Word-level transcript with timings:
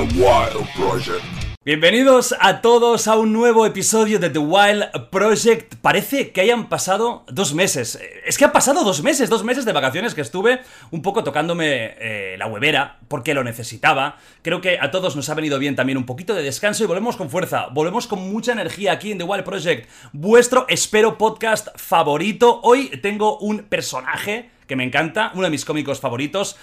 The 0.00 0.18
Wild 0.18 0.66
Project. 0.74 1.22
Bienvenidos 1.62 2.34
a 2.40 2.62
todos 2.62 3.06
a 3.06 3.18
un 3.18 3.34
nuevo 3.34 3.66
episodio 3.66 4.18
de 4.18 4.30
The 4.30 4.38
Wild 4.38 5.10
Project. 5.10 5.74
Parece 5.82 6.32
que 6.32 6.40
hayan 6.40 6.70
pasado 6.70 7.26
dos 7.28 7.52
meses. 7.52 8.00
Es 8.24 8.38
que 8.38 8.46
han 8.46 8.52
pasado 8.52 8.82
dos 8.82 9.02
meses, 9.02 9.28
dos 9.28 9.44
meses 9.44 9.66
de 9.66 9.74
vacaciones 9.74 10.14
que 10.14 10.22
estuve 10.22 10.62
un 10.90 11.02
poco 11.02 11.22
tocándome 11.22 11.96
eh, 11.98 12.36
la 12.38 12.46
huevera 12.46 12.98
porque 13.08 13.34
lo 13.34 13.44
necesitaba. 13.44 14.16
Creo 14.40 14.62
que 14.62 14.78
a 14.80 14.90
todos 14.90 15.16
nos 15.16 15.28
ha 15.28 15.34
venido 15.34 15.58
bien 15.58 15.76
también 15.76 15.98
un 15.98 16.06
poquito 16.06 16.32
de 16.32 16.42
descanso 16.42 16.82
y 16.82 16.86
volvemos 16.86 17.18
con 17.18 17.28
fuerza. 17.28 17.66
Volvemos 17.66 18.06
con 18.06 18.20
mucha 18.32 18.52
energía 18.52 18.92
aquí 18.92 19.12
en 19.12 19.18
The 19.18 19.24
Wild 19.24 19.44
Project. 19.44 19.86
Vuestro, 20.14 20.64
espero, 20.70 21.18
podcast 21.18 21.68
favorito. 21.76 22.60
Hoy 22.62 22.88
tengo 23.02 23.36
un 23.36 23.64
personaje 23.64 24.48
que 24.66 24.76
me 24.76 24.84
encanta, 24.84 25.30
uno 25.34 25.42
de 25.42 25.50
mis 25.50 25.66
cómicos 25.66 26.00
favoritos. 26.00 26.56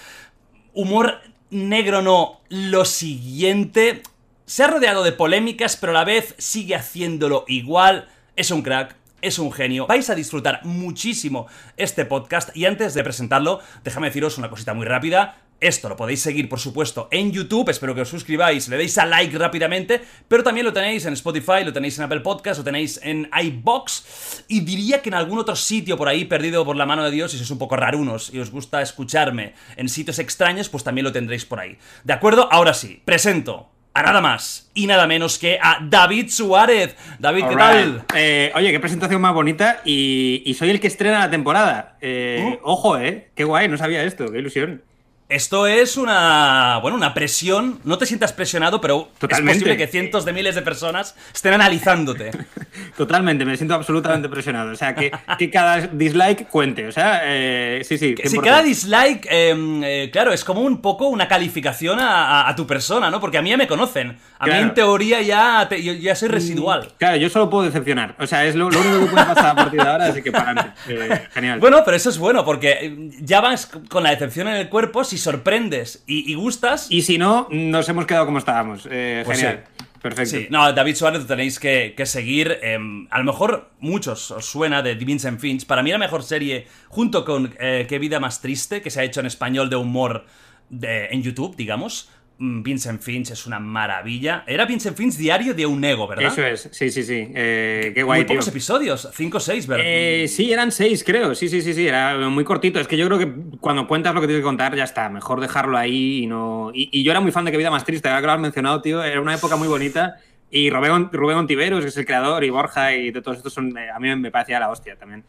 Humor 0.74 1.22
negro 1.50 2.02
no, 2.02 2.42
lo 2.50 2.86
siguiente. 2.86 4.04
Se 4.46 4.64
ha 4.64 4.68
rodeado 4.68 5.04
de 5.04 5.12
polémicas, 5.12 5.78
pero 5.78 5.92
a 5.92 5.96
la 5.96 6.06
vez 6.06 6.36
sigue 6.38 6.76
haciéndolo 6.76 7.46
igual. 7.48 8.08
Es 8.36 8.52
un 8.52 8.62
crack, 8.62 8.96
es 9.22 9.40
un 9.40 9.52
genio. 9.52 9.88
Vais 9.88 10.10
a 10.10 10.16
disfrutar 10.16 10.62
muchísimo 10.64 11.48
este 11.76 12.06
podcast. 12.06 12.56
Y 12.56 12.66
antes 12.66 12.94
de 12.94 13.04
presentarlo, 13.04 13.60
déjame 13.84 14.08
deciros 14.08 14.38
una 14.38 14.50
cosita 14.50 14.74
muy 14.74 14.86
rápida. 14.86 15.38
Esto 15.60 15.90
lo 15.90 15.96
podéis 15.96 16.22
seguir, 16.22 16.50
por 16.50 16.60
supuesto, 16.60 17.08
en 17.10 17.32
YouTube. 17.32 17.70
Espero 17.70 17.96
que 17.96 18.02
os 18.02 18.10
suscribáis, 18.10 18.68
le 18.70 18.78
deis 18.78 18.98
a 19.00 19.06
like 19.06 19.36
rápidamente. 19.38 20.02
Pero 20.28 20.44
también 20.44 20.66
lo 20.66 20.74
tenéis 20.74 21.06
en 21.06 21.14
Spotify, 21.14 21.64
lo 21.66 21.74
tenéis 21.74 21.98
en 21.98 22.06
Apple 22.06 22.20
Podcast, 22.20 22.60
lo 22.60 22.64
tenéis 22.64 23.00
en 23.02 23.30
iBox. 23.42 24.46
Y 24.48 24.62
diría 24.62 25.02
que 25.02 25.10
en 25.10 25.16
algún 25.16 25.40
otro 25.40 25.56
sitio 25.56 25.98
por 25.98 26.08
ahí, 26.08 26.26
perdido 26.26 26.64
por 26.64 26.76
la 26.76 26.86
mano 26.86 27.04
de 27.04 27.12
Dios, 27.12 27.32
si 27.32 27.38
sois 27.38 27.50
un 27.50 27.58
poco 27.58 27.76
rarunos 27.76 28.32
y 28.32 28.40
os 28.40 28.52
gusta 28.52 28.82
escucharme 28.84 29.54
en 29.76 29.90
sitios 29.90 30.20
extraños, 30.20 30.70
pues 30.70 30.84
también 30.84 31.06
lo 31.06 31.12
tendréis 31.12 31.46
por 31.46 31.60
ahí. 31.60 31.78
¿De 32.04 32.14
acuerdo? 32.14 32.48
Ahora 32.52 32.76
sí, 32.76 33.02
presento 33.04 33.70
a 33.98 34.04
nada 34.04 34.22
más 34.22 34.70
y 34.76 34.86
nada 34.86 35.08
menos 35.08 35.40
que 35.40 35.58
a 35.60 35.80
David 35.82 36.30
Suárez. 36.30 36.96
David, 37.18 37.46
¿qué 37.50 37.56
tal? 37.56 38.06
Eh, 38.16 38.52
oye, 38.54 38.72
qué 38.72 38.80
presentación 38.80 39.20
más 39.20 39.34
bonita 39.34 39.82
y, 39.86 40.44
y, 40.46 40.54
soy 40.54 40.70
el 40.70 40.80
que 40.80 40.86
estrena 40.86 41.18
la 41.18 41.32
temporada. 41.32 41.98
Eh, 42.00 42.60
¿Oh? 42.62 42.74
Ojo, 42.74 43.00
¿eh? 43.00 43.30
Qué 43.34 43.44
guay, 43.44 43.68
no 43.68 43.78
sabía 43.78 44.04
esto, 44.04 44.32
qué 44.32 44.38
ilusión. 44.38 44.84
Esto 45.30 45.68
es 45.68 45.98
una. 45.98 46.80
Bueno, 46.82 46.96
una 46.96 47.14
presión. 47.14 47.82
No 47.84 47.98
te 47.98 48.06
sientas 48.06 48.32
presionado, 48.32 48.80
pero 48.80 49.10
Totalmente. 49.18 49.52
es 49.52 49.58
posible 49.58 49.76
que 49.78 49.88
cientos 49.88 50.24
de 50.24 50.32
miles 50.32 50.56
de 50.56 50.62
personas 50.62 51.16
estén 51.34 51.54
analizándote. 51.54 52.32
Totalmente, 52.98 53.44
me 53.44 53.58
siento 53.58 53.74
absolutamente 53.74 54.30
presionado. 54.30 54.72
O 54.72 54.76
sea, 54.76 54.96
que, 54.96 55.12
que 55.38 55.50
cada 55.50 55.88
dislike 55.88 56.48
cuente. 56.48 56.88
O 56.88 56.94
sea, 56.94 57.22
eh, 57.26 57.82
sí, 57.84 57.98
sí. 57.98 58.16
Si 58.24 58.38
cada 58.40 58.64
dislike, 58.64 59.28
eh, 59.30 59.82
eh, 59.84 60.10
claro, 60.14 60.32
es 60.32 60.46
como 60.46 60.62
un 60.62 60.82
poco 60.82 61.08
una 61.08 61.28
calificación 61.28 62.00
a, 62.00 62.44
a, 62.44 62.50
a, 62.50 62.56
tu 62.56 62.66
persona, 62.66 63.12
¿no? 63.12 63.20
Porque 63.20 63.38
a 63.38 63.42
mí 63.42 63.50
ya 63.50 63.58
me 63.58 63.68
conocen. 63.68 64.18
A 64.40 64.46
claro. 64.46 64.62
mí 64.62 64.68
en 64.70 64.74
teoría 64.76 65.22
ya, 65.22 65.68
te, 65.68 65.82
yo, 65.82 65.94
ya 65.94 66.16
soy 66.16 66.30
residual. 66.30 66.94
Claro, 66.98 67.18
yo 67.18 67.30
solo 67.30 67.50
puedo 67.50 67.66
decepcionar. 67.66 68.16
O 68.20 68.28
sea, 68.28 68.46
es 68.46 68.56
lo, 68.56 68.70
lo 68.70 68.80
único 68.80 69.00
que 69.00 69.06
puede 69.12 69.26
pasar 69.26 69.48
a 69.48 69.56
partir 69.56 69.82
de 69.82 69.90
ahora, 69.90 70.06
así 70.06 70.22
que 70.22 70.32
para 70.32 70.52
adelante. 70.52 70.72
Eh, 70.88 71.28
genial. 71.34 71.60
Bueno, 71.60 71.82
pero 71.84 71.98
eso 71.98 72.10
es 72.10 72.18
bueno, 72.18 72.46
porque 72.46 73.12
ya 73.20 73.42
vas 73.42 73.66
con 73.66 74.04
la 74.04 74.12
decepción 74.12 74.48
en 74.48 74.56
el 74.56 74.70
cuerpo. 74.70 75.04
Si 75.04 75.18
sorprendes 75.18 76.04
y, 76.08 76.32
y, 76.32 76.36
gustas. 76.36 76.88
Y 76.90 77.02
si 77.02 77.18
no, 77.18 77.48
nos 77.52 77.88
hemos 77.90 78.06
quedado 78.06 78.26
como 78.26 78.38
estábamos. 78.38 78.88
Eh, 78.90 79.22
pues 79.26 79.38
genial. 79.38 79.64
Sí. 79.78 79.86
Perfecto. 80.02 80.38
Sí, 80.38 80.48
no, 80.50 80.72
David 80.74 80.96
Suárez 80.96 81.22
lo 81.22 81.28
tenéis 81.28 81.60
que, 81.60 81.94
que 81.96 82.06
seguir. 82.06 82.58
Eh, 82.62 82.78
a 83.10 83.18
lo 83.20 83.24
mejor 83.24 83.72
muchos 83.80 84.32
os 84.32 84.46
suena 84.46 84.82
de 84.82 84.96
Vincent 84.96 85.40
Finch. 85.40 85.66
Para 85.66 85.84
mí 85.84 85.92
la 85.92 85.98
mejor 85.98 86.24
serie, 86.24 86.68
junto 86.88 87.26
con 87.26 87.54
eh, 87.60 87.86
Qué 87.90 88.00
vida 88.00 88.20
más 88.20 88.42
triste, 88.42 88.82
que 88.82 88.90
se 88.90 89.02
ha 89.02 89.04
hecho 89.04 89.20
en 89.20 89.26
español 89.26 89.70
de 89.70 89.76
humor 89.76 90.26
de, 90.70 91.08
en 91.08 91.24
YouTube, 91.24 91.56
digamos. 91.56 92.10
Mm, 92.40 92.62
Vincent 92.62 93.02
Finch 93.02 93.32
es 93.32 93.48
una 93.48 93.60
maravilla. 93.60 94.44
Era 94.46 94.66
Vincent 94.66 94.96
Finch 94.96 95.16
diario 95.16 95.56
de 95.56 95.66
un 95.66 95.84
ego, 95.84 96.08
¿verdad? 96.08 96.28
Eso 96.32 96.46
es, 96.46 96.70
sí, 96.72 96.92
sí, 96.92 97.02
sí. 97.02 97.30
Eh, 97.34 97.92
qué 97.96 98.04
guay, 98.04 98.22
Muy 98.22 98.28
pocos 98.28 98.48
episodios, 98.48 99.10
5 99.12 99.38
o 99.38 99.40
6, 99.40 99.66
¿verdad? 99.66 99.86
Eh, 99.88 100.28
sí, 100.28 100.54
eran 100.54 100.72
6, 100.72 101.04
creo. 101.04 101.34
Sí, 101.34 101.50
sí, 101.50 101.62
sí, 101.64 101.74
sí. 101.74 101.88
Era 101.88 102.16
muy 102.30 102.44
cortito. 102.44 102.80
Es 102.80 102.88
que 102.88 102.96
yo 102.96 103.08
creo 103.08 103.18
que 103.18 103.58
cuando 103.60 103.88
cuentas 103.88 104.14
lo 104.14 104.22
que 104.22 104.28
tienes 104.28 104.42
que 104.42 104.46
contar, 104.46 104.76
ya 104.76 104.84
está. 104.84 105.10
Mejor 105.10 105.42
dejarlo 105.42 105.78
ahí 105.78 106.20
y 106.24 106.28
no. 106.28 106.70
Y, 106.74 106.90
y 106.92 107.04
yo 107.04 107.10
era 107.12 107.22
muy 107.22 107.32
fan 107.32 107.44
de 107.46 107.52
Qué 107.52 107.58
vida 107.58 107.72
más 107.72 107.84
triste, 107.86 108.08
ahora 108.08 108.22
que 108.22 108.28
lo 108.28 108.34
has 108.34 108.40
mencionado, 108.40 108.82
tío. 108.84 109.04
Era 109.04 109.20
una 109.20 109.34
época 109.34 109.56
muy 109.56 109.68
bonita. 109.68 110.18
Y 110.52 110.70
Rubén, 110.70 111.10
Rubén 111.12 111.38
Ontiveros, 111.38 111.82
que 111.82 111.88
es 111.90 111.98
el 111.98 112.06
creador, 112.06 112.44
y 112.44 112.52
Borja, 112.52 112.94
y 112.96 113.10
de 113.12 113.22
todos 113.22 113.38
estos 113.38 113.52
son. 113.54 113.76
eh, 113.78 113.90
A 113.90 114.00
mí 114.00 114.16
me 114.16 114.30
parecía 114.30 114.60
la 114.60 114.70
hostia 114.70 114.96
también. 114.96 115.24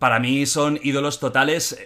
Para 0.00 0.18
mí 0.18 0.44
son 0.44 0.78
ídolos 0.82 1.20
totales. 1.20 1.78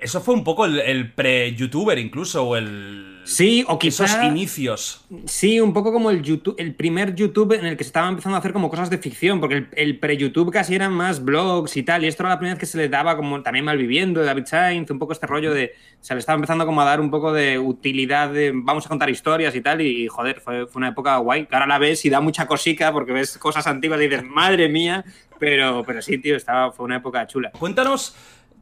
Eso 0.00 0.20
fue 0.22 0.34
un 0.34 0.42
poco 0.42 0.64
el, 0.64 0.78
el 0.80 1.12
pre-youtuber, 1.12 1.98
incluso, 1.98 2.44
o 2.44 2.56
el. 2.56 3.12
Sí, 3.26 3.64
o 3.66 3.78
quizás. 3.78 4.12
Esos 4.12 4.24
inicios. 4.24 5.04
Sí, 5.26 5.60
un 5.60 5.72
poco 5.72 5.92
como 5.92 6.10
el 6.10 6.22
YouTube, 6.22 6.54
el 6.58 6.74
primer 6.74 7.14
YouTube 7.14 7.52
en 7.52 7.66
el 7.66 7.76
que 7.76 7.84
se 7.84 7.88
estaba 7.88 8.08
empezando 8.08 8.36
a 8.36 8.38
hacer 8.38 8.52
como 8.52 8.70
cosas 8.70 8.88
de 8.88 8.98
ficción, 8.98 9.40
porque 9.40 9.56
el, 9.56 9.68
el 9.72 9.98
pre-YouTube 9.98 10.52
casi 10.52 10.74
eran 10.74 10.92
más 10.92 11.24
blogs 11.24 11.76
y 11.76 11.82
tal, 11.82 12.04
y 12.04 12.06
esto 12.06 12.22
era 12.22 12.30
la 12.30 12.38
primera 12.38 12.54
vez 12.54 12.60
que 12.60 12.66
se 12.66 12.78
le 12.78 12.88
daba 12.88 13.16
como 13.16 13.42
también 13.42 13.64
Malviviendo, 13.64 14.20
de 14.20 14.26
David 14.26 14.46
Sainz, 14.46 14.90
un 14.90 14.98
poco 14.98 15.12
este 15.12 15.26
rollo 15.26 15.52
de. 15.52 15.72
Se 16.00 16.14
le 16.14 16.20
estaba 16.20 16.36
empezando 16.36 16.64
como 16.66 16.80
a 16.80 16.84
dar 16.84 17.00
un 17.00 17.10
poco 17.10 17.32
de 17.32 17.58
utilidad 17.58 18.30
de 18.30 18.52
vamos 18.54 18.86
a 18.86 18.88
contar 18.88 19.10
historias 19.10 19.54
y 19.56 19.60
tal, 19.60 19.80
y 19.80 20.06
joder, 20.06 20.40
fue, 20.40 20.66
fue 20.66 20.78
una 20.78 20.88
época 20.88 21.16
guay. 21.16 21.46
Que 21.46 21.54
ahora 21.56 21.66
la 21.66 21.78
ves 21.78 22.04
y 22.04 22.10
da 22.10 22.20
mucha 22.20 22.46
cosica 22.46 22.92
porque 22.92 23.12
ves 23.12 23.38
cosas 23.38 23.66
antiguas 23.66 24.00
y 24.00 24.08
dices, 24.08 24.24
madre 24.24 24.68
mía, 24.68 25.04
pero, 25.38 25.82
pero 25.84 26.00
sí, 26.00 26.18
tío, 26.18 26.36
estaba, 26.36 26.72
fue 26.72 26.84
una 26.84 26.96
época 26.96 27.26
chula. 27.26 27.50
Cuéntanos 27.50 28.14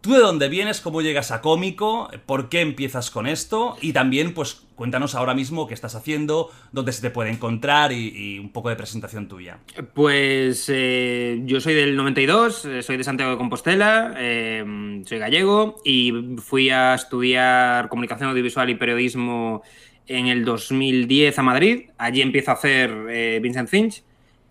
¿Tú 0.04 0.12
de 0.12 0.20
dónde 0.20 0.50
vienes? 0.50 0.82
¿Cómo 0.82 1.00
llegas 1.00 1.30
a 1.30 1.40
cómico? 1.40 2.10
¿Por 2.26 2.50
qué 2.50 2.60
empiezas 2.60 3.10
con 3.10 3.26
esto? 3.26 3.78
Y 3.80 3.94
también, 3.94 4.34
pues, 4.34 4.66
cuéntanos 4.74 5.14
ahora 5.14 5.32
mismo 5.32 5.66
qué 5.66 5.72
estás 5.72 5.94
haciendo, 5.94 6.50
dónde 6.72 6.92
se 6.92 7.00
te 7.00 7.08
puede 7.08 7.30
encontrar 7.30 7.90
y, 7.90 8.38
un 8.38 8.52
poco 8.52 8.68
de 8.68 8.76
presentación 8.76 9.28
tuya. 9.28 9.60
Pues 9.94 10.66
eh, 10.68 11.40
yo 11.46 11.58
soy 11.58 11.72
del 11.72 11.96
92, 11.96 12.66
eh, 12.66 12.82
soy 12.82 12.98
de 12.98 13.04
Santiago 13.04 13.32
de 13.32 13.38
Compostela, 13.38 14.14
eh, 14.18 15.02
soy 15.06 15.18
gallego 15.18 15.80
y 15.86 16.12
fui 16.36 16.68
a 16.68 16.92
estudiar 16.92 17.88
comunicación 17.88 18.28
audiovisual 18.28 18.68
y 18.68 18.74
periodismo 18.74 19.62
en 20.06 20.26
el 20.26 20.44
2010 20.44 21.38
a 21.38 21.42
Madrid. 21.42 21.88
Allí 21.96 22.20
empiezo 22.20 22.50
a 22.50 22.54
hacer 22.54 23.40
Vincent 23.40 23.70
Finch. 23.70 24.04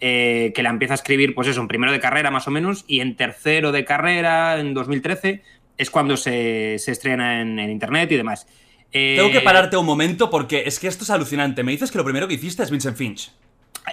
Eh, 0.06 0.52
que 0.54 0.64
la 0.64 0.70
empieza 0.70 0.96
a 0.96 0.96
escribir, 0.96 1.34
pues 1.34 1.48
eso, 1.48 1.62
en 1.62 1.70
primero 1.70 1.94
de 1.94 2.02
carrera 2.02 2.30
más 2.30 2.46
o 2.50 2.52
menos, 2.52 2.84
y 2.88 3.00
en 3.00 3.16
tercero 3.16 3.72
de 3.72 3.86
carrera, 3.86 4.60
en 4.60 4.74
2013, 4.74 5.42
es 5.78 5.90
cuando 5.90 6.18
se, 6.18 6.78
se 6.78 6.92
estrena 6.92 7.40
en, 7.40 7.58
en, 7.58 7.70
internet 7.70 8.12
y 8.12 8.18
demás. 8.18 8.46
Eh, 8.92 9.16
Tengo 9.16 9.32
que 9.32 9.40
pararte 9.40 9.78
un 9.78 9.86
momento 9.86 10.30
porque 10.30 10.64
es 10.66 10.78
que 10.82 10.90
esto 10.90 11.06
es 11.06 11.10
alucinante. 11.10 11.64
Me 11.64 11.72
dices 11.72 11.90
que 11.90 11.98
lo 11.98 12.04
primero 12.04 12.28
que 12.28 12.34
hiciste 12.34 12.64
es 12.64 12.70
Vincent 12.70 12.98
Finch. 12.98 13.32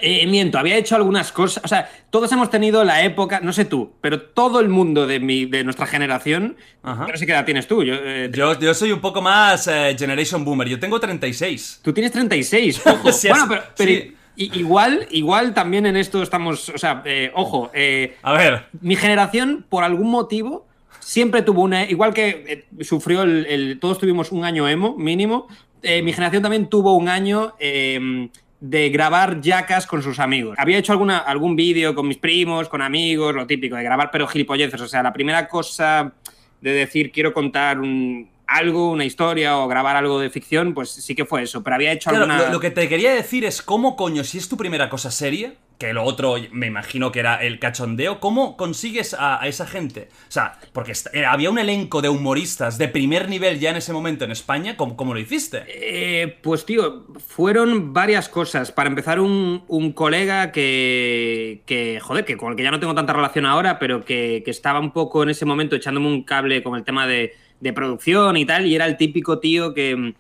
Eh, 0.03 0.27
miento, 0.27 0.59
había 0.59 0.77
hecho 0.77 0.97
algunas 0.97 1.31
cosas. 1.31 1.63
O 1.65 1.69
sea, 1.69 1.89
todos 2.11 2.33
hemos 2.33 2.51
tenido 2.51 2.83
la 2.83 3.05
época, 3.05 3.39
no 3.39 3.53
sé 3.53 3.65
tú, 3.65 3.93
pero 4.01 4.21
todo 4.21 4.59
el 4.59 4.69
mundo 4.69 5.07
de, 5.07 5.21
mi, 5.21 5.47
de 5.47 5.63
nuestra 5.63 5.87
generación. 5.87 6.57
Ajá. 6.83 7.07
No 7.07 7.17
sé 7.17 7.25
qué 7.25 7.31
edad 7.31 7.45
tienes 7.45 7.69
tú. 7.69 7.85
Yo, 7.85 7.95
eh, 7.95 8.33
yo, 8.35 8.59
yo, 8.59 8.75
soy 8.75 8.91
un 8.91 9.01
poco 9.01 9.23
más 9.23 9.69
eh, 9.69 9.95
Generation 9.97 10.45
Boomer. 10.45 10.69
Yo 10.69 10.81
tengo 10.81 10.99
36. 10.99 11.83
Tú 11.85 11.93
tienes 11.93 12.11
36. 12.11 12.83
Ojo. 12.85 13.13
sí, 13.13 13.29
bueno, 13.29 13.47
pero. 13.49 13.63
pero 13.77 13.91
sí. 13.93 14.17
Igual, 14.43 15.07
igual 15.11 15.53
también 15.53 15.85
en 15.85 15.97
esto 15.97 16.23
estamos, 16.23 16.71
o 16.71 16.79
sea, 16.79 17.03
eh, 17.05 17.31
ojo, 17.35 17.71
eh, 17.75 18.17
a 18.23 18.33
ver, 18.33 18.69
mi 18.81 18.97
generación 18.97 19.67
por 19.69 19.85
algún 19.85 20.11
motivo 20.11 20.67
siempre 20.99 21.43
tuvo 21.43 21.61
una, 21.63 21.85
igual 21.85 22.15
que 22.15 22.67
eh, 22.79 22.85
sufrió 22.85 23.23
el, 23.23 23.45
el, 23.45 23.79
todos 23.79 23.99
tuvimos 23.99 24.33
un 24.33 24.45
año 24.45 24.67
emo 24.67 24.97
mínimo, 24.97 25.47
eh, 25.83 26.03
mi 26.03 26.13
generación 26.13 26.43
también 26.43 26.69
tuvo 26.69 26.97
un 26.97 27.09
año 27.09 27.55
eh, 27.59 28.31
de 28.61 28.91
grabar 28.91 29.41
yacas 29.41 29.87
con 29.87 30.03
sus 30.03 30.19
amigos. 30.19 30.55
Había 30.59 30.79
hecho 30.79 30.93
alguna, 30.93 31.19
algún 31.19 31.57
vídeo 31.57 31.95
con 31.95 32.07
mis 32.07 32.19
primos, 32.19 32.69
con 32.69 32.83
amigos, 32.83 33.35
lo 33.35 33.47
típico 33.47 33.77
de 33.77 33.83
grabar, 33.83 34.11
pero 34.11 34.27
gilipolleces, 34.27 34.81
o 34.81 34.89
sea, 34.89 35.03
la 35.03 35.13
primera 35.13 35.49
cosa 35.49 36.13
de 36.61 36.73
decir 36.73 37.11
quiero 37.11 37.33
contar 37.33 37.81
un 37.81 38.29
algo, 38.51 38.91
una 38.91 39.05
historia 39.05 39.57
o 39.59 39.69
grabar 39.69 39.97
algo 39.97 40.21
de 40.21 40.31
ficción, 40.31 40.75
pues 40.75 40.91
sí 40.91 41.15
que 41.15 41.25
fue 41.25 41.43
eso. 41.43 41.63
Pero 41.63 41.77
había 41.77 41.93
hecho 41.93 42.11
claro, 42.11 42.25
alguna. 42.25 42.47
Lo, 42.47 42.53
lo, 42.53 42.61
que 42.61 42.71
te 42.71 42.89
quería 42.89 43.15
decir 43.15 43.45
es 43.45 43.63
cómo 43.63 43.97
coño, 43.97 44.25
si 44.25 44.39
es 44.39 44.49
tu 44.49 44.57
primera 44.57 44.91
cosa 44.91 45.11
serie, 45.11 45.57
que 45.81 45.95
lo 45.95 46.05
otro 46.05 46.37
me 46.53 46.67
imagino 46.67 47.11
que 47.11 47.21
era 47.21 47.37
el 47.37 47.59
cachondeo. 47.59 48.21
¿Cómo 48.21 48.59
consigues 48.59 49.17
a, 49.19 49.41
esa 49.49 49.67
gente? 49.67 50.09
O 50.29 50.31
sea, 50.31 50.59
porque 50.75 50.93
eh, 51.15 51.25
había 51.25 51.49
un 51.49 51.59
elenco 51.59 52.03
de 52.03 52.11
humoristas 52.11 52.77
de 52.77 52.87
primer 52.87 53.31
nivel 53.31 53.59
ya 53.59 53.71
en 53.71 53.77
ese 53.77 53.95
momento 53.95 54.27
en 54.27 54.31
España. 54.31 54.77
¿Cómo, 54.77 55.15
lo 55.15 55.19
hiciste? 55.19 55.65
Eh, 55.67 56.37
pues 56.43 56.67
tío, 56.67 57.07
fueron 57.27 57.95
varias 57.95 58.29
cosas. 58.29 58.71
Para 58.71 58.91
empezar, 58.91 59.21
un, 59.21 59.63
colega 59.95 60.53
que, 60.53 61.63
que, 61.65 61.99
joder, 61.99 62.27
que 62.27 62.37
con 62.37 62.51
el 62.51 62.57
que 62.57 62.63
ya 62.63 62.71
no 62.71 62.79
tengo 62.79 62.95
tanta 62.95 63.15
relación 63.15 63.47
ahora, 63.47 63.79
pero 63.79 64.05
que, 64.05 64.45
estaba 64.47 64.81
un 64.81 64.91
poco 64.91 65.23
en 65.23 65.31
ese 65.31 65.47
momento 65.47 65.77
echándome 65.77 66.09
un 66.09 66.25
cable 66.25 66.63
con 66.63 66.77
el 66.77 66.85
tema 66.85 67.07
de, 67.07 67.33
de 67.61 67.73
producción 67.73 68.37
y 68.37 68.47
tal, 68.47 68.67
y 68.67 68.75
era 68.75 68.87
el 68.87 68.97
típico 68.97 69.39
tío 69.39 69.75
que 69.75 70.15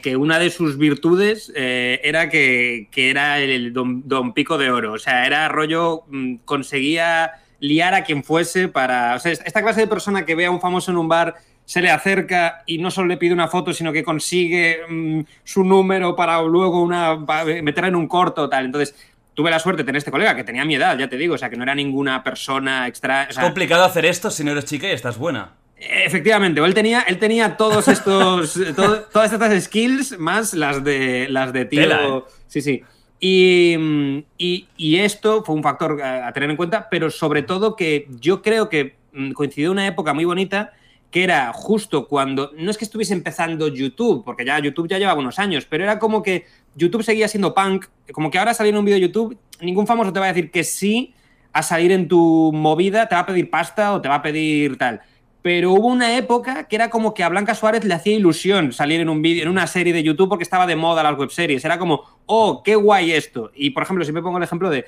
que, 0.00 0.16
una 0.16 0.38
de 0.38 0.50
sus 0.50 0.78
virtudes 0.78 1.52
eh, 1.56 2.00
era 2.04 2.28
que, 2.28 2.88
era 2.94 3.40
el 3.40 3.72
don, 3.72 4.32
Pico 4.32 4.58
de 4.58 4.70
Oro. 4.70 4.92
O 4.92 4.98
sea, 4.98 5.26
era 5.26 5.48
rollo, 5.48 6.04
mm, 6.08 6.36
conseguía 6.44 7.32
liar 7.58 7.94
a 7.94 8.04
quien 8.04 8.22
fuese 8.22 8.68
para... 8.68 9.16
O 9.16 9.18
sea, 9.18 9.32
esta 9.32 9.62
clase 9.62 9.80
de 9.80 9.86
persona 9.86 10.24
que 10.24 10.34
ve 10.34 10.46
a 10.46 10.50
un 10.50 10.60
famoso 10.60 10.90
en 10.90 10.98
un 10.98 11.08
bar, 11.08 11.34
se 11.64 11.80
le 11.80 11.90
acerca 11.90 12.62
y 12.66 12.78
no 12.78 12.90
solo 12.90 13.08
le 13.08 13.16
pide 13.16 13.32
una 13.32 13.48
foto, 13.48 13.72
sino 13.72 13.92
que 13.92 14.04
consigue 14.04 14.80
mm, 14.88 15.20
su 15.44 15.64
número 15.64 16.14
para 16.14 16.40
luego 16.42 16.80
una, 16.82 17.16
meterla 17.62 17.88
en 17.88 17.96
un 17.96 18.06
corto 18.06 18.48
tal. 18.48 18.66
Entonces, 18.66 18.94
tuve 19.34 19.50
la 19.50 19.58
suerte 19.58 19.82
de 19.82 19.86
tener 19.86 19.98
este 19.98 20.10
colega 20.10 20.36
que 20.36 20.44
tenía 20.44 20.64
mi 20.64 20.76
edad, 20.76 20.96
ya 20.96 21.08
te 21.08 21.16
digo, 21.16 21.34
o 21.34 21.38
sea, 21.38 21.50
que 21.50 21.56
no 21.56 21.62
era 21.64 21.74
ninguna 21.74 22.22
persona 22.22 22.86
extra. 22.86 23.24
es 23.24 23.38
complicado 23.38 23.84
hacer 23.84 24.04
esto 24.04 24.30
si 24.30 24.44
no 24.44 24.52
eres 24.52 24.66
chica 24.66 24.86
y 24.88 24.92
estás 24.92 25.18
buena. 25.18 25.61
Efectivamente, 25.84 26.60
él 26.60 26.74
tenía, 26.74 27.00
él 27.02 27.18
tenía 27.18 27.56
todos 27.56 27.88
estos, 27.88 28.54
todas 28.76 29.32
estas 29.32 29.64
skills 29.64 30.16
más 30.18 30.54
las 30.54 30.84
de 30.84 31.26
las 31.28 31.52
de 31.52 31.64
tío. 31.64 32.18
¿eh? 32.18 32.22
Sí, 32.46 32.62
sí. 32.62 32.82
Y, 33.18 34.24
y, 34.36 34.96
esto 34.96 35.44
fue 35.44 35.54
un 35.54 35.62
factor 35.62 36.00
a, 36.02 36.32
tener 36.32 36.50
en 36.50 36.56
cuenta, 36.56 36.88
pero 36.90 37.08
sobre 37.08 37.42
todo 37.42 37.76
que 37.76 38.08
yo 38.20 38.42
creo 38.42 38.68
que 38.68 38.96
mm, 39.12 39.32
coincidió 39.32 39.70
una 39.70 39.86
época 39.86 40.12
muy 40.12 40.24
bonita 40.24 40.72
que 41.10 41.22
era 41.22 41.52
justo 41.52 42.08
cuando, 42.08 42.52
no 42.56 42.70
es 42.70 42.78
que 42.78 42.84
estuviese 42.84 43.12
empezando 43.12 43.68
YouTube, 43.68 44.24
porque 44.24 44.44
ya 44.44 44.58
YouTube 44.58 44.88
ya 44.88 44.98
lleva 44.98 45.14
unos 45.14 45.38
años, 45.38 45.66
pero 45.68 45.84
era 45.84 45.98
como 45.98 46.22
que 46.22 46.46
YouTube 46.74 47.04
seguía 47.04 47.28
siendo 47.28 47.54
punk, 47.54 47.86
como 48.12 48.30
que 48.30 48.38
ahora 48.38 48.54
salir 48.54 48.72
en 48.72 48.78
un 48.78 48.84
vídeo 48.84 48.96
de 48.96 49.06
YouTube, 49.06 49.36
ningún 49.60 49.86
famoso 49.86 50.12
te 50.12 50.18
va 50.18 50.26
a 50.26 50.32
decir 50.32 50.50
que 50.50 50.64
sí 50.64 51.14
a 51.52 51.62
salir 51.62 51.92
en 51.92 52.08
tu 52.08 52.50
movida, 52.52 53.08
te 53.08 53.14
va 53.14 53.20
a 53.20 53.26
pedir 53.26 53.50
pasta 53.50 53.92
o 53.92 54.00
te 54.00 54.08
va 54.08 54.16
a 54.16 54.22
pedir 54.22 54.78
tal 54.78 55.02
pero 55.42 55.72
hubo 55.72 55.88
una 55.88 56.16
época 56.16 56.68
que 56.68 56.76
era 56.76 56.88
como 56.88 57.14
que 57.14 57.24
a 57.24 57.28
Blanca 57.28 57.54
Suárez 57.56 57.84
le 57.84 57.94
hacía 57.94 58.14
ilusión 58.14 58.72
salir 58.72 59.00
en 59.00 59.08
un 59.08 59.20
vídeo, 59.22 59.42
en 59.42 59.48
una 59.48 59.66
serie 59.66 59.92
de 59.92 60.02
YouTube 60.02 60.28
porque 60.28 60.44
estaba 60.44 60.66
de 60.66 60.76
moda 60.76 61.02
las 61.02 61.18
webseries. 61.18 61.64
Era 61.64 61.78
como, 61.78 62.04
oh, 62.26 62.62
qué 62.62 62.76
guay 62.76 63.12
esto. 63.12 63.50
Y 63.54 63.70
por 63.70 63.82
ejemplo, 63.82 64.04
siempre 64.04 64.22
pongo 64.22 64.38
el 64.38 64.44
ejemplo 64.44 64.70
de, 64.70 64.84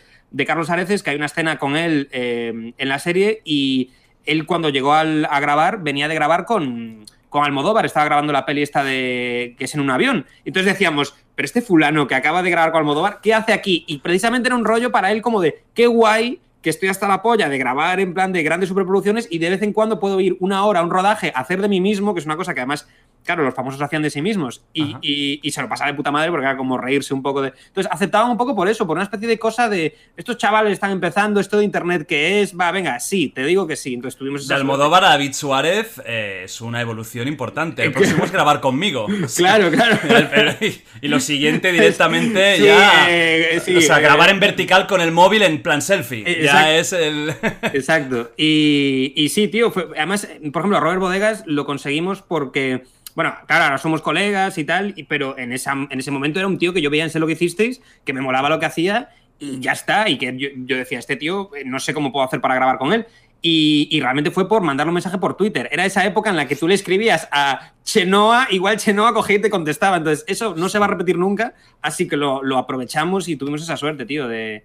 Carlos 0.47 0.71
Areces, 0.71 1.03
que 1.03 1.11
hay 1.11 1.17
una 1.17 1.27
escena 1.27 1.59
con 1.59 1.77
él 1.77 2.09
eh, 2.13 2.73
en 2.77 2.89
la 2.89 2.99
serie 3.01 3.43
y 3.45 3.91
él 4.25 4.47
cuando 4.47 4.69
llegó 4.69 4.95
a 4.95 5.05
grabar, 5.41 5.83
venía 5.83 6.09
de 6.09 6.15
grabar 6.15 6.45
con, 6.45 7.05
con 7.29 7.45
Almodóvar, 7.45 7.85
estaba 7.85 8.07
grabando 8.07 8.33
la 8.33 8.47
peli 8.47 8.63
esta 8.63 8.85
de 8.85 9.57
que 9.59 9.65
es 9.65 9.75
en 9.75 9.81
un 9.81 9.91
avión. 9.91 10.25
Entonces 10.45 10.73
decíamos, 10.73 11.17
pero 11.35 11.47
este 11.47 11.63
fulano 11.63 12.07
que 12.07 12.15
acaba 12.15 12.45
de 12.45 12.51
grabar 12.51 12.71
con 12.71 12.79
Almodóvar, 12.79 13.19
¿qué 13.21 13.35
hace 13.35 13.53
aquí? 13.53 13.85
Y 13.89 13.99
precisamente 13.99 14.49
era 14.49 14.55
un 14.55 14.65
rollo 14.65 14.93
para 14.93 15.11
él 15.11 15.21
como 15.21 15.41
de, 15.41 15.63
qué 15.75 15.89
guay 15.89 16.39
que 16.65 16.71
estoy 16.71 16.89
hasta 16.89 17.07
la 17.07 17.21
polla 17.21 17.51
de 17.51 17.59
grabar 17.59 18.01
en 18.01 18.15
plan 18.15 18.33
de 18.33 18.43
grandes 18.43 18.71
superproducciones 18.71 19.29
y 19.31 19.39
de 19.39 19.51
vez 19.51 19.61
en 19.61 19.75
cuando 19.75 20.01
puedo 20.01 20.19
ir 20.19 20.39
una 20.41 20.65
hora 20.65 20.81
a 20.81 20.83
un 20.83 20.91
rodaje, 20.91 21.31
hacer 21.37 21.61
de 21.61 21.69
mí 21.69 21.79
mismo, 21.79 22.15
que 22.15 22.21
es 22.21 22.27
una 22.27 22.39
cosa 22.39 22.55
que 22.55 22.61
además 22.61 22.89
claro, 23.25 23.43
los 23.43 23.55
famosos 23.55 23.81
hacían 23.81 24.03
de 24.03 24.11
sí 24.11 24.23
mismos 24.23 24.63
y, 24.73 25.41
se 25.51 25.63
lo 25.63 25.69
pasaba 25.69 25.91
de 25.91 25.97
puta 25.97 26.11
madre 26.11 26.31
porque 26.31 26.47
era 26.47 26.57
como 26.57 26.77
reírse 26.79 27.15
un 27.15 27.23
poco 27.23 27.43
de... 27.43 27.53
Entonces 27.69 27.91
aceptaban 27.91 28.31
un 28.31 28.37
poco 28.37 28.55
por 28.55 28.69
eso, 28.69 28.87
por 28.87 28.97
una 28.97 29.05
especie 29.05 29.29
de 29.29 29.39
cosa 29.39 29.69
de 29.69 29.97
estos 30.17 30.37
chavales 30.37 30.73
están 30.73 30.91
empezando, 30.91 31.41
esto 31.41 31.59
de 31.59 31.65
internet 31.65 32.07
que 32.07 32.43
es, 32.43 32.59
va, 32.59 32.71
venga, 32.73 32.99
sí, 33.01 33.29
te 33.29 33.45
digo 33.45 33.67
que 33.67 33.77
sí. 33.77 33.95
Entonces 33.95 34.19
tuvimos 34.19 34.43
esa... 34.43 34.55
De 34.55 34.61
Almodóvar 34.61 35.05
a 35.05 35.11
David 35.11 35.33
Suárez 35.33 36.01
eh, 36.05 36.43
es 36.45 36.61
una 36.61 36.81
evolución 36.81 37.29
importante. 37.29 37.85
El 37.85 37.93
próximo 37.95 38.25
es 38.25 38.33
grabar 38.33 38.61
conmigo. 38.61 39.07
claro, 39.37 39.71
claro. 39.71 39.99
y, 41.01 41.09
lo 41.09 41.21
siguiente 41.21 41.73
directamente 41.73 42.61
ya... 42.61 43.07
Eh, 43.09 43.63
o 43.77 43.81
sea, 43.81 44.01
grabar 44.01 44.31
en 44.31 44.41
vertical 44.41 44.87
con 44.87 45.01
el 45.01 45.13
móvil 45.13 45.43
en 45.43 45.63
plan 45.63 45.81
selfie. 45.81 46.25
Eh, 46.27 46.43
ya 46.45 46.77
es 46.77 46.93
el... 46.93 47.33
exacto. 47.73 48.33
Y, 48.37 49.13
y 49.17 49.29
sí, 49.29 49.49
tío, 49.49 49.73
además, 49.97 50.29
por 50.53 50.61
ejemplo, 50.61 50.77
a 50.77 50.81
Robert 50.81 51.01
Bodegas 51.01 51.45
lo 51.47 51.65
conseguimos 51.65 52.23
porque 52.23 52.85
bueno, 53.15 53.35
claro, 53.47 53.65
ahora 53.65 53.79
somos 53.79 54.03
colegas 54.03 54.59
y 54.59 54.65
tal, 54.65 54.95
pero 55.09 55.39
en, 55.39 55.53
esa, 55.53 55.73
en 55.73 55.99
ese 55.99 56.11
momento 56.11 56.41
era 56.41 56.49
un 56.49 56.59
tío 56.59 56.73
que 56.73 56.83
yo 56.83 56.91
veía 56.91 57.05
en 57.05 57.11
Sé 57.11 57.21
lo 57.21 57.27
que 57.27 57.35
hicisteis, 57.35 57.81
que 58.05 58.13
me 58.13 58.21
molaba 58.21 58.49
lo 58.49 58.59
que 58.59 58.67
hacía 58.67 59.11
y 59.39 59.61
ya 59.61 59.73
está. 59.73 60.09
Y 60.09 60.19
que 60.19 60.37
yo, 60.37 60.77
decía, 60.77 60.99
este 60.99 61.17
tío, 61.17 61.51
eh, 61.55 61.63
no 61.65 61.79
sé 61.79 61.95
cómo 61.95 62.13
puedo 62.13 62.25
hacer 62.27 62.41
para 62.41 62.55
grabar 62.55 62.79
con 62.79 62.93
él. 62.93 63.07
Y, 63.47 64.01
realmente 64.01 64.31
fue 64.31 64.49
por 64.49 64.63
mandarle 64.63 64.89
un 64.89 64.95
mensaje 64.95 65.19
por 65.19 65.37
Twitter. 65.37 65.69
Era 65.71 65.85
esa 65.85 66.05
época 66.07 66.31
en 66.31 66.37
la 66.37 66.49
que 66.49 66.57
tú 66.57 66.67
le 66.67 66.75
escribías 66.75 67.29
a 67.31 67.75
Chenoa, 67.85 68.49
igual 68.51 68.79
Chenoa 68.79 69.13
cogía 69.13 69.37
y 69.37 69.41
te 69.41 69.51
contestaba. 69.51 69.99
Entonces, 69.99 70.25
eso 70.27 70.55
no 70.57 70.71
se 70.71 70.79
va 70.79 70.87
a 70.87 70.89
repetir 70.89 71.19
nunca, 71.19 71.53
así 71.83 72.09
que 72.09 72.17
lo, 72.17 72.57
aprovechamos 72.57 73.29
y 73.29 73.37
tuvimos 73.37 73.63
esa 73.63 73.77
suerte, 73.77 74.07
tío, 74.07 74.29
de... 74.29 74.65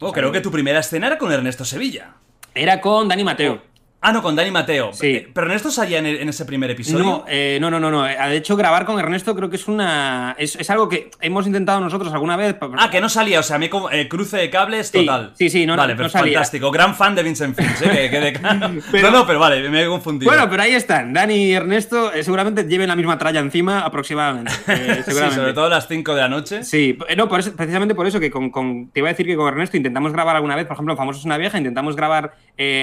Oh, 0.00 0.12
creo 0.12 0.32
que 0.32 0.42
tu 0.42 0.50
primera 0.50 0.80
escena 0.80 1.06
era 1.06 1.16
con 1.16 1.32
Ernesto 1.32 1.64
Sevilla. 1.64 2.16
Era 2.54 2.82
con 2.82 3.08
Dani 3.08 3.24
Mateo. 3.24 3.62
Ah, 4.00 4.12
no, 4.12 4.22
con 4.22 4.36
Dani 4.36 4.50
Mateo. 4.50 4.92
Sí. 4.92 5.06
Eh, 5.06 5.28
pero 5.32 5.46
Ernesto 5.46 5.70
salía 5.70 5.98
en, 5.98 6.06
en, 6.06 6.28
ese 6.28 6.44
primer 6.44 6.70
episodio. 6.70 7.24
Eh, 7.26 7.58
no, 7.60 7.70
no, 7.70 7.80
no, 7.80 7.90
no, 7.90 8.02
De 8.04 8.36
hecho, 8.36 8.54
grabar 8.54 8.84
con 8.84 8.98
Ernesto 8.98 9.34
creo 9.34 9.50
que 9.50 9.56
es 9.56 9.66
una. 9.68 10.36
Es, 10.38 10.70
algo 10.70 10.88
que 10.88 11.10
hemos 11.20 11.46
intentado 11.46 11.80
nosotros 11.80 12.12
alguna 12.12 12.36
vez. 12.36 12.56
Ah, 12.78 12.90
que 12.90 13.00
no 13.00 13.08
salía, 13.08 13.40
o 13.40 13.42
sea, 13.42 13.58
me 13.58 13.70
eh, 13.92 14.08
cruce 14.08 14.36
de 14.36 14.50
cables 14.50 14.92
total. 14.92 15.32
Sí, 15.34 15.50
sí, 15.50 15.66
no, 15.66 15.76
vale, 15.76 15.94
no, 15.94 15.96
pero 15.96 16.10
fantástico. 16.10 16.70
Gran 16.70 16.94
fan 16.94 17.14
de 17.14 17.22
Vincent 17.22 17.56
Finch, 17.56 17.82
¿eh? 17.82 18.10
que, 18.10 18.38
no, 19.02 19.10
no, 19.10 19.26
pero 19.26 19.40
vale, 19.40 19.68
me 19.68 19.82
he 19.82 19.86
confundido. 19.86 20.30
Bueno, 20.30 20.48
pero 20.48 20.62
ahí 20.62 20.74
están. 20.74 21.12
Dani 21.12 21.34
y 21.34 21.52
Ernesto 21.54 22.12
seguramente 22.22 22.64
lleven 22.64 22.88
la 22.88 22.96
misma 22.96 23.18
tralla 23.18 23.40
encima 23.40 23.80
aproximadamente. 23.80 24.52
seguramente. 25.04 25.10
sí, 25.10 25.34
sobre 25.34 25.52
todo 25.52 25.64
a 25.66 25.70
las 25.70 25.88
5 25.88 26.14
de 26.14 26.20
la 26.20 26.28
noche. 26.28 26.62
Sí, 26.62 26.96
no, 27.16 27.28
precisamente 27.28 27.94
por 27.94 28.06
eso 28.06 28.20
que 28.20 28.30
con, 28.30 28.50
con, 28.50 28.90
te 28.90 29.00
iba 29.00 29.08
a 29.08 29.12
decir 29.12 29.26
que 29.26 29.36
con 29.36 29.48
Ernesto 29.48 29.76
intentamos 29.76 30.12
grabar 30.12 30.36
alguna 30.36 30.54
vez, 30.54 30.66
por 30.66 30.74
ejemplo, 30.74 30.96
Famosos 30.96 31.24
una 31.24 31.38
vieja, 31.38 31.58
intentamos 31.58 31.96
grabar 31.96 32.36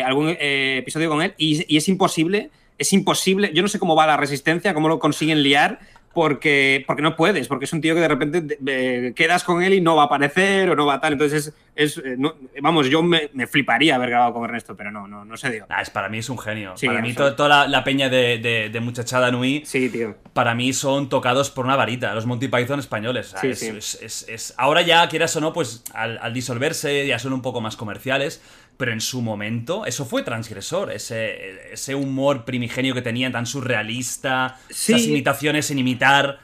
algún 0.06 0.36
episodio 0.40 1.03
con 1.10 1.22
él 1.22 1.34
y, 1.38 1.66
y 1.74 1.78
es 1.78 1.88
imposible, 1.88 2.50
es 2.78 2.94
imposible. 2.94 3.52
Yo 3.54 3.62
no 3.62 3.68
sé 3.68 3.80
cómo 3.80 3.96
va 3.96 4.08
la 4.08 4.18
resistencia, 4.18 4.74
cómo 4.74 4.88
lo 4.88 5.00
consiguen 5.00 5.44
liar, 5.44 5.80
porque, 6.14 6.84
porque 6.86 7.02
no 7.02 7.16
puedes, 7.16 7.48
porque 7.48 7.66
es 7.66 7.74
un 7.74 7.82
tío 7.82 7.96
que 7.96 8.02
de 8.02 8.08
repente 8.08 9.14
quedas 9.16 9.44
con 9.44 9.64
él 9.64 9.74
y 9.74 9.82
no 9.82 9.96
va 9.96 10.04
a 10.04 10.06
aparecer 10.06 10.70
o 10.70 10.76
no 10.76 10.86
va 10.86 10.96
a 10.96 11.02
tal. 11.02 11.14
Entonces, 11.14 11.54
es, 11.76 11.98
eh, 11.98 12.16
vamos, 12.62 12.88
yo 12.88 13.02
me, 13.02 13.30
fliparía 13.48 13.96
haber 13.96 14.12
grabado 14.12 14.34
con 14.34 14.46
Ernesto, 14.46 14.76
pero 14.76 14.92
no, 14.92 15.08
no, 15.08 15.26
no 15.26 15.38
se 15.38 15.50
dio. 15.50 15.66
Ah, 15.70 15.82
es, 15.82 15.90
para 15.90 16.10
mí 16.10 16.20
es 16.20 16.30
un 16.30 16.38
genio. 16.38 16.76
para 16.86 17.02
mí, 17.02 17.14
toda 17.14 17.68
la, 17.68 17.84
peña 17.84 18.10
de, 18.10 18.70
de, 18.72 18.80
Muchachada 18.80 19.32
Nui, 19.32 19.64
sí, 19.66 19.90
tío. 19.90 20.16
para 20.34 20.54
mí 20.54 20.72
son 20.74 21.10
tocados 21.10 21.50
por 21.50 21.66
una 21.66 21.76
varita, 21.76 22.14
los 22.14 22.28
Monty 22.28 22.48
Python 22.48 22.80
españoles. 22.80 23.34
es, 23.42 24.54
ahora 24.58 24.84
ya, 24.84 25.08
quieras 25.10 25.36
o 25.36 25.42
no, 25.42 25.52
pues 25.52 25.84
al, 25.94 26.20
al 26.20 26.34
disolverse 26.34 27.08
ya 27.08 27.18
son 27.18 27.34
un 27.34 27.42
poco 27.42 27.60
más 27.60 27.76
comerciales 27.76 28.42
pero 28.78 28.92
en 28.92 29.02
su 29.02 29.22
momento 29.22 29.86
eso 29.86 30.06
fue 30.06 30.24
transgresor, 30.24 30.92
ese, 30.92 31.74
ese 31.74 31.96
humor 31.96 32.46
primigenio 32.46 32.94
que 32.94 33.02
tenía 33.02 33.32
tan 33.32 33.46
surrealista, 33.46 34.58
esas 34.70 35.06
imitaciones 35.06 35.68
sin 35.68 35.80
imitar. 35.80 36.40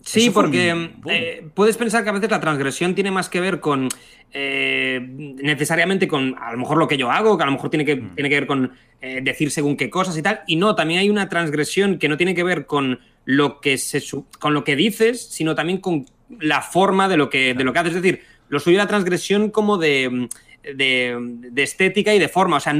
Sí, 0.00 0.30
porque 0.30 0.92
eh, 1.08 1.48
puedes 1.54 1.76
pensar 1.76 2.04
que 2.04 2.10
a 2.10 2.12
veces 2.12 2.30
la 2.30 2.40
transgresión 2.40 2.94
tiene 2.94 3.10
más 3.10 3.28
que 3.28 3.40
ver 3.40 3.58
con 3.58 3.88
eh, 4.32 5.00
necesariamente 5.02 6.06
con 6.06 6.36
a 6.38 6.52
lo 6.52 6.58
mejor 6.58 6.78
lo 6.78 6.86
que 6.86 6.96
yo 6.96 7.10
hago, 7.10 7.36
que 7.36 7.42
a 7.42 7.46
lo 7.46 7.52
mejor 7.52 7.70
tiene 7.70 7.84
que, 7.84 7.96
mm. 7.96 8.14
tiene 8.14 8.28
que 8.28 8.34
ver 8.36 8.46
con 8.46 8.72
eh, 9.00 9.20
decir 9.22 9.50
según 9.50 9.76
qué 9.76 9.90
cosas 9.90 10.16
y 10.16 10.22
tal. 10.22 10.42
Y 10.46 10.56
no, 10.56 10.74
también 10.74 11.00
hay 11.00 11.10
una 11.10 11.28
transgresión 11.28 11.98
que 11.98 12.08
no 12.08 12.16
tiene 12.16 12.34
que 12.34 12.44
ver 12.44 12.66
con 12.66 13.00
lo 13.24 13.60
que, 13.60 13.78
se, 13.78 14.02
con 14.38 14.54
lo 14.54 14.62
que 14.62 14.76
dices, 14.76 15.26
sino 15.28 15.54
también 15.54 15.80
con 15.80 16.06
la 16.40 16.62
forma 16.62 17.08
de 17.08 17.16
lo 17.16 17.28
que, 17.28 17.54
de 17.54 17.64
lo 17.64 17.72
que 17.72 17.78
haces. 17.80 17.96
Es 17.96 18.02
decir, 18.02 18.22
lo 18.48 18.60
suyo 18.60 18.78
la 18.78 18.86
transgresión 18.86 19.50
como 19.50 19.76
de 19.76 20.28
de, 20.74 21.52
estética 21.56 22.14
y 22.14 22.18
de 22.18 22.28
forma. 22.28 22.56
O 22.56 22.60
sea, 22.60 22.74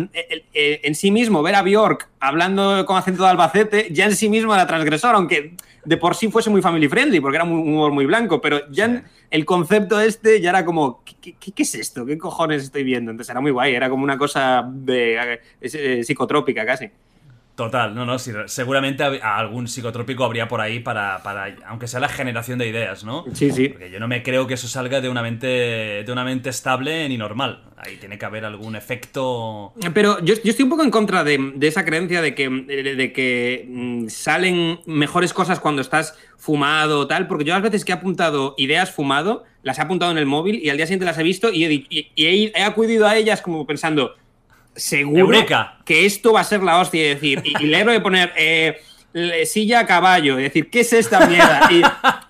en, 0.52 0.94
sí 0.94 1.10
mismo, 1.10 1.42
ver 1.42 1.54
a 1.54 1.62
Bjork 1.62 2.08
hablando 2.20 2.84
con 2.86 2.96
acento 2.96 3.22
de 3.22 3.28
Albacete, 3.30 3.88
ya 3.90 4.06
en 4.06 4.16
sí 4.16 4.28
mismo 4.28 4.54
era 4.54 4.66
transgresor, 4.66 5.14
aunque 5.14 5.54
de 5.84 5.96
por 5.96 6.16
sí 6.16 6.28
fuese 6.28 6.50
muy 6.50 6.60
family 6.62 6.88
friendly, 6.88 7.20
porque 7.20 7.36
era 7.36 7.44
un 7.44 7.52
humor 7.52 7.92
muy 7.92 8.06
blanco, 8.06 8.40
pero 8.40 8.68
ya 8.70 9.04
el 9.30 9.44
concepto 9.44 10.00
este 10.00 10.40
ya 10.40 10.50
era 10.50 10.64
como, 10.64 11.02
¿qué, 11.04 11.36
es 11.56 11.74
esto? 11.76 12.04
¿Qué 12.04 12.18
cojones 12.18 12.64
estoy 12.64 12.82
viendo? 12.82 13.12
Entonces 13.12 13.30
era 13.30 13.40
muy 13.40 13.52
guay, 13.52 13.74
era 13.74 13.88
como 13.88 14.02
una 14.02 14.18
cosa 14.18 14.68
de, 14.68 15.40
eh, 15.60 16.02
psicotrópica 16.02 16.66
casi. 16.66 16.90
Total, 17.56 17.94
no, 17.94 18.04
no, 18.04 18.18
seguramente 18.18 19.02
algún 19.02 19.66
psicotrópico 19.66 20.24
habría 20.24 20.46
por 20.46 20.60
ahí 20.60 20.80
para, 20.80 21.22
para, 21.22 21.56
aunque 21.66 21.88
sea 21.88 22.00
la 22.00 22.08
generación 22.10 22.58
de 22.58 22.68
ideas, 22.68 23.02
¿no? 23.02 23.24
Sí, 23.32 23.50
sí. 23.50 23.70
Porque 23.70 23.90
yo 23.90 23.98
no 23.98 24.06
me 24.08 24.22
creo 24.22 24.46
que 24.46 24.54
eso 24.54 24.68
salga 24.68 25.00
de 25.00 25.08
una 25.08 25.22
mente, 25.22 25.46
de 25.46 26.12
una 26.12 26.22
mente 26.22 26.50
estable 26.50 27.08
ni 27.08 27.16
normal. 27.16 27.62
Ahí 27.78 27.96
tiene 27.96 28.18
que 28.18 28.26
haber 28.26 28.44
algún 28.44 28.76
efecto. 28.76 29.72
Pero 29.94 30.22
yo, 30.22 30.34
estoy 30.34 30.64
un 30.64 30.68
poco 30.68 30.82
en 30.82 30.90
contra 30.90 31.24
de, 31.24 31.54
esa 31.62 31.86
creencia 31.86 32.20
de 32.20 32.34
que, 32.34 32.48
de, 32.50 33.12
que 33.14 33.64
mm, 33.66 34.08
salen 34.08 34.80
mejores 34.84 35.32
cosas 35.32 35.58
cuando 35.58 35.80
estás 35.80 36.14
fumado 36.36 37.00
o 37.00 37.06
tal, 37.06 37.26
porque 37.26 37.44
yo 37.44 37.54
a 37.54 37.60
veces 37.60 37.86
que 37.86 37.92
he 37.92 37.94
apuntado 37.94 38.54
ideas 38.58 38.90
fumado, 38.90 39.44
las 39.62 39.78
he 39.78 39.82
apuntado 39.82 40.12
en 40.12 40.18
el 40.18 40.26
móvil 40.26 40.60
y 40.62 40.68
al 40.68 40.76
día 40.76 40.84
siguiente 40.86 41.06
las 41.06 41.16
he 41.18 41.22
visto 41.22 41.50
y 41.50 41.64
he, 41.64 41.68
di- 41.68 41.86
y- 41.88 42.10
y 42.14 42.26
he- 42.26 42.52
he 42.54 42.62
acudido 42.62 43.06
a 43.06 43.16
ellas 43.16 43.40
como 43.40 43.66
pensando, 43.66 44.14
seguro 44.76 45.18
Eureka. 45.20 45.78
que 45.84 46.06
esto 46.06 46.32
va 46.32 46.40
a 46.40 46.44
ser 46.44 46.62
la 46.62 46.78
hostia. 46.78 47.00
Y 47.04 47.08
decir, 47.14 47.42
y, 47.44 47.62
y 47.64 47.66
leerlo 47.66 47.94
y 47.94 48.00
poner 48.00 48.32
eh, 48.36 48.80
le- 49.12 49.46
silla 49.46 49.80
a 49.80 49.86
caballo, 49.86 50.38
y 50.38 50.44
decir, 50.44 50.70
¿qué 50.70 50.80
es 50.80 50.92
esta 50.92 51.26
mierda? 51.26 51.68
Y- 51.70 51.82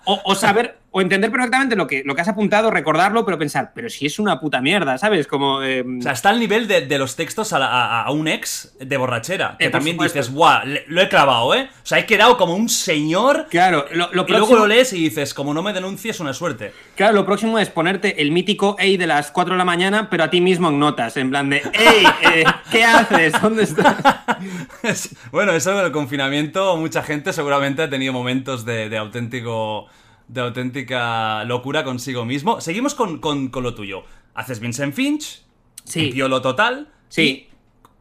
o, 0.05 0.21
o 0.23 0.35
saber, 0.35 0.76
o 0.97 1.01
entender 1.01 1.31
perfectamente 1.31 1.75
lo 1.75 1.85
que, 1.85 2.01
lo 2.05 2.15
que 2.15 2.21
has 2.21 2.27
apuntado, 2.27 2.71
recordarlo, 2.71 3.23
pero 3.25 3.37
pensar, 3.37 3.71
pero 3.75 3.89
si 3.89 4.05
es 4.05 4.17
una 4.19 4.39
puta 4.39 4.61
mierda, 4.61 4.97
¿sabes? 4.97 5.27
Como. 5.27 5.61
eh, 5.61 5.83
O 5.99 6.01
sea, 6.01 6.13
está 6.13 6.29
al 6.29 6.39
nivel 6.39 6.67
de, 6.67 6.81
de 6.87 6.97
los 6.97 7.15
textos 7.15 7.53
a, 7.53 7.59
la- 7.59 7.67
a- 7.67 8.03
a 8.03 8.11
un 8.11 8.27
ex 8.27 8.73
de 8.79 8.97
borrachera. 8.97 9.55
Que 9.59 9.65
Eh, 9.65 9.69
también 9.69 9.95
supuesto. 9.95 10.17
dices, 10.19 10.33
guau, 10.33 10.61
lo 10.87 11.01
he 11.01 11.09
clavado, 11.09 11.53
¿eh? 11.55 11.69
O 11.71 11.85
sea, 11.85 11.99
he 11.99 12.05
quedado 12.05 12.37
como 12.37 12.55
un 12.55 12.67
señor. 12.69 13.47
claro, 13.49 13.85
lo, 13.93 14.09
lo 14.11 14.25
y 14.27 14.31
luego 14.31 14.55
lo 14.55 14.67
lees 14.67 14.91
y 14.93 14.99
dices, 14.99 15.33
como 15.33 15.53
no 15.53 15.61
me 15.63 15.73
denuncies, 15.73 16.19
una 16.19 16.33
suerte. 16.33 16.73
Claro, 16.95 17.13
lo 17.13 17.25
próximo 17.25 17.59
es 17.59 17.69
ponerte 17.69 18.21
el 18.21 18.31
mítico 18.31 18.75
Ey 18.79 18.97
de 18.97 19.07
las 19.07 19.31
4 19.31 19.53
de 19.53 19.57
la 19.57 19.65
mañana, 19.65 20.09
pero 20.09 20.23
a 20.23 20.29
ti 20.29 20.41
mismo 20.41 20.69
en 20.69 20.79
notas, 20.79 21.15
en 21.17 21.29
plan 21.29 21.49
de 21.49 21.57
¡Ey! 21.73 22.05
eh, 22.33 22.43
¿Qué 22.71 22.83
haces? 22.83 23.33
¿Dónde 23.41 23.63
estás? 23.63 23.95
Es- 24.83 25.15
bueno, 25.31 25.51
eso 25.53 25.75
del 25.77 25.91
confinamiento, 25.91 26.75
mucha 26.77 27.03
gente 27.03 27.33
seguramente 27.33 27.81
ha 27.83 27.89
tenido 27.89 28.13
momentos 28.13 28.65
de, 28.65 28.89
de 28.89 28.97
auténtico. 28.97 29.87
De 30.27 30.41
auténtica 30.41 31.43
locura 31.45 31.83
consigo 31.83 32.25
mismo. 32.25 32.59
Seguimos 32.61 32.95
con, 32.95 33.19
con- 33.19 33.47
con 33.49 33.63
lo 33.63 33.73
tuyo. 33.75 34.03
Haces 34.33 34.59
Vincent 34.59 34.93
Finch, 34.93 35.43
Sí. 35.83 36.11
piolo 36.11 36.41
total. 36.41 36.89
Sí. 37.09 37.47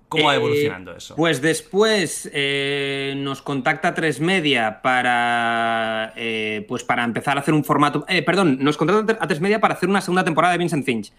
¿Cómo 0.09 0.25
va 0.27 0.35
Eh, 0.35 0.37
evolucionando 0.37 0.95
eso? 0.97 1.17
Pues 1.17 1.43
después 1.43 2.31
eh, 2.33 3.15
nos 3.17 3.43
contacta 3.43 3.93
Tres 3.95 4.21
Media 4.21 4.81
para, 4.83 6.13
eh, 6.17 6.65
pues 6.69 6.85
para 6.85 7.03
empezar 7.05 7.37
a 7.37 7.41
hacer 7.41 7.55
un 7.55 7.65
formato. 7.65 8.05
eh, 8.09 8.23
perdón, 8.23 8.59
nos 8.61 8.77
contacta 8.77 9.19
a 9.21 9.27
Tres 9.27 9.41
Media 9.41 9.61
para 9.61 9.75
hacer 9.75 9.89
una 9.89 10.01
segunda 10.01 10.25
temporada 10.25 10.53
de 10.53 10.59
Vincent 10.59 10.85
Finch. 10.85 11.13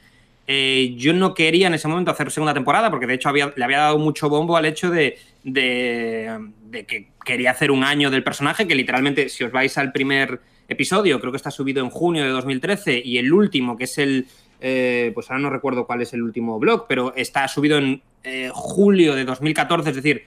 Eh, 0.49 0.93
yo 0.97 1.11
no 1.13 1.33
quería 1.33 1.67
en 1.67 1.73
ese 1.73 1.89
momento 1.89 2.11
hacer 2.11 2.31
segunda 2.31 2.53
temporada 2.53 2.89
porque 2.89 3.05
de 3.07 3.15
hecho 3.15 3.27
había- 3.27 3.51
le 3.55 3.63
había 3.65 3.79
dado 3.79 3.97
mucho 3.97 4.29
bombo 4.29 4.55
al 4.55 4.65
hecho 4.65 4.89
de, 4.89 5.17
de- 5.43 6.37
de 6.69 6.85
que 6.85 7.09
quería 7.25 7.51
hacer 7.51 7.71
un 7.71 7.83
año 7.83 8.09
del 8.09 8.23
personaje, 8.23 8.65
que 8.67 8.75
literalmente 8.75 9.27
si 9.27 9.43
os 9.43 9.51
vais 9.51 9.77
al 9.77 9.91
primer 9.91 10.39
episodio, 10.67 11.19
creo 11.19 11.31
que 11.31 11.37
está 11.37 11.51
subido 11.51 11.83
en 11.83 11.89
junio 11.89 12.23
de 12.23 12.29
2013 12.29 13.01
y 13.03 13.17
el 13.17 13.31
último, 13.33 13.77
que 13.77 13.85
es 13.85 13.97
el... 13.97 14.27
eh, 14.59 15.11
pues 15.13 15.29
ahora 15.29 15.41
no 15.41 15.49
recuerdo 15.49 15.85
cuál 15.85 16.01
es 16.01 16.13
el 16.13 16.21
último 16.23 16.59
blog, 16.59 16.85
pero 16.87 17.13
está 17.15 17.47
subido 17.47 17.77
en 17.77 18.01
eh, 18.23 18.49
julio 18.53 19.15
de 19.15 19.23
2014, 19.25 19.89
es 19.91 19.95
decir, 19.95 20.23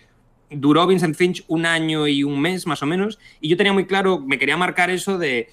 duró 0.51 0.87
Vincent 0.87 1.15
Finch 1.17 1.45
un 1.49 1.67
año 1.67 2.07
y 2.09 2.25
un 2.25 2.41
mes 2.41 2.67
más 2.67 2.83
o 2.83 2.87
menos, 2.87 3.19
y 3.41 3.49
yo 3.49 3.57
tenía 3.57 3.73
muy 3.73 3.87
claro, 3.87 4.19
me 4.21 4.39
quería 4.39 4.57
marcar 4.57 4.91
eso 4.91 5.19
de, 5.19 5.49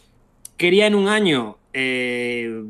quería 0.57 0.87
en 0.87 0.95
un 0.95 1.07
año 1.07 1.57
eh, 1.73 2.61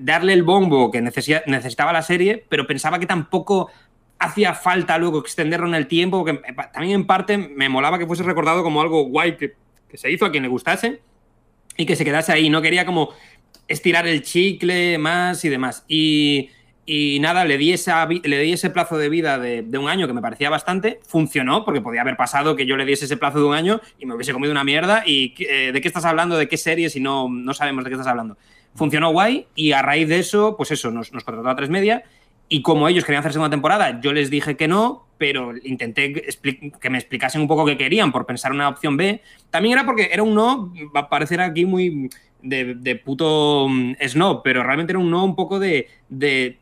darle 0.00 0.32
el 0.32 0.42
bombo 0.42 0.90
que 0.90 1.00
necesita- 1.00 1.42
necesitaba 1.46 1.92
la 1.92 2.02
serie, 2.02 2.44
pero 2.48 2.66
pensaba 2.66 2.98
que 2.98 3.06
tampoco 3.06 3.70
hacía 4.18 4.54
falta 4.54 4.98
luego 4.98 5.18
extenderlo 5.20 5.66
en 5.68 5.74
el 5.74 5.86
tiempo, 5.86 6.24
pa- 6.54 6.70
también 6.72 6.94
en 7.00 7.06
parte 7.06 7.38
me 7.38 7.68
molaba 7.68 7.98
que 7.98 8.06
fuese 8.06 8.22
recordado 8.22 8.62
como 8.62 8.80
algo 8.80 9.02
guay 9.04 9.36
que, 9.36 9.54
que 9.88 9.96
se 9.96 10.10
hizo 10.10 10.24
a 10.24 10.30
quien 10.30 10.42
le 10.42 10.48
gustase 10.48 11.00
y 11.76 11.86
que 11.86 11.96
se 11.96 12.04
quedase 12.04 12.32
ahí, 12.32 12.50
no 12.50 12.60
quería 12.60 12.84
como 12.84 13.10
estirar 13.68 14.06
el 14.06 14.22
chicle 14.22 14.98
más 14.98 15.44
y 15.44 15.48
demás. 15.48 15.84
Y, 15.86 16.50
y 16.86 17.18
nada, 17.20 17.44
le 17.44 17.58
di, 17.58 17.72
esa, 17.72 18.06
le 18.06 18.40
di 18.40 18.52
ese 18.52 18.70
plazo 18.70 18.96
de 18.96 19.08
vida 19.08 19.38
de, 19.38 19.62
de 19.62 19.78
un 19.78 19.88
año 19.88 20.06
que 20.06 20.12
me 20.12 20.22
parecía 20.22 20.50
bastante. 20.50 21.00
Funcionó, 21.06 21.64
porque 21.64 21.80
podía 21.80 22.00
haber 22.00 22.16
pasado 22.16 22.56
que 22.56 22.66
yo 22.66 22.76
le 22.76 22.84
diese 22.84 23.04
ese 23.04 23.16
plazo 23.16 23.38
de 23.38 23.44
un 23.44 23.54
año 23.54 23.80
y 23.98 24.06
me 24.06 24.14
hubiese 24.14 24.32
comido 24.32 24.50
una 24.50 24.64
mierda. 24.64 25.04
¿Y 25.06 25.34
eh, 25.38 25.70
de 25.72 25.80
qué 25.80 25.88
estás 25.88 26.04
hablando? 26.04 26.36
¿De 26.36 26.48
qué 26.48 26.56
serie 26.56 26.90
si 26.90 27.00
no, 27.00 27.28
no 27.28 27.54
sabemos 27.54 27.84
de 27.84 27.90
qué 27.90 27.94
estás 27.94 28.08
hablando? 28.08 28.38
Funcionó 28.74 29.10
guay 29.10 29.46
y 29.54 29.72
a 29.72 29.82
raíz 29.82 30.08
de 30.08 30.18
eso, 30.18 30.56
pues 30.56 30.70
eso, 30.70 30.90
nos, 30.90 31.12
nos 31.12 31.24
contrató 31.24 31.48
a 31.48 31.56
tres 31.56 31.68
media. 31.68 32.04
Y 32.48 32.62
como 32.62 32.88
ellos 32.88 33.04
querían 33.04 33.20
hacer 33.20 33.32
segunda 33.32 33.50
temporada, 33.50 34.00
yo 34.00 34.12
les 34.12 34.30
dije 34.30 34.56
que 34.56 34.68
no, 34.68 35.06
pero 35.18 35.52
intenté 35.64 36.12
que 36.80 36.90
me 36.90 36.98
explicasen 36.98 37.42
un 37.42 37.48
poco 37.48 37.66
qué 37.66 37.76
querían 37.76 38.10
por 38.12 38.24
pensar 38.24 38.52
una 38.52 38.68
opción 38.68 38.96
B. 38.96 39.20
También 39.50 39.74
era 39.78 39.84
porque 39.84 40.08
era 40.12 40.22
un 40.22 40.34
no, 40.34 40.72
va 40.96 41.00
a 41.00 41.08
parecer 41.08 41.40
aquí 41.40 41.66
muy 41.66 42.08
de, 42.42 42.74
de 42.76 42.96
puto 42.96 43.66
mm, 43.68 43.94
snob, 44.06 44.42
pero 44.42 44.62
realmente 44.62 44.92
era 44.92 44.98
un 45.00 45.10
no 45.10 45.24
un 45.24 45.36
poco 45.36 45.58
de, 45.58 45.88
de 46.08 46.58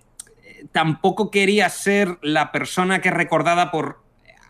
tampoco 0.72 1.30
quería 1.30 1.68
ser 1.68 2.18
la 2.22 2.50
persona 2.50 3.00
que 3.00 3.08
es 3.10 3.14
recordada 3.14 3.70
por 3.70 4.00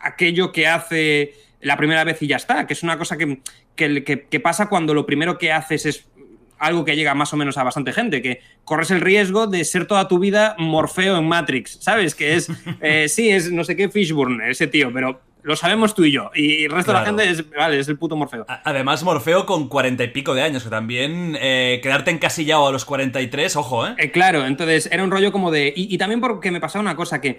aquello 0.01 0.53
que 0.53 0.67
hace 0.69 1.35
la 1.61 1.77
primera 1.77 2.05
vez 2.05 2.23
y 2.23 2.29
ya 2.29 2.37
está, 2.37 2.67
que 2.67 2.73
es 2.75 2.83
una 2.83 2.97
cosa 2.97 3.17
que- 3.19 3.41
que 3.77 4.41
pasa 4.41 4.69
cuando 4.69 4.95
lo 4.95 5.05
primero 5.05 5.37
que 5.37 5.53
haces 5.53 5.85
es 5.85 6.09
algo 6.59 6.85
que 6.85 6.97
llega 6.97 7.15
más 7.15 7.33
o 7.33 7.37
menos 7.37 7.59
a 7.59 7.65
bastante 7.65 7.93
gente, 7.93 8.23
que 8.23 8.41
corres 8.65 8.91
el 8.91 9.01
riesgo 9.01 9.47
de 9.47 9.65
ser 9.65 9.87
toda 9.87 10.09
tu 10.09 10.19
vida 10.19 10.55
Morfeo 10.59 11.17
en 11.19 11.27
Matrix, 11.29 11.79
¿sabes? 11.81 12.15
Que 12.15 12.35
es, 12.35 12.49
eh, 12.81 13.09
sí, 13.09 13.29
es 13.31 13.51
no 13.53 13.65
sé 13.65 13.77
qué 13.77 13.89
Fishburne, 13.89 14.51
ese 14.51 14.67
tío, 14.67 14.93
pero 14.93 15.21
lo 15.43 15.55
sabemos 15.55 15.95
tú 15.95 16.05
y 16.05 16.11
yo, 16.11 16.33
y 16.35 16.65
el 16.65 16.73
resto 16.73 16.91
Claro. 16.91 17.05
de 17.13 17.13
la 17.13 17.25
gente 17.25 17.43
es, 17.43 17.51
vale, 17.57 17.79
es 17.79 17.87
el 17.87 17.97
puto 17.97 18.17
Morfeo. 18.17 18.45
Además, 18.65 19.05
Morfeo 19.05 19.47
con 19.47 19.69
cuarenta 19.69 20.03
y 20.03 20.09
pico 20.09 20.35
de 20.35 20.43
años, 20.43 20.65
que 20.65 20.71
también 20.71 21.37
eh, 21.41 21.79
quedarte 21.85 22.11
encasillado 22.11 22.67
a 22.67 22.73
los 22.73 22.85
43, 22.85 23.55
ojo, 23.55 23.87
¿eh? 23.87 23.95
Eh, 23.99 24.11
claro, 24.11 24.45
entonces 24.45 24.89
era 24.91 25.05
un 25.05 25.11
rollo 25.13 25.31
como 25.31 25.53
de. 25.53 25.73
Y, 25.77 25.95
y 25.95 25.99
también 25.99 26.21
porque 26.21 26.51
me 26.51 26.61
pasaba 26.61 26.83
una 26.83 26.97
cosa 26.97 27.21
que. 27.21 27.39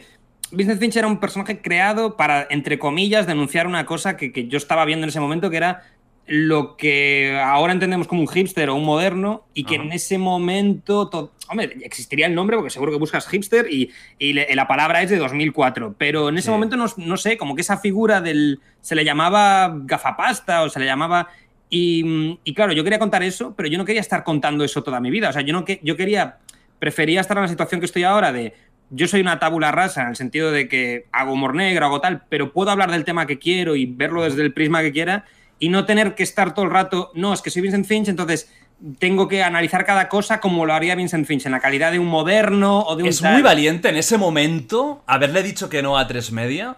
Vincent 0.49 0.79
Finch 0.79 0.95
era 0.95 1.07
un 1.07 1.19
personaje 1.19 1.61
creado 1.61 2.15
para, 2.15 2.47
entre 2.49 2.79
comillas, 2.79 3.27
denunciar 3.27 3.67
una 3.67 3.85
cosa 3.85 4.15
que, 4.15 4.31
que 4.31 4.47
yo 4.47 4.55
estaba 4.57 4.85
viendo 4.85 5.03
en 5.03 5.09
ese 5.09 5.19
momento, 5.19 5.49
que 5.49 5.57
era 5.57 5.83
lo 6.27 6.75
que 6.75 7.39
ahora 7.41 7.71
entendemos 7.73 8.07
como 8.07 8.21
un 8.21 8.27
hipster 8.27 8.69
o 8.69 8.75
un 8.75 8.83
moderno, 8.85 9.45
y 9.53 9.63
que 9.63 9.75
Ajá. 9.75 9.85
en 9.85 9.91
ese 9.93 10.17
momento. 10.17 11.09
to- 11.09 11.31
Hombre, 11.49 11.77
existiría 11.83 12.25
el 12.27 12.35
nombre, 12.35 12.57
porque 12.57 12.69
seguro 12.69 12.91
que 12.91 12.97
buscas 12.97 13.27
hipster 13.29 13.67
y, 13.71 13.89
y 14.19 14.33
le- 14.33 14.53
la 14.53 14.67
palabra 14.67 15.01
es 15.01 15.09
de 15.09 15.17
2004, 15.17 15.95
pero 15.97 16.27
en 16.29 16.37
ese 16.37 16.45
Sí. 16.47 16.51
momento 16.51 16.75
no, 16.75 16.85
no 16.97 17.15
sé, 17.17 17.37
como 17.37 17.55
que 17.55 17.61
esa 17.61 17.77
figura 17.77 18.19
del. 18.21 18.59
Se 18.81 18.95
le 18.95 19.05
llamaba 19.05 19.73
gafapasta 19.83 20.63
o 20.63 20.69
se 20.69 20.79
le 20.79 20.85
llamaba. 20.85 21.29
Y, 21.69 22.37
y 22.43 22.53
claro, 22.53 22.71
yo 22.73 22.83
quería 22.83 22.99
contar 22.99 23.23
eso, 23.23 23.53
pero 23.55 23.67
yo 23.69 23.77
no 23.77 23.85
quería 23.85 24.01
estar 24.01 24.23
contando 24.23 24.63
eso 24.63 24.83
toda 24.83 24.99
mi 24.99 25.09
vida. 25.11 25.29
O 25.29 25.33
sea, 25.33 25.41
yo, 25.41 25.53
no 25.53 25.65
que, 25.65 25.79
yo 25.83 25.95
quería 25.97 26.37
prefería 26.79 27.21
estar 27.21 27.35
en 27.37 27.43
la 27.43 27.49
situación 27.49 27.79
que 27.81 27.85
estoy 27.85 28.03
ahora 28.03 28.31
de 28.31 28.53
yo 28.89 29.07
soy 29.07 29.19
una 29.19 29.37
tábula 29.39 29.71
rasa 29.71 30.03
en 30.03 30.09
el 30.09 30.15
sentido 30.15 30.51
de 30.51 30.69
que 30.69 31.05
hago 31.11 31.33
humor 31.33 31.55
negro, 31.55 31.85
hago 31.85 31.99
tal, 31.99 32.23
pero 32.29 32.53
puedo 32.53 32.71
hablar 32.71 32.89
del 32.91 33.03
tema 33.03 33.25
que 33.27 33.37
quiero 33.37 33.75
y 33.75 33.85
verlo 33.85 34.23
desde 34.23 34.41
el 34.43 34.53
prisma 34.53 34.81
que 34.81 34.93
quiera 34.93 35.25
y 35.59 35.69
no 35.69 35.85
tener 35.85 36.15
que 36.15 36.23
estar 36.23 36.53
todo 36.53 36.65
el 36.65 36.71
rato, 36.71 37.11
no, 37.15 37.33
es 37.33 37.41
que 37.41 37.49
soy 37.49 37.61
Vincent 37.61 37.85
Finch, 37.87 38.07
entonces 38.09 38.51
tengo 38.99 39.27
que 39.27 39.41
analizar 39.43 39.85
cada 39.85 40.07
cosa 40.07 40.39
como 40.39 40.65
lo 40.65 40.73
haría 40.73 40.93
Vincent 40.95 41.25
Finch, 41.25 41.45
en 41.47 41.51
la 41.51 41.59
calidad 41.59 41.91
de 41.91 41.99
un 41.99 42.07
moderno 42.07 42.81
o 42.81 42.95
de 42.95 43.03
un 43.03 43.09
Es 43.09 43.21
tal. 43.21 43.33
muy 43.33 43.41
valiente 43.41 43.89
en 43.89 43.95
ese 43.97 44.17
momento 44.17 45.03
haberle 45.07 45.41
dicho 45.41 45.67
que 45.69 45.81
no 45.81 45.97
a 45.97 46.05
tres 46.07 46.31
media 46.31 46.77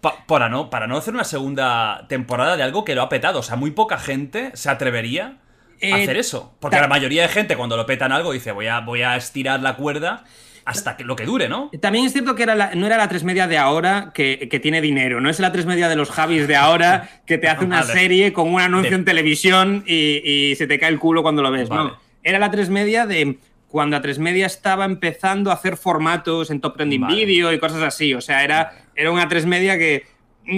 pa- 0.00 0.24
para, 0.26 0.48
no, 0.48 0.70
para 0.70 0.86
no 0.86 0.96
hacer 0.96 1.14
una 1.14 1.24
segunda 1.24 2.06
temporada 2.08 2.56
de 2.56 2.62
algo 2.62 2.84
que 2.84 2.94
lo 2.94 3.02
ha 3.02 3.08
petado. 3.08 3.40
O 3.40 3.42
sea, 3.42 3.56
muy 3.56 3.72
poca 3.72 3.98
gente 3.98 4.52
se 4.54 4.70
atrevería 4.70 5.38
a 5.82 5.86
Eh, 5.86 6.02
hacer 6.04 6.16
eso. 6.16 6.54
Porque 6.60 6.80
la 6.80 6.86
mayoría 6.86 7.22
de 7.22 7.28
gente 7.28 7.56
cuando 7.56 7.76
lo 7.76 7.86
petan 7.86 8.12
algo 8.12 8.30
dice 8.32 8.52
voy 8.52 8.68
a, 8.68 8.80
voy 8.80 9.02
a 9.02 9.16
estirar 9.16 9.60
la 9.60 9.74
cuerda 9.76 10.22
hasta 10.66 10.96
que 10.96 11.04
lo 11.04 11.16
que 11.16 11.24
dure, 11.24 11.48
¿no? 11.48 11.70
También 11.80 12.04
es 12.04 12.12
cierto 12.12 12.34
que 12.34 12.42
era 12.42 12.54
la- 12.54 12.74
no 12.74 12.86
era 12.86 12.96
la 12.98 13.08
tres 13.08 13.24
media 13.24 13.46
de 13.46 13.56
ahora 13.56 14.10
que, 14.12 14.48
que 14.50 14.60
tiene 14.60 14.80
dinero, 14.82 15.20
no 15.20 15.30
es 15.30 15.40
la 15.40 15.52
tres 15.52 15.64
media 15.64 15.88
de 15.88 15.96
los 15.96 16.10
Javis 16.10 16.46
de 16.48 16.56
ahora 16.56 17.08
que 17.24 17.38
te 17.38 17.48
hace 17.48 17.64
una 17.64 17.80
Vale. 17.82 17.92
serie 17.92 18.32
con 18.32 18.52
un 18.52 18.60
anuncio 18.60 18.90
De- 18.90 18.96
en 18.96 19.04
televisión 19.04 19.84
y, 19.86 20.20
y 20.50 20.56
se 20.56 20.66
te 20.66 20.78
cae 20.78 20.90
el 20.90 20.98
culo 20.98 21.22
cuando 21.22 21.40
lo 21.42 21.50
ves. 21.50 21.68
Vale. 21.68 21.90
No, 21.90 21.98
era 22.22 22.38
la 22.38 22.50
tres 22.50 22.68
media 22.68 23.06
de 23.06 23.38
cuando 23.68 23.96
a 23.96 24.00
tres 24.00 24.18
media 24.18 24.46
estaba 24.46 24.84
empezando 24.84 25.50
a 25.50 25.54
hacer 25.54 25.76
formatos 25.76 26.50
en 26.50 26.60
Top 26.60 26.76
Trending 26.76 27.00
Vale. 27.02 27.24
Video 27.24 27.52
y 27.52 27.58
cosas 27.58 27.82
así. 27.82 28.14
O 28.14 28.20
sea, 28.20 28.42
era, 28.42 28.72
era 28.94 29.10
una 29.10 29.28
tres 29.28 29.46
media 29.46 29.78
que 29.78 30.04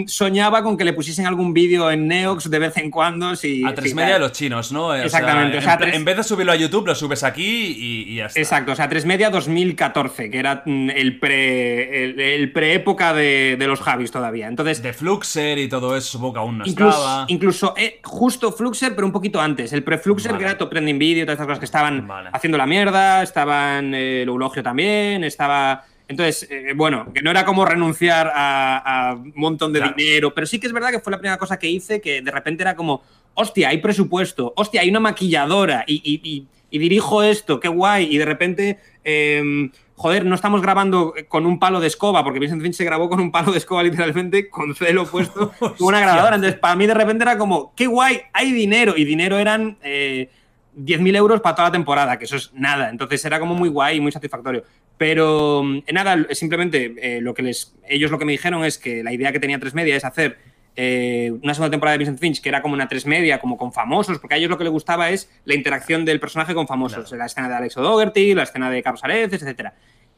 soñaba 0.07 0.63
con 0.63 0.77
que 0.77 0.85
le 0.85 0.93
pusiesen 0.93 1.27
algún 1.27 1.53
vídeo 1.55 1.91
en 1.91 2.07
Neox 2.09 2.51
de 2.51 2.59
vez 2.59 2.77
en 2.77 2.91
cuando. 2.91 3.35
Si, 3.37 3.65
A 3.65 3.75
tres 3.75 3.91
si 3.91 3.95
media 3.97 4.15
de 4.15 4.21
los 4.21 4.33
chinos, 4.33 4.71
¿no? 4.73 4.95
Eh, 4.95 5.05
Exactamente, 5.05 5.57
en, 5.57 5.59
o 5.59 5.63
sea, 5.63 5.77
pla- 5.79 5.87
tres- 5.87 5.97
en 5.97 6.05
vez 6.05 6.17
de 6.17 6.23
subirlo 6.25 6.53
a 6.53 6.57
YouTube, 6.57 6.87
lo 6.87 6.95
subes 6.95 7.25
aquí 7.25 7.77
y, 7.79 8.13
y 8.13 8.17
ya 8.17 8.27
está. 8.27 8.39
Exacto, 8.41 8.73
o 8.73 8.75
sea, 8.75 8.89
3 8.89 9.05
media 9.07 9.31
2014, 9.31 10.31
que 10.31 10.39
era 10.39 10.63
mm, 10.65 10.91
el 10.91 11.19
pre 11.19 12.05
el, 12.05 12.21
el 12.21 12.53
pre-época 12.53 13.13
de, 13.15 13.57
de 13.59 13.67
los 13.67 13.81
Javis 13.81 14.11
todavía. 14.11 14.47
Entonces, 14.49 14.83
De 14.83 14.93
Fluxer 14.93 15.59
y 15.59 15.69
todo 15.69 15.97
eso, 15.97 16.09
supongo 16.13 16.33
que 16.35 16.39
aún 16.41 16.59
no 16.59 16.65
incluso, 16.67 16.99
estaba. 16.99 17.25
incluso 17.29 17.75
eh, 17.77 18.01
justo 18.05 18.53
Fluxer, 18.53 18.95
pero 18.95 19.07
un 19.07 19.13
poquito 19.13 19.41
antes. 19.41 19.73
El 19.73 19.83
pre-Fluxer, 19.85 20.33
Vale. 20.33 20.39
que 20.45 20.49
era 20.51 20.59
Top 20.59 20.71
Trending 20.71 20.99
Video, 20.99 21.25
todas 21.25 21.35
estas 21.37 21.47
cosas 21.47 21.59
que 21.59 21.65
estaban 21.65 22.07
Vale. 22.07 22.31
haciendo 22.33 22.59
la 22.59 22.67
mierda, 22.67 23.23
estaban 23.23 23.95
eh, 23.95 24.23
el 24.23 24.29
Eulogio 24.29 24.63
también, 24.63 25.25
estaba. 25.25 25.85
Entonces, 26.09 26.49
eh, 26.51 26.73
bueno, 26.75 27.13
que 27.13 27.21
no 27.23 27.31
era 27.31 27.45
como 27.45 27.65
renunciar 27.67 28.33
a, 28.35 29.11
a 29.11 29.15
un 29.15 29.33
montón 29.37 29.73
de 29.73 29.81
Claro. 29.81 29.95
dinero, 29.97 30.35
pero 30.35 30.47
sí 30.47 30.59
que 30.59 30.67
es 30.67 30.73
verdad 30.73 30.91
que 30.91 31.01
fue 31.01 31.11
la 31.11 31.19
primera 31.19 31.37
cosa 31.39 31.59
que 31.59 31.69
hice 31.69 32.01
que 32.01 32.23
de 32.23 32.31
repente 32.31 32.63
era 32.63 32.75
como, 32.75 33.03
hostia, 33.35 33.69
hay 33.69 33.79
presupuesto, 33.79 34.53
hostia, 34.57 34.81
hay 34.81 34.89
una 34.89 35.01
maquilladora 35.01 35.85
y, 35.87 35.97
y- 36.03 36.21
y- 36.29 36.47
y 36.71 36.79
dirijo 36.79 37.23
esto, 37.23 37.61
qué 37.61 37.69
guay, 37.69 38.09
y 38.15 38.19
de 38.19 38.25
repente, 38.27 38.79
eh, 39.05 39.71
joder, 39.95 40.27
no 40.27 40.35
estamos 40.35 40.61
grabando 40.61 41.15
con 41.29 41.47
un 41.47 41.59
palo 41.59 41.81
de 41.81 41.87
escoba, 41.87 42.23
porque 42.23 42.39
Vincent 42.39 42.63
Finch 42.63 42.75
se 42.75 42.85
grabó 42.85 43.09
con 43.09 43.21
un 43.21 43.31
palo 43.33 43.53
de 43.53 43.59
escoba 43.59 43.83
literalmente, 43.83 44.49
con 44.51 44.75
celo 44.75 45.07
puesto, 45.07 45.53
con 45.61 45.75
una 45.81 46.01
grabadora, 46.01 46.37
entonces 46.37 46.59
para 46.61 46.77
mí 46.77 46.87
de 46.87 46.93
repente 46.95 47.23
era 47.25 47.39
como, 47.39 47.73
qué 47.75 47.87
guay, 47.87 48.21
hay 48.33 48.53
dinero, 48.53 48.95
y 48.97 49.05
dinero 49.05 49.39
eran... 49.39 49.79
eh, 49.83 50.31
10.000 50.79 51.17
euros 51.17 51.41
para 51.41 51.57
toda 51.57 51.69
la 51.69 51.73
temporada, 51.73 52.19
que 52.19 52.25
eso 52.25 52.37
es 52.37 52.53
nada. 52.55 52.91
Entonces 52.91 53.25
era 53.25 53.41
como 53.41 53.55
muy 53.55 53.69
guay 53.69 53.97
y 53.97 54.01
muy 54.01 54.13
satisfactorio. 54.13 54.65
Pero 54.97 55.63
eh, 55.65 55.93
nada, 55.93 56.27
simplemente 56.33 56.95
eh, 56.99 57.21
lo 57.21 57.35
que 57.35 57.43
les, 57.43 57.77
ellos 57.89 58.11
lo 58.11 58.19
que 58.19 58.25
me 58.25 58.33
dijeron 58.33 58.65
es 58.65 58.79
que 58.79 59.03
la 59.03 59.13
idea 59.13 59.33
que 59.33 59.41
tenía 59.41 59.59
Tres 59.59 59.75
Media 59.75 59.97
es 59.97 60.05
hacer 60.05 60.39
eh, 60.77 61.33
una 61.43 61.55
segunda 61.55 61.71
temporada 61.71 61.95
de 61.95 61.99
Vincent 61.99 62.21
Finch 62.21 62.41
que 62.41 62.49
era 62.49 62.63
como 62.63 62.75
una 62.75 62.87
tres 62.87 63.05
media, 63.05 63.41
como 63.41 63.57
con 63.57 63.73
famosos, 63.73 64.21
porque 64.21 64.35
a 64.35 64.39
ellos 64.39 64.51
lo 64.51 64.59
que 64.59 64.65
les 64.65 64.73
gustaba 64.73 65.11
es 65.11 65.29
la 65.45 65.55
interacción 65.55 66.05
del 66.05 66.21
personaje 66.21 66.55
con 66.55 66.69
famosos. 66.69 67.11
La 67.13 67.27
escena 67.27 67.49
de 67.49 67.57
Alex 67.57 67.77
O'Dougherty, 67.77 68.35
la 68.35 68.45
escena 68.45 68.71
de 68.71 68.83
Carlos 68.83 69.03
Areces, 69.03 69.43
etc. 69.43 69.71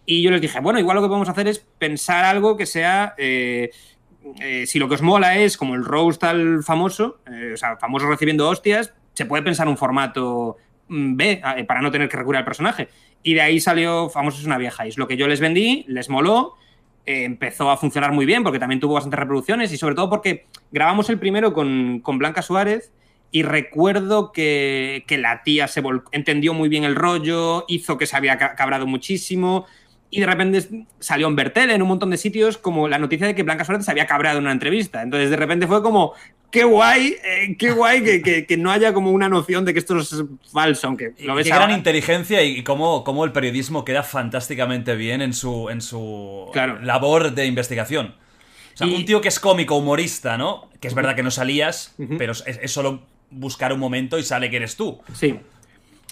Y 0.04 0.20
yo 0.22 0.30
les 0.30 0.40
dije, 0.42 0.60
bueno, 0.60 0.78
igual 0.78 0.96
lo 0.96 1.02
que 1.02 1.08
podemos 1.08 1.30
hacer 1.30 1.48
es 1.48 1.60
pensar 1.60 2.26
algo 2.26 2.58
que 2.58 2.66
sea. 2.66 3.14
si 3.16 4.78
lo 4.78 4.88
que 4.88 4.94
os 4.94 5.02
mola 5.02 5.38
es 5.38 5.56
como 5.56 5.74
el 5.74 5.84
roast 5.84 6.22
al 6.24 6.62
famoso, 6.62 7.20
o 7.54 7.56
sea, 7.56 7.78
famoso 7.78 8.06
recibiendo 8.06 8.46
hostias, 8.46 8.92
se 9.14 9.26
puede 9.26 9.42
pensar 9.42 9.68
un 9.68 9.76
formato 9.76 10.56
mm, 10.88 11.16
B 11.16 11.42
para 11.66 11.80
no 11.80 11.90
tener 11.90 12.08
que 12.08 12.16
recurrir 12.16 12.38
al 12.38 12.44
personaje. 12.44 12.88
Y 13.22 13.34
de 13.34 13.42
ahí 13.42 13.60
salió 13.60 14.08
Famosos 14.08 14.44
una 14.44 14.58
vieja. 14.58 14.86
Y 14.86 14.90
es 14.90 14.98
lo 14.98 15.06
que 15.06 15.16
yo 15.16 15.28
les 15.28 15.40
vendí, 15.40 15.84
les 15.88 16.08
moló, 16.08 16.56
eh, 17.06 17.24
empezó 17.24 17.70
a 17.70 17.76
funcionar 17.76 18.12
muy 18.12 18.26
bien 18.26 18.42
porque 18.42 18.58
también 18.58 18.78
tuvo 18.78 18.94
bastantes 18.94 19.18
reproducciones 19.18 19.72
y 19.72 19.78
sobre 19.78 19.94
todo 19.94 20.10
porque 20.10 20.46
grabamos 20.70 21.08
el 21.10 21.18
primero 21.18 21.52
con, 21.52 22.02
Blanca 22.04 22.42
Suárez 22.42 22.92
y 23.32 23.42
recuerdo 23.42 24.32
que, 24.32 25.04
la 25.08 25.42
tía 25.42 25.66
se 25.66 25.82
entendió 26.12 26.52
muy 26.52 26.68
bien 26.68 26.84
el 26.84 26.96
rollo, 26.96 27.64
hizo 27.68 27.96
que 27.96 28.06
se 28.06 28.16
había 28.16 28.38
cabrado 28.38 28.86
muchísimo 28.86 29.66
y 30.10 30.20
de 30.20 30.26
repente 30.26 30.84
salió 30.98 31.28
en 31.28 31.36
Bertel 31.36 31.70
en 31.70 31.82
un 31.82 31.88
montón 31.88 32.10
de 32.10 32.16
sitios 32.16 32.58
como 32.58 32.88
la 32.88 32.98
noticia 32.98 33.26
de 33.26 33.34
que 33.34 33.44
Blanca 33.44 33.64
Suárez 33.64 33.84
se 33.84 33.90
había 33.92 34.06
cabrado 34.06 34.38
en 34.38 34.44
una 34.44 34.52
entrevista. 34.52 35.02
Entonces 35.02 35.30
de 35.30 35.36
repente 35.36 35.68
fue 35.68 35.82
como, 35.82 36.14
qué 36.50 36.64
guay, 36.64 37.16
eh, 37.24 37.56
qué 37.56 37.70
guay 37.70 38.02
que, 38.22 38.56
no 38.58 38.72
haya 38.72 38.92
como 38.92 39.12
una 39.12 39.28
noción 39.28 39.64
de 39.64 39.72
que 39.72 39.78
esto 39.78 39.98
es 39.98 40.24
falso, 40.52 40.88
aunque 40.88 41.12
lo 41.20 41.36
ves 41.36 41.46
Qué 41.46 41.54
gran 41.54 41.70
inteligencia 41.70 42.42
y 42.42 42.64
cómo, 42.64 43.04
cómo, 43.04 43.24
el 43.24 43.32
periodismo 43.32 43.84
queda 43.84 44.02
fantásticamente 44.02 44.96
bien 44.96 45.22
en 45.22 45.32
su, 45.32 45.70
en 45.70 45.80
su 45.80 46.50
labor 46.82 47.32
de 47.32 47.46
investigación. 47.46 48.16
O 48.74 48.76
sea, 48.76 48.86
un 48.86 49.04
tío 49.04 49.20
que 49.20 49.28
es 49.28 49.38
cómico, 49.38 49.76
humorista, 49.76 50.38
¿no? 50.38 50.70
Que 50.80 50.88
es 50.88 50.94
verdad 50.94 51.14
que 51.14 51.22
no 51.22 51.30
salías, 51.30 51.94
pero 52.18 52.32
es, 52.32 52.70
solo 52.70 53.02
buscar 53.30 53.72
un 53.72 53.78
momento 53.78 54.18
y 54.18 54.24
sale 54.24 54.50
que 54.50 54.56
eres 54.56 54.76
tú. 54.76 55.00
Sí. 55.12 55.38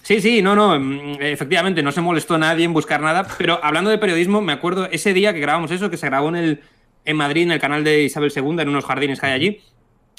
Sí, 0.03 0.21
sí, 0.21 0.41
no, 0.43 0.55
no, 0.55 0.79
mm, 0.79 1.21
efectivamente, 1.21 1.83
no 1.83 1.93
se 1.93 2.01
molestó 2.01 2.39
nadie 2.39 2.65
en 2.65 2.73
buscar 2.73 3.01
nada, 3.01 3.27
pero 3.37 3.63
hablando 3.63 3.91
de 3.91 3.99
periodismo, 3.99 4.41
me 4.41 4.53
acuerdo 4.53 4.87
ese 4.91 5.13
día 5.13 5.35
que 5.35 5.41
grabamos 5.41 5.71
eso, 5.71 5.91
que 5.91 5.97
se 5.97 6.07
grabó 6.07 6.29
en, 6.31 6.37
el, 6.37 6.63
en 7.05 7.17
Madrid, 7.17 7.43
en 7.43 7.53
el 7.53 7.61
canal 7.61 7.85
de 7.85 8.05
Isabel 8.05 8.33
II, 8.35 8.61
en 8.61 8.69
unos 8.69 8.85
jardines 8.85 9.21
que 9.21 9.27
hay 9.27 9.33
allí, 9.33 9.61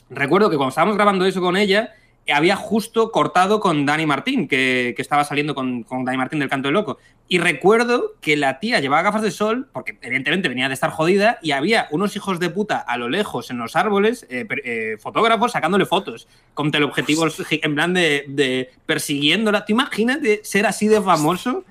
recuerdo 0.09 0.50
que 0.50 0.57
cuando 0.57 0.69
estábamos 0.69 0.95
grabando 0.95 1.25
eso 1.25 1.41
con 1.41 1.57
ella, 1.57 1.93
había 2.31 2.55
justo 2.55 3.12
cortado 3.12 3.59
con 3.59 3.86
Dani 3.86 4.05
Martín, 4.05 4.48
que, 4.48 4.95
estaba 4.98 5.24
saliendo 5.24 5.55
con, 5.55 5.83
con, 5.83 6.05
Dani 6.05 6.17
Martín 6.17 6.39
del 6.39 6.50
Canto 6.50 6.67
del 6.67 6.74
Loco. 6.74 6.98
Y 7.27 7.39
recuerdo 7.39 8.15
que 8.21 8.38
la 8.38 8.59
tía 8.59 8.79
llevaba 8.79 9.03
gafas 9.03 9.21
de 9.21 9.31
sol, 9.31 9.67
porque 9.71 9.98
evidentemente 10.01 10.50
venía 10.50 10.67
de 10.67 10.74
estar 10.74 10.89
jodida, 10.89 11.39
y 11.41 11.51
había 11.51 11.88
unos 11.91 12.15
hijos 12.15 12.39
de 12.39 12.50
puta 12.50 12.77
a 12.77 12.98
lo 12.98 13.09
lejos 13.09 13.51
en 13.51 13.57
los 13.57 13.75
árboles, 13.75 14.25
eh, 14.29 14.48
eh, 14.63 14.98
fotógrafos 15.00 15.51
sacándole 15.51 15.86
fotos, 15.86 16.27
con 16.53 16.71
teleobjetivos 16.71 17.41
en 17.50 17.75
plan 17.75 17.93
de, 17.93 18.25
de 18.27 18.71
persiguiéndola. 18.86 19.65
¿Tú 19.65 19.74
imagínate 19.74 20.41
ser 20.43 20.65
así 20.65 20.88
de 20.88 21.01
famoso 21.01 21.63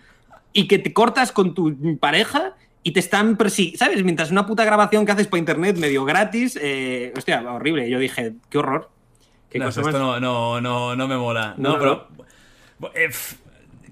y 0.53 0.69
que 0.69 0.79
te 0.79 0.93
cortas 0.93 1.33
con 1.33 1.55
tu 1.55 1.99
pareja 1.99 2.55
y 2.83 2.93
te 2.93 3.01
están 3.01 3.37
persiguiendo, 3.37 3.79
¿sabes? 3.79 4.03
Mientras 4.03 4.31
una 4.31 4.47
puta 4.47 4.65
grabación 4.65 5.05
que 5.05 5.13
haces 5.13 5.27
por 5.27 5.39
internet 5.39 5.77
medio 5.77 6.05
gratis, 6.05 6.59
eh, 6.61 7.13
hostia, 7.17 7.43
horrible. 7.53 7.89
Yo 7.91 7.99
dije, 7.99 8.35
qué 8.49 8.59
horror. 8.59 8.91
No, 9.55 9.69
esto 9.69 9.91
no, 10.21 10.21
no, 10.61 10.97
no, 10.97 11.09
me 11.09 11.17
mola. 11.17 11.55
No, 11.57 11.79
pero... 11.79 12.09
Eh, 12.95 13.11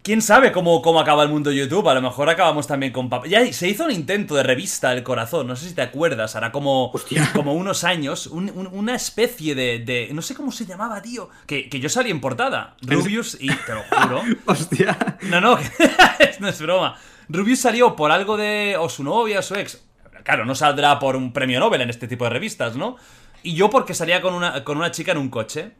¿Quién 0.06 0.22
sabe 0.22 0.52
cómo, 0.52 0.82
cómo 0.82 1.00
acaba 1.00 1.24
el 1.24 1.30
mundo 1.30 1.50
de 1.50 1.56
YouTube? 1.56 1.88
A 1.88 1.94
lo 1.94 2.00
mejor 2.00 2.30
acabamos 2.30 2.68
también 2.68 2.92
con. 2.92 3.10
Ya 3.28 3.52
se 3.52 3.68
hizo 3.68 3.86
un 3.86 3.90
intento 3.90 4.36
de 4.36 4.44
revista 4.44 4.92
El 4.92 5.02
Corazón, 5.02 5.48
no 5.48 5.56
sé 5.56 5.68
si 5.68 5.74
te 5.74 5.82
acuerdas, 5.82 6.36
hará 6.36 6.52
como, 6.52 6.92
como 7.34 7.54
unos 7.54 7.82
años, 7.82 8.28
una 8.28 8.94
especie 8.94 9.56
de, 9.56 10.08
No 10.12 10.22
sé 10.22 10.36
cómo 10.36 10.52
se 10.52 10.64
llamaba, 10.64 11.02
tío. 11.02 11.28
Que, 11.44 11.68
que 11.68 11.80
yo 11.80 11.88
salí 11.88 12.12
en 12.12 12.20
portada. 12.20 12.76
Rubius 12.82 13.36
y. 13.40 13.48
Te 13.48 13.74
lo 13.74 13.82
juro. 13.82 14.22
Hostia. 14.46 15.18
No, 15.22 15.40
no, 15.40 15.58
no 16.38 16.48
es 16.48 16.60
broma. 16.60 16.96
Rubius 17.28 17.58
salió 17.58 17.96
por 17.96 18.12
algo 18.12 18.36
de. 18.36 18.76
o 18.78 18.88
su 18.88 19.02
novia 19.02 19.40
o 19.40 19.42
su 19.42 19.56
ex. 19.56 19.82
Claro, 20.22 20.44
no 20.44 20.54
saldrá 20.54 21.00
por 21.00 21.16
un 21.16 21.32
premio 21.32 21.58
Nobel 21.58 21.80
en 21.80 21.90
este 21.90 22.06
tipo 22.06 22.22
de 22.22 22.30
revistas, 22.30 22.76
¿no? 22.76 22.96
Y 23.46 23.54
yo 23.54 23.70
porque 23.70 23.94
salía 23.94 24.20
con 24.20 24.34
una, 24.34 24.64
con 24.64 24.76
una 24.76 24.90
chica 24.90 25.12
en 25.12 25.18
un 25.18 25.28
coche. 25.28 25.70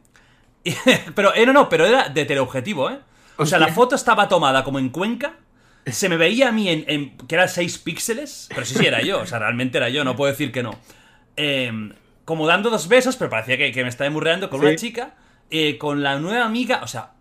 pero, 1.15 1.35
eh, 1.35 1.45
no, 1.45 1.51
no, 1.51 1.67
pero 1.67 1.85
era 1.85 2.07
de 2.07 2.23
teleobjetivo, 2.23 2.89
¿eh? 2.89 2.99
O 3.35 3.45
sea, 3.45 3.59
la 3.59 3.67
foto 3.73 3.93
estaba 3.93 4.29
tomada 4.29 4.63
como 4.63 4.79
en 4.79 4.87
Cuenca. 4.87 5.33
Se 5.85 6.07
me 6.07 6.15
veía 6.15 6.47
a 6.47 6.51
mí 6.53 6.69
en, 6.69 7.17
que 7.27 7.35
era 7.35 7.49
6 7.49 7.79
píxeles. 7.79 8.47
Pero 8.47 8.65
sí, 8.65 8.75
sí, 8.75 8.85
era 8.85 9.01
yo. 9.01 9.19
O 9.19 9.25
sea, 9.25 9.39
realmente 9.39 9.77
era 9.79 9.89
yo, 9.89 10.05
no 10.05 10.15
puedo 10.15 10.31
decir 10.31 10.53
que 10.53 10.63
no. 10.63 10.79
Em, 11.35 11.91
como 12.23 12.47
dando 12.47 12.69
dos 12.69 12.87
besos, 12.87 13.17
pero 13.17 13.29
parecía 13.29 13.57
que, 13.57 13.83
me 13.83 13.89
estaba 13.89 14.07
emburreando 14.07 14.49
con 14.49 14.61
una 14.61 14.77
chica. 14.77 15.15
Eh, 15.49 15.77
con 15.77 16.01
la 16.01 16.17
nueva 16.19 16.45
amiga. 16.45 16.79
O 16.83 16.87
sea, 16.87 17.11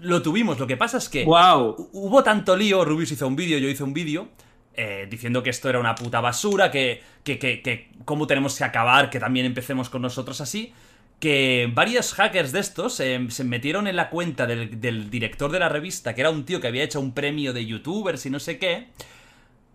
lo 0.00 0.20
tuvimos. 0.20 0.58
Lo 0.58 0.66
que 0.66 0.76
pasa 0.76 0.98
es 0.98 1.08
que 1.08 1.24
wow. 1.24 1.88
hubo 1.92 2.22
tanto 2.22 2.54
lío. 2.58 2.84
Rubius 2.84 3.12
hizo 3.12 3.26
un 3.26 3.36
vídeo, 3.36 3.56
yo 3.56 3.70
hice 3.70 3.82
un 3.82 3.94
vídeo. 3.94 4.28
Eh, 4.76 5.06
diciendo 5.08 5.42
que 5.44 5.50
esto 5.50 5.68
era 5.68 5.78
una 5.78 5.94
puta 5.94 6.20
basura, 6.20 6.70
que, 6.70 7.00
que, 7.22 7.38
que, 7.38 7.62
que 7.62 7.90
cómo 8.04 8.26
tenemos 8.26 8.58
que 8.58 8.64
acabar, 8.64 9.08
que 9.08 9.20
también 9.20 9.46
empecemos 9.46 9.88
con 9.88 10.02
nosotros 10.02 10.40
así 10.40 10.72
que 11.20 11.70
varios 11.72 12.12
hackers 12.12 12.52
de 12.52 12.60
estos 12.60 13.00
eh, 13.00 13.24
se 13.30 13.44
metieron 13.44 13.86
en 13.86 13.96
la 13.96 14.10
cuenta 14.10 14.46
del, 14.46 14.80
del, 14.80 15.08
director 15.10 15.50
de 15.50 15.58
la 15.58 15.68
revista, 15.70 16.14
que 16.14 16.20
era 16.20 16.30
un 16.30 16.44
tío 16.44 16.60
que 16.60 16.66
había 16.66 16.82
hecho 16.82 17.00
un 17.00 17.12
premio 17.12 17.52
de 17.52 17.64
youtubers 17.64 18.26
y 18.26 18.30
no 18.30 18.40
sé 18.40 18.58
qué, 18.58 18.88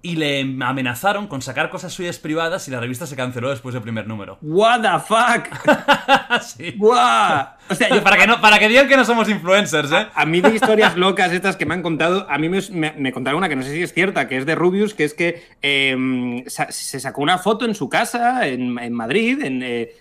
y 0.01 0.15
le 0.15 0.41
amenazaron 0.61 1.27
con 1.27 1.41
sacar 1.41 1.69
cosas 1.69 1.93
suyas 1.93 2.19
privadas 2.19 2.67
y 2.67 2.71
la 2.71 2.79
revista 2.79 3.05
se 3.05 3.15
canceló 3.15 3.49
después 3.49 3.73
del 3.73 3.81
primer 3.81 4.07
número. 4.07 4.37
What 4.41 4.81
the 4.81 4.99
fuck? 5.05 6.41
sí. 6.41 6.77
O 6.79 6.95
sea, 7.75 8.01
para, 8.03 8.17
que 8.17 8.27
no, 8.27 8.39
para 8.39 8.59
que 8.59 8.69
digan 8.69 8.87
que 8.87 8.95
no 8.95 9.03
somos 9.03 9.27
influencers, 9.29 9.91
¿eh? 9.91 10.07
A, 10.13 10.25
mí 10.25 10.41
de 10.41 10.55
historias 10.55 10.95
locas 10.95 11.31
estas 11.33 11.57
que 11.57 11.65
me 11.65 11.73
han 11.73 11.81
contado, 11.81 12.25
a 12.29 12.37
mí 12.37 12.49
me, 12.49 13.11
contaron 13.11 13.39
una 13.39 13.49
que 13.49 13.55
no 13.55 13.63
sé 13.63 13.73
si 13.73 13.83
es 13.83 13.93
cierta, 13.93 14.27
que 14.27 14.37
es 14.37 14.45
de 14.45 14.55
Rubius, 14.55 14.93
que 14.93 15.03
es 15.03 15.13
que 15.13 15.43
em, 15.61 16.45
se 16.47 16.99
sacó 16.99 17.21
una 17.21 17.37
foto 17.37 17.65
en 17.65 17.75
su 17.75 17.89
casa, 17.89 18.47
en, 18.47 18.93
Madrid, 18.93 19.41
en... 19.43 19.63
Eh, 19.63 19.91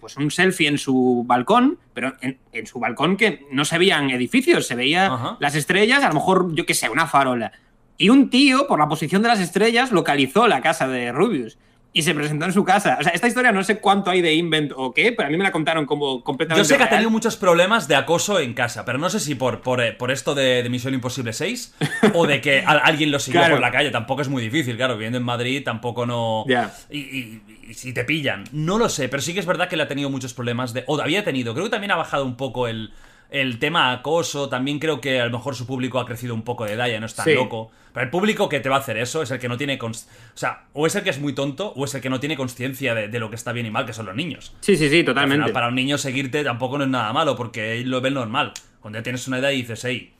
pues 0.00 0.18
un 0.18 0.30
selfie 0.30 0.68
en 0.68 0.76
su 0.76 1.24
balcón, 1.26 1.78
pero 1.94 2.12
en, 2.20 2.66
su 2.66 2.78
balcón 2.78 3.16
que 3.16 3.46
no 3.50 3.64
se 3.64 3.78
veían 3.78 4.10
edificios, 4.10 4.66
se 4.66 4.74
veían 4.74 5.38
las 5.40 5.54
estrellas, 5.54 6.04
a 6.04 6.08
lo 6.08 6.14
mejor, 6.14 6.54
yo 6.54 6.66
qué 6.66 6.74
sé, 6.74 6.90
una 6.90 7.06
farola. 7.06 7.52
Y 7.98 8.08
un 8.08 8.30
tío, 8.30 8.66
por 8.66 8.78
la 8.78 8.88
posición 8.88 9.22
de 9.22 9.28
las 9.28 9.40
estrellas, 9.40 9.92
localizó 9.92 10.48
la 10.48 10.60
casa 10.60 10.88
de 10.88 11.12
Rubius 11.12 11.58
y 11.94 12.02
se 12.02 12.14
presentó 12.14 12.46
en 12.46 12.52
su 12.52 12.64
casa. 12.64 12.96
O 12.98 13.02
sea, 13.02 13.12
esta 13.12 13.28
historia 13.28 13.52
no 13.52 13.62
sé 13.62 13.78
cuánto 13.78 14.10
hay 14.10 14.22
de 14.22 14.34
invent 14.34 14.72
o 14.74 14.94
qué, 14.94 15.12
pero 15.12 15.28
a 15.28 15.30
mí 15.30 15.36
me 15.36 15.44
la 15.44 15.52
contaron 15.52 15.84
como 15.84 16.24
completamente. 16.24 16.66
Yo 16.66 16.68
sé 16.68 16.78
que 16.78 16.84
ha 16.84 16.88
tenido 16.88 17.10
muchos 17.10 17.36
problemas 17.36 17.86
de 17.86 17.96
acoso 17.96 18.40
en 18.40 18.54
casa, 18.54 18.84
pero 18.84 18.98
no 18.98 19.10
sé 19.10 19.20
si 19.20 19.34
por, 19.34 19.60
por, 19.60 19.80
eh, 19.82 19.96
esto 20.08 20.34
de, 20.34 20.66
Misión 20.70 20.94
Imposible 20.94 21.32
6 21.32 21.74
o 22.14 22.26
de 22.26 22.40
que 22.40 22.64
alguien 22.64 23.10
lo 23.10 23.18
siguió 23.18 23.42
por 23.48 23.60
la 23.60 23.70
calle. 23.70 23.90
Tampoco 23.90 24.22
es 24.22 24.28
muy 24.28 24.42
difícil, 24.42 24.76
claro. 24.76 24.94
Viviendo 24.94 25.18
en 25.18 25.24
Madrid 25.24 25.62
tampoco 25.64 26.06
no. 26.06 26.44
Y, 26.90 27.40
si 27.74 27.94
te 27.94 28.04
pillan, 28.04 28.44
no 28.52 28.78
lo 28.78 28.88
sé, 28.88 29.08
pero 29.08 29.22
sí 29.22 29.32
que 29.32 29.40
es 29.40 29.46
verdad 29.46 29.68
que 29.68 29.76
le 29.76 29.84
ha 29.84 29.88
tenido 29.88 30.10
muchos 30.10 30.34
problemas 30.34 30.72
de. 30.72 30.84
O 30.86 31.00
había 31.00 31.24
tenido, 31.24 31.54
creo 31.54 31.66
que 31.66 31.70
también 31.70 31.90
ha 31.90 31.96
bajado 31.96 32.24
un 32.24 32.36
poco 32.36 32.68
el 32.68 32.92
el 33.32 33.58
tema 33.58 33.92
acoso, 33.92 34.50
también 34.50 34.78
creo 34.78 35.00
que 35.00 35.20
a 35.20 35.24
lo 35.24 35.30
mejor 35.30 35.54
su 35.54 35.66
público 35.66 35.98
ha 35.98 36.04
crecido 36.04 36.34
un 36.34 36.42
poco 36.42 36.66
de 36.66 36.74
edad, 36.74 36.86
ya 36.86 37.00
no 37.00 37.06
es 37.06 37.14
tan 37.14 37.34
loco. 37.34 37.70
Pero 37.94 38.04
el 38.04 38.10
público 38.10 38.48
que 38.48 38.60
te 38.60 38.68
va 38.68 38.76
a 38.76 38.78
hacer 38.80 38.98
eso 38.98 39.22
es 39.22 39.30
el 39.30 39.38
que 39.38 39.48
no 39.48 39.56
tiene. 39.56 39.78
O 39.82 39.90
sea, 40.34 40.64
o 40.74 40.86
es 40.86 40.94
el 40.94 41.02
que 41.02 41.10
es 41.10 41.18
muy 41.18 41.34
tonto 41.34 41.72
o 41.74 41.84
es 41.86 41.94
el 41.94 42.02
que 42.02 42.10
no 42.10 42.20
tiene 42.20 42.36
conciencia 42.36 42.94
de, 42.94 43.18
lo 43.18 43.30
que 43.30 43.36
está 43.36 43.52
bien 43.52 43.66
y 43.66 43.70
mal, 43.70 43.86
que 43.86 43.94
son 43.94 44.04
los 44.04 44.14
niños. 44.14 44.54
Sí, 44.60 44.76
sí, 44.76 44.90
sí, 44.90 45.02
totalmente. 45.02 45.50
para 45.50 45.68
un 45.68 45.74
niño 45.74 45.96
seguirte 45.96 46.44
tampoco 46.44 46.76
no 46.76 46.84
es 46.84 46.90
nada 46.90 47.10
malo, 47.14 47.34
porque 47.34 47.82
lo 47.84 48.02
ve 48.02 48.10
normal. 48.10 48.52
Cuando 48.80 48.98
ya 48.98 49.02
tienes 49.02 49.26
una 49.26 49.38
edad 49.38 49.50
y 49.50 49.56
dices, 49.56 49.82
hey. 49.84 50.12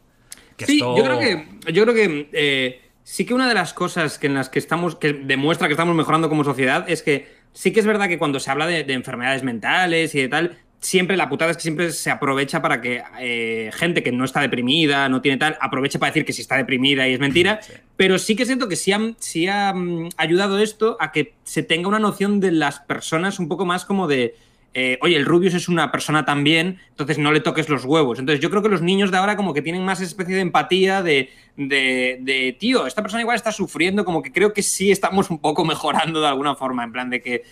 Que 0.57 0.65
sí, 0.65 0.79
yo 0.81 0.95
creo 0.95 1.19
que. 1.19 1.49
Yo 1.73 1.83
creo 1.85 1.95
que. 1.95 2.29
Eh, 2.33 2.81
sí 3.05 3.27
que 3.27 3.35
una 3.35 3.49
de 3.49 3.55
las 3.55 3.75
cosas 3.75 4.19
que 4.19 4.27
en 4.27 4.35
las 4.35 4.49
que 4.49 4.59
estamos. 4.59 4.97
que 4.97 5.13
demuestra 5.13 5.69
que 5.69 5.73
estamos 5.73 5.95
mejorando 5.95 6.31
como 6.31 6.45
sociedad 6.45 6.89
es 6.89 7.03
que 7.03 7.29
sí 7.53 7.73
que 7.73 7.81
es 7.81 7.87
verdad 7.87 8.09
que 8.09 8.19
cuando 8.19 8.41
se 8.41 8.51
habla 8.51 8.67
de 8.67 8.91
enfermedades 8.93 9.43
mentales 9.43 10.15
y 10.15 10.23
de 10.23 10.29
tal, 10.29 10.59
siempre 10.83 11.17
la 11.17 11.29
putada 11.29 11.53
es 11.53 11.57
que 11.57 11.63
siempre 11.63 11.93
se 11.93 12.11
aprovecha 12.11 12.61
para 12.61 12.81
que 12.81 13.03
eh, 13.21 13.71
gente 13.73 14.03
que 14.03 14.13
no 14.13 14.25
está 14.25 14.41
deprimida, 14.41 15.09
no 15.09 15.23
tiene 15.23 15.39
tal, 15.39 15.57
aproveche 15.61 15.99
para 15.99 16.11
decir 16.11 16.25
que 16.25 16.33
sí 16.33 16.43
está 16.43 16.57
deprimida 16.57 17.09
y 17.09 17.15
es 17.15 17.21
mentira. 17.21 17.61
Pero 17.97 18.19
sí 18.19 18.35
que 18.37 18.45
siento 18.45 18.69
que 18.69 18.77
sí, 18.77 18.93
ha 18.93 19.73
mm, 19.73 20.11
ayudado 20.17 20.59
esto 20.59 20.97
a 21.01 21.13
que 21.13 21.35
se 21.45 21.63
tenga 21.63 21.89
una 21.89 22.01
noción 22.01 22.41
de 22.41 22.51
las 22.51 22.81
personas 22.81 23.39
un 23.39 23.49
poco 23.49 23.65
más 23.65 23.85
como 23.85 24.07
de. 24.09 24.35
Eh, 24.75 24.99
oye, 25.03 25.17
el 25.17 25.27
Rubius 25.27 25.55
es 25.55 25.69
una 25.69 25.93
persona 25.93 26.25
también, 26.25 26.79
entonces 26.91 27.19
no 27.19 27.33
le 27.33 27.41
toques 27.41 27.69
los 27.69 27.85
huevos. 27.85 28.19
Entonces 28.19 28.41
yo 28.41 28.51
creo 28.51 28.63
que 28.63 28.69
los 28.69 28.83
niños 28.83 29.11
de 29.11 29.19
ahora 29.19 29.37
como 29.37 29.53
que 29.53 29.63
tienen 29.63 29.85
más 29.85 30.01
especie 30.01 30.35
de 30.35 30.41
empatía 30.41 31.03
de, 31.03 31.31
de, 31.57 32.19
de, 32.21 32.57
tío, 32.59 32.87
esta 32.87 33.03
persona 33.03 33.21
igual 33.21 33.37
está 33.37 33.53
sufriendo, 33.53 34.05
como 34.05 34.23
que 34.23 34.33
creo 34.33 34.53
que 34.53 34.63
sí 34.63 34.91
estamos 34.91 35.31
un 35.31 35.39
poco 35.39 35.65
mejorando 35.67 36.21
de 36.21 36.29
alguna 36.29 36.55
forma, 36.55 36.85
en 36.85 36.93
plan 36.93 37.11
de 37.11 37.21
que 37.21 37.43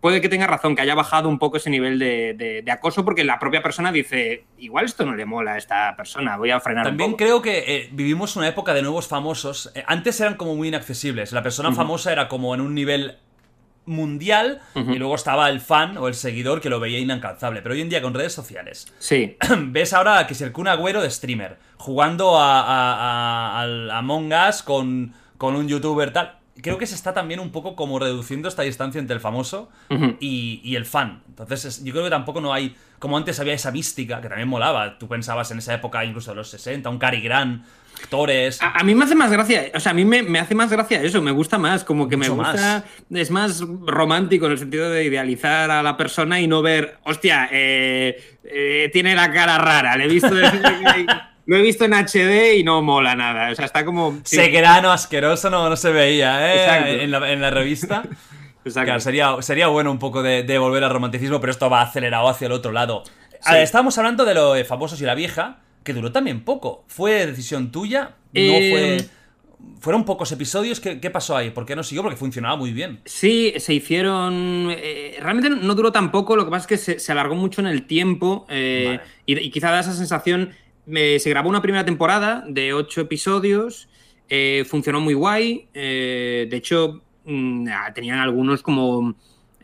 puede 0.00 0.20
que 0.20 0.28
tenga 0.28 0.46
razón, 0.46 0.76
que 0.76 0.82
haya 0.82 0.94
bajado 0.94 1.28
un 1.28 1.38
poco 1.38 1.56
ese 1.56 1.70
nivel 1.70 1.98
de, 1.98 2.62
de 2.64 2.70
acoso, 2.70 3.04
porque 3.04 3.24
la 3.24 3.38
propia 3.38 3.62
persona 3.62 3.90
dice, 3.90 4.44
igual 4.58 4.84
esto 4.84 5.04
no 5.04 5.14
le 5.14 5.24
mola 5.24 5.54
a 5.54 5.58
esta 5.58 5.96
persona, 5.96 6.36
voy 6.36 6.50
a 6.50 6.60
frenar 6.60 6.84
También 6.84 7.10
un 7.10 7.12
poco. 7.12 7.24
creo 7.24 7.42
que 7.42 7.64
eh, 7.66 7.88
vivimos 7.92 8.36
una 8.36 8.48
época 8.48 8.74
de 8.74 8.82
nuevos 8.82 9.06
famosos. 9.08 9.72
Eh, 9.74 9.82
antes 9.86 10.20
eran 10.20 10.34
como 10.34 10.54
muy 10.54 10.68
inaccesibles. 10.68 11.32
La 11.32 11.42
persona 11.42 11.72
famosa 11.72 12.12
era 12.12 12.28
como 12.28 12.54
en 12.54 12.60
un 12.60 12.74
nivel 12.74 13.18
mundial 13.88 14.60
y 14.74 14.94
luego 14.98 15.14
estaba 15.14 15.48
el 15.50 15.60
fan 15.60 15.96
o 15.98 16.06
el 16.08 16.14
seguidor 16.14 16.60
que 16.60 16.68
lo 16.70 16.78
veía 16.80 16.98
inalcanzable. 16.98 17.62
Pero 17.62 17.74
hoy 17.74 17.80
en 17.80 17.88
día 17.88 18.00
con 18.02 18.14
redes 18.14 18.32
sociales, 18.32 18.92
Sí. 18.98 19.36
ves 19.58 19.92
ahora 19.92 20.26
que 20.26 20.34
es 20.34 20.40
el 20.42 20.52
Kun 20.52 20.68
Agüero 20.68 21.02
de 21.02 21.10
streamer, 21.10 21.58
jugando 21.76 22.38
a, 22.38 22.60
a, 22.60 22.94
a- 22.94 23.60
al 23.62 23.90
Among 23.90 24.32
Us 24.48 24.62
con, 24.62 25.12
con 25.36 25.56
un 25.56 25.66
youtuber 25.68 26.12
tal. 26.12 26.34
Creo 26.60 26.76
que 26.76 26.86
se 26.88 26.96
está 26.96 27.14
también 27.14 27.38
un 27.38 27.52
poco 27.52 27.76
como 27.76 28.00
reduciendo 28.00 28.48
esta 28.48 28.62
distancia 28.62 28.98
entre 28.98 29.14
el 29.14 29.20
famoso 29.20 29.68
y, 30.18 30.60
y 30.64 30.74
el 30.74 30.86
fan. 30.86 31.22
Entonces, 31.28 31.64
es- 31.64 31.84
yo 31.84 31.92
creo 31.92 32.02
que 32.04 32.10
tampoco 32.10 32.40
no 32.40 32.52
hay. 32.52 32.74
Como 32.98 33.16
antes 33.16 33.38
había 33.38 33.52
esa 33.54 33.70
mística 33.70 34.20
que 34.20 34.28
también 34.28 34.48
molaba. 34.48 34.98
Tú 34.98 35.06
pensabas 35.06 35.52
en 35.52 35.58
esa 35.58 35.72
época, 35.74 36.04
incluso 36.04 36.32
de 36.32 36.36
los 36.38 36.50
60, 36.50 36.90
un 36.90 36.98
Cary 36.98 37.20
Grant, 37.20 37.64
actores. 37.98 38.62
A, 38.62 38.78
a 38.78 38.84
mí 38.84 38.94
me 38.94 39.04
hace 39.04 39.14
más 39.14 39.30
gracia, 39.30 39.70
o 39.74 39.80
sea, 39.80 39.92
a 39.92 39.94
mí 39.94 40.04
me, 40.04 40.22
me 40.22 40.38
hace 40.38 40.54
más 40.54 40.70
gracia 40.70 41.02
eso, 41.02 41.20
me 41.22 41.30
gusta 41.30 41.58
más, 41.58 41.84
como 41.84 42.08
que 42.08 42.16
me 42.16 42.28
gusta, 42.28 42.84
es 43.10 43.30
más 43.30 43.60
romántico 43.86 44.46
en 44.46 44.52
el 44.52 44.58
sentido 44.58 44.90
de 44.90 45.04
idealizar 45.04 45.70
a 45.70 45.82
la 45.82 45.96
persona 45.96 46.40
y 46.40 46.46
no 46.46 46.62
ver, 46.62 46.98
hostia, 47.04 47.48
eh, 47.52 48.38
eh, 48.44 48.90
tiene 48.92 49.14
la 49.14 49.32
cara 49.32 49.58
rara, 49.58 49.96
le 49.96 50.04
he 50.04 50.08
visto, 50.08 50.30
lo 51.46 51.56
he 51.56 51.62
visto 51.62 51.84
en 51.84 51.94
HD 51.94 52.56
y 52.56 52.64
no 52.64 52.82
mola 52.82 53.14
nada, 53.14 53.50
o 53.50 53.54
sea, 53.54 53.66
está 53.66 53.84
como... 53.84 54.20
sí, 54.24 54.36
Segrano 54.36 54.92
asqueroso 54.92 55.50
no, 55.50 55.68
no 55.68 55.76
se 55.76 55.90
veía, 55.90 56.54
¿eh? 56.54 57.02
En 57.04 57.10
la, 57.10 57.30
en 57.30 57.40
la 57.40 57.50
revista. 57.50 58.02
Claro, 58.70 59.00
sería, 59.00 59.34
sería 59.40 59.68
bueno 59.68 59.90
un 59.90 59.98
poco 59.98 60.22
de, 60.22 60.42
de 60.42 60.58
volver 60.58 60.84
al 60.84 60.90
romanticismo, 60.90 61.40
pero 61.40 61.50
esto 61.52 61.70
va 61.70 61.80
acelerado 61.80 62.28
hacia 62.28 62.46
el 62.46 62.52
otro 62.52 62.70
lado. 62.70 63.02
Ver, 63.50 63.62
estábamos 63.62 63.96
hablando 63.98 64.24
de 64.24 64.34
lo 64.34 64.52
de 64.52 64.64
famosos 64.64 65.00
y 65.00 65.04
la 65.04 65.14
vieja, 65.14 65.60
que 65.88 65.94
duró 65.94 66.12
también 66.12 66.44
poco. 66.44 66.84
¿Fue 66.86 67.26
decisión 67.26 67.72
tuya? 67.72 68.16
¿No 68.34 68.40
Eh, 68.40 68.70
fue.? 68.70 69.18
¿Fueron 69.80 70.04
pocos 70.04 70.30
episodios? 70.30 70.78
¿Qué, 70.80 71.00
qué 71.00 71.10
pasó 71.10 71.36
ahí? 71.36 71.50
¿Por 71.50 71.66
qué 71.66 71.74
no 71.74 71.82
siguió? 71.82 72.02
Porque 72.02 72.16
funcionaba 72.16 72.56
muy 72.56 72.72
bien. 72.72 73.00
Sí, 73.04 73.54
se 73.56 73.74
hicieron. 73.74 74.68
eh, 74.70 75.16
realmente 75.20 75.50
no 75.50 75.74
duró 75.74 75.90
tampoco, 75.90 76.36
lo 76.36 76.44
que 76.44 76.50
pasa 76.50 76.62
es 76.62 76.66
que 76.68 76.76
se, 76.76 76.98
se 77.00 77.10
alargó 77.12 77.34
mucho 77.34 77.60
en 77.60 77.66
el 77.66 77.86
tiempo 77.86 78.46
eh, 78.48 78.84
Vale. 78.98 79.00
y, 79.26 79.46
y 79.46 79.50
quizá 79.50 79.70
da 79.70 79.80
esa 79.80 79.92
sensación. 79.94 80.50
se 80.86 81.30
grabó 81.30 81.48
una 81.48 81.62
primera 81.62 81.84
temporada 81.84 82.44
de 82.48 82.72
ocho 82.72 83.00
episodios, 83.00 83.88
eh, 84.28 84.64
funcionó 84.68 85.00
muy 85.00 85.14
guay. 85.14 85.68
de 85.74 86.48
hecho, 86.52 87.02
mm, 87.24 87.68
ah, 87.72 87.92
tenían 87.94 88.18
algunos 88.20 88.62
como 88.62 89.16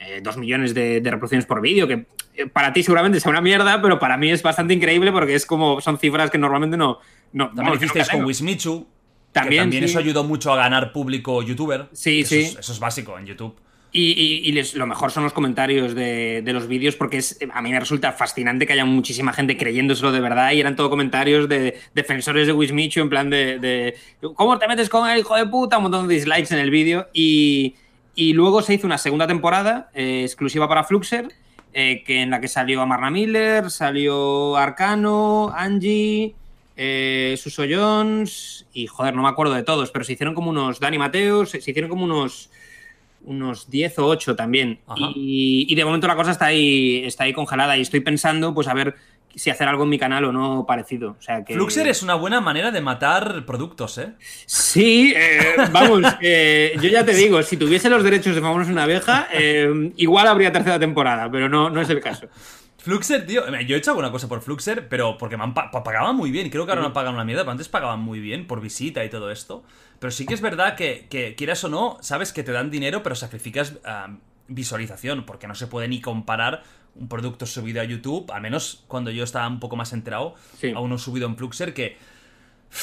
eh, 0.07 0.21
dos 0.23 0.37
millones 0.37 0.75
de, 0.75 1.01
de 1.01 1.11
reproducciones 1.11 1.47
por 1.47 1.61
vídeo, 1.61 1.87
que 1.89 2.07
eh, 2.37 2.47
para 2.47 2.73
ti 2.73 2.83
seguramente 2.83 3.21
sea 3.21 3.31
una 3.31 3.41
mierda, 3.41 3.81
pero 3.83 3.99
para 3.99 4.17
mí 4.17 4.31
es 4.31 4.43
bastante 4.43 4.75
increíble 4.75 5.13
porque 5.13 5.35
es 5.35 5.47
como 5.47 5.81
son 5.81 5.99
cifras 5.99 6.31
que 6.31 6.39
normalmente 6.39 6.77
no. 6.77 6.99
no 7.33 7.49
También 7.55 7.79
que 7.79 7.85
hicisteis 7.85 8.09
con. 8.09 8.25
Wismichu. 8.25 8.87
También, 9.33 9.63
que 9.63 9.65
también 9.65 9.83
sí. 9.85 9.91
eso 9.91 9.99
ayudó 9.99 10.23
mucho 10.23 10.53
a 10.53 10.57
ganar 10.57 10.93
público 10.93 11.43
youtuber. 11.43 11.89
Sí, 11.93 12.21
Eso 12.21 12.29
sí. 12.31 12.41
es- 12.43 12.57
eso 12.57 12.73
es 12.73 12.79
básico 12.79 13.19
en 13.19 13.27
YouTube. 13.27 13.57
Y, 13.91 14.11
y- 14.13 14.49
y 14.49 14.53
les- 14.53 14.75
lo 14.75 14.87
mejor 14.87 15.11
son 15.13 15.23
los 15.25 15.33
comentarios 15.33 15.95
de, 15.95 16.43
de 16.43 16.53
los 16.53 16.67
vídeos 16.69 16.95
porque 16.97 17.17
es, 17.19 17.39
a 17.53 17.63
mí 17.63 17.71
me 17.71 17.79
resulta 17.79 18.11
fascinante 18.13 18.67
que 18.67 18.73
haya 18.73 18.85
muchísima 18.85 19.33
gente 19.33 19.57
creyéndoselo 19.57 20.11
de 20.13 20.19
verdad 20.21 20.51
y 20.53 20.61
eran 20.61 20.75
todo 20.77 20.91
comentarios 20.91 21.49
de 21.49 21.79
defensores 21.95 22.47
de 22.49 22.53
Wismichu 22.53 23.01
en 23.01 23.09
plan 23.09 23.31
de, 23.31 23.59
de, 23.61 23.95
¿cómo 24.35 24.59
te 24.59 24.67
metes 24.69 24.89
con 24.89 25.09
el 25.09 25.19
hijo 25.21 25.37
de 25.37 25.47
puta? 25.47 25.77
Un 25.79 25.85
montón 25.85 26.09
de 26.09 26.15
dislikes 26.15 26.53
en 26.53 26.59
el 26.61 26.71
vídeo 26.71 27.09
y, 27.13 27.75
y 28.15 28.33
luego 28.33 28.63
se 28.63 28.75
hizo 28.75 28.87
una 28.87 28.99
segunda 28.99 29.27
temporada 29.27 29.91
eh, 29.95 30.23
exclusiva 30.23 30.69
para 30.69 30.85
Fluxer 30.85 31.29
eh, 31.77 32.05
que 32.07 32.23
en 32.23 32.31
la 32.31 32.41
que 32.41 32.47
salió 32.47 32.83
Amarna 32.83 33.11
Miller, 33.11 33.69
salió 33.69 34.57
Arcano, 34.57 35.53
Angie, 35.53 36.33
eh, 36.77 37.35
Suso 37.37 37.65
Jones 37.69 38.65
y 38.73 38.87
joder, 38.87 39.17
no 39.17 39.23
me 39.23 39.29
acuerdo 39.29 39.55
de 39.55 39.65
todos, 39.65 39.91
pero 39.91 40.05
se 40.05 40.13
hicieron 40.13 40.35
como 40.35 40.51
unos 40.51 40.79
Dani 40.79 40.99
Mateos, 40.99 41.51
se 41.51 41.61
se 41.61 41.73
hicieron 41.73 41.91
como 41.91 42.05
unos 42.05 42.49
unos 43.25 43.71
10 43.71 43.99
o 43.99 44.07
8 44.07 44.37
también. 44.37 44.81
Y 45.15 45.75
de 45.75 45.85
momento 45.85 46.07
la 46.07 46.17
cosa 46.17 46.31
está 46.31 46.47
ahí, 46.47 47.03
está 47.05 47.25
ahí 47.25 47.33
congelada 47.33 47.77
y 47.77 47.83
estoy 47.83 48.01
pensando 48.01 48.55
pues 48.55 48.69
a 48.69 48.75
ver 48.75 48.95
si 49.37 49.51
hacer 49.51 49.69
algo 49.69 49.85
en 49.85 49.91
mi 49.91 49.99
canal 49.99 50.25
o 50.25 50.33
no 50.33 50.65
parecido. 50.67 51.17
O 51.19 51.23
sea 51.23 51.45
que... 51.45 51.55
Fluxer 51.55 51.89
es 51.89 52.03
una 52.03 52.15
buena 52.15 52.41
manera 52.41 52.71
de 52.71 52.81
matar 52.81 53.45
productos, 53.45 53.99
¿eh? 53.99 54.13
Sí, 54.47 55.13
eh, 55.17 55.57
vamos, 55.73 56.03
eh, 56.23 56.77
yo 56.81 56.89
ya 56.89 57.05
te 57.05 57.15
digo, 57.15 57.43
si 57.43 57.57
tuviese 57.57 57.91
los 57.91 58.03
derechos 58.03 58.35
de 58.35 58.41
Famosos 58.41 58.69
una 58.69 58.85
abeja, 58.85 59.29
eh, 59.33 59.93
igual 59.97 60.29
habría 60.29 60.53
tercera 60.53 60.79
temporada, 60.79 61.31
pero 61.31 61.49
no, 61.49 61.71
no 61.71 61.81
es 61.81 61.91
el 61.91 62.01
caso. 62.01 62.29
Fluxer, 62.85 63.27
tío, 63.27 63.43
yo 63.63 63.77
he 63.77 63.79
hecho 63.79 63.93
alguna 63.93 64.11
cosa 64.13 64.29
por 64.29 64.43
Fluxer, 64.43 64.89
pero 64.91 65.17
porque 65.17 65.39
me 65.39 65.45
han 65.45 65.55
pa- 65.55 65.71
pa- 65.71 65.83
pagaban 65.83 66.15
muy 66.17 66.31
bien. 66.31 66.51
Creo 66.51 66.67
que 66.67 66.73
ahora 66.73 66.83
no 66.83 66.93
pagan 66.93 67.15
una 67.15 67.25
mierda, 67.25 67.43
pero 67.43 67.53
antes 67.53 67.69
pagaban 67.71 68.01
muy 68.01 68.21
bien 68.21 68.47
por 68.47 68.61
visita 68.61 69.03
y 69.05 69.09
todo 69.09 69.31
esto. 69.31 69.65
Pero 69.99 70.11
sí 70.11 70.27
que 70.27 70.35
es 70.35 70.43
verdad 70.43 70.77
que, 70.77 71.07
que 71.09 71.35
quieras 71.35 71.65
o 71.65 71.71
no, 71.71 71.97
sabes 72.03 72.33
que 72.35 72.43
te 72.43 72.53
dan 72.53 72.71
dinero, 72.71 73.03
pero 73.03 73.15
sacrificas 73.15 73.79
visualización, 74.49 75.25
porque 75.25 75.47
no 75.47 75.55
se 75.55 75.67
puede 75.67 75.89
ni 75.89 76.01
comparar 76.03 76.63
un 76.95 77.09
producto 77.09 77.47
subido 77.47 77.81
a 77.81 77.85
YouTube, 77.85 78.31
al 78.31 78.43
menos 78.43 78.85
cuando 78.87 79.11
yo 79.11 79.25
estaba 79.25 79.49
un 79.49 79.59
poco 79.61 79.77
más 79.77 79.93
enterado, 79.95 80.35
Sí. 80.59 80.71
a 80.73 80.81
uno 80.81 80.99
subido 80.99 81.27
en 81.27 81.37
Fluxer 81.37 81.73
que 81.75 81.97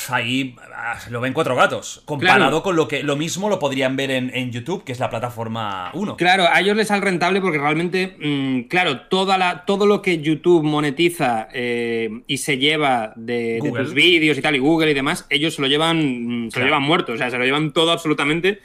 ahí 0.10 0.56
ah, 0.75 0.97
lo 1.10 1.19
ven 1.21 1.34
cuatro 1.34 1.56
gatos. 1.56 2.01
Comparado 2.06 2.39
Claro. 2.39 2.63
con 2.63 2.75
lo 2.75 2.88
que 2.88 3.04
lo 3.04 3.15
mismo 3.15 3.49
lo 3.49 3.60
podrían 3.60 3.95
ver 3.95 4.12
en, 4.12 4.32
en 4.34 4.51
YouTube, 4.51 4.84
que 4.84 4.91
es 4.91 4.99
la 4.99 5.10
plataforma 5.10 5.91
1. 5.93 6.17
Claro, 6.17 6.45
a 6.51 6.60
ellos 6.62 6.75
les 6.77 6.88
sale 6.88 7.01
rentable 7.01 7.41
porque 7.41 7.58
realmente, 7.58 8.15
mm, 8.19 8.62
claro, 8.69 9.01
toda 9.10 9.38
la, 9.38 9.65
todo 9.65 9.86
lo 9.86 10.01
que 10.01 10.19
YouTube 10.21 10.63
monetiza 10.63 11.47
eh, 11.54 12.10
y 12.27 12.38
se 12.38 12.58
lleva 12.58 13.13
de, 13.15 13.60
de 13.62 13.71
tus 13.71 13.93
vídeos 13.93 14.38
y 14.38 14.41
tal, 14.41 14.56
y 14.56 14.60
Google 14.60 14.91
y 14.91 14.93
demás, 14.93 15.25
ellos 15.30 15.56
se 15.56 15.62
lo 15.62 15.67
llevan, 15.67 15.97
mm, 16.45 16.51
se 16.51 16.56
Claro. 16.56 16.65
lo 16.67 16.69
llevan 16.75 16.84
muerto, 16.88 17.13
o 17.13 17.17
sea, 17.17 17.30
se 17.30 17.38
lo 17.38 17.43
llevan 17.45 17.71
todo 17.73 17.91
absolutamente. 17.91 18.60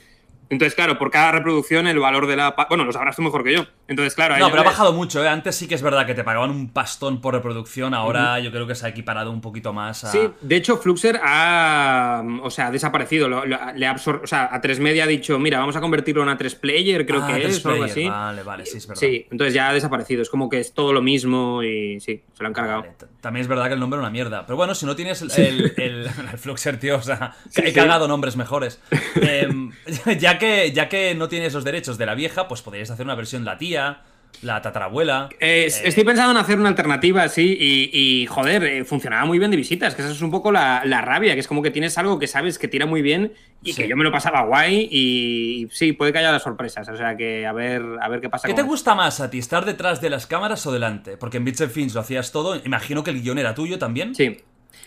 Entonces, 0.48 0.74
claro, 0.74 0.98
por 0.98 1.10
cada 1.10 1.32
reproducción 1.32 1.86
el 1.86 1.98
valor 1.98 2.26
de 2.26 2.36
la... 2.36 2.54
Bueno, 2.68 2.84
lo 2.84 2.92
sabrás 2.92 3.16
tú 3.16 3.22
mejor 3.22 3.42
que 3.42 3.54
yo. 3.54 3.66
Entonces, 3.88 4.14
claro... 4.14 4.36
No, 4.38 4.48
pero 4.48 4.60
ha 4.62 4.64
bajado 4.64 4.92
mucho, 4.92 5.24
¿eh? 5.24 5.28
Antes 5.28 5.56
sí 5.56 5.66
que 5.66 5.74
es 5.74 5.82
verdad 5.82 6.06
que 6.06 6.14
te 6.14 6.22
pagaban 6.24 6.50
un 6.50 6.68
pastón 6.72 7.20
por 7.20 7.34
reproducción, 7.34 7.94
ahora 7.94 8.38
yo 8.40 8.50
creo 8.52 8.66
que 8.66 8.74
se 8.74 8.86
ha 8.86 8.88
equiparado 8.90 9.30
un 9.30 9.40
poquito 9.40 9.72
más 9.72 10.04
a... 10.04 10.12
Sí, 10.12 10.20
de 10.40 10.56
hecho, 10.56 10.76
Fluxer 10.78 11.20
ha, 11.22 12.22
o 12.42 12.50
sea, 12.50 12.68
ha 12.68 12.70
desaparecido. 12.70 13.28
Lo- 13.28 13.44
lo- 13.44 13.58
le 13.74 13.86
ha 13.86 13.94
absor- 13.94 14.20
o 14.22 14.26
sea, 14.26 14.48
a 14.52 14.60
3 14.60 14.80
Media 14.80 15.04
ha 15.04 15.06
dicho, 15.06 15.38
mira, 15.38 15.58
vamos 15.58 15.76
a 15.76 15.80
convertirlo 15.80 16.22
en 16.22 16.28
a 16.28 16.36
3 16.38 16.54
player, 16.56 17.06
creo 17.06 17.22
Ah, 17.22 17.26
que 17.26 17.46
es, 17.46 17.64
o 17.64 17.70
algo 17.70 17.84
así. 17.84 18.08
Vale, 18.08 18.42
vale, 18.42 18.66
sí, 18.66 18.78
es 18.78 18.86
verdad. 18.86 19.00
Sí, 19.00 19.26
entonces 19.30 19.54
ya 19.54 19.68
ha 19.68 19.72
desaparecido. 19.72 20.22
Es 20.22 20.30
como 20.30 20.48
que 20.48 20.60
es 20.60 20.72
todo 20.74 20.92
lo 20.92 21.02
mismo 21.02 21.62
y 21.62 22.00
sí, 22.00 22.22
se 22.34 22.42
lo 22.42 22.48
han 22.48 22.54
cargado. 22.54 22.80
Vale, 22.82 22.94
También 23.20 23.42
es 23.42 23.48
verdad 23.48 23.66
que 23.68 23.74
el 23.74 23.80
nombre 23.80 23.98
es 23.98 24.02
una 24.02 24.10
mierda. 24.10 24.46
Pero 24.46 24.56
bueno, 24.56 24.74
si 24.74 24.86
no 24.86 24.94
tienes 24.96 25.22
el, 25.22 25.30
el, 25.32 25.74
el- 25.76 26.06
el 26.32 26.38
Fluxer, 26.38 26.78
tío, 26.78 26.96
o 26.96 27.02
sea, 27.02 27.34
Sí, 27.50 27.62
he 27.64 27.72
cagado 27.72 28.06
nombres 28.08 28.36
mejores. 28.36 28.80
Em, 29.20 29.72
ya, 30.18 30.35
que, 30.38 30.72
ya 30.72 30.88
que 30.88 31.14
no 31.14 31.28
tienes 31.28 31.54
los 31.54 31.64
derechos 31.64 31.98
de 31.98 32.06
la 32.06 32.14
vieja, 32.14 32.48
pues 32.48 32.62
podrías 32.62 32.90
hacer 32.90 33.04
una 33.06 33.14
versión 33.14 33.44
la 33.44 33.58
tía, 33.58 34.02
la 34.42 34.60
tatarabuela. 34.60 35.28
Eh, 35.40 35.66
eh, 35.66 35.80
Estoy 35.84 36.04
pensando 36.04 36.32
en 36.32 36.36
hacer 36.36 36.58
una 36.58 36.68
alternativa 36.68 37.22
así 37.22 37.56
y, 37.58 37.90
y, 37.92 38.26
joder, 38.26 38.64
eh, 38.64 38.84
funcionaba 38.84 39.24
muy 39.24 39.38
bien 39.38 39.50
de 39.50 39.56
visitas, 39.56 39.94
que 39.94 40.02
esa 40.02 40.10
es 40.10 40.20
un 40.20 40.30
poco 40.30 40.52
la, 40.52 40.82
la 40.84 41.00
rabia, 41.00 41.34
que 41.34 41.40
es 41.40 41.48
como 41.48 41.62
que 41.62 41.70
tienes 41.70 41.96
algo 41.98 42.18
que 42.18 42.26
sabes 42.26 42.58
que 42.58 42.68
tira 42.68 42.84
muy 42.86 43.02
bien 43.02 43.32
y 43.62 43.72
Sí. 43.72 43.82
que 43.82 43.88
yo 43.88 43.96
me 43.96 44.04
lo 44.04 44.12
pasaba 44.12 44.42
guay 44.44 44.88
y 44.90 45.68
sí, 45.70 45.92
puede 45.92 46.12
que 46.12 46.18
haya 46.18 46.32
las 46.32 46.42
sorpresas, 46.42 46.86
o 46.88 46.96
sea 46.96 47.16
que 47.16 47.46
a 47.46 47.52
ver, 47.52 47.82
a 48.02 48.08
ver 48.08 48.20
qué 48.20 48.28
pasa. 48.28 48.46
¿Qué 48.46 48.52
con 48.52 48.56
te 48.56 48.62
eso. 48.62 48.68
gusta 48.70 48.94
más 48.94 49.20
a 49.20 49.30
ti, 49.30 49.38
estar 49.38 49.64
detrás 49.64 50.00
de 50.00 50.10
las 50.10 50.26
cámaras 50.26 50.66
o 50.66 50.72
delante? 50.72 51.16
Porque 51.16 51.38
en 51.38 51.44
Bits 51.46 51.62
and 51.62 51.70
Fins 51.70 51.94
lo 51.94 52.00
hacías 52.00 52.30
todo. 52.32 52.56
Imagino 52.64 53.02
que 53.02 53.10
el 53.10 53.22
guion 53.22 53.38
era 53.38 53.54
tuyo 53.54 53.78
también. 53.78 54.14
Sí. 54.14 54.36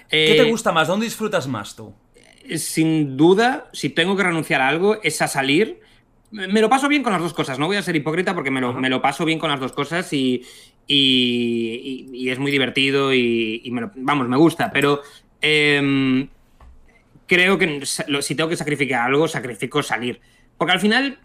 ¿Qué 0.10 0.36
te 0.38 0.44
gusta 0.44 0.72
más? 0.72 0.88
¿Dónde 0.88 1.06
disfrutas 1.06 1.48
más 1.48 1.76
tú? 1.76 1.94
Sin 2.58 3.16
duda, 3.18 3.70
si 3.74 3.90
tengo 3.90 4.16
que 4.18 4.24
renunciar 4.24 4.62
a 4.62 4.68
algo, 4.70 4.98
es 5.04 5.22
a 5.22 5.28
salir. 5.28 5.80
Me 6.32 6.62
lo 6.62 6.70
paso 6.70 6.88
bien 6.88 7.02
con 7.04 7.12
las 7.14 7.22
dos 7.22 7.34
cosas, 7.34 7.58
no 7.60 7.68
voy 7.68 7.78
a 7.78 7.82
ser 7.82 7.96
hipócrita 7.96 8.34
porque 8.36 8.52
me 8.52 8.62
lo, 8.62 8.74
me 8.74 8.90
lo 8.90 9.02
paso 9.02 9.26
bien 9.26 9.40
con 9.40 9.50
las 9.50 9.60
dos 9.60 9.72
cosas 9.72 10.14
y, 10.14 10.44
y- 10.86 12.08
y- 12.14 12.18
y 12.26 12.30
es 12.30 12.38
muy 12.40 12.52
divertido 12.52 13.14
y, 13.14 13.68
me 13.72 13.82
lo- 13.82 13.92
vamos, 13.96 14.28
me 14.28 14.38
gusta, 14.38 14.70
pero 14.72 15.02
em, 15.42 16.28
creo 17.28 17.58
que 17.58 17.84
si 17.86 18.36
tengo 18.36 18.50
que 18.50 18.56
sacrificar 18.56 19.08
algo, 19.08 19.28
sacrifico 19.28 19.82
salir. 19.84 20.20
Porque 20.58 20.74
al 20.74 20.80
final, 20.80 21.18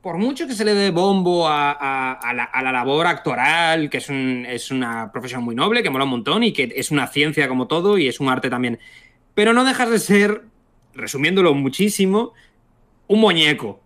por 0.00 0.18
mucho 0.18 0.46
que 0.48 0.54
se 0.54 0.64
le 0.64 0.74
dé 0.74 0.90
bombo 0.90 1.46
a, 1.48 1.70
a- 1.72 2.12
a 2.14 2.34
la, 2.34 2.44
a 2.44 2.62
la 2.62 2.72
labor 2.72 3.06
actoral, 3.06 3.90
que 3.90 3.98
es, 3.98 4.08
un- 4.08 4.44
es 4.48 4.70
una 4.72 5.12
profesión 5.12 5.44
muy 5.44 5.54
noble, 5.54 5.82
que 5.82 5.90
mola 5.90 6.04
un 6.04 6.10
montón 6.10 6.42
y 6.42 6.52
que 6.52 6.72
es 6.74 6.90
una 6.90 7.06
ciencia 7.06 7.46
como 7.48 7.68
todo 7.68 7.96
y 7.98 8.08
es 8.08 8.18
un 8.18 8.28
arte 8.28 8.50
también, 8.50 8.78
pero 9.34 9.52
no 9.52 9.64
dejas 9.64 9.90
de 9.90 9.98
ser, 9.98 10.42
resumiéndolo 10.94 11.54
muchísimo, 11.54 12.32
un 13.06 13.20
muñeco. 13.20 13.80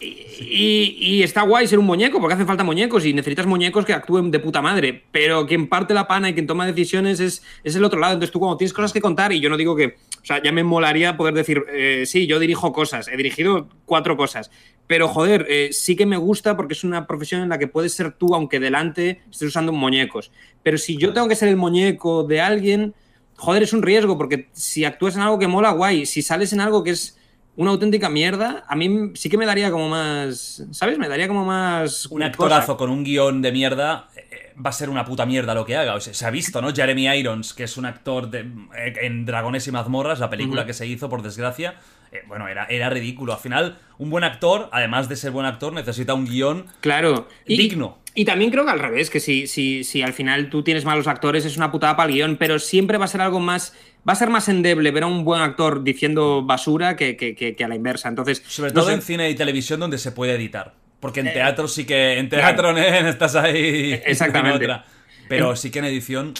Y, 0.00 0.96
y 1.00 1.22
está 1.22 1.42
guay 1.42 1.66
ser 1.66 1.78
un 1.78 1.86
muñeco, 1.86 2.20
porque 2.20 2.34
hacen 2.34 2.46
falta 2.46 2.64
muñecos 2.64 3.06
y 3.06 3.14
necesitas 3.14 3.46
muñecos 3.46 3.86
que 3.86 3.92
actúen 3.92 4.30
de 4.30 4.38
puta 4.38 4.60
madre. 4.60 5.04
Pero 5.12 5.46
quien 5.46 5.68
parte 5.68 5.94
la 5.94 6.06
pana 6.06 6.28
y 6.28 6.34
quien 6.34 6.46
toma 6.46 6.66
decisiones 6.66 7.20
es, 7.20 7.42
es 7.62 7.76
el 7.76 7.84
otro 7.84 8.00
lado. 8.00 8.14
Entonces 8.14 8.32
tú 8.32 8.38
cuando 8.38 8.56
tienes 8.56 8.72
cosas 8.72 8.92
que 8.92 9.00
contar, 9.00 9.32
y 9.32 9.40
yo 9.40 9.48
no 9.48 9.56
digo 9.56 9.74
que, 9.76 9.86
o 9.86 10.26
sea, 10.26 10.42
ya 10.42 10.52
me 10.52 10.64
molaría 10.64 11.16
poder 11.16 11.34
decir, 11.34 11.62
eh, 11.72 12.04
sí, 12.06 12.26
yo 12.26 12.38
dirijo 12.38 12.72
cosas, 12.72 13.08
he 13.08 13.16
dirigido 13.16 13.68
cuatro 13.86 14.16
cosas. 14.16 14.50
Pero 14.86 15.08
joder, 15.08 15.46
eh, 15.48 15.70
sí 15.72 15.96
que 15.96 16.04
me 16.04 16.18
gusta 16.18 16.56
porque 16.56 16.74
es 16.74 16.84
una 16.84 17.06
profesión 17.06 17.40
en 17.40 17.48
la 17.48 17.58
que 17.58 17.68
puedes 17.68 17.94
ser 17.94 18.12
tú, 18.12 18.34
aunque 18.34 18.60
delante 18.60 19.22
estés 19.30 19.48
usando 19.48 19.72
muñecos. 19.72 20.30
Pero 20.62 20.76
si 20.76 20.98
yo 20.98 21.14
tengo 21.14 21.28
que 21.28 21.36
ser 21.36 21.48
el 21.48 21.56
muñeco 21.56 22.24
de 22.24 22.40
alguien, 22.42 22.94
joder, 23.36 23.62
es 23.62 23.72
un 23.72 23.82
riesgo, 23.82 24.16
porque 24.18 24.48
si 24.52 24.84
actúas 24.84 25.16
en 25.16 25.22
algo 25.22 25.38
que 25.38 25.46
mola, 25.48 25.70
guay. 25.72 26.06
Si 26.06 26.22
sales 26.22 26.52
en 26.52 26.60
algo 26.60 26.82
que 26.84 26.90
es 26.90 27.18
una 27.56 27.70
auténtica 27.70 28.08
mierda, 28.08 28.64
a 28.68 28.74
mí 28.74 29.12
sí 29.14 29.28
que 29.28 29.38
me 29.38 29.46
daría 29.46 29.70
como 29.70 29.88
más. 29.88 30.64
¿Sabes? 30.72 30.98
Me 30.98 31.08
daría 31.08 31.28
como 31.28 31.44
más. 31.44 32.06
Un 32.06 32.22
actorazo 32.22 32.76
con 32.76 32.90
un 32.90 33.04
guion 33.04 33.42
de 33.42 33.52
mierda 33.52 34.08
eh, 34.16 34.52
va 34.64 34.70
a 34.70 34.72
ser 34.72 34.90
una 34.90 35.04
puta 35.04 35.24
mierda 35.24 35.54
lo 35.54 35.64
que 35.64 35.76
haga. 35.76 35.94
O 35.94 36.00
sea, 36.00 36.14
se 36.14 36.26
ha 36.26 36.30
visto, 36.30 36.60
¿no? 36.60 36.74
Jeremy 36.74 37.06
Irons, 37.16 37.54
que 37.54 37.64
es 37.64 37.76
un 37.76 37.86
actor 37.86 38.28
de, 38.30 38.40
eh, 38.76 38.94
en 39.02 39.24
Dragones 39.24 39.66
y 39.68 39.70
Mazmorras, 39.70 40.18
la 40.18 40.30
película 40.30 40.66
que 40.66 40.74
se 40.74 40.86
hizo, 40.86 41.08
por 41.08 41.22
desgracia. 41.22 41.76
eh, 42.10 42.22
bueno, 42.26 42.48
era, 42.48 42.64
era 42.66 42.90
ridículo. 42.90 43.32
Al 43.32 43.38
final, 43.40 43.78
un 43.98 44.10
buen 44.10 44.24
actor, 44.24 44.68
además 44.72 45.08
de 45.08 45.14
ser 45.16 45.30
buen 45.30 45.46
actor, 45.46 45.72
necesita 45.72 46.14
un 46.14 46.24
guion 46.26 46.66
Claro. 46.80 47.28
Digno. 47.46 47.98
Y 48.03 48.03
también 48.24 48.52
creo 48.52 48.64
que 48.64 48.70
al 48.70 48.78
revés, 48.78 49.10
que 49.10 49.18
si, 49.18 49.48
si, 49.48 49.82
si 49.82 50.02
al 50.02 50.12
final 50.12 50.48
tú 50.50 50.62
tienes 50.62 50.84
malos 50.84 51.08
actores 51.08 51.44
es 51.44 51.56
una 51.56 51.72
putada 51.72 51.96
para 51.96 52.08
el 52.08 52.14
guion, 52.14 52.36
pero 52.36 52.60
siempre 52.60 52.96
va 52.96 53.06
a 53.06 53.08
ser 53.08 53.20
algo 53.20 53.40
más. 53.40 53.74
Va 54.08 54.12
a 54.12 54.16
ser 54.16 54.30
más 54.30 54.48
endeble 54.48 54.92
ver 54.92 55.02
a 55.02 55.06
un 55.06 55.24
buen 55.24 55.42
actor 55.42 55.82
diciendo 55.82 56.42
basura 56.44 56.94
que, 56.94 57.16
que- 57.16 57.34
que- 57.34 57.56
que 57.56 57.64
a 57.64 57.68
la 57.68 57.74
inversa. 57.74 58.08
Entonces. 58.08 58.40
Sobre 58.46 58.70
no 58.70 58.74
todo 58.80 58.90
sé. 58.90 58.94
en 58.94 59.02
cine 59.02 59.30
y 59.30 59.34
televisión 59.34 59.80
donde 59.80 59.98
se 59.98 60.12
puede 60.12 60.34
editar. 60.34 60.74
Porque 61.00 61.20
en 61.20 61.32
teatro 61.32 61.66
sí 61.66 61.84
que. 61.84 62.18
En 62.18 62.28
teatro, 62.28 62.72
nen, 62.74 63.06
estás 63.06 63.34
ahí. 63.34 64.00
Exactamente. 64.06 64.64
otra. 64.64 64.84
Pero 65.28 65.56
sí 65.56 65.70
que 65.72 65.80
en 65.80 65.86
edición. 65.86 66.34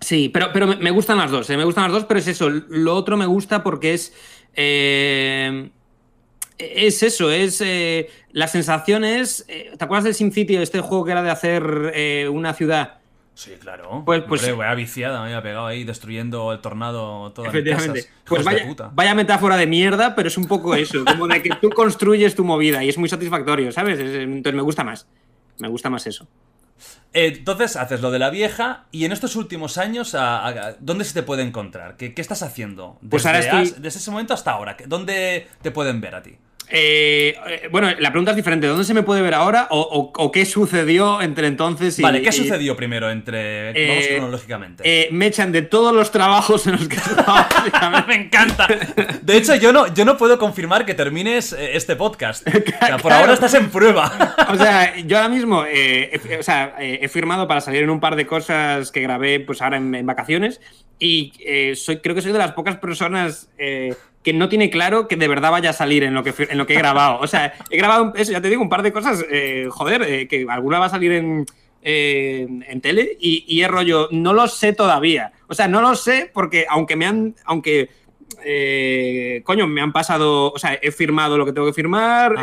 Sí, 0.00 0.30
pero, 0.30 0.48
pero 0.52 0.66
me- 0.66 0.76
me 0.76 0.90
gustan 0.90 1.16
las 1.18 1.30
dos, 1.30 1.48
¿eh? 1.50 1.56
me 1.56 1.64
gustan 1.64 1.84
las 1.84 1.92
dos, 1.92 2.04
pero 2.06 2.18
es 2.18 2.26
eso. 2.26 2.50
Lo 2.50 2.96
otro 2.96 3.16
me 3.16 3.26
gusta 3.26 3.62
porque 3.62 3.94
es. 3.94 4.12
eh, 4.54 5.68
es 6.74 7.02
eso, 7.02 7.30
es. 7.30 7.60
eh, 7.60 8.08
la 8.32 8.46
sensación 8.48 9.04
es. 9.04 9.44
eh, 9.48 9.72
¿Te 9.76 9.84
acuerdas 9.84 10.04
del 10.04 10.14
SimCity, 10.14 10.56
este 10.56 10.80
juego 10.80 11.04
que 11.04 11.12
era 11.12 11.22
de 11.22 11.30
hacer 11.30 11.92
eh, 11.94 12.28
una 12.30 12.54
ciudad? 12.54 12.98
Sí, 13.34 13.52
claro. 13.58 14.02
Pues- 14.04 14.22
pues- 14.28 14.42
Hombre, 14.42 14.56
vaya 14.56 14.74
viciada, 14.74 15.20
me 15.20 15.26
había 15.28 15.42
pegado 15.42 15.66
ahí 15.66 15.84
destruyendo 15.84 16.52
el 16.52 16.60
tornado 16.60 17.32
todas 17.32 17.48
Efectivamente. 17.50 18.00
casas. 18.02 18.12
Pues 18.26 18.44
vaya, 18.44 18.66
puta. 18.66 18.90
vaya 18.92 19.14
metáfora 19.14 19.56
de 19.56 19.66
mierda, 19.66 20.14
pero 20.14 20.28
es 20.28 20.36
un 20.36 20.46
poco 20.46 20.74
eso, 20.74 21.02
como 21.04 21.26
de 21.26 21.42
que 21.42 21.50
tú 21.60 21.70
construyes 21.70 22.34
tu 22.34 22.44
movida 22.44 22.84
y 22.84 22.90
es 22.90 22.98
muy 22.98 23.08
satisfactorio, 23.08 23.72
¿sabes? 23.72 23.98
Es- 23.98 24.14
Entonces 24.16 24.54
me 24.54 24.62
gusta 24.62 24.84
más. 24.84 25.06
Me 25.58 25.68
gusta 25.68 25.88
más 25.88 26.06
eso. 26.06 26.28
Entonces 27.14 27.76
haces 27.76 28.00
lo 28.00 28.10
de 28.10 28.18
la 28.18 28.30
vieja 28.30 28.86
y 28.90 29.04
en 29.04 29.12
estos 29.12 29.36
últimos 29.36 29.76
años, 29.78 30.14
¿a, 30.14 30.46
a- 30.46 30.72
dónde 30.80 31.04
se 31.04 31.12
te 31.14 31.22
puede 31.22 31.42
encontrar? 31.42 31.96
¿Qué, 31.96 32.14
qué 32.14 32.22
estás 32.22 32.42
haciendo? 32.42 32.96
Desde, 33.00 33.10
Pues 33.10 33.26
ahora 33.26 33.38
estoy- 33.40 33.74
desde 33.80 33.98
ese 33.98 34.10
momento 34.10 34.32
hasta 34.34 34.50
ahora. 34.52 34.76
¿Dónde 34.86 35.46
te 35.60 35.70
pueden 35.70 36.00
ver 36.00 36.14
a 36.14 36.22
ti? 36.22 36.36
Eh, 36.74 37.34
eh, 37.48 37.68
bueno, 37.70 37.88
la 37.98 38.10
pregunta 38.10 38.30
es 38.32 38.36
diferente. 38.36 38.66
¿Dónde 38.66 38.84
se 38.84 38.94
me 38.94 39.02
puede 39.02 39.20
ver 39.20 39.34
ahora 39.34 39.66
o, 39.70 39.78
o- 39.80 40.24
o 40.24 40.32
qué 40.32 40.46
sucedió 40.46 41.20
entre 41.20 41.46
entonces 41.46 41.98
y. 41.98 42.02
vale, 42.02 42.22
¿qué 42.22 42.30
y- 42.30 42.32
sucedió 42.32 42.74
primero 42.76 43.10
entre... 43.10 43.70
Eh, 43.70 43.88
vamos 43.88 44.06
cronológicamente. 44.08 44.82
Eh, 44.86 45.08
me 45.12 45.26
echan 45.26 45.52
de 45.52 45.60
todos 45.62 45.94
los 45.94 46.10
trabajos 46.10 46.66
en 46.66 46.72
los 46.72 46.88
que 46.88 46.96
básicamente. 47.26 48.08
me 48.08 48.14
encanta. 48.14 48.66
De 49.20 49.36
hecho, 49.36 49.54
yo 49.56 49.72
no, 49.72 49.92
yo 49.92 50.04
no 50.06 50.16
puedo 50.16 50.38
confirmar 50.38 50.86
que 50.86 50.94
termines 50.94 51.52
este 51.52 51.94
podcast. 51.96 52.46
O 52.48 52.50
sea, 52.50 52.96
por 52.96 53.10
Claro. 53.10 53.14
ahora 53.16 53.34
estás 53.34 53.52
en 53.54 53.68
prueba. 53.70 54.34
O 54.48 54.56
sea, 54.56 54.96
yo 54.98 55.18
ahora 55.18 55.28
mismo 55.28 55.64
he, 55.66 56.18
o 56.38 56.42
sea, 56.42 56.74
he 56.78 57.06
firmado 57.08 57.46
para 57.46 57.60
salir 57.60 57.82
en 57.82 57.90
un 57.90 58.00
par 58.00 58.16
de 58.16 58.26
cosas 58.26 58.90
que 58.90 59.00
grabé 59.02 59.40
pues 59.40 59.60
ahora 59.60 59.76
en, 59.76 59.94
en 59.94 60.06
vacaciones 60.06 60.60
y 61.02 61.32
eh, 61.40 61.74
soy, 61.74 61.96
creo 61.96 62.14
que 62.14 62.22
soy 62.22 62.30
de 62.30 62.38
las 62.38 62.52
pocas 62.52 62.76
personas 62.76 63.50
eh, 63.58 63.92
que 64.22 64.32
no 64.32 64.48
tiene 64.48 64.70
claro 64.70 65.08
que 65.08 65.16
de 65.16 65.26
verdad 65.26 65.50
vaya 65.50 65.70
a 65.70 65.72
salir 65.72 66.04
en 66.04 66.14
lo 66.14 66.22
que, 66.22 66.32
en 66.48 66.56
lo 66.56 66.64
que 66.64 66.74
he 66.74 66.78
grabado. 66.78 67.18
O 67.18 67.26
sea, 67.26 67.54
he 67.70 67.76
grabado, 67.76 68.12
eso, 68.14 68.30
ya 68.30 68.40
te 68.40 68.48
digo, 68.48 68.62
un 68.62 68.68
par 68.68 68.84
de 68.84 68.92
cosas, 68.92 69.24
eh, 69.28 69.66
joder, 69.68 70.28
que 70.28 70.46
alguna 70.48 70.78
va 70.78 70.86
a 70.86 70.90
salir 70.90 71.10
en, 71.10 71.44
en 71.82 72.80
tele 72.80 73.16
y, 73.18 73.44
y 73.48 73.62
es 73.62 73.68
rollo, 73.68 74.08
no 74.12 74.32
lo 74.32 74.46
sé 74.46 74.74
todavía. 74.74 75.32
O 75.48 75.54
sea, 75.54 75.66
no 75.66 75.80
lo 75.80 75.96
sé 75.96 76.30
porque 76.32 76.66
aunque 76.70 76.94
me 76.94 77.06
han... 77.06 77.34
Aunque, 77.46 77.90
eh, 78.44 79.42
coño, 79.44 79.66
me 79.66 79.80
han 79.80 79.92
pasado, 79.92 80.52
o 80.52 80.58
sea, 80.58 80.78
he 80.80 80.92
firmado 80.92 81.36
lo 81.36 81.44
que 81.44 81.52
tengo 81.52 81.66
que 81.66 81.72
firmar, 81.72 82.36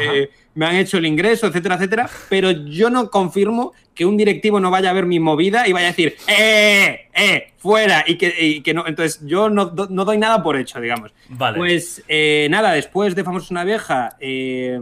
me 0.55 0.65
han 0.65 0.75
hecho 0.75 0.97
el 0.97 1.05
ingreso, 1.05 1.47
etcétera, 1.47 1.75
etcétera, 1.75 2.09
pero 2.29 2.51
yo 2.51 2.89
no 2.89 3.09
confirmo 3.09 3.73
que 3.93 4.05
un 4.05 4.17
directivo 4.17 4.59
no 4.59 4.71
vaya 4.71 4.89
a 4.89 4.93
ver 4.93 5.05
mi 5.05 5.19
movida 5.19 5.67
y 5.67 5.73
vaya 5.73 5.87
a 5.87 5.91
decir, 5.91 6.15
¡eh, 6.27 7.07
eh, 7.13 7.51
fuera! 7.57 8.03
Y 8.07 8.17
que, 8.17 8.33
y 8.39 8.61
que 8.61 8.73
no, 8.73 8.87
entonces 8.87 9.25
yo 9.25 9.49
no, 9.49 9.73
no 9.89 10.05
doy 10.05 10.17
nada 10.17 10.41
por 10.41 10.57
hecho, 10.57 10.79
digamos. 10.79 11.11
Vale. 11.29 11.57
Pues 11.57 12.03
eh, 12.07 12.47
nada, 12.49 12.73
después 12.73 13.15
de 13.15 13.23
Famosos 13.23 13.51
una 13.51 13.63
vieja, 13.63 14.15
eh, 14.19 14.79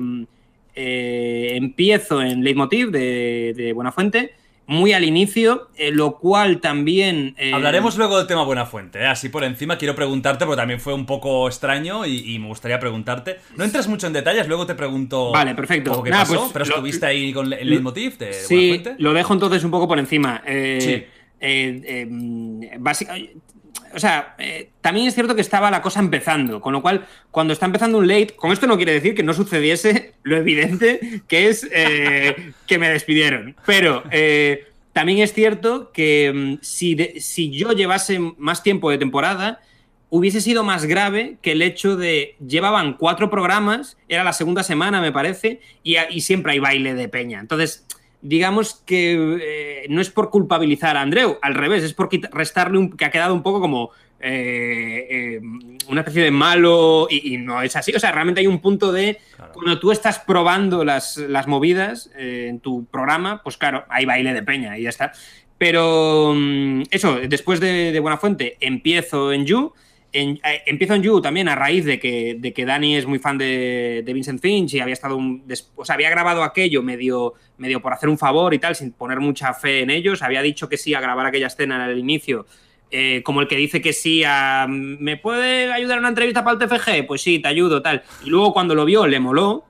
eh, 0.76 1.54
empiezo 1.56 2.22
en 2.22 2.44
Leitmotiv 2.44 2.92
de, 2.92 3.54
de 3.56 3.74
Buenafuente, 3.74 4.36
muy 4.68 4.92
al 4.94 5.04
inicio, 5.06 5.70
eh, 5.78 5.92
lo 5.92 6.18
cual 6.18 6.60
también... 6.60 7.36
eh, 7.38 7.54
Hablaremos 7.54 7.98
luego 7.98 8.18
del 8.18 8.28
tema 8.28 8.44
Buenafuente, 8.44 9.00
¿eh? 9.00 9.06
así 9.06 9.30
por 9.30 9.44
encima 9.46 9.78
quiero 9.78 9.96
preguntarte, 9.96 10.46
porque 10.46 10.58
también 10.60 10.80
fue 10.82 10.94
un 10.94 11.06
poco 11.06 11.48
extraño 11.48 12.06
y, 12.06 12.34
y 12.36 12.38
me 12.40 12.48
gustaría 12.48 12.78
preguntarte. 12.80 13.38
No 13.56 13.64
entres 13.64 13.88
mucho 13.88 14.08
en 14.08 14.14
detalles, 14.14 14.48
luego 14.48 14.66
te 14.66 14.76
pregunto 14.76 15.32
Vale, 15.32 15.56
perfecto. 15.56 16.04
qué 16.04 16.10
Nada, 16.10 16.24
pasó, 16.24 16.40
pues, 16.42 16.52
pero 16.54 16.66
lo- 16.66 16.72
estuviste 16.76 17.06
ahí 17.06 17.32
con 17.34 17.52
el 17.54 17.70
leitmotiv 17.70 18.18
de 18.18 18.34
Sí, 18.34 18.56
Buenafuente. 18.72 18.96
lo 19.04 19.14
dejo 19.14 19.34
entonces 19.34 19.64
un 19.64 19.72
poco 19.72 19.88
por 19.88 20.00
encima. 20.00 20.44
Eh, 20.46 20.78
Sí. 20.82 20.90
eh, 21.40 21.82
eh, 21.86 22.78
básica- 22.80 23.16
o 23.98 24.00
sea, 24.00 24.36
eh, 24.38 24.70
también 24.82 25.08
es 25.08 25.16
cierto 25.16 25.34
que 25.34 25.42
estaba 25.42 25.72
la 25.72 25.82
cosa 25.82 26.00
empezando, 26.00 26.62
con 26.62 26.72
lo 26.72 26.84
cual, 26.84 27.08
cuando 27.32 27.52
está 27.52 27.66
empezando 27.66 27.98
un 27.98 28.08
late, 28.08 28.36
con 28.36 28.52
esto 28.52 28.68
no 28.68 28.78
quiere 28.78 28.94
decir 28.94 29.16
que 29.16 29.24
no 29.24 29.34
sucediese 29.34 30.14
lo 30.22 30.38
evidente 30.38 31.24
que 31.28 31.48
es 31.48 31.68
eh, 31.72 32.54
que 32.68 32.78
me 32.78 32.92
despidieron. 32.92 33.56
Pero 33.66 34.04
eh, 34.12 34.68
también 34.94 35.18
es 35.18 35.34
cierto 35.34 35.92
que 35.92 36.32
mm, 36.32 36.60
si, 36.62 36.96
si 37.20 37.50
yo 37.50 37.72
llevase 37.72 38.20
más 38.38 38.62
tiempo 38.62 38.92
de 38.92 39.00
temporada, 39.00 39.62
hubiese 40.12 40.42
sido 40.42 40.64
más 40.64 40.86
grave 40.86 41.38
que 41.42 41.54
el 41.54 41.64
hecho 41.64 41.98
de 41.98 42.36
llevaban 42.46 42.94
cuatro 42.94 43.32
programas, 43.32 43.98
era 44.08 44.24
la 44.24 44.34
segunda 44.34 44.62
semana 44.62 45.02
me 45.02 45.12
parece, 45.12 45.60
y, 45.82 45.96
y 46.12 46.22
siempre 46.22 46.52
hay 46.52 46.60
baile 46.60 46.94
de 46.94 47.10
peña. 47.10 47.40
Entonces, 47.40 47.87
digamos 48.22 48.82
que 48.86 49.38
eh, 49.42 49.88
no 49.90 50.02
es 50.02 50.10
por 50.10 50.30
culpabilizar 50.30 50.98
a 50.98 51.02
Andreu, 51.02 51.38
al 51.42 51.56
revés, 51.56 51.84
es 51.84 51.94
por 51.94 52.10
restarle 52.32 52.78
un, 52.78 52.96
que 52.96 53.06
ha 53.06 53.12
quedado 53.12 53.34
un 53.34 53.44
poco 53.44 53.62
como 53.62 53.92
eh, 54.20 55.08
eh, 55.10 55.42
una 55.88 56.02
especie 56.02 56.24
de 56.24 56.32
malo 56.32 57.08
y, 57.10 57.36
y 57.36 57.38
no 57.38 57.62
es 57.62 57.76
así. 57.76 57.94
O 57.96 58.00
sea, 58.00 58.12
realmente 58.12 58.42
hay 58.42 58.48
un 58.48 58.60
punto 58.60 58.92
de 58.92 59.20
Claro. 59.36 59.54
cuando 59.54 59.80
tú 59.80 59.92
estás 59.92 60.20
probando 60.20 60.84
las, 60.84 61.18
las 61.18 61.48
movidas 61.48 62.10
en 62.18 62.60
tu 62.60 62.86
programa, 62.86 63.42
pues 63.44 63.58
claro, 63.58 63.86
hay 63.90 64.06
baile 64.06 64.34
de 64.34 64.42
peña 64.42 64.78
y 64.78 64.84
ya 64.84 64.90
está. 64.90 65.12
Pero 65.58 66.34
mm, 66.36 66.84
eso, 66.92 67.20
después 67.28 67.60
de, 67.60 67.92
de 67.92 68.00
Buenafuente, 68.00 68.58
empiezo 68.60 69.32
en 69.32 69.46
You. 69.46 69.74
En- 70.20 70.40
eh, 70.44 70.62
empiezo 70.66 70.96
en 70.96 71.04
You 71.04 71.22
también 71.22 71.48
a 71.48 71.56
raíz 71.56 71.86
de 71.86 72.00
que, 72.00 72.36
de 72.40 72.54
que 72.54 72.66
Dani 72.66 72.96
es 72.96 73.06
muy 73.06 73.20
fan 73.20 73.38
de, 73.38 74.02
de 74.06 74.14
Vincent 74.14 74.42
Finch 74.42 74.74
y 74.74 74.80
había 74.80 74.94
estado 74.94 75.16
un, 75.16 75.44
o 75.76 75.86
sea, 75.86 75.96
había 75.96 76.10
grabado 76.10 76.44
aquello 76.44 76.82
medio, 76.82 77.34
medio 77.58 77.82
por 77.82 77.94
hacer 77.94 78.10
un 78.10 78.18
favor 78.18 78.54
y 78.54 78.60
tal, 78.60 78.76
sin 78.76 78.92
poner 78.94 79.20
mucha 79.20 79.54
fe 79.54 79.82
en 79.82 79.90
ellos. 79.90 80.22
Había 80.24 80.42
dicho 80.42 80.68
que 80.70 80.78
sí 80.78 80.94
a 80.94 81.02
grabar 81.02 81.26
aquella 81.26 81.48
escena 81.48 81.76
en 81.84 81.92
el 81.92 82.00
inicio, 82.00 82.46
eh, 82.90 83.22
como 83.24 83.42
el 83.42 83.48
que 83.48 83.58
dice 83.58 83.82
que 83.82 83.92
sí 83.94 84.24
a 84.26 84.66
¿me 84.70 85.18
puede 85.18 85.72
ayudar 85.72 86.00
una 86.00 86.10
entrevista 86.10 86.44
para 86.44 86.58
el 86.64 86.68
TFG? 86.70 87.06
Pues 87.06 87.22
sí, 87.22 87.40
te 87.40 87.48
ayudo, 87.50 87.82
tal. 87.82 88.02
Y 88.26 88.30
luego 88.30 88.54
cuando 88.54 88.74
lo 88.76 88.86
vio, 88.86 89.06
le 89.08 89.20
moló 89.20 89.66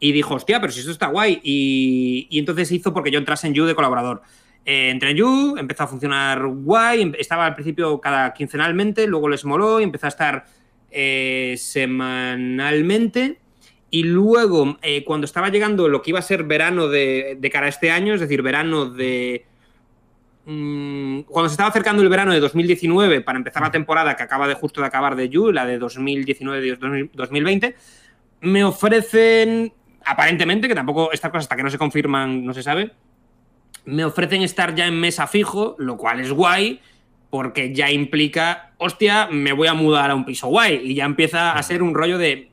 y 0.00 0.12
dijo, 0.12 0.34
hostia, 0.34 0.60
pero 0.60 0.72
si 0.72 0.80
esto 0.80 0.92
está 0.92 1.06
guay. 1.08 1.40
Y, 1.42 2.26
y 2.30 2.38
entonces 2.38 2.70
hizo 2.70 2.92
porque 2.94 3.10
yo 3.10 3.18
entrase 3.18 3.46
en 3.48 3.54
You 3.54 3.64
de 3.64 3.74
colaborador. 3.74 4.22
Eh, 4.70 4.90
entré 4.90 5.12
en 5.12 5.16
You, 5.16 5.56
empezó 5.56 5.84
a 5.84 5.86
funcionar 5.86 6.46
guay, 6.46 7.00
em- 7.00 7.14
estaba 7.18 7.46
al 7.46 7.54
principio 7.54 7.98
cada 8.02 8.34
quincenalmente, 8.34 9.06
luego 9.06 9.30
les 9.30 9.46
moló 9.46 9.80
y 9.80 9.84
empezó 9.84 10.04
a 10.04 10.10
estar 10.10 10.44
eh, 10.90 11.54
semanalmente. 11.56 13.38
Y 13.88 14.02
luego, 14.02 14.76
eh, 14.82 15.04
cuando 15.04 15.24
estaba 15.24 15.48
llegando 15.48 15.88
lo 15.88 16.02
que 16.02 16.10
iba 16.10 16.18
a 16.18 16.22
ser 16.22 16.44
verano 16.44 16.86
de, 16.88 17.38
de 17.40 17.50
cara 17.50 17.64
a 17.64 17.70
este 17.70 17.90
año, 17.90 18.12
es 18.12 18.20
decir, 18.20 18.42
verano 18.42 18.84
de... 18.90 19.46
mm, 20.44 21.20
cuando 21.20 21.48
se 21.48 21.54
estaba 21.54 21.70
acercando 21.70 22.02
el 22.02 22.10
verano 22.10 22.34
de 22.34 22.40
2019 22.40 23.22
para 23.22 23.38
empezar 23.38 23.62
la 23.62 23.70
temporada 23.70 24.16
que 24.16 24.22
acaba 24.22 24.46
de 24.46 24.52
justo 24.54 24.82
de 24.82 24.86
acabar 24.88 25.16
de 25.16 25.30
You, 25.30 25.50
la 25.50 25.64
de 25.64 25.80
2019-2020, 25.80 27.74
me 28.42 28.64
ofrecen, 28.64 29.72
aparentemente, 30.04 30.68
que 30.68 30.74
tampoco 30.74 31.10
estas 31.10 31.30
cosas 31.30 31.44
hasta 31.44 31.56
que 31.56 31.62
no 31.62 31.70
se 31.70 31.78
confirman 31.78 32.44
no 32.44 32.52
se 32.52 32.62
sabe, 32.62 32.92
me 33.84 34.04
ofrecen 34.04 34.42
estar 34.42 34.74
ya 34.74 34.86
en 34.86 34.98
mesa 34.98 35.26
fijo, 35.26 35.76
lo 35.78 35.96
cual 35.96 36.20
es 36.20 36.32
guay, 36.32 36.80
porque 37.30 37.74
ya 37.74 37.90
implica, 37.90 38.72
hostia, 38.78 39.28
me 39.30 39.52
voy 39.52 39.68
a 39.68 39.74
mudar 39.74 40.10
a 40.10 40.14
un 40.14 40.24
piso 40.24 40.48
guay, 40.48 40.80
y 40.82 40.94
ya 40.94 41.04
empieza 41.04 41.52
a 41.52 41.62
ser 41.62 41.82
un 41.82 41.94
rollo 41.94 42.18
de, 42.18 42.50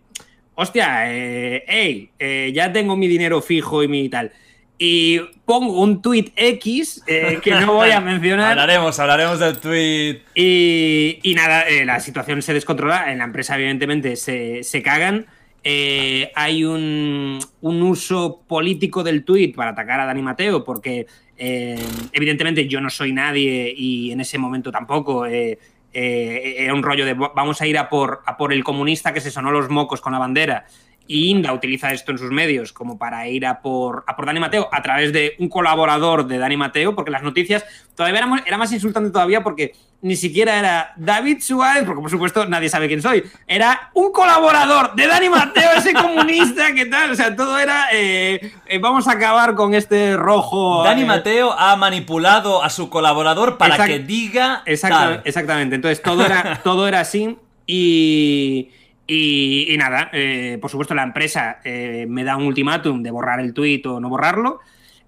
hostia, 0.55 1.13
eh, 1.13 1.63
hey, 1.67 2.09
eh, 2.19 2.51
ya 2.53 2.71
tengo 2.71 2.95
mi 2.95 3.07
dinero 3.07 3.41
fijo 3.41 3.83
y 3.83 3.87
mi 3.87 4.09
tal. 4.09 4.31
Y 4.77 5.19
pongo 5.45 5.81
un 5.81 6.01
tweet 6.01 6.33
X 6.35 7.03
eh, 7.07 7.39
que 7.41 7.51
no 7.51 7.73
voy 7.73 7.91
a 7.91 8.01
mencionar. 8.01 8.51
hablaremos, 8.51 8.99
hablaremos 8.99 9.39
del 9.39 9.57
tweet. 9.57 10.21
Y, 10.33 11.19
y 11.23 11.33
nada, 11.33 11.61
eh, 11.61 11.85
la 11.85 11.99
situación 12.01 12.41
se 12.41 12.53
descontrola. 12.53 13.11
En 13.11 13.19
la 13.19 13.23
empresa, 13.23 13.55
evidentemente, 13.55 14.17
se, 14.17 14.63
se 14.63 14.83
cagan. 14.83 15.27
Eh, 15.67 16.31
hay 16.35 16.63
un, 16.63 17.39
uso 17.61 18.43
político 18.47 19.03
del 19.03 19.25
tweet 19.25 19.53
para 19.55 19.71
atacar 19.71 19.99
a 19.99 20.05
Dani 20.05 20.21
Mateo, 20.21 20.63
porque 20.63 21.07
eh, 21.35 21.83
evidentemente 22.11 22.67
yo 22.67 22.79
no 22.79 22.91
soy 22.91 23.11
nadie 23.11 23.73
y 23.75 24.11
en 24.11 24.21
ese 24.21 24.37
momento 24.37 24.71
tampoco. 24.71 25.25
eh, 25.25 25.57
eh, 25.97 26.55
era 26.65 26.73
un 26.73 26.83
rollo 26.83 27.05
de 27.05 27.13
vamos 27.13 27.61
a 27.61 27.67
ir 27.67 27.77
a 27.77 27.87
por, 27.87 28.21
a 28.25 28.35
por 28.35 28.51
el 28.51 28.65
comunista 28.65 29.13
que 29.13 29.21
se 29.21 29.31
sonó 29.31 29.49
los 29.49 29.69
mocos 29.69 30.01
con 30.01 30.11
la 30.11 30.19
bandera. 30.19 30.65
Y 31.07 31.29
Inda 31.29 31.53
utiliza 31.53 31.91
esto 31.91 32.11
en 32.11 32.17
sus 32.17 32.31
medios 32.31 32.73
como 32.73 32.97
para 32.97 33.27
ir 33.27 33.45
a 33.45 33.61
por, 33.61 34.03
a 34.07 34.15
por 34.15 34.25
Dani 34.25 34.39
Mateo 34.39 34.67
a 34.71 34.81
través 34.81 35.13
de 35.13 35.35
un 35.39 35.49
colaborador 35.49 36.25
de 36.25 36.37
Dani 36.37 36.57
Mateo, 36.57 36.95
porque 36.95 37.11
las 37.11 37.21
noticias 37.21 37.63
todavía 37.95 38.19
era, 38.19 38.43
era 38.45 38.57
más 38.57 38.71
insultante 38.71 39.11
todavía 39.11 39.43
porque 39.43 39.73
ni 40.01 40.15
siquiera 40.15 40.59
era 40.59 40.93
David 40.97 41.41
Suárez, 41.41 41.83
porque 41.83 42.01
por 42.01 42.11
supuesto 42.11 42.45
nadie 42.45 42.69
sabe 42.69 42.87
quién 42.87 43.01
soy, 43.01 43.23
era 43.47 43.89
un 43.93 44.11
colaborador 44.11 44.93
de 44.93 45.07
Dani 45.07 45.29
Mateo, 45.29 45.71
ese 45.77 45.93
comunista, 45.95 46.73
¿qué 46.73 46.85
tal? 46.85 47.11
O 47.11 47.15
sea, 47.15 47.35
todo 47.35 47.57
era, 47.57 47.87
eh, 47.91 48.51
eh, 48.67 48.77
vamos 48.77 49.07
a 49.07 49.13
acabar 49.13 49.55
con 49.55 49.73
este 49.73 50.15
rojo. 50.15 50.83
Dani 50.83 51.03
eh, 51.03 51.05
Mateo 51.05 51.51
ha 51.53 51.75
manipulado 51.75 52.63
a 52.63 52.69
su 52.69 52.89
colaborador 52.89 53.57
para 53.57 53.77
Exact- 53.77 53.87
que 53.87 53.99
diga. 53.99 54.63
Tal. 54.81 55.21
Exactamente. 55.25 55.75
Entonces 55.75 56.01
todo 56.01 56.25
era, 56.25 56.61
todo 56.63 56.87
era 56.87 56.99
así 56.99 57.37
y, 57.65 58.69
y- 59.07 59.67
y 59.73 59.77
nada, 59.77 60.09
eh, 60.13 60.57
por 60.61 60.69
supuesto 60.71 60.93
la 60.95 61.03
empresa 61.03 61.59
eh, 61.63 62.05
me 62.09 62.23
da 62.23 62.37
un 62.37 62.45
ultimátum 62.47 63.03
de 63.03 63.11
borrar 63.11 63.39
el 63.39 63.53
tuit 63.53 63.85
o 63.85 63.99
no 63.99 64.09
borrarlo. 64.09 64.59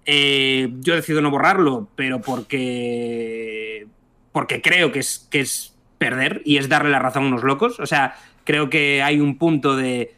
Eh, 0.06 0.70
yo 0.80 0.94
decido 0.94 1.20
no 1.20 1.30
borrarlo, 1.30 1.88
pero 1.94 2.20
porque, 2.20 3.86
porque 4.32 4.62
creo 4.62 4.92
que 4.92 5.00
es, 5.00 5.26
que 5.30 5.40
es 5.40 5.74
perder 5.98 6.42
y 6.44 6.58
es 6.58 6.68
darle 6.68 6.90
la 6.90 6.98
razón 6.98 7.24
a 7.24 7.26
unos 7.28 7.42
locos. 7.42 7.80
O 7.80 7.86
sea, 7.86 8.14
creo 8.44 8.70
que 8.70 9.02
hay 9.02 9.20
un 9.20 9.36
punto 9.38 9.76
de... 9.76 10.14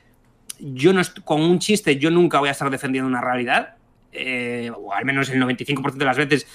Yo 0.61 0.93
no 0.93 1.01
con 1.25 1.41
un 1.41 1.59
chiste 1.59 1.97
yo 1.97 2.11
nunca 2.11 2.39
voy 2.39 2.51
a 2.51 2.53
estar 2.53 2.69
defendiendo 2.71 3.09
una 3.09 3.23
realidad, 3.23 3.77
eh, 4.13 4.71
o 4.77 4.93
al 4.93 5.05
menos 5.07 5.31
el 5.31 5.41
95% 5.41 5.97
de 5.97 6.05
las 6.05 6.19
veces 6.19 6.47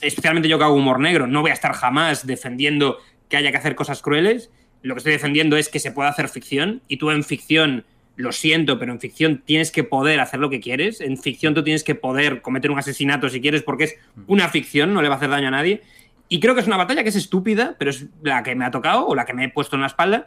especialmente 0.00 0.48
yo 0.48 0.58
que 0.58 0.64
hago 0.64 0.74
humor 0.74 0.98
negro, 0.98 1.28
no 1.28 1.42
voy 1.42 1.52
a 1.52 1.54
estar 1.54 1.72
jamás 1.74 2.26
defendiendo 2.26 2.98
que 3.28 3.36
haya 3.36 3.52
que 3.52 3.56
hacer 3.58 3.76
cosas 3.76 4.02
crueles. 4.02 4.50
Lo 4.82 4.94
que 4.94 4.98
estoy 4.98 5.12
defendiendo 5.12 5.56
es 5.56 5.68
que 5.68 5.78
se 5.78 5.92
pueda 5.92 6.08
hacer 6.08 6.28
ficción 6.28 6.82
y 6.88 6.96
tú 6.96 7.10
en 7.10 7.24
ficción, 7.24 7.84
lo 8.16 8.32
siento, 8.32 8.78
pero 8.78 8.92
en 8.92 9.00
ficción 9.00 9.42
tienes 9.44 9.70
que 9.70 9.84
poder 9.84 10.20
hacer 10.20 10.40
lo 10.40 10.50
que 10.50 10.60
quieres. 10.60 11.00
En 11.00 11.16
ficción 11.16 11.54
tú 11.54 11.62
tienes 11.62 11.84
que 11.84 11.94
poder 11.94 12.42
cometer 12.42 12.70
un 12.70 12.78
asesinato 12.78 13.28
si 13.28 13.40
quieres 13.40 13.62
porque 13.62 13.84
es 13.84 13.96
una 14.26 14.48
ficción, 14.48 14.92
no 14.92 15.02
le 15.02 15.08
va 15.08 15.14
a 15.14 15.18
hacer 15.18 15.30
daño 15.30 15.48
a 15.48 15.52
nadie. 15.52 15.82
Y 16.28 16.40
creo 16.40 16.54
que 16.54 16.62
es 16.62 16.66
una 16.66 16.76
batalla 16.76 17.02
que 17.02 17.10
es 17.10 17.16
estúpida, 17.16 17.76
pero 17.78 17.90
es 17.90 18.06
la 18.22 18.42
que 18.42 18.54
me 18.54 18.64
ha 18.64 18.70
tocado 18.70 19.06
o 19.06 19.14
la 19.14 19.24
que 19.24 19.34
me 19.34 19.44
he 19.44 19.48
puesto 19.48 19.76
en 19.76 19.82
la 19.82 19.88
espalda. 19.88 20.26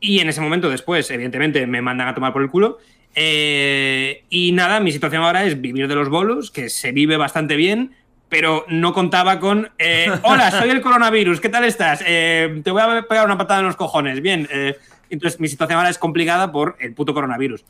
Y 0.00 0.18
en 0.18 0.28
ese 0.28 0.40
momento 0.40 0.68
después, 0.68 1.10
evidentemente, 1.10 1.66
me 1.66 1.80
mandan 1.80 2.08
a 2.08 2.14
tomar 2.14 2.32
por 2.32 2.42
el 2.42 2.50
culo. 2.50 2.78
Eh, 3.14 4.24
y 4.28 4.52
nada, 4.52 4.80
mi 4.80 4.92
situación 4.92 5.22
ahora 5.22 5.44
es 5.44 5.60
vivir 5.60 5.86
de 5.86 5.94
los 5.94 6.08
bolos, 6.08 6.50
que 6.50 6.68
se 6.68 6.92
vive 6.92 7.16
bastante 7.16 7.56
bien, 7.56 7.92
pero 8.28 8.64
no 8.68 8.92
contaba 8.92 9.38
con. 9.38 9.70
eh, 9.78 10.10
Hola, 10.22 10.50
soy 10.50 10.70
el 10.70 10.80
coronavirus, 10.80 11.40
¿qué 11.40 11.48
tal 11.48 11.64
estás? 11.64 12.02
Eh, 12.06 12.60
te 12.64 12.70
voy 12.70 12.82
a 12.82 13.02
pegar 13.08 13.24
una 13.26 13.38
patada 13.38 13.60
en 13.60 13.66
los 13.66 13.76
cojones. 13.76 14.20
Bien, 14.20 14.48
eh, 14.50 14.76
entonces 15.10 15.38
mi 15.40 15.48
situación 15.48 15.78
ahora 15.78 15.90
es 15.90 15.98
complicada 15.98 16.50
por 16.50 16.76
el 16.80 16.94
puto 16.94 17.14
coronavirus. 17.14 17.64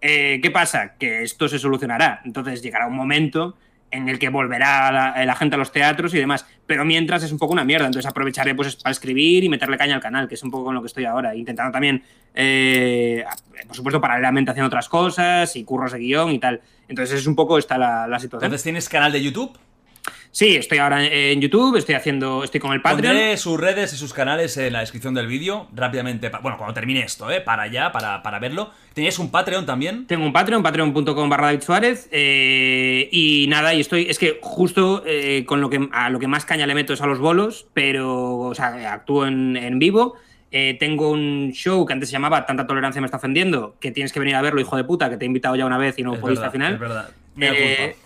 Eh, 0.00 0.40
¿Qué 0.42 0.50
pasa? 0.50 0.94
Que 0.98 1.22
esto 1.22 1.48
se 1.48 1.58
solucionará. 1.58 2.20
Entonces 2.24 2.60
llegará 2.62 2.86
un 2.86 2.96
momento 2.96 3.56
en 3.90 4.08
el 4.08 4.18
que 4.18 4.30
volverá 4.30 4.90
la, 4.90 5.24
la 5.24 5.34
gente 5.36 5.54
a 5.54 5.58
los 5.58 5.70
teatros 5.70 6.12
y 6.14 6.18
demás. 6.18 6.46
Pero 6.66 6.84
mientras 6.84 7.22
es 7.22 7.30
un 7.30 7.38
poco 7.38 7.52
una 7.52 7.64
mierda. 7.64 7.86
Entonces 7.86 8.10
aprovecharé 8.10 8.54
pues, 8.54 8.76
para 8.76 8.90
escribir 8.90 9.44
y 9.44 9.48
meterle 9.48 9.76
caña 9.78 9.94
al 9.94 10.00
canal, 10.00 10.28
que 10.28 10.34
es 10.34 10.42
un 10.42 10.50
poco 10.50 10.64
con 10.64 10.74
lo 10.74 10.80
que 10.80 10.86
estoy 10.88 11.04
ahora. 11.04 11.34
Intentando 11.36 11.70
también, 11.70 12.02
por 13.66 13.76
supuesto, 13.76 14.00
paralelamente 14.00 14.50
haciendo 14.50 14.66
otras 14.66 14.88
cosas 14.88 15.54
y 15.56 15.64
curros 15.64 15.92
de 15.92 15.98
guion 16.00 16.30
y 16.32 16.38
tal. 16.38 16.60
Entonces 16.88 17.20
es 17.20 17.26
un 17.26 17.36
poco 17.36 17.58
esta 17.58 17.78
la, 17.78 18.06
la 18.08 18.18
situación. 18.18 18.46
Entonces, 18.46 18.64
¿tienes 18.64 18.88
canal 18.88 19.12
de 19.12 19.22
YouTube? 19.22 19.56
Sí, 20.34 20.56
estoy 20.56 20.78
ahora 20.78 21.04
en 21.04 21.42
YouTube, 21.42 21.76
estoy 21.76 21.94
haciendo, 21.94 22.42
estoy 22.42 22.58
con 22.58 22.72
el 22.72 22.80
Patreon. 22.80 23.14
Pondré 23.14 23.36
sus 23.36 23.60
redes 23.60 23.92
y 23.92 23.98
sus 23.98 24.14
canales 24.14 24.56
en 24.56 24.72
la 24.72 24.80
descripción 24.80 25.12
del 25.12 25.26
vídeo 25.26 25.68
rápidamente. 25.74 26.30
Bueno, 26.40 26.56
cuando 26.56 26.72
termine 26.72 27.00
esto, 27.00 27.30
¿eh? 27.30 27.42
Para 27.42 27.64
allá, 27.64 27.92
para, 27.92 28.22
para 28.22 28.38
verlo. 28.38 28.70
¿Tenías 28.94 29.18
un 29.18 29.30
Patreon 29.30 29.66
también? 29.66 30.06
Tengo 30.06 30.24
un 30.24 30.32
Patreon, 30.32 30.62
patreon.com 30.62 31.28
barra 31.28 31.48
David 31.48 31.60
Suárez. 31.60 32.08
eh, 32.10 33.10
y 33.12 33.46
nada, 33.48 33.74
y 33.74 33.80
estoy. 33.82 34.06
Es 34.08 34.18
que 34.18 34.38
justo 34.40 35.02
eh, 35.06 35.44
con 35.46 35.60
lo 35.60 35.68
que 35.68 35.86
a 35.92 36.08
lo 36.08 36.18
que 36.18 36.28
más 36.28 36.46
caña 36.46 36.66
le 36.66 36.74
meto 36.74 36.94
es 36.94 37.02
a 37.02 37.06
los 37.06 37.18
bolos, 37.18 37.66
pero. 37.74 38.38
O 38.38 38.54
sea, 38.54 38.90
actúo 38.94 39.26
en, 39.26 39.58
en 39.58 39.78
vivo. 39.78 40.16
Eh, 40.50 40.76
tengo 40.80 41.10
un 41.10 41.52
show 41.52 41.84
que 41.86 41.92
antes 41.92 42.08
se 42.08 42.12
llamaba 42.14 42.44
Tanta 42.46 42.66
tolerancia 42.66 43.00
me 43.00 43.06
está 43.06 43.18
ofendiendo, 43.18 43.76
que 43.80 43.90
tienes 43.90 44.12
que 44.12 44.20
venir 44.20 44.34
a 44.34 44.42
verlo, 44.42 44.60
hijo 44.60 44.76
de 44.76 44.84
puta, 44.84 45.08
que 45.10 45.16
te 45.18 45.24
he 45.24 45.26
invitado 45.26 45.56
ya 45.56 45.64
una 45.66 45.78
vez 45.78 45.98
y 45.98 46.02
no 46.02 46.14
Es 46.14 46.20
pudiste 46.20 46.40
verdad, 46.40 46.46
al 46.46 46.52
final. 46.52 46.74
Es 46.74 46.80
verdad. 46.80 47.08
Eh, 47.40 47.96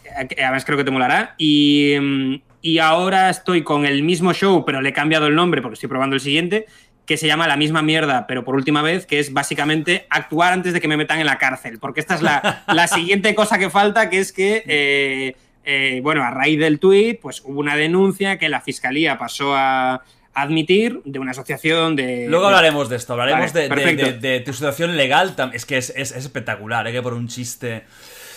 además 0.43 0.65
creo 0.65 0.79
que 0.79 0.85
te 0.85 0.91
molará. 0.91 1.35
Y, 1.39 1.95
mm, 2.01 2.35
y 2.62 2.79
ahora 2.79 3.31
estoy 3.31 3.62
con 3.62 3.87
el 3.87 4.03
mismo 4.03 4.33
show, 4.33 4.65
pero 4.65 4.81
le 4.81 4.91
he 4.91 4.93
cambiado 4.93 5.27
el 5.27 5.35
nombre 5.35 5.62
porque 5.62 5.75
estoy 5.75 5.89
probando 5.89 6.15
el 6.15 6.21
siguiente, 6.21 6.67
que 7.05 7.17
se 7.17 7.27
llama 7.29 7.47
La 7.47 7.57
misma 7.57 7.83
mierda, 7.83 8.27
pero 8.27 8.45
por 8.45 8.57
última 8.57 8.83
vez, 8.83 9.07
que 9.07 9.21
es 9.21 9.33
básicamente 9.33 10.07
actuar 10.11 10.53
antes 10.53 10.73
de 10.73 10.81
que 10.81 10.89
me 10.89 10.97
metan 10.97 11.21
en 11.21 11.27
la 11.27 11.39
cárcel. 11.39 11.79
Porque 11.79 12.01
esta 12.01 12.15
es 12.17 12.23
la, 12.23 12.65
la 12.67 12.87
siguiente 12.89 13.35
cosa 13.35 13.59
que 13.59 13.71
falta, 13.71 14.11
que 14.11 14.19
es 14.19 14.33
que, 14.33 14.65
eh, 14.67 15.37
eh, 15.65 16.01
bueno, 16.03 16.25
a 16.25 16.31
raíz 16.31 16.59
del 16.59 16.79
tuit, 16.81 17.21
pues 17.21 17.43
hubo 17.45 17.61
una 17.61 17.77
denuncia 17.77 18.39
que 18.39 18.49
la 18.49 18.61
fiscalía 18.61 19.19
pasó 19.19 19.55
a 19.57 20.03
admitir 20.35 21.01
de 21.05 21.19
una 21.19 21.31
asociación 21.31 21.97
de... 21.97 22.27
Luego 22.29 22.47
hablaremos 22.47 22.89
de 22.91 22.97
esto, 22.97 23.12
hablaremos 23.15 23.53
Vale, 23.53 23.69
de, 23.69 23.69
de- 23.69 23.75
perfecto. 23.75 24.07
de- 24.07 24.12
de 24.19 24.41
tu 24.41 24.53
situación 24.53 24.97
legal. 24.97 25.35
Es 25.53 25.65
que 25.65 25.79
es, 25.79 25.91
es- 25.97 26.11
es 26.11 26.25
espectacular, 26.25 26.87
¿eh? 26.89 26.93
Que 26.93 27.03
por 27.03 27.15
un 27.15 27.29
chiste. 27.29 27.85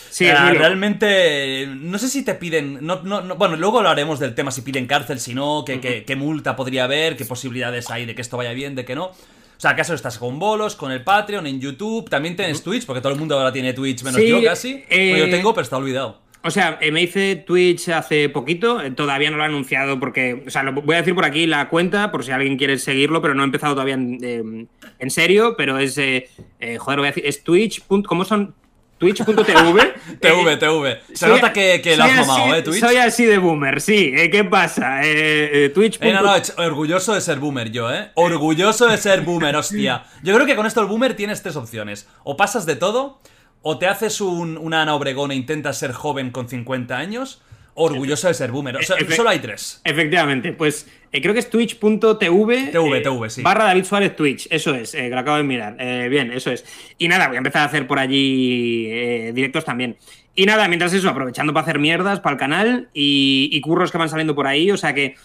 Sí, 0.09 0.25
Eh, 0.25 0.33
loco. 0.33 0.59
realmente, 0.59 1.67
no 1.67 1.97
sé 1.97 2.09
si 2.09 2.23
te 2.23 2.33
piden. 2.35 2.79
No, 2.81 3.01
no, 3.03 3.21
no- 3.21 3.35
bueno, 3.35 3.55
luego 3.55 3.77
hablaremos 3.79 4.19
del 4.19 4.35
tema 4.35 4.51
si 4.51 4.61
piden 4.61 4.87
cárcel, 4.87 5.19
si 5.19 5.33
no, 5.33 5.63
qué, 5.65 5.79
qué- 5.79 6.03
qué 6.05 6.15
multa 6.15 6.55
podría 6.55 6.85
haber, 6.85 7.15
qué 7.15 7.25
posibilidades 7.25 7.89
hay 7.89 8.05
de 8.05 8.15
que 8.15 8.21
esto 8.21 8.37
vaya 8.37 8.51
bien, 8.53 8.75
de 8.75 8.85
que 8.85 8.95
no. 8.95 9.05
O 9.05 9.61
sea, 9.61 9.71
¿acaso 9.71 9.93
estás 9.93 10.17
con 10.17 10.39
bolos, 10.39 10.75
con 10.75 10.91
el 10.91 11.03
Patreon, 11.03 11.45
en 11.45 11.59
YouTube? 11.59 12.09
También 12.09 12.35
tienes 12.35 12.63
Twitch, 12.63 12.85
porque 12.85 13.01
todo 13.01 13.11
el 13.11 13.19
mundo 13.19 13.37
ahora 13.37 13.51
tiene 13.51 13.73
Twitch, 13.73 14.03
menos 14.03 14.21
Sí, 14.21 14.27
yo 14.29 14.41
casi. 14.43 14.83
eh, 14.89 15.09
Bueno, 15.11 15.25
yo 15.25 15.31
tengo, 15.31 15.53
pero 15.53 15.63
está 15.63 15.77
olvidado. 15.77 16.21
O 16.41 16.49
sea, 16.51 16.77
eh, 16.79 16.93
me 16.93 17.01
hice 17.01 17.35
Twitch 17.35 17.89
hace 17.89 18.29
poquito, 18.29 18.81
eh, 18.81 18.91
todavía 18.91 19.29
no 19.29 19.35
lo 19.35 19.43
he 19.43 19.47
anunciado 19.47 19.99
porque, 19.99 20.43
o 20.47 20.49
sea, 20.49 20.63
lo 20.63 20.71
voy 20.71 20.95
a 20.95 20.99
decir 20.99 21.13
por 21.13 21.25
aquí 21.25 21.45
la 21.45 21.67
cuenta 21.67 22.09
por 22.11 22.23
si 22.23 22.31
alguien 22.31 22.55
quiere 22.57 22.77
seguirlo, 22.77 23.21
pero 23.21 23.33
no 23.35 23.41
he 23.41 23.45
empezado 23.45 23.73
todavía 23.73 23.95
en, 23.95 24.17
eh, 24.23 24.65
en 24.99 25.09
serio, 25.11 25.55
pero 25.57 25.77
es, 25.77 25.97
eh, 25.97 26.29
eh, 26.61 26.77
joder, 26.77 26.99
voy 26.99 27.07
a 27.07 27.11
decir, 27.11 27.25
es 27.25 27.43
twitch. 27.43 27.83
¿Cómo 28.05 28.23
son? 28.23 28.55
Twitch.tv. 28.99 29.93
TV, 30.19 30.53
Eh, 30.53 30.57
TV. 30.57 30.99
Se 31.09 31.15
soy- 31.25 31.29
nota 31.29 31.53
que, 31.53 31.81
que 31.81 31.95
lo 31.97 32.03
has 32.03 32.27
mamado, 32.27 32.55
¿eh, 32.55 32.61
Twitch? 32.61 32.79
Soy 32.81 32.97
así 32.97 33.25
de 33.25 33.37
boomer, 33.37 33.79
sí. 33.81 34.11
eh, 34.15 34.29
¿Qué 34.29 34.43
pasa? 34.43 35.01
Eh, 35.03 35.65
eh, 35.65 35.69
Twitch. 35.69 35.99
No, 36.01 36.21
no, 36.21 36.33
orgulloso 36.57 37.13
de 37.13 37.21
ser 37.21 37.39
boomer 37.39 37.71
yo, 37.71 37.91
¿eh? 37.93 38.11
Orgulloso 38.15 38.87
de 38.87 38.97
ser 38.97 39.21
boomer, 39.21 39.55
hostia. 39.55 40.03
Yo 40.23 40.35
creo 40.35 40.45
que 40.45 40.55
con 40.55 40.65
esto 40.65 40.81
el 40.81 40.87
boomer 40.87 41.15
tienes 41.15 41.41
tres 41.41 41.55
opciones. 41.55 42.07
O 42.23 42.35
pasas 42.37 42.65
de 42.65 42.75
todo, 42.75 43.21
o 43.61 43.77
te 43.77 43.87
haces 43.87 44.21
un, 44.21 44.57
una 44.57 44.81
Ana 44.81 44.95
Obregón 44.95 45.31
e 45.31 45.35
intentas 45.35 45.77
ser 45.77 45.93
joven 45.93 46.31
con 46.31 46.49
50 46.49 46.97
años, 46.97 47.41
orgulloso 47.81 48.27
de 48.27 48.33
ser 48.33 48.51
boomer. 48.51 48.77
O 48.77 48.81
sea, 48.83 48.97
Efe- 48.97 49.15
solo 49.15 49.29
hay 49.29 49.39
tres. 49.39 49.81
Efectivamente, 49.83 50.53
pues 50.53 50.87
eh, 51.11 51.21
creo 51.21 51.33
que 51.33 51.39
es 51.39 51.49
twitch.tv 51.49 52.15
TV, 52.17 52.67
eh, 52.97 53.01
TV, 53.01 53.29
sí. 53.29 53.41
barra 53.41 53.65
David 53.65 53.83
Suárez 53.85 54.15
Twitch, 54.15 54.47
eso 54.51 54.75
es, 54.75 54.93
eh, 54.93 55.03
que 55.03 55.09
lo 55.09 55.19
acabo 55.19 55.37
de 55.37 55.43
mirar. 55.43 55.75
Bien, 56.09 56.31
eso 56.31 56.51
es. 56.51 56.65
Y 56.97 57.07
nada, 57.07 57.27
voy 57.27 57.37
a 57.37 57.39
empezar 57.39 57.61
a 57.63 57.65
hacer 57.65 57.87
por 57.87 57.99
allí 57.99 59.31
directos 59.31 59.65
también. 59.65 59.97
Y 60.35 60.45
nada, 60.45 60.67
mientras 60.67 60.93
eso, 60.93 61.09
aprovechando 61.09 61.53
para 61.53 61.63
hacer 61.63 61.79
mierdas 61.79 62.19
para 62.19 62.33
el 62.33 62.39
canal 62.39 62.89
y, 62.93 63.49
y 63.51 63.61
curros 63.61 63.91
que 63.91 63.97
van 63.97 64.09
saliendo 64.09 64.35
por 64.35 64.47
ahí, 64.47 64.71
o 64.71 64.77
sea 64.77 64.93
que 64.93 65.15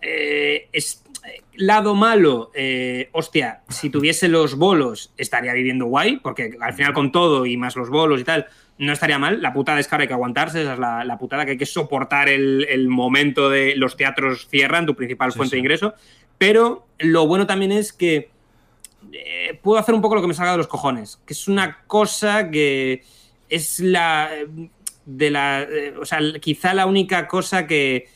es 0.00 1.02
lado 1.54 1.94
malo, 1.94 2.50
eh, 2.54 3.08
hostia, 3.12 3.62
si 3.68 3.90
tuviese 3.90 4.28
los 4.28 4.56
bolos 4.56 5.12
estaría 5.16 5.52
viviendo 5.52 5.86
guay, 5.86 6.18
porque 6.18 6.56
al 6.60 6.74
final 6.74 6.92
con 6.92 7.12
todo 7.12 7.46
y 7.46 7.56
más 7.56 7.76
los 7.76 7.90
bolos 7.90 8.20
y 8.20 8.24
tal, 8.24 8.46
no 8.78 8.92
estaría 8.92 9.18
mal. 9.18 9.40
La 9.40 9.52
putada 9.52 9.78
es 9.80 9.86
que 9.88 9.94
ahora 9.94 10.02
hay 10.02 10.08
que 10.08 10.14
aguantarse, 10.14 10.62
esa 10.62 10.74
es 10.74 10.78
la, 10.78 11.04
la 11.04 11.18
putada 11.18 11.44
que 11.44 11.52
hay 11.52 11.58
que 11.58 11.66
soportar 11.66 12.28
el, 12.28 12.66
el 12.68 12.88
momento 12.88 13.48
de 13.48 13.76
los 13.76 13.96
teatros 13.96 14.48
cierran, 14.48 14.86
tu 14.86 14.94
principal 14.94 15.32
Sí, 15.32 15.38
fuente 15.38 15.50
sí. 15.50 15.56
de 15.56 15.60
ingreso. 15.60 15.94
Pero 16.38 16.86
lo 16.98 17.26
bueno 17.26 17.46
también 17.46 17.72
es 17.72 17.92
que 17.92 18.30
eh, 19.12 19.58
puedo 19.62 19.78
hacer 19.78 19.94
un 19.94 20.00
poco 20.02 20.16
lo 20.16 20.20
que 20.20 20.28
me 20.28 20.34
salga 20.34 20.52
de 20.52 20.58
los 20.58 20.66
cojones, 20.66 21.20
que 21.24 21.32
es 21.32 21.46
una 21.46 21.82
cosa 21.86 22.50
que 22.50 23.04
es 23.48 23.78
la 23.80 24.30
de 25.06 25.30
la, 25.30 25.62
eh, 25.62 25.94
o 26.00 26.04
sea, 26.04 26.18
quizá 26.40 26.74
la 26.74 26.86
única 26.86 27.28
cosa 27.28 27.66
que 27.66 28.08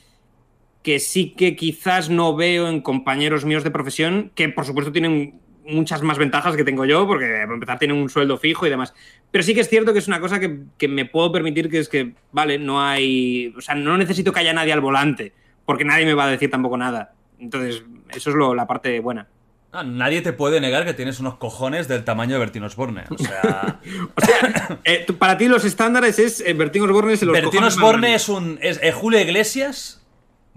que 0.82 0.98
sí 0.98 1.34
que 1.36 1.56
quizás 1.56 2.08
no 2.08 2.36
veo 2.36 2.68
en 2.68 2.80
compañeros 2.80 3.44
míos 3.44 3.64
de 3.64 3.70
profesión 3.70 4.30
que 4.34 4.48
por 4.48 4.64
supuesto 4.64 4.92
tienen 4.92 5.40
muchas 5.68 6.02
más 6.02 6.18
ventajas 6.18 6.56
que 6.56 6.64
tengo 6.64 6.84
yo, 6.84 7.06
porque 7.06 7.26
para 7.26 7.54
empezar 7.54 7.78
tienen 7.78 7.98
un 7.98 8.08
sueldo 8.08 8.38
fijo 8.38 8.66
y 8.66 8.70
demás. 8.70 8.94
Pero 9.30 9.44
sí 9.44 9.54
que 9.54 9.60
es 9.60 9.68
cierto 9.68 9.92
que 9.92 9.98
es 9.98 10.08
una 10.08 10.20
cosa 10.20 10.40
que, 10.40 10.60
que 10.78 10.88
me 10.88 11.04
puedo 11.04 11.30
permitir, 11.30 11.68
que 11.68 11.78
es 11.78 11.88
que, 11.88 12.14
vale, 12.32 12.58
no 12.58 12.82
hay, 12.82 13.52
o 13.56 13.60
sea, 13.60 13.74
no 13.74 13.98
necesito 13.98 14.32
que 14.32 14.40
haya 14.40 14.54
nadie 14.54 14.72
al 14.72 14.80
volante, 14.80 15.34
porque 15.66 15.84
nadie 15.84 16.06
me 16.06 16.14
va 16.14 16.24
a 16.24 16.30
decir 16.30 16.50
tampoco 16.50 16.76
nada. 16.78 17.12
Entonces, 17.38 17.84
eso 18.10 18.30
es 18.30 18.36
lo, 18.36 18.54
la 18.54 18.66
parte 18.66 18.98
buena. 19.00 19.28
Ah, 19.70 19.82
nadie 19.82 20.22
te 20.22 20.32
puede 20.32 20.62
negar 20.62 20.86
que 20.86 20.94
tienes 20.94 21.20
unos 21.20 21.36
cojones 21.36 21.88
del 21.88 22.02
tamaño 22.02 22.34
de 22.34 22.38
Bertín 22.38 22.62
Osborne. 22.64 23.04
O 23.10 23.18
sea, 23.18 23.80
O 24.14 24.20
sea, 24.24 24.78
eh, 24.84 25.06
para 25.18 25.36
ti 25.36 25.46
los 25.46 25.64
estándares 25.64 26.18
es 26.18 26.40
eh, 26.40 26.54
Bertín 26.54 26.82
Osborne 26.84 27.16
se 27.18 27.26
los 27.26 27.34
Bertín 27.34 27.62
Osborne 27.62 28.14
es 28.14 28.30
un. 28.30 28.58
Es, 28.62 28.80
eh, 28.82 28.92
Julio 28.92 29.20
Iglesias, 29.20 29.97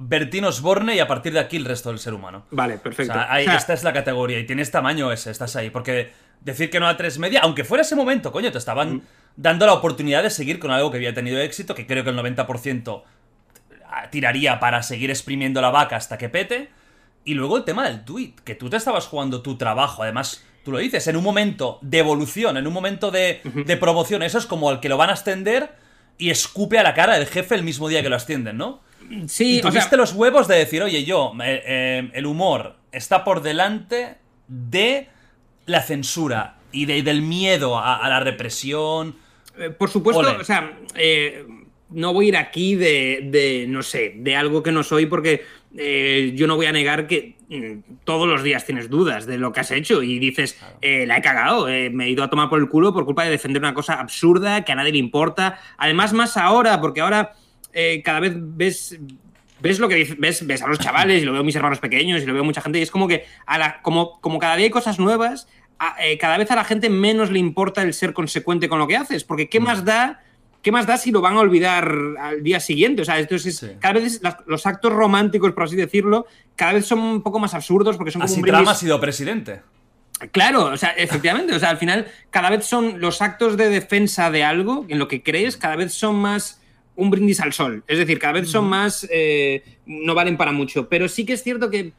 Bertín 0.04 0.46
Osborne 0.46 0.96
y 0.96 1.00
a 1.00 1.08
partir 1.08 1.34
de 1.34 1.40
aquí 1.40 1.58
el 1.58 1.66
resto 1.66 1.90
del 1.90 2.00
ser 2.00 2.14
humano. 2.14 2.46
Vale, 2.52 2.78
perfecto. 2.78 3.14
O 3.14 3.16
sea, 3.16 3.40
esta 3.42 3.74
es 3.74 3.84
la 3.84 3.94
categoría 3.94 4.40
y 4.40 4.46
tienes 4.46 4.72
tamaño 4.72 5.12
ese, 5.12 5.32
estás 5.32 5.56
ahí. 5.56 5.70
Porque 5.70 6.12
decir 6.42 6.70
que 6.70 6.80
no 6.80 6.88
a 6.88 6.98
tres 6.98 7.20
media, 7.20 7.42
aunque 7.44 7.64
fuera 7.64 7.82
ese 7.84 7.96
momento, 7.96 8.32
coño, 8.32 8.52
te 8.52 8.58
estaban 8.58 8.96
Mm. 8.96 9.02
dando 9.38 9.66
la 9.66 9.74
oportunidad 9.74 10.24
de 10.24 10.30
seguir 10.30 10.60
con 10.60 10.72
algo 10.72 10.90
que 10.92 10.98
había 10.98 11.14
tenido 11.14 11.40
éxito, 11.40 11.76
que 11.76 11.86
creo 11.88 12.04
que 12.04 12.10
el 12.10 12.16
90% 12.16 13.04
tiraría 14.10 14.60
para 14.60 14.84
seguir 14.84 15.10
exprimiendo 15.10 15.62
la 15.62 15.70
vaca 15.70 15.96
hasta 15.96 16.18
que 16.18 16.30
pete. 16.30 16.70
Y 17.24 17.34
luego 17.36 17.58
el 17.58 17.64
tema 17.64 17.88
del 17.88 18.04
tweet, 18.04 18.34
que 18.44 18.56
tú 18.56 18.70
te 18.70 18.78
estabas 18.78 19.06
jugando 19.08 19.42
tu 19.42 19.58
trabajo, 19.58 20.02
además, 20.04 20.44
tú 20.66 20.72
lo 20.72 20.80
dices, 20.80 21.08
en 21.08 21.16
un 21.16 21.24
momento 21.24 21.78
de 21.82 22.00
evolución, 22.00 22.58
en 22.58 22.66
un 22.66 22.74
momento 22.74 23.12
de, 23.12 23.42
de 23.44 23.78
promoción, 23.78 24.24
eso 24.24 24.38
es 24.40 24.46
como 24.46 24.72
el 24.72 24.80
que 24.80 24.90
lo 24.90 24.98
van 24.98 25.10
a 25.10 25.14
extender 25.14 25.76
y 26.18 26.30
escupe 26.32 26.80
a 26.80 26.84
la 26.84 26.94
cara 26.94 27.14
del 27.16 27.28
jefe 27.28 27.54
el 27.56 27.64
mismo 27.64 27.90
día 27.90 28.02
que 28.02 28.10
lo 28.10 28.16
ascienden, 28.16 28.58
¿no? 28.58 28.82
Sí, 29.28 29.56
y 29.56 29.60
o 29.60 29.62
sea, 29.64 29.72
tuviste 29.72 29.98
los 29.98 30.14
huevos 30.14 30.48
de 30.48 30.56
decir, 30.58 30.82
oye, 30.84 31.04
yo, 31.04 31.34
eh, 31.44 31.62
eh, 31.66 32.12
el 32.14 32.26
humor 32.26 32.76
está 32.92 33.24
por 33.24 33.42
delante 33.42 34.16
de 34.48 35.08
la 35.66 35.82
censura 35.82 36.58
y 36.72 36.86
de- 36.86 37.04
del 37.04 37.22
miedo 37.22 37.78
a, 37.78 37.98
a 37.98 38.10
la 38.10 38.20
represión. 38.20 39.16
Eh, 39.58 39.70
Por 39.70 39.90
supuesto, 39.90 40.22
Ole. 40.22 40.38
o 40.40 40.44
sea, 40.44 40.78
eh, 40.96 41.46
no 41.90 42.14
voy 42.14 42.26
a 42.26 42.30
ir 42.30 42.38
aquí 42.38 42.76
de, 42.76 43.28
de, 43.32 43.66
no 43.68 43.84
sé, 43.84 44.14
de 44.18 44.36
algo 44.36 44.64
que 44.64 44.72
no 44.72 44.82
soy 44.84 45.06
porque 45.06 45.44
eh, 45.78 46.32
yo 46.36 46.48
no 46.48 46.56
voy 46.56 46.66
a 46.66 46.72
negar 46.72 47.08
que 47.08 47.36
mm, 47.50 47.96
todos 48.06 48.28
los 48.28 48.44
días 48.44 48.66
tienes 48.66 48.90
dudas 48.90 49.26
de 49.26 49.38
lo 49.38 49.52
que 49.52 49.60
has 49.62 49.72
hecho 49.72 50.02
y 50.04 50.20
dices, 50.20 50.58
eh, 50.82 51.06
la 51.06 51.18
he 51.18 51.22
cagado, 51.22 51.68
eh, 51.70 51.90
me 51.90 52.06
he 52.06 52.10
ido 52.10 52.24
a 52.24 52.30
tomar 52.30 52.50
por 52.50 52.60
el 52.60 52.68
culo 52.70 52.94
por 52.94 53.06
culpa 53.06 53.24
de 53.26 53.30
defender 53.32 53.62
una 53.62 53.74
cosa 53.74 54.00
absurda 54.00 54.64
que 54.64 54.72
a 54.72 54.76
nadie 54.76 54.94
le 54.94 54.98
importa. 55.00 55.60
Además, 55.78 56.14
más 56.14 56.38
ahora, 56.38 56.80
porque 56.82 57.02
ahora 57.02 57.34
eh, 57.74 58.02
cada 58.04 58.20
vez 58.20 58.34
ves 58.36 58.98
ves 59.60 59.78
lo 59.78 59.88
que 59.88 59.94
dice- 59.96 60.16
ves, 60.18 60.46
ves 60.48 60.62
a 60.64 60.68
los 60.68 60.80
chavales 60.80 61.22
y 61.22 61.26
lo 61.26 61.34
veo 61.34 61.42
a 61.42 61.44
mis 61.44 61.56
hermanos 61.56 61.78
pequeños 61.80 62.24
y 62.24 62.26
lo 62.26 62.34
veo 62.34 62.42
a 62.42 62.46
mucha 62.46 62.62
gente 62.62 62.80
y 62.80 62.82
es 62.82 62.90
como 62.90 63.08
que 63.08 63.26
a 63.46 63.60
la, 63.60 63.82
como, 63.84 64.20
como 64.20 64.40
cada 64.40 64.56
día 64.56 64.66
hay 64.66 64.72
cosas 64.72 64.98
nuevas, 64.98 65.48
a- 65.78 65.96
eh, 66.04 66.18
cada 66.18 66.38
vez 66.40 66.50
a 66.50 66.56
la 66.56 66.64
gente 66.64 66.90
menos 66.90 67.30
le 67.30 67.38
importa 67.38 67.84
el 67.84 67.94
ser 67.94 68.14
consecuente 68.14 68.68
con 68.68 68.80
lo 68.80 68.88
que 68.88 68.98
haces, 68.98 69.24
porque 69.24 69.50
¿qué 69.50 69.60
más 69.60 69.86
da? 69.86 70.24
¿Qué 70.64 70.72
más 70.72 70.88
da 70.88 70.98
si 70.98 71.12
lo 71.12 71.22
van 71.22 71.36
a 71.38 71.42
olvidar 71.42 71.92
al 72.20 72.42
día 72.44 72.60
siguiente? 72.60 73.04
O 73.04 73.06
sea, 73.06 73.20
entonces 73.20 73.58
Sí. 73.58 73.68
cada 73.80 73.96
vez 74.00 74.20
las- 74.24 74.38
los 74.48 74.66
actos 74.66 74.92
románticos, 74.94 75.52
por 75.54 75.64
así 75.64 75.76
decirlo, 75.76 76.26
cada 76.56 76.74
vez 76.74 76.86
son 76.88 76.98
un 77.00 77.22
poco 77.22 77.38
más 77.40 77.54
absurdos 77.54 77.98
porque 77.98 78.10
son 78.12 78.22
como 78.22 78.26
Así 78.32 78.40
un 78.40 78.44
brindis- 78.48 78.54
Trump 78.58 78.68
ha 78.70 78.76
sido 78.76 79.00
presidente. 79.00 79.62
Claro, 80.32 80.66
o 80.66 80.78
sea, 80.78 80.90
efectivamente, 80.92 81.56
o 81.56 81.60
sea, 81.60 81.70
al 81.70 81.78
final 81.78 82.08
cada 82.30 82.52
vez 82.52 82.66
son 82.66 83.00
los 83.02 83.24
actos 83.24 83.58
de 83.58 83.70
defensa 83.70 84.30
de 84.30 84.44
algo 84.44 84.86
en 84.88 85.00
lo 85.00 85.08
que 85.08 85.24
crees, 85.24 85.58
cada 85.58 85.76
vez 85.76 85.94
son 85.94 86.16
más 86.18 86.61
un 86.96 87.10
brindis 87.10 87.40
al 87.40 87.54
sol. 87.54 87.84
Es 87.88 87.98
decir, 87.98 88.20
cada 88.20 88.34
vez 88.34 88.50
son 88.50 88.66
más, 88.66 89.08
eh, 89.12 89.64
no 89.86 90.14
valen 90.14 90.38
para 90.38 90.52
mucho. 90.52 90.88
Pero 90.90 91.08
sí 91.08 91.26
que 91.26 91.34
es 91.34 91.44
cierto 91.44 91.70
que 91.70 91.94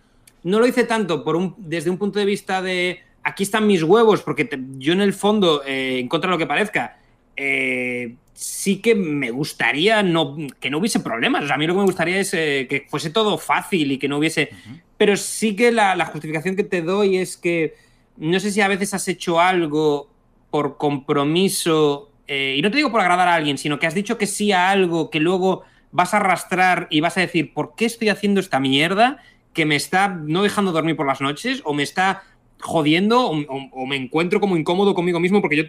no 0.45 0.59
lo 0.61 0.67
hice 0.67 0.85
tanto 0.85 1.25
por 1.25 1.37
un, 1.37 1.55
desde 1.59 1.91
un 1.91 1.99
punto 1.99 2.19
de 2.19 2.25
vista 2.25 2.61
de 2.63 3.01
aquí 3.23 3.43
están 3.45 3.67
mis 3.67 3.83
huevos, 3.83 4.23
porque 4.23 4.45
te- 4.45 4.59
yo 4.79 4.93
en 4.93 5.01
el 5.01 5.13
fondo, 5.13 5.63
eh, 5.65 5.99
en 6.01 6.09
contra 6.09 6.29
de 6.29 6.33
lo 6.35 6.39
que 6.39 6.47
parezca, 6.47 6.99
eh, 7.37 8.15
sí 8.35 8.81
que 8.81 8.95
me 8.95 9.31
gustaría 9.31 10.03
no, 10.03 10.37
que 10.61 10.71
no 10.71 10.79
hubiese 10.79 11.01
problemas. 11.01 11.45
O 11.45 11.47
sea, 11.47 11.55
a 11.55 11.59
mí 11.59 11.67
lo 11.67 11.75
que 11.75 11.79
me 11.81 11.85
gustaría 11.87 12.19
es 12.19 12.35
eh, 12.35 12.67
que 12.69 12.87
fuese 12.89 13.11
todo 13.11 13.39
fácil 13.39 13.93
y 13.93 13.99
que 13.99 14.09
no 14.09 14.19
hubiese... 14.19 14.51
Pero 14.99 15.17
sí 15.17 15.57
que 15.57 15.73
la, 15.73 15.97
la 15.97 16.07
justificación 16.07 16.55
que 16.55 16.65
te 16.65 16.83
doy 16.83 17.17
es 17.17 17.37
que 17.37 17.75
no 18.17 18.39
sé 18.41 18.51
si 18.53 18.61
a 18.61 18.69
veces 18.69 18.95
has 18.95 19.09
hecho 19.09 19.41
algo 19.41 20.09
por 20.51 20.77
compromiso, 20.77 22.11
eh, 22.29 22.55
y 22.59 22.63
no 22.63 22.71
te 22.71 22.77
digo 22.77 22.91
por 22.91 23.01
agradar 23.01 23.29
a 23.29 23.35
alguien, 23.35 23.59
sino 23.59 23.79
que 23.79 23.87
has 23.87 23.95
dicho 23.95 24.19
que 24.19 24.27
sí 24.27 24.53
a 24.53 24.71
algo 24.71 25.11
que 25.11 25.21
luego 25.21 25.63
vas 25.91 26.15
a 26.15 26.19
arrastrar 26.19 26.87
y 26.91 27.01
vas 27.01 27.17
a 27.17 27.21
decir, 27.21 27.53
¿por 27.53 27.75
qué 27.75 27.85
estoy 27.85 28.09
haciendo 28.09 28.41
esta 28.41 28.61
mierda 28.61 29.19
que 29.53 29.67
me 29.67 29.77
está 29.77 30.09
no 30.09 30.43
dejando 30.43 30.73
dormir 30.73 30.97
por 30.97 31.07
las 31.07 31.21
noches 31.21 31.61
o 31.65 31.75
me 31.75 31.83
está 31.83 32.23
jodiendo 32.61 33.21
o, 33.27 33.37
o- 33.39 33.71
o 33.73 33.87
me 33.87 33.97
encuentro 33.97 34.41
como 34.41 34.57
incómodo 34.57 34.95
conmigo 34.95 35.21
mismo 35.21 35.41
porque 35.43 35.57
yo 35.57 35.65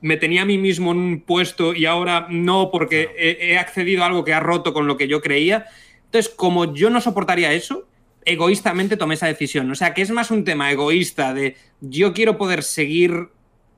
me 0.00 0.16
tenía 0.16 0.42
a 0.42 0.44
mí 0.44 0.58
mismo 0.58 0.92
en 0.92 0.98
un 0.98 1.20
puesto 1.20 1.74
y 1.74 1.84
ahora 1.86 2.26
no 2.30 2.70
porque 2.70 3.10
he, 3.18 3.50
he 3.52 3.58
accedido 3.58 4.02
a 4.02 4.06
algo 4.06 4.24
que 4.24 4.32
ha 4.34 4.40
roto 4.40 4.72
con 4.72 4.86
lo 4.86 4.96
que 4.96 5.08
yo 5.08 5.20
creía? 5.20 5.66
Entonces, 6.06 6.32
como 6.34 6.72
yo 6.74 6.88
no 6.90 7.00
soportaría 7.00 7.52
eso, 7.52 7.86
egoístamente 8.24 8.96
tomé 8.96 9.14
esa 9.14 9.26
decisión. 9.26 9.70
O 9.70 9.74
sea, 9.74 9.94
que 9.94 10.02
es 10.02 10.10
más 10.10 10.30
un 10.30 10.44
tema 10.44 10.70
egoísta 10.70 11.34
de 11.34 11.56
yo 11.80 12.12
quiero 12.12 12.38
poder 12.38 12.62
seguir 12.62 13.28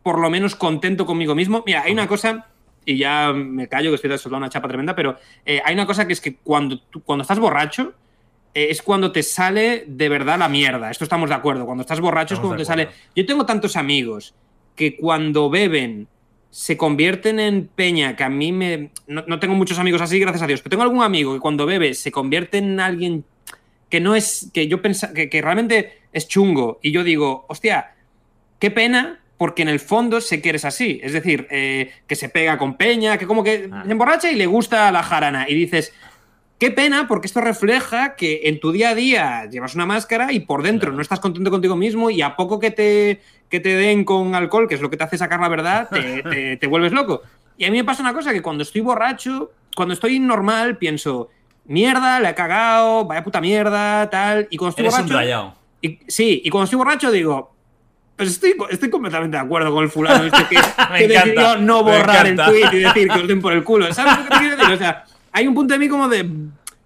por 0.03 0.19
lo 0.19 0.31
menos 0.31 0.55
contento 0.57 1.07
conmigo 1.07 1.35
mismo. 1.35 1.63
Mira, 1.67 1.83
hay 1.83 1.93
una 1.93 2.07
cosa, 2.09 2.47
y 2.85 2.97
ya 2.97 3.33
me 3.33 3.69
callo 3.69 3.91
que 3.91 3.97
estoy 3.97 4.11
soltando 4.11 4.39
una 4.39 4.49
chapa 4.51 4.69
tremenda, 4.69 4.95
pero 4.95 5.17
eh, 5.45 5.61
hay 5.65 5.75
una 5.75 5.87
cosa 5.87 6.07
que 6.07 6.13
es 6.13 6.21
que 6.21 6.37
cuando, 6.37 6.79
tú- 6.81 7.03
cuando 7.03 7.23
estás 7.23 7.39
borracho, 7.39 7.93
eh, 8.55 8.69
es 8.71 8.83
cuando 8.83 9.13
te 9.13 9.23
sale 9.23 9.85
de 9.87 10.09
verdad 10.09 10.39
la 10.39 10.49
mierda. 10.49 10.91
Esto 10.91 11.05
estamos 11.05 11.29
de 11.29 11.37
acuerdo. 11.37 11.67
Cuando 11.67 11.83
estás 11.83 12.01
borracho 12.01 12.35
es 12.35 12.41
cuando 12.41 12.57
te 12.57 12.65
sale. 12.65 12.89
Yo 13.15 13.25
tengo 13.27 13.47
tantos 13.47 13.77
amigos 13.77 14.35
que 14.75 14.97
cuando 14.97 15.51
beben 15.51 16.09
se 16.51 16.77
convierten 16.77 17.39
en 17.39 17.69
peña, 17.69 18.17
que 18.17 18.25
a 18.25 18.29
mí 18.29 18.51
me... 18.51 18.91
No, 19.07 19.23
no 19.29 19.39
tengo 19.39 19.55
muchos 19.55 19.79
amigos 19.79 20.01
así, 20.01 20.19
gracias 20.19 20.43
a 20.43 20.47
Dios, 20.49 20.63
pero 20.63 20.71
tengo 20.71 20.83
algún 20.83 21.03
amigo 21.03 21.33
que 21.33 21.39
cuando 21.39 21.65
bebe 21.65 21.95
se 21.95 22.11
convierte 22.11 22.59
en 22.59 22.81
alguien 22.81 23.25
que 23.89 24.01
no 24.01 24.17
es... 24.17 24.51
que 24.53 24.67
yo 24.67 24.83
pensaba... 24.83 25.13
Que, 25.13 25.29
que 25.29 25.43
realmente 25.43 25.99
es 26.13 26.27
chungo. 26.27 26.81
Y 26.83 26.91
yo 26.91 27.05
digo, 27.05 27.45
hostia, 27.49 27.95
qué 28.59 28.73
pena, 28.73 29.21
porque 29.41 29.63
en 29.63 29.69
el 29.69 29.81
fondo 29.81 30.21
sé 30.21 30.43
que 30.43 30.51
eres 30.51 30.67
así. 30.67 31.01
Es 31.03 31.15
decir, 31.15 31.47
eh, 31.51 31.91
que 32.07 32.15
se 32.15 32.29
pega 32.29 32.59
con 32.59 32.77
peña, 32.77 33.17
que 33.17 33.27
como 33.27 33.43
que 33.43 33.71
Ah. 33.73 33.85
se 33.87 33.91
emborracha 33.93 34.31
y 34.31 34.35
le 34.35 34.45
gusta 34.45 34.93
la 34.93 35.03
jarana. 35.03 35.47
Y 35.49 35.55
dices, 35.55 35.95
qué 36.59 36.71
pena, 36.71 37.09
porque 37.09 37.27
esto 37.27 37.41
refleja 37.41 38.17
que 38.17 38.43
en 38.45 38.61
tu 38.61 38.71
día 38.71 38.91
a 38.91 38.95
día 38.95 39.49
llevas 39.51 39.75
una 39.75 39.87
máscara 39.87 40.31
y 40.31 40.41
por 40.41 40.63
dentro 40.63 40.89
Claro. 40.89 40.97
no 40.97 41.01
estás 41.01 41.21
contento 41.21 41.51
contigo 41.51 41.75
mismo 41.75 42.11
y 42.11 42.21
a 42.21 42.37
poco 42.37 42.59
que 42.61 42.71
te, 42.71 43.23
que 43.49 43.61
te 43.61 43.71
den 43.77 44.05
con 44.05 44.35
alcohol, 44.35 44.69
que 44.69 44.75
es 44.75 44.83
lo 44.83 44.91
que 44.91 44.99
te 44.99 45.05
hace 45.05 45.17
sacar 45.17 45.41
la 45.41 45.49
verdad, 45.49 45.89
te, 45.91 46.23
te- 46.23 46.57
te 46.59 46.67
vuelves 46.67 46.93
loco. 46.93 47.23
Y 47.57 47.65
a 47.65 47.71
mí 47.71 47.79
me 47.79 47.85
pasa 47.85 48.03
una 48.03 48.13
cosa, 48.13 48.35
que 48.35 48.43
cuando 48.43 48.63
estoy 48.63 48.83
borracho, 48.83 49.53
cuando 49.75 49.95
estoy 49.95 50.19
normal, 50.19 50.77
pienso, 50.77 51.31
mierda, 51.65 52.21
la 52.21 52.29
he 52.29 52.35
cagado, 52.35 53.07
vaya 53.07 53.25
puta 53.25 53.41
mierda, 53.41 54.11
tal. 54.11 54.49
Y 54.51 54.59
cuando 54.59 54.71
estoy 54.77 54.85
Eres 54.85 55.11
borracho... 55.11 55.55
Y, 55.81 55.99
sí, 56.09 56.43
y 56.45 56.51
cuando 56.51 56.65
estoy 56.65 56.77
borracho 56.77 57.11
digo, 57.11 57.50
pues 58.21 58.33
estoy, 58.33 58.55
estoy 58.71 58.91
completamente 58.91 59.37
de 59.37 59.43
acuerdo 59.43 59.73
con 59.73 59.83
el 59.85 59.91
fulano 59.91 60.25
este 60.25 60.45
que, 60.49 60.57
que 60.99 61.09
decidió 61.09 61.57
no 61.57 61.83
borrar 61.83 62.27
el 62.27 62.37
tweet 62.37 62.69
y 62.73 62.79
decir 62.81 63.09
que 63.09 63.19
os 63.21 63.27
den 63.29 63.41
por 63.41 63.53
el 63.53 63.65
culo. 63.65 63.93
¿Sabes 63.95 64.19
lo 64.19 64.25
que 64.25 64.31
te 64.31 64.39
quiero 64.39 64.57
decir? 64.57 64.75
O 64.75 64.79
sea, 64.79 65.05
hay 65.33 65.47
un 65.47 65.55
punto 65.55 65.73
de 65.73 65.79
mí 65.79 65.89
como 65.89 66.07
de... 66.09 66.29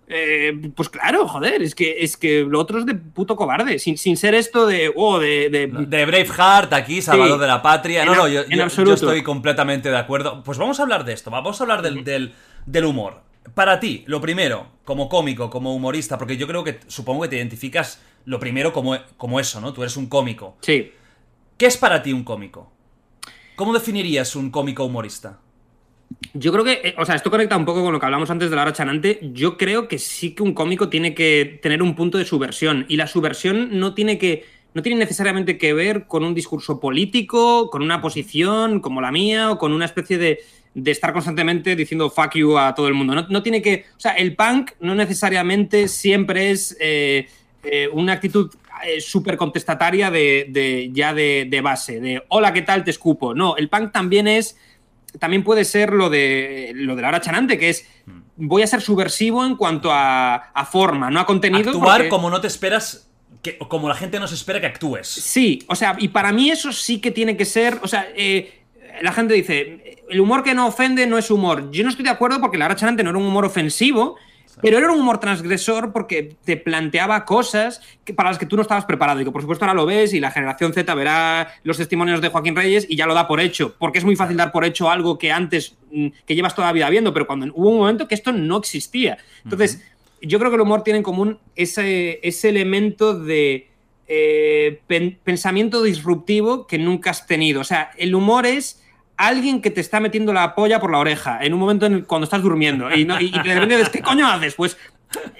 eh, 0.07 0.71
pues 0.77 0.89
claro, 0.91 1.27
joder, 1.27 1.63
es 1.63 1.75
que, 1.75 1.97
es 2.01 2.17
que 2.17 2.47
lo 2.49 2.61
otro 2.61 2.79
es 2.79 2.87
de 2.87 2.95
puto 2.95 3.35
cobarde, 3.37 3.79
sin, 3.79 3.97
sin 3.99 4.17
ser 4.17 4.35
esto 4.35 4.67
de... 4.67 4.93
Oh, 4.95 5.19
de, 5.19 5.49
de- 5.51 5.67
De 5.67 6.05
Braveheart, 6.07 6.73
aquí, 6.75 7.03
Salvador 7.03 7.37
Sí. 7.39 7.41
de 7.41 7.47
la 7.49 7.63
Patria. 7.63 8.05
No, 8.05 8.15
no, 8.15 8.29
yo, 8.29 8.43
yo- 8.49 8.93
estoy 8.95 9.23
completamente 9.23 9.91
de 9.91 9.97
acuerdo. 9.99 10.43
Pues 10.45 10.59
vamos 10.59 10.79
a 10.79 10.83
hablar 10.85 11.05
de 11.05 11.15
esto, 11.15 11.31
vamos 11.31 11.61
a 11.61 11.65
hablar 11.65 11.83
del, 11.83 12.05
del, 12.05 12.33
del 12.67 12.85
humor. 12.85 13.23
Para 13.55 13.79
ti, 13.81 14.05
lo 14.07 14.21
primero, 14.21 14.67
como 14.85 15.09
cómico, 15.09 15.51
como 15.51 15.75
humorista, 15.75 16.17
porque 16.17 16.37
yo 16.37 16.47
creo 16.47 16.65
que 16.65 16.81
supongo 16.87 17.23
que 17.23 17.29
te 17.29 17.37
identificas 17.37 18.01
lo 18.25 18.39
primero 18.39 18.73
como, 18.73 18.97
como 19.19 19.39
eso, 19.39 19.61
¿no? 19.61 19.73
Tú 19.75 19.83
eres 19.83 19.97
un 19.99 20.07
cómico. 20.07 20.57
Sí. 20.63 20.93
¿Qué 21.57 21.67
es 21.67 21.77
para 21.77 22.03
ti 22.03 22.13
un 22.13 22.25
cómico? 22.25 22.73
¿Cómo 23.55 23.73
definirías 23.73 24.35
un 24.35 24.51
cómico 24.51 24.85
humorista? 24.85 25.39
Yo 26.33 26.53
creo 26.53 26.65
que, 26.65 26.81
eh, 26.83 26.95
o 26.99 27.05
sea, 27.05 27.15
esto 27.15 27.31
conecta 27.31 27.57
un 27.57 27.65
poco 27.65 27.83
con 27.83 27.93
lo 27.93 28.01
que 28.01 28.07
hablamos 28.07 28.31
antes 28.31 28.51
de 28.51 28.57
la 28.57 28.73
chanante. 28.73 29.21
Yo 29.33 29.57
creo 29.57 29.87
que 29.87 29.99
sí 29.99 30.35
que 30.35 30.43
un 30.43 30.53
cómico 30.53 30.89
tiene 30.89 31.15
que 31.15 31.61
tener 31.63 31.83
un 31.83 31.95
punto 31.95 32.19
de 32.19 32.25
subversión. 32.25 32.87
Y 32.89 32.97
la 32.97 33.07
subversión 33.07 33.79
no 33.79 33.95
tiene 33.95 34.19
que. 34.19 34.45
No 34.75 34.83
tiene 34.83 34.99
necesariamente 34.99 35.57
que 35.57 35.73
ver 35.73 36.09
con 36.09 36.25
un 36.25 36.35
discurso 36.35 36.81
político, 36.81 37.71
con 37.71 37.83
una 37.83 38.01
posición 38.01 38.81
como 38.81 39.01
la 39.01 39.13
mía, 39.13 39.53
o 39.53 39.59
con 39.59 39.73
una 39.73 39.85
especie 39.85 40.19
de, 40.19 40.41
de 40.75 40.91
estar 40.91 41.13
constantemente 41.13 41.77
diciendo 41.77 42.11
fuck 42.11 42.35
you 42.35 42.59
a 42.59 42.75
todo 42.75 42.89
el 42.89 42.95
mundo. 42.95 43.15
No, 43.15 43.27
no 43.29 43.43
tiene 43.45 43.63
que. 43.63 43.85
O 43.97 44.01
sea, 44.01 44.15
el 44.15 44.35
punk 44.35 44.73
no 44.81 44.97
necesariamente 44.97 45.87
siempre 45.87 46.51
es 46.51 46.77
eh, 46.81 47.29
eh, 47.63 47.89
una 47.93 48.15
actitud 48.15 48.51
eh, 48.87 49.01
súper 49.01 49.37
contestataria 49.37 50.11
de, 50.11 50.47
de- 50.49 50.91
ya 50.93 51.13
de, 51.15 51.47
de 51.49 51.61
base, 51.61 52.01
de 52.01 52.23
hola, 52.29 52.53
¿qué 52.53 52.63
tal? 52.63 52.85
Te 52.85 52.91
escupo. 52.91 53.35
No, 53.35 53.57
el 53.57 53.69
punk 53.69 53.93
también 53.93 54.27
es 54.29 54.57
también 55.19 55.45
puede 55.45 55.65
ser 55.65 55.93
lo 55.93 56.11
de 56.11 56.73
lo 56.75 56.97
de 56.97 57.03
la 57.03 57.09
hora 57.09 57.21
chanante, 57.21 57.57
que 57.59 57.69
es 57.71 57.87
voy 58.37 58.63
a 58.63 58.67
ser 58.67 58.81
subversivo 58.81 59.45
en 59.47 59.55
cuanto 59.57 59.93
a, 59.93 60.35
a 60.35 60.65
forma, 60.67 61.11
no 61.11 61.21
a 61.21 61.27
contenido. 61.27 61.71
Actuar 61.71 61.99
porque- 61.99 62.09
como 62.09 62.31
no 62.31 62.41
te 62.41 62.49
esperas 62.49 63.09
que, 63.43 63.59
como 63.59 63.89
la 63.89 63.95
gente 63.95 64.19
nos 64.19 64.33
espera 64.33 64.61
que 64.61 64.67
actúes. 64.67 65.07
Sí, 65.07 65.61
o 65.69 65.75
sea, 65.77 65.95
y 65.99 66.09
para 66.09 66.33
mí 66.33 66.51
eso 66.51 66.73
sí 66.73 67.01
que 67.01 67.11
tiene 67.11 67.37
que 67.37 67.45
ser, 67.45 67.79
o 67.83 67.87
sea, 67.89 68.09
eh, 68.17 68.63
la 69.03 69.13
gente 69.13 69.35
dice, 69.35 69.99
el 70.09 70.21
humor 70.21 70.43
que 70.43 70.55
no 70.55 70.67
ofende 70.67 71.07
no 71.07 71.19
es 71.19 71.31
humor. 71.31 71.71
Yo 71.71 71.85
no 71.85 71.91
estoy 71.91 72.05
de 72.05 72.11
acuerdo 72.11 72.41
porque 72.41 72.59
la 72.59 72.75
Charante 72.75 73.03
no 73.05 73.11
era 73.11 73.19
un 73.19 73.27
humor 73.27 73.45
ofensivo, 73.45 74.17
pero 74.63 74.79
era 74.79 74.91
un 74.91 75.01
humor 75.01 75.19
transgresor 75.19 75.93
porque 75.93 76.37
te 76.45 76.57
planteaba 76.57 77.25
cosas 77.25 77.81
para 78.15 78.31
las 78.31 78.39
que 78.39 78.47
tú 78.47 78.57
no 78.57 78.63
estabas 78.63 78.85
preparado 78.85 79.21
y 79.21 79.25
que 79.25 79.31
por 79.31 79.43
supuesto 79.43 79.65
ahora 79.65 79.75
lo 79.75 79.87
ves 79.87 80.15
y 80.15 80.21
la 80.21 80.31
generación 80.31 80.73
Z 80.73 80.95
verá 80.95 81.55
los 81.65 81.77
testimonios 81.77 82.21
de 82.21 82.29
Joaquín 82.29 82.57
Reyes 82.57 82.87
y 82.89 82.97
ya 82.97 83.07
lo 83.07 83.15
da 83.15 83.27
por 83.27 83.41
hecho, 83.41 83.75
porque 83.79 83.99
es 83.99 84.05
muy 84.05 84.17
fácil 84.17 84.37
dar 84.37 84.53
por 84.53 84.65
hecho 84.65 84.91
algo 84.91 85.19
que 85.19 85.33
antes, 85.33 85.77
mm, 85.91 86.09
que 86.27 86.35
llevas 86.35 86.55
toda 86.55 86.69
la 86.69 86.73
vida 86.73 86.89
viendo, 86.91 87.13
pero 87.13 87.27
cuando 87.27 87.47
hubo 87.55 87.71
un 87.71 87.79
momento 87.79 88.09
que 88.09 88.15
esto 88.15 88.33
no 88.33 88.59
existía. 88.59 89.19
Entonces, 89.43 89.83
yo 90.23 90.39
creo 90.39 90.51
que 90.51 90.57
el 90.57 90.63
humor 90.63 90.83
tiene 90.83 90.99
en 90.99 91.03
común 91.03 91.39
ese, 91.57 92.21
ese 92.23 92.49
elemento 92.49 93.19
de 93.19 93.69
eh, 94.07 94.81
pensamiento 95.25 95.83
disruptivo 95.83 96.67
que 96.67 96.79
nunca 96.79 97.11
has 97.11 97.27
tenido. 97.27 97.61
O 97.61 97.65
sea, 97.65 97.91
el 97.97 98.15
humor 98.15 98.47
es 98.47 98.84
alguien 99.17 99.61
que 99.63 99.71
te 99.71 99.81
está 99.81 100.01
metiendo 100.01 100.33
la 100.33 100.55
polla 100.55 100.81
por 100.81 100.91
la 100.91 100.99
oreja 100.99 101.39
en 101.41 101.55
un 101.55 101.61
momento 101.61 101.87
en 101.87 102.03
cuando 102.03 102.25
estás 102.25 102.43
durmiendo 102.43 102.93
y, 102.95 103.05
no, 103.05 103.21
y, 103.21 103.31
de 103.31 103.61
repente 103.61 103.91
¿qué 103.93 104.03
coño 104.03 104.27
haces? 104.27 104.55
Pues 104.55 104.77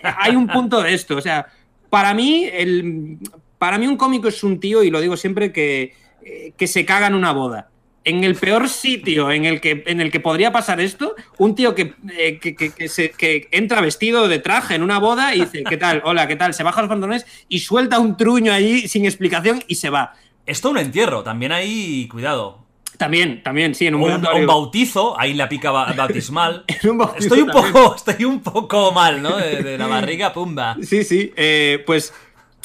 hay 0.03 0.37
un 0.37 0.47
punto 0.47 0.83
de 0.83 0.95
esto. 0.95 1.17
O 1.17 1.21
sea, 1.21 1.47
para 1.91 2.15
mí, 2.15 2.49
el, 2.53 3.19
para 3.59 3.79
mí 3.79 3.87
un 3.87 3.97
cómico 3.97 4.29
es 4.29 4.43
un 4.45 4.61
tío, 4.61 4.83
y 4.83 4.91
lo 4.91 5.01
digo 5.01 5.17
siempre, 5.17 5.53
que, 5.53 5.95
eh, 6.23 6.53
que 6.57 6.67
se 6.67 6.85
caga 6.85 7.07
en 7.07 7.15
una 7.15 7.33
boda. 7.33 7.71
En 8.07 8.23
el 8.23 8.35
peor 8.35 8.69
sitio 8.69 9.31
en 9.31 9.47
el 9.47 9.63
que, 9.63 9.83
en 9.87 10.03
el 10.03 10.11
que 10.11 10.21
podría 10.21 10.53
pasar 10.53 10.79
esto, 10.79 11.15
un 11.39 11.55
tío 11.55 11.75
que, 11.75 11.95
eh, 12.19 12.39
que, 12.39 12.55
que 12.55 13.49
entra 13.51 13.81
vestido 13.81 14.29
de 14.29 14.39
traje 14.39 14.75
en 14.75 14.83
una 14.83 14.99
boda 14.99 15.35
y 15.35 15.41
dice, 15.41 15.65
¿qué 15.65 15.79
tal? 15.79 16.03
Hola, 16.05 16.29
¿qué 16.29 16.37
tal? 16.37 16.53
Se 16.53 16.63
baja 16.63 16.83
los 16.83 16.91
pantalones 16.91 17.25
y 17.49 17.61
suelta 17.61 17.99
un 17.99 18.19
truño 18.19 18.53
allí 18.53 18.89
sin 18.89 19.07
explicación 19.07 19.65
y 19.69 19.77
se 19.77 19.89
va. 19.89 20.13
Esto 20.45 20.69
un 20.69 20.79
entierro, 20.79 21.23
también 21.23 21.53
hay 21.53 22.07
cuidado. 22.09 22.64
También, 22.97 23.43
también, 23.43 23.75
sí, 23.75 23.87
en 23.87 23.97
un, 23.97 24.03
un, 24.03 24.47
bautizo, 24.47 25.19
ahí 25.19 25.35
la 25.35 25.49
pica 25.49 25.71
bautismal. 25.97 26.65
estoy, 26.69 27.41
un 27.41 27.51
poco, 27.51 27.95
estoy 27.97 28.25
un 28.25 28.41
poco 28.41 28.93
mal, 28.93 29.21
¿no? 29.21 29.37
De, 29.37 29.77
la 29.77 29.87
barriga, 29.87 30.33
pumba. 30.33 30.77
Sí, 30.83 31.03
sí, 31.03 31.33
eh, 31.37 31.83
pues 31.85 32.13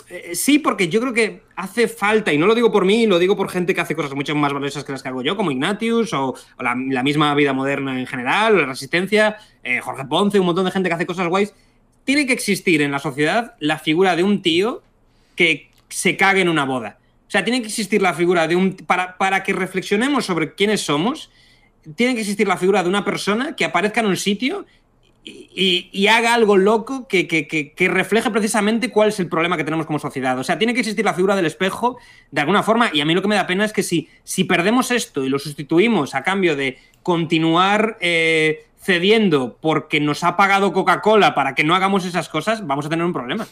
eh, 0.09 0.35
sí, 0.35 0.59
porque 0.59 0.87
yo 0.87 0.99
creo 1.01 1.13
que 1.13 1.41
hace 1.55 1.87
falta, 1.87 2.31
y 2.31 2.37
no 2.37 2.45
lo 2.45 2.53
digo 2.53 2.71
por 2.71 2.85
mí, 2.85 3.07
lo 3.07 3.17
digo 3.17 3.35
por 3.35 3.49
gente 3.49 3.73
que 3.73 3.81
hace 3.81 3.95
cosas 3.95 4.13
mucho 4.13 4.35
más 4.35 4.53
valiosas 4.53 4.83
que 4.83 4.91
las 4.91 5.01
que 5.01 5.09
hago 5.09 5.23
yo, 5.23 5.35
como 5.35 5.51
Ignatius, 5.51 6.13
o, 6.13 6.35
la, 6.59 6.75
misma 6.75 7.33
vida 7.33 7.53
moderna 7.53 7.99
en 7.99 8.05
general, 8.05 8.55
o 8.55 8.59
la 8.59 8.67
Resistencia, 8.67 9.37
eh, 9.63 9.81
Jorge 9.81 10.05
Ponce, 10.05 10.39
un 10.39 10.45
montón 10.45 10.65
de 10.65 10.71
gente 10.71 10.89
que 10.89 10.95
hace 10.95 11.05
cosas 11.07 11.27
guays. 11.27 11.53
Tiene 12.03 12.27
que 12.27 12.33
existir 12.33 12.81
en 12.81 12.91
la 12.91 12.99
sociedad 12.99 13.55
la 13.59 13.79
figura 13.79 14.15
de 14.15 14.23
un 14.23 14.41
tío 14.41 14.83
que 15.35 15.71
se 15.89 16.17
cague 16.17 16.41
en 16.41 16.49
una 16.49 16.65
boda 16.65 16.98
o 17.29 17.31
sea, 17.31 17.43
tiene 17.43 17.61
que 17.61 17.67
existir 17.67 18.01
la 18.01 18.15
figura 18.15 18.47
de 18.47 18.55
un... 18.55 18.73
Para, 18.75 19.15
para 19.19 19.43
que 19.43 19.53
reflexionemos 19.53 20.25
sobre 20.25 20.55
quiénes 20.55 20.81
somos, 20.81 21.29
tiene 21.95 22.15
que 22.15 22.21
existir 22.21 22.47
la 22.47 22.57
figura 22.57 22.81
de 22.81 22.89
una 22.89 23.05
persona 23.05 23.55
que 23.55 23.65
aparezca 23.65 23.99
en 23.99 24.07
un 24.07 24.17
sitio 24.17 24.65
y, 25.23 26.07
haga 26.07 26.33
algo 26.33 26.57
loco 26.57 27.07
que, 27.07 27.27
que, 27.27 27.87
refleje 27.87 28.31
precisamente 28.31 28.89
cuál 28.89 29.09
es 29.09 29.19
el 29.19 29.27
problema 29.27 29.57
que 29.57 29.63
tenemos 29.63 29.85
como 29.85 29.99
sociedad. 29.99 30.39
O 30.39 30.43
sea, 30.43 30.57
tiene 30.57 30.73
que 30.73 30.79
existir 30.79 31.05
la 31.05 31.13
figura 31.13 31.35
del 31.35 31.45
espejo 31.45 31.99
de 32.31 32.41
alguna 32.41 32.63
forma. 32.63 32.89
Y 32.93 33.01
a 33.01 33.05
mí 33.05 33.13
lo 33.13 33.21
que 33.21 33.27
me 33.27 33.35
da 33.35 33.45
pena 33.45 33.63
es 33.63 33.73
que 33.73 33.83
si, 33.83 34.09
si 34.23 34.45
perdemos 34.45 34.89
esto 34.89 35.23
y 35.23 35.29
lo 35.29 35.37
sustituimos 35.37 36.15
a 36.15 36.23
cambio 36.23 36.55
de 36.55 36.79
continuar 37.03 37.99
eh, 38.01 38.65
cediendo 38.81 39.59
porque 39.61 39.99
nos 39.99 40.23
ha 40.23 40.35
pagado 40.35 40.73
Coca-Cola 40.73 41.35
para 41.35 41.53
que 41.53 41.63
no 41.63 41.75
hagamos 41.75 42.05
esas 42.05 42.27
cosas, 42.27 42.65
vamos 42.65 42.87
a 42.87 42.89
tener 42.89 43.05
un 43.05 43.13
problema. 43.13 43.47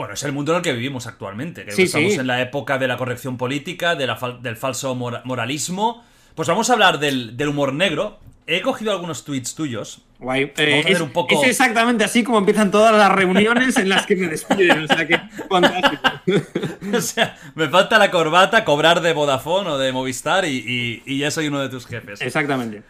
Bueno, 0.00 0.14
es 0.14 0.22
el 0.22 0.32
mundo 0.32 0.52
en 0.52 0.56
el 0.56 0.62
que 0.62 0.72
vivimos 0.72 1.06
actualmente. 1.06 1.66
que 1.66 1.82
estamos 1.82 2.14
en 2.14 2.26
la 2.26 2.40
época 2.40 2.78
de 2.78 2.88
la 2.88 2.96
corrección 2.96 3.36
política, 3.36 3.96
de 3.96 4.10
del 4.40 4.56
falso 4.56 4.94
moralismo. 4.94 6.02
Pues 6.34 6.48
vamos 6.48 6.70
a 6.70 6.72
hablar 6.72 6.98
del, 6.98 7.36
humor 7.46 7.74
negro. 7.74 8.18
He 8.46 8.62
cogido 8.62 8.92
algunos 8.92 9.26
tweets 9.26 9.54
tuyos. 9.54 10.00
Guay. 10.18 10.54
Eh, 10.56 10.84
es, 10.86 11.02
un 11.02 11.10
poco... 11.10 11.34
es, 11.34 11.50
exactamente 11.50 12.02
así 12.02 12.24
como 12.24 12.38
empiezan 12.38 12.70
todas 12.70 12.96
las 12.96 13.12
reuniones 13.12 13.76
en 13.76 13.90
las 13.90 14.06
que 14.06 14.16
me 14.16 14.28
despiden. 14.28 14.84
O 14.84 14.86
sea, 14.86 15.06
que 15.06 15.20
fantástico. 15.50 16.02
o 16.96 17.00
sea, 17.02 17.36
me 17.54 17.68
falta 17.68 17.98
la 17.98 18.10
corbata, 18.10 18.64
cobrar 18.64 19.02
de 19.02 19.12
Vodafone 19.12 19.68
o 19.68 19.76
de 19.76 19.92
Movistar 19.92 20.46
y, 20.46 21.18
ya 21.18 21.30
soy 21.30 21.48
uno 21.48 21.60
de 21.60 21.68
tus 21.68 21.86
jefes. 21.86 22.22
Exactamente. 22.22 22.82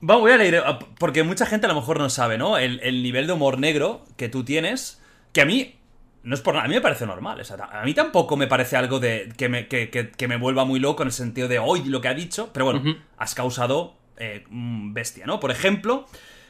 Vamos, 0.00 0.22
voy 0.22 0.32
a 0.32 0.36
leer, 0.36 0.64
porque 0.98 1.22
mucha 1.22 1.46
gente 1.46 1.66
a 1.66 1.68
lo 1.68 1.76
mejor 1.76 2.00
no 2.00 2.10
sabe, 2.10 2.38
¿no? 2.38 2.58
El, 2.58 2.80
el 2.82 3.04
nivel 3.04 3.28
de 3.28 3.34
humor 3.34 3.60
negro 3.60 4.04
que 4.16 4.28
tú 4.28 4.42
tienes, 4.42 5.00
que 5.32 5.42
a 5.42 5.44
mí 5.44 5.77
no 6.22 6.34
es 6.34 6.40
por 6.40 6.54
nada, 6.54 6.66
a 6.66 6.68
mí 6.68 6.74
me 6.74 6.80
parece 6.80 7.06
normal. 7.06 7.40
a 7.72 7.84
mí 7.84 7.94
tampoco 7.94 8.36
me 8.36 8.46
parece 8.46 8.76
algo 8.76 9.00
de 9.00 9.32
que 9.36 9.48
me, 9.48 9.68
que, 9.68 10.28
me 10.28 10.36
vuelva 10.36 10.64
muy 10.64 10.80
loco 10.80 11.02
en 11.02 11.08
el 11.08 11.12
sentido 11.12 11.48
de 11.48 11.58
hoy 11.58 11.84
lo 11.84 12.00
que 12.00 12.08
ha 12.08 12.14
dicho, 12.14 12.50
pero 12.52 12.66
bueno, 12.66 12.96
has 13.16 13.34
causado 13.34 13.96
eh, 14.16 14.44
bestia, 14.50 15.26
¿no? 15.26 15.40
Por 15.40 15.50
ejemplo, 15.50 16.06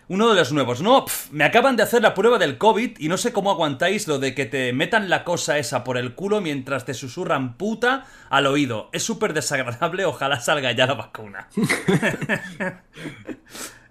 uno 0.08 0.30
de 0.30 0.36
los 0.36 0.52
nuevos, 0.52 0.80
no, 0.80 1.04
me 1.32 1.44
acaban 1.44 1.76
de 1.76 1.82
hacer 1.82 2.00
la 2.00 2.14
prueba 2.14 2.38
del 2.38 2.56
COVID 2.56 2.98
y 2.98 3.08
no 3.08 3.18
sé 3.18 3.32
cómo 3.32 3.50
aguantáis 3.50 4.08
lo 4.08 4.18
de 4.18 4.34
que 4.34 4.46
te 4.46 4.72
metan 4.72 5.10
la 5.10 5.22
cosa 5.22 5.58
esa 5.58 5.84
por 5.84 5.98
el 5.98 6.14
culo 6.14 6.40
mientras 6.40 6.86
te 6.86 6.94
susurran 6.94 7.58
puta 7.58 8.06
al 8.30 8.46
oído. 8.46 8.88
Es 8.92 9.02
súper 9.02 9.34
desagradable, 9.34 10.06
ojalá 10.06 10.40
salga 10.40 10.72
ya 10.72 10.86
la 10.86 10.94
vacuna. 10.94 11.48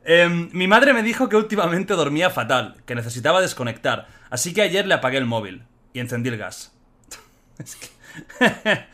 Em, 0.10 0.49
mi 0.53 0.68
madre 0.68 0.93
me 0.93 1.03
dijo 1.03 1.28
que 1.28 1.36
últimamente 1.36 1.93
dormía 1.93 2.30
fatal, 2.30 2.76
que 2.86 2.95
necesitaba 2.95 3.41
desconectar, 3.41 4.08
así 4.30 4.53
que 4.53 4.62
ayer 4.62 4.88
le 4.88 4.93
apagué 4.93 5.18
el 5.18 5.26
móvil 5.26 5.64
y 5.91 5.99
encendí 5.99 6.30
el 6.30 6.38
gas. 6.38 6.74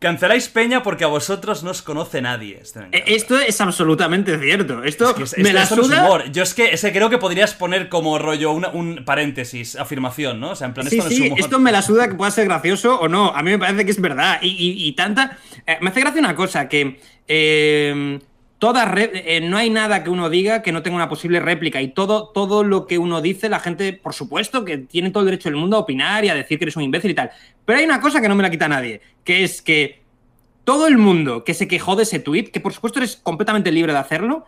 Canceláis 0.00 0.48
Peña 0.48 0.82
porque 0.82 1.04
a 1.04 1.06
vosotros 1.06 1.62
no 1.62 1.70
os 1.70 1.82
conoce 1.82 2.20
nadie. 2.20 2.58
Este 2.60 2.80
eh, 2.92 3.04
esto 3.06 3.38
es 3.38 3.58
absolutamente 3.60 4.38
cierto. 4.38 4.82
Esto 4.82 5.14
me 5.38 5.52
la 5.54 5.64
suda. 5.66 6.24
Yo 6.32 6.42
es 6.42 6.52
que, 6.52 6.66
ese 6.66 6.92
creo 6.92 7.08
que 7.08 7.16
podrías 7.16 7.54
poner 7.54 7.88
como 7.88 8.18
rollo 8.18 8.52
un 8.52 9.04
paréntesis, 9.06 9.76
afirmación, 9.76 10.38
¿no? 10.38 10.50
O 10.50 10.56
sea, 10.56 10.66
en 10.66 10.74
plan, 10.74 10.86
esto 10.86 11.04
no 11.04 11.08
es 11.08 11.20
humor. 11.20 11.40
Esto 11.40 11.58
me 11.60 11.72
la 11.72 11.80
suda 11.80 12.08
que 12.08 12.14
pueda 12.14 12.30
ser 12.30 12.44
gracioso 12.44 13.00
o 13.00 13.08
no. 13.08 13.34
A 13.34 13.42
mí 13.42 13.52
me 13.52 13.58
parece 13.58 13.86
que 13.86 13.90
es 13.92 14.00
verdad. 14.00 14.38
Y, 14.42 14.92
tanta. 14.92 15.38
Eh, 15.64 15.78
me 15.80 15.90
hace 15.90 16.00
gracia 16.00 16.20
una 16.20 16.34
cosa, 16.34 16.68
que. 16.68 17.00
Eh, 17.26 18.18
toda 18.58 18.90
eh, 18.96 19.40
no 19.42 19.58
hay 19.58 19.70
nada 19.70 20.02
que 20.02 20.10
uno 20.10 20.30
diga 20.30 20.62
que 20.62 20.72
no 20.72 20.82
tenga 20.82 20.96
una 20.96 21.08
posible 21.08 21.40
réplica 21.40 21.82
y 21.82 21.88
todo, 21.88 22.28
todo 22.28 22.64
lo 22.64 22.86
que 22.86 22.98
uno 22.98 23.20
dice, 23.20 23.48
la 23.48 23.60
gente, 23.60 23.92
por 23.92 24.14
supuesto, 24.14 24.64
que 24.64 24.78
tiene 24.78 25.10
todo 25.10 25.22
el 25.22 25.26
derecho 25.26 25.48
del 25.48 25.58
mundo 25.58 25.76
a 25.76 25.80
opinar 25.80 26.24
y 26.24 26.28
a 26.28 26.34
decir 26.34 26.58
que 26.58 26.64
eres 26.64 26.76
un 26.76 26.82
imbécil 26.82 27.10
y 27.10 27.14
tal. 27.14 27.30
Pero 27.64 27.78
hay 27.78 27.84
una 27.84 28.00
cosa 28.00 28.20
que 28.20 28.28
no 28.28 28.34
me 28.34 28.42
la 28.42 28.50
quita 28.50 28.68
nadie, 28.68 29.00
que 29.24 29.44
es 29.44 29.60
que 29.60 30.02
todo 30.64 30.86
el 30.86 30.98
mundo 30.98 31.44
que 31.44 31.54
se 31.54 31.68
quejó 31.68 31.96
de 31.96 32.04
ese 32.04 32.18
tweet, 32.18 32.44
que 32.44 32.60
por 32.60 32.72
supuesto 32.72 32.98
eres 32.98 33.16
completamente 33.16 33.70
libre 33.70 33.92
de 33.92 33.98
hacerlo, 33.98 34.44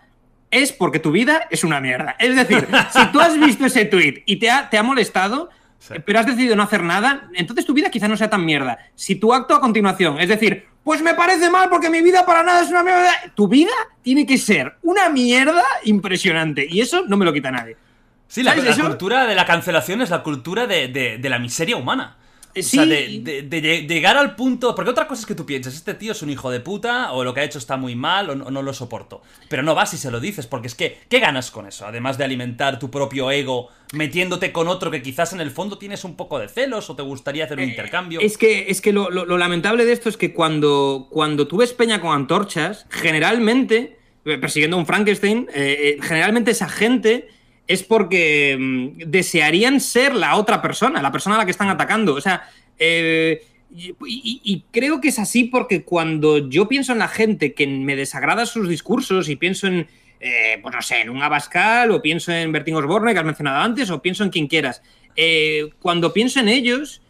es 0.51 0.73
porque 0.73 0.99
tu 0.99 1.13
vida 1.13 1.47
es 1.51 1.63
una 1.63 1.81
mierda. 1.81 2.17
Es 2.19 2.35
decir, 2.35 2.67
si 2.93 3.07
tú 3.13 3.21
has 3.21 3.39
visto 3.39 3.67
ese 3.67 3.85
tweet 3.85 4.23
y 4.27 4.37
te 4.37 4.51
ha, 4.51 4.71
te 4.71 4.79
ha 4.79 4.83
molestado, 4.83 5.51
pero 6.05 6.19
has 6.19 6.27
decidido 6.27 6.57
no 6.57 6.63
hacer 6.63 6.83
nada, 6.83 7.29
entonces 7.35 7.65
tu 7.65 7.73
vida 7.73 7.91
quizá 7.91 8.09
no 8.09 8.17
sea 8.17 8.29
tan 8.29 8.45
mierda. 8.45 8.79
Si 8.95 9.15
tu 9.15 9.33
acto 9.33 9.55
a 9.55 9.61
continuación, 9.61 10.21
es 10.21 10.29
decir, 10.29 10.67
pues 10.85 11.03
me 11.03 11.15
parece 11.15 11.51
mal 11.51 11.69
porque 11.71 11.89
mi 11.89 12.03
vida 12.03 12.27
para 12.27 12.43
nada 12.43 12.63
es 12.63 12.71
una 12.71 12.83
mierda, 12.83 13.11
tu 13.35 13.49
vida 13.49 13.73
tiene 14.03 14.27
que 14.27 14.39
ser 14.39 14.77
una 14.83 15.09
mierda 15.09 15.65
impresionante. 15.85 16.67
Y 16.69 16.81
eso 16.81 17.05
no 17.07 17.17
me 17.17 17.25
lo 17.25 17.33
quita 17.33 17.51
nadie. 17.51 17.77
Sí, 18.27 18.43
la, 18.43 18.55
cultura 18.55 19.27
de 19.27 19.35
la 19.35 19.47
cancelación 19.47 20.03
es 20.03 20.11
la 20.11 20.23
cultura 20.23 20.67
de 20.67 21.19
la 21.23 21.39
miseria 21.39 21.77
humana. 21.77 22.18
O 22.59 22.63
sea, 22.63 22.87
de, 22.87 23.87
llegar 23.89 24.17
al 24.17 24.37
punto. 24.37 24.75
Porque 24.75 24.91
otra 24.91 25.07
cosa 25.07 25.21
es 25.21 25.27
que 25.27 25.35
tú 25.35 25.47
piensas, 25.47 25.75
este 25.75 25.95
tío 25.95 26.13
es 26.13 26.23
un 26.23 26.31
hijo 26.31 26.51
de 26.51 26.61
puta, 26.61 27.13
o 27.13 27.25
lo 27.25 27.35
que 27.35 27.41
ha 27.41 27.45
hecho 27.45 27.59
está 27.59 27.77
muy 27.77 27.95
mal, 27.95 28.31
o 28.31 28.35
no, 28.35 28.63
lo 28.63 28.73
soporto. 28.73 29.23
Pero 29.49 29.63
no 29.63 29.75
vas 29.75 29.95
y 29.95 29.99
se 29.99 30.11
lo 30.11 30.21
dices, 30.21 30.47
porque 30.47 30.67
es 30.67 30.75
que, 30.75 30.99
¿qué 31.09 31.21
ganas 31.21 31.51
con 31.51 31.67
eso? 31.67 31.87
Además 31.87 32.19
de 32.19 32.25
alimentar 32.25 32.79
tu 32.79 32.91
propio 32.91 33.31
ego, 33.31 33.69
metiéndote 33.93 34.53
con 34.53 34.69
otro 34.69 34.91
que 34.91 35.03
quizás 35.03 35.33
en 35.33 35.41
el 35.41 35.51
fondo 35.51 35.79
tienes 35.79 36.05
un 36.05 36.17
poco 36.17 36.39
de 36.39 36.49
celos, 36.49 36.91
o 36.91 36.97
te 36.97 37.03
gustaría 37.03 37.45
hacer 37.45 37.59
un 37.59 37.65
eh, 37.65 37.69
intercambio. 37.69 38.21
Es 38.21 38.39
que, 38.39 38.71
es 38.71 38.81
que 38.81 38.93
lo, 38.93 39.11
lamentable 39.11 39.85
de 39.85 39.93
esto 39.93 40.09
es 40.09 40.17
que 40.17 40.33
cuando, 40.33 41.09
cuando 41.11 41.47
tú 41.47 41.59
ves 41.59 41.73
Peña 41.73 42.01
con 42.01 42.13
antorchas, 42.13 42.87
generalmente, 42.91 43.99
eh, 44.25 44.39
persiguiendo 44.39 44.77
a 44.77 44.81
un 44.81 44.87
Frankenstein, 44.87 45.49
eh, 45.55 45.99
generalmente 46.03 46.51
esa 46.51 46.69
gente 46.69 47.29
es 47.69 47.83
porque 47.83 48.57
mm, 48.59 49.11
desearían 49.11 49.81
ser 49.81 50.15
la 50.15 50.37
otra 50.37 50.61
persona, 50.61 51.03
la 51.03 51.13
persona 51.13 51.37
a 51.37 51.39
la 51.39 51.45
que 51.45 51.51
están 51.51 51.69
atacando. 51.69 52.15
O 52.15 52.21
sea, 52.21 52.49
eh, 52.79 53.45
y, 53.71 54.65
creo 54.73 55.01
que 55.01 55.09
es 55.09 55.19
así 55.19 55.45
porque 55.45 55.85
cuando 55.85 56.49
yo 56.49 56.67
pienso 56.69 56.93
en 56.93 56.99
la 56.99 57.09
gente 57.09 57.53
que 57.53 57.67
me 57.67 57.95
desagrada 57.95 58.47
sus 58.47 58.67
discursos 58.67 59.29
y 59.29 59.37
pienso 59.37 59.67
en, 59.67 59.87
eh, 60.21 60.59
pues 60.63 60.75
no 60.75 60.81
sé, 60.81 61.03
en 61.03 61.11
un 61.11 61.23
Abascal 61.23 61.91
o 61.91 62.01
pienso 62.01 62.33
en 62.33 62.51
Bertín 62.51 62.75
Osborne 62.77 63.13
que 63.13 63.19
has 63.19 63.27
mencionado 63.27 63.63
antes 63.63 63.91
o 63.91 64.01
pienso 64.01 64.25
en 64.25 64.31
quien 64.31 64.47
quieras, 64.47 64.83
eh, 65.15 65.69
cuando 65.81 66.15
pienso 66.15 66.41
en 66.41 66.49
ellos, 66.49 67.03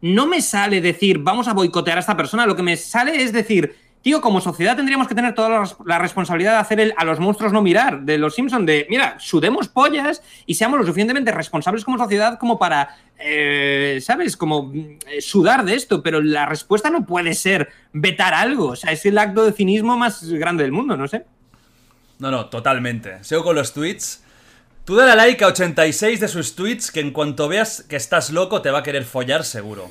no 0.00 0.26
me 0.28 0.40
sale 0.40 0.80
decir 0.80 1.18
vamos 1.18 1.48
a 1.48 1.54
boicotear 1.54 1.96
a 1.96 2.00
esta 2.00 2.16
persona, 2.16 2.46
lo 2.46 2.54
que 2.54 2.62
me 2.62 2.76
sale 2.76 3.20
es 3.20 3.32
decir 3.32 3.74
tío, 4.06 4.20
como 4.20 4.40
sociedad 4.40 4.76
tendríamos 4.76 5.08
que 5.08 5.16
tener 5.16 5.34
toda 5.34 5.64
la, 5.84 5.98
responsabilidad 5.98 6.52
de 6.52 6.58
hacer 6.58 6.78
el 6.78 6.94
a 6.96 7.04
los 7.04 7.18
monstruos 7.18 7.52
no 7.52 7.60
mirar 7.60 8.02
de 8.02 8.18
los 8.18 8.36
Simpsons, 8.36 8.64
de, 8.64 8.86
mira, 8.88 9.16
sudemos 9.18 9.66
pollas 9.66 10.22
y 10.46 10.54
seamos 10.54 10.78
lo 10.78 10.86
suficientemente 10.86 11.32
responsables 11.32 11.84
como 11.84 11.98
sociedad 11.98 12.38
como 12.38 12.56
para, 12.56 12.98
eh, 13.18 13.98
¿sabes? 14.00 14.36
Como 14.36 14.72
eh, 14.72 15.20
sudar 15.20 15.64
de 15.64 15.74
esto, 15.74 16.04
pero 16.04 16.20
la 16.20 16.46
respuesta 16.46 16.88
no 16.88 17.04
puede 17.04 17.34
ser 17.34 17.70
vetar 17.92 18.32
algo, 18.32 18.68
o 18.68 18.76
sea, 18.76 18.92
es 18.92 19.04
el 19.06 19.18
acto 19.18 19.44
de 19.44 19.50
cinismo 19.50 19.98
más 19.98 20.22
grande 20.34 20.62
del 20.62 20.70
mundo, 20.70 20.96
no 20.96 21.08
sé. 21.08 21.24
No, 22.20 22.30
no, 22.30 22.46
totalmente. 22.46 23.24
Sigo 23.24 23.42
con 23.42 23.56
los 23.56 23.72
tweets. 23.72 24.22
Tú 24.84 24.94
dale 24.94 25.16
like 25.16 25.42
a 25.42 25.48
86 25.48 26.20
de 26.20 26.28
sus 26.28 26.54
tweets 26.54 26.92
que 26.92 27.00
en 27.00 27.10
cuanto 27.10 27.48
veas 27.48 27.84
que 27.88 27.96
estás 27.96 28.30
loco 28.30 28.62
te 28.62 28.70
va 28.70 28.78
a 28.78 28.82
querer 28.84 29.04
follar 29.04 29.42
seguro. 29.42 29.90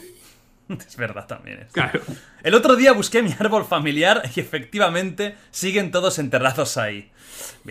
Es 0.87 0.97
verdad 0.97 1.27
también. 1.27 1.59
esto. 1.59 1.73
Claro. 1.73 2.01
El 2.43 2.55
otro 2.55 2.75
día 2.75 2.91
busqué 2.91 3.21
mi 3.21 3.31
árbol 3.39 3.65
familiar 3.65 4.23
y 4.35 4.39
efectivamente 4.39 5.35
siguen 5.51 5.91
todos 5.91 6.19
enterrados 6.19 6.77
ahí. 6.77 7.11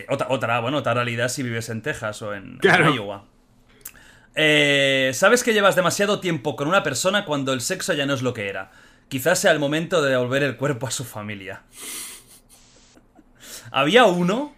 Otra, 0.09 0.27
otra, 0.29 0.59
bueno, 0.59 0.77
otra 0.77 0.93
realidad 0.93 1.29
si 1.29 1.43
vives 1.43 1.69
en 1.69 1.81
Texas 1.81 2.21
o 2.21 2.33
en. 2.33 2.59
Iowa. 2.63 3.25
Eh, 4.35 5.11
Sabes 5.13 5.43
que 5.43 5.53
llevas 5.53 5.75
demasiado 5.75 6.19
tiempo 6.19 6.55
con 6.55 6.67
una 6.67 6.83
persona 6.83 7.25
cuando 7.25 7.53
el 7.53 7.61
sexo 7.61 7.93
ya 7.93 8.05
no 8.05 8.13
es 8.13 8.21
lo 8.21 8.33
que 8.33 8.47
era. 8.49 8.71
Quizás 9.07 9.39
sea 9.39 9.51
el 9.51 9.59
momento 9.59 10.01
de 10.01 10.11
devolver 10.11 10.43
el 10.43 10.57
cuerpo 10.57 10.87
a 10.87 10.91
su 10.91 11.03
familia. 11.03 11.63
Había 13.71 14.05
uno, 14.05 14.55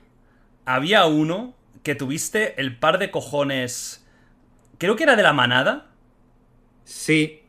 había 0.65 1.05
uno 1.05 1.55
que 1.83 1.95
tuviste 1.95 2.59
el 2.59 2.77
par 2.77 2.97
de 2.97 3.11
cojones, 3.11 4.05
creo 4.77 4.95
que 4.95 5.03
era 5.03 5.15
de 5.15 5.23
la 5.23 5.33
manada. 5.33 5.87
Sí. 6.83 7.43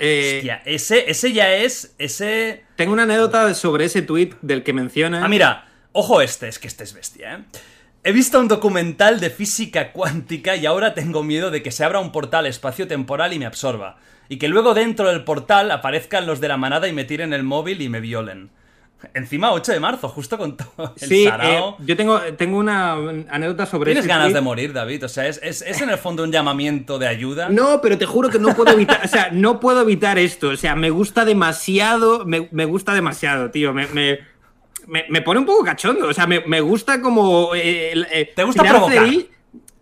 Eh, 0.00 0.36
Hostia, 0.38 0.62
ese, 0.64 1.10
ese 1.10 1.32
ya 1.32 1.54
es, 1.54 1.94
ese... 1.98 2.64
tengo 2.76 2.92
una 2.92 3.02
anécdota 3.02 3.54
sobre 3.54 3.84
ese 3.84 4.02
tweet 4.02 4.30
del 4.40 4.62
que 4.62 4.72
mencionas. 4.72 5.22
Ah, 5.22 5.28
mira, 5.28 5.68
ojo 5.92 6.22
este, 6.22 6.48
es 6.48 6.58
que 6.58 6.68
este 6.68 6.84
es 6.84 6.94
bestia, 6.94 7.34
¿eh? 7.34 7.58
He 8.02 8.12
visto 8.12 8.40
un 8.40 8.48
documental 8.48 9.20
de 9.20 9.28
física 9.28 9.92
cuántica 9.92 10.56
y 10.56 10.64
ahora 10.64 10.94
tengo 10.94 11.22
miedo 11.22 11.50
de 11.50 11.62
que 11.62 11.70
se 11.70 11.84
abra 11.84 12.00
un 12.00 12.12
portal 12.12 12.46
espacio-temporal 12.46 13.34
y 13.34 13.38
me 13.38 13.44
absorba. 13.44 13.98
Y 14.30 14.38
que 14.38 14.48
luego 14.48 14.72
dentro 14.72 15.08
del 15.08 15.22
portal 15.22 15.70
aparezcan 15.70 16.26
los 16.26 16.40
de 16.40 16.48
la 16.48 16.56
manada 16.56 16.88
y 16.88 16.94
me 16.94 17.04
tiren 17.04 17.34
el 17.34 17.42
móvil 17.42 17.82
y 17.82 17.90
me 17.90 18.00
violen. 18.00 18.48
Encima 19.14 19.52
8 19.52 19.72
de 19.72 19.80
marzo, 19.80 20.08
justo 20.08 20.36
con 20.38 20.56
todo 20.56 20.94
el 21.00 21.08
Sí, 21.08 21.24
sarao. 21.24 21.70
eh, 21.80 21.82
yo 21.86 21.96
tengo, 21.96 22.20
tengo 22.36 22.58
una 22.58 22.92
anécdota 22.92 23.66
sobre 23.66 23.92
Tienes 23.92 24.06
ganas 24.06 24.32
de 24.32 24.40
morir, 24.40 24.72
David. 24.72 25.04
O 25.04 25.08
sea, 25.08 25.26
es, 25.26 25.40
es- 25.42 25.62
es 25.62 25.80
en 25.80 25.90
el 25.90 25.98
fondo 25.98 26.22
un 26.22 26.30
llamamiento 26.32 26.98
de 26.98 27.08
ayuda. 27.08 27.48
No, 27.48 27.80
pero 27.80 27.96
te 27.98 28.06
juro 28.06 28.28
que 28.28 28.38
no 28.38 28.54
puedo 28.54 28.72
evitar, 28.72 29.00
o 29.04 29.08
sea, 29.08 29.30
no 29.32 29.58
puedo 29.60 29.80
evitar 29.82 30.18
esto. 30.18 30.48
O 30.50 30.56
sea, 30.56 30.74
me 30.76 30.90
gusta 30.90 31.24
demasiado, 31.24 32.24
me, 32.26 32.48
me 32.52 32.64
gusta 32.66 32.92
demasiado, 32.94 33.50
tío. 33.50 33.72
Me, 33.72 33.86
me, 33.88 34.18
me- 34.86 35.04
me 35.08 35.22
pone 35.22 35.40
un 35.40 35.46
poco 35.46 35.64
cachondo. 35.64 36.06
O 36.08 36.12
sea, 36.14 36.26
me, 36.26 36.40
me 36.46 36.60
gusta 36.60 37.00
como. 37.00 37.54
eh, 37.54 37.92
eh, 38.12 38.32
¿Te 38.36 38.44
gusta 38.44 38.62
provocar? 38.64 39.08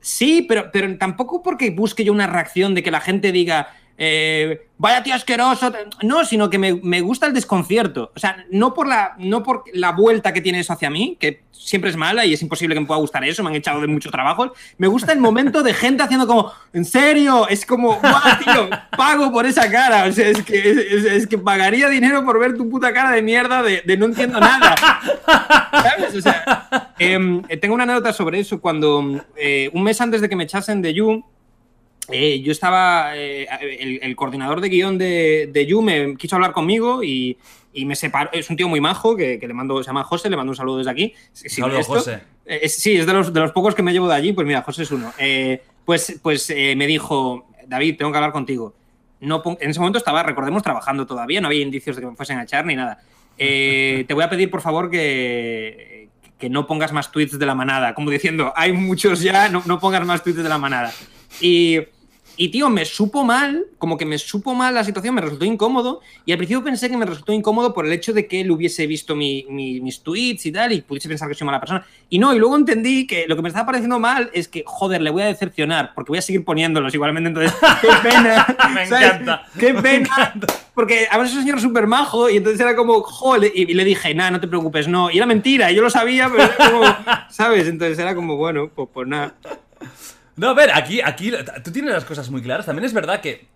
Sí, 0.00 0.46
pero, 0.48 0.70
pero 0.72 0.96
tampoco 0.96 1.42
porque 1.42 1.70
busque 1.70 2.04
yo 2.04 2.12
una 2.12 2.26
reacción 2.26 2.74
de 2.74 2.82
que 2.82 2.90
la 2.90 3.00
gente 3.00 3.32
diga. 3.32 3.68
Eh, 4.00 4.68
vaya 4.78 5.02
tío 5.02 5.12
asqueroso. 5.12 5.72
No, 6.02 6.24
sino 6.24 6.48
que 6.48 6.56
me, 6.56 6.74
me 6.74 7.00
gusta 7.00 7.26
el 7.26 7.34
desconcierto. 7.34 8.12
O 8.14 8.18
sea, 8.18 8.46
no 8.50 8.72
por, 8.72 8.86
la, 8.86 9.16
no 9.18 9.42
por 9.42 9.64
la 9.72 9.90
vuelta 9.90 10.32
que 10.32 10.40
tiene 10.40 10.60
eso 10.60 10.72
hacia 10.72 10.88
mí, 10.88 11.16
que 11.18 11.42
siempre 11.50 11.90
es 11.90 11.96
mala 11.96 12.24
y 12.24 12.32
es 12.32 12.40
imposible 12.40 12.76
que 12.76 12.80
me 12.80 12.86
pueda 12.86 13.00
gustar 13.00 13.24
eso, 13.24 13.42
me 13.42 13.50
han 13.50 13.56
echado 13.56 13.80
de 13.80 13.88
muchos 13.88 14.12
trabajos. 14.12 14.52
Me 14.78 14.86
gusta 14.86 15.12
el 15.12 15.18
momento 15.18 15.64
de 15.64 15.74
gente 15.74 16.04
haciendo 16.04 16.28
como, 16.28 16.52
¿en 16.72 16.84
serio? 16.84 17.48
Es 17.48 17.66
como, 17.66 17.96
¡guau, 17.96 18.38
tío! 18.38 18.70
Pago 18.96 19.32
por 19.32 19.46
esa 19.46 19.68
cara. 19.68 20.04
O 20.04 20.12
sea, 20.12 20.28
es 20.28 20.42
que, 20.44 21.16
es, 21.16 21.26
que 21.26 21.36
pagaría 21.36 21.88
dinero 21.88 22.24
por 22.24 22.38
ver 22.38 22.56
tu 22.56 22.70
puta 22.70 22.92
cara 22.92 23.10
de 23.10 23.22
mierda 23.22 23.64
de, 23.64 23.82
de 23.84 23.96
no 23.96 24.06
entiendo 24.06 24.38
nada. 24.38 24.76
¿Sabes? 25.72 26.14
O 26.14 26.20
sea, 26.20 26.92
em, 27.00 27.42
tengo 27.60 27.74
una 27.74 27.82
anécdota 27.82 28.12
sobre 28.12 28.38
eso. 28.38 28.60
Cuando 28.60 29.24
eh, 29.36 29.70
un 29.72 29.82
mes 29.82 30.00
antes 30.00 30.20
de 30.20 30.28
que 30.28 30.36
me 30.36 30.44
echasen 30.44 30.80
de 30.82 30.94
You, 30.94 31.24
eh, 32.10 32.40
yo 32.40 32.52
estaba. 32.52 33.16
eh, 33.16 33.46
el, 33.60 34.00
el 34.02 34.16
coordinador 34.16 34.60
de 34.60 34.68
guion 34.68 34.98
de, 34.98 35.48
de 35.52 35.66
You 35.66 35.82
me 35.82 36.16
quiso 36.16 36.36
hablar 36.36 36.52
conmigo 36.52 37.02
y, 37.02 37.36
y 37.72 37.84
me 37.84 37.94
separó. 37.96 38.30
Es 38.32 38.48
un 38.50 38.56
tío 38.56 38.68
muy 38.68 38.80
majo 38.80 39.16
que, 39.16 39.38
que 39.38 39.46
le 39.48 39.54
mando, 39.54 39.82
se 39.82 39.88
llama 39.88 40.04
José, 40.04 40.28
le 40.30 40.36
mando 40.36 40.50
un 40.52 40.56
saludo 40.56 40.78
desde 40.78 40.90
aquí. 40.90 41.14
Si- 41.32 41.48
si 41.48 41.60
Saludo, 41.60 41.74
ve 41.76 41.80
esto- 41.80 41.94
José. 41.94 42.20
eh, 42.46 42.60
es- 42.62 42.74
sí, 42.76 42.96
es 42.96 43.06
de 43.06 43.12
los, 43.12 43.32
de 43.32 43.40
los 43.40 43.52
pocos 43.52 43.74
que 43.74 43.82
me 43.82 43.92
llevo 43.92 44.08
de 44.08 44.14
allí. 44.14 44.32
Pues 44.32 44.46
mira, 44.46 44.62
José 44.62 44.82
es 44.84 44.90
uno. 44.90 45.12
Eh, 45.18 45.62
pues 45.84 46.18
pues 46.22 46.48
eh, 46.50 46.74
me 46.76 46.86
dijo, 46.86 47.46
David, 47.66 47.96
tengo 47.96 48.10
que 48.10 48.16
hablar 48.18 48.32
contigo. 48.32 48.74
No 49.20 49.42
en 49.60 49.70
ese 49.70 49.80
momento 49.80 49.98
estaba, 49.98 50.22
recordemos, 50.22 50.62
trabajando 50.62 51.04
todavía, 51.06 51.40
no 51.40 51.48
había 51.48 51.62
indicios 51.62 51.96
de 51.96 52.02
que 52.02 52.08
me 52.08 52.14
fuesen 52.16 52.38
a 52.38 52.44
echar 52.44 52.64
ni 52.66 52.76
nada. 52.76 53.00
Eh, 53.36 54.04
te 54.08 54.14
voy 54.14 54.22
a 54.24 54.30
pedir, 54.30 54.50
por 54.50 54.60
favor, 54.62 54.90
que, 54.90 56.08
que 56.38 56.48
no 56.48 56.66
pongas 56.66 56.92
más 56.92 57.10
tweets 57.10 57.38
de 57.38 57.46
la 57.46 57.54
manada. 57.54 57.94
Como 57.94 58.10
diciendo, 58.10 58.52
hay 58.56 58.72
muchos 58.72 59.20
ya, 59.20 59.48
no, 59.48 59.62
no 59.66 59.78
pongas 59.80 60.06
más 60.06 60.22
tweets 60.22 60.42
de 60.42 60.48
la 60.48 60.58
manada. 60.58 60.92
Y, 61.40 61.78
y, 62.38 62.48
tío, 62.48 62.70
me 62.70 62.84
supo 62.84 63.24
mal, 63.24 63.66
como 63.78 63.96
que 63.98 64.06
me 64.06 64.16
supo 64.16 64.54
mal 64.54 64.74
la 64.74 64.84
situación, 64.84 65.14
me 65.14 65.20
resultó 65.20 65.44
incómodo. 65.44 66.00
Y 66.24 66.32
al 66.32 66.38
principio 66.38 66.62
pensé 66.64 66.88
que 66.88 66.96
me 66.96 67.04
resultó 67.04 67.32
incómodo 67.32 67.74
por 67.74 67.84
el 67.84 67.92
hecho 67.92 68.12
de 68.12 68.26
que 68.26 68.40
él 68.40 68.50
hubiese 68.50 68.86
visto 68.86 69.14
mi- 69.16 69.44
mi- 69.50 69.80
mis 69.80 70.02
tweets 70.02 70.46
y 70.46 70.52
tal, 70.52 70.72
y 70.72 70.80
pudiese 70.82 71.08
pensar 71.08 71.28
que 71.28 71.34
soy 71.34 71.44
mala 71.46 71.60
persona. 71.60 71.84
Y 72.08 72.18
no, 72.18 72.32
y 72.34 72.38
luego 72.38 72.56
entendí 72.56 73.06
que 73.06 73.26
lo 73.28 73.36
que 73.36 73.42
me 73.42 73.48
estaba 73.48 73.66
pareciendo 73.66 73.98
mal 73.98 74.30
es 74.32 74.48
que, 74.48 74.62
joder, 74.64 75.02
le 75.02 75.10
voy 75.10 75.22
a 75.22 75.26
decepcionar, 75.26 75.92
porque 75.94 76.10
voy 76.10 76.18
a 76.18 76.22
seguir 76.22 76.44
poniéndolos 76.44 76.94
igualmente. 76.94 77.28
Entonces, 77.28 77.52
qué 77.82 77.88
pena. 78.08 78.46
Me 78.72 78.86
¿sabes? 78.88 79.06
encanta, 79.08 79.42
Qué 79.58 79.72
me 79.74 79.82
pena. 79.82 80.06
encanta. 80.06 80.46
Porque 80.74 81.08
además 81.10 81.30
es 81.30 81.34
un 81.36 81.42
señor 81.42 81.60
súper 81.60 81.88
majo 81.88 82.30
y 82.30 82.36
entonces 82.36 82.60
era 82.60 82.76
como, 82.76 83.02
joder, 83.02 83.50
y, 83.52 83.62
y 83.70 83.74
le 83.74 83.84
dije, 83.84 84.14
nada, 84.14 84.30
no 84.30 84.40
te 84.40 84.46
preocupes, 84.46 84.86
no. 84.86 85.10
Y 85.10 85.16
era 85.16 85.26
mentira, 85.26 85.72
y 85.72 85.74
yo 85.74 85.82
lo 85.82 85.90
sabía, 85.90 86.28
pero 86.30 86.44
era 86.44 86.56
como, 86.56 86.84
¿sabes? 87.30 87.66
Entonces 87.66 87.98
era 87.98 88.14
como, 88.14 88.36
bueno, 88.36 88.70
pues, 88.72 88.88
pues 88.94 89.08
nada. 89.08 89.34
No, 90.38 90.48
a 90.48 90.54
ver, 90.54 90.70
aquí, 90.72 91.00
aquí 91.02 91.32
tú 91.62 91.70
tienes 91.72 91.92
las 91.92 92.04
cosas 92.04 92.30
muy 92.30 92.40
claras. 92.42 92.64
También 92.66 92.84
es 92.86 92.92
verdad 92.94 93.20
que 93.20 93.46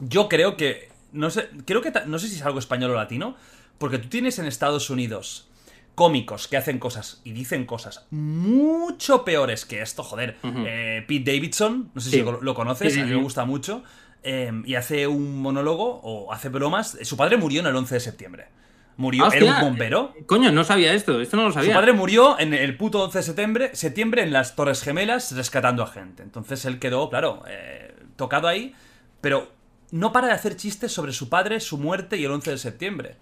yo 0.00 0.28
creo 0.28 0.56
que. 0.56 0.90
No 1.12 1.30
sé, 1.30 1.48
creo 1.64 1.80
que. 1.80 1.92
No 2.06 2.18
sé 2.18 2.28
si 2.28 2.36
es 2.36 2.42
algo 2.42 2.58
español 2.58 2.90
o 2.90 2.94
latino. 2.94 3.36
Porque 3.78 3.98
tú 3.98 4.08
tienes 4.08 4.38
en 4.38 4.46
Estados 4.46 4.90
Unidos 4.90 5.48
cómicos 5.94 6.48
que 6.48 6.56
hacen 6.56 6.78
cosas 6.80 7.20
y 7.24 7.32
dicen 7.32 7.66
cosas 7.66 8.06
mucho 8.10 9.24
peores 9.24 9.64
que 9.64 9.80
esto, 9.80 10.02
joder. 10.02 10.36
Eh, 10.42 11.04
Pete 11.06 11.32
Davidson, 11.32 11.90
no 11.94 12.00
sé 12.00 12.10
Sí. 12.10 12.16
si 12.18 12.22
lo, 12.22 12.40
lo 12.40 12.54
conoces, 12.54 12.92
Sí, 12.94 13.00
a 13.00 13.04
mí 13.04 13.10
me 13.12 13.22
gusta 13.22 13.44
mucho. 13.44 13.82
eh, 14.24 14.50
y 14.64 14.74
hace 14.76 15.06
un 15.06 15.40
monólogo 15.42 16.00
o 16.02 16.32
hace 16.32 16.48
bromas. 16.48 16.96
Su 17.02 17.16
padre 17.16 17.36
murió 17.36 17.60
en 17.60 17.66
el 17.66 17.76
11 17.76 17.94
de 17.96 18.00
septiembre. 18.00 18.46
Murió, 18.96 19.24
Hostia, 19.26 19.40
era 19.40 19.58
un 19.58 19.70
bombero. 19.70 20.14
eh, 20.16 20.24
Coño, 20.26 20.52
no 20.52 20.62
sabía 20.64 20.92
esto, 20.94 21.20
esto 21.20 21.36
no 21.36 21.44
lo 21.44 21.48
Su 21.50 21.54
sabía. 21.58 21.74
padre 21.74 21.92
murió 21.92 22.38
en 22.38 22.54
el 22.54 22.76
puto 22.76 23.02
11 23.02 23.18
de 23.18 23.22
septiembre, 23.24 23.70
septiembre 23.74 24.22
en 24.22 24.32
las 24.32 24.54
Torres 24.54 24.82
Gemelas 24.82 25.32
rescatando 25.32 25.82
a 25.82 25.86
gente. 25.88 26.22
Entonces 26.22 26.64
él 26.64 26.78
quedó, 26.78 27.10
claro, 27.10 27.42
eh, 27.48 27.94
tocado 28.16 28.46
ahí, 28.46 28.72
pero 29.20 29.50
no 29.90 30.12
para 30.12 30.28
de 30.28 30.34
hacer 30.34 30.56
chistes 30.56 30.92
sobre 30.92 31.12
su 31.12 31.28
padre, 31.28 31.58
su 31.60 31.78
muerte 31.78 32.16
y 32.16 32.24
el 32.24 32.30
11 32.30 32.50
de 32.52 32.58
septiembre. 32.58 33.16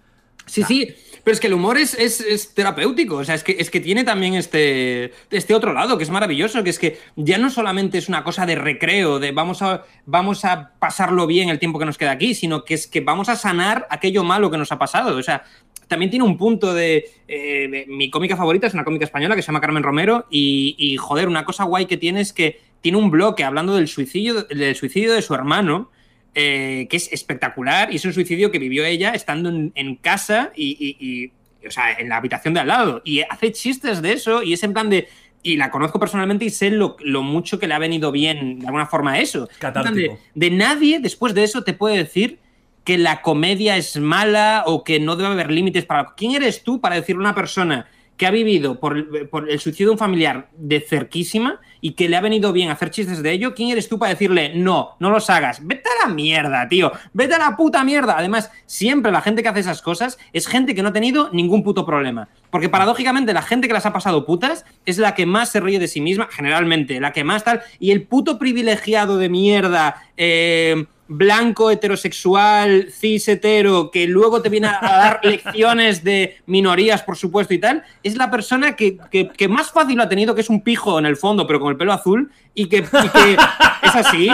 Sí, 0.45 0.63
sí, 0.63 0.93
pero 1.23 1.33
es 1.33 1.39
que 1.39 1.47
el 1.47 1.53
humor 1.53 1.77
es, 1.77 1.93
es- 1.93 2.19
es 2.21 2.53
terapéutico, 2.53 3.15
o 3.17 3.23
sea, 3.23 3.35
es 3.35 3.43
que, 3.43 3.55
es 3.59 3.69
que 3.71 3.79
tiene 3.79 4.03
también 4.03 4.33
este, 4.35 5.11
este 5.31 5.53
otro 5.55 5.71
lado, 5.73 5.97
que 5.97 6.03
es 6.03 6.09
maravilloso, 6.09 6.63
que 6.63 6.69
es 6.69 6.79
que 6.79 6.99
ya 7.15 7.37
no 7.37 7.49
solamente 7.49 7.97
es 7.97 8.09
una 8.09 8.23
cosa 8.23 8.45
de 8.45 8.55
recreo, 8.55 9.19
de 9.19 9.31
vamos 9.31 9.61
a, 9.61 9.83
vamos 10.05 10.43
a 10.45 10.73
pasarlo 10.79 11.25
bien 11.27 11.49
el 11.49 11.59
tiempo 11.59 11.79
que 11.79 11.85
nos 11.85 11.97
queda 11.97 12.11
aquí, 12.11 12.33
sino 12.35 12.65
que 12.65 12.73
es 12.73 12.87
que 12.87 12.99
vamos 13.01 13.29
a 13.29 13.35
sanar 13.35 13.87
aquello 13.89 14.23
malo 14.23 14.51
que 14.51 14.57
nos 14.57 14.71
ha 14.71 14.77
pasado, 14.79 15.17
o 15.17 15.23
sea, 15.23 15.43
también 15.87 16.09
tiene 16.09 16.25
un 16.25 16.37
punto 16.37 16.73
de, 16.73 17.05
eh, 17.27 17.67
de- 17.69 17.85
Mi 17.87 18.09
cómica 18.09 18.35
favorita 18.35 18.67
es 18.67 18.73
una 18.73 18.83
cómica 18.83 19.05
española 19.05 19.35
que 19.35 19.41
se 19.41 19.47
llama 19.47 19.61
Carmen 19.61 19.83
Romero 19.83 20.25
y, 20.29 20.75
y, 20.77 20.97
joder, 20.97 21.27
una 21.27 21.45
cosa 21.45 21.63
guay 21.65 21.85
que 21.85 21.97
tiene 21.97 22.21
es 22.21 22.33
que 22.33 22.59
tiene 22.81 22.97
un 22.97 23.11
bloque 23.11 23.43
hablando 23.43 23.75
del 23.75 23.87
suicidio, 23.87 24.43
del 24.43 24.75
suicidio 24.75 25.13
de 25.13 25.21
su 25.21 25.33
hermano, 25.35 25.89
eh, 26.35 26.87
que 26.89 26.97
es 26.97 27.11
espectacular 27.11 27.91
y 27.91 27.97
es 27.97 28.05
un 28.05 28.13
suicidio 28.13 28.51
que 28.51 28.59
vivió 28.59 28.85
ella 28.85 29.11
estando 29.11 29.49
en, 29.49 29.71
en 29.75 29.95
casa 29.95 30.51
y, 30.55 30.77
y- 30.79 31.05
y, 31.07 31.67
o 31.67 31.71
sea, 31.71 31.93
en 31.93 32.09
la 32.09 32.17
habitación 32.17 32.53
de 32.53 32.59
al 32.61 32.67
lado. 32.67 33.01
Y 33.05 33.21
hace 33.21 33.51
chistes 33.51 34.01
de 34.01 34.13
eso 34.13 34.43
y 34.43 34.53
es 34.53 34.63
en 34.63 34.73
plan 34.73 34.89
de... 34.89 35.07
Y 35.45 35.57
la 35.57 35.69
conozco 35.71 35.99
personalmente 35.99 36.45
y 36.45 36.49
sé 36.49 36.71
lo, 36.71 36.95
lo 37.01 37.21
mucho 37.21 37.59
que 37.59 37.67
le 37.67 37.73
ha 37.73 37.79
venido 37.79 38.11
bien 38.13 38.59
de 38.59 38.65
alguna 38.65 38.85
forma 38.85 39.19
eso. 39.19 39.49
En 39.51 39.59
plan 39.59 39.73
Catártico. 39.73 40.19
De, 40.33 40.49
de 40.49 40.55
nadie 40.55 40.99
después 40.99 41.33
de 41.33 41.43
eso 41.43 41.63
te 41.63 41.73
puede 41.73 41.97
decir 41.97 42.39
que 42.85 42.97
la 42.97 43.21
comedia 43.21 43.75
es 43.77 43.97
mala 43.97 44.63
o 44.67 44.83
que 44.85 44.99
no 44.99 45.15
debe 45.17 45.29
haber 45.29 45.51
límites 45.51 45.85
para... 45.85 46.13
¿Quién 46.15 46.31
eres 46.35 46.63
tú 46.63 46.79
para 46.79 46.95
decirle 46.95 47.19
a 47.21 47.27
una 47.27 47.35
persona 47.35 47.87
que 48.17 48.27
ha 48.27 48.31
vivido 48.31 48.79
por, 48.79 48.97
el 48.97 49.59
suicidio 49.59 49.87
de 49.87 49.91
un 49.93 49.97
familiar 49.97 50.49
de 50.55 50.81
cerquísima 50.81 51.59
y 51.81 51.93
que 51.93 52.07
le 52.07 52.15
ha 52.15 52.21
venido 52.21 52.53
bien 52.53 52.69
hacer 52.69 52.91
chistes 52.91 53.23
de 53.23 53.31
ello, 53.31 53.53
¿quién 53.53 53.69
eres 53.69 53.89
tú 53.89 53.99
para 53.99 54.11
decirle 54.11 54.53
no, 54.55 54.95
no 54.99 55.09
los 55.09 55.29
hagas? 55.29 55.65
Vete 55.65 55.89
a 55.89 56.07
la 56.07 56.13
mierda, 56.13 56.67
tío, 56.69 56.91
vete 57.13 57.33
a 57.33 57.39
la 57.39 57.57
puta 57.57 57.83
mierda. 57.83 58.17
Además, 58.17 58.51
siempre 58.65 59.11
la 59.11 59.21
gente 59.21 59.43
que 59.43 59.49
hace 59.49 59.59
esas 59.59 59.81
cosas 59.81 60.17
es 60.31 60.47
gente 60.47 60.75
que 60.75 60.83
no 60.83 60.89
ha 60.89 60.93
tenido 60.93 61.29
ningún 61.31 61.63
puto 61.63 61.85
problema. 61.85 62.29
Porque 62.49 62.69
paradójicamente 62.69 63.33
la 63.33 63.41
gente 63.41 63.67
que 63.67 63.73
las 63.73 63.85
ha 63.85 63.93
pasado 63.93 64.25
putas 64.25 64.65
es 64.85 64.97
la 64.99 65.15
que 65.15 65.25
más 65.25 65.49
se 65.49 65.59
ríe 65.59 65.79
de 65.79 65.87
sí 65.87 65.99
misma, 65.99 66.27
generalmente, 66.31 66.99
la 66.99 67.11
que 67.11 67.23
más 67.23 67.43
tal, 67.43 67.61
y 67.79 67.91
el 67.91 68.03
puto 68.03 68.37
privilegiado 68.37 69.17
de 69.17 69.29
mierda, 69.29 70.03
eh, 70.17 70.85
blanco, 71.17 71.71
heterosexual, 71.71 72.89
cis 72.91 73.27
hetero, 73.27 73.91
que 73.91 74.07
luego 74.07 74.41
te 74.41 74.49
viene 74.49 74.67
a, 74.67 74.79
dar 74.81 75.19
lecciones 75.23 76.03
de 76.03 76.37
minorías, 76.45 77.03
por 77.03 77.17
supuesto, 77.17 77.53
y 77.53 77.59
tal, 77.59 77.83
es 78.03 78.15
la 78.17 78.31
persona 78.31 78.75
que, 78.75 78.97
que, 79.11 79.47
más 79.47 79.71
fácil 79.71 79.97
lo 79.97 80.03
ha 80.03 80.09
tenido, 80.09 80.35
que 80.35 80.41
es 80.41 80.49
un 80.49 80.61
pijo 80.61 80.99
en 80.99 81.05
el 81.05 81.17
fondo, 81.17 81.47
pero 81.47 81.59
con 81.59 81.71
el 81.71 81.77
pelo 81.77 81.93
azul, 81.93 82.31
y 82.53 82.67
que, 82.67 82.77
y 82.77 83.09
que 83.09 83.37
es 83.83 83.95
así, 83.95 84.29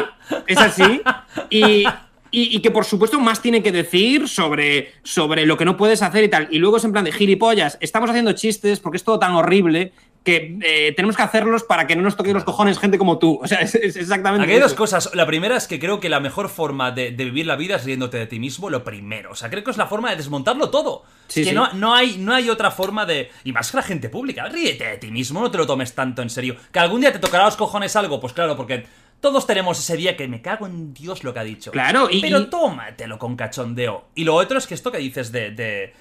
es 0.47 0.57
así, 0.57 1.01
y, 1.49 1.86
y, 2.32 2.59
que 2.59 2.71
por 2.71 2.86
supuesto 2.86 3.19
más 3.19 3.41
tiene 3.41 3.63
que 3.63 3.71
decir 3.71 4.27
sobre, 4.27 4.93
sobre 5.03 5.45
lo 5.45 5.57
que 5.57 5.65
no 5.65 5.77
puedes 5.77 6.01
hacer 6.01 6.23
y 6.23 6.30
tal. 6.30 6.47
Y 6.51 6.59
luego 6.59 6.77
es 6.77 6.84
en 6.84 6.91
plan 6.91 7.05
de 7.05 7.11
gilipollas, 7.11 7.77
estamos 7.82 8.09
haciendo 8.09 8.34
chistes 8.34 8.80
porque 8.80 8.97
es 8.97 9.03
todo 9.03 9.19
tan 9.19 9.34
horrible 9.34 9.93
que 10.24 10.59
eh, 10.63 10.93
tenemos 10.95 11.15
que 11.15 11.24
hacerlos 11.24 11.63
para 11.63 11.88
que 11.88 11.95
no 11.95 12.01
nos 12.01 12.15
toquen 12.15 12.34
los 12.34 12.43
cojones 12.43 12.78
gente 12.80 12.97
como 12.97 13.17
tú. 13.17 13.39
O 13.43 13.47
sea, 13.47 13.59
es, 13.61 13.74
exactamente. 13.74 14.43
Aquí 14.43 14.53
hay 14.53 14.59
dos 14.59 14.74
cosas. 14.74 15.09
La 15.13 15.26
primera 15.26 15.55
es 15.55 15.67
que 15.67 15.80
creo 15.80 15.99
que 15.99 16.09
la 16.09 16.20
mejor 16.20 16.49
forma 16.49 16.91
de, 16.91 17.11
vivir 17.11 17.45
la 17.45 17.55
vida 17.55 17.78
es 17.78 17.86
riéndote 17.86 18.17
de 18.17 18.28
ti 18.28 18.39
mismo, 18.39 18.70
lo 18.70 18.84
primero. 18.84 19.32
O 19.32 19.36
sea, 19.36 19.49
creo 19.49 19.63
que 19.63 19.72
es 19.72 19.78
la 19.78 19.88
forma 19.88 20.09
de 20.11 20.17
desmontarlo 20.17 20.70
todo. 20.70 21.03
es 21.28 21.47
que 21.47 21.53
No, 21.53 21.72
no, 21.74 21.95
hay, 21.95 22.17
no 22.17 22.34
hay 22.34 22.49
otra 22.49 22.70
forma 22.70 23.05
de. 23.05 23.32
Y 23.43 23.53
más 23.53 23.72
que 23.72 23.78
la 23.78 23.84
gente 23.84 24.09
pública. 24.09 24.45
Ríete 24.49 24.86
de 24.86 24.97
ti 24.97 25.09
mismo, 25.09 25.41
no 25.41 25.49
te 25.49 25.57
lo 25.57 25.65
tomes 25.65 25.95
tanto 25.95 26.22
en 26.22 26.30
serio. 26.30 26.57
Que 26.72 26.80
algún 26.80 27.01
día 27.01 27.11
te 27.11 27.20
tocará 27.20 27.45
los 27.45 27.55
cojones 27.55 27.95
algo, 27.95 28.20
pues 28.20 28.34
claro, 28.34 28.55
porque 28.55 28.86
todos 29.20 29.45
tenemos 29.45 29.80
ese 29.80 29.97
día 29.97 30.15
que 30.15 30.28
me 30.28 30.41
cago 30.41 30.65
en 30.65 30.93
Dios 30.93 31.24
lo 31.24 31.34
que 31.34 31.39
ha 31.39 31.43
dicho. 31.43 31.72
Claro, 31.72 32.09
y. 32.09 32.22
Pero 32.22 32.47
tómatelo 32.49 33.20
con 33.20 33.36
cachondeo. 33.36 34.05
Y 34.15 34.24
lo 34.24 34.36
otro 34.36 34.57
es 34.57 34.67
que 34.67 34.74
esto 34.74 34.91
que 34.91 34.97
dices 34.97 35.32
de, 35.32 35.51
de, 35.51 35.93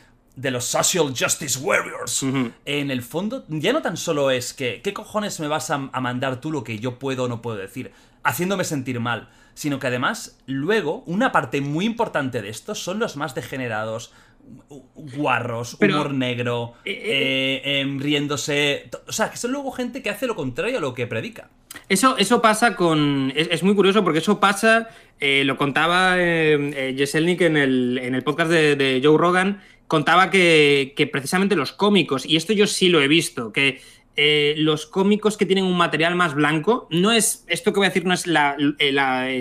los 0.50 0.64
Social 0.64 1.12
Justice 1.18 1.58
Warriors, 1.58 2.22
en 2.64 2.90
el 2.90 3.02
fondo, 3.02 3.44
ya 3.48 3.72
no 3.72 3.82
tan 3.82 3.96
solo 3.96 4.30
es 4.30 4.54
que, 4.54 4.80
¿qué 4.82 4.92
cojones 4.92 5.40
me 5.40 5.48
vas 5.48 5.70
a, 5.70 5.78
mandar 5.78 6.40
tú 6.40 6.52
lo 6.52 6.64
que 6.64 6.78
yo 6.78 6.98
puedo 6.98 7.24
o 7.24 7.28
no 7.28 7.42
puedo 7.42 7.56
decir? 7.56 7.92
Haciéndome 8.22 8.64
sentir 8.64 9.00
mal. 9.00 9.28
Sino 9.54 9.80
que 9.80 9.88
además, 9.88 10.38
luego, 10.46 11.02
una 11.06 11.32
parte 11.32 11.60
muy 11.60 11.84
importante 11.84 12.42
de 12.42 12.48
esto 12.48 12.76
son 12.76 13.00
los 13.00 13.16
más 13.16 13.34
degenerados, 13.34 14.12
guarros, 14.94 15.76
humor 15.80 16.12
negro, 16.12 16.74
eh, 16.84 16.92
eh, 16.92 17.62
eh, 17.64 17.80
em, 17.80 17.98
riéndose. 17.98 18.88
O 19.06 19.12
sea, 19.12 19.30
que 19.30 19.36
son 19.36 19.52
luego 19.52 19.70
gente 19.72 20.02
que 20.02 20.10
hace 20.10 20.26
lo 20.26 20.36
contrario 20.36 20.78
a 20.78 20.80
lo 20.80 20.94
que 20.94 21.06
predica. 21.06 21.50
Eso, 21.88 22.16
eso 22.18 22.40
pasa 22.40 22.76
con. 22.76 23.32
Es, 23.34 23.62
muy 23.62 23.74
curioso 23.74 24.02
porque 24.04 24.20
eso 24.20 24.40
pasa. 24.40 24.88
Lo 25.20 25.56
contaba 25.56 26.14
eh, 26.16 26.94
Jeselnik 26.96 27.40
en 27.42 27.56
el, 27.56 28.00
en 28.02 28.14
el 28.14 28.22
podcast 28.22 28.50
de, 28.50 29.00
Joe 29.02 29.18
Rogan. 29.18 29.62
Contaba 29.88 30.30
que, 30.30 31.10
precisamente 31.10 31.56
los 31.56 31.72
cómicos, 31.72 32.24
y 32.24 32.36
esto 32.36 32.52
yo 32.52 32.66
sí 32.66 32.88
lo 32.88 33.00
he 33.00 33.08
visto, 33.08 33.52
que 33.52 33.80
eh, 34.16 34.54
los 34.58 34.86
cómicos 34.86 35.36
que 35.36 35.46
tienen 35.46 35.64
un 35.64 35.76
material 35.76 36.14
más 36.14 36.34
blanco, 36.34 36.86
no 36.90 37.10
es. 37.10 37.44
Esto 37.48 37.72
que 37.72 37.80
voy 37.80 37.86
a 37.86 37.90
decir 37.90 38.04
no 38.04 38.14
es 38.14 38.26
la, 38.26 38.56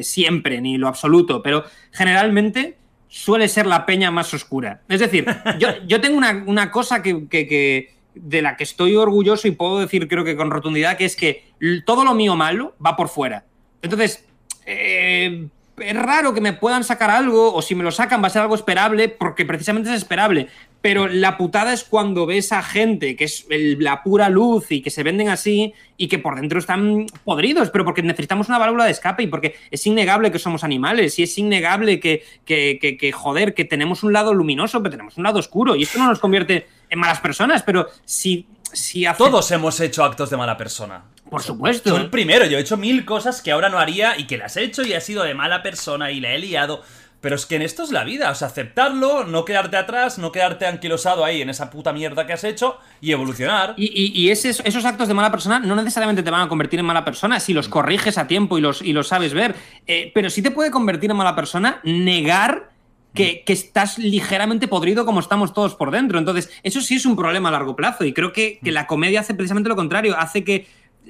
siempre 0.02 0.62
ni 0.62 0.78
lo 0.78 0.88
absoluto, 0.88 1.44
pero 1.44 1.64
generalmente 1.92 2.78
suele 3.10 3.48
ser 3.48 3.68
la 3.68 3.86
peña 3.86 4.10
más 4.10 4.34
oscura. 4.34 4.82
Es 4.90 5.00
decir, 5.00 5.26
yo, 5.60 5.70
yo 5.86 6.02
tengo 6.02 6.18
una, 6.18 6.72
cosa 6.72 7.04
que, 7.04 7.28
que 7.28 7.94
de 8.16 8.42
la 8.42 8.56
que 8.56 8.64
estoy 8.64 8.96
orgulloso 8.96 9.48
y 9.48 9.52
puedo 9.52 9.80
decir 9.80 10.08
creo 10.08 10.24
que 10.24 10.36
con 10.36 10.52
rotundidad, 10.52 10.98
que 10.98 11.06
es 11.06 11.16
que 11.16 11.46
todo 11.86 12.04
lo 12.04 12.14
mío 12.14 12.36
malo 12.36 12.76
va 12.84 12.96
por 12.96 13.10
fuera. 13.10 13.46
Entonces, 13.82 14.26
eh, 14.66 15.48
es 15.78 15.96
raro 15.96 16.34
que 16.34 16.42
me 16.42 16.54
puedan 16.54 16.84
sacar 16.84 17.10
algo, 17.10 17.54
o 17.54 17.62
si 17.62 17.76
me 17.76 17.84
lo 17.84 17.92
sacan 17.92 18.22
va 18.22 18.28
a 18.28 18.32
ser 18.32 18.42
algo 18.42 18.56
esperable, 18.56 19.10
porque 19.10 19.46
precisamente 19.46 19.90
es 19.90 19.98
esperable. 19.98 20.48
Pero 20.82 21.08
la 21.08 21.38
putada 21.38 21.74
es 21.74 21.84
cuando 21.84 22.26
ves 22.26 22.52
a 22.52 22.64
gente 22.64 23.16
que 23.16 23.26
es 23.26 23.46
la 23.50 24.04
pura 24.04 24.30
luz 24.30 24.72
y 24.72 24.82
que 24.82 24.90
se 24.90 25.04
venden 25.04 25.30
así 25.30 25.74
y 25.98 26.08
que 26.08 26.20
por 26.20 26.36
dentro 26.36 26.60
están 26.60 27.08
podridos, 27.24 27.70
pero 27.70 27.84
porque 27.84 28.04
necesitamos 28.04 28.48
una 28.48 28.58
válvula 28.58 28.86
de 28.86 28.92
escape 28.92 29.24
y 29.24 29.28
porque 29.28 29.56
es 29.70 29.86
innegable 29.86 30.32
que 30.32 30.40
somos 30.40 30.64
animales 30.64 31.18
y 31.20 31.24
es 31.24 31.38
innegable 31.38 32.00
que, 32.00 32.24
que, 32.46 32.80
que 32.80 33.12
joder, 33.12 33.54
que 33.54 33.66
tenemos 33.66 34.04
un 34.04 34.14
lado 34.14 34.34
luminoso, 34.34 34.82
pero 34.82 34.92
tenemos 34.92 35.18
un 35.18 35.24
lado 35.24 35.40
oscuro 35.40 35.76
y 35.76 35.84
esto 35.84 36.00
no 36.00 36.08
nos 36.08 36.20
convierte 36.20 36.68
en 36.90 37.00
malas 37.00 37.20
personas, 37.20 37.64
pero 37.64 37.88
si... 38.06 38.48
si 38.72 39.06
Todos 39.18 39.52
hemos 39.52 39.80
hecho 39.80 40.04
actos 40.04 40.30
de 40.30 40.38
mala 40.38 40.58
persona. 40.58 41.04
Por 41.30 41.44
supuesto. 41.44 41.90
Yo 41.90 41.98
el 41.98 42.10
primero, 42.10 42.46
yo 42.46 42.58
he 42.58 42.62
hecho 42.62 42.78
mil 42.78 43.06
cosas 43.06 43.42
que 43.42 43.52
ahora 43.52 43.70
no 43.70 43.80
haría 43.80 44.18
y 44.18 44.26
que 44.28 44.38
las 44.38 44.58
he 44.58 44.64
hecho 44.64 44.84
y 44.84 44.94
he 44.94 45.02
sido 45.02 45.24
de 45.24 45.34
mala 45.34 45.64
persona 45.64 46.12
y 46.12 46.20
le 46.20 46.36
he 46.36 46.40
liado. 46.40 46.84
Pero 47.20 47.36
es 47.36 47.48
que 47.48 47.56
en 47.56 47.64
esto 47.64 47.84
es 47.84 47.92
la 47.92 48.04
vida, 48.04 48.30
o 48.30 48.36
sea, 48.36 48.48
aceptarlo, 48.48 49.24
no 49.24 49.44
quedarte 49.44 49.76
atrás, 49.76 50.20
no 50.20 50.32
quedarte 50.32 50.68
anquilosado 50.68 51.26
ahí 51.26 51.42
en 51.42 51.50
esa 51.50 51.72
puta 51.72 51.92
mierda 51.92 52.28
que 52.28 52.34
has 52.34 52.44
hecho 52.44 52.78
y 53.02 53.12
evolucionar. 53.12 53.74
Y, 53.76 54.30
esos, 54.30 54.86
actos 54.86 55.08
de 55.08 55.16
mala 55.16 55.32
persona 55.32 55.60
no 55.60 55.76
necesariamente 55.76 56.22
te 56.22 56.30
van 56.30 56.42
a 56.42 56.48
convertir 56.48 56.80
en 56.80 56.86
mala 56.86 57.04
persona 57.04 57.40
si 57.40 57.54
los 57.54 57.70
corriges 57.70 58.20
a 58.20 58.28
tiempo 58.28 58.60
y 58.60 58.62
los, 58.62 58.84
y 58.84 58.94
los 58.94 59.08
sabes 59.08 59.34
ver. 59.34 59.56
Eh, 59.88 60.12
pero 60.14 60.30
sí 60.30 60.44
te 60.44 60.52
puede 60.52 60.70
convertir 60.70 61.10
en 61.10 61.18
mala 61.18 61.36
persona 61.36 61.80
negar 61.84 62.70
que, 63.16 63.44
estás 63.48 63.98
ligeramente 63.98 64.68
podrido 64.68 65.04
como 65.04 65.20
estamos 65.20 65.54
todos 65.54 65.74
por 65.74 65.90
dentro. 65.90 66.20
Entonces, 66.20 66.52
eso 66.62 66.82
sí 66.82 66.98
es 66.98 67.06
un 67.08 67.16
problema 67.16 67.50
a 67.50 67.52
largo 67.52 67.76
plazo. 67.76 68.06
Y 68.06 68.14
creo 68.14 68.32
que, 68.32 68.60
que 68.64 68.72
la 68.72 68.86
comedia 68.86 69.22
hace 69.22 69.34
precisamente 69.34 69.70
lo 69.70 69.76
contrario. 69.76 70.16
Hace 70.18 70.44
que 70.44 70.68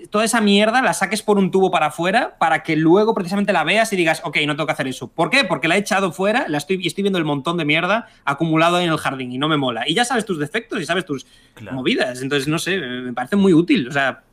toda 0.09 0.25
esa 0.25 0.41
mierda 0.41 0.81
la 0.81 0.93
saques 0.93 1.21
por 1.21 1.37
un 1.37 1.51
tubo 1.51 1.71
para 1.71 1.87
afuera 1.87 2.37
para 2.39 2.63
que 2.63 2.75
luego 2.75 3.13
precisamente 3.13 3.53
la 3.53 3.63
veas 3.63 3.91
y 3.93 3.95
digas, 3.95 4.21
ok, 4.23 4.37
no 4.45 4.55
tengo 4.55 4.65
que 4.65 4.73
hacer 4.73 4.87
eso. 4.87 5.07
¿Por 5.07 5.29
qué? 5.29 5.43
Porque 5.43 5.67
la 5.67 5.75
he 5.75 5.79
echado 5.79 6.11
fuera 6.11 6.47
la 6.47 6.57
estoy, 6.57 6.79
y 6.81 6.87
estoy 6.87 7.03
viendo 7.03 7.19
el 7.19 7.25
montón 7.25 7.57
de 7.57 7.65
mierda 7.65 8.07
acumulado 8.25 8.79
en 8.79 8.89
el 8.89 8.97
jardín 8.97 9.31
y 9.31 9.37
no 9.37 9.47
me 9.47 9.57
mola. 9.57 9.87
Y 9.87 9.93
ya 9.93 10.05
sabes 10.05 10.25
tus 10.25 10.39
defectos 10.39 10.81
y 10.81 10.85
sabes 10.85 11.05
tus 11.05 11.25
movidas. 11.71 12.21
Entonces, 12.21 12.47
no 12.47 12.59
sé, 12.59 12.77
me 12.77 13.13
parece 13.13 13.35
muy 13.35 13.53
útil. 13.53 13.87
O 13.87 13.91
sea, 13.91 14.23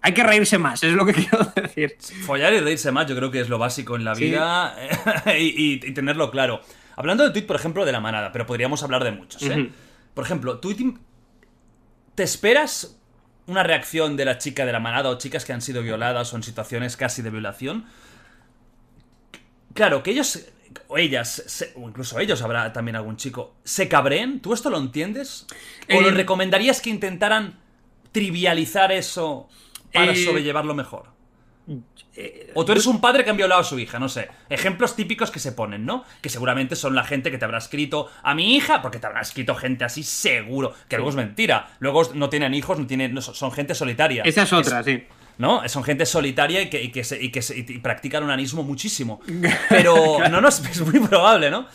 hay 0.00 0.12
que 0.12 0.22
reírse 0.22 0.58
más, 0.58 0.82
es 0.82 0.92
lo 0.92 1.06
que 1.06 1.12
quiero 1.14 1.38
decir. 1.54 1.96
Follar 2.26 2.52
y 2.52 2.60
reírse 2.60 2.92
más, 2.92 3.06
yo 3.06 3.16
creo 3.16 3.30
que 3.30 3.40
es 3.40 3.48
lo 3.48 3.58
básico 3.58 3.96
en 3.96 4.04
la 4.04 4.14
vida 4.14 4.76
y, 5.38 5.78
tenerlo 5.92 6.30
claro. 6.30 6.60
Hablando 6.96 7.24
de 7.24 7.30
tweet, 7.30 7.46
por 7.46 7.56
ejemplo, 7.56 7.84
de 7.84 7.92
la 7.92 8.00
manada, 8.00 8.30
pero 8.30 8.46
podríamos 8.46 8.82
hablar 8.82 9.02
de 9.02 9.10
muchos, 9.10 9.42
¿eh? 9.42 9.70
Por 10.14 10.24
ejemplo, 10.24 10.58
tweeting. 10.58 11.00
¿Te 12.14 12.22
esperas 12.22 13.00
una 13.46 13.62
reacción 13.62 14.16
de 14.16 14.24
la 14.24 14.38
chica 14.38 14.64
de 14.64 14.72
la 14.72 14.80
manada 14.80 15.10
o 15.10 15.18
chicas 15.18 15.44
que 15.44 15.52
han 15.52 15.60
sido 15.60 15.82
violadas 15.82 16.32
o 16.32 16.36
en 16.36 16.42
situaciones 16.42 16.96
casi 16.96 17.22
de 17.22 17.30
violación. 17.30 17.86
Claro, 19.74 20.02
que 20.02 20.12
ellos 20.12 20.46
o 20.88 20.98
ellas, 20.98 21.72
o 21.76 21.88
incluso 21.88 22.18
ellos, 22.18 22.42
habrá 22.42 22.72
también 22.72 22.96
algún 22.96 23.16
chico, 23.16 23.54
se 23.64 23.88
cabreen. 23.88 24.40
¿Tú 24.40 24.54
esto 24.54 24.70
lo 24.70 24.78
entiendes? 24.78 25.46
¿O 25.94 26.00
lo 26.00 26.08
eh, 26.08 26.12
recomendarías 26.12 26.80
que 26.80 26.90
intentaran 26.90 27.58
trivializar 28.12 28.92
eso 28.92 29.48
para 29.92 30.12
eh, 30.12 30.24
sobrellevarlo 30.24 30.74
mejor? 30.74 31.13
O 32.54 32.64
tú 32.64 32.72
eres 32.72 32.86
un 32.86 33.00
padre 33.00 33.24
que 33.24 33.30
han 33.30 33.36
violado 33.36 33.60
a 33.60 33.64
su 33.64 33.78
hija, 33.78 33.98
no 33.98 34.08
sé. 34.08 34.28
Ejemplos 34.50 34.94
típicos 34.96 35.30
que 35.30 35.38
se 35.38 35.52
ponen, 35.52 35.86
¿no? 35.86 36.04
Que 36.20 36.28
seguramente 36.28 36.76
son 36.76 36.94
la 36.94 37.04
gente 37.04 37.30
que 37.30 37.38
te 37.38 37.44
habrá 37.44 37.58
escrito 37.58 38.10
a 38.22 38.34
mi 38.34 38.54
hija, 38.54 38.82
porque 38.82 38.98
te 38.98 39.06
habrá 39.06 39.20
escrito 39.20 39.54
gente 39.54 39.84
así 39.84 40.02
seguro. 40.02 40.74
Que 40.88 40.96
luego 40.96 41.10
es 41.10 41.16
mentira. 41.16 41.70
Luego 41.78 42.02
no 42.14 42.28
tienen 42.28 42.54
hijos, 42.54 42.78
no 42.78 42.86
tienen, 42.86 43.20
son 43.20 43.52
gente 43.52 43.74
solitaria. 43.74 44.22
Esa 44.24 44.42
es 44.42 44.52
otra, 44.52 44.82
sí. 44.82 45.04
¿no? 45.38 45.66
Son 45.68 45.82
gente 45.84 46.06
solitaria 46.06 46.62
y 46.62 46.70
que, 46.70 46.82
y 46.82 46.90
que, 46.90 47.04
se, 47.04 47.22
y 47.22 47.30
que 47.30 47.42
practican 47.82 48.22
un 48.22 48.30
anismo 48.30 48.62
muchísimo. 48.62 49.20
Pero 49.68 50.18
no, 50.30 50.40
no, 50.40 50.48
es, 50.48 50.80
muy 50.80 51.00
probable, 51.00 51.50
¿no? 51.50 51.66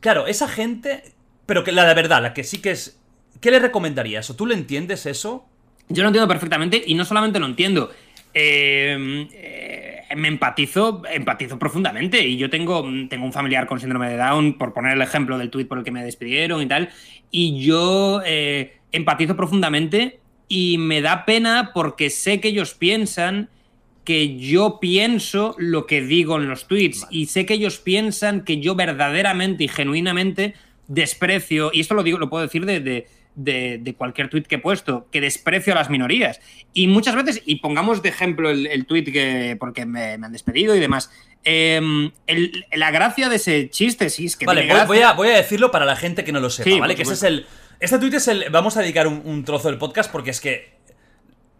Claro, 0.00 0.26
esa 0.26 0.46
gente, 0.46 1.02
pero 1.46 1.64
que 1.64 1.72
la 1.72 1.84
de 1.84 1.94
verdad, 1.94 2.22
la 2.22 2.34
que 2.34 2.44
sí 2.44 2.58
que 2.58 2.70
es... 2.72 3.00
¿Qué 3.40 3.50
le 3.50 3.58
recomendarías? 3.58 4.28
¿O 4.30 4.36
tú 4.36 4.46
le 4.46 4.54
entiendes 4.54 5.04
eso? 5.06 5.46
Yo 5.88 6.02
lo 6.02 6.08
entiendo 6.08 6.28
perfectamente 6.28 6.82
y 6.86 6.94
no 6.94 7.04
solamente 7.04 7.38
lo 7.38 7.46
entiendo, 7.46 7.90
Em, 8.38 9.28
eh, 9.32 10.02
me 10.14 10.28
empatizo, 10.28 11.00
empatizo 11.10 11.58
profundamente. 11.58 12.22
Y 12.22 12.36
yo 12.36 12.50
tengo, 12.50 12.86
tengo 13.08 13.24
un 13.24 13.32
familiar 13.32 13.66
con 13.66 13.80
síndrome 13.80 14.10
de 14.10 14.18
Down, 14.18 14.58
por 14.58 14.74
poner 14.74 14.92
el 14.92 15.00
ejemplo 15.00 15.38
del 15.38 15.48
tuit 15.48 15.66
por 15.66 15.78
el 15.78 15.84
que 15.84 15.90
me 15.90 16.04
despidieron 16.04 16.60
y 16.60 16.66
tal. 16.66 16.90
Y 17.30 17.64
yo 17.64 18.20
eh, 18.26 18.76
empatizo 18.92 19.36
profundamente 19.36 20.20
y 20.48 20.76
me 20.76 21.00
da 21.00 21.24
pena 21.24 21.70
porque 21.72 22.10
sé 22.10 22.38
que 22.38 22.48
ellos 22.48 22.74
piensan 22.74 23.48
que 24.04 24.36
yo 24.36 24.80
pienso 24.80 25.54
lo 25.56 25.86
que 25.86 26.02
digo 26.02 26.36
en 26.36 26.46
los 26.46 26.68
tweets 26.68 27.06
y 27.10 27.26
sé 27.26 27.46
que 27.46 27.54
ellos 27.54 27.78
piensan 27.78 28.44
que 28.44 28.60
yo 28.60 28.74
verdaderamente 28.74 29.64
y 29.64 29.68
genuinamente 29.68 30.52
desprecio, 30.88 31.70
y 31.72 31.80
esto 31.80 31.94
lo 31.94 32.02
digo, 32.02 32.18
lo 32.18 32.30
puedo 32.30 32.44
decir 32.44 32.66
de, 32.66 32.80
de, 32.80 33.06
cualquier 33.96 34.28
tuit 34.28 34.46
que 34.46 34.56
he 34.56 34.58
puesto, 34.58 35.08
que 35.10 35.20
desprecio 35.20 35.72
a 35.72 35.76
las 35.76 35.90
minorías. 35.90 36.40
Y 36.72 36.88
muchas 36.88 37.14
veces, 37.14 37.42
y 37.44 37.56
pongamos 37.56 38.02
de 38.02 38.08
ejemplo 38.08 38.50
el, 38.50 38.66
el 38.66 38.86
tuit 38.86 39.12
que, 39.12 39.56
porque 39.58 39.84
me, 39.84 40.14
han 40.14 40.32
despedido 40.32 40.74
y 40.74 40.80
demás, 40.80 41.10
em, 41.44 42.10
la 42.72 42.90
gracia 42.90 43.28
de 43.28 43.36
ese 43.36 43.68
chiste, 43.70 44.10
sí, 44.10 44.26
es 44.26 44.36
que... 44.36 44.46
Vale, 44.46 44.66
voy, 44.86 45.00
a, 45.00 45.12
voy 45.12 45.28
a 45.28 45.36
decirlo 45.36 45.70
para 45.70 45.84
la 45.84 45.96
gente 45.96 46.24
que 46.24 46.32
no 46.32 46.40
lo 46.40 46.50
sepa, 46.50 46.78
¿vale? 46.78 46.94
Que 46.94 47.02
ese 47.02 47.14
es 47.14 47.22
el... 47.22 47.46
Este 47.78 47.98
tuit 47.98 48.14
es 48.14 48.28
el... 48.28 48.48
Vamos 48.50 48.76
a 48.76 48.80
dedicar 48.80 49.06
un, 49.06 49.44
trozo 49.44 49.68
del 49.68 49.78
podcast 49.78 50.10
porque 50.10 50.30
es 50.30 50.40
que 50.40 50.76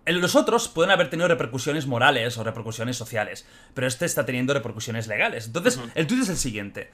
los 0.06 0.34
otros 0.34 0.68
pueden 0.68 0.90
haber 0.92 1.10
tenido 1.10 1.28
repercusiones 1.28 1.86
morales 1.86 2.38
o 2.38 2.44
repercusiones 2.44 2.96
sociales, 2.96 3.46
pero 3.74 3.86
este 3.86 4.06
está 4.06 4.24
teniendo 4.24 4.54
repercusiones 4.54 5.08
legales. 5.08 5.46
Entonces, 5.46 5.78
el 5.94 6.06
tuit 6.06 6.22
es 6.22 6.28
el 6.30 6.36
siguiente. 6.36 6.90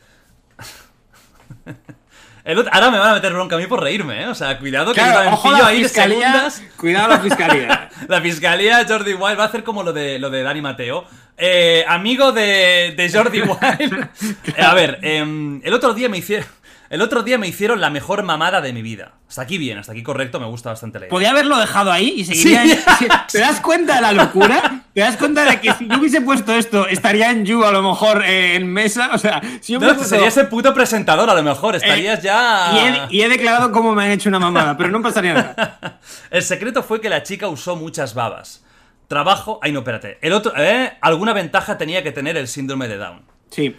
El 2.45 2.59
otro- 2.59 2.72
ahora 2.74 2.90
me 2.90 2.99
van 2.99 3.11
a 3.11 3.14
meter 3.14 3.32
bronca 3.32 3.55
a 3.57 3.59
mí 3.59 3.66
por 3.66 3.80
reírme, 3.80 4.22
¿eh? 4.22 4.26
O 4.26 4.34
sea, 4.34 4.59
cuidado 4.59 4.93
que 4.93 4.95
Claro, 5.01 5.11
yo 5.11 5.14
también 5.16 5.34
ojo 5.34 5.49
pillo 5.51 5.62
la 5.62 5.68
ahí 5.68 5.78
de 5.78 5.84
fiscalía. 5.84 6.16
segundas. 6.51 6.62
Cuidado 6.76 7.09
la 7.09 7.20
fiscalía. 7.20 7.88
La 8.09 8.20
fiscalía 8.20 8.84
Jordi 8.88 9.14
Wild 9.14 9.38
va 9.38 9.45
a 9.45 9.47
hacer 9.47 9.62
como 9.62 9.84
lo 9.84 9.93
de, 9.93 10.18
lo 10.18 10.28
de 10.28 10.43
Dani 10.43 10.61
Mateo. 10.61 11.05
Eh, 11.38 11.84
amigo 11.86 12.32
de, 12.32 12.95
de 12.97 13.11
Jordi 13.12 13.40
Wild. 13.43 14.09
Eh, 14.57 14.62
a 14.62 14.74
ver, 14.74 14.99
em, 15.03 15.61
el 15.64 15.72
otro 15.72 15.95
día 15.95 16.09
me 16.09 16.18
hicieron. 16.18 16.47
El 16.93 17.01
otro 17.01 17.22
día 17.22 17.38
me 17.38 17.49
hicieron 17.49 17.80
la 17.80 17.88
mejor 17.88 18.22
mamada 18.22 18.61
de 18.61 18.72
mi 18.74 18.82
vida. 18.82 19.14
Hasta 19.26 19.40
aquí 19.40 19.57
bien, 19.57 19.78
hasta 19.78 19.93
aquí 19.93 20.03
correcto, 20.03 20.38
me 20.38 20.45
gusta 20.45 20.68
bastante 20.68 20.99
idea. 20.99 21.09
Podía 21.09 21.30
haberlo 21.30 21.57
dejado 21.57 21.90
ahí 21.90 22.12
y 22.18 22.24
seguiría. 22.26 22.64
Sí. 22.66 22.72
en- 23.07 23.11
¿Te 23.32 23.38
das 23.40 23.61
cuenta 23.61 23.95
de 23.95 24.03
la 24.03 24.12
locura? 24.12 24.84
¿Te 24.93 25.01
das 25.01 25.16
cuenta 25.16 25.47
de 25.47 25.59
que 25.59 25.72
si 25.72 25.88
yo 25.88 25.97
hubiese 25.99 26.20
puesto 26.20 26.53
esto, 26.55 26.86
estaría 26.86 27.30
en 27.30 27.47
You 27.47 27.64
a 27.64 27.72
lo 27.72 27.80
mejor 27.82 28.22
eh, 28.26 28.57
en 28.57 28.70
mesa? 28.70 29.09
O 29.14 29.18
sea, 29.18 29.40
si 29.62 29.72
yo 29.72 29.80
No, 29.80 29.86
puesto- 29.86 30.05
sería 30.05 30.28
ese 30.28 30.45
puto 30.45 30.74
presentador 30.74 31.30
a 31.30 31.34
lo 31.34 31.43
mejor, 31.43 31.76
estarías 31.76 32.18
Eh, 32.18 32.22
ya... 32.24 32.70
Y 32.74 32.78
he, 32.78 33.16
y 33.16 33.22
he 33.22 33.28
declarado 33.30 33.72
cómo 33.72 33.95
me 33.95 34.05
han 34.05 34.11
hecho 34.11 34.28
una 34.28 34.38
mamada, 34.38 34.76
pero 34.76 34.90
no 34.90 35.01
pasaría 35.01 35.32
nada. 35.32 35.99
El 36.30 36.43
secreto 36.43 36.82
fue 36.82 37.01
que 37.01 37.09
la 37.09 37.22
chica 37.22 37.49
usó 37.49 37.74
muchas 37.74 38.12
babas. 38.12 38.66
Trabajo... 39.09 39.59
Ay, 39.62 39.72
no, 39.72 39.78
espérate. 39.78 40.18
El 40.20 40.34
otro... 40.34 40.53
¿eh? 40.59 40.93
Alguna 41.01 41.32
ventaja 41.32 41.78
tenía 41.78 42.03
que 42.03 42.12
tener 42.12 42.36
el 42.36 42.49
síndrome 42.49 42.86
de 42.86 42.99
Down. 42.99 43.22
Sí. 43.51 43.76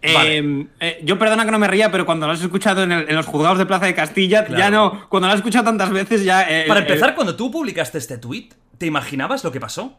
Vale. 0.00 0.66
eh, 0.80 1.00
yo 1.04 1.18
perdona 1.18 1.44
que 1.44 1.50
no 1.50 1.58
me 1.58 1.66
ría, 1.66 1.90
pero 1.90 2.06
cuando 2.06 2.26
lo 2.26 2.32
has 2.32 2.40
escuchado 2.40 2.82
en, 2.84 2.92
el- 2.92 3.08
en 3.08 3.16
los 3.16 3.26
juzgados 3.26 3.58
de 3.58 3.66
Plaza 3.66 3.86
de 3.86 3.94
Castilla, 3.94 4.44
Claro. 4.44 4.58
ya 4.58 4.70
no. 4.70 5.08
Cuando 5.08 5.26
lo 5.26 5.32
has 5.34 5.38
escuchado 5.40 5.64
tantas 5.64 5.90
veces, 5.90 6.22
ya. 6.24 6.42
eh, 6.48 6.64
Para 6.68 6.80
eh, 6.80 6.82
empezar, 6.84 7.14
cuando 7.14 7.34
tú 7.34 7.50
publicaste 7.50 7.98
este 7.98 8.16
tweet, 8.18 8.50
¿te 8.78 8.86
imaginabas 8.86 9.42
lo 9.44 9.50
que 9.52 9.60
pasó? 9.60 9.96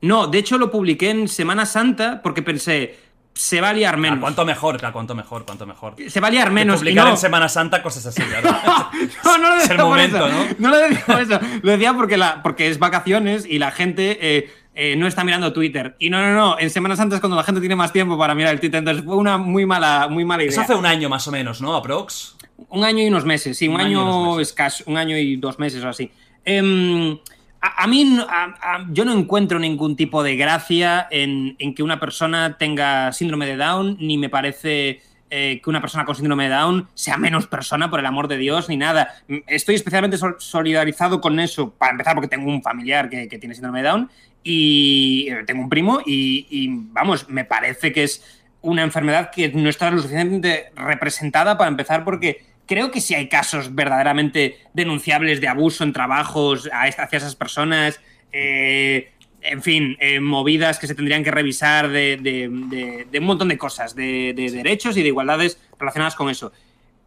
no, 0.00 0.26
de 0.26 0.36
hecho 0.38 0.58
lo 0.58 0.70
publiqué 0.70 1.08
en 1.10 1.28
Semana 1.28 1.64
Santa 1.64 2.20
porque 2.22 2.42
pensé, 2.42 2.98
se 3.32 3.60
va 3.62 3.70
a 3.70 3.72
liar 3.72 3.94
Ah, 3.94 3.98
menos. 3.98 4.18
cuánto 4.20 4.44
mejor, 4.44 4.76
claro, 4.78 4.92
cuánto 4.92 5.14
mejor, 5.14 5.44
cuánto 5.46 5.66
mejor. 5.66 5.94
Se 6.08 6.20
va 6.20 6.28
a 6.28 6.30
liar 6.30 6.48
Que 6.48 6.54
menos. 6.54 6.76
y 6.76 6.78
publicar 6.80 7.04
no- 7.06 7.10
en 7.12 7.16
Semana 7.16 7.48
Santa 7.48 7.82
cosas 7.82 8.04
así, 8.06 8.22
claro. 8.22 8.50
No, 9.24 9.38
no 9.38 9.48
lo 9.48 9.54
Es 9.56 9.62
decía 9.62 9.74
el 9.74 9.80
por 9.80 9.88
momento, 9.90 10.26
eso. 10.26 10.36
¿no? 10.58 10.68
lo 10.68 10.76
decía 10.78 11.04
por 11.06 11.20
eso. 11.22 11.40
Lo 11.62 11.70
decía 11.72 11.92
porque, 11.94 12.16
la, 12.18 12.42
porque 12.42 12.68
es 12.68 12.78
vacaciones 12.78 13.46
y 13.46 13.58
la 13.58 13.70
gente 13.70 14.18
eh, 14.20 14.50
eh, 14.74 14.96
no 14.96 15.06
está 15.06 15.24
mirando 15.24 15.52
Twitter. 15.52 15.94
Y 15.98 16.10
no, 16.10 16.20
no, 16.20 16.34
no. 16.34 16.58
En 16.58 16.68
Semana 16.70 16.96
Santa 16.96 17.14
es 17.16 17.20
cuando 17.20 17.36
la 17.36 17.44
gente 17.44 17.60
tiene 17.60 17.76
más 17.76 17.92
tiempo 17.92 18.18
para 18.18 18.34
mirar 18.34 18.52
el 18.54 18.60
Twitter. 18.60 18.78
Entonces 18.78 19.04
fue 19.04 19.16
una 19.16 19.38
muy 19.38 19.66
mala, 19.66 20.08
muy 20.10 20.24
mala 20.24 20.42
idea. 20.42 20.52
Eso 20.52 20.60
hace 20.62 20.74
un 20.74 20.86
año 20.86 21.08
más 21.08 21.26
o 21.28 21.30
menos, 21.32 21.60
¿no? 21.60 21.74
Aprox. 21.76 22.36
Un 22.68 22.84
año 22.84 23.02
y 23.02 23.08
unos 23.08 23.24
meses, 23.24 23.56
sí, 23.58 23.68
un, 23.68 23.74
Un 23.76 23.80
año 23.80 24.00
año, 24.32 24.40
escaso, 24.40 24.84
un 24.86 24.96
año 24.96 25.16
y 25.16 25.36
dos 25.36 25.58
meses 25.58 25.82
o 25.84 25.88
así. 25.88 26.10
Em, 26.44 27.18
a, 27.60 27.84
a 27.84 27.86
mí, 27.86 28.04
no- 28.04 28.26
a- 28.28 28.54
a- 28.60 28.86
yo 28.90 29.04
no 29.04 29.12
encuentro 29.12 29.58
ningún 29.58 29.96
tipo 29.96 30.22
de 30.22 30.36
gracia 30.36 31.06
en, 31.10 31.56
en 31.58 31.74
que 31.74 31.82
una 31.82 31.98
persona 31.98 32.56
tenga 32.58 33.12
síndrome 33.12 33.46
de 33.46 33.56
Down, 33.56 33.96
ni 34.00 34.18
me 34.18 34.28
parece 34.28 35.00
eh, 35.36 35.60
que 35.60 35.68
una 35.68 35.80
persona 35.80 36.04
con 36.04 36.14
síndrome 36.14 36.44
de 36.44 36.50
Down 36.50 36.88
sea 36.94 37.16
menos 37.16 37.48
persona, 37.48 37.90
por 37.90 37.98
el 37.98 38.06
amor 38.06 38.28
de 38.28 38.36
Dios, 38.36 38.68
ni 38.68 38.76
nada. 38.76 39.16
Mm, 39.26 39.38
Estoy 39.48 39.74
especialmente 39.74 40.16
sol- 40.16 40.36
solidarizado 40.38 41.20
con 41.20 41.40
eso, 41.40 41.72
para 41.72 41.90
empezar, 41.90 42.14
porque 42.14 42.28
tengo 42.28 42.48
un 42.48 42.62
familiar 42.62 43.08
que, 43.10 43.26
tiene 43.26 43.52
síndrome 43.52 43.82
de 43.82 43.88
Down 43.88 44.10
y 44.44 45.26
eh, 45.28 45.42
tengo 45.44 45.62
un 45.62 45.68
primo 45.68 46.00
y, 46.06 46.68
vamos, 46.92 47.28
me 47.28 47.44
parece 47.44 47.92
que 47.92 48.04
es 48.04 48.22
una 48.60 48.84
enfermedad 48.84 49.32
que 49.32 49.48
no 49.48 49.68
está 49.68 49.90
lo 49.90 49.98
suficientemente 49.98 50.70
representada 50.76 51.58
para 51.58 51.68
empezar 51.68 52.04
porque 52.04 52.44
creo 52.66 52.92
que 52.92 53.00
sí 53.00 53.16
hay 53.16 53.28
casos 53.28 53.74
verdaderamente 53.74 54.58
denunciables 54.72 55.40
de 55.40 55.48
abuso 55.48 55.82
en 55.82 55.92
trabajos 55.92 56.70
hacia 56.72 57.18
esas 57.18 57.34
personas, 57.34 58.00
eh, 58.30 59.10
en 59.44 59.62
fin, 59.62 59.96
eh, 60.00 60.20
movidas 60.20 60.78
que 60.78 60.86
se 60.86 60.94
tendrían 60.94 61.22
que 61.22 61.30
revisar 61.30 61.88
de, 61.90 62.48
un 62.50 63.24
montón 63.24 63.48
de 63.48 63.58
cosas, 63.58 63.94
de, 63.94 64.32
de 64.34 64.50
derechos 64.50 64.96
y 64.96 65.02
de 65.02 65.08
igualdades 65.08 65.60
relacionadas 65.78 66.14
con 66.14 66.30
eso. 66.30 66.52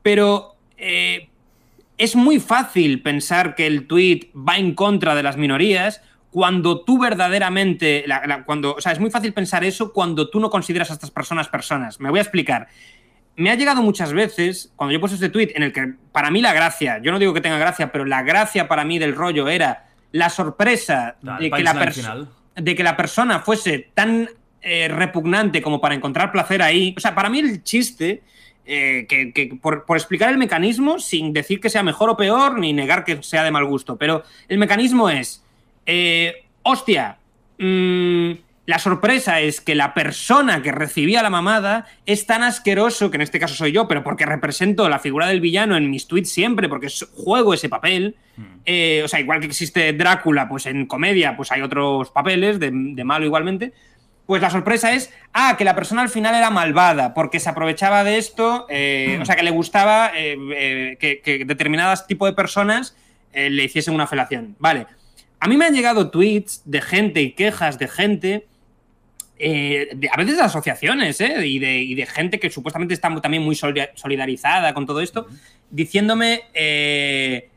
Pero 0.04 0.56
eh, 0.78 1.30
es 1.98 2.16
muy 2.16 2.40
fácil 2.40 3.02
pensar 3.02 3.56
que 3.56 3.66
el 3.66 3.88
tweet 3.88 4.30
va 4.36 4.58
en 4.58 4.76
contra 4.76 5.16
de 5.16 5.24
las 5.24 5.36
minorías 5.36 6.02
cuando 6.30 6.82
tú 6.82 7.00
verdaderamente, 7.00 8.06
cuando, 8.46 8.76
o 8.76 8.82
sea, 8.82 8.92
es 8.92 9.00
muy 9.00 9.10
fácil 9.10 9.34
pensar 9.34 9.64
eso 9.64 9.92
cuando 9.92 10.30
tú 10.30 10.40
no 10.40 10.52
consideras 10.52 10.92
a 10.92 10.94
estas 10.94 11.10
personas 11.10 11.48
personas. 11.48 12.00
Me 12.00 12.12
voy 12.12 12.20
a 12.20 12.22
explicar. 12.22 12.68
Me 13.36 13.50
ha 13.50 13.56
llegado 13.56 13.82
muchas 13.82 14.14
veces, 14.14 14.72
cuando 14.76 14.94
yo 14.94 15.00
puesto 15.00 15.16
este 15.16 15.30
tweet, 15.30 15.54
en 15.56 15.64
el 15.64 15.74
que 15.74 15.94
para 16.12 16.30
mí 16.30 16.42
la 16.42 16.54
gracia, 16.54 17.00
yo 17.02 17.12
no 17.12 17.18
digo 17.18 17.34
que 17.34 17.42
tenga 17.42 17.58
gracia, 17.58 17.92
pero 17.92 18.06
la 18.06 18.22
gracia 18.22 18.68
para 18.68 18.84
mí 18.84 19.00
del 19.00 19.16
rollo 19.16 19.48
era 19.48 19.87
la 20.12 20.30
sorpresa 20.30 21.16
Claro, 21.22 21.44
de, 21.44 21.52
que 21.52 21.64
la 21.64 22.28
de 22.56 22.76
que 22.76 22.84
la 22.84 22.98
persona 22.98 23.40
fuese 23.40 23.90
tan 23.94 24.30
eh, 24.62 24.88
repugnante 24.88 25.62
como 25.62 25.80
para 25.80 25.96
encontrar 25.96 26.32
placer 26.32 26.62
ahí. 26.62 26.94
O 26.98 27.00
sea, 27.00 27.14
para 27.16 27.30
mí 27.30 27.40
el 27.40 27.64
chiste, 27.64 28.24
eh, 28.66 29.06
que, 29.08 29.32
que 29.32 29.58
por, 29.62 29.86
por 29.86 29.96
explicar 29.96 30.30
el 30.30 30.38
mecanismo, 30.38 31.00
sin 31.00 31.32
decir 31.32 31.62
que 31.62 31.70
sea 31.70 31.84
mejor 31.84 32.10
o 32.10 32.18
peor, 32.18 32.60
ni 32.60 32.74
negar 32.74 33.06
que 33.06 33.22
sea 33.24 33.44
de 33.44 33.52
mal 33.52 33.66
gusto, 33.66 33.98
pero 33.98 34.24
el 34.50 34.58
mecanismo 34.58 35.10
es, 35.10 35.44
eh, 35.86 36.46
hostia, 36.64 37.18
mm, 37.60 38.32
la 38.68 38.80
sorpresa 38.80 39.40
es 39.40 39.62
que 39.62 39.76
la 39.76 39.94
persona 39.94 40.62
que 40.62 40.74
recibía 40.74 41.24
la 41.24 41.30
mamada 41.30 41.86
es 42.06 42.26
tan 42.26 42.44
asqueroso, 42.44 43.10
que 43.10 43.16
en 43.16 43.22
este 43.22 43.40
caso 43.40 43.56
soy 43.56 43.72
yo, 43.72 43.88
pero 43.88 44.04
porque 44.04 44.26
represento 44.26 44.90
la 44.90 45.00
figura 45.00 45.28
del 45.28 45.40
villano 45.40 45.78
en 45.78 45.90
mis 45.90 46.06
tweets 46.06 46.30
siempre, 46.30 46.68
porque 46.68 46.90
juego 47.16 47.54
ese 47.54 47.70
papel. 47.70 48.18
Eh, 48.66 49.02
o 49.06 49.08
sea, 49.08 49.22
igual 49.22 49.40
que 49.40 49.46
existe 49.46 49.94
Drácula, 49.94 50.50
pues 50.50 50.66
en 50.66 50.86
comedia, 50.86 51.38
pues 51.38 51.50
hay 51.54 51.62
otros 51.62 52.12
papeles 52.12 52.60
de, 52.60 52.72
de 52.74 53.04
malo 53.06 53.26
igualmente. 53.26 53.72
Pues 54.26 54.42
la 54.42 54.50
sorpresa 54.50 54.92
es, 54.92 55.14
ah, 55.32 55.56
que 55.58 55.64
la 55.64 55.74
persona 55.74 56.02
al 56.02 56.10
final 56.10 56.36
era 56.36 56.50
malvada, 56.50 57.14
porque 57.14 57.40
se 57.40 57.48
aprovechaba 57.48 58.04
de 58.04 58.18
esto, 58.18 58.66
eh, 58.70 59.18
o 59.22 59.26
sea, 59.26 59.38
que 59.38 59.44
le 59.44 59.52
gustaba 59.52 60.12
eh, 60.14 60.98
que, 61.00 61.22
que 61.22 61.46
determinadas 61.46 62.06
tipos 62.06 62.30
de 62.30 62.36
personas 62.36 62.98
le 63.34 63.64
hiciesen 63.64 63.94
una 63.94 64.08
felación. 64.08 64.58
Vale. 64.60 64.88
A 65.40 65.48
mí 65.48 65.56
me 65.56 65.66
han 65.66 65.74
llegado 65.74 66.10
tweets 66.10 66.64
de 66.66 66.82
gente 66.82 67.22
y 67.22 67.32
quejas 67.32 67.80
de 67.80 67.88
gente, 67.88 68.48
eh, 69.40 70.10
a 70.12 70.18
veces 70.18 70.38
de 70.38 70.44
asociaciones, 70.44 71.22
¿eh? 71.22 71.46
y, 71.46 71.60
de, 71.60 72.06
gente 72.08 72.40
que 72.40 72.50
supuestamente 72.50 72.94
está 72.94 73.14
también 73.22 73.44
muy 73.44 73.56
solida- 73.56 73.92
solidarizada 73.96 74.74
con 74.74 74.86
todo 74.86 75.02
esto, 75.02 75.28
diciéndome 75.70 76.42
eh, 76.54 77.50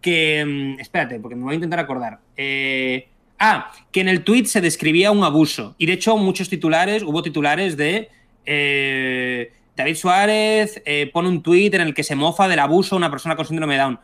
que. 0.00 0.44
mm, 0.44 0.80
Espérate, 0.80 1.20
porque 1.20 1.36
me 1.36 1.44
voy 1.44 1.52
a 1.52 1.54
intentar 1.56 1.78
acordar. 1.80 2.20
Eh, 2.36 3.08
ah, 3.38 3.72
que 3.92 4.00
en 4.00 4.08
el 4.08 4.24
tweet 4.24 4.46
se 4.46 4.60
describía 4.60 5.10
un 5.10 5.22
abuso. 5.24 5.74
Y 5.78 5.86
de 5.86 5.94
hecho, 5.94 6.16
muchos 6.16 6.48
titulares, 6.48 7.02
hubo 7.02 7.22
titulares 7.22 7.76
de. 7.76 8.08
David 9.76 9.94
Suárez 9.94 10.82
pone 11.12 11.28
un 11.28 11.42
tweet 11.42 11.70
en 11.74 11.82
el 11.82 11.94
que 11.94 12.02
se 12.02 12.16
mofa 12.16 12.48
del 12.48 12.58
abuso 12.58 12.96
a 12.96 12.98
una 12.98 13.10
persona 13.10 13.36
con 13.36 13.44
síndrome 13.44 13.74
de 13.74 13.80
Down. 13.80 14.00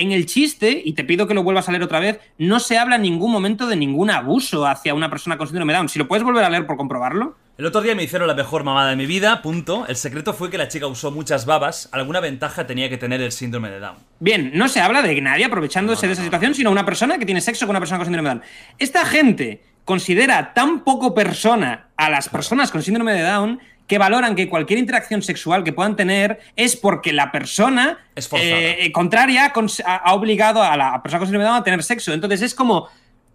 En 0.00 0.12
el 0.12 0.26
chiste, 0.26 0.80
y 0.84 0.92
te 0.92 1.02
pido 1.02 1.26
que 1.26 1.34
lo 1.34 1.42
vuelvas 1.42 1.68
a 1.68 1.72
leer 1.72 1.82
otra 1.82 1.98
vez, 1.98 2.20
no 2.38 2.60
se 2.60 2.78
habla 2.78 2.96
en 2.96 3.02
ningún 3.02 3.32
momento 3.32 3.66
de 3.66 3.74
ningún 3.74 4.10
abuso 4.10 4.64
hacia 4.64 4.94
una 4.94 5.10
persona 5.10 5.36
con 5.36 5.48
síndrome 5.48 5.72
de 5.72 5.76
Down. 5.78 5.88
Si 5.88 5.98
lo 5.98 6.06
puedes 6.06 6.22
volver 6.22 6.44
a 6.44 6.50
leer 6.50 6.66
por 6.66 6.76
comprobarlo. 6.76 7.36
El 7.58 7.66
otro 7.66 7.80
día 7.80 7.96
me 7.96 8.04
hicieron 8.04 8.28
la 8.28 8.34
mejor 8.34 8.62
mamada 8.62 8.90
de 8.90 8.94
mi 8.94 9.06
vida, 9.06 9.42
punto. 9.42 9.84
El 9.88 9.96
secreto 9.96 10.32
fue 10.34 10.50
que 10.50 10.58
la 10.58 10.68
chica 10.68 10.86
usó 10.86 11.10
muchas 11.10 11.46
babas. 11.46 11.88
Alguna 11.90 12.20
ventaja 12.20 12.64
tenía 12.68 12.88
que 12.88 12.96
tener 12.96 13.20
el 13.20 13.32
síndrome 13.32 13.70
de 13.70 13.80
Down. 13.80 13.96
Bien, 14.20 14.52
no 14.54 14.68
se 14.68 14.80
habla 14.80 15.02
de 15.02 15.20
nadie 15.20 15.46
aprovechándose 15.46 16.06
de 16.06 16.12
esa 16.12 16.22
situación, 16.22 16.54
sino 16.54 16.70
una 16.70 16.84
persona 16.84 17.18
que 17.18 17.26
tiene 17.26 17.40
sexo 17.40 17.66
con 17.66 17.72
una 17.72 17.80
persona 17.80 17.98
con 17.98 18.06
síndrome 18.06 18.28
de 18.28 18.34
Down. 18.36 18.44
Esta 18.78 19.04
gente 19.04 19.64
considera 19.84 20.54
tan 20.54 20.84
poco 20.84 21.12
persona 21.12 21.88
a 21.96 22.08
las 22.08 22.28
personas 22.28 22.70
con 22.70 22.82
síndrome 22.82 23.14
de 23.14 23.22
Down 23.22 23.58
que 23.88 23.98
valoran 23.98 24.36
que 24.36 24.48
cualquier 24.48 24.78
interacción 24.78 25.22
sexual 25.22 25.64
que 25.64 25.72
puedan 25.72 25.96
tener 25.96 26.38
es 26.54 26.76
porque 26.76 27.12
la 27.12 27.32
persona 27.32 27.98
Es 28.14 28.28
forzada. 28.28 28.52
eh, 28.52 28.92
contraria 28.92 29.46
ha, 29.46 29.96
ha 29.96 30.14
obligado 30.14 30.62
a 30.62 30.76
la 30.76 31.02
persona 31.02 31.18
con 31.18 31.26
síndrome 31.26 31.44
de 31.44 31.48
Down 31.48 31.60
a 31.60 31.64
tener 31.64 31.82
sexo. 31.82 32.12
Entonces 32.12 32.42
es 32.42 32.54
como, 32.54 32.88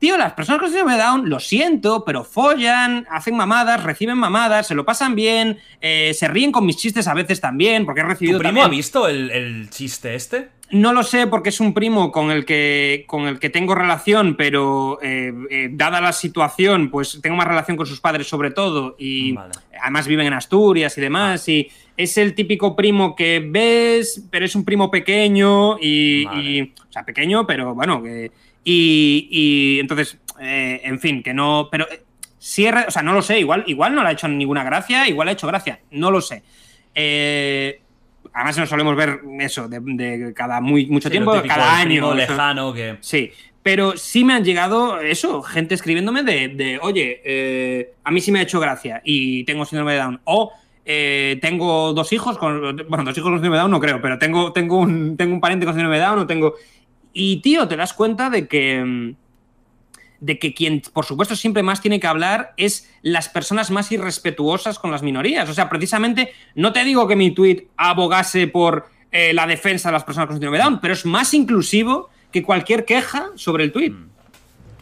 tío, 0.04 0.18
las 0.18 0.34
personas 0.34 0.60
con 0.60 0.70
síndrome 0.70 0.98
de 0.98 1.02
Down, 1.02 1.30
lo 1.30 1.40
siento, 1.40 2.04
pero 2.04 2.26
follan, 2.26 3.08
hacen 3.10 3.38
mamadas, 3.38 3.82
reciben 3.84 4.18
mamadas, 4.18 4.68
se 4.68 4.76
lo 4.76 4.84
pasan 4.84 5.16
bien, 5.16 5.60
eh, 5.80 6.14
se 6.14 6.28
ríen 6.28 6.52
con 6.52 6.66
mis 6.66 6.76
chistes 6.76 7.08
a 7.08 7.14
veces 7.14 7.40
también, 7.40 7.86
porque 7.86 8.02
he 8.02 8.04
¿Tu 8.04 8.10
recibido 8.10 8.38
primo 8.40 8.50
también- 8.50 8.66
ha 8.66 8.70
visto 8.70 9.08
el, 9.08 9.32
el 9.32 9.70
chiste 9.70 10.14
este? 10.16 10.50
no 10.72 10.92
lo 10.92 11.04
sé 11.04 11.28
porque 11.28 11.50
es 11.50 11.60
un 11.62 11.74
primo 11.74 12.12
con 12.12 12.32
el 12.32 12.44
que, 12.46 13.06
con 13.08 13.28
el 13.28 13.40
que 13.40 13.50
tengo 13.50 13.76
relación, 13.76 14.36
pero 14.36 14.98
eh, 15.02 15.32
eh, 15.52 15.70
dada 15.72 16.02
la 16.02 16.12
situación, 16.12 16.90
pues 16.90 17.20
tengo 17.22 17.38
más 17.38 17.48
relación 17.48 17.78
con 17.78 17.86
sus 17.86 18.02
padres 18.02 18.28
sobre 18.28 18.52
todo 18.52 18.96
y 19.00 19.32
Vale. 19.34 19.54
además 19.82 20.06
viven 20.08 20.28
en 20.28 20.34
Asturias 20.34 20.98
y 20.98 21.02
demás 21.02 21.48
y 21.48 21.70
es 21.96 22.18
el 22.18 22.34
típico 22.34 22.76
primo 22.76 23.16
que 23.16 23.46
ves, 23.48 24.26
pero 24.32 24.44
es 24.46 24.56
un 24.56 24.66
primo 24.66 24.90
pequeño 24.92 25.78
y, 25.80 26.26
Vale. 26.26 26.42
y- 26.42 26.62
o 26.62 26.92
sea, 26.92 27.04
pequeño, 27.06 27.46
pero 27.48 27.74
bueno, 27.76 28.02
que, 28.04 28.32
y, 28.64 29.28
y 29.30 29.80
entonces, 29.80 30.18
eh, 30.40 30.82
en 30.84 31.00
fin, 31.00 31.22
que 31.24 31.34
no, 31.34 31.68
pero 31.72 31.90
eh, 31.92 32.04
sí, 32.38 32.68
o 32.68 32.92
sea, 32.92 33.02
no 33.02 33.14
lo 33.14 33.22
sé, 33.22 33.40
igual, 33.40 33.64
igual 33.68 33.96
no 33.96 34.04
le 34.04 34.10
ha 34.10 34.14
hecho 34.14 34.28
ninguna 34.28 34.64
gracia, 34.64 35.08
igual 35.08 35.26
le 35.26 35.32
ha 35.32 35.34
hecho 35.34 35.48
gracia, 35.48 35.80
no 35.92 36.12
lo 36.12 36.22
sé. 36.22 36.44
Eh, 36.96 37.82
además 38.34 38.58
nos 38.58 38.70
solemos 38.70 38.96
ver 38.96 39.20
eso 39.40 39.68
de, 39.68 39.80
de 39.82 40.34
cada 40.34 40.62
muy, 40.62 40.86
mucho 40.88 41.10
Sí, 41.10 41.14
tiempo, 41.14 41.34
cada 41.48 41.78
año. 41.80 42.14
lejano 42.14 42.74
que... 42.74 42.98
Sí, 43.02 43.32
pero 43.62 43.96
sí 43.96 44.26
me 44.26 44.34
han 44.34 44.44
llegado 44.44 45.00
eso, 45.00 45.42
gente 45.42 45.76
escribiéndome 45.76 46.24
de, 46.24 46.50
de, 46.50 46.80
oye, 46.82 47.22
eh, 47.24 47.94
a 48.04 48.12
mí 48.12 48.20
sí 48.20 48.32
me 48.32 48.40
ha 48.40 48.42
hecho 48.44 48.60
gracia 48.60 49.02
y 49.06 49.44
tengo 49.46 49.66
síndrome 49.66 49.94
de 49.94 50.00
Down. 50.00 50.22
O 50.26 50.52
eh, 50.86 51.40
tengo 51.42 51.94
dos 51.94 52.12
hijos, 52.12 52.38
con, 52.38 52.76
bueno, 52.90 53.06
dos 53.06 53.18
hijos 53.18 53.30
con 53.30 53.38
síndrome 53.38 53.56
de 53.56 53.62
Down 53.62 53.72
no 53.72 53.80
creo, 53.80 54.02
pero 54.02 54.20
tengo, 54.20 54.52
tengo, 54.52 54.80
un, 54.80 55.16
tengo 55.16 55.34
un 55.34 55.40
pariente 55.40 55.66
con 55.66 55.76
síndrome 55.76 55.96
de 55.98 56.04
Down, 56.04 56.16
no 56.18 56.28
tengo... 56.28 56.56
Y 57.14 57.38
tío, 57.38 57.68
te 57.68 57.76
das 57.78 57.94
cuenta 57.94 58.30
de 58.30 58.48
que 58.48 58.84
mm, 58.84 59.16
de 60.20 60.40
que 60.40 60.54
quien, 60.54 60.82
por 60.94 61.04
supuesto, 61.06 61.36
siempre 61.36 61.64
más 61.64 61.82
tiene 61.82 62.00
que 62.00 62.08
hablar 62.08 62.54
es 62.56 62.90
las 63.02 63.28
personas 63.28 63.72
más 63.72 63.92
irrespetuosas 63.92 64.80
con 64.80 64.90
las 64.90 65.04
minorías. 65.04 65.50
O 65.50 65.54
sea, 65.54 65.68
precisamente, 65.70 66.32
no 66.56 66.72
te 66.72 66.86
digo 66.86 67.08
que 67.10 67.18
mi 67.18 67.32
tweet 67.32 67.68
abogase 67.76 68.48
por 68.48 68.88
eh, 69.12 69.34
la 69.34 69.46
defensa 69.48 69.90
de 69.90 69.94
las 69.94 70.06
personas 70.06 70.28
con 70.28 70.36
síndrome 70.38 70.58
de 70.60 70.64
Down, 70.64 70.80
pero 70.80 70.94
es 70.94 71.06
más 71.06 71.34
inclusivo 71.34 72.10
que 72.32 72.42
cualquier 72.42 72.86
queja 72.86 73.32
sobre 73.36 73.66
el 73.66 73.74
tweet. 73.74 73.94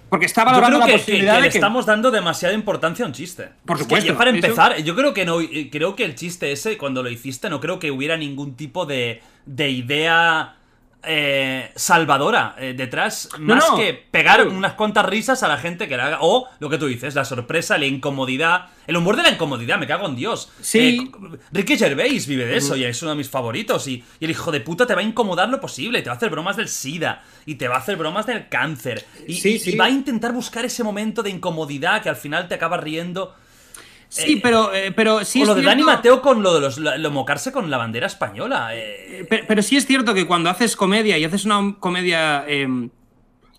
Porque 0.09 0.27
está 0.27 0.43
valorando 0.43 0.77
yo 0.77 0.83
creo 0.83 0.95
la 0.97 0.99
posibilidad 0.99 1.33
que- 1.33 1.39
que 1.39 1.43
de 1.47 1.49
que... 1.51 1.57
estamos 1.57 1.85
dando 1.87 2.11
demasiada 2.11 2.53
importancia 2.53 3.03
a 3.03 3.07
un 3.07 3.13
chiste. 3.13 3.49
Por 3.65 3.77
Es 3.77 3.79
que 3.79 3.83
supuesto, 3.85 4.15
para 4.17 4.29
eso- 4.29 4.35
empezar, 4.45 4.77
yo 4.83 4.95
creo 4.95 5.13
que 5.15 5.25
no, 5.25 5.41
eh, 5.41 5.69
creo 5.71 5.95
que 5.95 6.03
el 6.05 6.13
chiste 6.13 6.51
ese, 6.51 6.77
cuando 6.77 7.01
lo 7.01 7.09
hiciste, 7.09 7.49
no 7.49 7.59
creo 7.59 7.79
que 7.79 7.89
hubiera 7.89 8.15
ningún 8.15 8.55
tipo 8.55 8.85
de, 8.85 9.21
de 9.47 9.69
idea 9.71 10.57
eh, 11.03 11.71
salvadora 11.75 12.55
eh, 12.59 12.73
detrás, 12.77 13.29
No, 13.39 13.55
más 13.55 13.69
no, 13.69 13.77
que 13.77 13.93
pegar 14.11 14.47
unas 14.47 14.73
cuantas 14.73 15.05
risas 15.05 15.41
a 15.43 15.47
la 15.47 15.57
gente 15.57 15.87
que 15.87 15.97
la 15.97 16.07
haga. 16.07 16.17
O 16.21 16.47
lo 16.59 16.69
que 16.69 16.77
tú 16.77 16.87
dices, 16.87 17.15
la 17.15 17.25
sorpresa, 17.25 17.77
la 17.77 17.85
incomodidad. 17.85 18.67
El 18.87 18.97
humor 18.97 19.15
de 19.15 19.23
la 19.23 19.29
incomodidad, 19.29 19.77
me 19.79 19.87
cago 19.87 20.07
en 20.07 20.15
Dios. 20.15 20.51
Sí. 20.61 21.09
Eh, 21.11 21.37
Ricky 21.51 21.77
Gervais 21.77 22.27
vive 22.27 22.45
de 22.45 22.57
eso 22.57 22.75
y 22.75 22.83
es 22.83 23.01
uno 23.01 23.11
de 23.11 23.17
mis 23.17 23.29
favoritos. 23.29 23.87
Y, 23.87 24.03
y 24.19 24.25
el 24.25 24.31
hijo 24.31 24.51
de 24.51 24.61
puta 24.61 24.85
te 24.85 24.93
va 24.95 25.01
a 25.01 25.03
incomodar 25.03 25.49
lo 25.49 25.59
posible. 25.61 26.01
Te 26.01 26.09
va 26.09 26.13
a 26.13 26.17
hacer 26.17 26.29
bromas 26.29 26.57
del 26.57 26.67
SIDA. 26.67 27.23
Y 27.45 27.55
te 27.55 27.67
va 27.67 27.75
a 27.75 27.79
hacer 27.79 27.95
bromas 27.97 28.25
del 28.25 28.47
cáncer. 28.49 29.05
Y, 29.27 29.35
Sí, 29.35 29.49
y- 29.55 29.59
sí. 29.59 29.71
y 29.73 29.75
va 29.77 29.85
a 29.85 29.89
intentar 29.89 30.33
buscar 30.33 30.65
ese 30.65 30.83
momento 30.83 31.23
de 31.23 31.29
incomodidad 31.29 32.01
que 32.01 32.09
al 32.09 32.15
final 32.15 32.47
te 32.47 32.55
acaba 32.55 32.77
riendo. 32.77 33.35
Sí, 34.13 34.35
pero, 34.43 34.73
eh, 34.73 34.91
pero 34.91 35.23
sí 35.23 35.39
o 35.39 35.43
es 35.43 35.47
lo 35.47 35.55
de 35.55 35.61
Dani 35.63 35.83
Mateo 35.83 36.21
con 36.21 36.43
lo 36.43 36.53
de 36.53 36.59
los, 36.59 36.77
lo, 36.77 36.97
lo 36.97 37.11
mocarse 37.11 37.51
con 37.53 37.69
la 37.71 37.77
bandera 37.77 38.07
española. 38.07 38.71
eh, 38.75 39.25
Pero, 39.29 39.45
pero 39.47 39.61
sí 39.61 39.77
es 39.77 39.85
cierto 39.85 40.13
que 40.13 40.27
cuando 40.27 40.49
haces 40.49 40.75
comedia 40.75 41.17
y 41.17 41.23
haces 41.23 41.45
una 41.45 41.77
comedia 41.79 42.43
eh, 42.47 42.67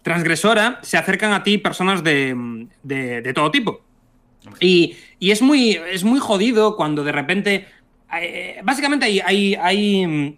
transgresora, 0.02 0.78
se 0.82 0.96
acercan 0.98 1.32
a 1.32 1.42
ti 1.42 1.58
personas 1.58 2.02
de, 2.04 2.66
de- 2.82 3.22
de 3.22 3.32
todo 3.32 3.50
tipo. 3.50 3.82
Y, 4.60 4.96
y 5.18 5.30
es, 5.30 5.40
muy, 5.40 5.70
es 5.90 6.04
muy 6.04 6.18
jodido 6.20 6.76
cuando 6.76 7.02
de 7.04 7.12
repente. 7.12 7.66
eh, 8.20 8.60
básicamente 8.62 9.06
hay, 9.06 9.20
hay, 9.20 9.54
hay, 9.54 10.06
mm, 10.06 10.36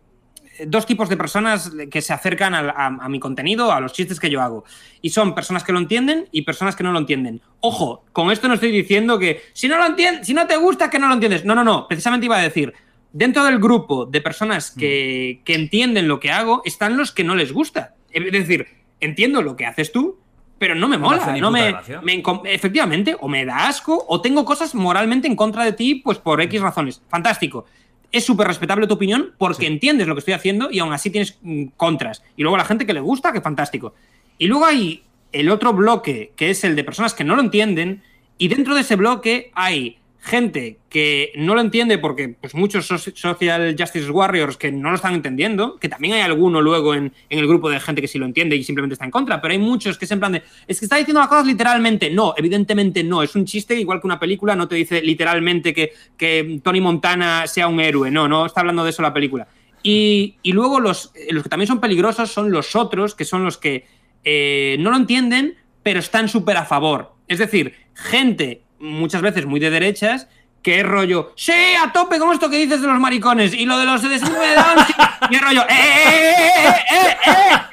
dos 0.66 0.86
tipos 0.86 1.08
de 1.08 1.16
personas 1.16 1.72
que 1.90 2.00
se 2.02 2.12
acercan 2.12 2.54
al- 2.54 2.70
a, 2.70 2.86
a 2.86 3.08
mi 3.08 3.18
contenido, 3.20 3.72
a 3.72 3.80
los 3.80 3.92
chistes 3.92 4.20
que 4.20 4.30
yo 4.30 4.40
hago. 4.42 4.64
Y 5.02 5.10
son 5.10 5.34
personas 5.34 5.64
que 5.64 5.72
lo 5.72 5.78
entienden 5.78 6.28
y 6.32 6.42
personas 6.42 6.76
que 6.76 6.82
no 6.84 6.92
lo 6.92 6.98
entienden. 6.98 7.40
Ojo, 7.60 8.04
con 8.12 8.30
esto 8.30 8.48
no 8.48 8.54
estoy 8.54 8.70
diciendo 8.72 9.18
que 9.18 9.42
si 9.52 9.68
no 9.68 9.76
lo 9.78 9.86
entiendes, 9.86 10.26
si 10.26 10.34
no 10.34 10.46
te 10.46 10.56
gusta, 10.56 10.90
que 10.90 10.98
no 10.98 11.08
lo 11.08 11.14
entiendes. 11.14 11.44
No, 11.44 11.54
no, 11.54 11.64
no. 11.64 11.88
Precisamente 11.88 12.26
iba 12.26 12.36
a 12.38 12.42
decir. 12.42 12.72
Dentro 13.12 13.44
del 13.44 13.60
grupo 13.60 14.06
de 14.06 14.20
personas 14.20 14.72
que, 14.72 15.40
que 15.44 15.54
entienden 15.54 16.08
lo 16.08 16.18
que 16.18 16.32
hago, 16.32 16.62
están 16.64 16.96
los 16.96 17.12
que 17.12 17.22
no 17.22 17.36
les 17.36 17.52
gusta. 17.52 17.94
Es 18.10 18.32
decir, 18.32 18.66
entiendo 19.00 19.40
lo 19.40 19.54
que 19.54 19.66
haces 19.66 19.92
tú, 19.92 20.18
pero 20.58 20.74
no 20.74 20.88
me 20.88 20.96
No 20.98 21.04
mola. 21.10 21.18
No 21.38 21.50
puta 21.50 21.82
me, 22.02 22.22
me 22.22 22.22
efectivamente, 22.52 23.16
o 23.20 23.28
me 23.28 23.44
da 23.44 23.68
asco, 23.68 24.04
o 24.08 24.20
tengo 24.20 24.44
cosas 24.44 24.74
moralmente 24.74 25.28
en 25.28 25.36
contra 25.36 25.64
de 25.64 25.72
ti, 25.74 25.96
pues 25.96 26.18
por 26.18 26.40
X 26.40 26.60
razones. 26.60 27.02
Fantástico. 27.08 27.66
Es 28.14 28.24
súper 28.24 28.46
respetable 28.46 28.86
tu 28.86 28.94
opinión 28.94 29.32
porque 29.38 29.66
entiendes 29.66 30.06
lo 30.06 30.14
que 30.14 30.20
estoy 30.20 30.34
haciendo 30.34 30.70
y 30.70 30.78
aún 30.78 30.92
así 30.92 31.10
tienes 31.10 31.36
mm, 31.42 31.64
contras. 31.76 32.22
Y 32.36 32.42
luego 32.42 32.54
a 32.54 32.58
la 32.58 32.64
gente 32.64 32.86
que 32.86 32.92
le 32.92 33.00
gusta, 33.00 33.32
que 33.32 33.40
fantástico. 33.40 33.92
Y 34.38 34.46
luego 34.46 34.66
hay 34.66 35.02
el 35.32 35.50
otro 35.50 35.72
bloque, 35.72 36.32
que 36.36 36.50
es 36.50 36.62
el 36.62 36.76
de 36.76 36.84
personas 36.84 37.12
que 37.12 37.24
no 37.24 37.34
lo 37.34 37.42
entienden, 37.42 38.04
y 38.38 38.46
dentro 38.46 38.76
de 38.76 38.82
ese 38.82 38.94
bloque 38.94 39.50
hay 39.56 39.98
gente 40.24 40.78
que 40.88 41.32
no 41.36 41.54
lo 41.54 41.60
entiende 41.60 41.98
porque 41.98 42.30
pues 42.30 42.54
muchos 42.54 42.86
so- 42.86 42.96
social 42.96 43.76
justice 43.78 44.10
warriors 44.10 44.56
que 44.56 44.72
no 44.72 44.88
lo 44.88 44.96
están 44.96 45.12
entendiendo, 45.12 45.78
que 45.78 45.90
también 45.90 46.14
hay 46.14 46.22
alguno 46.22 46.62
luego 46.62 46.94
en, 46.94 47.12
en 47.28 47.38
el 47.38 47.46
grupo 47.46 47.68
de 47.68 47.78
gente 47.78 48.00
que 48.00 48.08
sí 48.08 48.18
lo 48.18 48.24
entiende 48.24 48.56
y 48.56 48.64
simplemente 48.64 48.94
está 48.94 49.04
en 49.04 49.10
contra, 49.10 49.42
pero 49.42 49.52
hay 49.52 49.58
muchos 49.58 49.98
que 49.98 50.06
es 50.06 50.10
en 50.10 50.20
plan 50.20 50.32
de, 50.32 50.42
es 50.66 50.78
que 50.78 50.86
está 50.86 50.96
diciendo 50.96 51.20
las 51.20 51.28
cosas 51.28 51.46
literalmente, 51.46 52.08
no, 52.08 52.32
evidentemente 52.38 53.04
no, 53.04 53.22
es 53.22 53.34
un 53.34 53.44
chiste 53.44 53.78
igual 53.78 54.00
que 54.00 54.06
una 54.06 54.18
película, 54.18 54.56
no 54.56 54.66
te 54.66 54.76
dice 54.76 55.02
literalmente 55.02 55.74
que, 55.74 55.92
que 56.16 56.58
Tony 56.64 56.80
Montana 56.80 57.46
sea 57.46 57.68
un 57.68 57.78
héroe, 57.80 58.10
no, 58.10 58.26
no 58.26 58.46
está 58.46 58.60
hablando 58.60 58.82
de 58.82 58.90
eso 58.90 59.02
la 59.02 59.12
película. 59.12 59.46
Y, 59.82 60.36
y 60.42 60.52
luego 60.52 60.80
los, 60.80 61.12
los 61.28 61.42
que 61.42 61.48
también 61.50 61.68
son 61.68 61.80
peligrosos 61.80 62.32
son 62.32 62.50
los 62.50 62.74
otros, 62.74 63.14
que 63.14 63.26
son 63.26 63.44
los 63.44 63.58
que 63.58 63.84
eh, 64.24 64.76
no 64.80 64.90
lo 64.90 64.96
entienden, 64.96 65.56
pero 65.82 66.00
están 66.00 66.30
súper 66.30 66.56
a 66.56 66.64
favor. 66.64 67.12
Es 67.28 67.38
decir, 67.38 67.74
gente 67.94 68.62
muchas 68.84 69.22
veces 69.22 69.46
muy 69.46 69.58
de 69.60 69.70
derechas 69.70 70.28
que 70.62 70.80
es 70.80 70.86
rollo, 70.86 71.32
sí, 71.36 71.52
a 71.52 71.92
tope 71.92 72.18
con 72.18 72.32
esto 72.32 72.48
que 72.48 72.56
dices 72.56 72.80
de 72.80 72.86
los 72.86 72.98
maricones 72.98 73.52
y 73.52 73.66
lo 73.66 73.76
de 73.76 73.84
los 73.84 74.00
de 74.02 74.18
síndrome 74.18 74.46
de 74.46 74.54
Down, 74.54 74.86
sí", 74.86 74.92
y 75.30 75.34
es 75.36 75.40
rollo, 75.42 75.62
¡eh, 75.68 75.74
eh, 75.74 76.74
eh, 76.90 76.94
eh, 76.94 77.18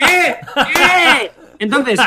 eh, 0.01 0.36
eh, 0.36 0.36
eh". 1.24 1.32
Entonces, 1.59 1.99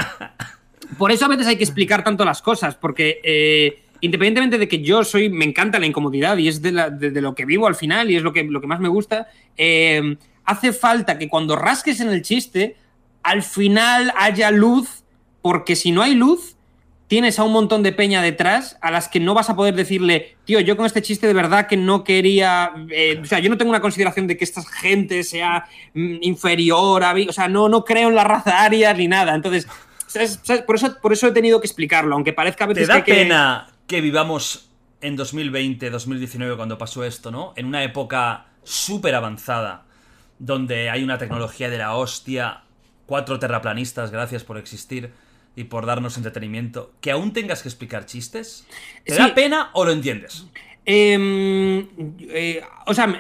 por 0.98 1.10
eso 1.10 1.24
a 1.24 1.28
veces 1.28 1.46
hay 1.46 1.56
que 1.56 1.64
explicar 1.64 2.04
tanto 2.04 2.24
las 2.24 2.42
cosas, 2.42 2.74
porque 2.74 3.20
eh, 3.24 3.82
independientemente 4.00 4.58
de 4.58 4.68
que 4.68 4.82
yo 4.82 5.04
soy, 5.04 5.30
me 5.30 5.46
encanta 5.46 5.78
la 5.78 5.86
incomodidad 5.86 6.36
y 6.36 6.48
es 6.48 6.60
de, 6.60 6.72
la- 6.72 6.90
de- 6.90 7.10
de 7.10 7.20
lo 7.22 7.34
que 7.34 7.46
vivo 7.46 7.66
al 7.66 7.76
final 7.76 8.10
y 8.10 8.16
es 8.16 8.22
lo 8.22 8.32
que, 8.34 8.44
lo 8.44 8.60
que 8.60 8.66
más 8.66 8.80
me 8.80 8.88
gusta, 8.88 9.28
eh, 9.56 10.16
hace 10.44 10.72
falta 10.74 11.16
que 11.18 11.28
cuando 11.30 11.56
rasques 11.56 12.00
en 12.00 12.10
el 12.10 12.20
chiste, 12.20 12.76
al 13.22 13.42
final 13.42 14.12
haya 14.18 14.50
luz, 14.50 15.02
porque 15.40 15.76
si 15.76 15.92
no 15.92 16.02
hay 16.02 16.14
luz, 16.14 16.53
tienes 17.14 17.38
a 17.38 17.44
un 17.44 17.52
montón 17.52 17.84
de 17.84 17.92
peña 17.92 18.20
detrás 18.22 18.76
a 18.80 18.90
las 18.90 19.06
que 19.06 19.20
no 19.20 19.34
vas 19.34 19.48
a 19.48 19.54
poder 19.54 19.76
decirle, 19.76 20.34
tío, 20.44 20.58
yo 20.58 20.76
con 20.76 20.84
este 20.84 21.00
chiste 21.00 21.28
de 21.28 21.32
verdad 21.32 21.68
que 21.68 21.76
no 21.76 22.02
quería, 22.02 22.72
eh, 22.90 23.20
o 23.22 23.24
sea, 23.24 23.38
yo 23.38 23.48
no 23.48 23.56
tengo 23.56 23.70
una 23.70 23.80
consideración 23.80 24.26
de 24.26 24.36
que 24.36 24.42
esta 24.42 24.62
gente 24.64 25.22
sea 25.22 25.64
mm, 25.94 26.16
inferior 26.22 27.04
a 27.04 27.14
mí, 27.14 27.28
o 27.28 27.32
sea, 27.32 27.46
no, 27.46 27.68
no 27.68 27.84
creo 27.84 28.08
en 28.08 28.16
la 28.16 28.24
raza 28.24 28.64
aria 28.64 28.92
ni 28.94 29.06
nada. 29.06 29.32
Entonces, 29.32 29.68
¿sabes? 30.08 30.40
¿sabes? 30.42 30.62
Por, 30.62 30.74
eso, 30.74 30.96
por 31.00 31.12
eso 31.12 31.28
he 31.28 31.30
tenido 31.30 31.60
que 31.60 31.68
explicarlo, 31.68 32.16
aunque 32.16 32.32
parezca 32.32 32.64
a 32.64 32.66
¿Te 32.66 32.74
veces 32.74 32.88
da 32.88 33.04
que... 33.04 33.12
que- 33.12 33.18
pena 33.22 33.68
que 33.86 34.00
vivamos 34.00 34.70
en 35.00 35.14
2020, 35.14 35.90
2019 35.90 36.56
cuando 36.56 36.78
pasó 36.78 37.04
esto, 37.04 37.30
¿no? 37.30 37.52
En 37.54 37.66
una 37.66 37.84
época 37.84 38.46
súper 38.64 39.14
avanzada, 39.14 39.84
donde 40.40 40.90
hay 40.90 41.04
una 41.04 41.18
tecnología 41.18 41.70
de 41.70 41.78
la 41.78 41.94
hostia, 41.94 42.62
cuatro 43.06 43.38
terraplanistas, 43.38 44.10
gracias 44.10 44.42
por 44.42 44.58
existir 44.58 45.12
y 45.56 45.64
por 45.64 45.86
darnos 45.86 46.16
entretenimiento, 46.16 46.92
que 47.00 47.10
aún 47.12 47.32
tengas 47.32 47.62
que 47.62 47.68
explicar 47.68 48.06
chistes. 48.06 48.66
¿Te 49.04 49.12
Sí. 49.12 49.18
da 49.18 49.34
pena 49.34 49.70
o 49.72 49.84
lo 49.84 49.92
entiendes? 49.92 50.46
Eh, 50.86 51.86
eh, 52.28 52.62
o 52.86 52.94
sea, 52.94 53.18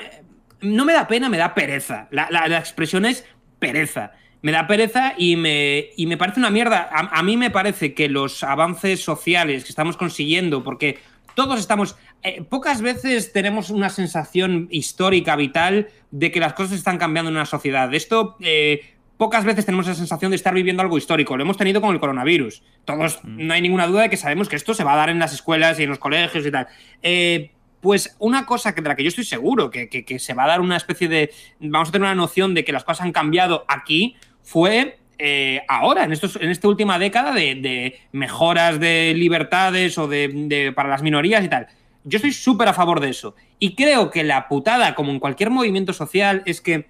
no 0.60 0.84
me 0.84 0.92
da 0.92 1.06
pena, 1.06 1.28
me 1.28 1.36
da 1.38 1.54
pereza. 1.54 2.08
La, 2.10 2.28
la- 2.30 2.48
la 2.48 2.58
expresión 2.58 3.04
es 3.04 3.24
pereza. 3.58 4.12
Me 4.42 4.52
da 4.52 4.66
pereza 4.66 5.14
y 5.16 5.36
me, 5.36 5.86
y 5.96 6.06
me 6.06 6.16
parece 6.16 6.38
una 6.40 6.50
mierda. 6.50 6.88
A, 6.92 7.18
a 7.18 7.22
mí 7.22 7.36
me 7.36 7.50
parece 7.50 7.94
que 7.94 8.08
los 8.08 8.42
avances 8.42 9.00
sociales 9.02 9.64
que 9.64 9.70
estamos 9.70 9.96
consiguiendo, 9.96 10.62
porque 10.62 10.98
todos 11.34 11.58
estamos... 11.60 11.96
eh, 12.22 12.42
pocas 12.42 12.80
veces 12.82 13.32
tenemos 13.32 13.70
una 13.70 13.88
sensación 13.90 14.68
histórica, 14.70 15.34
vital, 15.36 15.88
de 16.10 16.30
que 16.30 16.40
las 16.40 16.52
cosas 16.54 16.72
están 16.78 16.98
cambiando 16.98 17.30
en 17.30 17.36
una 17.36 17.46
sociedad. 17.46 17.92
Esto... 17.94 18.36
eh, 18.40 18.90
Pocas 19.16 19.44
veces 19.44 19.64
tenemos 19.64 19.86
la 19.86 19.94
sensación 19.94 20.30
de 20.30 20.36
estar 20.36 20.52
viviendo 20.54 20.82
algo 20.82 20.98
histórico. 20.98 21.36
Lo 21.36 21.44
hemos 21.44 21.56
tenido 21.56 21.80
con 21.80 21.94
el 21.94 22.00
coronavirus. 22.00 22.62
Todos, 22.84 23.20
no 23.24 23.54
hay 23.54 23.62
ninguna 23.62 23.86
duda 23.86 24.02
de 24.02 24.10
que 24.10 24.16
sabemos 24.16 24.48
que 24.48 24.56
esto 24.56 24.74
se 24.74 24.82
va 24.82 24.94
a 24.94 24.96
dar 24.96 25.08
en 25.10 25.18
las 25.20 25.32
escuelas 25.32 25.78
y 25.78 25.84
en 25.84 25.90
los 25.90 25.98
colegios 26.00 26.44
y 26.44 26.50
tal. 26.50 26.66
Eh, 27.02 27.52
pues 27.80 28.16
una 28.18 28.44
cosa 28.46 28.74
que, 28.74 28.80
de 28.82 28.88
la 28.88 28.96
que 28.96 29.02
yo 29.04 29.08
estoy 29.10 29.24
seguro, 29.24 29.70
que, 29.70 29.88
que- 29.88 30.04
que 30.04 30.18
se 30.18 30.34
va 30.34 30.44
a 30.44 30.48
dar 30.48 30.60
una 30.60 30.76
especie 30.76 31.06
de. 31.06 31.30
Vamos 31.60 31.90
a 31.90 31.92
tener 31.92 32.06
una 32.06 32.14
noción 32.14 32.54
de 32.54 32.64
que 32.64 32.72
las 32.72 32.82
cosas 32.82 33.02
han 33.06 33.12
cambiado 33.12 33.64
aquí, 33.68 34.16
fue 34.42 34.98
eh, 35.18 35.60
ahora, 35.68 36.04
en, 36.04 36.12
estos, 36.12 36.34
en 36.36 36.50
esta 36.50 36.66
última 36.66 36.98
década, 36.98 37.32
de, 37.32 37.54
de 37.54 38.00
mejoras 38.10 38.80
de 38.80 39.12
libertades 39.16 39.96
o 39.98 40.08
de, 40.08 40.28
de- 40.28 40.72
para 40.72 40.88
las 40.88 41.02
minorías 41.02 41.44
y 41.44 41.48
tal. 41.48 41.68
Yo 42.02 42.16
estoy 42.16 42.32
súper 42.32 42.68
a 42.68 42.72
favor 42.74 43.00
de 43.00 43.10
eso. 43.10 43.34
Y 43.60 43.76
creo 43.76 44.10
que 44.10 44.24
la 44.24 44.48
putada, 44.48 44.94
como 44.94 45.12
en 45.12 45.20
cualquier 45.20 45.50
movimiento 45.50 45.92
social, 45.92 46.42
es 46.46 46.60
que 46.60 46.86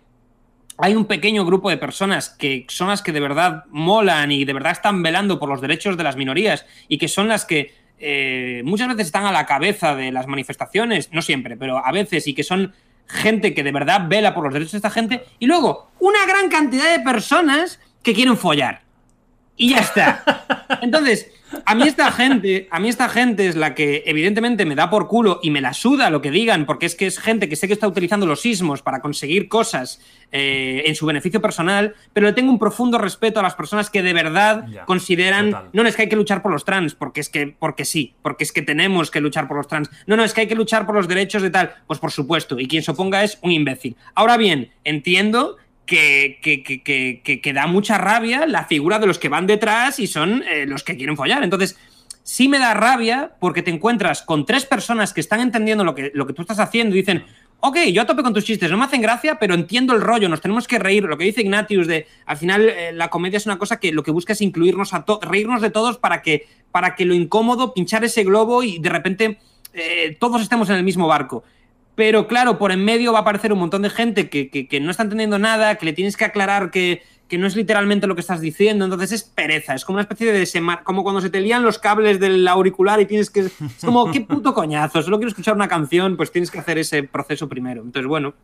hay 0.78 0.94
un 0.94 1.04
pequeño 1.04 1.44
grupo 1.44 1.70
de 1.70 1.76
personas 1.76 2.30
que 2.30 2.66
son 2.68 2.88
las 2.88 3.02
que 3.02 3.12
de 3.12 3.20
verdad 3.20 3.64
molan 3.70 4.32
y 4.32 4.44
de 4.44 4.52
verdad 4.52 4.72
están 4.72 5.02
velando 5.02 5.38
por 5.38 5.48
los 5.48 5.60
derechos 5.60 5.96
de 5.96 6.04
las 6.04 6.16
minorías 6.16 6.66
y 6.88 6.98
que 6.98 7.08
son 7.08 7.28
las 7.28 7.44
que 7.44 7.74
eh, 7.98 8.62
muchas 8.64 8.88
veces 8.88 9.06
están 9.06 9.24
a 9.24 9.32
la 9.32 9.46
cabeza 9.46 9.94
de 9.94 10.10
las 10.10 10.26
manifestaciones, 10.26 11.10
no 11.12 11.22
siempre, 11.22 11.56
pero 11.56 11.84
a 11.84 11.92
veces, 11.92 12.26
y 12.26 12.34
que 12.34 12.42
son 12.42 12.74
gente 13.06 13.54
que 13.54 13.62
de 13.62 13.72
verdad 13.72 14.08
vela 14.08 14.34
por 14.34 14.44
los 14.44 14.52
derechos 14.52 14.72
de 14.72 14.78
esta 14.78 14.90
gente, 14.90 15.24
y 15.38 15.46
luego 15.46 15.90
una 16.00 16.26
gran 16.26 16.48
cantidad 16.48 16.90
de 16.90 17.04
personas 17.04 17.80
que 18.02 18.14
quieren 18.14 18.36
follar. 18.36 18.82
Y 19.56 19.70
ya 19.70 19.78
está. 19.78 20.24
Entonces, 20.82 21.30
a 21.64 21.74
mí 21.74 21.84
esta 21.88 22.10
gente, 22.12 22.68
a 22.70 22.80
mí 22.80 22.88
esta 22.88 23.08
gente 23.08 23.46
es 23.48 23.56
la 23.56 23.74
que 23.74 24.02
evidentemente 24.06 24.64
me 24.64 24.74
da 24.74 24.90
por 24.90 25.08
culo 25.08 25.40
y 25.42 25.50
me 25.50 25.60
la 25.60 25.72
suda 25.74 26.10
lo 26.10 26.20
que 26.22 26.30
digan, 26.30 26.66
porque 26.66 26.86
es 26.86 26.94
que 26.94 27.06
es 27.06 27.18
gente 27.18 27.48
que 27.48 27.56
sé 27.56 27.66
que 27.66 27.72
está 27.72 27.88
utilizando 27.88 28.26
los 28.26 28.40
sismos 28.40 28.82
para 28.82 29.00
conseguir 29.00 29.48
cosas 29.48 30.00
eh, 30.32 30.82
en 30.86 30.94
su 30.94 31.06
beneficio 31.06 31.40
personal, 31.40 31.94
pero 32.12 32.26
le 32.26 32.32
tengo 32.32 32.50
un 32.50 32.58
profundo 32.58 32.98
respeto 32.98 33.40
a 33.40 33.42
las 33.42 33.54
personas 33.54 33.90
que 33.90 34.02
de 34.02 34.12
verdad 34.12 34.66
Ya, 34.68 34.84
consideran, 34.84 35.50
total. 35.50 35.70
no, 35.72 35.82
no, 35.82 35.88
es 35.88 35.96
que 35.96 36.02
hay 36.02 36.08
que 36.08 36.16
luchar 36.16 36.42
por 36.42 36.50
los 36.52 36.64
trans, 36.64 36.94
porque 36.94 37.20
es 37.20 37.28
que, 37.28 37.46
porque 37.58 37.84
sí, 37.84 38.14
porque 38.22 38.44
es 38.44 38.52
que 38.52 38.62
tenemos 38.62 39.10
que 39.10 39.20
luchar 39.20 39.46
por 39.46 39.56
los 39.56 39.68
trans. 39.68 39.90
No, 40.06 40.16
no, 40.16 40.24
es 40.24 40.32
que 40.34 40.42
hay 40.42 40.46
que 40.48 40.54
luchar 40.56 40.86
por 40.86 40.94
los 40.94 41.06
derechos 41.08 41.42
de 41.42 41.50
tal. 41.50 41.74
Pues 41.86 42.00
por 42.00 42.10
supuesto, 42.10 42.58
y 42.58 42.66
quien 42.66 42.82
se 42.82 42.90
oponga 42.90 43.22
es 43.22 43.38
un 43.42 43.52
imbécil. 43.52 43.96
Ahora 44.14 44.36
bien, 44.36 44.70
entiendo 44.84 45.56
que, 45.86 46.38
que, 46.42 46.62
que, 46.62 47.40
que, 47.40 47.52
da 47.52 47.66
mucha 47.66 47.98
rabia 47.98 48.46
la 48.46 48.64
figura 48.64 48.98
de 48.98 49.06
los 49.06 49.18
que 49.18 49.28
van 49.28 49.46
detrás 49.46 49.98
y 49.98 50.06
son 50.06 50.42
eh, 50.50 50.66
los 50.66 50.82
que 50.82 50.96
quieren 50.96 51.16
follar. 51.16 51.44
Entonces, 51.44 51.76
sí 52.22 52.48
me 52.48 52.58
da 52.58 52.74
rabia 52.74 53.32
porque 53.38 53.62
te 53.62 53.70
encuentras 53.70 54.22
con 54.22 54.46
tres 54.46 54.64
personas 54.64 55.12
que 55.12 55.20
están 55.20 55.40
entendiendo 55.40 55.84
lo 55.84 55.94
que, 55.94 56.10
lo 56.14 56.26
que 56.26 56.32
tú 56.32 56.42
estás 56.42 56.58
haciendo 56.58 56.96
y 56.96 57.00
dicen, 57.00 57.24
ok, 57.60 57.78
yo 57.92 58.02
a 58.02 58.06
tope 58.06 58.22
con 58.22 58.34
tus 58.34 58.44
chistes, 58.44 58.70
no 58.70 58.76
me 58.76 58.84
hacen 58.84 59.02
gracia, 59.02 59.38
pero 59.38 59.54
entiendo 59.54 59.94
el 59.94 60.00
rollo, 60.00 60.28
nos 60.28 60.40
tenemos 60.40 60.66
que 60.66 60.78
reír. 60.78 61.04
Lo 61.04 61.16
que 61.16 61.24
dice 61.24 61.42
Ignatius 61.42 61.86
de, 61.86 62.06
al 62.26 62.36
final, 62.36 62.68
eh, 62.68 62.92
la 62.92 63.08
comedia 63.08 63.36
es 63.36 63.46
una 63.46 63.58
cosa 63.58 63.78
que 63.78 63.92
lo 63.92 64.02
que 64.02 64.10
busca 64.10 64.32
es 64.32 64.40
incluirnos 64.40 64.94
a 64.94 65.04
todos, 65.04 65.24
reírnos 65.24 65.62
de 65.62 65.70
todos 65.70 65.98
para 65.98 66.22
que, 66.22 66.46
para 66.70 66.94
que 66.94 67.04
lo 67.04 67.14
incómodo, 67.14 67.72
pinchar 67.72 68.04
ese 68.04 68.24
globo 68.24 68.62
y 68.62 68.78
de 68.78 68.88
repente 68.88 69.38
eh, 69.72 70.16
todos 70.20 70.42
estemos 70.42 70.68
en 70.70 70.76
el 70.76 70.84
mismo 70.84 71.06
barco. 71.06 71.44
Pero 71.94 72.26
claro, 72.26 72.58
por 72.58 72.72
en 72.72 72.84
medio 72.84 73.12
va 73.12 73.18
a 73.20 73.22
aparecer 73.22 73.52
un 73.52 73.58
montón 73.60 73.82
de 73.82 73.90
gente 73.90 74.28
que, 74.28 74.50
que- 74.50 74.80
no 74.80 74.90
está 74.90 75.04
entendiendo 75.04 75.38
nada, 75.38 75.76
que 75.76 75.86
le 75.86 75.92
tienes 75.92 76.16
que 76.16 76.24
aclarar 76.24 76.70
que, 76.72 77.02
que 77.28 77.38
no 77.38 77.46
es 77.46 77.54
literalmente 77.56 78.06
lo 78.08 78.14
que 78.16 78.20
estás 78.20 78.40
diciendo. 78.40 78.84
Entonces 78.84 79.12
es 79.12 79.22
pereza, 79.22 79.74
es 79.74 79.84
como 79.84 79.96
una 79.96 80.02
especie 80.02 80.32
de 80.32 80.44
sema- 80.46 80.82
como 80.82 81.02
cuando 81.04 81.20
se 81.20 81.30
te 81.30 81.40
lían 81.40 81.62
los 81.62 81.78
cables 81.78 82.18
del 82.18 82.46
auricular 82.48 83.00
y 83.00 83.06
tienes 83.06 83.30
que. 83.30 83.40
Es 83.40 83.52
como, 83.84 84.10
qué 84.10 84.20
puto 84.22 84.54
coñazo. 84.54 85.02
Solo 85.02 85.18
quiero 85.18 85.28
escuchar 85.28 85.54
una 85.54 85.68
canción, 85.68 86.16
pues 86.16 86.32
tienes 86.32 86.50
que 86.50 86.58
hacer 86.58 86.78
ese 86.78 87.04
proceso 87.04 87.48
primero. 87.48 87.82
Entonces, 87.82 88.08
bueno. 88.08 88.34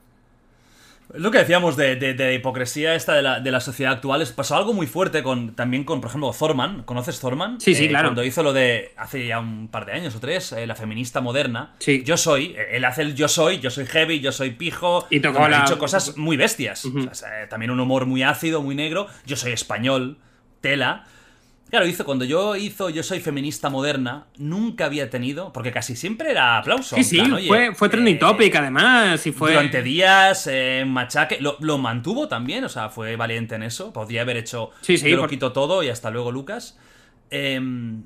Es 1.14 1.20
lo 1.20 1.30
que 1.30 1.38
decíamos 1.38 1.76
de, 1.76 1.96
de- 1.96 2.14
de 2.14 2.24
la 2.26 2.32
hipocresía 2.32 2.94
esta 2.94 3.14
de 3.14 3.22
la, 3.22 3.40
de 3.40 3.50
la 3.50 3.61
sociedad 3.61 3.92
actual. 3.94 4.22
Es, 4.22 4.32
pasó 4.32 4.56
algo 4.56 4.72
muy 4.72 4.86
fuerte 4.86 5.22
con 5.22 5.54
también 5.54 5.84
con, 5.84 6.00
por 6.00 6.08
ejemplo, 6.11 6.30
Thorman. 6.38 6.84
¿Conoces 6.84 7.18
Thorman? 7.20 7.61
Sí, 7.61 7.74
sí, 7.74 7.88
claro. 7.88 8.08
Cuando 8.08 8.22
hizo 8.24 8.42
lo 8.42 8.52
de, 8.52 8.92
hace 8.96 9.26
ya 9.26 9.40
un 9.40 9.68
par 9.68 9.86
de 9.86 9.92
años 9.92 10.14
o 10.14 10.20
tres, 10.20 10.52
eh, 10.52 10.66
la 10.66 10.74
feminista 10.76 11.20
moderna. 11.20 11.74
Sí. 11.78 12.02
Yo 12.04 12.16
soy, 12.16 12.54
eh, 12.56 12.68
él 12.76 12.84
hace 12.84 13.02
el 13.02 13.14
yo 13.14 13.28
soy, 13.28 13.58
yo 13.58 13.70
soy 13.70 13.86
heavy, 13.86 14.20
yo 14.20 14.30
soy 14.32 14.50
pijo. 14.50 15.06
Y 15.11 15.20
tocó 15.20 15.40
donde 15.40 15.56
ha 15.56 15.58
la- 15.58 15.64
dicho 15.64 15.78
cosas 15.78 16.16
muy 16.16 16.36
bestias. 16.36 16.84
O 16.84 17.14
sea, 17.14 17.42
eh, 17.42 17.46
también 17.48 17.70
un 17.70 17.80
humor 17.80 18.06
muy 18.06 18.22
ácido, 18.22 18.62
muy 18.62 18.74
negro. 18.74 19.06
Yo 19.26 19.36
soy 19.36 19.52
español, 19.52 20.18
tela. 20.61 21.06
Claro, 21.70 21.86
hizo, 21.86 22.04
cuando 22.04 22.24
yo 22.24 22.56
hizo 22.56 22.90
Yo 22.90 23.02
soy 23.02 23.20
feminista 23.20 23.70
moderna, 23.70 24.26
nunca 24.36 24.86
había 24.86 25.08
tenido, 25.08 25.52
porque 25.52 25.70
casi 25.70 25.94
siempre 25.94 26.32
era 26.32 26.58
aplauso. 26.58 26.96
Sí, 26.96 27.04
sí, 27.04 27.18
plan, 27.18 27.34
oye, 27.34 27.46
fue, 27.46 27.74
fue 27.74 27.88
trending 27.88 28.16
eh, 28.16 28.18
topic 28.18 28.54
además. 28.56 29.24
Y 29.26 29.32
fue. 29.32 29.52
durante 29.52 29.82
días, 29.82 30.48
eh, 30.50 30.84
machaque, 30.86 31.40
lo, 31.40 31.56
lo 31.60 31.78
mantuvo 31.78 32.26
también, 32.28 32.64
o 32.64 32.68
sea, 32.68 32.88
fue 32.88 33.14
valiente 33.16 33.54
en 33.54 33.62
eso. 33.62 33.92
Podría 33.92 34.22
haber 34.22 34.36
hecho 34.36 34.70
Sí, 34.80 34.98
sí, 34.98 35.08
yo 35.08 35.16
lo 35.16 35.28
quito 35.28 35.52
todo 35.52 35.82
y 35.82 35.88
hasta 35.88 36.10
luego, 36.10 36.32
Lucas. 36.32 36.76
Em, 37.30 38.02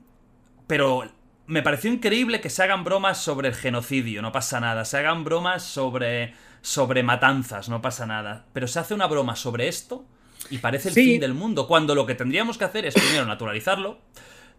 pero 0.66 1.10
me 1.46 1.62
pareció 1.62 1.90
increíble 1.90 2.40
que 2.40 2.50
se 2.50 2.62
hagan 2.62 2.84
bromas 2.84 3.18
sobre 3.18 3.48
el 3.48 3.54
genocidio, 3.54 4.20
no 4.20 4.30
pasa 4.30 4.60
nada. 4.60 4.84
Se 4.84 4.98
hagan 4.98 5.24
bromas 5.24 5.62
sobre, 5.62 6.34
sobre 6.60 7.02
matanzas, 7.02 7.68
no 7.70 7.80
pasa 7.80 8.06
nada. 8.06 8.44
Pero 8.52 8.68
se 8.68 8.78
hace 8.78 8.92
una 8.92 9.06
broma 9.06 9.36
sobre 9.36 9.68
esto 9.68 10.04
y 10.50 10.58
parece 10.58 10.88
el 10.88 10.94
Sí. 10.94 11.04
fin 11.12 11.20
del 11.20 11.34
mundo, 11.34 11.66
cuando 11.66 11.94
lo 11.94 12.06
que 12.06 12.14
tendríamos 12.14 12.58
que 12.58 12.64
hacer 12.64 12.84
es 12.86 12.94
primero 12.94 13.24
naturalizarlo. 13.26 13.98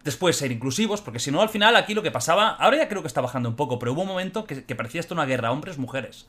Después 0.04 0.36
ser 0.36 0.52
inclusivos, 0.52 1.00
porque 1.00 1.18
si 1.18 1.30
no, 1.32 1.42
al 1.42 1.48
final 1.48 1.74
aquí 1.74 1.92
lo 1.92 2.02
que 2.02 2.12
pasaba, 2.12 2.50
ahora 2.50 2.76
ya 2.76 2.88
creo 2.88 3.02
que 3.02 3.08
está 3.08 3.20
bajando 3.20 3.48
un 3.48 3.56
poco, 3.56 3.78
pero 3.80 3.92
hubo 3.92 4.02
un 4.02 4.08
momento 4.08 4.44
que, 4.44 4.64
que 4.64 4.74
parecía 4.76 5.00
esto 5.00 5.14
una 5.14 5.24
guerra 5.26 5.50
hombres-mujeres. 5.50 6.26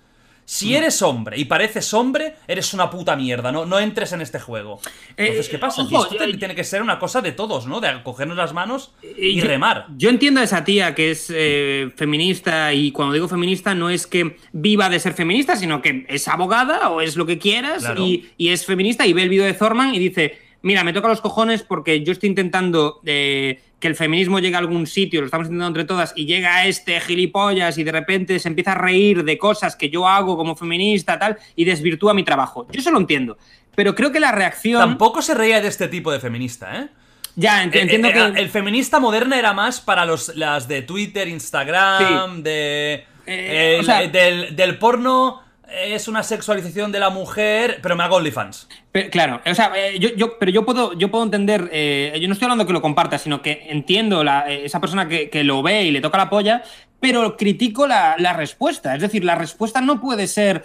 Si 0.49 0.73
eres 0.73 1.01
hombre 1.01 1.37
y 1.37 1.43
pareces 1.43 1.93
hombre, 1.93 2.35
eres 2.47 2.73
una 2.73 2.89
puta 2.89 3.17
mierda, 3.17 3.51
no, 3.51 3.65
no 3.65 3.79
entres 3.79 4.13
en 4.13 4.21
este 4.21 4.39
juego. 4.39 4.79
Entonces, 5.17 5.47
Eh, 5.47 5.51
¿qué 5.51 5.57
pasa? 5.57 5.81
Y 5.81 5.93
ojo, 5.93 6.05
esto 6.05 6.15
te- 6.15 6.23
eh, 6.23 6.37
tiene 6.37 6.55
que 6.55 6.63
ser 6.63 6.81
una 6.81 6.99
cosa 6.99 7.19
de 7.21 7.33
todos, 7.33 7.67
¿no? 7.67 7.81
De 7.81 8.01
cogernos 8.01 8.37
las 8.37 8.53
manos 8.53 8.93
y 9.17 9.35
yo- 9.35 9.43
remar. 9.45 9.87
Yo 9.97 10.09
entiendo 10.09 10.39
a 10.39 10.43
esa 10.45 10.63
tía 10.63 10.95
que 10.95 11.11
es 11.11 11.29
eh, 11.35 11.91
feminista 11.97 12.73
y 12.73 12.93
cuando 12.93 13.13
digo 13.13 13.27
feminista 13.27 13.75
no 13.75 13.89
es 13.89 14.07
que 14.07 14.37
viva 14.53 14.89
de 14.89 15.01
ser 15.01 15.13
feminista, 15.15 15.57
sino 15.57 15.81
que 15.81 16.05
es 16.07 16.29
abogada 16.29 16.89
o 16.91 17.01
es 17.01 17.17
lo 17.17 17.25
que 17.25 17.37
quieras 17.39 17.83
Claro. 17.83 18.05
y, 18.05 18.29
y 18.37 18.47
es 18.47 18.65
feminista 18.65 19.05
y 19.05 19.11
ve 19.11 19.23
el 19.23 19.29
vídeo 19.29 19.43
de 19.43 19.53
Thorman 19.53 19.93
y 19.93 19.99
dice, 19.99 20.37
mira, 20.61 20.85
me 20.85 20.93
toca 20.93 21.09
los 21.09 21.19
cojones 21.19 21.61
porque 21.61 22.03
yo 22.05 22.13
estoy 22.13 22.29
intentando 22.29 23.01
eh, 23.05 23.59
que 23.79 23.87
el 23.87 23.95
feminismo 23.95 24.39
llegue 24.39 24.55
a 24.55 24.59
algún 24.59 24.87
sitio, 24.87 25.19
lo 25.21 25.25
estamos 25.27 25.47
intentando 25.47 25.67
entre 25.67 25.85
todas 25.85 26.13
y 26.15 26.25
llega 26.25 26.65
este 26.65 26.99
gilipollas 26.99 27.77
y 27.77 27.83
de 27.83 27.91
repente 27.91 28.39
se 28.39 28.47
empieza 28.47 28.71
a 28.71 28.75
reír 28.75 29.23
de 29.23 29.37
cosas 29.37 29.75
que 29.75 29.89
yo 29.89 30.07
hago 30.07 30.35
como 30.35 30.55
feminista 30.55 31.19
tal 31.19 31.37
y 31.55 31.63
desvirtúa 31.65 32.13
mi 32.13 32.23
trabajo. 32.23 32.67
Yo 32.71 32.79
eso 32.79 32.89
lo 32.91 32.97
entiendo. 32.99 33.37
Pero 33.75 33.93
creo 33.93 34.11
que 34.11 34.19
la 34.19 34.31
reacción... 34.31 34.79
Tampoco 34.81 35.21
se 35.21 35.35
reía 35.35 35.61
de 35.61 35.67
este 35.67 35.87
tipo 35.87 36.11
de 36.11 36.19
feminista, 36.19 36.79
¿eh? 36.81 36.87
Ya, 37.35 37.63
ent- 37.63 37.75
Eh, 37.75 37.81
entiendo 37.81 38.07
eh, 38.07 38.13
que... 38.13 38.19
eh, 38.19 38.33
El 38.37 38.49
feminista 38.49 38.99
moderna 38.99 39.37
era 39.37 39.53
más 39.53 39.79
para 39.79 40.05
los, 40.05 40.35
las 40.35 40.67
de 40.67 40.81
Twitter, 40.81 41.27
Instagram, 41.27 42.41
de. 42.41 43.05
Eh, 43.27 43.75
el- 43.75 43.81
o 43.81 43.83
sea- 43.83 44.07
del, 44.07 44.55
del 44.55 44.79
porno 44.79 45.43
es 45.69 46.07
una 46.07 46.23
sexualización 46.23 46.91
de 46.91 46.99
la 46.99 47.09
mujer, 47.09 47.79
pero 47.81 47.95
me 47.95 48.03
hago 48.03 48.15
OnlyFans. 48.17 48.67
Pero, 48.91 49.09
claro, 49.09 49.41
o 49.45 49.53
sea, 49.55 49.71
eh, 49.75 49.99
yo, 49.99 50.09
yo- 50.15 50.37
pero 50.39 50.51
yo 50.51 50.65
puedo, 50.65 50.93
yo 50.93 51.09
puedo 51.11 51.23
entender, 51.23 51.69
eh, 51.71 52.17
yo 52.21 52.27
no 52.27 52.33
estoy 52.33 52.45
hablando 52.45 52.65
que 52.65 52.73
lo 52.73 52.81
comparta, 52.81 53.17
sino 53.17 53.41
que 53.41 53.67
entiendo 53.69 54.23
eh, 54.23 54.61
esa 54.65 54.79
persona 54.79 55.07
que, 55.07 55.29
que 55.29 55.43
lo 55.43 55.61
ve 55.63 55.83
y 55.83 55.91
le 55.91 56.01
toca 56.01 56.17
la 56.17 56.29
polla, 56.29 56.63
pero 56.99 57.37
critico 57.37 57.85
la, 57.87 58.15
la 58.17 58.33
respuesta. 58.33 58.95
Es 58.95 59.01
decir, 59.01 59.23
la 59.23 59.35
respuesta 59.35 59.81
no 59.81 59.99
puede 60.01 60.27
ser. 60.27 60.63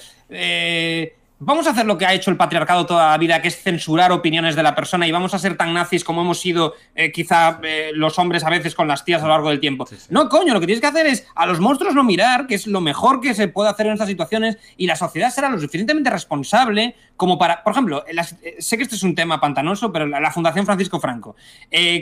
Vamos 1.44 1.66
a 1.66 1.70
hacer 1.70 1.86
lo 1.86 1.98
que 1.98 2.06
ha 2.06 2.14
hecho 2.14 2.30
el 2.30 2.36
patriarcado 2.36 2.86
toda 2.86 3.10
la 3.10 3.18
vida, 3.18 3.42
que 3.42 3.48
es 3.48 3.60
censurar 3.60 4.12
opiniones 4.12 4.54
de 4.54 4.62
la 4.62 4.76
persona, 4.76 5.08
y 5.08 5.10
vamos 5.10 5.34
a 5.34 5.40
ser 5.40 5.56
tan 5.56 5.74
nazis 5.74 6.04
como 6.04 6.20
hemos 6.22 6.38
sido 6.38 6.74
eh, 6.94 7.10
quizá 7.10 7.58
eh, 7.64 7.90
los 7.94 8.16
hombres 8.20 8.44
a 8.44 8.50
veces 8.50 8.76
con 8.76 8.86
las 8.86 9.04
tías 9.04 9.22
a 9.22 9.24
lo 9.26 9.32
largo 9.32 9.48
del 9.48 9.58
tiempo. 9.58 9.84
No, 10.08 10.28
coño, 10.28 10.54
lo 10.54 10.60
que 10.60 10.66
tienes 10.66 10.80
que 10.80 10.86
hacer 10.86 11.06
es 11.06 11.26
a 11.34 11.44
los 11.46 11.58
monstruos 11.58 11.96
no 11.96 12.04
mirar, 12.04 12.46
que 12.46 12.54
es 12.54 12.68
lo 12.68 12.80
mejor 12.80 13.20
que 13.20 13.34
se 13.34 13.48
puede 13.48 13.70
hacer 13.70 13.86
en 13.86 13.94
estas 13.94 14.06
situaciones, 14.06 14.56
y 14.76 14.86
la 14.86 14.94
sociedad 14.94 15.30
será 15.30 15.48
lo 15.48 15.58
suficientemente 15.58 16.10
responsable 16.10 16.94
como 17.16 17.36
para, 17.38 17.64
por 17.64 17.72
ejemplo, 17.72 18.04
las- 18.12 18.34
eh, 18.44 18.54
sé 18.60 18.76
que 18.76 18.84
este 18.84 18.94
es 18.94 19.02
un 19.02 19.16
tema 19.16 19.40
pantanoso, 19.40 19.90
pero 19.92 20.06
la, 20.06 20.20
la 20.20 20.30
Fundación 20.30 20.64
Francisco 20.64 21.00
Franco. 21.00 21.34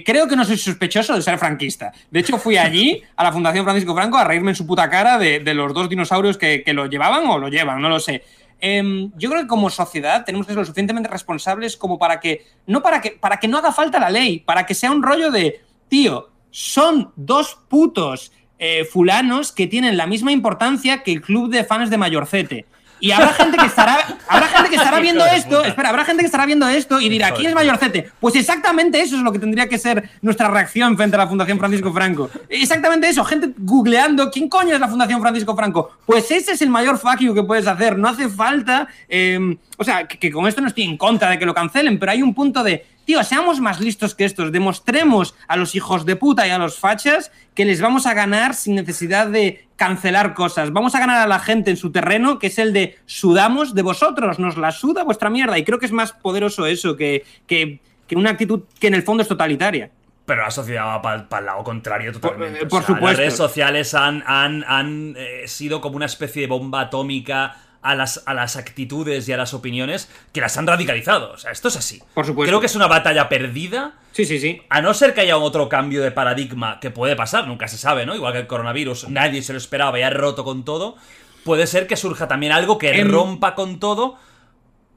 Creo 0.04 0.28
que 0.28 0.36
no 0.36 0.44
soy 0.44 0.58
sospechoso 0.58 1.14
de 1.14 1.22
ser 1.22 1.38
franquista. 1.38 1.92
De 2.10 2.20
hecho, 2.20 2.36
fui 2.36 2.58
allí 2.58 3.02
a 3.16 3.24
la 3.24 3.32
Fundación 3.32 3.64
Francisco 3.64 3.94
Franco 3.94 4.18
a 4.18 4.24
reírme 4.24 4.50
en 4.50 4.54
su 4.56 4.66
puta 4.66 4.90
cara 4.90 5.16
de, 5.16 5.40
de 5.40 5.54
los 5.54 5.72
dos 5.72 5.88
dinosaurios 5.88 6.36
que, 6.36 6.62
que 6.62 6.74
lo 6.74 6.86
llevaban 6.86 7.26
o 7.26 7.38
lo 7.38 7.48
llevan, 7.48 7.80
no 7.80 7.88
lo 7.88 8.00
sé. 8.00 8.22
Em, 8.60 9.10
yo 9.16 9.30
creo 9.30 9.42
que 9.42 9.48
como 9.48 9.70
sociedad 9.70 10.24
tenemos 10.24 10.46
que 10.46 10.52
ser 10.52 10.58
lo 10.58 10.64
suficientemente 10.64 11.08
responsables 11.08 11.76
como 11.76 11.98
para 11.98 12.20
que, 12.20 12.46
no 12.66 12.82
para 12.82 13.00
que, 13.00 13.12
para 13.12 13.38
que 13.38 13.48
no 13.48 13.58
haga 13.58 13.72
falta 13.72 13.98
la 13.98 14.10
ley, 14.10 14.40
para 14.40 14.66
que 14.66 14.74
sea 14.74 14.90
un 14.90 15.02
rollo 15.02 15.30
de, 15.30 15.60
tío, 15.88 16.30
son 16.50 17.12
dos 17.16 17.58
putos 17.68 18.32
eh, 18.58 18.84
fulanos 18.84 19.52
que 19.52 19.66
tienen 19.66 19.96
la 19.96 20.06
misma 20.06 20.32
importancia 20.32 21.02
que 21.02 21.12
el 21.12 21.22
club 21.22 21.50
de 21.50 21.64
fans 21.64 21.88
de 21.88 21.96
Mayorcete. 21.96 22.66
Y 23.00 23.12
habrá 23.12 23.32
gente 23.32 23.56
que 23.56 23.66
estará, 23.66 23.98
habrá 24.28 24.46
gente 24.46 24.70
que 24.70 24.76
estará 24.76 25.00
viendo 25.00 25.24
esto, 25.26 25.64
espera, 25.64 25.88
habrá 25.88 26.04
gente 26.04 26.22
que 26.22 26.26
estará 26.26 26.46
viendo 26.46 26.68
esto 26.68 27.00
y 27.00 27.08
dirá, 27.08 27.32
¿quién 27.32 27.48
es. 27.48 27.54
Mayorcete? 27.54 28.10
Pues 28.20 28.36
exactamente 28.36 29.00
eso 29.00 29.16
es 29.16 29.22
lo 29.22 29.32
que 29.32 29.38
tendría 29.38 29.68
que 29.68 29.78
ser 29.78 30.10
nuestra 30.22 30.48
reacción 30.48 30.96
frente 30.96 31.16
a 31.16 31.20
la 31.20 31.26
Fundación 31.26 31.58
Francisco 31.58 31.92
Franco. 31.92 32.30
Exactamente 32.48 33.08
eso, 33.08 33.24
gente 33.24 33.50
googleando, 33.58 34.30
¿quién 34.30 34.48
coño 34.48 34.74
es 34.74 34.80
la 34.80 34.88
Fundación 34.88 35.20
Francisco 35.20 35.56
Franco? 35.56 35.90
Pues 36.06 36.30
ese 36.30 36.52
es 36.52 36.62
el 36.62 36.70
mayor 36.70 36.98
fuck 36.98 37.18
you 37.18 37.34
que 37.34 37.42
puedes 37.42 37.66
hacer, 37.66 37.98
no 37.98 38.08
hace 38.08 38.28
falta, 38.28 38.88
eh, 39.08 39.56
o 39.76 39.84
sea, 39.84 40.06
que, 40.06 40.18
que 40.18 40.30
con 40.30 40.46
esto 40.46 40.60
no 40.60 40.68
estoy 40.68 40.84
en 40.84 40.96
contra 40.96 41.30
de 41.30 41.38
que 41.38 41.46
lo 41.46 41.54
cancelen, 41.54 41.98
pero 41.98 42.12
hay 42.12 42.22
un 42.22 42.34
punto 42.34 42.62
de, 42.62 42.86
tío, 43.10 43.24
seamos 43.24 43.58
más 43.58 43.80
listos 43.80 44.14
que 44.14 44.24
estos, 44.24 44.52
demostremos 44.52 45.34
a 45.48 45.56
los 45.56 45.74
hijos 45.74 46.06
de 46.06 46.14
puta 46.14 46.46
y 46.46 46.50
a 46.50 46.58
los 46.58 46.78
fachas 46.78 47.32
que 47.54 47.64
les 47.64 47.80
vamos 47.80 48.06
a 48.06 48.14
ganar 48.14 48.54
sin 48.54 48.76
necesidad 48.76 49.26
de 49.26 49.66
cancelar 49.74 50.32
cosas. 50.34 50.72
Vamos 50.72 50.94
a 50.94 51.00
ganar 51.00 51.18
a 51.18 51.26
la 51.26 51.40
gente 51.40 51.72
en 51.72 51.76
su 51.76 51.90
terreno, 51.90 52.38
que 52.38 52.46
es 52.46 52.58
el 52.60 52.72
de 52.72 52.98
sudamos 53.06 53.74
de 53.74 53.82
vosotros, 53.82 54.38
nos 54.38 54.56
la 54.56 54.70
suda 54.70 55.02
vuestra 55.02 55.28
mierda. 55.28 55.58
Y 55.58 55.64
creo 55.64 55.80
que 55.80 55.86
es 55.86 55.92
más 55.92 56.12
poderoso 56.12 56.66
eso 56.66 56.96
que, 56.96 57.24
que, 57.48 57.80
que 58.06 58.14
una 58.14 58.30
actitud 58.30 58.60
que 58.78 58.86
en 58.86 58.94
el 58.94 59.02
fondo 59.02 59.22
es 59.24 59.28
totalitaria. 59.28 59.90
Pero 60.24 60.42
la 60.42 60.50
sociedad 60.52 60.84
va 60.84 61.02
para 61.02 61.40
el 61.40 61.46
lado 61.46 61.64
contrario 61.64 62.12
totalmente. 62.12 62.60
Por- 62.60 62.68
por 62.68 62.78
O 62.82 62.86
sea, 62.86 62.86
supuesto. 62.94 63.06
Las 63.08 63.16
redes 63.16 63.36
sociales 63.36 63.94
han, 63.94 64.22
han, 64.24 64.62
han 64.68 65.14
eh, 65.16 65.42
sido 65.48 65.80
como 65.80 65.96
una 65.96 66.06
especie 66.06 66.42
de 66.42 66.46
bomba 66.46 66.82
atómica 66.82 67.56
a 67.82 67.94
las, 67.94 68.22
a 68.26 68.34
las 68.34 68.56
actitudes 68.56 69.28
y 69.28 69.32
a 69.32 69.36
las 69.36 69.54
opiniones 69.54 70.10
que 70.32 70.40
las 70.40 70.56
han 70.56 70.66
radicalizado. 70.66 71.32
O 71.32 71.38
sea, 71.38 71.50
esto 71.50 71.68
es 71.68 71.76
así. 71.76 72.02
Por 72.14 72.26
supuesto. 72.26 72.50
Creo 72.50 72.60
que 72.60 72.66
es 72.66 72.76
una 72.76 72.86
batalla 72.86 73.28
perdida. 73.28 73.94
Sí, 74.12 74.24
sí, 74.24 74.38
sí. 74.38 74.62
A 74.68 74.82
no 74.82 74.92
ser 74.94 75.14
que 75.14 75.22
haya 75.22 75.36
otro 75.38 75.68
cambio 75.68 76.02
de 76.02 76.10
paradigma 76.10 76.78
que 76.80 76.90
puede 76.90 77.16
pasar, 77.16 77.46
nunca 77.46 77.68
se 77.68 77.78
sabe, 77.78 78.06
¿no? 78.06 78.14
Igual 78.14 78.32
que 78.32 78.40
el 78.40 78.46
coronavirus, 78.46 79.08
nadie 79.08 79.42
se 79.42 79.52
lo 79.52 79.58
esperaba 79.58 79.98
y 79.98 80.02
ha 80.02 80.10
roto 80.10 80.44
con 80.44 80.64
todo. 80.64 80.96
Puede 81.44 81.66
ser 81.66 81.86
que 81.86 81.96
surja 81.96 82.28
también 82.28 82.52
algo 82.52 82.76
que 82.76 82.90
Em, 82.90 83.10
rompa 83.10 83.54
con 83.54 83.80
todo. 83.80 84.18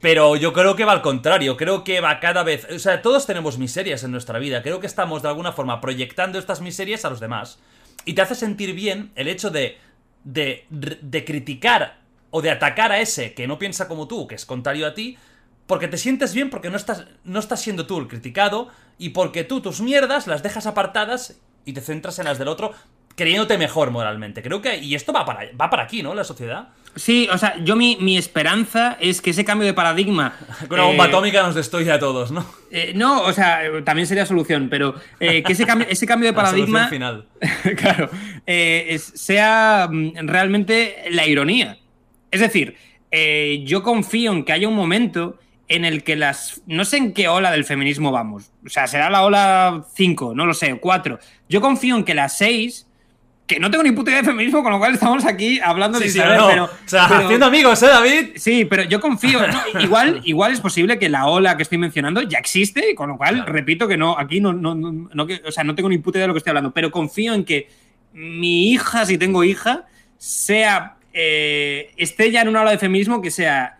Pero 0.02 0.36
yo 0.36 0.51
creo 0.51 0.76
que 0.76 0.84
va 0.84 0.92
al 0.92 1.01
contrario, 1.01 1.55
creo 1.55 1.86
que 1.86 2.01
va 2.01 2.20
cada 2.20 2.43
vez... 2.43 2.68
O 2.70 2.80
sea, 2.80 3.01
todos 3.01 3.26
tenemos 3.26 3.58
miserias 3.58 4.04
en 4.04 4.12
nuestra 4.12 4.38
vida, 4.38 4.62
creo 4.62 4.82
que 4.82 4.88
estamos 4.88 5.22
de 5.22 5.30
alguna 5.30 5.54
forma 5.54 5.80
proyectando 5.80 6.38
estas 6.38 6.60
miserias 6.60 7.05
a 7.05 7.10
los 7.10 7.22
demás. 7.22 7.60
Y 8.04 8.12
te 8.12 8.22
hace 8.22 8.36
sentir 8.36 8.74
bien 8.74 9.14
el 9.16 9.30
hecho 9.30 9.50
de, 9.50 9.78
de, 10.26 10.66
de 10.70 11.24
criticar 11.24 12.03
o 12.36 12.42
de 12.42 12.50
atacar 12.50 12.92
a 12.92 13.00
ese 13.00 13.36
que 13.36 13.46
no 13.47 13.60
piensa 13.60 13.88
como 13.88 14.08
tú, 14.08 14.26
que 14.28 14.34
es 14.34 14.46
contrario 14.46 14.88
a 14.88 14.96
ti, 14.96 15.18
porque 15.68 15.88
te 15.88 15.97
sientes 15.97 16.34
bien 16.34 16.50
porque 16.50 16.72
no 16.72 16.78
estás, 16.78 17.05
no 17.24 17.39
estás 17.39 17.62
siendo 17.62 17.86
tú 17.86 18.00
el 18.00 18.08
criticado 18.08 18.70
y 18.97 19.10
porque 19.10 19.43
tú 19.43 19.62
tus 19.62 19.82
mierdas 19.82 20.26
las 20.26 20.42
dejas 20.42 20.66
apartadas 20.66 21.39
y 21.64 21.74
te 21.74 21.82
centras 21.82 22.18
en 22.18 22.26
las 22.26 22.39
del 22.39 22.47
otro 22.47 22.74
creyéndote 23.16 23.60
mejor 23.60 23.92
moralmente. 23.92 24.42
Creo 24.42 24.64
que... 24.64 24.78
Y 24.80 24.96
esto 24.96 25.14
va 25.14 25.24
para, 25.24 25.42
va 25.60 25.70
para 25.70 25.84
aquí, 25.84 26.01
¿no? 26.01 26.16
La 26.16 26.24
sociedad. 26.24 26.70
Sí, 26.96 27.30
o 27.32 27.38
sea, 27.38 27.55
yo 27.64 27.76
mi, 27.76 27.96
mi 28.01 28.18
esperanza 28.18 28.97
es 29.00 29.22
que 29.22 29.30
ese 29.30 29.46
cambio 29.46 29.68
de 29.68 29.74
paradigma... 29.76 30.36
Con 30.68 30.80
una 30.80 30.88
bomba 30.88 31.05
eh, 31.05 31.10
atómica 31.10 31.43
nos 31.43 31.54
destruye 31.54 31.92
a 31.92 32.00
todos, 32.00 32.32
¿no? 32.32 32.43
eh, 32.72 32.92
no, 32.96 33.22
o 33.22 33.32
sea, 33.32 33.62
también 33.86 34.08
sería 34.08 34.26
solución, 34.26 34.68
pero 34.68 34.96
eh, 35.20 35.43
que 35.43 35.54
ese, 35.54 35.68
cambio- 35.68 35.88
ese 35.88 36.08
cambio 36.08 36.32
de 36.32 36.36
La 36.42 36.50
solución 36.50 36.72
paradigma... 36.74 36.89
final. 36.89 37.28
claro, 37.78 38.10
es- 38.47 39.12
sea 39.16 39.88
mm, 39.92 40.28
realmente 40.28 41.04
la 41.12 41.28
ironía. 41.28 41.78
Es 42.34 42.42
decir, 42.42 42.76
eh, 43.12 43.62
yo 43.66 43.84
confío 43.84 44.32
en 44.34 44.43
que 44.43 44.51
haya 44.54 44.68
un 44.68 44.76
momento 44.76 45.38
en 45.68 45.86
el 45.86 46.04
que 46.04 46.16
las... 46.16 46.62
No 46.68 46.84
sé 46.84 46.97
en 46.97 47.14
qué 47.14 47.28
ola 47.30 47.51
del 47.51 47.64
feminismo 47.64 48.12
vamos. 48.12 48.51
O 48.66 48.70
sea, 48.70 48.88
será 48.88 49.10
la 49.10 49.24
ola 49.24 49.86
5, 49.96 50.34
no 50.36 50.46
lo 50.46 50.54
sé, 50.54 50.76
4. 50.80 51.20
Yo 51.47 51.62
confío 51.62 51.96
en 51.96 52.04
que 52.04 52.14
las 52.14 52.38
6... 52.38 52.88
Que 53.46 53.60
no 53.60 53.70
tengo 53.70 53.84
ni 53.84 53.92
puta 53.92 54.10
idea 54.10 54.22
de 54.22 54.28
feminismo, 54.30 54.64
con 54.64 54.72
lo 54.72 54.80
cual 54.80 54.93
estamos 54.93 55.26
aquí 55.26 55.60
hablando 55.60 55.97
Sí, 55.97 56.05
de 56.05 56.10
sí, 56.12 56.18
saber, 56.18 56.38
no. 56.38 56.47
pero, 56.47 56.64
o 56.66 56.70
sea, 56.86 57.08
pero- 57.10 57.26
haciendo 57.26 57.46
amigos, 57.46 57.84
¿eh, 57.84 57.88
David? 57.88 58.26
Sí, 58.38 58.64
pero 58.64 58.84
yo 58.84 59.01
confío. 59.01 59.42
no, 59.46 59.82
igual, 59.82 60.22
igual 60.24 60.54
es 60.54 60.62
posible 60.62 60.97
que 60.97 61.10
la 61.10 61.26
ola 61.28 61.58
que 61.58 61.64
estoy 61.64 61.78
mencionando 61.78 62.22
ya 62.22 62.38
existe, 62.39 62.96
con 62.96 63.10
lo 63.10 63.18
cual 63.18 63.36
Claro. 63.36 63.51
repito 63.51 63.86
que 63.86 63.97
no, 63.97 64.18
aquí 64.18 64.39
no, 64.39 64.54
no, 64.54 64.74
no, 64.76 65.28
o 65.46 65.51
sea, 65.51 65.66
no 65.66 65.76
tengo 65.76 65.89
ni 65.89 65.97
puta 65.97 66.20
idea 66.20 66.24
de 66.24 66.28
lo 66.30 66.34
que 66.34 66.38
estoy 66.38 66.51
hablando, 66.51 66.72
pero 66.74 66.89
confío 66.89 67.34
en 67.34 67.43
que 67.43 67.68
mi 68.14 68.72
hija, 68.72 69.05
si 69.05 69.18
tengo 69.18 69.43
hija, 69.43 69.88
sea 70.18 70.96
eh, 71.14 71.92
esté 71.98 72.32
ya 72.32 72.42
en 72.42 72.50
una 72.50 72.62
ola 72.62 72.72
de 72.72 72.80
feminismo 72.80 73.22
que 73.22 73.32
sea, 73.32 73.80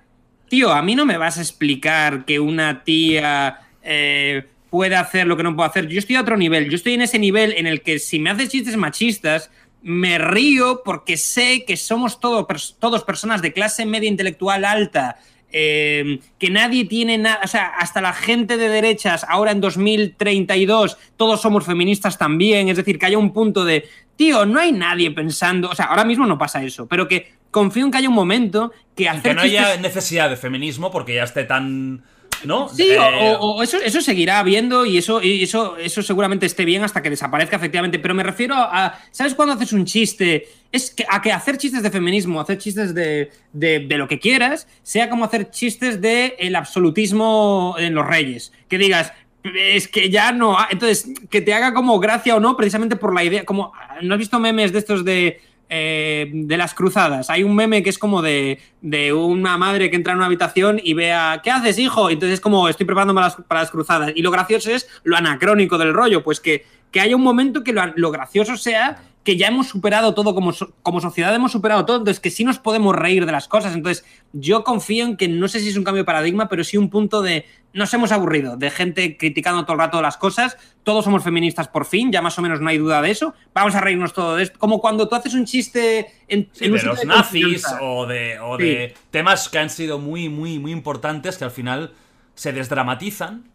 tío, 0.50 0.72
a 0.72 0.82
mí 0.82 0.96
no 0.96 1.06
me 1.06 1.18
vas 1.18 1.38
a 1.38 1.42
explicar 1.42 2.26
que 2.26 2.40
una 2.40 2.84
tía 2.84 3.60
eh, 3.82 4.46
puede 4.70 4.96
hacer 4.96 5.28
lo 5.28 5.36
que 5.36 5.44
no 5.44 5.56
puedo 5.56 5.68
hacer. 5.68 5.88
Yo 5.88 6.00
estoy 6.00 6.16
a 6.16 6.22
otro 6.22 6.38
nivel, 6.38 6.70
yo 6.70 6.76
estoy 6.76 6.94
en 6.94 7.02
ese 7.02 7.20
nivel 7.20 7.54
en 7.58 7.68
el 7.68 7.82
que 7.82 8.00
si 8.00 8.20
me 8.20 8.30
haces 8.30 8.50
chistes 8.50 8.78
machistas, 8.78 9.50
me 9.82 10.18
río 10.18 10.82
porque 10.86 11.18
sé 11.18 11.66
que 11.66 11.76
somos 11.76 12.20
todos 12.20 13.04
personas 13.04 13.42
de 13.42 13.52
clase 13.52 13.86
media 13.86 14.08
intelectual 14.08 14.64
alta, 14.64 15.18
eh, 15.56 16.20
que 16.40 16.50
nadie 16.50 16.86
tiene 16.86 17.20
nada, 17.20 17.42
o 17.44 17.48
sea, 17.48 17.68
hasta 17.68 18.02
la 18.02 18.12
gente 18.12 18.58
de 18.58 18.70
derechas, 18.70 19.24
ahora 19.30 19.52
en 19.52 19.62
2032, 19.62 20.98
todos 21.16 21.42
somos 21.42 21.64
feministas 21.64 22.18
también, 22.18 22.70
es 22.70 22.78
decir, 22.78 22.98
que 22.98 23.06
haya 23.06 23.20
un 23.20 23.32
punto 23.32 23.64
de, 23.64 23.88
tío, 24.16 24.48
no 24.48 24.60
hay 24.60 24.72
nadie 24.72 25.12
pensando, 25.12 25.70
o 25.70 25.76
sea, 25.76 25.86
ahora 25.86 26.06
mismo 26.06 26.26
no 26.26 26.40
pasa 26.40 26.64
eso, 26.64 26.88
pero 26.88 27.08
que 27.08 27.34
confío 27.52 27.86
en 27.86 27.92
que 27.92 28.00
haya 28.00 28.10
un 28.10 28.16
momento 28.16 28.72
que 28.96 29.08
hacer 29.08 29.22
Que 29.22 29.34
no 29.36 29.42
haya 29.42 29.78
necesidad 29.78 30.28
de 30.28 30.38
feminismo 30.38 30.92
porque 30.92 31.14
ya 31.16 31.24
esté 31.24 31.44
tan... 31.44 32.04
¿No? 32.46 32.68
Sí, 32.70 32.92
Eh, 32.92 33.36
o, 33.40 33.64
eso, 33.64 33.78
eso 33.78 34.02
seguirá 34.02 34.40
habiendo 34.40 34.86
y 34.86 34.98
eso, 34.98 35.22
y 35.22 35.44
eso, 35.44 35.78
eso 35.78 36.02
seguramente 36.02 36.46
esté 36.46 36.66
bien 36.66 36.84
hasta 36.84 37.02
que 37.02 37.10
desaparezca 37.10 37.56
efectivamente. 37.56 38.00
Pero 38.00 38.14
me 38.14 38.24
refiero 38.24 38.56
a. 38.56 39.00
¿Sabes 39.12 39.34
cuando 39.36 39.54
haces 39.56 39.72
un 39.74 39.86
chiste? 39.86 40.48
Es 40.72 40.92
que, 40.92 41.06
a 41.10 41.22
que 41.22 41.32
hacer 41.32 41.58
chistes 41.58 41.84
de 41.84 41.92
feminismo, 41.92 42.42
hacer 42.42 42.58
chistes 42.58 42.94
de, 42.94 43.32
de- 43.54 43.80
de 43.88 43.98
lo 43.98 44.08
que 44.08 44.20
quieras, 44.20 44.68
sea 44.82 45.10
como 45.10 45.26
hacer 45.26 45.52
chistes 45.52 46.02
de 46.02 46.36
el 46.40 46.56
absolutismo 46.56 47.76
en 47.80 47.94
los 47.96 48.06
reyes. 48.06 48.52
Que 48.68 48.78
digas. 48.78 49.14
Es 49.56 49.88
que 49.88 50.10
ya 50.10 50.32
no. 50.32 50.58
ha-". 50.58 50.68
Entonces, 50.72 51.08
que 51.30 51.42
te 51.42 51.54
haga 51.54 51.74
como 51.74 52.00
gracia 52.00 52.36
o 52.36 52.40
no, 52.40 52.56
precisamente 52.56 52.96
por 52.96 53.14
la 53.14 53.24
idea. 53.24 53.44
Como. 53.46 53.74
¿No 54.02 54.14
has 54.16 54.20
visto 54.20 54.40
memes 54.40 54.72
de 54.72 54.80
estos 54.80 55.04
de. 55.06 55.42
Eh, 55.70 56.30
de 56.34 56.58
las 56.58 56.74
cruzadas. 56.74 57.30
Hay 57.30 57.44
un 57.44 57.56
meme 57.56 57.84
que 57.84 57.90
es 57.90 57.98
como 57.98 58.22
de, 58.22 58.60
de 58.82 59.14
una 59.14 59.58
madre 59.58 59.90
que 59.90 59.96
entra 59.96 60.14
en 60.14 60.18
una 60.18 60.28
habitación 60.28 60.80
y 60.84 60.94
vea, 60.94 61.42
¿qué 61.44 61.52
haces, 61.52 61.80
hijo? 61.80 62.10
Entonces 62.10 62.36
es 62.36 62.42
como, 62.42 62.70
estoy 62.70 62.86
preparándome 62.86 63.20
para 63.20 63.28
las, 63.28 63.48
para 63.48 63.62
las 63.62 63.72
cruzadas. 63.72 64.12
Y 64.16 64.22
lo 64.22 64.32
gracioso 64.32 64.72
es 64.72 64.88
lo 65.04 65.18
anacrónico 65.18 65.78
del 65.78 65.94
rollo, 65.94 66.24
pues 66.24 66.40
que, 66.40 66.66
que 66.92 67.00
haya 67.00 67.16
un 67.16 67.24
momento 67.24 67.64
que 67.64 67.74
lo, 67.74 67.82
lo 67.96 68.12
gracioso 68.12 68.58
sea 68.58 69.02
que 69.24 69.38
ya 69.38 69.48
hemos 69.48 69.68
superado 69.68 70.14
todo 70.14 70.36
como, 70.36 70.52
so- 70.52 70.74
como 70.84 71.00
sociedad, 71.00 71.34
hemos 71.34 71.52
superado 71.54 71.86
todo, 71.86 71.98
entonces 71.98 72.20
que 72.20 72.30
sí 72.30 72.44
nos 72.44 72.60
podemos 72.60 72.94
reír 72.96 73.26
de 73.26 73.32
las 73.32 73.48
cosas. 73.48 73.74
Entonces 73.74 74.06
yo 74.34 74.64
confío 74.64 75.06
en 75.06 75.16
que 75.18 75.28
no 75.30 75.48
sé 75.48 75.60
si 75.62 75.70
es 75.70 75.78
un 75.78 75.84
cambio 75.86 76.04
de 76.04 76.06
paradigma, 76.06 76.50
pero 76.50 76.64
sí 76.64 76.76
un 76.78 76.90
punto 76.90 77.22
de 77.22 77.46
nos 77.72 77.92
hemos 77.94 78.12
aburrido 78.12 78.56
de 78.58 78.70
gente 78.70 79.18
criticando 79.18 79.64
todo 79.64 79.74
el 79.74 79.80
rato 79.80 80.02
las 80.02 80.18
cosas, 80.18 80.58
todos 80.84 81.06
somos 81.06 81.24
feministas 81.24 81.68
por 81.70 81.86
fin, 81.86 82.12
ya 82.12 82.22
más 82.22 82.38
o 82.38 82.42
menos 82.42 82.60
no 82.62 82.70
hay 82.70 82.78
duda 82.78 83.02
de 83.02 83.10
eso, 83.12 83.34
vamos 83.54 83.74
a 83.76 83.82
reírnos 83.82 84.14
todo 84.14 84.36
de 84.36 84.44
esto, 84.44 84.60
como 84.60 84.80
cuando 84.80 85.08
tú 85.08 85.16
haces 85.16 85.34
un 85.34 85.46
chiste 85.46 86.08
en, 86.28 86.50
Sí, 86.52 86.66
en 86.66 86.74
un 86.74 86.78
de 86.78 86.84
los 86.84 87.00
de 87.00 87.06
nazis 87.06 87.66
o 87.82 88.06
de, 88.06 88.40
o 88.40 88.58
Sí. 88.58 88.64
de 88.66 88.94
temas 89.10 89.48
que 89.50 89.58
han 89.58 89.70
sido 89.70 89.98
muy, 90.00 90.30
muy, 90.30 90.60
muy 90.60 90.72
importantes 90.72 91.38
que 91.38 91.46
al 91.46 91.52
final 91.52 91.94
se 92.36 92.52
desdramatizan 92.54 93.46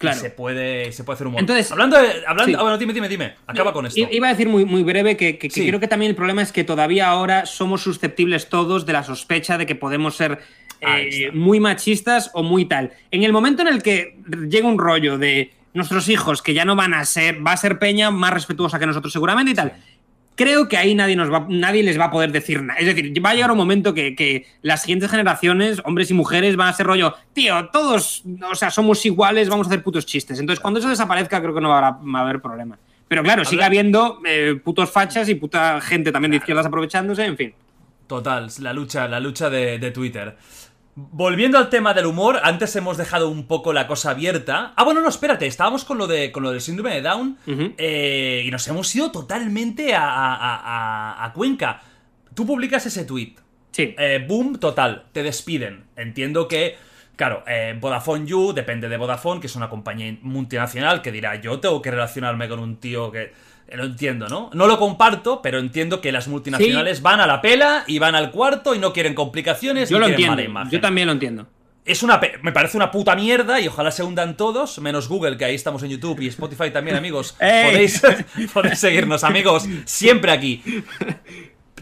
Claro. 0.00 0.16
y 0.16 0.20
se 0.20 0.30
puede, 0.30 0.92
se 0.92 1.04
puede 1.04 1.14
hacer 1.14 1.26
humor. 1.26 1.40
Entonces- 1.40 1.70
hablando 1.70 1.96
de, 2.00 2.08
hablando, 2.26 2.44
Sí. 2.46 2.54
ah, 2.58 2.62
bueno, 2.62 2.78
dime, 2.78 2.92
dime, 2.94 3.08
dime, 3.08 3.34
acaba 3.46 3.72
con 3.72 3.84
esto. 3.86 4.00
Iba 4.10 4.28
a 4.28 4.30
decir 4.30 4.48
muy, 4.48 4.64
muy 4.64 4.82
breve 4.82 5.16
que, 5.16 5.36
que- 5.38 5.48
que 5.48 5.54
Sí. 5.54 5.66
creo 5.68 5.78
que 5.78 5.88
también 5.88 6.10
el 6.10 6.16
problema 6.16 6.40
es 6.42 6.52
que 6.52 6.64
todavía 6.64 7.08
ahora 7.08 7.44
somos 7.46 7.82
susceptibles 7.82 8.48
todos 8.48 8.86
de 8.86 8.94
la 8.94 9.02
sospecha 9.04 9.58
de 9.58 9.66
que 9.66 9.74
podemos 9.74 10.16
ser 10.16 10.40
eh, 10.82 11.30
muy 11.34 11.60
machistas 11.60 12.30
o 12.32 12.42
muy 12.42 12.64
tal. 12.64 12.92
En 13.10 13.22
el 13.22 13.32
momento 13.34 13.60
en 13.60 13.68
el 13.68 13.82
que 13.82 14.16
llega 14.48 14.66
un 14.66 14.78
rollo 14.78 15.18
de 15.18 15.52
nuestros 15.74 16.08
hijos 16.08 16.40
que 16.40 16.54
ya 16.54 16.64
no 16.64 16.74
van 16.74 16.94
a 16.94 17.04
ser, 17.04 17.46
va 17.46 17.52
a 17.52 17.56
ser 17.58 17.78
Peña 17.78 18.10
más 18.10 18.32
respetuosa 18.32 18.78
que 18.78 18.86
nosotros 18.86 19.12
seguramente 19.12 19.52
y 19.52 19.54
tal. 19.54 19.74
Creo 20.40 20.68
que 20.68 20.78
ahí 20.78 20.94
nadie, 20.94 21.16
nos 21.16 21.30
va, 21.30 21.44
nadie 21.50 21.82
les 21.82 22.00
va 22.00 22.06
a 22.06 22.10
poder 22.10 22.32
decir 22.32 22.62
nada. 22.62 22.80
Es 22.80 22.86
decir, 22.86 23.12
va 23.22 23.28
a 23.28 23.34
llegar 23.34 23.50
un 23.50 23.58
momento 23.58 23.92
que, 23.92 24.16
que 24.16 24.46
las 24.62 24.80
siguientes 24.80 25.10
generaciones, 25.10 25.82
hombres 25.84 26.10
y 26.10 26.14
mujeres, 26.14 26.56
van 26.56 26.68
a 26.68 26.72
ser 26.72 26.86
rollo, 26.86 27.14
tío, 27.34 27.68
todos, 27.68 28.22
o 28.50 28.54
sea, 28.54 28.70
somos 28.70 29.04
iguales, 29.04 29.50
vamos 29.50 29.66
a 29.66 29.68
hacer 29.68 29.82
putos 29.82 30.06
chistes. 30.06 30.40
Entonces, 30.40 30.58
cuando 30.58 30.80
eso 30.80 30.88
desaparezca, 30.88 31.42
creo 31.42 31.54
que 31.54 31.60
no 31.60 31.68
va 31.68 31.88
a, 31.88 31.90
va 31.90 32.18
a 32.20 32.22
haber 32.22 32.40
problema. 32.40 32.78
Pero 33.06 33.22
claro, 33.22 33.44
sigue 33.44 33.64
habiendo 33.64 34.22
eh, 34.24 34.58
putos 34.64 34.90
fachas 34.90 35.28
y 35.28 35.34
puta 35.34 35.78
gente 35.82 36.10
también 36.10 36.30
de 36.30 36.38
izquierdas 36.38 36.64
aprovechándose, 36.64 37.26
en 37.26 37.36
fin. 37.36 37.54
Total, 38.06 38.48
la 38.60 38.72
lucha, 38.72 39.06
la 39.08 39.20
lucha 39.20 39.50
de, 39.50 39.78
de 39.78 39.90
Twitter. 39.90 40.38
Volviendo 41.12 41.56
al 41.56 41.70
tema 41.70 41.94
del 41.94 42.06
humor, 42.06 42.40
antes 42.42 42.74
hemos 42.76 42.96
dejado 42.96 43.30
un 43.30 43.46
poco 43.46 43.72
la 43.72 43.86
cosa 43.86 44.10
abierta. 44.10 44.72
Ah, 44.76 44.84
bueno, 44.84 45.00
no, 45.00 45.08
espérate, 45.08 45.46
estábamos 45.46 45.84
con 45.84 45.96
lo, 45.98 46.06
de, 46.06 46.30
con 46.32 46.42
lo 46.42 46.50
del 46.50 46.60
síndrome 46.60 46.94
de 46.94 47.02
Down 47.02 47.38
eh, 47.78 48.42
y 48.44 48.50
nos 48.50 48.66
hemos 48.68 48.94
ido 48.94 49.10
totalmente 49.10 49.94
a, 49.94 50.02
a- 50.04 50.34
a- 50.34 50.56
a- 51.22 51.24
a 51.24 51.32
Cuenca. 51.32 51.80
Tú 52.34 52.44
publicas 52.46 52.84
ese 52.86 53.04
tweet. 53.04 53.34
Sí. 53.70 53.94
Eh, 53.98 54.24
boom, 54.28 54.58
total, 54.58 55.04
te 55.12 55.22
despiden. 55.22 55.84
Entiendo 55.96 56.48
que, 56.48 56.76
claro, 57.16 57.44
eh, 57.46 57.76
Vodafone 57.80 58.26
You 58.26 58.52
depende 58.52 58.88
de 58.88 58.96
Vodafone, 58.96 59.40
que 59.40 59.46
es 59.46 59.56
una 59.56 59.68
compañía 59.70 60.16
multinacional 60.22 61.02
que 61.02 61.12
dirá, 61.12 61.40
yo 61.40 61.60
tengo 61.60 61.80
que 61.80 61.90
relacionarme 61.90 62.48
con 62.48 62.58
un 62.58 62.76
tío 62.78 63.10
que... 63.10 63.32
eh, 63.70 63.76
Lo 63.76 63.84
entiendo, 63.84 64.28
¿no? 64.28 64.50
No 64.52 64.66
lo 64.66 64.78
comparto, 64.78 65.40
pero 65.42 65.58
entiendo 65.58 66.00
que 66.00 66.12
las 66.12 66.28
multinacionales 66.28 67.02
van 67.02 67.20
a 67.20 67.26
la 67.26 67.40
pela 67.40 67.84
y 67.86 67.98
van 67.98 68.14
al 68.14 68.30
cuarto 68.30 68.74
y 68.74 68.78
no 68.78 68.92
quieren 68.92 69.14
complicaciones 69.14 69.88
Yo 69.88 69.96
ni 69.96 70.00
lo 70.00 70.06
quieren 70.06 70.20
entiendo. 70.32 70.36
mala 70.36 70.42
imagen. 70.48 70.70
Yo 70.70 70.80
también 70.80 71.06
lo 71.06 71.12
entiendo. 71.12 71.46
Es 71.84 72.02
una 72.02 72.20
me 72.42 72.52
parece 72.52 72.76
una 72.76 72.90
puta 72.90 73.16
mierda 73.16 73.58
y 73.60 73.66
ojalá 73.66 73.90
se 73.90 74.02
hundan 74.04 74.36
todos, 74.36 74.78
menos 74.80 75.08
Google, 75.08 75.36
que 75.38 75.46
ahí 75.46 75.54
estamos 75.54 75.82
en 75.82 75.88
YouTube 75.90 76.20
y 76.20 76.28
Spotify 76.28 76.70
también, 76.70 76.96
amigos. 76.96 77.32
Podéis, 77.38 78.02
podéis 78.52 78.78
seguirnos, 78.78 79.24
amigos, 79.24 79.66
siempre 79.86 80.30
aquí. 80.30 80.62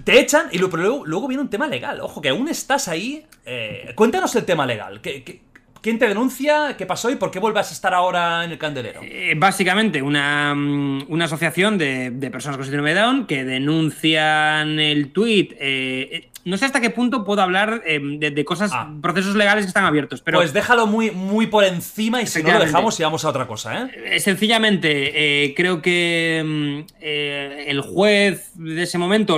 Te 0.05 0.20
echan 0.20 0.47
y 0.52 0.59
luego, 0.59 1.05
luego 1.05 1.28
viene 1.28 1.43
un 1.43 1.51
tema 1.51 1.66
legal. 1.66 2.01
Ojo, 2.01 2.23
que 2.23 2.31
aún 2.31 2.48
estás 2.48 2.89
ahí. 2.89 3.27
eh, 3.44 3.93
cuéntanos 3.94 4.35
el 4.36 4.44
tema 4.44 4.65
legal. 4.65 5.01
¿Qué, 5.02 5.23
qué- 5.24 5.43
quién 5.83 5.99
te 5.99 6.09
denuncia? 6.09 6.77
¿Qué 6.77 6.87
pasó 6.87 7.11
y 7.11 7.17
por 7.17 7.31
qué 7.31 7.39
vuelves 7.39 7.71
a 7.71 7.73
estar 7.73 7.95
ahora 7.95 8.45
en 8.45 8.51
el 8.53 8.59
candelero? 8.59 9.01
Eh, 9.03 9.35
básicamente, 9.37 10.03
una, 10.03 10.55
mm, 10.55 11.05
una 11.09 11.25
asociación 11.27 11.79
de, 11.79 12.11
de 12.11 12.31
personas 12.31 12.57
con 12.57 12.65
síndrome 12.67 12.95
de 12.95 13.01
Down 13.01 13.27
que 13.27 13.45
denuncian 13.45 14.79
el 14.81 15.13
tweet. 15.13 15.49
eh, 15.61 16.09
eh, 16.13 16.29
no 16.45 16.57
sé 16.57 16.65
hasta 16.65 16.81
qué 16.81 16.89
punto 16.89 17.25
puedo 17.25 17.43
hablar 17.43 17.83
eh, 17.85 18.01
de, 18.03 18.31
de 18.31 18.45
cosas, 18.45 18.71
Ah. 18.73 18.91
procesos 19.03 19.35
legales 19.37 19.65
que 19.67 19.69
están 19.69 19.85
abiertos, 19.85 20.23
pero 20.23 20.39
pues 20.39 20.55
déjalo 20.55 20.87
muy, 20.87 21.11
muy 21.11 21.47
por 21.49 21.63
encima 21.65 22.23
y 22.23 22.27
si 22.27 22.43
no 22.43 22.53
lo 22.53 22.61
dejamos 22.61 22.99
y 22.99 23.03
vamos 23.03 23.23
a 23.27 23.29
otra 23.29 23.47
cosa, 23.47 23.91
¿eh? 23.93 24.19
Sencillamente, 24.19 25.45
eh, 25.45 25.55
creo 25.55 25.83
que 25.83 26.43
mm, 26.47 26.93
eh, 27.03 27.65
el 27.69 27.83
juez 27.83 28.53
de 28.55 28.83
ese 28.83 28.97
momento, 28.97 29.37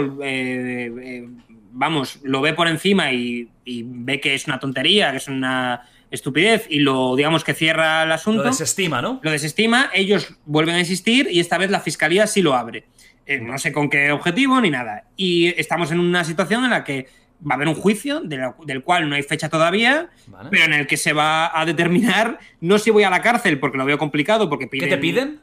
vamos, 1.73 2.21
lo 2.23 2.41
ve 2.41 2.53
por 2.53 2.69
encima 2.69 3.13
y, 3.13 3.49
y 3.65 3.83
ve 3.85 4.21
que 4.21 4.35
es 4.35 4.47
una 4.47 4.59
tontería, 4.61 5.11
que 5.11 5.17
es 5.19 5.29
una 5.29 5.83
estupidez 6.11 6.67
y 6.69 6.81
lo, 6.81 7.17
digamos, 7.17 7.45
que 7.45 7.55
cierra 7.55 8.03
el 8.03 8.13
asunto. 8.13 8.43
Lo 8.43 8.49
desestima, 8.51 9.01
¿no? 9.01 9.21
Lo 9.23 9.31
desestima, 9.31 9.91
ellos 9.95 10.35
vuelven 10.45 10.75
a 10.75 10.79
insistir 10.81 11.29
y 11.31 11.41
esta 11.41 11.59
vez 11.59 11.71
la 11.71 11.81
fiscalía 11.81 12.27
sí 12.27 12.43
lo 12.43 12.55
abre. 12.55 12.85
Eh, 13.27 13.39
no 13.41 13.59
sé 13.59 13.73
con 13.73 13.89
qué 13.89 14.11
objetivo 14.11 14.61
ni 14.61 14.71
nada. 14.71 15.05
Y 15.17 15.49
estamos 15.57 15.93
en 15.93 16.01
una 16.01 16.25
situación 16.25 16.65
en 16.65 16.71
la 16.71 16.85
que 16.85 17.07
va 17.49 17.53
a 17.53 17.55
haber 17.55 17.69
un 17.69 17.75
juicio 17.75 18.21
del 18.21 18.83
cual 18.83 19.09
no 19.09 19.15
hay 19.15 19.23
fecha 19.23 19.49
todavía, 19.49 20.11
pero 20.51 20.65
en 20.65 20.75
el 20.75 20.87
que 20.87 20.97
se 20.97 21.13
va 21.13 21.59
a 21.59 21.65
determinar 21.65 22.39
no 22.61 22.79
si 22.79 22.91
voy 22.91 23.05
a 23.05 23.11
la 23.11 23.23
cárcel, 23.23 23.59
porque 23.59 23.79
lo 23.79 23.85
veo 23.85 23.99
complicado, 23.99 24.51
porque 24.51 24.67
piden... 24.67 24.89
¿Qué 24.89 24.97
te 24.97 25.01
piden? 25.01 25.41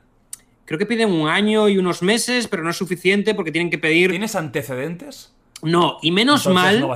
Creo 0.65 0.77
que 0.77 0.85
piden 0.85 1.11
un 1.11 1.29
año 1.29 1.69
y 1.69 1.77
unos 1.77 2.01
meses, 2.01 2.47
pero 2.47 2.61
no 2.61 2.69
es 2.69 2.75
suficiente 2.75 3.33
porque 3.33 3.51
tienen 3.51 3.69
que 3.69 3.77
pedir... 3.77 4.11
¿Tienes 4.11 4.35
antecedentes? 4.35 5.33
No, 5.63 5.97
y 6.03 6.11
menos 6.11 6.47
mal. 6.47 6.87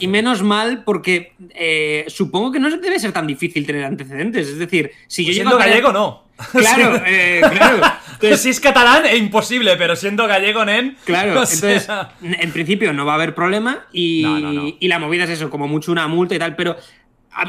y 0.00 0.08
menos 0.08 0.42
mal 0.42 0.82
porque 0.82 1.34
eh, 1.50 2.04
supongo 2.08 2.50
que 2.50 2.58
no 2.58 2.68
debe 2.68 2.98
ser 2.98 3.12
tan 3.12 3.26
difícil 3.26 3.64
tener 3.64 3.84
antecedentes. 3.84 4.48
Es 4.48 4.58
decir, 4.58 4.90
si 5.06 5.22
yo 5.22 5.28
pues 5.28 5.36
siendo 5.36 5.56
gallego, 5.56 5.92
no. 5.92 6.28
Claro, 6.52 7.02
eh, 7.06 7.40
claro. 7.40 8.36
si 8.36 8.50
es 8.50 8.60
catalán, 8.60 9.06
es 9.06 9.18
imposible, 9.18 9.76
pero 9.76 9.94
siendo 9.94 10.26
gallego, 10.26 10.64
nen. 10.64 10.96
Claro, 11.04 11.30
entonces, 11.32 11.88
en 12.22 12.52
principio 12.52 12.92
no 12.92 13.06
va 13.06 13.12
a 13.12 13.14
haber 13.16 13.34
problema 13.34 13.86
y, 13.92 14.76
y 14.80 14.88
la 14.88 14.98
movida 14.98 15.24
es 15.24 15.30
eso, 15.30 15.50
como 15.50 15.68
mucho 15.68 15.92
una 15.92 16.08
multa 16.08 16.34
y 16.34 16.38
tal, 16.38 16.56
pero. 16.56 16.76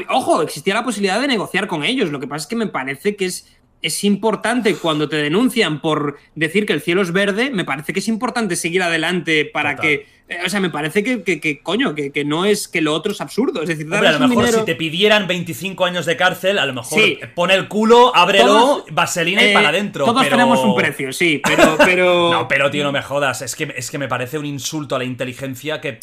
Ojo, 0.08 0.42
existía 0.42 0.74
la 0.74 0.84
posibilidad 0.84 1.20
de 1.20 1.26
negociar 1.26 1.66
con 1.66 1.82
ellos. 1.82 2.10
Lo 2.10 2.20
que 2.20 2.28
pasa 2.28 2.44
es 2.44 2.46
que 2.46 2.54
me 2.54 2.68
parece 2.68 3.16
que 3.16 3.24
es 3.24 3.60
es 3.82 4.04
importante 4.04 4.74
cuando 4.74 5.08
te 5.08 5.16
denuncian 5.16 5.80
por 5.80 6.18
decir 6.34 6.66
que 6.66 6.72
el 6.72 6.82
cielo 6.82 7.02
es 7.02 7.12
verde, 7.12 7.50
me 7.50 7.64
parece 7.64 7.92
que 7.92 8.00
es 8.00 8.08
importante 8.08 8.56
seguir 8.56 8.82
adelante 8.82 9.44
para 9.44 9.76
que. 9.76 10.19
O 10.44 10.48
sea, 10.48 10.60
me 10.60 10.70
parece 10.70 11.02
que, 11.02 11.60
coño, 11.62 11.94
que, 11.94 12.24
no 12.24 12.44
es 12.44 12.68
que 12.68 12.80
lo 12.80 12.94
otro 12.94 13.12
es 13.12 13.20
absurdo. 13.20 13.62
Es 13.62 13.68
decir, 13.68 13.92
a 13.92 14.12
lo 14.12 14.28
mejor 14.28 14.48
si 14.48 14.64
te 14.64 14.76
pidieran 14.76 15.26
25 15.26 15.84
años 15.84 16.06
de 16.06 16.16
cárcel, 16.16 16.58
a 16.58 16.66
lo 16.66 16.74
mejor 16.74 17.00
pone 17.34 17.54
el 17.54 17.66
culo, 17.68 18.14
ábrelo, 18.14 18.84
vaselina 18.92 19.42
y 19.42 19.50
eh, 19.50 19.52
para 19.52 19.70
adentro. 19.70 20.04
Todos 20.04 20.28
tenemos 20.28 20.60
un 20.60 20.76
precio, 20.76 21.12
sí, 21.12 21.42
pero. 21.44 21.76
pero... 21.84 22.30
no, 22.30 22.48
pero 22.48 22.70
tío, 22.70 22.84
no 22.84 22.92
me 22.92 23.02
jodas. 23.02 23.42
Es 23.42 23.56
que, 23.56 23.74
es 23.76 23.90
que 23.90 23.98
me 23.98 24.08
parece 24.08 24.38
un 24.38 24.46
insulto 24.46 24.94
a 24.94 24.98
la 24.98 25.04
inteligencia 25.04 25.80
que, 25.80 25.98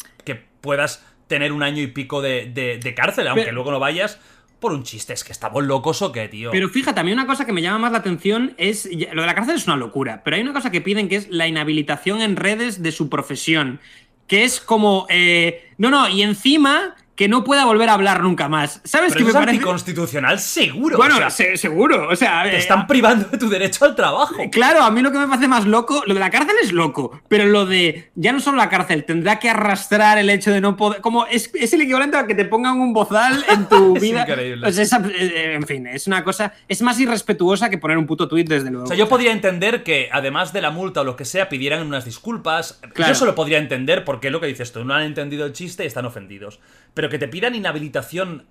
puedas 0.60 1.04
tener 1.28 1.52
un 1.52 1.62
año 1.62 1.80
y 1.80 1.86
pico 1.86 2.20
de, 2.20 2.94
cárcel, 2.96 3.28
aunque 3.28 3.52
luego 3.52 3.70
no 3.70 3.78
vayas 3.78 4.18
por 4.60 4.72
un 4.72 4.82
chiste. 4.82 5.12
Es 5.12 5.24
que 5.24 5.32
estamos 5.32 5.64
locos 5.64 6.02
o 6.02 6.12
qué, 6.12 6.28
tío. 6.28 6.50
Pero 6.50 6.68
fíjate, 6.68 7.00
a 7.00 7.04
mí 7.04 7.12
una 7.12 7.26
cosa 7.26 7.44
que 7.46 7.52
me 7.52 7.62
llama 7.62 7.78
más 7.78 7.92
la 7.92 7.98
atención 7.98 8.54
es. 8.58 8.88
Lo 9.12 9.22
de 9.22 9.26
la 9.26 9.34
cárcel 9.34 9.56
es 9.56 9.66
una 9.66 9.76
locura, 9.76 10.22
pero 10.24 10.36
hay 10.36 10.42
una 10.42 10.52
cosa 10.52 10.70
que 10.70 10.80
piden 10.80 11.08
que 11.08 11.16
es 11.16 11.28
la 11.30 11.46
inhabilitación 11.46 12.20
en 12.20 12.36
redes 12.36 12.82
de 12.82 12.92
su 12.92 13.08
profesión. 13.08 13.80
Que 14.28 14.44
es 14.44 14.60
como. 14.60 15.06
Eh, 15.10 15.72
no, 15.78 15.90
no, 15.90 16.08
y 16.08 16.22
encima 16.22 16.94
que 17.18 17.26
no 17.26 17.42
pueda 17.42 17.64
volver 17.64 17.88
a 17.88 17.94
hablar 17.94 18.22
nunca 18.22 18.48
más. 18.48 18.80
¿Sabes 18.84 19.12
qué 19.12 19.24
me 19.24 19.30
es 19.30 19.34
anticonstitucional? 19.34 20.38
Seguro. 20.38 20.96
Bueno, 20.96 21.16
seguro. 21.28 22.08
O 22.08 22.14
sea, 22.14 22.44
te 22.44 22.56
están 22.56 22.86
privando 22.86 23.28
de 23.28 23.36
tu 23.36 23.48
derecho 23.48 23.86
al 23.86 23.96
trabajo. 23.96 24.36
Claro, 24.52 24.82
a 24.82 24.92
mí 24.92 25.02
lo 25.02 25.10
que 25.10 25.18
me 25.18 25.26
parece 25.26 25.48
más 25.48 25.66
loco, 25.66 26.04
lo 26.06 26.14
de 26.14 26.20
la 26.20 26.30
cárcel 26.30 26.54
es 26.62 26.72
loco, 26.72 27.20
pero 27.26 27.46
lo 27.46 27.66
de 27.66 28.12
ya 28.14 28.30
no 28.30 28.38
solo 28.38 28.56
la 28.56 28.68
cárcel, 28.68 29.02
tendrá 29.02 29.40
que 29.40 29.50
arrastrar 29.50 30.16
el 30.18 30.30
hecho 30.30 30.52
de 30.52 30.60
no 30.60 30.76
poder. 30.76 31.00
Como 31.00 31.26
es, 31.26 31.50
el 31.52 31.80
equivalente 31.80 32.16
a 32.16 32.24
que 32.24 32.36
te 32.36 32.44
pongan 32.44 32.78
un 32.78 32.92
bozal 32.92 33.44
en 33.48 33.66
tu 33.66 33.94
vida. 34.00 34.20
Increíble. 34.20 34.68
Eh, 34.68 35.54
en 35.56 35.66
fin, 35.66 35.88
es 35.88 36.06
una 36.06 36.22
cosa. 36.22 36.52
Es 36.68 36.82
más 36.82 37.00
irrespetuosa 37.00 37.68
que 37.68 37.78
poner 37.78 37.98
un 37.98 38.06
puto 38.06 38.28
tuit, 38.28 38.48
desde 38.48 38.70
luego. 38.70 38.84
O 38.84 38.86
sea, 38.86 38.96
yo 38.96 39.08
podría 39.08 39.32
entender 39.32 39.82
que 39.82 40.08
además 40.12 40.52
de 40.52 40.60
la 40.60 40.70
multa 40.70 41.00
o 41.00 41.04
lo 41.04 41.16
que 41.16 41.24
sea, 41.24 41.48
pidieran 41.48 41.84
unas 41.84 42.04
disculpas. 42.04 42.80
Yo 42.94 43.06
eso 43.06 43.24
lo 43.24 43.34
podría 43.34 43.58
entender 43.58 44.04
porque 44.04 44.30
lo 44.30 44.40
que 44.40 44.46
dices 44.46 44.70
tú, 44.70 44.84
no 44.84 44.94
han 44.94 45.02
entendido 45.02 45.46
el 45.46 45.52
chiste 45.52 45.82
y 45.82 45.88
están 45.88 46.06
ofendidos. 46.06 46.60
Pero 46.98 47.08
que 47.08 47.20
te 47.20 47.28
pidan 47.28 47.54
inhabilitación, 47.54 48.44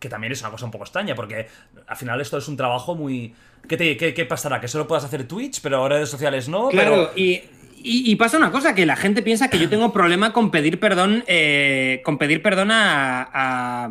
que 0.00 0.08
también 0.08 0.32
es 0.32 0.40
una 0.40 0.50
cosa 0.50 0.64
un 0.64 0.72
poco 0.72 0.82
extraña, 0.82 1.14
porque 1.14 1.46
al 1.86 1.96
final 1.96 2.20
esto 2.20 2.36
es 2.36 2.48
un 2.48 2.56
trabajo 2.56 2.96
muy... 2.96 3.32
¿Qué, 3.68 3.96
qué, 3.96 4.24
pasará? 4.24 4.60
¿Que 4.60 4.66
solo 4.66 4.88
puedas 4.88 5.04
hacer 5.04 5.28
Twitch, 5.28 5.60
pero 5.60 5.88
redes 5.88 6.08
sociales 6.08 6.48
no? 6.48 6.70
Claro, 6.70 7.12
y, 7.14 8.16
pasa 8.16 8.36
una 8.36 8.50
cosa, 8.50 8.74
que 8.74 8.84
la 8.84 8.96
gente 8.96 9.22
piensa 9.22 9.48
que 9.48 9.60
yo 9.60 9.68
tengo 9.68 9.92
problema 9.92 10.32
con 10.32 10.50
pedir 10.50 10.80
perdón, 10.80 11.22
eh, 11.28 12.02
con 12.04 12.18
pedir 12.18 12.42
perdón 12.42 12.70
a, 12.72 13.88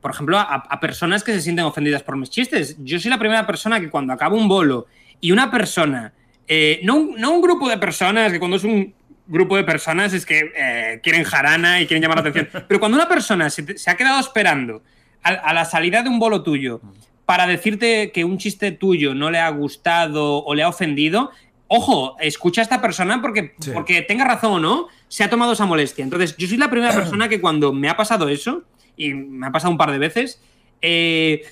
por 0.00 0.12
ejemplo, 0.12 0.38
a, 0.38 0.78
personas 0.78 1.24
que 1.24 1.32
se 1.32 1.40
sienten 1.40 1.64
ofendidas 1.64 2.04
por 2.04 2.16
mis 2.16 2.30
chistes. 2.30 2.76
Yo 2.78 3.00
soy 3.00 3.10
la 3.10 3.18
primera 3.18 3.44
persona 3.44 3.80
que 3.80 3.90
cuando 3.90 4.12
acabo 4.12 4.36
un 4.36 4.46
bolo 4.46 4.86
y 5.20 5.32
una 5.32 5.50
persona, 5.50 6.12
eh, 6.46 6.78
no, 6.84 7.08
no, 7.18 7.32
un 7.32 7.42
grupo 7.42 7.68
de 7.68 7.76
personas, 7.76 8.30
que 8.30 8.38
cuando 8.38 8.56
es 8.56 8.62
un 8.62 8.94
grupo 9.26 9.56
de 9.56 9.64
personas 9.64 10.12
es 10.12 10.26
que 10.26 10.52
eh, 10.56 11.00
quieren 11.02 11.24
jarana 11.24 11.80
y 11.80 11.86
quieren 11.86 12.02
llamar 12.02 12.22
la 12.22 12.28
atención. 12.28 12.64
Pero 12.68 12.80
cuando 12.80 12.96
una 12.96 13.08
persona 13.08 13.50
se, 13.50 13.64
ha 13.86 13.96
quedado 13.96 14.20
esperando 14.20 14.82
a, 15.22 15.54
la 15.54 15.64
salida 15.64 16.02
de 16.02 16.10
un 16.10 16.18
bolo 16.18 16.42
tuyo 16.42 16.80
para 17.24 17.46
decirte 17.46 18.12
que 18.12 18.24
un 18.24 18.36
chiste 18.36 18.72
tuyo 18.72 19.14
no 19.14 19.30
le 19.30 19.38
ha 19.38 19.48
gustado 19.48 20.44
o 20.44 20.54
le 20.54 20.62
ha 20.62 20.68
ofendido, 20.68 21.30
ojo, 21.68 22.16
escucha 22.20 22.60
a 22.60 22.64
esta 22.64 22.82
persona 22.82 23.22
porque, 23.22 23.54
porque 23.72 24.02
tenga 24.02 24.24
razón 24.24 24.52
o 24.52 24.58
no, 24.60 24.88
se 25.08 25.24
ha 25.24 25.30
tomado 25.30 25.52
esa 25.52 25.64
molestia. 25.64 26.04
Entonces, 26.04 26.36
yo 26.36 26.46
soy 26.46 26.58
la 26.58 26.70
primera 26.70 26.92
persona 26.94 27.28
que 27.28 27.40
cuando 27.40 27.72
me 27.72 27.88
ha 27.88 27.96
pasado 27.96 28.28
eso, 28.28 28.64
y 28.96 29.14
me 29.14 29.46
ha 29.46 29.52
pasado 29.52 29.70
un 29.70 29.78
par 29.78 29.90
de 29.90 29.98
veces, 29.98 30.42
eh, 30.82 31.42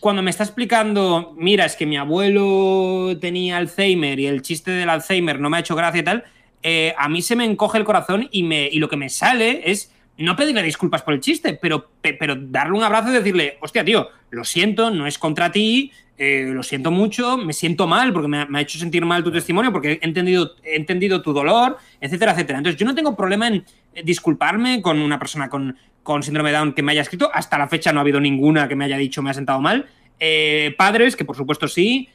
cuando 0.00 0.22
me 0.22 0.30
está 0.30 0.44
explicando, 0.44 1.34
mira, 1.36 1.64
es 1.64 1.74
que 1.74 1.86
mi 1.86 1.96
abuelo 1.96 3.18
tenía 3.20 3.56
Alzheimer 3.56 4.20
y 4.20 4.26
el 4.26 4.42
chiste 4.42 4.70
del 4.70 4.90
Alzheimer 4.90 5.40
no 5.40 5.50
me 5.50 5.56
ha 5.56 5.60
hecho 5.60 5.74
gracia 5.74 6.00
y 6.00 6.04
tal, 6.04 6.24
eh, 6.62 6.94
a 6.96 7.08
mí 7.08 7.22
se 7.22 7.36
me 7.36 7.44
encoge 7.44 7.78
el 7.78 7.84
corazón 7.84 8.28
y, 8.30 8.42
me, 8.42 8.68
y 8.70 8.78
lo 8.78 8.88
que 8.88 8.96
me 8.96 9.08
sale 9.08 9.70
es 9.70 9.92
no 10.18 10.34
pedirle 10.34 10.62
disculpas 10.62 11.02
por 11.02 11.14
el 11.14 11.20
chiste, 11.20 11.54
pero, 11.54 11.90
pero 12.02 12.34
darle 12.36 12.76
un 12.76 12.82
abrazo 12.82 13.10
y 13.10 13.14
decirle, 13.14 13.56
hostia, 13.60 13.84
tío, 13.84 14.08
lo 14.30 14.44
siento, 14.44 14.90
no 14.90 15.06
es 15.06 15.16
contra 15.16 15.52
ti, 15.52 15.92
eh, 16.18 16.50
lo 16.52 16.64
siento 16.64 16.90
mucho, 16.90 17.36
me 17.36 17.52
siento 17.52 17.86
mal 17.86 18.12
porque 18.12 18.26
me 18.26 18.58
ha, 18.58 18.60
hecho 18.60 18.78
sentir 18.78 19.04
mal 19.04 19.22
tu 19.22 19.30
testimonio, 19.30 19.70
porque 19.70 20.00
he 20.02 20.04
entendido, 20.04 20.56
he 20.64 20.74
entendido 20.74 21.22
tu 21.22 21.32
dolor, 21.32 21.78
etcétera, 22.00 22.32
etcétera. 22.32 22.58
Entonces, 22.58 22.78
yo 22.78 22.84
no 22.84 22.96
tengo 22.96 23.16
problema 23.16 23.46
en 23.46 23.64
disculparme 24.04 24.82
con 24.82 25.00
una 25.00 25.20
persona 25.20 25.48
con, 25.48 25.76
con 26.02 26.24
síndrome 26.24 26.50
de 26.50 26.56
Down 26.56 26.72
que 26.72 26.82
me 26.82 26.90
haya 26.92 27.02
escrito. 27.02 27.30
Hasta 27.32 27.56
la 27.56 27.68
fecha 27.68 27.92
no 27.92 28.00
ha 28.00 28.02
habido 28.02 28.18
ninguna 28.18 28.66
que 28.66 28.74
me 28.74 28.86
haya 28.86 28.98
dicho 28.98 29.22
me 29.22 29.30
ha 29.30 29.34
sentado 29.34 29.60
mal. 29.60 29.86
Eh, 30.18 30.74
padres, 30.76 31.14
que 31.14 31.24
por 31.24 31.36
supuesto 31.36 31.68
sí. 31.68 32.08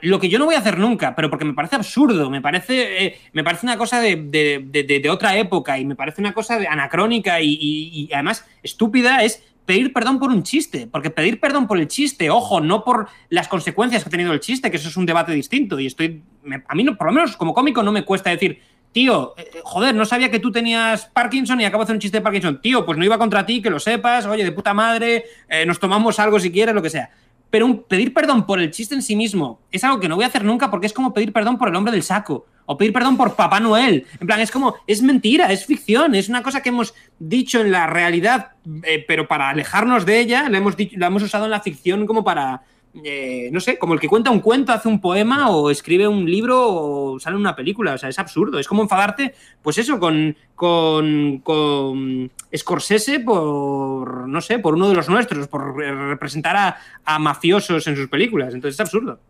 Lo 0.00 0.18
que 0.18 0.30
yo 0.30 0.38
no 0.38 0.46
voy 0.46 0.54
a 0.54 0.58
hacer 0.58 0.78
nunca, 0.78 1.14
pero 1.14 1.28
porque 1.28 1.44
me 1.44 1.52
parece 1.52 1.76
absurdo, 1.76 2.30
me 2.30 2.40
parece, 2.40 3.04
eh, 3.04 3.18
me 3.32 3.44
parece 3.44 3.66
una 3.66 3.76
cosa 3.76 4.00
de, 4.00 5.08
otra 5.10 5.36
época 5.36 5.78
y 5.78 5.84
me 5.84 5.94
parece 5.94 6.22
una 6.22 6.32
cosa 6.32 6.58
anacrónica 6.68 7.42
y, 7.42 8.08
además 8.12 8.46
estúpida, 8.62 9.22
es 9.22 9.42
pedir 9.66 9.92
perdón 9.92 10.18
por 10.18 10.30
un 10.30 10.42
chiste. 10.42 10.88
Porque 10.90 11.10
pedir 11.10 11.40
perdón 11.40 11.66
por 11.66 11.78
el 11.78 11.88
chiste, 11.88 12.30
ojo, 12.30 12.60
no 12.60 12.84
por 12.84 13.08
las 13.28 13.48
consecuencias 13.48 14.02
que 14.02 14.08
ha 14.08 14.10
tenido 14.10 14.32
el 14.32 14.40
chiste, 14.40 14.70
que 14.70 14.78
eso 14.78 14.88
es 14.88 14.96
un 14.96 15.04
debate 15.04 15.32
distinto. 15.32 15.78
Y 15.78 15.86
estoy. 15.86 16.22
a 16.66 16.74
mí, 16.74 16.82
no, 16.82 16.96
por 16.96 17.08
lo 17.08 17.12
menos 17.12 17.36
como 17.36 17.52
cómico, 17.52 17.82
no 17.82 17.92
me 17.92 18.04
cuesta 18.04 18.30
decir, 18.30 18.62
tío, 18.92 19.34
eh, 19.36 19.50
eh, 19.52 19.60
joder, 19.62 19.94
no 19.94 20.06
sabía 20.06 20.30
que 20.30 20.38
tú 20.38 20.50
tenías 20.50 21.04
Parkinson 21.06 21.60
y 21.60 21.66
acabo 21.66 21.82
de 21.82 21.84
hacer 21.84 21.96
un 21.96 22.00
chiste 22.00 22.18
de 22.18 22.22
Parkinson. 22.22 22.62
Tío, 22.62 22.86
pues 22.86 22.96
no 22.96 23.04
iba 23.04 23.18
contra 23.18 23.44
ti, 23.44 23.60
que 23.60 23.68
lo 23.68 23.78
sepas, 23.78 24.24
oye, 24.24 24.42
de 24.42 24.52
puta 24.52 24.72
madre, 24.72 25.24
nos 25.66 25.78
tomamos 25.78 26.18
algo 26.18 26.40
si 26.40 26.50
quieres, 26.50 26.74
lo 26.74 26.80
que 26.80 26.88
sea 26.88 27.10
pero 27.50 27.66
un, 27.66 27.82
pedir 27.84 28.12
perdón 28.12 28.46
por 28.46 28.60
el 28.60 28.70
chiste 28.70 28.94
en 28.94 29.02
sí 29.02 29.16
mismo 29.16 29.60
es 29.70 29.84
algo 29.84 30.00
que 30.00 30.08
no 30.08 30.16
voy 30.16 30.24
a 30.24 30.28
hacer 30.28 30.44
nunca 30.44 30.70
porque 30.70 30.86
es 30.86 30.92
como 30.92 31.14
pedir 31.14 31.32
perdón 31.32 31.58
por 31.58 31.68
el 31.68 31.76
hombre 31.76 31.92
del 31.92 32.02
saco 32.02 32.46
o 32.66 32.76
pedir 32.76 32.92
perdón 32.92 33.16
por 33.16 33.36
Papá 33.36 33.60
Noel. 33.60 34.06
En 34.20 34.26
plan, 34.26 34.40
es 34.40 34.50
como, 34.50 34.74
es 34.86 35.00
mentira, 35.00 35.52
es 35.52 35.64
ficción, 35.64 36.14
es 36.14 36.28
una 36.28 36.42
cosa 36.42 36.62
que 36.62 36.68
hemos 36.68 36.94
dicho 37.18 37.60
en 37.60 37.70
la 37.70 37.86
realidad, 37.86 38.48
eh, 38.82 39.04
pero 39.06 39.28
para 39.28 39.48
alejarnos 39.48 40.04
de 40.04 40.18
ella, 40.18 40.48
la 40.48 40.58
hemos, 40.58 40.74
la 40.96 41.06
hemos 41.06 41.22
usado 41.22 41.44
en 41.44 41.52
la 41.52 41.60
ficción 41.60 42.06
como 42.06 42.24
para, 42.24 42.62
eh, 43.04 43.50
no 43.52 43.60
sé, 43.60 43.78
como 43.78 43.94
el 43.94 44.00
que 44.00 44.08
cuenta 44.08 44.30
un 44.30 44.40
cuento, 44.40 44.72
hace 44.72 44.88
un 44.88 45.00
poema 45.00 45.50
o 45.50 45.70
escribe 45.70 46.08
un 46.08 46.24
libro 46.24 46.66
o 46.68 47.20
sale 47.20 47.36
una 47.36 47.54
película. 47.54 47.94
O 47.94 47.98
sea, 47.98 48.08
es 48.08 48.18
absurdo. 48.18 48.58
Es 48.58 48.66
como 48.66 48.82
enfadarte, 48.82 49.34
pues 49.62 49.78
eso, 49.78 49.98
con, 49.98 50.36
con, 50.54 51.38
con 51.38 52.30
Scorsese 52.54 53.20
por, 53.20 54.28
no 54.28 54.40
sé, 54.40 54.58
por 54.58 54.74
uno 54.74 54.88
de 54.88 54.94
los 54.94 55.08
nuestros, 55.08 55.48
por 55.48 55.76
representar 55.76 56.76
a, 57.04 57.18
mafiosos 57.18 57.86
en 57.86 57.96
sus 57.96 58.08
películas. 58.08 58.54
Entonces 58.54 58.76
es 58.76 58.80
absurdo. 58.80 59.20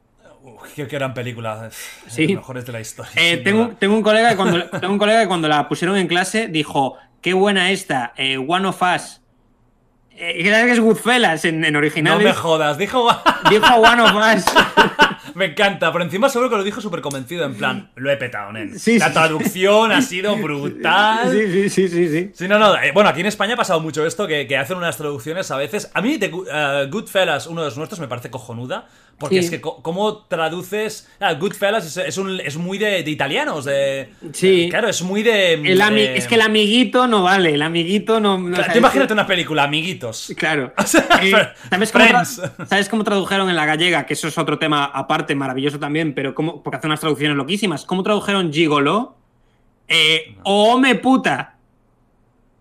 qué 0.75 0.85
gran 0.85 1.15
película. 1.15 1.71
Sí. 2.07 2.35
Mejores 2.35 2.67
de 2.67 2.73
la 2.73 2.81
historia. 2.81 3.13
Eh, 3.17 3.39
tengo, 3.39 3.71
tengo, 3.79 3.95
un 3.95 4.03
colega 4.03 4.31
que 4.31 4.37
cuando, 4.37 4.69
tengo 4.81 4.93
un 4.93 4.99
colega 4.99 5.23
que 5.23 5.29
cuando 5.29 5.49
la 5.49 5.69
pusieron 5.69 5.97
en 5.97 6.07
clase 6.07 6.49
dijo, 6.49 6.97
qué 7.21 7.33
buena 7.33 7.71
esta, 7.71 8.13
eh, 8.17 8.39
One 8.39 8.69
of 8.69 8.81
Us 8.83 9.21
eh, 10.19 10.43
que 10.43 10.73
es 10.73 10.81
Goodfellas 10.81 11.45
en, 11.45 11.65
en 11.65 11.77
original. 11.77 12.19
No 12.19 12.25
me 12.25 12.33
jodas, 12.33 12.79
dijo. 12.79 13.09
dijo 13.51 13.75
One 13.75 14.03
of 14.03 14.13
Us. 14.15 14.45
me 15.35 15.47
encanta, 15.47 15.93
por 15.93 16.01
encima 16.01 16.29
seguro 16.31 16.49
que 16.49 16.57
lo 16.57 16.65
dijo 16.65 16.81
súper 16.81 17.03
convencido, 17.03 17.45
en 17.45 17.55
plan, 17.55 17.91
lo 17.97 18.11
he 18.11 18.17
petado, 18.17 18.53
nen. 18.53 18.73
la 18.99 19.13
traducción 19.13 19.93
ha 19.93 20.01
sido 20.01 20.35
brutal. 20.37 21.31
Sí, 21.31 21.69
sí, 21.69 21.89
sí, 21.89 22.09
sí. 22.09 22.31
Sí, 22.35 22.49
no, 22.49 22.59
no. 22.59 22.75
Eh, 22.77 22.93
bueno, 22.93 23.11
aquí 23.11 23.21
en 23.21 23.27
España 23.27 23.55
ha 23.55 23.57
pasado 23.57 23.81
mucho 23.81 24.07
esto, 24.07 24.27
que, 24.27 24.47
que 24.47 24.57
hacen 24.57 24.79
unas 24.79 24.97
traducciones 24.97 25.51
a 25.51 25.57
veces. 25.57 25.91
A 25.93 26.01
mí, 26.01 26.17
de 26.17 26.33
uh, 26.33 26.91
Goodfellas, 26.91 27.47
uno 27.47 27.61
de 27.61 27.67
los 27.69 27.77
nuestros, 27.77 28.01
me 28.01 28.09
parece 28.09 28.31
cojonuda. 28.31 28.87
Porque 29.19 29.39
es 29.39 29.49
que, 29.51 29.63
¿cómo 29.63 30.19
traduces? 30.27 31.09
Ah, 31.21 31.33
Goodfellas 31.35 31.87
es, 31.87 31.97
es, 31.97 32.19
un, 32.19 32.39
es 32.39 32.59
muy 32.59 32.77
de, 32.77 33.03
de, 33.03 33.11
italianos. 33.11 33.65
De, 33.65 34.11
sí. 34.35 34.67
Claro, 34.69 34.89
es 34.89 35.01
muy 35.01 35.23
de. 35.23 35.55
es 36.15 36.27
que 36.27 36.35
el 36.35 36.43
amiguito 36.43 37.07
no 37.07 37.23
vale. 37.23 37.55
El 37.55 37.63
amiguito 37.63 38.21
no. 38.21 38.39
imagínate 38.75 39.15
una 39.15 39.27
película, 39.27 39.63
amiguitos. 39.65 40.33
Claro. 40.37 40.73
Eh, 41.23 41.33
¿sabes, 41.71 41.93
cómo 41.93 42.05
¿sabes, 42.67 42.89
cómo 42.89 43.05
tradujeron 43.05 43.49
en 43.49 43.57
la 43.57 43.65
gallega? 43.65 44.05
Que 44.07 44.13
eso 44.13 44.29
es 44.29 44.37
otro 44.37 44.59
tema 44.59 44.85
aparte, 44.85 45.35
maravilloso 45.35 45.79
también, 45.79 46.15
pero 46.15 46.35
cómo, 46.35 46.63
porque 46.63 46.77
hace 46.77 46.87
unas 46.87 47.01
traducciones 47.01 47.37
loquísimas. 47.37 47.85
¿Cómo 47.87 48.03
tradujeron 48.03 48.53
Gigolo? 48.53 49.17
Eh, 49.89 50.37
me 50.79 50.95
puta. 50.97 51.57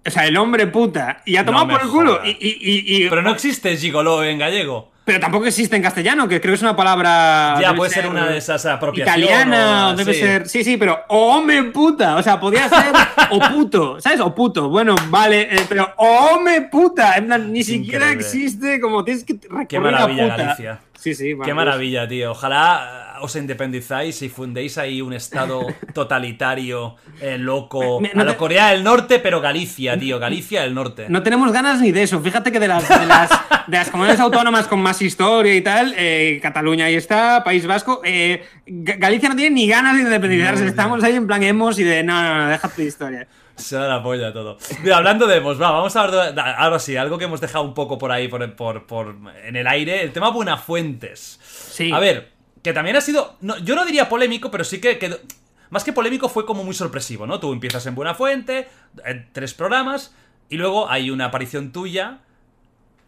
O 0.05 0.09
sea, 0.09 0.25
el 0.27 0.37
hombre 0.37 0.67
puta. 0.67 1.21
Y 1.25 1.35
a 1.35 1.41
No 1.43 1.47
tomar 1.47 1.67
me 1.67 1.73
por 1.73 1.81
el 1.83 1.89
culo. 1.89 2.11
jodas. 2.15 2.27
Y, 2.27 2.31
y- 2.39 2.57
y- 2.61 3.05
y- 3.05 3.09
Pero 3.09 3.21
no 3.21 3.31
existe 3.31 3.75
gigoló 3.77 4.23
en 4.23 4.37
gallego. 4.37 4.91
Pero 5.05 5.19
tampoco 5.19 5.45
existe 5.45 5.75
en 5.75 5.83
castellano, 5.83 6.27
que 6.27 6.41
creo 6.41 6.53
que 6.53 6.55
es 6.55 6.61
una 6.63 6.75
palabra. 6.75 7.59
Ya, 7.61 7.75
puede 7.75 7.91
ser 7.91 8.07
una 8.07 8.25
de 8.25 8.37
esas 8.39 8.65
apropiaciones. 8.65 9.23
Italiana, 9.23 9.89
o 9.89 9.95
debe 9.95 10.13
sí. 10.15 10.19
ser. 10.19 10.49
Sí, 10.49 10.63
sí, 10.63 10.77
pero. 10.77 10.99
O 11.09 11.35
hombre 11.35 11.61
puta. 11.65 12.15
O 12.15 12.23
sea, 12.23 12.39
podría 12.39 12.67
ser. 12.67 12.91
o 13.29 13.39
puto. 13.39 14.01
¿Sabes? 14.01 14.19
O 14.19 14.33
puto. 14.33 14.67
Bueno, 14.67 14.95
vale. 15.09 15.55
eh, 15.55 15.61
pero. 15.69 15.93
O 15.97 16.07
hombre 16.33 16.61
puta. 16.71 17.19
Ni 17.21 17.63
siquiera 17.63 18.11
Increíble. 18.11 18.25
existe. 18.25 18.81
Como 18.81 19.03
tienes 19.05 19.23
que 19.23 19.37
Qué 19.69 19.79
maravilla, 19.79 20.23
puta. 20.23 20.37
Galicia. 20.37 20.79
Sí, 20.97 21.13
sí. 21.13 21.25
Qué 21.25 21.35
vamos. 21.35 21.55
maravilla, 21.55 22.07
tío. 22.07 22.31
Ojalá 22.31 23.04
os 23.21 23.35
independizáis 23.35 24.21
y 24.21 24.29
fundéis 24.29 24.77
ahí 24.77 25.01
un 25.01 25.13
estado 25.13 25.65
totalitario, 25.93 26.95
eh, 27.21 27.37
loco. 27.37 27.99
No 28.13 28.21
a 28.21 28.25
la 28.25 28.37
Corea 28.37 28.69
del 28.71 28.83
Norte, 28.83 29.19
pero 29.19 29.41
Galicia, 29.41 29.97
tío. 29.99 30.19
Galicia 30.19 30.61
del 30.61 30.73
Norte. 30.73 31.05
No 31.09 31.23
tenemos 31.23 31.51
ganas 31.51 31.81
ni 31.81 31.91
de 31.91 32.03
eso. 32.03 32.19
Fíjate 32.21 32.51
que 32.51 32.59
de 32.59 32.67
las, 32.67 32.87
de 32.87 33.05
las, 33.05 33.29
de 33.67 33.77
las 33.77 33.89
comunidades 33.89 34.19
autónomas 34.21 34.67
con 34.67 34.81
más 34.81 35.01
historia 35.01 35.55
y 35.55 35.61
tal, 35.61 35.93
eh, 35.97 36.39
Cataluña 36.41 36.85
ahí 36.85 36.95
está, 36.95 37.43
País 37.43 37.65
Vasco, 37.67 38.01
eh, 38.03 38.43
Ga- 38.65 38.97
Galicia 38.99 39.29
no 39.29 39.35
tiene 39.35 39.55
ni 39.55 39.67
ganas 39.67 39.95
de 39.95 40.03
independizarse. 40.03 40.65
Estamos 40.65 41.03
ahí 41.03 41.15
en 41.15 41.27
plan 41.27 41.43
hemos 41.43 41.77
y 41.79 41.83
de 41.83 42.03
no, 42.03 42.21
no, 42.23 42.37
no, 42.43 42.49
déjate 42.49 42.81
de 42.81 42.87
historia. 42.87 43.27
Se 43.55 43.77
da 43.77 43.87
la 43.87 44.03
polla 44.03 44.33
todo. 44.33 44.57
Mira, 44.83 44.97
hablando 44.97 45.27
de 45.27 45.37
Emos, 45.37 45.61
va, 45.61 45.71
vamos 45.71 45.95
a 45.95 46.01
hablar 46.03 46.35
de, 46.35 46.41
ahora 46.41 46.77
sí, 46.77 46.97
algo 46.97 47.17
que 47.17 47.23
hemos 47.23 47.39
dejado 47.39 47.63
un 47.63 47.73
poco 47.73 47.97
por 47.97 48.11
ahí, 48.11 48.27
por, 48.27 48.53
por- 48.55 48.85
por- 48.85 49.15
en 49.45 49.55
el 49.55 49.65
aire, 49.67 50.01
el 50.03 50.11
tema 50.11 50.29
Buenafuentes. 50.29 51.39
Sí. 51.41 51.89
A 51.93 51.99
ver, 51.99 52.31
que 52.65 52.73
también 52.73 52.95
ha 52.95 53.01
sido, 53.01 53.37
no, 53.41 53.57
yo 53.59 53.75
no 53.75 53.85
diría 53.85 54.09
polémico, 54.09 54.49
pero 54.49 54.63
sí 54.63 54.81
que, 54.81 54.97
que- 54.97 55.21
más 55.69 55.83
que 55.83 55.93
polémico 55.93 56.29
fue 56.29 56.47
como 56.47 56.63
muy 56.63 56.73
sorpresivo, 56.73 57.27
¿no? 57.27 57.39
Tú 57.39 57.53
empiezas 57.53 57.85
en 57.85 57.93
Buenafuente, 57.93 58.67
en 59.05 59.29
tres 59.33 59.53
programas, 59.53 60.15
y 60.49 60.57
luego 60.57 60.89
hay 60.89 61.11
una 61.11 61.25
aparición 61.25 61.71
tuya, 61.71 62.21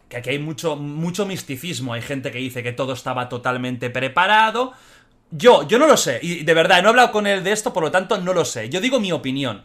que 0.08 0.16
aquí 0.16 0.30
hay 0.30 0.38
mucho, 0.38 0.76
mucho 0.76 1.26
misticismo, 1.26 1.92
hay 1.92 2.02
gente 2.02 2.30
que 2.30 2.38
dice 2.38 2.62
que 2.62 2.70
todo 2.72 2.92
estaba 2.92 3.28
totalmente 3.28 3.90
preparado. 3.90 4.74
Yo, 5.32 5.66
yo 5.66 5.78
no 5.80 5.88
lo 5.88 5.96
sé, 5.96 6.20
y 6.22 6.44
de 6.44 6.54
verdad, 6.54 6.80
no 6.80 6.88
he 6.88 6.90
hablado 6.90 7.10
con 7.10 7.26
él 7.26 7.42
de 7.42 7.50
esto, 7.52 7.72
por 7.72 7.82
lo 7.82 7.90
tanto 7.90 8.16
no 8.18 8.32
lo 8.32 8.44
sé. 8.44 8.68
Yo 8.70 8.80
digo 8.80 9.00
mi 9.00 9.10
opinión. 9.10 9.64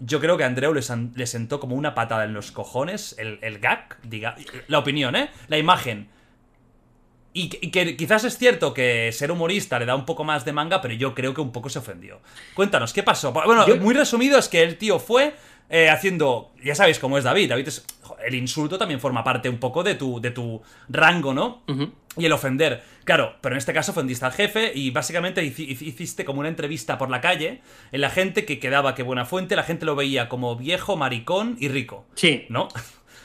Yo 0.00 0.20
creo 0.20 0.36
que 0.36 0.44
a 0.44 0.46
Andreu 0.48 0.74
le 0.74 1.26
sentó 1.26 1.58
como 1.60 1.74
una 1.76 1.94
patada 1.94 2.24
en 2.24 2.32
los 2.34 2.52
cojones 2.52 3.14
el, 3.18 3.38
el 3.42 3.58
gag, 3.60 3.96
diga, 4.02 4.36
la 4.68 4.78
opinión, 4.78 5.14
¿eh? 5.16 5.30
La 5.48 5.58
imagen. 5.58 6.08
Y, 7.32 7.50
que- 7.50 7.58
y 7.62 7.70
que 7.70 7.96
quizás 7.96 8.24
es 8.24 8.38
cierto 8.38 8.72
que 8.74 9.10
ser 9.12 9.30
humorista 9.30 9.78
le 9.78 9.86
da 9.86 9.94
un 9.94 10.06
poco 10.06 10.24
más 10.24 10.44
de 10.44 10.52
manga, 10.52 10.80
pero 10.80 10.94
yo 10.94 11.14
creo 11.14 11.34
que 11.34 11.40
un 11.40 11.52
poco 11.52 11.68
se 11.68 11.78
ofendió. 11.78 12.20
Cuéntanos, 12.54 12.92
¿qué 12.92 13.02
pasó? 13.02 13.32
Bueno, 13.32 13.66
Yo- 13.66 13.76
muy 13.76 13.94
resumido 13.94 14.38
es 14.38 14.48
que 14.48 14.62
el 14.62 14.76
tío 14.78 14.98
fue 14.98 15.34
eh, 15.70 15.90
haciendo. 15.90 16.50
Ya 16.64 16.74
sabéis 16.74 16.98
cómo 16.98 17.18
es 17.18 17.24
David. 17.24 17.50
David 17.50 17.68
es. 17.68 17.84
El 18.26 18.34
insulto 18.34 18.78
también 18.78 19.00
forma 19.00 19.22
parte 19.22 19.50
un 19.50 19.58
poco 19.58 19.82
de 19.82 19.94
tu, 19.96 20.18
de 20.18 20.30
tu 20.30 20.62
rango, 20.88 21.34
¿no? 21.34 21.62
Y 22.16 22.24
el 22.24 22.32
ofender. 22.32 22.82
Claro, 23.04 23.36
pero 23.42 23.54
en 23.54 23.58
este 23.58 23.74
caso 23.74 23.92
ofendiste 23.92 24.24
al 24.24 24.32
jefe 24.32 24.72
y 24.74 24.90
básicamente 24.90 25.42
hici- 25.44 25.68
hici- 25.68 25.86
hiciste 25.88 26.24
como 26.24 26.40
una 26.40 26.48
entrevista 26.48 26.96
por 26.96 27.10
la 27.10 27.20
calle 27.20 27.60
en 27.92 28.00
la 28.00 28.08
gente 28.08 28.46
que 28.46 28.58
quedaba 28.58 28.94
que 28.94 29.02
buena 29.02 29.26
fuente, 29.26 29.56
la 29.56 29.62
gente 29.62 29.84
lo 29.84 29.94
veía 29.94 30.30
como 30.30 30.56
viejo, 30.56 30.96
maricón 30.96 31.56
y 31.60 31.68
rico. 31.68 32.06
Sí. 32.14 32.46
¿No? 32.48 32.68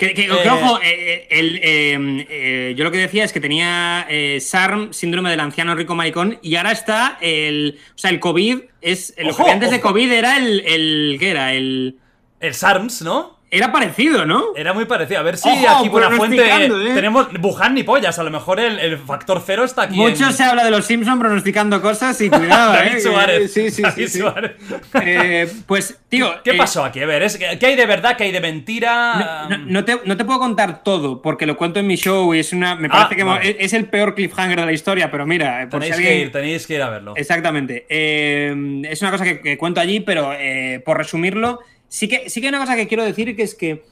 Que, 0.07 0.13
que- 0.13 0.27
que, 0.27 0.34
Eh, 0.34 0.49
ojo, 0.49 0.80
eh, 0.84 1.27
el, 1.30 1.59
eh, 1.63 2.73
yo 2.77 2.84
lo 2.84 2.91
que 2.91 2.97
decía 2.97 3.23
es 3.23 3.34
que 3.34 3.39
tenía 3.39 4.07
SARM, 4.39 4.93
síndrome 4.93 5.30
del 5.30 5.39
anciano 5.39 5.75
rico 5.75 5.95
maricón, 5.95 6.39
y 6.41 6.55
ahora 6.55 6.71
está 6.71 7.17
el. 7.21 7.80
O 7.95 7.97
sea, 7.97 8.09
el 8.11 8.19
COVID 8.19 8.59
es. 8.81 9.13
Lo 9.17 9.35
que 9.35 9.51
antes 9.51 9.71
de. 9.71 9.81
COVID 9.81 10.11
era 10.11 10.38
el. 10.38 10.61
el 10.65 11.17
¿Qué 11.19 11.30
era? 11.31 11.53
El. 11.53 11.97
El 12.39 12.53
SARMS, 12.53 13.01
¿no? 13.03 13.39
Era 13.55 13.71
parecido, 13.71 14.25
¿no? 14.25 14.45
Era 14.55 14.73
muy 14.73 14.85
parecido. 14.85 15.19
A 15.19 15.23
ver 15.23 15.38
si 15.38 15.47
Ojo, 15.47 15.69
aquí 15.80 15.89
Buenafuente 15.89 16.43
¿eh? 16.65 16.69
tenemos 16.95 17.27
Wuhan 17.39 17.75
ni 17.75 17.84
pollas. 17.84 18.17
A 18.17 18.23
lo 18.23 18.31
mejor 18.31 18.59
el, 18.59 18.80
el 18.80 18.97
factor 18.97 19.41
cero 19.45 19.63
está 19.63 19.84
aquí. 19.84 19.95
Mucho 19.95 20.25
en... 20.27 20.34
se 20.34 20.43
habla 20.43 20.63
de 20.63 20.71
los 20.71 20.85
Simpsons 20.85 21.19
pronosticando 21.19 21.81
cosas 21.81 22.19
y 22.21 22.30
cuidado, 22.30 22.73
David 22.73 22.95
¿eh? 22.95 22.99
Suárez. 23.01 23.53
Sí, 23.53 23.69
sí, 23.69 23.71
sí. 23.75 23.81
David 23.84 24.07
sí. 24.07 24.19
Suárez. 24.19 24.51
Eh, 25.05 25.51
pues, 25.67 25.99
tío. 26.09 26.31
¿Qué 26.43 26.51
eh, 26.51 26.57
pasó 26.57 26.84
aquí? 26.85 26.99
A 27.01 27.05
ver, 27.05 27.23
¿es- 27.23 27.38
¿qué 27.38 27.65
hay 27.65 27.75
de 27.75 27.85
verdad? 27.85 28.15
¿Qué 28.17 28.23
hay 28.25 28.31
de 28.31 28.39
mentira? 28.41 29.47
No, 29.49 29.57
no- 29.57 29.65
no 29.65 29.85
te, 29.85 29.99
no 30.05 30.17
te 30.17 30.23
puedo 30.25 30.39
contar 30.39 30.84
todo 30.84 31.21
porque 31.21 31.45
lo 31.45 31.57
cuento 31.57 31.80
en 31.80 31.88
mi 31.88 31.95
show 31.95 32.34
y 32.34 32.39
es 32.39 32.53
una. 32.53 32.75
Me 32.75 32.88
Ah, 32.88 32.91
parece 32.91 33.15
que 33.15 33.23
vale. 33.23 33.57
es, 33.59 33.73
el 33.73 33.85
peor 33.85 34.15
cliffhanger 34.15 34.59
de 34.61 34.65
la 34.65 34.71
historia, 34.71 35.11
pero 35.11 35.25
mira, 35.25 35.67
por 35.69 35.80
tenéis 35.81 35.95
si 35.95 36.01
que 36.01 36.07
alguien- 36.09 36.27
ir, 36.27 36.31
tenéis 36.31 36.67
que 36.67 36.75
ir 36.75 36.81
a 36.81 36.89
verlo. 36.89 37.13
Exactamente. 37.15 37.85
Eh, 37.89 38.81
es 38.89 39.01
una 39.01 39.11
cosa 39.11 39.23
que, 39.23 39.41
que 39.41 39.57
cuento 39.57 39.80
allí, 39.81 39.99
pero 39.99 40.31
eh, 40.38 40.81
por 40.85 40.97
resumirlo, 40.97 41.59
sí 41.94 42.07
que, 42.07 42.28
sí 42.28 42.41
que 42.41 42.48
hay 42.48 42.49
una 42.49 42.60
cosa 42.60 42.76
que 42.76 42.88
quiero 42.88 43.03
decir 43.03 43.36
que 43.36 43.44
es 43.44 43.53
que 43.53 43.84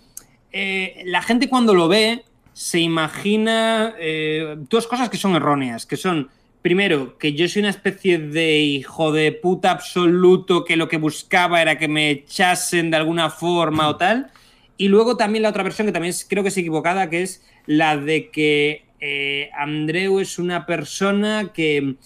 eh, 0.52 1.04
la 1.06 1.22
gente 1.22 1.48
cuando 1.48 1.76
lo 1.76 1.88
ve 1.88 2.24
se 2.52 2.80
imagina 2.80 3.94
eh, 4.00 4.56
dos 4.72 4.88
cosas 4.88 5.08
que 5.08 5.18
son 5.18 5.36
erróneas, 5.36 5.86
que 5.86 5.98
son, 5.98 6.30
primero, 6.64 7.20
que 7.20 7.34
yo 7.34 7.48
soy 7.48 7.60
una 7.60 7.70
especie 7.70 8.18
de 8.18 8.58
hijo 8.58 9.12
de 9.12 9.32
puta 9.32 9.70
absoluto 9.70 10.66
que 10.66 10.78
lo 10.78 10.88
que 10.88 10.98
buscaba 10.98 11.62
era 11.62 11.78
que 11.78 11.88
me 11.88 12.10
echasen 12.10 12.90
de 12.90 12.98
alguna 12.98 13.30
forma 13.30 13.88
o 13.88 13.98
tal, 13.98 14.32
y 14.78 14.88
luego 14.88 15.16
también 15.16 15.44
la 15.44 15.50
otra 15.50 15.62
versión 15.62 15.86
que 15.86 15.94
también 15.94 16.16
creo 16.28 16.42
que 16.42 16.50
es 16.50 16.58
equivocada, 16.58 17.08
que 17.08 17.22
es 17.22 17.46
la 17.68 17.98
de 17.98 18.32
que 18.32 18.84
eh, 19.00 19.52
Andreu 19.56 20.20
es 20.20 20.40
una 20.40 20.66
persona 20.66 21.52
que 21.54 21.98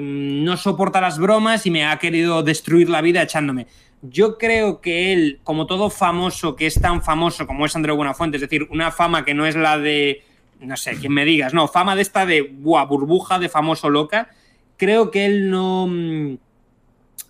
no 0.00 0.56
soporta 0.56 1.02
las 1.02 1.18
bromas 1.18 1.66
y 1.66 1.70
me 1.70 1.84
ha 1.84 1.98
querido 1.98 2.42
destruir 2.42 2.88
la 2.88 3.02
vida 3.02 3.20
echándome. 3.20 3.66
Yo 4.02 4.36
creo 4.36 4.80
que 4.80 5.12
él, 5.12 5.40
como 5.44 5.66
todo 5.66 5.88
famoso 5.88 6.56
que 6.56 6.66
es 6.66 6.80
tan 6.80 7.02
famoso 7.02 7.46
como 7.46 7.64
es 7.66 7.74
Andreu 7.76 7.96
Buenafuente, 7.96 8.36
es 8.36 8.40
decir, 8.40 8.66
una 8.70 8.90
fama 8.90 9.24
que 9.24 9.32
no 9.32 9.46
es 9.46 9.54
la 9.54 9.78
de, 9.78 10.24
no 10.60 10.76
sé, 10.76 10.96
quien 10.96 11.12
me 11.14 11.24
digas, 11.24 11.54
no, 11.54 11.68
fama 11.68 11.94
de 11.94 12.02
esta 12.02 12.26
de 12.26 12.42
buah, 12.42 12.84
burbuja 12.84 13.38
de 13.38 13.48
famoso 13.48 13.88
loca, 13.88 14.28
creo 14.76 15.10
que 15.10 15.24
él 15.26 15.50
no... 15.50 15.86
mm, 15.88 16.38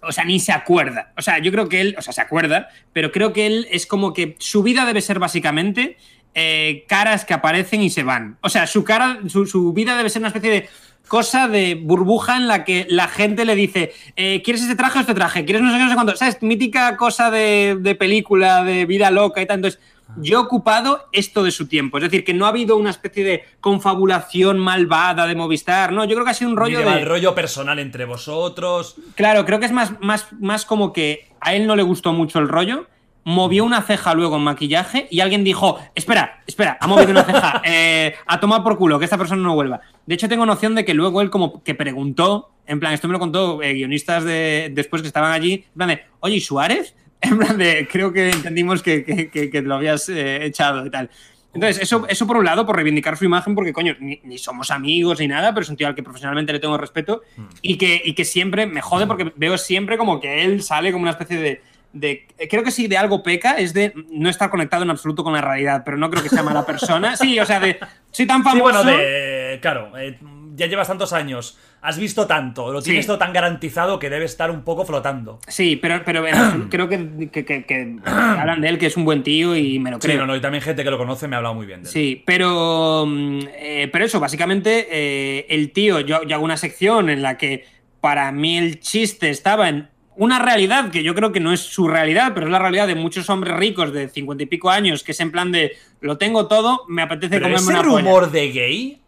O 0.05 0.11
sea, 0.12 0.24
ni 0.24 0.40
se 0.40 0.53
acuerda. 0.53 1.12
O 1.16 1.23
sea, 1.23 1.39
yo 1.39 1.53
creo 1.53 1.69
que 1.69 1.81
él, 1.81 1.94
o 1.99 2.03
sea, 2.03 2.12
se 2.12 2.23
acuerda, 2.23 2.69
pero 2.93 3.12
creo 3.12 3.32
que 3.32 3.47
él 3.47 3.69
es 3.70 3.86
como 3.86 4.12
que 4.12 4.35
su 4.39 4.62
vida 4.62 4.85
debe 4.85 5.01
ser 5.01 5.19
básicamente 5.19 5.97
eh, 6.35 6.85
caras 6.89 7.24
que 7.27 7.35
aparecen 7.35 7.82
y 7.82 7.90
se 7.90 8.03
van. 8.03 8.39
O 8.40 8.49
sea, 8.49 8.66
su 8.66 8.82
cara, 8.82 9.20
su, 9.28 9.44
su 9.47 9.73
vida 9.74 9.97
debe 9.97 10.09
ser 10.09 10.23
una 10.23 10.28
especie 10.28 10.51
de 10.51 10.69
cosa 11.12 11.47
de 11.47 11.74
burbuja 11.74 12.39
en 12.39 12.48
la 12.48 12.64
que 12.64 12.86
la 12.89 13.06
gente 13.06 13.44
le 13.44 13.55
dice, 13.55 13.93
eh, 14.16 14.40
¿quieres 14.43 14.62
este 14.62 14.76
traje 14.76 14.97
o 14.97 15.01
este 15.02 15.12
traje? 15.12 15.44
¿Quieres 15.44 15.60
no 15.60 15.70
sé 15.70 15.76
qué, 15.76 15.82
no 15.82 15.90
sé 15.90 15.94
cuánto? 15.94 16.16
¿Sabes? 16.16 16.43
Mítica 16.43 16.97
cosa 16.97 17.30
de, 17.30 17.76
de 17.78 17.94
película, 17.94 18.64
de 18.64 18.86
vida 18.86 19.10
loca 19.10 19.43
y 19.43 19.44
tal. 19.44 19.56
Entonces, 19.56 19.78
yo 20.16 20.39
he 20.39 20.40
ocupado 20.40 21.10
esto 21.12 21.44
de 21.44 21.51
su 21.51 21.68
tiempo. 21.68 21.98
Es 21.98 22.05
decir, 22.05 22.24
que 22.24 22.32
no 22.32 22.47
ha 22.47 22.48
habido 22.48 22.78
una 22.78 22.89
especie 22.89 23.24
de 23.24 23.44
confabulación 23.60 24.59
malvada 24.59 25.26
de 25.26 25.34
Movistar. 25.34 25.93
No, 25.93 26.06
yo 26.06 26.14
creo 26.14 26.24
que 26.24 26.30
ha 26.30 26.34
sido 26.34 26.51
un 26.51 26.56
rollo 26.56 26.78
de 26.78 26.86
mal 26.86 27.05
rollo 27.05 27.34
personal 27.34 27.78
entre 27.78 28.06
vosotros. 28.06 28.97
Claro, 29.14 29.44
creo 29.44 29.60
que 29.60 29.66
es 29.66 29.72
más, 29.72 30.01
más, 30.01 30.28
más 30.40 30.64
como 30.64 30.94
que 30.94 31.28
a 31.43 31.55
él 31.55 31.66
no 31.66 31.76
le 31.76 31.82
gustó 31.82 32.14
mucho 32.14 32.39
el 32.39 32.48
rollo. 32.48 32.86
Movió 33.24 33.65
una 33.65 33.82
ceja 33.82 34.15
luego 34.15 34.36
en 34.36 34.43
maquillaje 34.43 35.07
y 35.11 35.20
alguien 35.20 35.44
dijo: 35.44 35.78
Espera, 35.94 36.43
espera, 36.47 36.77
ha 36.81 36.86
movido 36.89 37.11
una 37.12 37.23
ceja. 37.23 37.62
eh, 37.65 38.15
a 38.27 38.40
tomar 38.40 38.62
por 38.65 38.77
culo, 38.77 38.99
que 38.99 39.05
esta 39.05 39.16
persona 39.19 39.40
no 39.43 39.55
vuelva. 39.55 39.81
De 40.07 40.15
hecho, 40.16 40.28
tengo 40.28 40.44
noción 40.44 40.74
de 40.74 40.85
que 40.85 40.93
luego 40.94 41.20
él, 41.20 41.31
como 41.31 41.62
que 41.62 41.74
preguntó, 41.77 42.51
en 42.66 42.81
plan, 42.81 42.93
esto 42.93 43.07
me 43.07 43.12
lo 43.12 43.20
contó 43.20 43.62
eh, 43.62 43.74
guionistas 43.74 44.24
de, 44.24 44.70
después 44.73 45.03
que 45.03 45.09
estaban 45.09 45.31
allí, 45.32 45.53
en 45.66 45.73
plan 45.74 45.89
de: 45.90 46.03
Oye, 46.20 46.36
¿y 46.36 46.40
Suárez? 46.40 46.97
En 47.24 47.39
plan 47.39 47.57
de: 47.57 47.86
Creo 47.89 48.12
que 48.12 48.31
entendimos 48.31 48.82
que, 48.82 49.05
que, 49.05 49.31
que- 49.31 49.49
que 49.51 49.62
lo 49.62 49.77
habías 49.77 50.09
eh, 50.09 50.44
echado 50.44 50.85
y 50.85 50.90
tal. 50.90 51.09
Entonces, 51.55 51.81
eso, 51.82 52.05
eso 52.09 52.27
por 52.27 52.39
un 52.39 52.44
lado, 52.47 52.65
por 52.66 52.74
reivindicar 52.74 53.16
su 53.16 53.27
imagen, 53.27 53.55
porque 53.55 53.73
coño, 53.74 53.94
ni, 54.01 54.19
ni 54.24 54.39
somos 54.39 54.70
amigos 54.73 55.20
ni 55.20 55.28
nada, 55.28 55.53
pero 55.53 55.62
es 55.62 55.69
un 55.69 55.77
tío 55.77 55.86
al 55.86 55.94
que 55.94 56.03
profesionalmente 56.03 56.51
le 56.53 56.59
tengo 56.59 56.77
respeto 56.78 57.20
y, 57.61 57.77
que, 57.77 58.01
y 58.05 58.15
que 58.15 58.24
siempre 58.24 58.66
me 58.66 58.81
jode 58.81 59.07
porque 59.07 59.32
veo 59.36 59.59
siempre 59.59 59.99
como 59.99 60.19
que 60.19 60.44
él 60.44 60.62
sale 60.62 60.90
como 60.93 61.03
una 61.03 61.11
especie 61.11 61.36
de, 61.36 61.61
de- 61.93 62.27
Creo 62.51 62.62
que 62.64 62.70
si 62.70 62.86
de 62.89 62.97
algo 62.97 63.23
peca 63.23 63.52
es 63.52 63.73
de 63.74 63.93
no 64.10 64.28
estar 64.28 64.51
conectado 64.51 64.82
en 64.82 64.90
absoluto 64.90 65.23
con 65.24 65.32
la 65.32 65.40
realidad, 65.40 65.82
pero 65.85 65.97
no 65.97 66.10
creo 66.10 66.23
que 66.23 66.28
sea 66.28 66.43
mala 66.43 66.64
persona. 66.66 67.16
Sí, 67.16 67.39
o 67.39 67.44
sea, 67.47 67.60
de. 67.60 67.78
Soy 68.10 68.27
tan 68.27 68.39
Sí, 68.43 68.48
famoso. 68.48 68.62
bueno, 68.64 68.85
de. 68.85 69.59
Claro, 69.60 69.93
eh, 69.98 70.19
ya 70.55 70.66
llevas 70.66 70.89
tantos 70.89 71.12
años, 71.14 71.59
has 71.81 71.98
visto 71.98 72.27
tanto, 72.27 72.73
lo 72.73 72.82
tienes 72.82 73.05
Sí. 73.05 73.06
todo 73.06 73.16
tan 73.19 73.32
garantizado 73.32 73.98
que 73.98 74.10
debe 74.10 74.24
estar 74.27 74.51
un 74.51 74.62
poco 74.64 74.85
flotando. 74.85 75.39
Sí, 75.48 75.77
pero, 75.77 76.02
pero 76.05 76.20
absoluto 76.20 76.32
creo 76.70 76.89
que, 76.89 77.28
que- 77.32 77.44
que- 77.44 77.64
que 77.64 77.97
hablan 78.05 78.60
de 78.60 78.69
él, 78.69 78.78
que 78.78 78.86
es 78.86 78.97
un 78.97 79.05
buen 79.06 79.23
tío 79.23 79.56
y 79.56 79.78
me 79.78 79.90
lo 79.90 79.97
Sí, 79.97 80.09
creo. 80.09 80.20
no, 80.20 80.27
no, 80.27 80.36
y 80.36 80.40
también 80.40 80.62
gente 80.62 80.85
que 80.85 80.90
lo 80.90 80.98
conoce 80.98 81.27
me 81.27 81.36
ha 81.36 81.39
hablado 81.39 81.55
muy 81.55 81.64
bien 81.66 81.82
de 81.82 81.89
él. 81.89 81.93
Sí, 81.93 82.23
pero, 82.27 83.05
mm, 83.06 83.39
eh, 83.55 83.89
pero 83.93 84.05
eso, 84.05 84.20
básicamente, 84.20 84.89
eh, 84.90 85.47
el 85.48 85.73
tío, 85.73 86.01
yo, 86.01 86.23
yo 86.24 86.35
hago 86.36 86.44
una 86.44 86.56
sección 86.59 87.09
en 87.09 87.23
la 87.23 87.39
que 87.39 87.64
para 88.02 88.31
mí 88.32 88.59
el 88.59 88.81
chiste 88.81 89.31
estaba 89.31 89.69
en 89.69 89.89
una 90.16 90.39
realidad 90.39 90.90
que 90.90 91.02
yo 91.02 91.14
creo 91.14 91.32
que 91.32 91.40
no 91.40 91.52
es 91.52 91.60
su 91.60 91.89
realidad, 91.89 92.32
pero 92.34 92.47
es 92.47 92.52
la 92.52 92.59
realidad 92.59 92.86
de 92.86 92.94
muchos 92.94 93.28
hombres 93.30 93.56
ricos 93.56 93.93
de 93.93 94.09
cincuenta 94.09 94.43
y 94.44 94.47
pico 94.47 94.70
años, 94.70 95.02
que 95.02 95.12
es 95.12 95.20
en 95.20 95.32
plan 95.32 95.51
de 95.52 95.76
lo 96.01 96.18
tengo 96.18 96.47
todo, 96.48 96.84
me 96.89 97.02
apetece 97.02 97.30
Pero 97.40 97.44
comerme 97.47 97.56
ese 97.62 97.70
una 97.70 97.82
polla. 97.82 98.02
rumor 98.05 98.30
de 98.30 98.52
gay. 98.52 98.98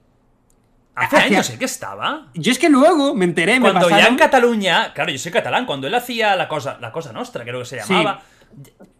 Hace 0.96 1.16
Hacia- 1.16 1.26
años, 1.28 1.50
¿eh? 1.50 1.58
que 1.58 1.64
estaba. 1.64 2.28
Yo 2.34 2.52
es 2.52 2.58
que 2.58 2.68
luego 2.68 3.14
me 3.14 3.24
enteré, 3.24 3.58
me 3.58 3.70
Cuando 3.72 3.90
ya 3.90 4.06
en 4.06 4.16
Cataluña, 4.16 4.92
claro, 4.94 5.10
yo 5.10 5.18
soy 5.18 5.32
catalán, 5.32 5.66
cuando 5.66 5.88
él 5.88 5.94
hacía 5.94 6.36
la 6.36 6.46
cosa, 6.46 6.78
la 6.80 6.92
cosa 6.92 7.12
nostra, 7.12 7.42
creo 7.42 7.58
que 7.60 7.64
se 7.66 7.80
Sí. 7.82 7.92
llamaba, 7.92 8.22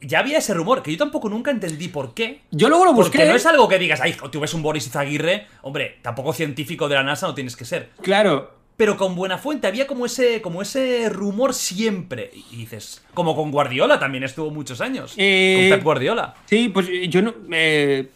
ya 0.01 0.19
había 0.19 0.39
ese 0.39 0.53
rumor, 0.55 0.83
que 0.83 0.91
yo 0.91 0.99
tampoco 0.99 1.29
nunca 1.29 1.53
entendí 1.53 1.87
por 1.87 2.13
qué. 2.13 2.41
Yo 2.51 2.69
luego 2.69 2.85
lo 2.85 2.93
busqué. 2.95 3.19
Porque 3.19 3.31
no 3.31 3.37
es 3.37 3.47
algo 3.47 3.69
que 3.69 3.79
digas, 3.79 4.01
ay, 4.01 4.17
tú 4.33 4.41
ves 4.41 4.53
un 4.55 4.63
Boris 4.63 4.89
Izaguirre, 4.89 5.47
hombre, 5.63 6.01
tampoco 6.03 6.33
científico 6.33 6.89
de 6.89 6.97
la 6.97 7.05
NASA 7.05 7.29
no 7.29 7.35
tienes 7.35 7.55
que 7.55 7.65
ser. 7.65 7.91
Claro. 8.03 8.64
Pero 8.77 8.97
con 8.97 9.15
buena 9.15 9.39
fuente 9.39 9.69
había 9.69 9.87
como 9.87 10.05
ese, 10.05 10.43
como 10.43 10.61
ese 10.61 11.09
rumor 11.09 11.55
siempre. 11.55 12.33
Y 12.51 12.57
dices, 12.57 13.05
como 13.15 13.37
con 13.37 13.53
Guardiola 13.53 14.01
también 14.01 14.25
estuvo 14.25 14.51
muchos 14.51 14.81
años. 14.81 15.15
Eh, 15.17 15.69
con 15.71 15.79
Pep 15.79 15.85
Guardiola. 15.85 16.35
Sí, 16.47 16.69
pues 16.71 16.89
yo 17.09 17.23
no. 17.23 17.33
eh, 17.53 18.11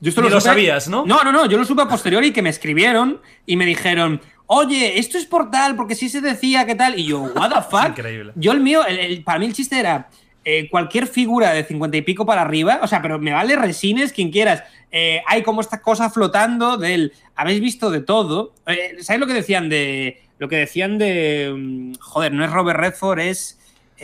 yo 0.00 0.08
esto 0.08 0.20
Ni 0.22 0.28
lo 0.30 0.38
supe- 0.38 0.44
sabías, 0.44 0.88
¿no? 0.88 1.06
No, 1.06 1.22
no, 1.22 1.30
no. 1.30 1.46
Yo 1.46 1.56
lo 1.56 1.64
supe 1.64 1.82
a 1.82 1.88
posteriori 1.88 2.32
que 2.32 2.42
me 2.42 2.50
escribieron 2.50 3.20
y 3.46 3.56
me 3.56 3.66
dijeron. 3.66 4.20
Oye, 4.46 4.98
esto 4.98 5.16
es 5.16 5.24
por 5.24 5.50
tal, 5.50 5.74
porque 5.76 5.94
sí 5.94 6.08
se 6.10 6.20
decía 6.20 6.66
que 6.66 6.74
tal. 6.74 6.98
Y 6.98 7.06
yo, 7.06 7.20
what 7.20 7.50
the 7.50 7.62
fuck. 7.70 7.88
increíble. 7.90 8.32
Yo 8.34 8.50
el 8.52 8.60
mío, 8.60 8.84
el- 8.84 8.98
el- 8.98 9.22
para 9.24 9.38
mí 9.38 9.46
el 9.46 9.54
chiste 9.54 9.78
era 9.78 10.10
eh, 10.44 10.68
cualquier 10.70 11.06
figura 11.06 11.52
de 11.52 11.64
50 11.64 11.96
y 11.96 12.02
pico 12.02 12.26
para 12.26 12.42
arriba, 12.42 12.80
o 12.82 12.86
sea, 12.86 13.00
pero 13.02 13.18
me 13.18 13.32
vale 13.32 13.56
resines, 13.56 14.12
quien 14.12 14.30
quieras. 14.30 14.62
Eh, 14.90 15.22
hay 15.26 15.42
como 15.42 15.60
esta 15.60 15.80
cosa 15.82 16.10
flotando 16.10 16.76
del. 16.76 17.12
Habéis 17.34 17.60
visto 17.60 17.90
de 17.90 18.00
todo. 18.00 18.54
Eh, 18.66 18.96
¿Sabéis 19.00 19.20
lo 19.20 19.26
que 19.26 19.32
decían 19.34 19.68
de. 19.68 20.22
Lo 20.38 20.48
que 20.48 20.56
decían 20.56 20.98
de. 20.98 21.52
mm, 21.56 21.92
Joder, 22.00 22.32
no 22.32 22.44
es 22.44 22.50
Robert 22.52 22.78
Redford, 22.78 23.20
es. 23.20 23.58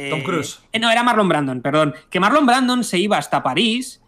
Tom 0.08 0.22
Cruise. 0.22 0.60
no, 0.80 0.90
era 0.90 1.02
Marlon 1.02 1.28
Brandon, 1.28 1.60
perdón. 1.60 1.94
Que 2.08 2.20
Marlon 2.20 2.46
Brandon 2.46 2.82
se 2.84 2.98
iba 2.98 3.18
hasta 3.18 3.42
París. 3.42 4.00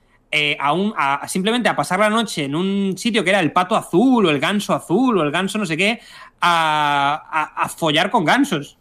a 0.59 0.73
un- 0.73 0.95
a- 0.97 1.29
simplemente 1.29 1.69
a 1.69 1.77
pasar 1.77 1.99
la 2.01 2.09
noche 2.09 2.45
en 2.45 2.55
un 2.55 2.97
sitio 2.97 3.23
que 3.23 3.29
era 3.29 3.41
el 3.41 3.53
pato 3.53 3.77
azul 3.77 4.25
o 4.25 4.31
el 4.31 4.41
ganso 4.41 4.73
azul 4.73 5.19
o 5.19 5.23
el 5.23 5.31
ganso 5.31 5.59
no 5.59 5.67
sé 5.67 5.77
qué, 5.77 6.01
a, 6.41 7.23
a- 7.31 7.63
a 7.65 7.69
follar 7.69 8.11
con 8.11 8.25
gansos. 8.25 8.79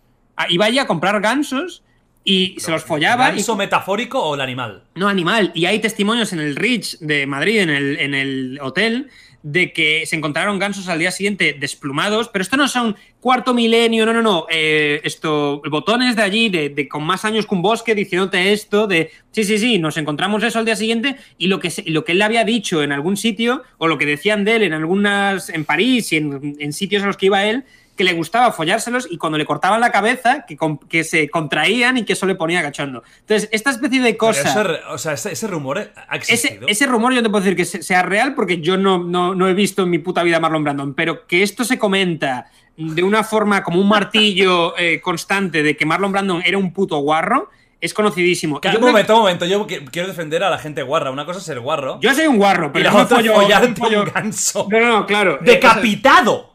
Iba 0.47 0.65
allí 0.65 0.79
a 0.79 0.87
comprar 0.87 1.19
gansos 1.21 1.83
y 2.23 2.55
se 2.59 2.71
los 2.71 2.83
follaba. 2.83 3.29
y- 3.29 3.35
¿Ganso 3.37 3.55
metafórico 3.55 4.19
o 4.23 4.35
el 4.35 4.41
animal? 4.41 4.83
no, 4.95 5.07
animal. 5.07 5.51
Y 5.55 5.65
hay 5.65 5.79
testimonios 5.79 6.33
en 6.33 6.39
el 6.39 6.55
Rich 6.55 6.99
de 6.99 7.25
Madrid, 7.27 7.59
en 7.59 7.69
el, 7.69 7.99
en 7.99 8.13
el 8.13 8.59
hotel, 8.61 9.09
de 9.43 9.73
que 9.73 10.05
se 10.05 10.15
encontraron 10.15 10.59
gansos 10.59 10.87
al 10.87 10.99
día 10.99 11.09
siguiente 11.09 11.55
desplumados, 11.59 12.29
pero 12.29 12.43
esto 12.43 12.57
no 12.57 12.67
son 12.67 12.95
cuarto 13.19 13.55
milenio, 13.55 14.05
no, 14.05 14.13
no, 14.13 14.21
no. 14.21 14.45
eh, 14.51 15.01
esto, 15.03 15.63
botones 15.71 16.15
de 16.15 16.21
allí, 16.21 16.49
de, 16.49 16.69
de 16.69 16.87
con 16.87 17.03
más 17.03 17.25
años 17.25 17.47
que 17.47 17.55
un 17.55 17.63
bosque, 17.63 17.95
diciéndote 17.95 18.53
esto, 18.53 18.85
de 18.85 19.09
sí, 19.31 19.43
sí, 19.43 19.57
sí, 19.57 19.79
nos 19.79 19.97
encontramos 19.97 20.43
eso 20.43 20.59
al 20.59 20.65
día 20.65 20.75
siguiente, 20.75 21.15
y 21.39 21.47
lo 21.47 21.59
que, 21.59 21.71
lo 21.87 22.05
que 22.05 22.11
él 22.11 22.19
le 22.19 22.23
había 22.23 22.43
dicho 22.43 22.83
en 22.83 22.91
algún 22.91 23.17
sitio, 23.17 23.63
o 23.79 23.87
lo 23.87 23.97
que 23.97 24.05
decían 24.05 24.43
de 24.45 24.57
él 24.57 24.61
en 24.63 24.73
algunas, 24.73 25.49
en 25.49 25.65
París 25.65 26.11
y 26.13 26.17
en, 26.17 26.55
en 26.59 26.71
sitios 26.71 27.01
a 27.01 27.07
los 27.07 27.17
que 27.17 27.25
iba 27.25 27.43
él, 27.43 27.63
que 28.01 28.05
le 28.05 28.13
gustaba 28.13 28.51
follárselos 28.51 29.07
y 29.11 29.17
cuando 29.17 29.37
le 29.37 29.45
cortaban 29.45 29.79
la 29.79 29.91
cabeza, 29.91 30.43
que, 30.47 30.57
que 30.89 31.03
se 31.03 31.29
contraían 31.29 31.97
y 31.99 32.03
que 32.03 32.13
eso 32.13 32.25
le 32.25 32.33
ponía 32.33 32.63
cachondo. 32.63 33.03
Entonces, 33.19 33.47
esta 33.51 33.69
especie 33.69 34.01
de 34.01 34.17
cosa. 34.17 34.81
o 34.89 34.97
sea, 34.97 35.13
ese, 35.13 35.31
ese 35.33 35.45
rumor 35.47 35.77
ha 36.07 36.15
Ese, 36.17 36.33
existido. 36.33 36.67
ese 36.67 36.85
rumor 36.87 37.13
yo 37.13 37.21
te 37.21 37.29
puedo 37.29 37.43
decir 37.43 37.55
que 37.55 37.65
se- 37.65 37.83
sea 37.83 38.01
real 38.01 38.33
porque 38.33 38.59
yo 38.59 38.75
no, 38.75 38.97
no, 39.03 39.35
no 39.35 39.47
he 39.47 39.53
visto 39.53 39.83
en 39.83 39.91
mi 39.91 39.99
puta 39.99 40.23
vida 40.23 40.37
a 40.37 40.39
Marlon 40.39 40.63
Brandon, 40.63 40.93
pero 40.95 41.27
que 41.27 41.43
esto 41.43 41.63
se 41.63 41.77
comenta 41.77 42.47
de 42.75 43.03
una 43.03 43.23
forma 43.23 43.61
como 43.63 43.79
un 43.79 43.87
martillo 43.87 44.75
eh, 44.79 44.99
constante 45.01 45.61
de 45.61 45.77
que 45.77 45.85
Marlon 45.85 46.11
Brandon 46.11 46.41
era 46.43 46.57
un 46.57 46.73
puto 46.73 46.97
guarro 46.97 47.49
es 47.79 47.95
conocidísimo. 47.95 48.61
Un 48.75 48.79
momento, 48.81 49.13
un 49.15 49.19
momento. 49.21 49.45
Yo 49.45 49.65
qui- 49.65 49.89
quiero 49.91 50.07
defender 50.07 50.43
a 50.43 50.51
la 50.51 50.59
gente 50.59 50.83
guarra. 50.83 51.09
Una 51.09 51.25
cosa 51.25 51.39
es 51.39 51.45
ser 51.45 51.59
guarro. 51.59 51.99
yo 51.99 52.13
soy 52.13 52.27
un 52.27 52.37
guarro, 52.37 52.67
y 52.67 52.69
pero 52.73 52.85
la 52.85 52.91
no 52.91 52.97
otra 53.05 53.17
follo- 53.17 53.33
no 53.33 53.99
un 54.03 54.05
ganso. 54.13 54.67
No, 54.69 54.79
no, 54.79 54.87
no, 54.87 55.05
claro. 55.07 55.39
¡Decapitado! 55.41 56.50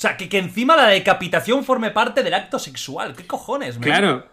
O 0.00 0.02
sea, 0.02 0.16
que, 0.16 0.30
que 0.30 0.38
encima 0.38 0.76
la 0.76 0.86
decapitación 0.86 1.62
forme 1.62 1.90
parte 1.90 2.22
del 2.22 2.32
acto 2.32 2.58
sexual. 2.58 3.14
¿Qué 3.14 3.26
cojones, 3.26 3.74
man? 3.76 3.84
claro. 3.84 4.26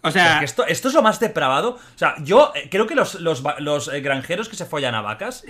O 0.00 0.10
sea, 0.10 0.40
esto, 0.42 0.64
esto 0.66 0.88
es 0.88 0.94
lo 0.94 1.02
más 1.02 1.20
depravado. 1.20 1.72
O 1.72 1.98
sea, 1.98 2.14
yo 2.22 2.50
eh, 2.54 2.68
creo 2.70 2.86
que 2.86 2.94
los, 2.94 3.16
los, 3.16 3.42
los, 3.58 3.88
eh, 3.88 4.00
granjeros 4.00 4.48
que 4.48 4.56
se 4.56 4.64
follan 4.64 4.94
a 4.94 5.02
vacas 5.02 5.44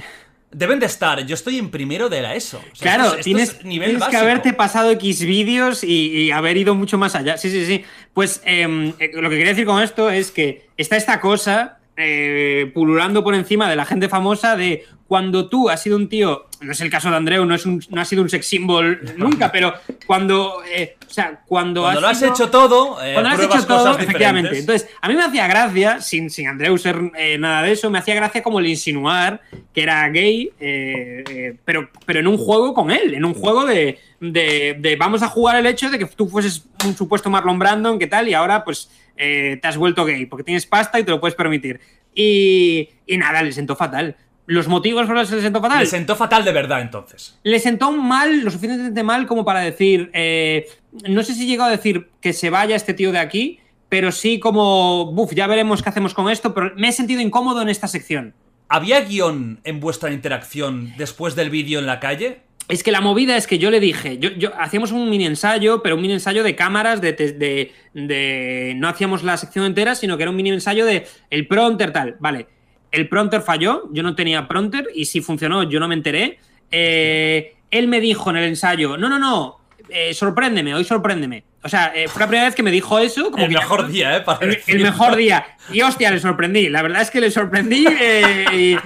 deben 0.51 0.81
de 0.81 0.86
estar. 0.86 1.24
Yo 1.27 1.35
estoy 1.35 1.59
en 1.59 1.70
primero 1.70 2.09
de 2.09 2.23
la 2.23 2.35
ESO. 2.35 2.59
O 2.59 2.74
sea, 2.74 2.97
Claro, 2.97 3.05
esto 3.05 3.14
es- 3.14 3.18
esto 3.20 3.24
tienes, 3.24 3.48
es 3.51 3.64
nivel 3.64 3.90
tienes 3.90 4.09
que 4.09 4.16
haberte 4.16 4.52
pasado 4.52 4.90
X 4.90 5.20
vídeos 5.20 5.85
y, 5.85 6.09
y 6.09 6.31
haber 6.32 6.56
ido 6.56 6.74
mucho 6.74 6.98
más 6.98 7.14
allá. 7.14 7.36
Sí, 7.39 7.48
sí, 7.51 7.66
sí. 7.66 7.85
Pues 8.14 8.40
em, 8.44 8.94
eh, 8.98 9.12
lo 9.14 9.31
que 9.31 9.36
quería 9.36 9.52
decir 9.52 9.66
con 9.66 9.81
esto 9.81 10.10
es 10.10 10.32
que 10.32 10.68
está 10.77 10.97
esta 10.97 11.20
cosa 11.20 11.75
eh, 11.97 12.70
pululando 12.74 13.24
por 13.24 13.35
encima 13.35 13.68
de 13.70 13.77
la 13.77 13.85
gente 13.85 14.09
famosa 14.09 14.56
de 14.56 14.85
cuando 15.09 15.48
tú 15.48 15.70
has 15.70 15.81
sido 15.82 15.97
un 15.97 16.09
tío, 16.09 16.47
no 16.60 16.73
es 16.73 16.81
el 16.81 16.90
caso 16.90 17.09
de 17.10 17.16
Andreu, 17.16 17.44
no, 17.47 17.55
es 17.55 17.64
un, 17.64 17.81
no 17.90 18.01
ha 18.01 18.05
sido 18.05 18.23
un 18.23 18.28
sex 18.28 18.44
symbol 18.44 19.01
nunca, 19.16 19.52
pero 19.52 19.73
cuando, 20.05 20.62
eh, 20.68 20.97
o 21.09 21.10
sea, 21.12 21.43
cuando, 21.47 21.82
Cuando 21.82 22.01
lo 22.01 22.09
has 22.09 22.18
sido- 22.18 22.32
hecho 22.32 22.51
todo, 22.51 23.01
eh, 23.01 23.12
cuando 23.14 23.31
lo 23.31 23.36
has 23.36 23.43
hecho 23.44 23.66
todo, 23.68 23.90
efectivamente. 23.97 24.51
diferentes. 24.51 24.60
Entonces, 24.82 24.89
a 25.01 25.09
mí 25.09 25.14
me 25.14 25.23
hacía 25.23 25.47
gracia, 25.47 26.01
sin, 26.01 26.28
sin 26.28 26.48
Andreu 26.48 26.77
ser 26.77 26.97
eh, 27.16 27.39
nada 27.39 27.62
de 27.62 27.70
eso, 27.73 27.89
me 27.89 28.01
hacía 28.01 28.16
gracia 28.16 28.43
como 28.43 28.59
el 28.59 28.66
insinuar 28.66 29.40
que 29.73 29.82
era 29.85 30.09
gay, 30.09 30.51
eh, 30.59 31.23
eh, 31.31 31.56
pero, 31.64 31.89
pero 32.05 32.18
en 32.18 32.27
un 32.27 32.36
juego 32.36 32.74
con 32.74 32.90
él, 32.90 33.14
en 33.14 33.24
un 33.24 33.35
juego 33.35 33.64
de, 33.64 34.01
de- 34.18 34.77
de 34.81 34.97
vamos 34.97 35.23
a 35.23 35.28
jugar 35.28 35.55
el 35.56 35.66
hecho 35.66 35.89
de 35.89 36.01
que 36.01 36.06
tú 36.06 36.28
fueses 36.28 36.64
un 36.85 36.97
supuesto 36.97 37.31
Marlon 37.31 37.60
Brandon, 37.60 37.97
¿qué 37.97 38.09
tal? 38.09 38.28
Y 38.28 38.35
ahora, 38.35 38.64
pues, 38.64 38.90
eh, 39.16 39.59
te 39.60 39.68
has 39.68 39.76
vuelto 39.76 40.05
gay, 40.05 40.26
porque 40.26 40.44
tienes 40.44 40.66
pasta 40.66 41.01
y 41.01 41.05
te 41.05 41.10
lo 41.10 41.20
puedes 41.20 41.34
permitir. 41.34 41.80
Y, 42.14 42.88
y 43.06 43.16
nada, 43.16 43.43
le 43.43 43.52
sentó 43.52 43.76
fatal. 43.76 44.16
Los 44.47 44.68
motivos 44.68 45.06
por 45.06 45.16
los 45.16 45.28
que 45.28 45.36
le 45.36 45.43
sentó 45.43 45.60
fatal. 45.60 45.80
Le 45.80 45.86
sentó 45.86 46.14
fatal 46.14 46.44
de 46.44 46.52
verdad, 46.52 46.80
entonces. 46.80 47.38
Le 47.43 47.59
sentó 47.59 47.90
mal, 47.93 48.43
lo 48.43 48.51
suficientemente 48.51 49.02
mal 49.02 49.26
como 49.26 49.44
para 49.44 49.60
decir, 49.60 50.10
eh, 50.14 50.68
no 51.09 51.22
sé 51.24 51.34
si 51.34 51.47
llegó 51.47 51.64
a 51.64 51.70
decir 51.70 52.10
que 52.20 52.32
se 52.32 52.48
vaya 52.48 52.76
este 52.76 52.94
tío 52.94 53.10
de 53.10 53.18
aquí, 53.18 53.60
pero 53.88 54.12
sí 54.12 54.38
como, 54.38 55.12
buf, 55.12 55.32
ya 55.34 55.47
veremos 55.47 55.82
qué 55.82 55.88
hacemos 55.88 56.14
con 56.14 56.30
esto, 56.30 56.55
pero 56.55 56.72
me 56.76 56.88
he 56.88 56.93
sentido 56.93 57.20
incómodo 57.20 57.60
en 57.62 57.68
esta 57.68 57.88
sección. 57.88 58.34
¿Había 58.68 59.01
guion 59.01 59.60
en 59.64 59.80
vuestra 59.80 60.12
interacción 60.12 60.93
después 60.97 61.36
del 61.36 61.51
vídeo 61.51 61.78
en 61.78 61.86
la 61.86 62.01
calle? 62.01 62.40
Es 62.68 62.82
que 62.82 62.90
la 62.90 63.01
movida 63.01 63.36
es 63.36 63.47
que 63.47 63.59
yo 63.59 63.70
le 63.70 63.78
dije, 63.78 64.18
yo, 64.18 64.30
yo- 64.30 64.52
hacíamos 64.59 64.90
un 64.90 65.09
mini 65.09 65.24
ensayo, 65.26 65.82
pero 65.82 65.94
un 65.94 66.02
mini 66.02 66.14
ensayo 66.14 66.43
de 66.43 66.56
cámaras, 66.56 67.01
de, 67.01 67.12
de, 67.12 68.74
no 68.76 68.88
hacíamos 68.88 69.22
la 69.22 69.36
sección 69.36 69.64
entera, 69.66 69.94
sino 69.94 70.16
que 70.16 70.24
era 70.24 70.30
un 70.30 70.36
mini 70.36 70.51
ensayo 70.51 70.84
de 70.84 71.06
el 71.30 71.47
pronter 71.47 71.93
tal, 71.93 72.16
vale. 72.18 72.47
El 72.90 73.09
pronter 73.09 73.40
falló, 73.43 73.84
yo 73.93 74.02
no 74.02 74.14
tenía 74.14 74.48
pronter 74.48 74.88
y 74.94 75.05
si 75.05 75.20
funcionó 75.20 75.62
yo 75.64 75.78
no 75.80 75.86
me 75.88 75.94
enteré. 75.94 76.38
Eh, 76.70 77.55
él 77.70 77.88
me 77.88 78.01
dijo 78.01 78.30
en 78.30 78.36
el 78.36 78.44
ensayo, 78.44 78.97
no, 78.97 79.09
no, 79.09 79.18
no, 79.18 79.59
eh, 79.88 80.14
sorpréndeme, 80.14 80.74
hoy 80.74 80.84
sorpréndeme. 80.84 81.44
O 81.62 81.68
sea, 81.68 81.93
eh, 81.94 82.06
fue 82.09 82.20
la 82.20 82.26
primera 82.28 82.47
vez 82.47 82.55
que 82.55 82.62
me 82.62 82.70
dijo 82.70 82.98
eso. 82.98 83.30
Como 83.30 83.44
El 83.44 83.51
que- 83.51 83.56
mejor 83.59 83.88
día, 83.88 84.16
¿eh? 84.16 84.20
Para 84.20 84.47
el, 84.47 84.59
el 84.66 84.80
mejor 84.82 85.16
día. 85.16 85.44
Y 85.72 85.82
hostia, 85.82 86.10
le 86.12 86.20
sorprendí. 86.20 86.68
La 86.68 86.80
verdad 86.82 87.02
es 87.02 87.10
que 87.10 87.20
le 87.20 87.30
sorprendí. 87.30 87.86
eh, 88.01 88.44
y, 88.52 88.76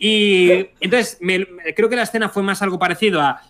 y 0.00 0.66
entonces 0.80 1.18
me- 1.20 1.46
creo 1.76 1.88
que 1.88 1.94
la 1.96 2.02
escena 2.02 2.28
fue 2.30 2.42
más 2.42 2.62
algo 2.62 2.78
parecido 2.78 3.20
a. 3.20 3.42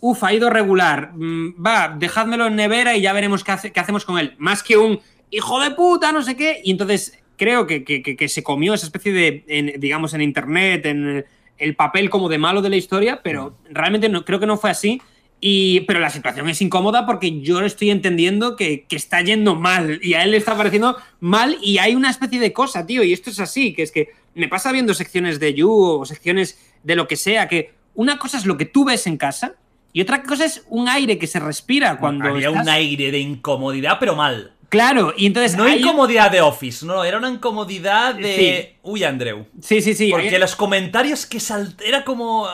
Uf, 0.00 0.24
ha 0.24 0.32
ido 0.32 0.48
regular. 0.48 1.12
mm, 1.14 1.54
Va, 1.64 1.94
dejádmelo 1.96 2.46
en 2.46 2.56
nevera 2.56 2.96
y 2.96 3.02
ya 3.02 3.12
veremos 3.12 3.44
qué, 3.44 3.52
hace- 3.52 3.70
qué 3.70 3.80
hacemos 3.80 4.04
con 4.06 4.18
él. 4.18 4.34
Más 4.38 4.62
que 4.62 4.78
un 4.78 4.98
hijo 5.30 5.60
de 5.60 5.72
puta, 5.72 6.10
no 6.10 6.22
sé 6.22 6.36
qué. 6.36 6.60
Y 6.64 6.70
entonces 6.70 7.18
creo 7.36 7.66
que, 7.66 7.84
que- 7.84 8.02
que- 8.02 8.16
que 8.16 8.28
se 8.28 8.42
comió 8.42 8.72
esa 8.74 8.86
especie 8.86 9.12
de, 9.12 9.44
en- 9.46 9.78
digamos, 9.78 10.14
en 10.14 10.22
internet, 10.22 10.86
en 10.86 11.26
el 11.58 11.76
papel 11.76 12.08
como 12.08 12.30
de 12.30 12.38
malo 12.38 12.62
de 12.62 12.70
la 12.70 12.76
historia, 12.76 13.20
pero 13.22 13.58
realmente 13.70 14.08
no, 14.08 14.24
creo 14.24 14.40
que 14.40 14.46
no 14.46 14.56
fue 14.56 14.70
así. 14.70 15.02
Y, 15.42 15.80
pero 15.80 16.00
la 16.00 16.10
situación 16.10 16.48
es 16.50 16.60
incómoda 16.60 17.06
porque 17.06 17.40
yo 17.40 17.60
estoy 17.62 17.90
entendiendo 17.90 18.56
que, 18.56 18.84
que 18.86 18.96
está 18.96 19.22
yendo 19.22 19.54
mal 19.54 19.98
y 20.02 20.12
a 20.14 20.22
él 20.24 20.32
le 20.32 20.36
está 20.36 20.54
pareciendo 20.56 20.96
mal 21.20 21.56
y 21.62 21.78
hay 21.78 21.94
una 21.94 22.10
especie 22.10 22.38
de 22.38 22.52
cosa, 22.52 22.84
tío, 22.86 23.02
y 23.02 23.12
esto 23.14 23.30
es 23.30 23.40
así, 23.40 23.72
que 23.72 23.82
es 23.82 23.90
que 23.90 24.10
me 24.34 24.48
pasa 24.48 24.70
viendo 24.70 24.92
secciones 24.92 25.40
de 25.40 25.54
You 25.54 25.70
o 25.72 26.04
secciones 26.04 26.58
de 26.82 26.94
lo 26.94 27.08
que 27.08 27.16
sea, 27.16 27.48
que 27.48 27.72
una 27.94 28.18
cosa 28.18 28.36
es 28.36 28.44
lo 28.44 28.58
que 28.58 28.66
tú 28.66 28.84
ves 28.84 29.06
en 29.06 29.16
casa 29.16 29.54
y 29.94 30.02
otra 30.02 30.22
cosa 30.22 30.44
es 30.44 30.62
un 30.68 30.88
aire 30.88 31.18
que 31.18 31.26
se 31.26 31.40
respira 31.40 31.98
cuando 31.98 32.26
Había 32.26 32.48
estás- 32.48 32.62
un 32.62 32.68
aire 32.68 33.10
de 33.10 33.18
incomodidad, 33.20 33.96
pero 33.98 34.14
mal. 34.14 34.52
Claro, 34.68 35.12
y 35.16 35.26
entonces 35.26 35.56
No 35.56 35.64
hay- 35.64 35.80
incomodidad 35.80 36.30
de 36.30 36.40
Office, 36.42 36.86
no, 36.86 37.02
era 37.02 37.18
una 37.18 37.28
incomodidad 37.30 38.14
de. 38.14 38.36
Sí. 38.36 38.76
Uy, 38.84 39.02
Andreu. 39.02 39.46
Sí, 39.60 39.80
sí, 39.82 39.94
sí. 39.94 40.10
Porque 40.12 40.28
hay- 40.28 40.38
los 40.38 40.54
comentarios 40.54 41.26
que 41.26 41.40
salt... 41.40 41.80
Era 41.80 42.04
como. 42.04 42.46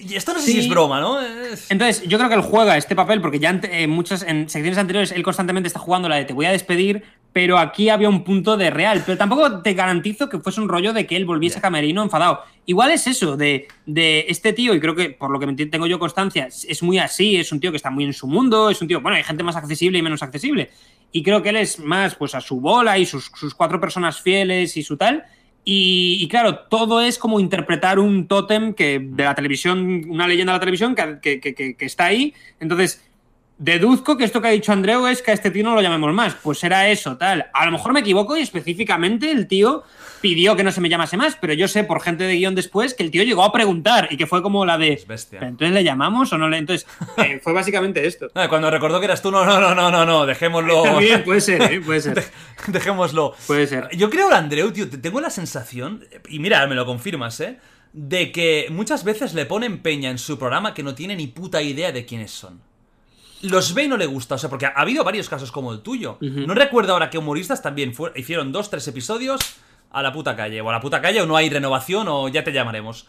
Y 0.00 0.14
esto 0.14 0.32
no 0.32 0.38
sé 0.40 0.46
Sí. 0.46 0.52
si 0.52 0.58
es 0.60 0.68
broma, 0.68 1.00
¿no? 1.00 1.20
Es- 1.20 1.70
Entonces, 1.70 2.02
yo 2.06 2.18
creo 2.18 2.28
que 2.28 2.34
él 2.36 2.40
juega 2.42 2.76
este 2.76 2.94
papel 2.96 3.20
porque 3.20 3.38
ya 3.38 3.58
en 3.62 3.90
muchas 3.90 4.22
en 4.22 4.48
secciones 4.48 4.78
anteriores 4.78 5.12
él 5.12 5.22
constantemente 5.22 5.66
está 5.68 5.78
jugando 5.78 6.08
la 6.08 6.16
de 6.16 6.24
te 6.24 6.32
voy 6.32 6.46
a 6.46 6.50
despedir, 6.52 7.02
pero 7.32 7.58
aquí 7.58 7.88
había 7.90 8.08
un 8.08 8.24
punto 8.24 8.56
de 8.56 8.70
real. 8.70 9.02
Pero 9.04 9.18
tampoco 9.18 9.60
te 9.62 9.74
garantizo 9.74 10.28
que 10.28 10.38
fuese 10.38 10.60
un 10.60 10.68
rollo 10.68 10.92
de 10.92 11.06
que 11.06 11.16
él 11.16 11.24
volviese 11.26 11.58
a 11.58 11.62
Camerino 11.62 12.02
enfadado. 12.02 12.40
Igual 12.64 12.90
es 12.92 13.06
eso, 13.06 13.36
de, 13.36 13.68
de 13.84 14.24
este 14.28 14.52
tío, 14.52 14.74
y 14.74 14.80
creo 14.80 14.94
que 14.94 15.10
por 15.10 15.30
lo 15.30 15.38
que 15.38 15.66
tengo 15.66 15.86
yo 15.86 15.98
constancia, 15.98 16.46
es 16.46 16.64
es 16.68 16.82
muy 16.82 16.98
así, 16.98 17.36
es 17.36 17.52
un 17.52 17.60
tío 17.60 17.70
que 17.70 17.76
está 17.76 17.90
muy 17.90 18.04
en 18.04 18.12
su 18.12 18.26
mundo, 18.26 18.70
es 18.70 18.80
un 18.80 18.88
tío, 18.88 19.00
bueno, 19.00 19.16
hay 19.16 19.22
gente 19.24 19.42
más 19.44 19.54
accesible 19.56 19.98
y 19.98 20.02
menos 20.02 20.22
accesible. 20.22 20.70
Y 21.12 21.22
creo 21.22 21.42
que 21.42 21.50
él 21.50 21.56
es 21.56 21.78
más 21.78 22.14
pues 22.16 22.34
a 22.34 22.40
su 22.40 22.60
bola 22.60 22.98
y 22.98 23.06
sus, 23.06 23.30
sus 23.34 23.54
cuatro 23.54 23.80
personas 23.80 24.20
fieles 24.20 24.76
y 24.76 24.82
su 24.82 24.96
tal. 24.96 25.24
Y, 25.68 26.18
y 26.20 26.28
claro, 26.28 26.60
todo 26.70 27.00
es 27.00 27.18
como 27.18 27.40
interpretar 27.40 27.98
un 27.98 28.28
tótem 28.28 28.72
que 28.72 29.00
de 29.00 29.24
la 29.24 29.34
televisión, 29.34 30.04
una 30.08 30.28
leyenda 30.28 30.52
de 30.52 30.56
la 30.56 30.60
televisión 30.60 30.94
que, 30.94 31.40
que- 31.40 31.76
está 31.80 32.04
ahí. 32.06 32.34
Entonces, 32.60 33.04
deduzco 33.58 34.16
que 34.16 34.24
esto 34.24 34.40
que 34.40 34.48
ha 34.48 34.50
dicho 34.50 34.72
Andreu 34.72 35.06
es 35.06 35.22
que 35.22 35.30
a 35.30 35.34
este 35.34 35.50
tío 35.50 35.64
no 35.64 35.74
lo 35.74 35.80
llamemos 35.80 36.12
más. 36.12 36.34
Pues 36.42 36.62
era 36.64 36.88
eso, 36.88 37.16
tal. 37.16 37.46
A 37.52 37.64
lo 37.66 37.72
mejor 37.72 37.92
me 37.92 38.00
equivoco 38.00 38.36
y 38.36 38.42
específicamente 38.42 39.30
el 39.30 39.46
tío 39.46 39.84
pidió 40.20 40.56
que 40.56 40.64
no 40.64 40.72
se 40.72 40.80
me 40.80 40.88
llamase 40.88 41.16
más, 41.16 41.36
pero 41.40 41.52
yo 41.52 41.68
sé 41.68 41.84
por 41.84 42.02
gente 42.02 42.24
de 42.24 42.34
guion 42.34 42.54
después 42.54 42.94
que 42.94 43.02
el 43.02 43.10
tío 43.10 43.22
llegó 43.22 43.44
a 43.44 43.52
preguntar 43.52 44.08
y 44.10 44.16
que 44.16 44.26
fue 44.26 44.42
como 44.42 44.64
la 44.64 44.78
de. 44.78 45.02
Entonces 45.40 45.72
le 45.72 45.84
llamamos 45.84 46.32
o 46.32 46.38
no 46.38 46.48
le. 46.48 46.58
Entonces, 46.58 46.86
eh, 47.16 47.40
fue 47.42 47.52
básicamente 47.52 48.06
esto. 48.06 48.28
cuando 48.48 48.70
recordó 48.70 48.98
que 48.98 49.06
eras 49.06 49.22
tú, 49.22 49.30
no, 49.30 49.44
no, 49.44 49.60
no, 49.60 49.74
no, 49.74 49.90
no, 49.90 50.04
no, 50.04 50.26
dejémoslo. 50.26 50.82
También 50.84 51.24
puede 51.24 51.40
ser, 51.40 51.62
¿eh? 51.62 51.80
puede 51.80 52.00
ser. 52.00 52.24
dejémoslo. 52.68 53.34
Puede 53.46 53.66
ser. 53.66 53.88
Yo 53.96 54.10
creo, 54.10 54.32
Andreu, 54.32 54.72
tío, 54.72 54.88
tengo 54.88 55.20
la 55.20 55.30
sensación, 55.30 56.04
y 56.28 56.38
mira, 56.38 56.66
me 56.66 56.74
lo 56.74 56.84
confirmas, 56.84 57.40
¿eh? 57.40 57.58
De 57.92 58.30
que 58.30 58.66
muchas 58.70 59.04
veces 59.04 59.32
le 59.32 59.46
ponen 59.46 59.78
peña 59.78 60.10
en 60.10 60.18
su 60.18 60.38
programa 60.38 60.74
que 60.74 60.82
no 60.82 60.94
tiene 60.94 61.16
ni 61.16 61.28
puta 61.28 61.62
idea 61.62 61.92
de 61.92 62.04
quiénes 62.04 62.30
son 62.30 62.60
los 63.48 63.74
ve 63.74 63.84
y 63.84 63.88
no 63.88 63.96
le 63.96 64.06
gusta. 64.06 64.36
O 64.36 64.38
sea, 64.38 64.50
porque 64.50 64.66
ha 64.66 64.70
habido 64.70 65.04
varios 65.04 65.28
casos 65.28 65.52
como 65.52 65.72
el 65.72 65.80
tuyo. 65.80 66.18
No 66.20 66.54
recuerdo 66.54 66.92
ahora 66.92 67.10
que 67.10 67.18
humoristas 67.18 67.62
también 67.62 67.92
hicieron 68.14 68.52
dos, 68.52 68.70
tres 68.70 68.86
episodios 68.88 69.40
a 69.90 70.02
la 70.02 70.12
puta 70.12 70.36
calle. 70.36 70.60
O 70.60 70.68
a 70.68 70.72
la 70.72 70.80
puta 70.80 71.00
calle, 71.00 71.20
o 71.22 71.26
no 71.26 71.36
hay 71.36 71.48
renovación, 71.48 72.06
o 72.08 72.28
ya 72.28 72.44
te 72.44 72.52
llamaremos. 72.52 73.06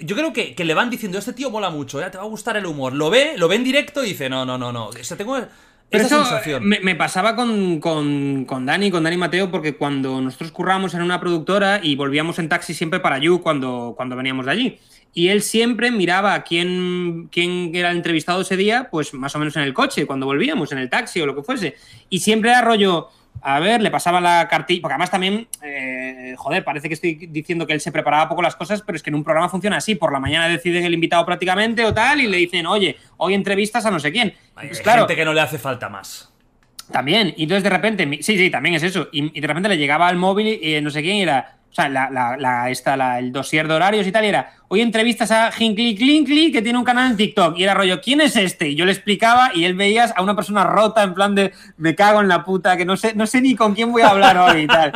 Yo 0.00 0.16
creo 0.16 0.32
que, 0.32 0.54
le 0.56 0.74
van 0.74 0.90
diciendo, 0.90 1.18
este 1.18 1.32
tío 1.32 1.50
mola 1.50 1.70
mucho, 1.70 2.00
ya 2.00 2.10
te 2.10 2.18
va 2.18 2.24
a 2.24 2.28
gustar 2.28 2.56
el 2.56 2.66
humor. 2.66 2.94
Lo 2.94 3.10
ve, 3.10 3.34
lo 3.36 3.48
ve 3.48 3.56
en 3.56 3.64
directo 3.64 4.04
y 4.04 4.08
dice, 4.08 4.28
no, 4.28 4.44
no, 4.44 4.58
no, 4.58 4.72
no. 4.72 4.88
O 4.88 4.92
sea, 4.92 5.16
tengo 5.16 5.38
esa 5.96 6.24
sensación. 6.24 6.64
Me, 6.66 6.94
pasaba 6.94 7.36
con, 7.36 7.80
con, 7.80 8.44
con, 8.44 8.66
Dani, 8.66 8.90
con 8.90 9.04
Dani 9.04 9.16
Mateo, 9.16 9.50
porque 9.50 9.76
cuando 9.76 10.20
nosotros 10.20 10.50
curramos 10.52 10.94
en 10.94 11.02
una 11.02 11.20
productora 11.20 11.80
y 11.82 11.96
volvíamos 11.96 12.38
en 12.38 12.48
taxi 12.48 12.74
siempre 12.74 13.00
para 13.00 13.18
You 13.18 13.40
cuando, 13.42 13.94
cuando 13.96 14.16
veníamos 14.16 14.46
de 14.46 14.52
allí 14.52 14.78
y 15.14 15.28
él 15.28 15.42
siempre 15.42 15.92
miraba 15.92 16.34
a 16.34 16.42
quién, 16.42 17.28
quién 17.30 17.70
era 17.72 17.92
el 17.92 17.96
entrevistado 17.96 18.40
ese 18.40 18.56
día, 18.56 18.88
pues 18.90 19.14
más 19.14 19.34
o 19.36 19.38
menos 19.38 19.54
en 19.56 19.62
el 19.62 19.72
coche, 19.72 20.06
cuando 20.06 20.26
volvíamos, 20.26 20.72
en 20.72 20.78
el 20.78 20.90
taxi 20.90 21.20
o 21.20 21.26
lo 21.26 21.36
que 21.36 21.44
fuese. 21.44 21.76
Y 22.10 22.18
siempre 22.18 22.50
era 22.50 22.60
rollo, 22.60 23.08
a 23.46 23.60
ver, 23.60 23.82
le 23.82 23.90
pasaba 23.90 24.22
la 24.22 24.48
cartilla, 24.48 24.80
porque 24.80 24.94
además 24.94 25.10
también, 25.10 25.46
eh, 25.62 26.34
joder, 26.38 26.64
parece 26.64 26.88
que 26.88 26.94
estoy 26.94 27.14
diciendo 27.14 27.66
que 27.66 27.74
él 27.74 27.80
se 27.80 27.92
preparaba 27.92 28.26
poco 28.26 28.40
las 28.40 28.56
cosas, 28.56 28.80
pero 28.80 28.96
es 28.96 29.02
que 29.02 29.10
en 29.10 29.16
un 29.16 29.22
programa 29.22 29.50
funciona 29.50 29.76
así, 29.76 29.96
por 29.96 30.10
la 30.10 30.18
mañana 30.18 30.48
deciden 30.48 30.82
el 30.86 30.94
invitado 30.94 31.26
prácticamente 31.26 31.84
o 31.84 31.92
tal, 31.92 32.22
y 32.22 32.26
le 32.26 32.38
dicen, 32.38 32.64
oye, 32.66 32.96
hoy 33.18 33.34
entrevistas 33.34 33.84
a 33.84 33.90
no 33.90 34.00
sé 34.00 34.10
quién. 34.10 34.32
Hay 34.56 34.68
pues 34.68 34.80
claro, 34.80 35.02
gente 35.02 35.16
que 35.16 35.26
no 35.26 35.34
le 35.34 35.42
hace 35.42 35.58
falta 35.58 35.90
más. 35.90 36.32
También, 36.90 37.34
y 37.36 37.42
entonces 37.42 37.64
de 37.64 37.70
repente, 37.70 38.08
sí, 38.22 38.38
sí, 38.38 38.48
también 38.48 38.76
es 38.76 38.82
eso, 38.82 39.08
y, 39.12 39.38
de 39.38 39.46
repente 39.46 39.68
le 39.68 39.76
llegaba 39.76 40.08
al 40.08 40.16
móvil 40.16 40.58
y 40.62 40.80
no 40.80 40.88
sé 40.88 41.02
quién 41.02 41.18
era 41.18 41.58
o 41.74 41.76
sea, 41.76 41.88
la, 41.88 42.36
la, 42.38 42.70
esta, 42.70 43.18
el 43.18 43.32
dossier 43.32 43.66
de 43.66 43.74
horarios 43.74 44.06
y 44.06 44.12
tal, 44.12 44.24
era, 44.24 44.52
hoy 44.68 44.80
entrevistas 44.80 45.32
a 45.32 45.50
Hinckley 45.50 45.96
Clinkley, 45.96 46.52
que 46.52 46.62
tiene 46.62 46.78
un 46.78 46.84
canal 46.84 47.10
en 47.10 47.16
TikTok, 47.16 47.58
y 47.58 47.64
era 47.64 47.74
rollo, 47.74 48.00
¿quién 48.00 48.20
es 48.20 48.36
este? 48.36 48.68
Y 48.68 48.76
yo 48.76 48.84
le 48.84 48.92
explicaba, 48.92 49.50
y 49.52 49.64
él 49.64 49.74
veías 49.74 50.14
a 50.14 50.22
una 50.22 50.36
persona 50.36 50.62
rota, 50.62 51.02
en 51.02 51.14
plan 51.14 51.34
de, 51.34 51.52
me 51.76 51.96
cago 51.96 52.20
en 52.20 52.28
la 52.28 52.44
puta, 52.44 52.76
que 52.76 52.84
no 52.84 52.96
sé, 52.96 53.16
no 53.16 53.26
sé 53.26 53.40
ni 53.40 53.56
con 53.56 53.74
quién 53.74 53.90
voy 53.90 54.02
a 54.02 54.10
hablar 54.10 54.38
hoy 54.38 54.62
y 54.62 54.66
tal. 54.68 54.92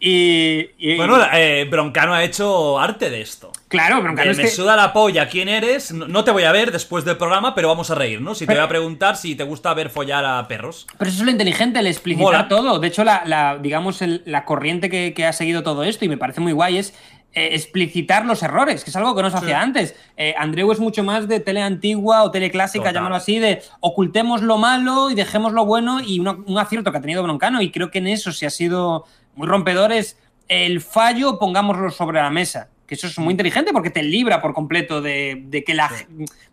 Y, 0.00 0.96
bueno, 0.96 1.18
eh, 1.32 1.66
Broncano 1.68 2.14
ha 2.14 2.22
hecho 2.22 2.78
arte 2.78 3.10
de 3.10 3.20
esto. 3.20 3.50
Claro, 3.68 4.00
Broncano 4.00 4.32
Me 4.34 4.46
suda 4.46 4.76
la 4.76 4.92
polla 4.92 5.28
quién 5.28 5.48
eres. 5.48 5.92
No, 5.92 6.24
te 6.24 6.30
voy 6.30 6.44
a 6.44 6.52
ver 6.52 6.72
después 6.72 7.04
del 7.04 7.16
programa, 7.16 7.54
pero 7.54 7.68
vamos 7.68 7.90
a 7.90 7.94
reír, 7.94 8.20
¿no? 8.20 8.34
Si 8.34 8.46
te 8.46 8.54
voy 8.54 8.62
a 8.62 8.68
preguntar 8.68 9.16
si 9.16 9.34
te 9.34 9.44
gusta 9.44 9.74
ver 9.74 9.90
follar 9.90 10.24
a 10.24 10.46
perros. 10.48 10.86
Pero 10.96 11.10
eso 11.10 11.20
es 11.20 11.24
lo 11.24 11.30
inteligente, 11.30 11.80
el 11.80 11.86
explicitar 11.86 12.48
todo. 12.48 12.78
De 12.78 12.88
hecho, 12.88 13.04
la, 13.04 13.58
digamos, 13.60 14.00
la 14.24 14.44
corriente 14.44 14.88
que, 14.88 15.26
ha 15.26 15.32
seguido 15.32 15.62
todo 15.62 15.82
esto, 15.82 16.04
y 16.04 16.08
me 16.08 16.16
parece 16.16 16.40
muy 16.40 16.52
guay, 16.52 16.78
es 16.78 16.94
eh, 17.34 17.50
explicitar 17.52 18.24
los 18.24 18.42
errores, 18.42 18.84
que 18.84 18.90
es 18.90 18.96
algo 18.96 19.14
que 19.14 19.22
no 19.22 19.30
se 19.30 19.36
hacía 19.36 19.60
antes. 19.60 19.94
Eh, 20.16 20.34
Andreu 20.38 20.72
es 20.72 20.80
mucho 20.80 21.02
más 21.04 21.28
de 21.28 21.40
tele 21.40 21.60
antigua 21.60 22.22
o 22.22 22.30
tele 22.30 22.50
clásica, 22.50 22.92
llamarlo 22.92 23.16
así, 23.16 23.38
de 23.38 23.62
ocultemos 23.80 24.42
lo 24.42 24.56
malo 24.56 25.10
y 25.10 25.14
dejemos 25.14 25.52
lo 25.52 25.66
bueno, 25.66 26.00
y 26.00 26.20
un 26.20 26.58
acierto 26.58 26.90
que 26.90 26.98
ha 26.98 27.02
tenido 27.02 27.22
Broncano, 27.22 27.60
y 27.60 27.70
creo 27.70 27.90
que 27.90 27.98
en 27.98 28.06
eso 28.06 28.32
se 28.32 28.46
ha 28.46 28.50
sido 28.50 29.04
muy 29.38 29.46
rompedores, 29.46 30.18
el 30.48 30.80
fallo 30.80 31.38
pongámoslo 31.38 31.90
sobre 31.90 32.20
la 32.20 32.30
mesa. 32.30 32.68
Que 32.86 32.94
eso 32.94 33.06
es 33.06 33.18
muy 33.18 33.32
inteligente 33.32 33.70
porque 33.72 33.90
te 33.90 34.02
libra 34.02 34.40
por 34.40 34.54
completo 34.54 35.02
de, 35.02 35.62
que 35.64 35.74
la. 35.74 35.90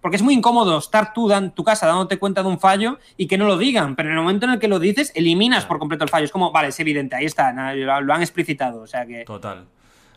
Porque 0.02 0.18
es 0.18 0.22
muy 0.22 0.34
incómodo 0.34 0.78
estar 0.78 1.14
tú 1.14 1.32
en 1.32 1.52
tu 1.52 1.64
casa 1.64 1.88
dándote 1.88 2.20
cuenta 2.20 2.44
de 2.44 2.50
un 2.50 2.60
fallo 2.60 3.00
y 3.16 3.28
que 3.28 3.38
no 3.38 3.46
lo 3.46 3.58
digan. 3.58 3.96
Pero 3.96 4.10
en 4.10 4.16
el 4.16 4.22
momento 4.22 4.46
en 4.46 4.52
el 4.52 4.60
que 4.60 4.68
lo 4.68 4.80
dices, 4.80 5.14
eliminas 5.16 5.66
por 5.66 5.80
completo 5.80 6.04
el 6.04 6.10
fallo. 6.10 6.26
Es 6.26 6.34
como, 6.34 6.52
vale, 6.52 6.68
es 6.68 6.80
evidente, 6.82 7.16
ahí 7.16 7.24
está, 7.24 7.54
lo, 7.74 8.14
han 8.14 8.22
explicitado. 8.22 8.82
O 8.82 8.88
sea 8.88 9.06
que. 9.06 9.24
Total. 9.24 9.66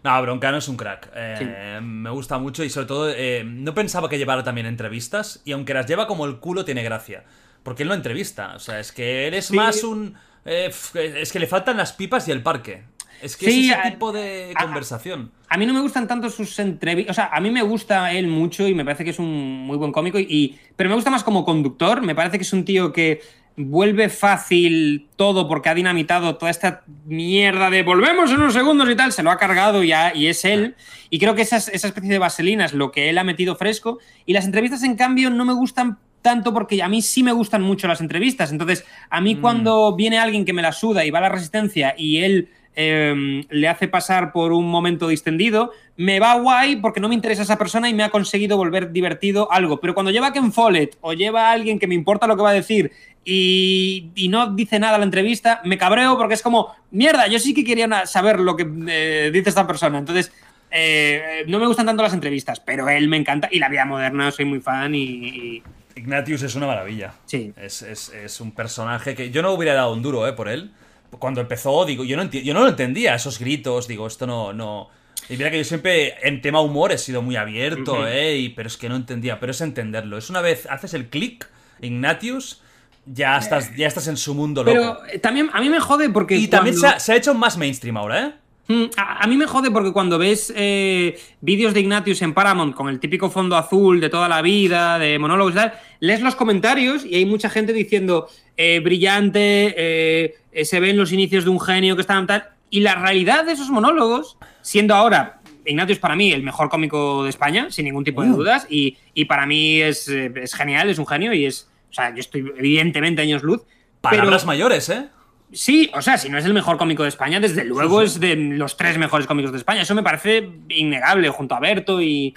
No, 0.03 0.23
Broncano 0.23 0.59
es 0.59 0.67
un 0.67 0.77
crack. 0.77 1.09
Eh, 1.15 1.79
me 1.81 2.11
gusta 2.11 2.39
mucho 2.39 2.65
y 2.65 2.71
sobre 2.71 2.87
todo 2.89 3.11
eh, 3.11 3.45
no 3.45 3.73
pensaba 3.73 4.09
que 4.09 4.19
llevara 4.19 4.43
también 4.43 4.67
entrevistas 4.67 5.41
y 5.45 5.53
aunque 5.53 5.73
las 5.73 5.87
lleva 5.87 6.09
como 6.09 6.27
el 6.27 6.39
culo 6.39 6.65
tiene 6.65 6.83
gracia. 6.83 7.23
Porque 7.63 7.85
él 7.85 7.89
no 7.89 7.95
entrevista. 7.95 8.57
O 8.57 8.59
sea, 8.59 8.81
es 8.81 8.91
que 8.91 9.29
él 9.29 9.35
es 9.35 9.53
más 9.53 9.85
un 9.85 10.17
eh, 10.49 10.71
es 10.95 11.33
que 11.33 11.39
le 11.39 11.47
faltan 11.47 11.77
las 11.77 11.93
pipas 11.93 12.27
y 12.29 12.33
el 12.33 12.43
parque. 12.43 12.83
Es 13.21 13.37
que 13.37 13.47
es 13.47 13.71
ese 13.71 13.91
tipo 13.91 14.13
de 14.13 14.55
conversación. 14.59 15.33
A, 15.49 15.59
mí 15.59 15.67
no 15.67 15.75
me 15.75 15.81
gustan 15.81 16.07
tanto 16.07 16.31
sus 16.31 16.59
entrevistas. 16.59 17.11
O 17.11 17.15
sea, 17.15 17.31
a 17.33 17.41
mí 17.41 17.51
me 17.51 17.63
gusta 17.63 18.13
él 18.13 18.29
mucho 18.29 18.67
y 18.69 18.75
me 18.75 18.85
parece 18.85 19.05
que 19.05 19.11
es 19.11 19.19
un 19.19 19.67
muy 19.67 19.77
buen 19.77 19.93
cómico. 19.93 20.19
Y, 20.19 20.59
pero 20.77 20.89
me 20.89 20.95
gusta 20.95 21.11
más 21.11 21.25
como 21.25 21.45
conductor. 21.45 22.01
Me 22.01 22.15
parece 22.15 22.39
que 22.39 22.45
es 22.45 22.53
un 22.53 22.65
tío 22.65 22.93
que 22.93 23.21
vuelve 23.57 24.09
fácil 24.09 25.09
todo 25.17 25.49
porque 25.49 25.69
ha 25.69 25.75
dinamitado 25.75 26.37
toda 26.37 26.53
esta 26.53 26.85
mierda 27.07 27.71
de 27.71 27.83
volvemos 27.83 28.31
en 28.31 28.37
unos 28.37 28.55
segundos 28.55 28.89
y 28.89 28.95
tal. 28.95 29.13
Se 29.13 29.25
lo 29.25 29.33
ha 29.33 29.37
cargado 29.37 29.83
ya 29.83 30.15
y 30.15 30.29
es 30.29 30.45
él. 30.45 30.77
Y 31.11 31.19
creo 31.19 31.35
que 31.35 31.43
esa, 31.43 31.57
esa 31.57 31.89
especie 31.89 32.11
de 32.11 32.19
vaselina 32.19 32.67
es 32.67 32.73
lo 32.73 32.93
que 32.93 33.11
él 33.11 33.19
ha 33.19 33.25
metido 33.25 33.57
fresco. 33.57 33.99
Y 34.27 34.33
las 34.33 34.45
entrevistas, 34.45 34.85
en 34.85 34.95
cambio, 34.95 35.29
no 35.31 35.45
me 35.45 35.55
gustan 35.55 35.99
tanto 36.23 36.53
porque 36.53 36.83
a 36.83 36.89
mí 36.89 37.03
sí 37.03 37.23
me 37.23 37.33
gustan 37.33 37.63
mucho 37.63 37.89
las 37.89 38.01
entrevistas. 38.01 38.53
Entonces, 38.53 38.85
a 39.11 39.21
mí 39.21 39.37
mm. 39.37 39.41
cuando 39.41 39.97
viene 39.97 40.19
alguien 40.19 40.45
que 40.45 40.53
me 40.53 40.63
la 40.63 40.73
suda 40.73 41.05
y 41.05 41.11
va 41.11 41.19
a 41.19 41.23
la 41.23 41.29
resistencia 41.29 41.95
y 41.97 42.19
él 42.19 42.49
em, 42.75 43.45
le 43.51 43.69
hace 43.69 43.89
pasar 43.89 44.33
por 44.33 44.53
un 44.53 44.69
momento 44.69 45.09
distendido, 45.09 45.73
me 45.97 46.21
va 46.21 46.35
guay 46.35 46.77
porque 46.77 47.01
no 47.01 47.09
me 47.09 47.15
interesa 47.15 47.43
esa 47.43 47.59
persona 47.59 47.89
y 47.89 47.95
me 47.95 48.03
ha 48.03 48.11
conseguido 48.11 48.57
volver 48.57 48.93
divertido 48.93 49.51
algo. 49.51 49.81
Pero 49.81 49.95
cuando 49.95 50.11
lleva 50.11 50.29
a 50.29 50.33
Ken 50.33 50.53
Follett 50.53 50.97
o 51.01 51.13
lleva 51.13 51.49
a 51.49 51.53
alguien 51.53 51.79
que 51.79 51.87
me 51.87 51.95
importa 51.95 52.27
lo 52.27 52.37
que 52.37 52.43
va 52.43 52.51
a 52.51 52.55
decir 52.55 52.93
y, 53.25 54.29
no 54.31 54.55
dice 54.55 54.79
nada 54.79 54.97
a 54.97 54.99
la 54.99 55.05
entrevista, 55.05 55.61
me 55.65 55.77
cabreo 55.77 56.17
porque 56.17 56.35
es 56.35 56.43
como, 56.43 56.75
mierda, 56.91 57.27
yo 57.27 57.39
sí 57.39 57.53
que 57.53 57.65
quería 57.65 58.07
saber 58.07 58.41
lo 58.41 58.57
que 58.57 58.67
eh, 58.89 59.31
dice 59.33 59.51
esta 59.51 59.67
persona. 59.67 59.99
Entonces, 59.99 60.33
eh, 60.71 61.45
no 61.47 61.59
me 61.59 61.67
gustan 61.67 61.87
tanto 61.87 62.03
las 62.03 62.15
entrevistas, 62.15 62.61
pero 62.61 62.89
él 62.89 63.09
me 63.09 63.17
encanta 63.17 63.49
y 63.51 63.59
la 63.59 63.69
vida 63.69 63.85
moderna, 63.85 64.31
soy 64.31 64.45
muy 64.45 64.61
fan 64.61 64.95
y 64.95 65.63
Ignatius 65.99 66.43
es 66.43 66.55
una 66.55 66.67
maravilla. 66.67 67.15
Sí. 67.27 67.53
Es, 67.57 68.41
un 68.41 68.53
personaje 68.53 69.15
que 69.15 69.31
yo 69.31 69.43
no 69.43 69.53
hubiera 69.53 69.75
dado 69.75 69.93
un 69.93 70.03
duro, 70.03 70.27
¿eh? 70.27 70.33
Por 70.33 70.49
él. 70.49 70.71
Cuando 71.19 71.41
empezó, 71.41 71.85
digo, 71.85 72.05
yo 72.05 72.17
no, 72.17 72.31
yo 72.31 72.55
no 72.55 72.61
lo 72.61 72.69
entendía, 72.69 73.15
esos 73.15 73.39
gritos, 73.39 73.89
digo, 73.89 74.07
esto 74.07 74.27
no, 74.27 74.53
no... 74.53 74.91
Y 75.31 75.37
mira 75.37 75.51
que 75.51 75.59
yo 75.59 75.65
siempre 75.65 76.15
en 76.23 76.41
tema 76.41 76.61
humor 76.61 76.93
he 76.93 76.99
sido 76.99 77.23
muy 77.23 77.37
abierto, 77.37 78.07
¿eh? 78.07 78.53
pero 78.55 78.69
es 78.69 78.77
que 78.77 78.89
no 78.89 78.97
entendía, 78.97 79.41
pero 79.41 79.53
es 79.53 79.61
entenderlo. 79.61 80.17
Es 80.17 80.31
una 80.31 80.41
vez 80.41 80.67
haces 80.67 80.95
el 80.95 81.09
click, 81.09 81.49
Ignatius, 81.81 82.63
ya 83.07 83.39
estás, 83.39 83.75
ya 83.75 83.87
estás 83.89 84.07
en 84.09 84.17
su 84.17 84.35
mundo 84.35 84.63
loco. 84.63 84.77
Pero 84.77 85.07
eh, 85.07 85.19
también 85.19 85.51
a 85.53 85.61
mí 85.61 85.69
me 85.69 85.81
jode 85.81 86.11
porque... 86.11 86.37
Y 86.37 86.49
también 86.49 86.77
se 86.77 86.87
ha, 86.87 87.01
se 87.01 87.13
ha 87.13 87.17
hecho 87.17 87.35
más 87.35 87.57
mainstream 87.57 87.97
ahora, 87.97 88.27
¿eh? 88.27 88.33
Mm, 88.69 88.85
a, 88.99 89.27
mí 89.27 89.39
me 89.39 89.47
jode 89.47 89.71
porque 89.71 89.93
cuando 89.93 90.19
ves 90.19 90.53
eh, 90.55 91.19
vídeos 91.41 91.73
de 91.73 91.81
Ignatius 91.81 92.21
en 92.21 92.35
Paramount 92.35 92.75
con 92.75 92.91
el 92.91 93.01
típico 93.01 93.31
fondo 93.31 93.57
azul 93.57 93.99
de 93.99 94.11
toda 94.11 94.29
la 94.29 94.43
vida, 94.43 94.99
de 94.99 95.19
monólogos 95.19 95.55
y 95.55 95.57
tal, 95.57 95.73
lees 96.01 96.21
los 96.21 96.37
comentarios 96.37 97.07
y 97.07 97.15
hay 97.15 97.25
mucha 97.25 97.49
gente 97.49 97.73
diciendo 97.73 98.29
eh, 98.59 98.81
brillante, 98.81 99.75
eh, 99.77 100.65
se 100.65 100.81
ven 100.81 100.99
los 100.99 101.13
inicios 101.13 101.45
de 101.45 101.51
un 101.51 101.61
genio 101.61 101.97
que 101.97 102.03
está 102.03 102.25
tal. 102.27 102.51
Y 102.69 102.81
la 102.81 102.95
realidad 102.95 103.47
de 103.47 103.53
esos 103.53 103.71
monólogos, 103.71 104.37
siendo 104.61 104.95
ahora 104.95 105.41
Ignatius 105.65 105.99
para 105.99 106.15
mí 106.15 106.33
el 106.33 106.43
mejor 106.43 106.69
cómico 106.69 107.25
de 107.25 107.31
España, 107.31 107.71
sin 107.71 107.87
ningún 107.87 108.05
tipo 108.05 108.23
de 108.23 108.31
uh. 108.31 108.37
dudas, 108.37 108.67
y, 108.69 108.99
para 109.25 109.47
mí 109.47 109.81
es, 109.81 110.11
genial, 110.55 110.91
es 110.91 110.99
un 110.99 111.07
genio 111.07 111.33
y 111.33 111.47
es. 111.47 111.71
O 111.91 111.95
sea, 111.95 112.11
yo 112.11 112.21
estoy 112.21 112.53
evidentemente 112.59 113.23
años 113.23 113.43
luz. 113.43 113.63
Palabras 114.03 114.45
mayores, 114.45 114.91
¿eh? 114.91 115.09
Sí, 115.53 115.91
o 115.95 116.03
sea, 116.03 116.19
si 116.19 116.29
no 116.29 116.37
es 116.37 116.45
el 116.45 116.53
mejor 116.53 116.77
cómico 116.77 117.05
de 117.05 117.09
España, 117.09 117.41
desde 117.41 117.65
luego 117.65 118.03
es 118.03 118.21
de 118.21 118.37
los 118.37 118.77
tres 118.77 118.99
mejores 118.99 119.27
cómicos 119.27 119.51
de 119.51 119.59
España. 119.59 119.83
Eso 119.83 119.95
me 119.95 120.03
parece 120.03 120.51
innegable, 120.69 121.31
junto 121.31 121.55
a 121.55 121.61
Berto 121.61 122.03
y, 122.03 122.35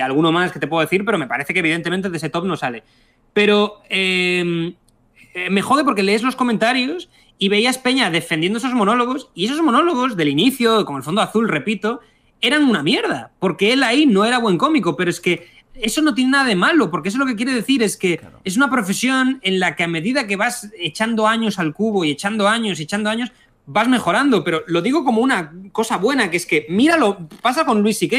alguno 0.00 0.32
más 0.32 0.52
que 0.52 0.60
te 0.60 0.66
puedo 0.66 0.80
decir, 0.80 1.04
pero 1.04 1.18
me 1.18 1.26
parece 1.26 1.52
que 1.52 1.58
evidentemente 1.58 2.08
de 2.08 2.16
ese 2.16 2.30
top 2.30 2.44
no 2.44 2.56
sale. 2.56 2.84
Pero 3.32 3.82
em, 3.88 4.74
eh, 5.34 5.50
me 5.50 5.60
jode 5.60 5.84
porque 5.84 6.02
lees 6.02 6.22
los 6.22 6.36
comentarios 6.36 7.10
y 7.38 7.48
veías 7.48 7.78
Peña 7.78 8.10
defendiendo 8.10 8.58
esos 8.58 8.72
monólogos 8.74 9.30
y 9.34 9.46
esos 9.46 9.60
monólogos 9.60 10.16
del 10.16 10.28
inicio, 10.28 10.84
con 10.84 10.96
el 10.96 11.02
fondo 11.02 11.20
azul, 11.20 11.48
repito, 11.48 12.00
eran 12.40 12.64
una 12.64 12.82
mierda, 12.82 13.32
porque 13.40 13.72
él 13.72 13.82
ahí 13.82 14.06
no 14.06 14.24
era 14.24 14.38
buen 14.38 14.56
cómico, 14.56 14.96
pero 14.96 15.10
es 15.10 15.20
que 15.20 15.48
eso 15.80 16.02
no 16.02 16.14
tiene 16.14 16.30
nada 16.32 16.44
de 16.44 16.56
malo, 16.56 16.90
porque 16.90 17.08
eso 17.08 17.18
lo 17.18 17.26
que 17.26 17.36
quiere 17.36 17.52
decir 17.52 17.82
es 17.82 17.96
que 17.96 18.20
es 18.44 18.56
una 18.56 18.70
profesión 18.70 19.40
en 19.42 19.60
la 19.60 19.76
que 19.76 19.84
a 19.84 19.88
medida 19.88 20.26
que 20.26 20.36
vas 20.36 20.70
echando 20.78 21.26
años 21.26 21.58
al 21.58 21.72
cubo 21.72 22.04
y 22.04 22.10
echando 22.10 22.48
años 22.48 22.80
y 22.80 22.84
echando 22.84 23.10
años, 23.10 23.30
vas 23.66 23.88
mejorando, 23.88 24.44
pero 24.44 24.62
lo 24.68 24.80
digo 24.80 25.04
como 25.04 25.20
una 25.20 25.52
cosa 25.72 25.96
buena, 25.96 26.30
que 26.30 26.36
es 26.36 26.46
que 26.46 26.66
míralo, 26.68 27.28
pasa 27.42 27.64
con 27.64 27.82
Luis 27.82 27.98
C.K. 27.98 28.16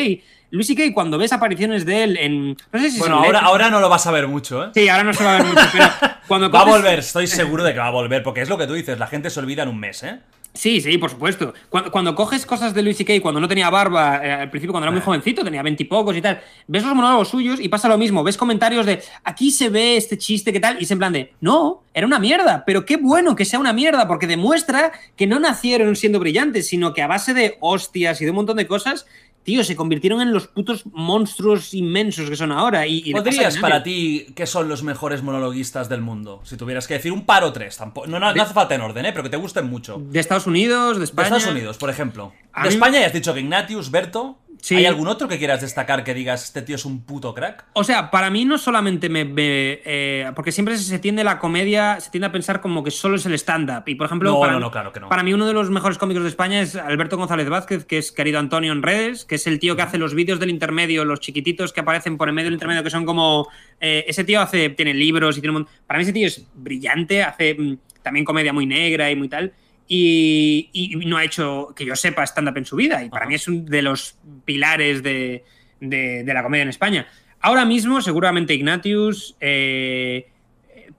Luis 0.49 0.67
C.K. 0.67 0.93
cuando 0.93 1.17
ves 1.17 1.33
apariciones 1.33 1.85
de 1.85 2.03
él 2.03 2.17
en... 2.17 2.49
No 2.71 2.79
sé 2.79 2.91
si 2.91 2.99
Bueno, 2.99 3.15
ahora, 3.17 3.39
Netflix- 3.39 3.47
ahora 3.47 3.69
no 3.69 3.79
lo 3.79 3.89
vas 3.89 4.07
a 4.07 4.11
ver 4.11 4.27
mucho, 4.27 4.65
¿eh? 4.65 4.69
Sí, 4.73 4.87
ahora 4.89 5.03
no 5.03 5.13
se 5.13 5.23
va 5.23 5.35
a 5.35 5.37
ver 5.41 5.47
mucho, 5.47 5.61
pero 5.73 5.85
cuando 6.27 6.49
Va 6.51 6.61
a 6.61 6.65
volver, 6.65 6.99
estoy 6.99 7.27
seguro 7.27 7.63
de 7.63 7.73
que 7.73 7.79
va 7.79 7.87
a 7.87 7.91
volver, 7.91 8.23
porque 8.23 8.41
es 8.41 8.49
lo 8.49 8.57
que 8.57 8.67
tú 8.67 8.73
dices, 8.73 8.97
la 8.99 9.07
gente 9.07 9.29
se 9.29 9.39
olvida 9.39 9.63
en 9.63 9.69
un 9.69 9.79
mes, 9.79 10.03
¿eh? 10.03 10.19
Sí, 10.57 10.81
sí, 10.81 10.97
por 10.97 11.11
supuesto. 11.11 11.53
Cuando, 11.69 11.91
cuando 11.91 12.15
coges 12.15 12.43
cosas 12.43 12.73
de 12.73 12.81
Luis 12.81 12.97
C.K. 12.97 13.21
cuando 13.21 13.39
no 13.39 13.47
tenía 13.47 13.69
barba, 13.69 14.19
eh, 14.25 14.31
al 14.31 14.49
principio 14.49 14.73
cuando 14.73 14.85
era 14.85 14.91
muy 14.91 15.01
jovencito, 15.01 15.43
tenía 15.43 15.61
veintipocos 15.61 16.17
y, 16.17 16.21
tal, 16.21 16.41
ves 16.65 16.83
los 16.83 16.95
monólogos 16.95 17.27
suyos 17.27 17.59
y 17.59 17.69
pasa 17.69 17.87
lo 17.87 17.97
mismo. 17.97 18.23
Ves 18.23 18.37
comentarios 18.37 18.87
de 18.87 19.03
aquí 19.23 19.51
se 19.51 19.69
ve 19.69 19.97
este 19.97 20.17
chiste, 20.17 20.51
¿qué 20.51 20.59
tal? 20.59 20.77
Y 20.79 20.85
es 20.85 20.91
en 20.91 20.97
plan 20.97 21.13
de 21.13 21.31
no, 21.41 21.83
era 21.93 22.07
una 22.07 22.17
mierda, 22.17 22.63
pero 22.65 22.85
qué 22.85 22.97
bueno 22.97 23.35
que 23.35 23.45
sea 23.45 23.59
una 23.59 23.71
mierda, 23.71 24.07
porque 24.07 24.25
demuestra 24.25 24.91
que 25.15 25.27
no 25.27 25.39
nacieron 25.39 25.95
siendo 25.95 26.19
brillantes, 26.19 26.67
sino 26.67 26.91
que 26.95 27.03
a 27.03 27.07
base 27.07 27.35
de 27.35 27.57
hostias 27.59 28.19
y 28.21 28.25
de 28.25 28.31
un 28.31 28.37
montón 28.37 28.57
de 28.57 28.65
cosas, 28.65 29.05
tío, 29.47 29.63
se 29.63 29.77
convirtieron 29.77 30.19
en 30.19 30.33
los 30.33 30.47
putos 30.47 30.83
monstruos 30.91 31.73
inmensos 31.73 32.29
que 32.29 32.35
son 32.35 32.51
ahora. 32.51 32.85
Y, 32.85 33.01
y 33.05 33.13
¿Podrías 33.13 33.55
para 33.57 33.81
ti 33.81 34.27
qué 34.35 34.45
son 34.45 34.67
los 34.67 34.83
mejores 34.83 35.23
monologuistas 35.23 35.87
del 35.87 36.01
mundo? 36.01 36.41
Si 36.43 36.57
tuvieras 36.57 36.85
que 36.85 36.95
decir 36.95 37.13
un 37.13 37.25
par 37.25 37.45
o 37.45 37.53
tres, 37.53 37.77
tampoco, 37.77 38.07
no, 38.07 38.19
no, 38.19 38.33
no 38.33 38.41
hace 38.43 38.53
falta 38.53 38.75
en 38.75 38.81
orden, 38.81 39.05
¿eh? 39.05 39.11
Pero 39.13 39.23
que 39.23 39.29
te 39.29 39.37
gusten 39.37 39.65
mucho. 39.69 39.99
De 39.99 40.19
Estados 40.19 40.47
Unidos, 40.47 40.95
de 40.95 40.99
De 40.99 41.05
España. 41.05 41.27
Estados 41.37 41.47
Unidos, 41.47 41.77
por 41.77 41.89
ejemplo. 41.89 42.33
A 42.51 42.63
De 42.63 42.69
mí- 42.69 42.75
España 42.75 42.99
ya 42.99 43.05
has 43.05 43.13
dicho 43.13 43.33
que 43.33 43.39
Ignatius, 43.39 43.89
Berto. 43.89 44.37
Sí. 44.61 44.75
¿Hay 44.75 44.85
algún 44.85 45.07
otro 45.07 45.27
que 45.27 45.37
quieras 45.37 45.61
destacar 45.61 46.03
que 46.03 46.13
digas, 46.13 46.43
este 46.45 46.61
tío 46.61 46.75
es 46.75 46.85
un 46.85 47.01
puto 47.03 47.33
crack? 47.33 47.65
O 47.73 47.83
sea, 47.83 48.11
para 48.11 48.29
mí 48.29 48.45
no 48.45 48.57
solamente 48.57 49.09
me. 49.09 49.23
me, 49.25 49.79
eh, 49.85 50.31
porque 50.35 50.51
siempre 50.51 50.77
se 50.77 50.99
tiende 50.99 51.23
la 51.23 51.39
comedia, 51.39 51.99
se 51.99 52.09
tiende 52.11 52.27
a 52.27 52.31
pensar 52.31 52.59
como 52.61 52.83
que 52.83 52.91
solo 52.91 53.15
es 53.15 53.25
el 53.25 53.33
stand-up. 53.35 53.83
Y 53.85 53.95
por 53.95 54.05
ejemplo, 54.07 54.31
No, 54.31 54.39
para, 54.39 54.53
no, 54.53 54.59
no, 54.59 54.71
claro 54.71 54.91
que 54.91 54.99
no. 54.99 55.09
para 55.09 55.23
mí 55.23 55.33
uno 55.33 55.45
de 55.45 55.53
los 55.53 55.69
mejores 55.69 55.97
cómicos 55.97 56.23
de 56.23 56.29
España 56.29 56.61
es 56.61 56.75
Alberto 56.75 57.17
González 57.17 57.47
Vázquez, 57.49 57.85
que 57.85 57.97
es 57.97 58.11
querido 58.11 58.39
Antonio 58.39 58.71
en 58.71 58.81
redes, 58.83 59.25
que 59.25 59.35
es 59.35 59.47
el 59.47 59.59
tío 59.59 59.75
que 59.75 59.81
hace 59.83 59.97
los 59.97 60.13
vídeos 60.13 60.39
del 60.39 60.49
intermedio, 60.49 61.05
los 61.05 61.19
chiquititos 61.19 61.71
que 61.73 61.79
aparecen 61.81 62.17
por 62.17 62.27
el 62.27 62.33
medio 62.33 62.47
del 62.47 62.53
intermedio, 62.55 62.83
que 62.83 62.89
son 62.89 63.05
como. 63.05 63.47
eh, 63.79 64.05
ese 64.07 64.23
tío 64.23 64.41
hace, 64.41 64.69
tiene 64.69 64.93
libros 64.93 65.37
y 65.37 65.41
tiene 65.41 65.57
un 65.57 65.67
Para 65.85 65.97
mí 65.99 66.03
ese 66.03 66.13
tío 66.13 66.27
es 66.27 66.45
brillante, 66.55 67.23
hace 67.23 67.55
mm, 67.55 67.77
también 68.03 68.25
comedia 68.25 68.53
muy 68.53 68.65
negra 68.65 69.09
y 69.11 69.15
muy 69.15 69.29
tal. 69.29 69.53
Y, 69.87 70.69
y 70.73 70.95
no 71.05 71.17
ha 71.17 71.23
hecho, 71.23 71.73
que 71.75 71.85
yo 71.85 71.95
sepa, 71.95 72.23
stand-up 72.25 72.57
en 72.57 72.65
su 72.65 72.75
vida. 72.75 73.03
Y 73.03 73.09
para 73.09 73.25
mí 73.25 73.35
es 73.35 73.47
un 73.47 73.65
de 73.65 73.81
los 73.81 74.17
pilares 74.45 75.01
de, 75.03 75.43
de- 75.79 76.23
de 76.23 76.33
la 76.33 76.43
comedia 76.43 76.63
en 76.63 76.69
España. 76.69 77.07
Ahora 77.39 77.65
mismo, 77.65 78.01
seguramente 78.01 78.53
Ignatius, 78.53 79.35
eh, 79.39 80.27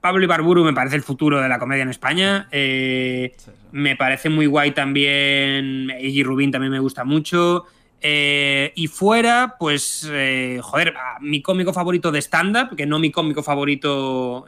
Pablo 0.01 0.23
Ibarburu 0.23 0.63
me 0.63 0.73
parece 0.73 0.95
el 0.95 1.03
futuro 1.03 1.41
de 1.41 1.49
la 1.49 1.59
comedia 1.59 1.83
en 1.83 1.89
España. 1.89 2.47
eh, 2.51 3.33
Sí, 3.37 3.45
sí. 3.45 3.51
Me 3.71 3.95
parece 3.95 4.29
muy 4.29 4.45
guay 4.47 4.71
también. 4.71 5.91
Iggy 5.99 6.23
Rubin 6.23 6.49
también 6.51 6.71
me 6.71 6.79
gusta 6.79 7.03
mucho. 7.03 7.65
eh, 8.01 8.71
y 8.75 8.87
fuera, 8.87 9.55
pues, 9.59 10.09
eh, 10.09 10.59
joder, 10.63 10.93
mi 11.19 11.41
cómico 11.41 11.73
favorito 11.73 12.11
de 12.13 12.19
stand-up, 12.21 12.75
que 12.77 12.85
no 12.85 12.97
mi 12.97 13.11
cómico 13.11 13.43
favorito 13.43 14.45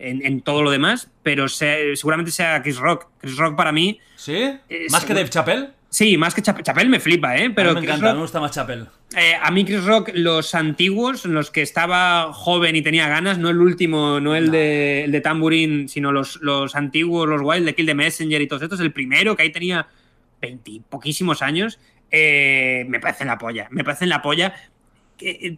en, 0.00 0.24
en 0.26 0.40
todo 0.40 0.62
lo 0.62 0.70
demás, 0.70 1.10
pero 1.22 1.48
se- 1.48 1.94
seguramente 1.96 2.30
sea 2.32 2.62
Chris 2.62 2.78
Rock. 2.78 3.06
Chris 3.20 3.36
Rock 3.36 3.56
para 3.56 3.70
mí, 3.72 4.00
¿Sí? 4.16 4.50
¿Más 4.90 5.04
que 5.04 5.14
Dave 5.14 5.28
Chappelle? 5.28 5.68
sí, 5.88 6.16
más 6.16 6.34
que 6.34 6.42
Chap- 6.42 6.62
Chappelle 6.62 6.88
me 6.88 7.00
flipa, 7.00 7.36
¿eh? 7.36 7.50
Pero 7.50 7.70
a 7.70 7.74
mí 7.74 7.80
me 7.80 7.86
encanta, 7.86 8.06
Rock- 8.06 8.14
me 8.16 8.20
gusta 8.22 8.40
más 8.40 8.52
Chappelle. 8.52 8.86
eh, 9.16 9.34
a 9.40 9.50
mí 9.50 9.64
Chris 9.64 9.84
Rock, 9.84 10.10
los 10.14 10.54
antiguos, 10.54 11.24
los 11.26 11.50
que 11.50 11.62
estaba 11.62 12.32
joven 12.32 12.76
y 12.76 12.82
tenía 12.82 13.08
ganas, 13.08 13.38
no 13.38 13.48
el 13.50 13.58
último, 13.58 14.20
no 14.20 14.34
el, 14.36 14.50
de, 14.50 15.04
el 15.04 15.12
de 15.12 15.20
Tambourine, 15.20 15.88
sino 15.88 16.12
los, 16.12 16.36
los 16.42 16.76
antiguos, 16.76 17.28
los 17.28 17.40
Wild, 17.42 17.66
de 17.66 17.74
Kill 17.74 17.86
the 17.86 17.94
Messenger 17.94 18.40
y 18.40 18.46
todos 18.46 18.62
estos, 18.62 18.78
el 18.80 18.92
primero, 18.92 19.34
que 19.36 19.42
ahí 19.42 19.50
tenía 19.52 19.88
20 20.40 20.82
poquísimos 20.88 21.42
años, 21.42 21.78
eh, 22.12 22.84
me 22.88 23.00
parecen 23.00 23.26
la 23.26 23.36
polla, 23.38 23.66
me 23.70 23.82
parecen 23.84 24.08
la 24.08 24.22
polla. 24.22 24.54
Eh, 25.20 25.56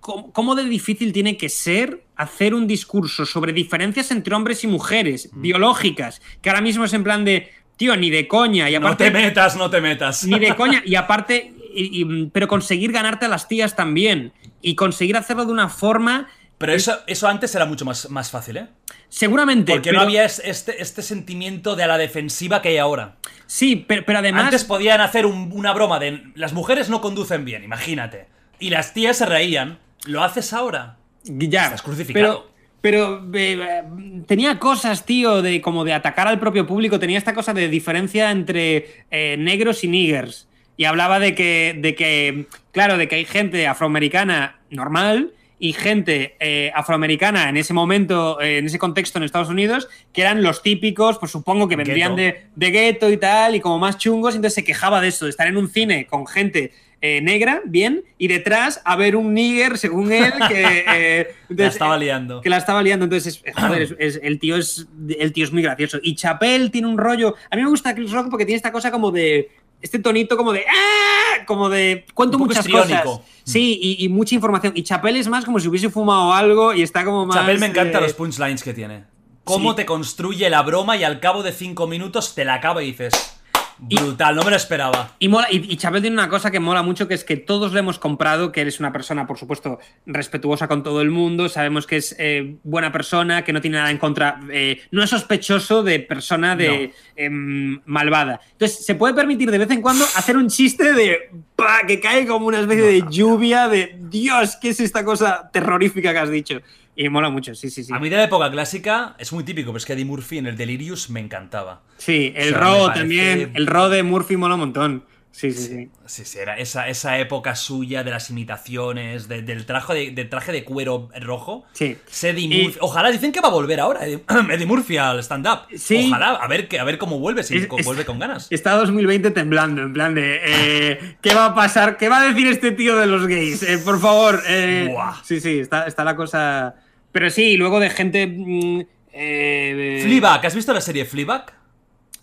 ¿Cómo, 0.00 0.32
cómo 0.32 0.54
de 0.54 0.64
difícil 0.64 1.12
tiene 1.12 1.36
que 1.36 1.48
ser 1.48 2.04
hacer 2.16 2.54
un 2.54 2.66
discurso 2.66 3.26
sobre 3.26 3.52
diferencias 3.52 4.10
entre 4.10 4.34
hombres 4.34 4.64
y 4.64 4.66
mujeres, 4.66 5.30
biológicas, 5.32 6.20
que 6.42 6.50
ahora 6.50 6.62
mismo 6.62 6.84
es 6.84 6.92
en 6.92 7.04
plan 7.04 7.24
de, 7.24 7.50
tío, 7.76 7.96
ni 7.96 8.10
de 8.10 8.26
coña, 8.28 8.68
y 8.70 8.72
No 8.72 8.78
aparte... 8.88 9.04
te 9.04 9.10
metas, 9.10 9.56
no 9.56 9.70
te 9.70 9.80
metas. 9.80 10.24
Ni 10.24 10.38
de 10.38 10.54
coña. 10.56 10.82
Y 10.86 10.94
aparte, 10.94 11.52
y- 11.74 12.02
y- 12.02 12.26
pero 12.32 12.48
conseguir 12.48 12.92
ganarte 12.92 13.26
a 13.26 13.28
las 13.28 13.46
tías 13.48 13.76
también. 13.76 14.32
Y 14.62 14.74
conseguir 14.74 15.16
hacerlo 15.16 15.44
de 15.44 15.52
una 15.52 15.68
forma. 15.68 16.28
Pero 16.58 16.72
eso, 16.72 16.98
eso 17.06 17.28
antes 17.28 17.54
era 17.54 17.66
mucho 17.66 17.84
más, 17.84 18.10
más 18.10 18.30
fácil, 18.32 18.56
¿eh? 18.56 18.66
Seguramente. 19.08 19.72
Porque 19.72 19.90
pero- 19.90 20.00
no 20.00 20.04
había 20.06 20.24
es- 20.24 20.42
este, 20.44 20.82
este 20.82 21.02
sentimiento 21.02 21.76
de 21.76 21.84
a 21.84 21.86
la 21.86 21.98
defensiva 21.98 22.60
que 22.62 22.70
hay 22.70 22.78
ahora. 22.78 23.16
Sí, 23.46 23.76
pero, 23.86 24.04
pero 24.04 24.18
además. 24.18 24.44
Antes 24.46 24.64
podían 24.64 25.00
hacer 25.00 25.24
un- 25.26 25.50
una 25.52 25.72
broma 25.72 25.98
de 26.00 26.24
las 26.34 26.52
mujeres 26.52 26.88
no 26.88 27.00
conducen 27.00 27.44
bien, 27.44 27.62
imagínate. 27.62 28.26
Y 28.58 28.70
las 28.70 28.92
tías 28.92 29.16
se 29.18 29.26
reían. 29.26 29.78
¿Lo 30.06 30.22
haces 30.22 30.52
ahora? 30.52 30.98
ya. 31.24 31.64
Estás 31.64 31.82
crucificado. 31.82 32.44
Pero. 32.44 32.58
Pero 32.80 33.24
eh, 33.34 33.58
eh, 33.60 33.82
tenía 34.26 34.58
cosas, 34.58 35.04
tío, 35.04 35.42
de 35.42 35.60
como 35.60 35.84
de 35.84 35.92
atacar 35.92 36.28
al 36.28 36.38
propio 36.38 36.66
público. 36.66 36.98
Tenía 37.00 37.18
esta 37.18 37.34
cosa 37.34 37.52
de 37.52 37.68
diferencia 37.68 38.30
entre 38.30 39.04
eh, 39.10 39.36
negros 39.38 39.82
y 39.82 39.88
niggers. 39.88 40.48
Y 40.76 40.84
hablaba 40.84 41.18
de 41.18 41.34
que, 41.34 41.76
de 41.76 41.96
que, 41.96 42.46
claro, 42.70 42.96
de 42.96 43.08
que 43.08 43.16
hay 43.16 43.24
gente 43.24 43.66
afroamericana 43.66 44.60
normal 44.70 45.32
y 45.58 45.72
gente 45.72 46.36
eh, 46.38 46.70
afroamericana 46.72 47.48
en 47.48 47.56
ese 47.56 47.74
momento, 47.74 48.40
en 48.40 48.66
ese 48.66 48.78
contexto 48.78 49.18
en 49.18 49.24
Estados 49.24 49.48
Unidos, 49.48 49.88
que 50.12 50.20
eran 50.20 50.42
los 50.42 50.62
típicos, 50.62 51.18
pues 51.18 51.32
supongo 51.32 51.66
que 51.66 51.74
vendrían 51.74 52.14
de, 52.14 52.46
de 52.54 52.70
gueto 52.70 53.10
y 53.10 53.16
tal, 53.16 53.56
y 53.56 53.60
como 53.60 53.80
más 53.80 53.98
chungos, 53.98 54.36
entonces 54.36 54.54
se 54.54 54.64
quejaba 54.64 55.00
de 55.00 55.08
eso, 55.08 55.24
de 55.24 55.32
estar 55.32 55.48
en 55.48 55.56
un 55.56 55.68
cine 55.68 56.06
con 56.06 56.28
gente 56.28 56.72
eh, 57.00 57.20
negra, 57.22 57.62
bien, 57.64 58.04
y 58.18 58.26
detrás 58.28 58.80
a 58.84 58.96
ver 58.96 59.14
un 59.16 59.32
nigger, 59.34 59.78
según 59.78 60.10
él, 60.12 60.32
que... 60.48 60.84
eh, 60.94 61.34
La 61.48 61.66
estaba 61.68 61.96
liando. 61.96 62.40
que 62.40 62.50
la 62.50 62.56
estaba 62.56 62.82
liando, 62.82 63.04
entonces, 63.04 63.40
es- 63.44 63.54
joder, 63.54 63.82
es- 63.82 63.94
es- 63.98 64.20
el, 64.22 64.38
tío 64.38 64.56
es, 64.56 64.88
el 65.18 65.32
tío 65.32 65.44
es 65.44 65.52
muy 65.52 65.62
gracioso. 65.62 65.98
Y 66.02 66.14
Chappelle 66.16 66.70
tiene 66.70 66.88
un 66.88 66.98
rollo... 66.98 67.34
A 67.50 67.56
mí 67.56 67.62
me 67.62 67.68
gusta 67.68 67.94
Chris 67.94 68.10
Rock 68.10 68.28
porque 68.30 68.44
tiene 68.44 68.56
esta 68.56 68.72
cosa 68.72 68.90
como 68.90 69.10
de... 69.10 69.50
Este 69.80 70.00
tonito 70.00 70.36
como 70.36 70.52
de... 70.52 70.64
¡Ah! 70.68 71.44
Como 71.46 71.68
de... 71.68 72.04
Cuento 72.14 72.36
muchas 72.38 72.58
histriónico. 72.66 73.18
cosas. 73.20 73.26
Sí, 73.44 73.78
y, 73.80 74.04
y 74.04 74.08
mucha 74.08 74.34
información. 74.34 74.72
Y 74.74 74.82
Chappelle 74.82 75.20
es 75.20 75.28
más 75.28 75.44
como 75.44 75.60
si 75.60 75.68
hubiese 75.68 75.88
fumado 75.90 76.32
algo 76.32 76.74
y 76.74 76.82
está 76.82 77.04
como 77.04 77.26
más... 77.26 77.36
Chappelle 77.36 77.60
me 77.60 77.66
encanta 77.66 77.98
eh, 77.98 78.02
los 78.02 78.12
punchlines 78.14 78.62
que 78.64 78.74
tiene. 78.74 79.04
Cómo 79.44 79.70
sí. 79.70 79.76
te 79.76 79.86
construye 79.86 80.50
la 80.50 80.62
broma 80.62 80.96
y 80.96 81.04
al 81.04 81.20
cabo 81.20 81.42
de 81.44 81.52
cinco 81.52 81.86
minutos 81.86 82.34
te 82.34 82.44
la 82.44 82.54
acaba 82.54 82.82
y 82.82 82.86
dices. 82.88 83.37
Brutal, 83.78 84.34
no 84.34 84.42
me 84.42 84.50
lo 84.50 84.56
esperaba. 84.56 85.14
Y, 85.18 85.28
mola, 85.28 85.48
y, 85.50 85.72
y 85.72 85.76
Chapel 85.76 86.00
tiene 86.00 86.14
una 86.14 86.28
cosa 86.28 86.50
que 86.50 86.60
mola 86.60 86.82
mucho, 86.82 87.06
que 87.06 87.14
es 87.14 87.24
que 87.24 87.36
todos 87.36 87.72
le 87.72 87.80
hemos 87.80 87.98
comprado, 87.98 88.50
que 88.52 88.60
eres 88.60 88.80
una 88.80 88.92
persona, 88.92 89.26
por 89.26 89.38
supuesto, 89.38 89.78
respetuosa 90.06 90.68
con 90.68 90.82
todo 90.82 91.00
el 91.00 91.10
mundo, 91.10 91.48
sabemos 91.48 91.86
que 91.86 91.96
es 91.96 92.16
eh, 92.18 92.56
buena 92.64 92.90
persona, 92.92 93.44
que 93.44 93.52
no 93.52 93.60
tiene 93.60 93.78
nada 93.78 93.90
en 93.90 93.98
contra, 93.98 94.40
eh, 94.50 94.80
no 94.90 95.02
es 95.02 95.10
sospechoso 95.10 95.82
de 95.82 96.00
persona 96.00 96.56
de 96.56 96.92
em, 97.16 97.80
malvada. 97.84 98.40
Entonces, 98.52 98.84
se 98.84 98.94
puede 98.94 99.14
permitir 99.14 99.50
de 99.50 99.58
vez 99.58 99.70
en 99.70 99.80
cuando 99.80 100.04
hacer 100.16 100.36
un 100.36 100.48
chiste 100.48 100.92
de 100.92 101.30
¡pa! 101.54 101.82
que 101.86 102.00
cae 102.00 102.26
como 102.26 102.46
una 102.46 102.60
especie 102.60 102.84
de 102.84 103.04
lluvia 103.10 103.68
de 103.68 103.96
Dios, 104.00 104.56
¿qué 104.60 104.70
es 104.70 104.80
esta 104.80 105.04
cosa 105.04 105.50
terrorífica 105.52 106.12
que 106.12 106.18
has 106.18 106.30
dicho? 106.30 106.60
Y 107.00 107.08
mola 107.10 107.30
mucho, 107.30 107.54
sí, 107.54 107.70
sí, 107.70 107.84
sí. 107.84 107.92
A 107.94 108.00
mí 108.00 108.08
de 108.08 108.16
la 108.16 108.24
época 108.24 108.50
clásica 108.50 109.14
es 109.18 109.32
muy 109.32 109.44
típico, 109.44 109.70
pero 109.70 109.78
es 109.78 109.86
que 109.86 109.92
Eddie 109.92 110.04
Murphy 110.04 110.38
en 110.38 110.48
el 110.48 110.56
Delirious 110.56 111.10
me 111.10 111.20
encantaba. 111.20 111.82
Sí, 111.96 112.32
el 112.34 112.54
O 112.54 112.58
sea, 112.58 112.60
parece- 112.88 112.98
también, 113.00 113.52
el 113.54 113.66
Ro 113.68 113.88
de 113.88 114.02
Murphy 114.02 114.36
mola 114.36 114.54
un 114.54 114.60
montón. 114.60 115.04
Sí, 115.30 115.52
sí, 115.52 115.68
sí. 115.68 115.88
Sí, 116.06 116.24
sí, 116.24 116.38
era 116.40 116.58
esa, 116.58 116.88
esa 116.88 117.18
época 117.20 117.54
suya 117.54 118.02
de 118.02 118.10
las 118.10 118.30
imitaciones, 118.30 119.28
de- 119.28 119.42
del, 119.42 119.66
traje 119.66 119.94
de, 119.94 120.10
del 120.10 120.28
traje 120.28 120.50
de 120.50 120.64
cuero 120.64 121.10
rojo. 121.20 121.64
Sí. 121.72 121.96
Eddie 122.22 122.46
Y- 122.46 122.62
Murphy. 122.64 122.78
Ojalá, 122.80 123.10
dicen 123.12 123.30
que 123.30 123.40
va 123.40 123.46
a 123.48 123.52
volver 123.52 123.78
ahora 123.78 124.04
Eddie, 124.04 124.24
Eddie 124.50 124.66
Murphy 124.66 124.96
al 124.96 125.20
stand-up. 125.22 125.60
Sí. 125.76 126.06
Ojalá, 126.08 126.30
a 126.30 126.48
ver, 126.48 126.68
a 126.80 126.82
ver 126.84 126.98
cómo 126.98 127.20
vuelve, 127.20 127.44
si 127.44 127.56
Es- 127.56 127.68
vuelve 127.84 128.04
con 128.04 128.18
ganas. 128.18 128.48
Está 128.50 128.72
2020 128.74 129.30
temblando, 129.30 129.82
en 129.82 129.92
plan 129.92 130.14
de. 130.16 130.40
eh, 130.44 131.16
¿Qué 131.20 131.32
va 131.34 131.46
a 131.46 131.54
pasar? 131.54 131.96
¿Qué 131.98 132.08
va 132.08 132.22
a 132.22 132.24
decir 132.24 132.48
este 132.48 132.72
tío 132.72 132.96
de 132.96 133.06
los 133.06 133.28
gays? 133.28 133.62
Eh, 133.62 133.78
por 133.84 134.00
favor. 134.00 134.42
eh, 134.48 134.92
sí, 135.22 135.40
sí, 135.40 135.60
está, 135.60 135.86
está 135.86 136.02
la 136.02 136.16
cosa. 136.16 136.74
Pero 137.12 137.30
sí, 137.30 137.56
luego 137.56 137.80
de 137.80 137.90
gente. 137.90 138.26
mm, 138.26 138.80
eh, 139.12 140.00
Fleabag, 140.04 140.44
¿has 140.46 140.54
visto 140.54 140.72
la 140.72 140.80
serie 140.80 141.04
Fleabag? 141.04 141.52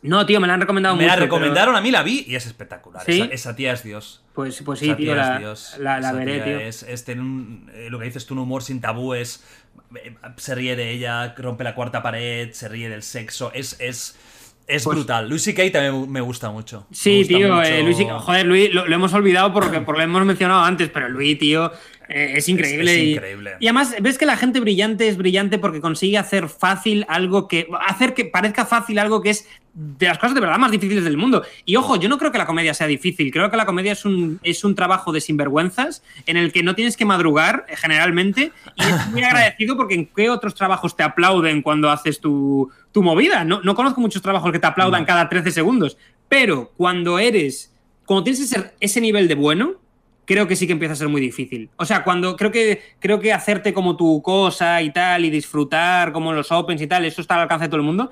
No, 0.02 0.24
tío, 0.26 0.40
me 0.40 0.46
la 0.48 0.54
han 0.54 0.62
recomendado 0.62 0.96
Me 0.96 1.02
mucho. 1.04 1.08
la 1.10 1.16
pero- 1.16 1.26
recomendaron, 1.26 1.76
a 1.76 1.82
mí 1.82 1.90
la 1.90 2.04
vi 2.04 2.26
y 2.28 2.36
es 2.36 2.46
espectacular. 2.46 3.04
¿Sí? 3.06 3.22
Esa, 3.22 3.34
esa 3.34 3.56
tía 3.56 3.74
es 3.74 3.84
Dios. 3.84 4.24
Pues, 4.36 4.62
pues 4.62 4.80
sí, 4.80 4.86
Esa 4.88 4.98
tío, 4.98 5.14
tía 5.14 5.22
es 5.24 5.28
la, 5.30 5.40
Dios. 5.40 5.76
la- 5.80 6.00
la 6.00 6.12
veré, 6.14 6.40
tío. 6.42 6.60
Es, 6.60 6.84
es 6.84 7.04
tener 7.06 7.22
un- 7.24 7.72
eh, 7.74 7.88
lo 7.90 7.98
que 7.98 8.06
dices 8.06 8.26
tú, 8.28 8.36
un 8.36 8.42
humor 8.42 8.62
sin 8.64 8.82
tabúes. 8.82 9.44
eh, 9.96 10.14
Se 10.38 10.54
ríe 10.56 10.76
de 10.76 10.92
ella, 10.92 11.34
rompe 11.38 11.64
la 11.64 11.74
cuarta 11.74 12.04
pared, 12.04 12.52
se 12.52 12.68
ríe 12.68 12.88
del 12.90 13.02
sexo. 13.02 13.52
Es, 13.54 13.78
es, 13.80 14.16
es 14.68 14.84
Pues- 14.84 14.96
brutal. 14.96 15.28
Lucy 15.28 15.54
Kay 15.56 15.72
también 15.72 16.12
me 16.12 16.22
gusta 16.22 16.52
mucho. 16.52 16.86
Me 16.90 16.96
Sí, 16.96 17.18
gusta 17.20 17.38
tío, 17.38 17.56
mucho. 17.56 17.68
eh, 17.68 17.82
Luis, 17.84 17.98
joder, 18.20 18.46
Luis, 18.46 18.74
lo, 18.74 18.88
lo 18.88 18.96
hemos 18.96 19.14
olvidado 19.14 19.52
porque, 19.54 19.82
porque 19.82 20.00
lo 20.00 20.04
hemos 20.06 20.26
mencionado 20.26 20.64
antes, 20.64 20.90
pero 20.90 21.10
Luis, 21.10 21.40
tío, 21.40 21.72
Eh, 22.10 22.34
es 22.36 22.50
increíble. 22.50 22.92
Es- 22.92 22.98
es 22.98 23.04
y- 23.04 23.12
increíble. 23.14 23.52
Y, 23.60 23.68
además, 23.68 23.96
ves 24.02 24.18
que 24.18 24.26
la 24.26 24.38
gente 24.38 24.60
brillante 24.60 25.08
es 25.08 25.18
brillante 25.18 25.58
porque 25.58 25.82
consigue 25.82 26.18
hacer 26.18 26.50
fácil 26.50 27.06
algo 27.10 27.48
que. 27.48 27.68
hacer 27.88 28.14
que 28.14 28.26
parezca 28.26 28.66
fácil 28.66 29.00
algo 29.00 29.22
que 29.22 29.32
es 29.32 29.48
de 29.74 30.06
las 30.08 30.18
cosas 30.20 30.36
de 30.36 30.40
verdad 30.42 30.58
más 30.58 30.72
difíciles 30.72 31.04
del 31.04 31.18
mundo. 31.18 31.44
Y 31.66 31.76
ojo, 31.76 31.98
yo 31.98 32.08
no 32.08 32.18
creo 32.18 32.32
que 32.32 32.38
la 32.38 32.46
comedia 32.46 32.74
sea 32.74 32.88
difícil. 32.88 33.30
Creo 33.32 33.52
que 33.52 33.58
la 33.58 33.66
comedia 33.66 33.92
es 33.92 34.06
un, 34.06 34.40
es 34.44 34.64
un 34.64 34.74
trabajo 34.74 35.12
de 35.12 35.20
sinvergüenzas 35.20 36.02
en 36.26 36.38
el 36.38 36.54
que 36.54 36.64
no 36.64 36.76
tienes 36.76 36.96
que 36.96 37.04
madrugar, 37.04 37.66
eh, 37.68 37.76
generalmente. 37.76 38.52
Y 38.76 38.84
es 38.84 39.08
muy 39.12 39.24
agradecido 39.24 39.76
porque 39.76 39.96
en 39.96 40.06
qué 40.06 40.30
otros 40.30 40.56
trabajos 40.56 40.96
te 40.96 41.04
aplauden 41.04 41.62
cuando 41.62 41.90
haces 41.92 42.22
tu, 42.22 42.72
tu 42.94 43.04
movida. 43.04 43.44
No, 43.44 43.62
no 43.64 43.76
conozco 43.76 44.00
muchos 44.00 44.22
trabajos 44.22 44.52
que 44.54 44.60
te 44.60 44.68
aplaudan 44.68 45.02
No. 45.02 45.08
cada 45.08 45.28
13 45.28 45.52
segundos. 45.52 45.98
Pero 46.30 46.72
cuando 46.78 47.20
eres. 47.20 47.74
Cuando 48.06 48.24
tienes 48.24 48.40
ese, 48.42 48.72
ese 48.80 49.02
nivel 49.02 49.28
de 49.28 49.36
bueno, 49.36 49.74
creo 50.26 50.48
que 50.48 50.56
sí 50.56 50.66
que 50.68 50.74
empieza 50.74 50.94
a 50.94 50.98
ser 50.98 51.08
muy 51.10 51.22
difícil. 51.22 51.70
O 51.78 51.86
sea, 51.86 52.04
cuando 52.04 52.36
creo 52.36 52.52
que 52.52 52.82
creo 53.00 53.20
que 53.20 53.32
hacerte 53.34 53.74
como 53.74 53.96
tu 53.96 54.22
cosa 54.22 54.82
y 54.82 54.92
tal 54.92 55.26
y 55.26 55.30
disfrutar 55.30 56.12
como 56.12 56.32
en 56.32 56.38
los 56.38 56.52
opens 56.52 56.82
y 56.82 56.88
tal, 56.88 57.06
eso 57.06 57.22
está 57.22 57.36
al 57.36 57.42
alcance 57.42 57.66
de 57.66 57.70
todo 57.70 57.78
el 57.82 57.86
mundo. 57.86 58.12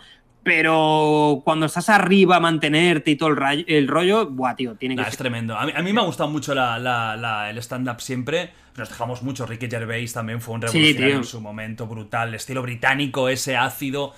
Pero 0.57 1.41
cuando 1.45 1.65
estás 1.65 1.89
arriba, 1.89 2.39
mantenerte 2.39 3.11
y 3.11 3.15
todo 3.15 3.29
el, 3.29 3.37
ray- 3.37 3.65
el 3.67 3.87
rollo, 3.87 4.29
buah, 4.29 4.55
tío, 4.55 4.75
tiene 4.75 4.95
que 4.95 5.01
Nah, 5.01 5.07
es 5.07 5.13
ser. 5.15 5.19
tremendo. 5.23 5.57
A 5.57 5.65
mí, 5.65 5.71
a 5.75 5.81
mí 5.81 5.93
me 5.93 6.01
ha 6.01 6.03
gustado 6.03 6.29
mucho 6.29 6.53
la- 6.53 6.77
la- 6.77 7.15
la- 7.15 7.49
el 7.49 7.57
stand-up 7.57 8.01
siempre. 8.01 8.51
Nos 8.77 8.89
dejamos 8.89 9.23
mucho. 9.23 9.45
Ricky 9.45 9.69
Gervais 9.69 10.11
también 10.13 10.41
fue 10.41 10.55
un 10.55 10.61
Sí, 10.61 10.67
revolucionario 10.67 11.07
tío. 11.07 11.17
en 11.17 11.23
su 11.23 11.41
momento, 11.41 11.87
brutal. 11.87 12.29
El 12.29 12.35
estilo 12.35 12.61
británico, 12.61 13.29
ese 13.29 13.55
ácido. 13.55 14.13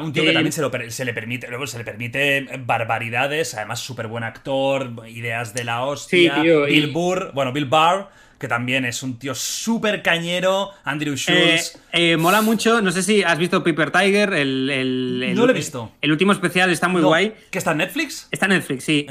Un 0.00 0.12
tío 0.12 0.22
que 0.24 0.30
Eh, 0.30 0.32
también 0.34 0.52
se, 0.52 0.60
lo 0.60 0.70
per- 0.70 0.90
se 0.92 1.04
le 1.04 1.14
permite 1.14 1.48
luego 1.48 1.66
se 1.66 1.78
le 1.78 1.84
permite 1.84 2.46
barbaridades. 2.64 3.54
Además, 3.54 3.80
súper 3.80 4.08
buen 4.08 4.24
actor, 4.24 4.90
ideas 5.08 5.54
de 5.54 5.64
la 5.64 5.82
hostia. 5.84 6.34
Sí, 6.36 6.40
tío, 6.42 6.66
y- 6.68 6.72
Bill 6.72 6.92
Burr, 6.92 7.30
bueno, 7.34 7.52
Bill 7.52 7.66
Barr, 7.66 8.08
que 8.38 8.48
también 8.48 8.84
es 8.84 9.02
un 9.02 9.18
tío 9.18 9.34
súper 9.34 10.02
cañero. 10.02 10.70
Andrew 10.84 11.14
Eh, 11.14 11.16
Schultz. 11.16 11.78
eh, 11.92 12.16
mola 12.16 12.42
mucho, 12.42 12.82
no 12.82 12.90
sé 12.90 13.02
si 13.02 13.22
has 13.22 13.38
visto 13.38 13.62
Paper 13.64 13.90
Tiger, 13.90 14.34
el, 14.34 14.68
el- 14.70 15.22
el- 15.22 15.34
No 15.34 15.46
lo 15.46 15.52
he 15.52 15.54
visto. 15.54 15.92
El 16.00 16.12
último 16.12 16.32
especial 16.32 16.70
está 16.70 16.88
muy 16.88 17.00
No, 17.00 17.08
guay. 17.08 17.32
¿Que 17.50 17.58
está 17.58 17.70
en 17.72 17.78
Netflix? 17.78 18.28
Está 18.30 18.46
en 18.46 18.52
Netflix, 18.52 18.84
sí. 18.84 19.06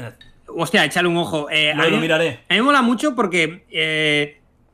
Hostia, 0.48 0.84
échale 0.84 1.08
un 1.08 1.16
ojo. 1.16 1.48
Eh, 1.50 1.72
Lo- 1.74 1.82
a 1.82 1.88
mí- 1.88 1.96
miraré. 1.98 2.40
A 2.48 2.54
mí 2.54 2.60
mola 2.60 2.82
mucho 2.82 3.14
porque. 3.16 3.64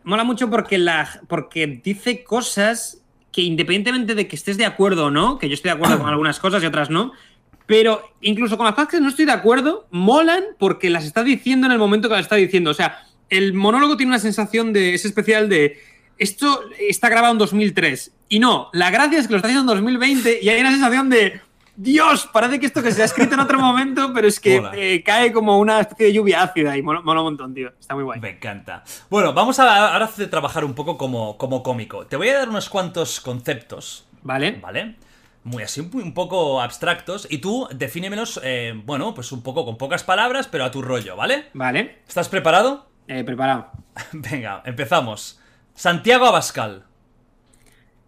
mola 0.04 0.24
mucho 0.24 0.50
porque, 0.50 0.78
la, 0.78 1.08
porque 1.28 1.66
dice 1.82 2.24
cosas 2.24 3.01
que 3.32 3.42
independientemente 3.42 4.14
de 4.14 4.28
que 4.28 4.36
estés 4.36 4.58
de 4.58 4.66
acuerdo 4.66 5.06
o 5.06 5.10
no, 5.10 5.38
que 5.38 5.48
yo 5.48 5.54
estoy 5.54 5.70
de 5.70 5.76
acuerdo 5.76 5.98
con 5.98 6.08
algunas 6.10 6.38
cosas 6.38 6.62
y 6.62 6.66
otras 6.66 6.90
no, 6.90 7.12
pero 7.66 8.02
incluso 8.20 8.56
con 8.56 8.66
las 8.66 8.74
cosas 8.74 8.90
que 8.90 9.00
no 9.00 9.08
estoy 9.08 9.24
de 9.24 9.32
acuerdo, 9.32 9.86
molan 9.90 10.44
porque 10.58 10.90
las 10.90 11.04
está 11.04 11.22
diciendo 11.22 11.66
en 11.66 11.72
el 11.72 11.78
momento 11.78 12.08
que 12.08 12.14
las 12.14 12.24
está 12.24 12.36
diciendo. 12.36 12.70
O 12.70 12.74
sea, 12.74 13.06
el 13.30 13.54
monólogo 13.54 13.96
tiene 13.96 14.10
una 14.10 14.18
sensación 14.18 14.72
de. 14.72 14.94
Es 14.94 15.04
especial 15.04 15.48
de. 15.48 15.80
Esto 16.18 16.60
está 16.78 17.08
grabado 17.08 17.32
en 17.32 17.38
2003. 17.38 18.12
Y 18.28 18.38
no, 18.38 18.68
la 18.72 18.90
gracia 18.90 19.18
es 19.18 19.26
que 19.26 19.32
lo 19.32 19.38
está 19.38 19.48
haciendo 19.48 19.72
en 19.72 19.76
2020 19.78 20.40
y 20.42 20.48
hay 20.48 20.60
una 20.60 20.70
sensación 20.70 21.08
de. 21.08 21.40
Dios, 21.74 22.28
parece 22.32 22.60
que 22.60 22.66
esto 22.66 22.82
que 22.82 22.92
se 22.92 23.02
ha 23.02 23.06
escrito 23.06 23.34
en 23.34 23.40
otro 23.40 23.58
momento, 23.58 24.12
pero 24.12 24.28
es 24.28 24.38
que 24.38 24.62
eh, 24.74 25.02
cae 25.02 25.32
como 25.32 25.58
una 25.58 25.80
especie 25.80 26.06
de 26.06 26.12
lluvia 26.12 26.42
ácida 26.42 26.76
y 26.76 26.82
mola, 26.82 27.00
mola 27.00 27.20
un 27.20 27.26
montón, 27.28 27.54
tío. 27.54 27.72
Está 27.80 27.94
muy 27.94 28.04
guay. 28.04 28.20
Me 28.20 28.30
encanta. 28.30 28.84
Bueno, 29.08 29.32
vamos 29.32 29.58
a 29.58 29.92
ahora 29.92 30.04
a 30.04 30.30
trabajar 30.30 30.64
un 30.64 30.74
poco 30.74 30.98
como, 30.98 31.38
como 31.38 31.62
cómico. 31.62 32.06
Te 32.06 32.16
voy 32.16 32.28
a 32.28 32.38
dar 32.38 32.48
unos 32.48 32.68
cuantos 32.68 33.20
conceptos 33.20 34.06
¿Vale? 34.22 34.52
¿Vale? 34.60 34.96
Muy 35.44 35.62
así, 35.64 35.80
un, 35.80 35.90
un 35.94 36.14
poco 36.14 36.60
abstractos. 36.60 37.26
Y 37.30 37.38
tú 37.38 37.68
defínemelos, 37.74 38.40
eh, 38.44 38.74
bueno, 38.84 39.14
pues 39.14 39.32
un 39.32 39.42
poco 39.42 39.64
con 39.64 39.76
pocas 39.76 40.04
palabras, 40.04 40.48
pero 40.48 40.64
a 40.64 40.70
tu 40.70 40.82
rollo, 40.82 41.16
¿vale? 41.16 41.46
Vale. 41.54 42.02
¿Estás 42.06 42.28
preparado? 42.28 42.86
Eh, 43.08 43.24
preparado. 43.24 43.70
Venga, 44.12 44.62
empezamos. 44.64 45.40
Santiago 45.74 46.26
Abascal. 46.26 46.84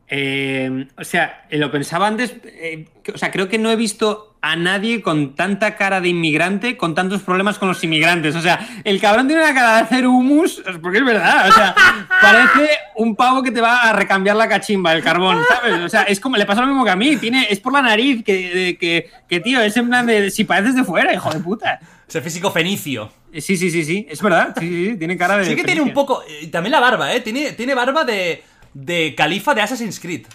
Eh, 0.09 0.87
o 0.97 1.05
sea, 1.05 1.47
eh, 1.51 1.59
lo 1.59 1.71
pensaba 1.71 2.07
antes. 2.07 2.35
eh, 2.45 2.87
o 3.13 3.19
sea, 3.19 3.31
creo 3.31 3.49
que 3.49 3.59
no 3.59 3.71
he 3.71 3.77
visto 3.77 4.37
a 4.41 4.57
nadie 4.57 5.01
con 5.01 5.35
tanta 5.35 5.75
cara 5.77 6.03
de 6.03 6.09
inmigrante, 6.09 6.77
con 6.77 6.95
tantos 6.95 7.23
problemas 7.23 7.59
con 7.59 7.69
los 7.69 7.83
inmigrantes. 7.83 8.35
O 8.37 8.43
sea, 8.43 8.61
el 8.85 9.01
cabrón 9.01 9.27
tiene 9.27 9.43
una 9.43 9.55
cara 9.55 9.77
de 9.77 9.81
hacer 9.83 10.07
humus, 10.07 10.63
porque 10.83 10.99
es 10.99 11.05
verdad. 11.05 11.49
O 11.49 11.53
sea, 11.53 11.75
parece 12.21 12.71
un 12.97 13.17
pavo 13.17 13.43
que 13.43 13.51
te 13.51 13.61
va 13.63 13.81
a 13.83 13.93
recambiar 13.95 14.37
la 14.37 14.49
cachimba, 14.49 14.93
el 14.93 15.03
carbón, 15.03 15.39
¿sabes? 15.49 15.81
O 15.81 15.89
sea, 15.89 16.03
es 16.03 16.21
como, 16.21 16.37
le 16.37 16.45
pasa 16.45 16.61
lo 16.61 16.67
mismo 16.67 16.85
que 16.85 16.91
a 16.91 16.97
mí. 16.97 17.17
Tiene, 17.17 17.47
es 17.49 17.59
por 17.61 17.73
la 17.73 17.81
nariz 17.83 18.23
que, 18.23 18.77
que, 18.79 19.11
que, 19.29 19.41
tío, 19.41 19.61
es 19.63 19.77
en 19.79 19.89
plan 19.89 20.07
de. 20.07 20.31
Si 20.31 20.45
pareces 20.45 20.77
de 20.77 20.85
fuera, 20.85 21.13
hijo 21.15 21.31
de 21.33 21.41
puta. 21.41 21.81
Ese 22.07 22.21
físico 22.21 22.51
fenicio. 22.51 23.11
Eh, 23.33 23.41
Sí, 23.41 23.57
sí, 23.57 23.71
sí, 23.71 23.83
sí, 23.85 24.07
es 24.09 24.21
verdad. 24.23 24.55
Sí, 24.61 24.69
sí, 24.69 24.87
sí, 24.91 24.97
tiene 24.99 25.17
cara 25.17 25.39
de. 25.39 25.47
Sí 25.47 25.57
que 25.57 25.65
tiene 25.65 25.81
un 25.81 25.93
poco. 25.95 26.23
eh, 26.29 26.47
también 26.49 26.71
la 26.73 26.81
barba, 26.81 27.13
¿eh? 27.15 27.21
Tiene, 27.21 27.53
tiene 27.53 27.75
barba 27.75 28.05
de. 28.05 28.43
De 28.75 29.15
califa 29.17 29.55
de 29.55 29.63
Assassin's 29.63 29.99
Creed. 30.01 30.27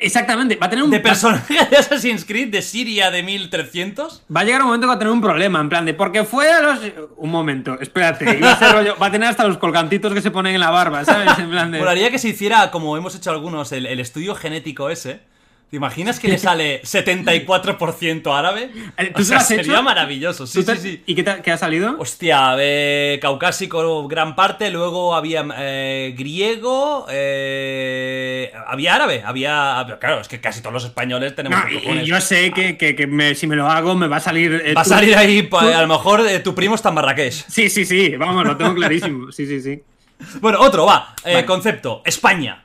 Exactamente, 0.00 0.56
va 0.56 0.66
a 0.66 0.70
tener 0.70 0.84
un. 0.84 0.90
De 0.90 0.98
personaje 0.98 1.54
de 1.70 1.76
Assassin's 1.76 2.24
Creed 2.24 2.48
de 2.48 2.62
Siria 2.62 3.12
de 3.12 3.22
1300. 3.22 4.24
Va 4.34 4.40
a 4.40 4.44
llegar 4.44 4.60
un 4.62 4.66
momento 4.66 4.86
que 4.86 4.88
va 4.88 4.94
a 4.94 4.98
tener 4.98 5.12
un 5.12 5.20
problema, 5.20 5.60
en 5.60 5.68
plan 5.68 5.84
de 5.86 5.94
porque 5.94 6.24
fue 6.24 6.50
a 6.50 6.60
los. 6.60 6.80
Un 7.16 7.30
momento, 7.30 7.78
espérate. 7.80 8.40
Va 8.40 8.52
a, 8.52 8.58
ser 8.58 8.72
rollo- 8.72 8.96
va 9.00 9.06
a 9.06 9.10
tener 9.12 9.28
hasta 9.28 9.46
los 9.46 9.56
colgantitos 9.58 10.12
que 10.12 10.20
se 10.20 10.32
ponen 10.32 10.54
en 10.56 10.60
la 10.60 10.70
barba, 10.70 11.04
¿sabes? 11.04 11.38
En 11.38 11.48
plan 11.48 11.70
de. 11.70 11.78
Molaría 11.84 12.10
que 12.10 12.18
se 12.18 12.28
hiciera, 12.30 12.72
como 12.72 12.96
hemos 12.96 13.14
hecho 13.14 13.30
algunos, 13.30 13.70
el, 13.70 13.86
el 13.86 14.00
estudio 14.00 14.34
genético 14.34 14.90
ese. 14.90 15.20
¿Te 15.74 15.78
imaginas 15.78 16.20
que 16.20 16.28
le 16.28 16.38
sale 16.38 16.80
74% 16.82 18.32
árabe? 18.38 18.70
Eh, 18.96 19.12
¿tú 19.12 19.22
O 19.22 19.24
sea, 19.24 19.38
has 19.38 19.48
sería 19.48 19.72
hecho? 19.74 19.82
maravilloso. 19.82 20.46
Sí, 20.46 20.60
¿Tú 20.60 20.64
te- 20.66 20.76
sí, 20.76 20.90
sí. 20.92 21.02
¿Y 21.04 21.16
qué, 21.16 21.24
te- 21.24 21.42
qué 21.42 21.50
ha 21.50 21.56
salido? 21.58 21.96
Hostia, 21.98 22.54
eh, 22.60 23.18
caucásico 23.20 24.06
gran 24.06 24.36
parte, 24.36 24.70
luego 24.70 25.16
había 25.16 25.44
eh, 25.56 26.14
griego, 26.16 27.06
eh, 27.10 28.52
había 28.68 28.94
árabe, 28.94 29.22
había... 29.26 29.84
Claro, 30.00 30.20
es 30.20 30.28
que 30.28 30.40
casi 30.40 30.60
todos 30.60 30.72
los 30.74 30.84
españoles 30.84 31.34
tenemos 31.34 31.58
No, 31.58 31.94
y- 32.02 32.04
yo 32.06 32.20
sé 32.20 32.52
que, 32.52 32.76
que- 32.78 32.94
que 32.94 33.08
me- 33.08 33.34
si 33.34 33.48
me 33.48 33.56
lo 33.56 33.68
hago 33.68 33.96
me 33.96 34.06
va 34.06 34.18
a 34.18 34.20
salir. 34.20 34.72
Va 34.76 34.82
a 34.82 34.84
salir 34.84 35.16
ahí, 35.16 35.42
tú- 35.42 35.58
a 35.58 35.80
lo 35.82 35.88
mejor 35.88 36.22
tu 36.44 36.54
primo 36.54 36.76
está 36.76 36.90
en 36.90 36.94
Marrakech. 36.94 37.32
Sí, 37.48 37.68
sí, 37.68 37.84
sí, 37.84 38.16
vamos, 38.16 38.44
lo 38.46 38.56
tengo 38.56 38.74
clarísimo. 38.76 39.32
Sí, 39.32 39.44
sí, 39.46 39.60
sí. 39.60 39.82
Bueno, 40.40 40.60
otro, 40.60 40.86
va. 40.86 41.16
Eh, 41.24 41.34
Vale. 41.34 41.46
Concepto, 41.46 42.00
España. 42.04 42.63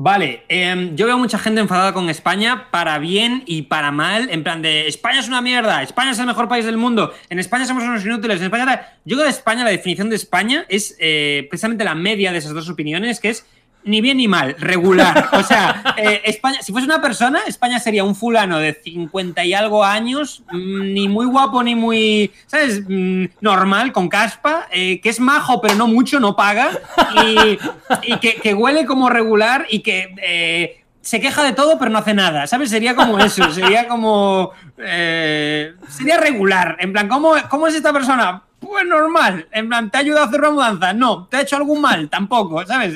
Vale, 0.00 0.44
em, 0.48 0.94
yo 0.94 1.06
veo 1.06 1.18
mucha 1.18 1.40
gente 1.40 1.60
enfadada 1.60 1.92
con 1.92 2.08
España 2.08 2.68
para 2.70 3.00
bien 3.00 3.42
y 3.46 3.62
para 3.62 3.90
mal, 3.90 4.28
en 4.30 4.44
plan 4.44 4.62
de 4.62 4.86
España 4.86 5.18
es 5.18 5.26
una 5.26 5.40
mierda, 5.40 5.82
España 5.82 6.12
es 6.12 6.18
el 6.20 6.26
mejor 6.26 6.46
país 6.46 6.64
del 6.64 6.76
mundo, 6.76 7.12
en 7.28 7.40
España 7.40 7.66
somos 7.66 7.82
unos 7.82 8.04
inútiles, 8.04 8.38
en 8.38 8.44
España... 8.44 8.64
tal". 8.64 8.86
Yo 9.04 9.16
creo 9.16 9.24
que 9.24 9.30
España, 9.30 9.64
la 9.64 9.70
definición 9.70 10.08
de 10.08 10.14
España 10.14 10.64
es 10.68 10.94
eh, 11.00 11.48
precisamente 11.50 11.82
la 11.82 11.96
media 11.96 12.30
de 12.30 12.38
esas 12.38 12.54
dos 12.54 12.70
opiniones, 12.70 13.18
que 13.18 13.30
es 13.30 13.44
ni 13.84 14.00
bien 14.00 14.18
ni 14.18 14.28
mal, 14.28 14.54
regular. 14.58 15.30
O 15.32 15.42
sea, 15.42 15.82
eh, 15.96 16.22
España, 16.24 16.60
si 16.62 16.72
fuese 16.72 16.86
una 16.86 17.00
persona, 17.00 17.40
España 17.46 17.78
sería 17.78 18.04
un 18.04 18.14
fulano 18.14 18.58
de 18.58 18.74
50 18.74 19.44
y 19.44 19.54
algo 19.54 19.84
años, 19.84 20.42
mm, 20.50 20.92
ni 20.92 21.08
muy 21.08 21.26
guapo 21.26 21.62
ni 21.62 21.74
muy, 21.74 22.30
¿sabes? 22.46 22.82
Mm, 22.86 23.26
normal, 23.40 23.92
con 23.92 24.08
caspa, 24.08 24.66
eh, 24.70 25.00
que 25.00 25.08
es 25.08 25.20
majo, 25.20 25.60
pero 25.60 25.74
no 25.74 25.86
mucho, 25.86 26.20
no 26.20 26.36
paga, 26.36 26.70
y, 27.24 27.58
y 28.02 28.18
que, 28.18 28.34
que 28.36 28.54
huele 28.54 28.84
como 28.84 29.08
regular 29.08 29.66
y 29.70 29.80
que 29.80 30.14
eh, 30.22 30.84
se 31.00 31.20
queja 31.20 31.42
de 31.42 31.52
todo, 31.52 31.78
pero 31.78 31.90
no 31.90 31.98
hace 31.98 32.12
nada, 32.12 32.46
¿sabes? 32.46 32.68
Sería 32.70 32.94
como 32.94 33.18
eso, 33.18 33.50
sería 33.52 33.88
como. 33.88 34.52
sería 34.76 36.18
regular. 36.20 36.76
En 36.80 36.92
plan, 36.92 37.08
¿cómo, 37.08 37.32
¿cómo 37.48 37.66
es 37.66 37.74
esta 37.74 37.92
persona? 37.92 38.42
Pues 38.60 38.84
normal. 38.84 39.46
En 39.52 39.68
plan, 39.68 39.90
¿te 39.90 39.96
ha 39.96 40.00
ayudado 40.00 40.24
a 40.24 40.28
hacer 40.28 40.40
una 40.40 40.50
mudanza? 40.50 40.92
No. 40.92 41.26
¿Te 41.26 41.38
ha 41.38 41.40
hecho 41.42 41.56
algún 41.56 41.80
mal? 41.80 42.10
Tampoco, 42.10 42.66
¿sabes? 42.66 42.94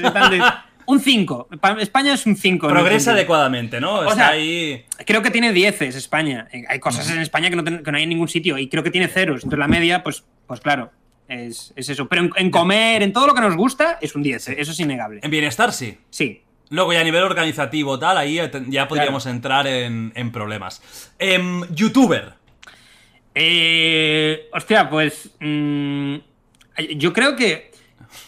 Un 0.86 1.00
5. 1.00 1.48
España 1.80 2.14
es 2.14 2.26
un 2.26 2.36
5. 2.36 2.68
Progresa 2.68 3.12
adecuadamente, 3.12 3.80
¿no? 3.80 4.02
Está 4.02 4.14
sea, 4.14 4.28
ahí... 4.28 4.84
Creo 5.06 5.22
que 5.22 5.30
tiene 5.30 5.52
10 5.52 5.82
España. 5.82 6.48
Eh, 6.52 6.64
Hay 6.68 6.78
cosas 6.78 7.10
en 7.10 7.18
España 7.20 7.50
que 7.50 7.56
no, 7.56 7.64
ten- 7.64 7.82
que 7.82 7.90
no 7.90 7.96
hay 7.96 8.02
en 8.04 8.08
ningún 8.08 8.28
sitio 8.28 8.58
y 8.58 8.68
creo 8.68 8.82
que 8.82 8.90
tiene 8.90 9.08
ceros. 9.08 9.36
Entonces 9.44 9.58
la 9.58 9.68
media, 9.68 10.02
pues, 10.02 10.24
pues 10.46 10.60
claro, 10.60 10.90
es, 11.28 11.72
es 11.76 11.88
eso. 11.88 12.08
Pero 12.08 12.22
en, 12.22 12.30
en 12.36 12.50
comer, 12.50 13.02
en 13.02 13.12
todo 13.12 13.26
lo 13.26 13.34
que 13.34 13.40
nos 13.40 13.56
gusta, 13.56 13.98
es 14.00 14.14
un 14.14 14.22
10. 14.22 14.48
eh, 14.48 14.56
Eso 14.58 14.72
es 14.72 14.80
innegable. 14.80 15.20
En 15.22 15.30
bienestar, 15.30 15.72
sí. 15.72 15.98
Sí. 16.10 16.42
Luego 16.70 16.92
ya 16.92 17.00
a 17.00 17.04
nivel 17.04 17.22
organizativo 17.22 17.98
tal, 17.98 18.16
ahí 18.16 18.40
ya 18.68 18.88
podríamos 18.88 19.26
entrar 19.26 19.66
en, 19.66 20.12
en 20.14 20.32
problemas. 20.32 20.80
Em, 21.18 21.62
Youtuber. 21.74 22.32
Eh, 23.34 24.48
hostia, 24.52 24.88
pues. 24.88 25.30
mm, 25.40 26.16
yo 26.96 27.12
creo 27.12 27.36
que. 27.36 27.71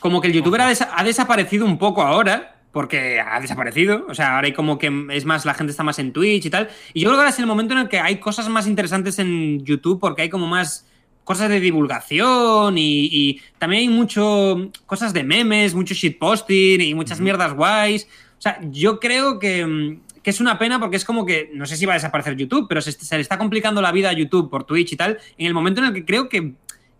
Como 0.04 0.20
que 0.20 0.28
el 0.28 0.34
youtuber 0.34 0.60
ha, 0.60 0.70
desa- 0.70 0.90
ha 0.94 1.02
desaparecido 1.02 1.64
un 1.64 1.78
poco 1.78 2.02
ahora. 2.02 2.50
Porque 2.72 3.20
ha 3.20 3.40
desaparecido. 3.40 4.04
O 4.08 4.14
sea, 4.14 4.34
ahora 4.34 4.48
hay 4.48 4.52
como 4.52 4.78
que 4.78 4.90
es 5.12 5.24
más, 5.24 5.44
la 5.46 5.54
gente 5.54 5.70
está 5.70 5.82
más 5.82 5.98
en 5.98 6.12
Twitch 6.12 6.44
y 6.44 6.50
tal. 6.50 6.68
Y 6.92 7.00
yo 7.00 7.08
creo 7.08 7.14
que 7.14 7.20
ahora 7.20 7.30
es 7.30 7.38
el 7.38 7.46
momento 7.46 7.72
en 7.72 7.80
el 7.80 7.88
que 7.88 8.00
hay 8.00 8.18
cosas 8.18 8.48
más 8.48 8.66
interesantes 8.66 9.18
en 9.18 9.64
YouTube. 9.64 9.98
Porque 10.00 10.22
hay 10.22 10.28
como 10.28 10.46
más 10.46 10.86
cosas 11.22 11.48
de 11.48 11.58
divulgación 11.58 12.76
y, 12.76 13.06
y 13.10 13.40
también 13.58 13.82
hay 13.82 13.88
mucho 13.88 14.70
cosas 14.84 15.14
de 15.14 15.22
memes, 15.24 15.74
mucho 15.74 15.94
shitposting 15.94 16.80
y 16.82 16.94
muchas 16.94 17.18
mierdas 17.20 17.54
guays. 17.54 18.08
O 18.38 18.42
sea, 18.42 18.58
yo 18.70 19.00
creo 19.00 19.38
que, 19.38 19.96
que 20.22 20.30
es 20.30 20.40
una 20.40 20.58
pena 20.58 20.80
porque 20.80 20.96
es 20.96 21.04
como 21.04 21.24
que, 21.24 21.50
no 21.54 21.64
sé 21.66 21.76
si 21.78 21.86
va 21.86 21.92
a 21.94 21.96
desaparecer 21.96 22.36
YouTube, 22.36 22.66
pero 22.68 22.82
se, 22.82 22.92
se 22.92 23.14
le 23.14 23.22
está 23.22 23.38
complicando 23.38 23.80
la 23.80 23.92
vida 23.92 24.10
a 24.10 24.12
YouTube 24.12 24.50
por 24.50 24.64
Twitch 24.64 24.92
y 24.92 24.96
tal, 24.96 25.18
en 25.38 25.46
el 25.46 25.54
momento 25.54 25.80
en 25.80 25.86
el 25.86 25.94
que 25.94 26.04
creo 26.04 26.28
que, 26.28 26.52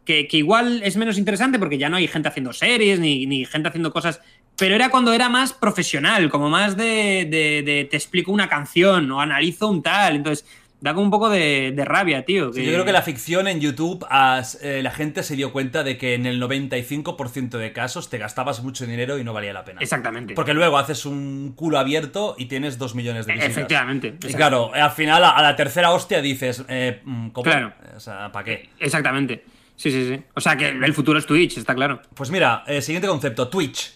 que, 0.05 0.29
que 0.29 0.37
igual 0.39 0.83
es 0.83 0.97
menos 0.97 1.19
interesante 1.19 1.59
porque 1.59 1.79
ya 1.79 1.89
no 1.89 1.97
hay 1.97 2.07
gente 2.09 2.29
haciendo 2.29 2.53
series 2.53 3.01
ni, 3.01 3.27
ni 3.27 3.45
gente 3.45 3.69
haciendo 3.69 3.93
cosas. 3.93 4.21
Pero 4.57 4.75
era 4.77 4.89
cuando 4.91 5.13
era 5.13 5.29
más 5.29 5.53
profesional, 5.53 6.31
como 6.31 6.49
más 6.49 6.77
de, 6.77 7.27
de- 7.31 7.63
de 7.65 7.89
te 7.91 7.97
explico 7.97 8.31
una 8.33 8.49
canción 8.49 9.11
o 9.11 9.21
analizo 9.21 9.69
un 9.69 9.83
tal. 9.83 10.15
Entonces, 10.15 10.47
da 10.81 10.93
como 10.93 11.07
un 11.07 11.11
poco 11.11 11.29
de, 11.31 11.73
de 11.75 11.85
rabia, 11.85 12.25
tío. 12.25 12.53
Sí, 12.53 12.63
yo 12.65 12.71
creo 12.73 12.85
que 12.85 12.93
la 12.93 13.03
ficción 13.03 13.49
en 13.49 13.59
YouTube, 13.61 14.07
as- 14.11 14.59
eh, 14.63 14.81
la 14.83 14.91
gente 14.93 15.23
se 15.25 15.35
dio 15.35 15.51
cuenta 15.51 15.83
de 15.83 15.97
que 15.99 16.15
en 16.15 16.27
el 16.27 16.39
95% 16.41 17.59
de 17.59 17.73
casos 17.73 18.11
te 18.11 18.19
gastabas 18.19 18.63
mucho 18.63 18.87
dinero 18.87 19.19
y 19.19 19.25
no 19.25 19.33
valía 19.33 19.53
la 19.53 19.65
pena. 19.65 19.81
Exactamente. 19.81 20.35
Porque 20.35 20.55
luego 20.55 20.79
haces 20.79 21.07
un 21.07 21.55
culo 21.57 21.79
abierto 21.79 22.35
y 22.39 22.45
tienes 22.47 22.79
dos 22.79 22.95
millones 22.95 23.27
de 23.27 23.33
visitas. 23.33 23.57
Efectivamente. 23.57 24.15
Y 24.29 24.35
claro, 24.35 24.73
al 24.75 24.91
final, 24.91 25.25
a, 25.25 25.31
a 25.31 25.43
la 25.43 25.57
tercera 25.57 25.91
hostia 25.91 26.21
dices, 26.21 26.65
eh, 26.69 27.01
mm, 27.05 27.29
¿cómo? 27.31 27.45
Claro. 27.45 27.73
O 27.97 28.01
sea, 28.01 28.31
¿para 28.31 28.45
qué? 28.45 28.69
Exactamente. 28.79 29.45
Sí, 29.77 29.91
sí, 29.91 30.09
sí. 30.09 30.23
O 30.35 30.41
sea 30.41 30.57
que 30.57 30.69
el 30.69 30.95
futuro 30.95 31.19
es 31.19 31.27
Twitch, 31.27 31.59
está 31.59 31.75
claro. 31.75 32.01
Pues 32.15 32.31
mira, 32.31 32.63
eh, 32.67 32.81
siguiente 32.81 33.09
concepto, 33.09 33.49
Twitch. 33.49 33.93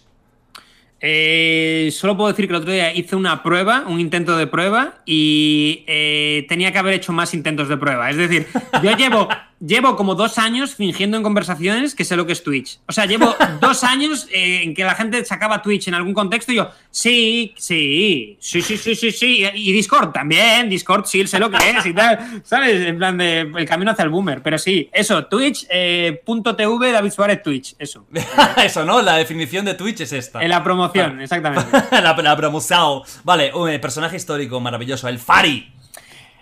Eh, 1.00 1.90
solo 1.92 2.16
puedo 2.16 2.28
decir 2.28 2.46
que 2.46 2.52
el 2.52 2.60
otro 2.60 2.72
día 2.72 2.92
hice 2.92 3.14
una 3.14 3.42
prueba, 3.42 3.84
un 3.86 4.00
intento 4.00 4.36
de 4.36 4.48
prueba, 4.48 4.96
y 5.06 5.84
eh, 5.86 6.44
tenía 6.48 6.72
que 6.72 6.78
haber 6.78 6.94
hecho 6.94 7.12
más 7.12 7.34
intentos 7.34 7.68
de 7.68 7.76
prueba. 7.76 8.10
Es 8.10 8.16
decir, 8.16 8.46
yo 8.82 8.96
llevo, 8.96 9.28
llevo 9.60 9.96
como 9.96 10.14
dos 10.14 10.38
años 10.38 10.74
fingiendo 10.74 11.16
en 11.16 11.22
conversaciones 11.22 11.94
que 11.94 12.04
sé 12.04 12.16
lo 12.16 12.26
que 12.26 12.32
es 12.32 12.42
Twitch. 12.42 12.78
O 12.86 12.92
sea, 12.92 13.06
llevo 13.06 13.34
dos 13.60 13.84
años 13.84 14.26
eh, 14.32 14.62
en 14.62 14.74
que 14.74 14.84
la 14.84 14.94
gente 14.94 15.24
sacaba 15.24 15.62
Twitch 15.62 15.88
en 15.88 15.94
algún 15.94 16.14
contexto 16.14 16.52
y 16.52 16.56
yo, 16.56 16.70
sí, 16.90 17.54
sí, 17.56 18.36
sí, 18.40 18.62
sí, 18.62 18.76
sí, 18.76 18.94
sí, 18.94 19.12
sí. 19.12 19.44
Y 19.54 19.72
Discord 19.72 20.12
también, 20.12 20.68
Discord 20.68 21.06
sí, 21.06 21.26
sé 21.26 21.38
lo 21.38 21.50
que 21.50 21.56
es 21.70 21.86
y 21.86 21.94
tal. 21.94 22.42
¿Sabes? 22.44 22.86
En 22.86 22.98
plan 22.98 23.16
de 23.18 23.40
el 23.40 23.68
camino 23.68 23.90
hacia 23.90 24.04
el 24.04 24.10
boomer. 24.10 24.42
Pero 24.42 24.58
sí, 24.58 24.88
eso, 24.92 25.26
Twitch, 25.26 25.66
eh, 25.70 26.22
punto 26.24 26.54
TV, 26.54 26.92
David 26.92 27.10
Suárez 27.10 27.42
Twitch, 27.42 27.74
eso. 27.78 28.06
Eso, 28.58 28.84
¿no? 28.84 29.00
La 29.02 29.16
definición 29.16 29.64
de 29.64 29.74
Twitch 29.74 30.00
es 30.00 30.12
esta. 30.12 30.42
En 30.42 30.48
la 30.48 30.62
promoción, 30.62 31.20
exactamente. 31.20 31.66
la, 31.92 32.14
la 32.14 32.36
promoción. 32.36 33.02
Vale, 33.24 33.52
un 33.54 33.70
eh, 33.70 33.78
personaje 33.78 34.16
histórico 34.16 34.60
maravilloso, 34.60 35.08
el 35.08 35.18
Fari. 35.18 35.77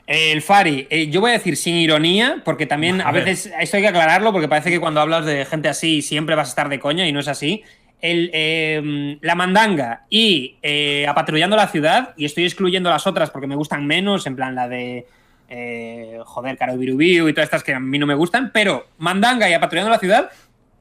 El 0.06 0.40
Fari, 0.40 0.86
eh, 0.88 1.08
yo 1.08 1.20
voy 1.20 1.30
a 1.30 1.34
decir 1.34 1.56
sin 1.56 1.74
ironía, 1.76 2.42
porque 2.44 2.66
también 2.66 3.00
A 3.00 3.10
veces 3.10 3.52
esto 3.58 3.76
hay 3.76 3.82
que 3.82 3.88
aclararlo, 3.88 4.32
porque 4.32 4.48
parece 4.48 4.70
que 4.70 4.78
cuando 4.78 5.00
hablas 5.00 5.26
de 5.26 5.44
gente 5.44 5.68
así 5.68 6.00
siempre 6.02 6.36
vas 6.36 6.48
a 6.48 6.50
estar 6.50 6.68
de 6.68 6.78
coña 6.78 7.06
y 7.08 7.12
no 7.12 7.20
es 7.20 7.28
así. 7.28 7.64
El, 8.00 8.30
eh, 8.32 9.18
la 9.22 9.34
mandanga 9.34 10.04
y 10.10 10.56
eh, 10.62 11.06
apatrullando 11.08 11.56
la 11.56 11.68
ciudad, 11.68 12.14
y 12.16 12.24
estoy 12.24 12.44
excluyendo 12.44 12.88
las 12.88 13.06
otras 13.06 13.30
porque 13.30 13.46
me 13.46 13.56
gustan 13.56 13.86
menos, 13.86 14.26
en 14.26 14.36
plan 14.36 14.54
la 14.54 14.68
de. 14.68 15.06
eh, 15.48 16.18
joder, 16.24 16.56
Caro 16.56 16.76
Birubiu 16.76 17.28
y 17.28 17.32
todas 17.32 17.46
estas 17.46 17.62
que 17.64 17.74
a 17.74 17.80
mí 17.80 17.98
no 17.98 18.06
me 18.06 18.14
gustan, 18.14 18.50
pero 18.52 18.88
mandanga 18.98 19.48
y 19.48 19.54
apatrullando 19.54 19.90
la 19.90 19.98
ciudad 19.98 20.30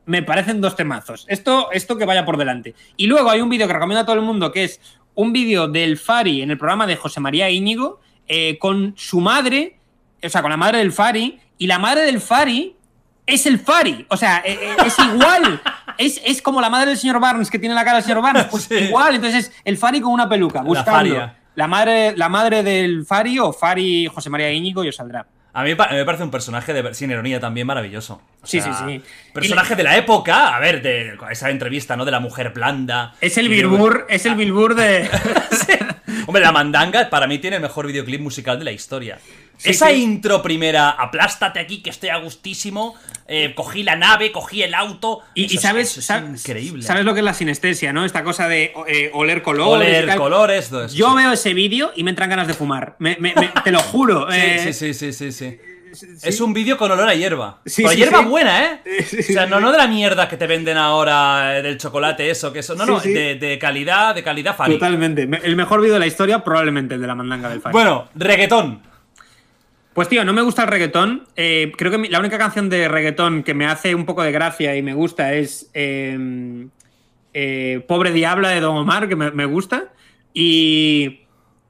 me 0.06 0.22
parecen 0.22 0.62
dos 0.62 0.76
temazos. 0.76 1.26
Esto, 1.30 1.72
esto 1.72 1.98
que 1.98 2.06
vaya 2.06 2.26
por 2.26 2.38
delante. 2.38 2.76
Y 2.96 3.08
luego 3.08 3.30
hay 3.32 3.42
un 3.42 3.50
vídeo 3.50 3.68
que 3.68 3.74
recomiendo 3.74 4.02
a 4.02 4.06
todo 4.06 4.16
el 4.16 4.22
mundo 4.22 4.52
que 4.52 4.66
es 4.66 4.80
un 5.16 5.34
vídeo 5.34 5.68
del 5.68 5.98
Fari 5.98 6.42
en 6.42 6.52
el 6.52 6.58
programa 6.58 6.86
de 6.86 6.96
José 6.96 7.20
María 7.20 7.50
Íñigo 7.50 8.02
eh, 8.28 8.58
con 8.60 8.94
su 8.98 9.20
madre, 9.22 9.78
o 10.24 10.30
sea, 10.30 10.42
con 10.42 10.52
la 10.52 10.58
madre 10.58 10.80
del 10.80 10.92
Fari, 10.92 11.40
y 11.58 11.68
la 11.68 11.80
madre 11.80 12.02
del 12.02 12.20
Fari 12.22 12.76
es 13.26 13.46
el 13.46 13.60
Fari. 13.60 14.06
O 14.10 14.18
sea, 14.18 14.42
eh, 14.46 14.58
eh, 14.62 14.76
es 14.86 14.98
igual. 15.00 15.62
Es, 15.98 16.20
es 16.26 16.42
como 16.42 16.60
la 16.60 16.70
madre 16.70 16.88
del 16.90 16.98
señor 16.98 17.22
Barnes 17.22 17.50
que 17.50 17.58
tiene 17.58 17.74
la 17.74 17.86
cara 17.86 17.96
del 18.00 18.04
señor 18.04 18.22
Barnes. 18.22 18.48
Pues 18.52 18.64
Sí. 18.70 18.76
igual. 18.76 19.16
Entonces 19.16 19.46
es 19.46 19.62
el 19.64 19.78
Fari 19.78 20.02
con 20.02 20.12
una 20.12 20.28
peluca. 20.28 20.62
Buscando 20.62 21.32
la 21.56 21.68
madre, 21.68 22.18
la 22.18 22.28
madre 22.28 22.64
del 22.64 23.06
Fari 23.06 23.40
o 23.40 23.54
Fari 23.54 24.06
José 24.08 24.30
María 24.30 24.52
Íñigo 24.52 24.84
y 24.84 24.90
os 24.90 24.96
saldrá. 24.98 25.26
A 25.54 25.64
mí 25.64 25.70
me 25.70 25.76
pa- 25.78 25.88
me 25.90 26.04
parece 26.04 26.26
un 26.26 26.32
personaje 26.32 26.74
de, 26.74 26.94
sin 26.94 27.12
ironía 27.12 27.40
también 27.40 27.66
maravilloso. 27.66 28.16
O 28.42 28.46
Sí, 28.46 28.60
sea, 28.60 28.74
sí, 28.74 28.84
sí. 28.86 29.02
Personaje 29.34 29.78
de 29.78 29.84
la 29.84 29.96
época, 29.96 30.54
a 30.54 30.60
ver, 30.60 30.82
de 30.82 31.18
esa 31.32 31.50
entrevista, 31.50 31.96
¿no? 31.96 32.04
De 32.04 32.12
la 32.12 32.20
mujer 32.20 32.50
blanda. 32.50 33.14
Es 33.22 33.38
el 33.38 33.48
Bilbur, 33.48 34.06
es 34.10 34.26
el 34.26 34.36
Bilbur 34.36 34.76
de. 34.76 35.10
Hombre, 36.28 36.42
la 36.44 36.52
mandanga 36.52 37.10
para 37.10 37.28
mí 37.28 37.38
tiene 37.40 37.58
el 37.58 37.62
mejor 37.62 37.88
videoclip 37.88 38.22
musical 38.22 38.58
de 38.60 38.66
la 38.66 38.72
historia. 38.72 39.20
Sí, 39.58 39.70
Esa 39.70 39.88
sí. 39.90 40.02
intro 40.04 40.42
primera, 40.42 40.90
aplástate 40.90 41.60
aquí 41.62 41.82
que 41.82 41.90
estoy 41.90 42.10
a 42.10 42.18
gustísimo, 42.18 42.94
eh, 43.28 43.54
cogí 43.56 43.84
la 43.84 43.96
nave, 43.96 44.32
cogí 44.34 44.64
el 44.64 44.74
auto. 44.74 45.22
Y, 45.34 45.48
sabes, 45.58 45.98
es 45.98 46.10
increíble. 46.10 46.84
sabes 46.84 47.06
lo 47.06 47.14
que 47.14 47.22
es 47.22 47.24
la 47.26 47.34
sinestesia, 47.34 47.94
¿no? 47.94 48.04
Esta 48.04 48.24
cosa 48.24 48.50
de 48.50 48.74
eh, 48.88 49.12
oler 49.14 49.42
colores. 49.42 49.88
Oler, 50.04 50.18
colores, 50.18 50.70
todo 50.70 50.84
eso. 50.86 50.96
Yo 50.96 51.14
veo 51.16 51.32
ese 51.32 51.54
vídeo 51.54 51.94
y 51.96 52.04
me 52.04 52.10
entran 52.10 52.30
ganas 52.30 52.48
de 52.48 52.54
fumar. 52.54 52.96
Me- 53.00 53.16
me- 53.20 53.34
me- 53.36 53.52
te 53.64 53.72
lo 53.72 53.80
juro. 53.80 54.28
Sí, 54.32 54.38
eh, 54.38 54.60
sí, 54.62 54.74
sí, 54.74 54.94
sí, 54.94 55.14
sí, 55.14 55.32
sí. 55.32 55.58
Es 56.24 56.42
un 56.42 56.54
vídeo 56.54 56.78
con 56.78 56.92
olor 56.92 57.08
a 57.08 57.14
hierba. 57.16 57.60
Sí, 57.66 57.84
Pero 57.84 57.90
sí, 57.94 57.98
hierba 57.98 58.22
buena, 58.22 58.66
¿eh? 58.66 58.80
O 59.20 59.24
sea, 59.24 59.46
no, 59.46 59.60
no 59.60 59.72
de 59.72 59.78
la 59.78 59.88
mierda 59.88 60.28
que 60.28 60.38
te 60.38 60.48
venden 60.48 60.78
ahora 60.78 61.58
eh, 61.58 61.62
del 61.62 61.78
chocolate, 61.78 62.30
eso, 62.30 62.52
que 62.54 62.60
eso. 62.60 62.76
No, 62.76 62.86
no. 62.86 63.00
De, 63.00 63.36
de 63.36 63.60
calidad, 63.60 64.14
de 64.16 64.24
calidad 64.24 64.56
Fari. 64.56 64.74
Totalmente. 64.74 65.28
Me- 65.28 65.38
El 65.44 65.56
mejor 65.56 65.80
vídeo 65.82 65.94
de 65.96 66.00
la 66.00 66.08
historia, 66.08 66.44
probablemente 66.44 66.96
el 66.96 67.02
de 67.02 67.08
la 67.08 67.16
mandanga 67.16 67.50
del 67.50 67.62
Fari. 67.62 67.74
Bueno, 67.74 68.10
reggaetón. 68.16 68.82
Pues 69.94 70.10
tío, 70.10 70.26
no 70.26 70.34
me 70.34 70.42
gusta 70.42 70.64
el 70.64 70.68
reggaetón. 70.68 71.26
Eh, 71.38 71.72
creo 71.78 71.90
que 71.92 71.98
mi- 71.98 72.10
la 72.10 72.20
única 72.20 72.38
canción 72.38 72.70
de 72.70 72.88
reggaetón 72.90 73.44
que 73.44 73.54
me 73.54 73.66
hace 73.66 73.96
un 73.96 74.06
poco 74.06 74.24
de 74.24 74.32
gracia 74.34 74.76
y 74.76 74.82
me 74.82 74.94
gusta 74.94 75.34
es 75.34 75.70
eh, 75.74 76.68
eh, 77.34 77.84
Pobre 77.88 78.12
Diabla 78.12 78.50
de 78.50 78.60
Don 78.60 78.76
Omar, 78.76 79.08
que 79.08 79.16
me, 79.16 79.32
me 79.32 79.46
gusta. 79.46 79.86
Y, 80.34 81.22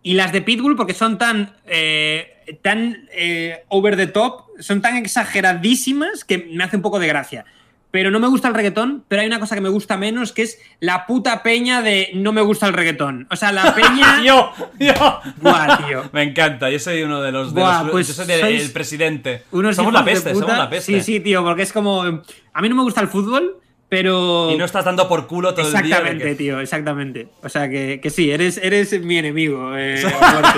y 0.01 0.13
las 0.15 0.31
de 0.31 0.41
Pitbull, 0.41 0.75
porque 0.75 0.93
son 0.95 1.19
tan, 1.19 1.55
eh, 1.67 2.34
tan 2.61 3.07
eh, 3.11 3.63
over 3.69 3.95
the 3.97 4.07
top, 4.07 4.45
son 4.59 4.81
tan 4.81 4.95
exageradísimas 4.97 6.23
que 6.23 6.49
me 6.51 6.63
hace 6.63 6.75
un 6.77 6.81
poco 6.81 6.99
de 6.99 7.07
gracia. 7.07 7.45
Pero 7.91 8.11
no 8.11 8.19
me 8.19 8.27
gusta 8.27 8.49
el 8.49 8.53
reggaetón, 8.55 9.05
pero 9.07 9.21
hay 9.21 9.27
una 9.27 9.39
cosa 9.39 9.55
que 9.55 9.61
me 9.61 9.69
gusta 9.69 9.95
menos, 9.95 10.33
que 10.33 10.41
es 10.41 10.59
la 10.81 11.05
puta 11.05 11.43
peña 11.43 11.81
de 11.81 12.09
no 12.13 12.33
me 12.33 12.41
gusta 12.41 12.67
el 12.67 12.73
reggaetón. 12.73 13.25
O 13.31 13.37
sea, 13.37 13.53
la 13.53 13.73
peña... 13.75 14.21
Yo, 14.21 14.51
yo. 14.77 14.93
Buah, 15.37 15.77
tío. 15.87 16.09
Me 16.11 16.23
encanta, 16.23 16.69
yo 16.69 16.77
soy 16.77 17.03
uno 17.03 17.21
de 17.21 17.31
los. 17.31 17.53
de 17.55 17.61
Buah, 17.61 17.83
los- 17.83 17.91
pues 17.91 18.07
yo 18.09 18.13
soy 18.25 18.29
el 18.31 18.71
presidente. 18.71 19.43
Somos 19.73 19.93
la 19.93 20.03
peste, 20.03 20.33
somos 20.33 20.57
la 20.57 20.69
peste. 20.69 20.91
Sí, 20.93 21.01
sí, 21.01 21.19
tío, 21.21 21.41
porque 21.43 21.61
es 21.61 21.71
como. 21.71 22.03
A 22.03 22.61
mí 22.61 22.67
no 22.67 22.75
me 22.75 22.83
gusta 22.83 22.99
el 22.99 23.07
fútbol, 23.07 23.61
pero. 23.95 24.51
Y 24.51 24.57
no 24.57 24.65
estás 24.65 24.83
dando 24.83 25.07
por 25.07 25.25
culo 25.25 25.53
todo 25.53 25.65
el 25.67 25.71
día. 25.71 25.79
Exactamente, 25.81 26.23
que- 26.25 26.35
tío, 26.35 26.59
exactamente. 26.59 27.27
O 27.43 27.47
sea 27.47 27.69
que, 27.69 28.01
que 28.01 28.09
sí, 28.09 28.29
eres, 28.29 28.57
eres 28.61 28.91
mi 29.01 29.17
enemigo. 29.17 29.71
eh, 29.77 30.03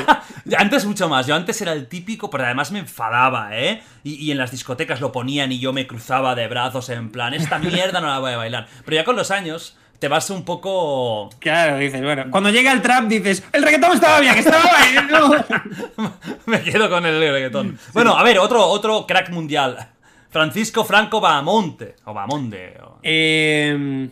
Antes 0.57 0.85
mucho 0.85 1.07
más, 1.07 1.27
yo 1.27 1.35
antes 1.35 1.61
era 1.61 1.73
el 1.73 1.87
típico, 1.87 2.29
pero 2.31 2.45
además 2.45 2.71
me 2.71 2.79
enfadaba, 2.79 3.49
¿eh? 3.51 3.83
Y, 4.03 4.15
y 4.15 4.31
en 4.31 4.37
las 4.39 4.49
discotecas 4.49 5.01
lo 5.01 5.11
ponían 5.11 5.51
y 5.51 5.59
yo 5.59 5.71
me 5.73 5.85
cruzaba 5.85 6.33
de 6.35 6.47
brazos 6.47 6.89
en 6.89 7.11
plan, 7.11 7.33
esta 7.35 7.59
mierda 7.59 8.01
no 8.01 8.07
la 8.07 8.19
voy 8.19 8.31
a 8.31 8.37
bailar. 8.37 8.67
Pero 8.85 8.95
ya 8.95 9.03
con 9.03 9.15
los 9.15 9.29
años 9.29 9.77
te 9.99 10.07
vas 10.07 10.29
un 10.29 10.43
poco... 10.45 11.29
claro, 11.39 11.77
dices, 11.77 12.01
bueno. 12.01 12.25
Cuando 12.31 12.49
llega 12.49 12.71
el 12.71 12.81
trap 12.81 13.05
dices, 13.05 13.43
el 13.53 13.61
reggaetón 13.61 13.91
estaba 13.93 14.19
bien, 14.19 14.35
estaba 14.35 14.69
bien. 14.91 15.07
no". 15.09 16.13
me 16.45 16.61
quedo 16.61 16.89
con 16.89 17.05
el 17.05 17.19
reggaetón. 17.19 17.77
Bueno, 17.93 18.17
a 18.17 18.23
ver, 18.23 18.39
otro, 18.39 18.65
otro 18.65 19.05
crack 19.05 19.29
mundial. 19.29 19.89
Francisco 20.29 20.83
Franco 20.85 21.19
Bahamonte. 21.19 21.95
O 22.05 22.13
Bahamonde. 22.13 22.77
Eh, 23.09 24.09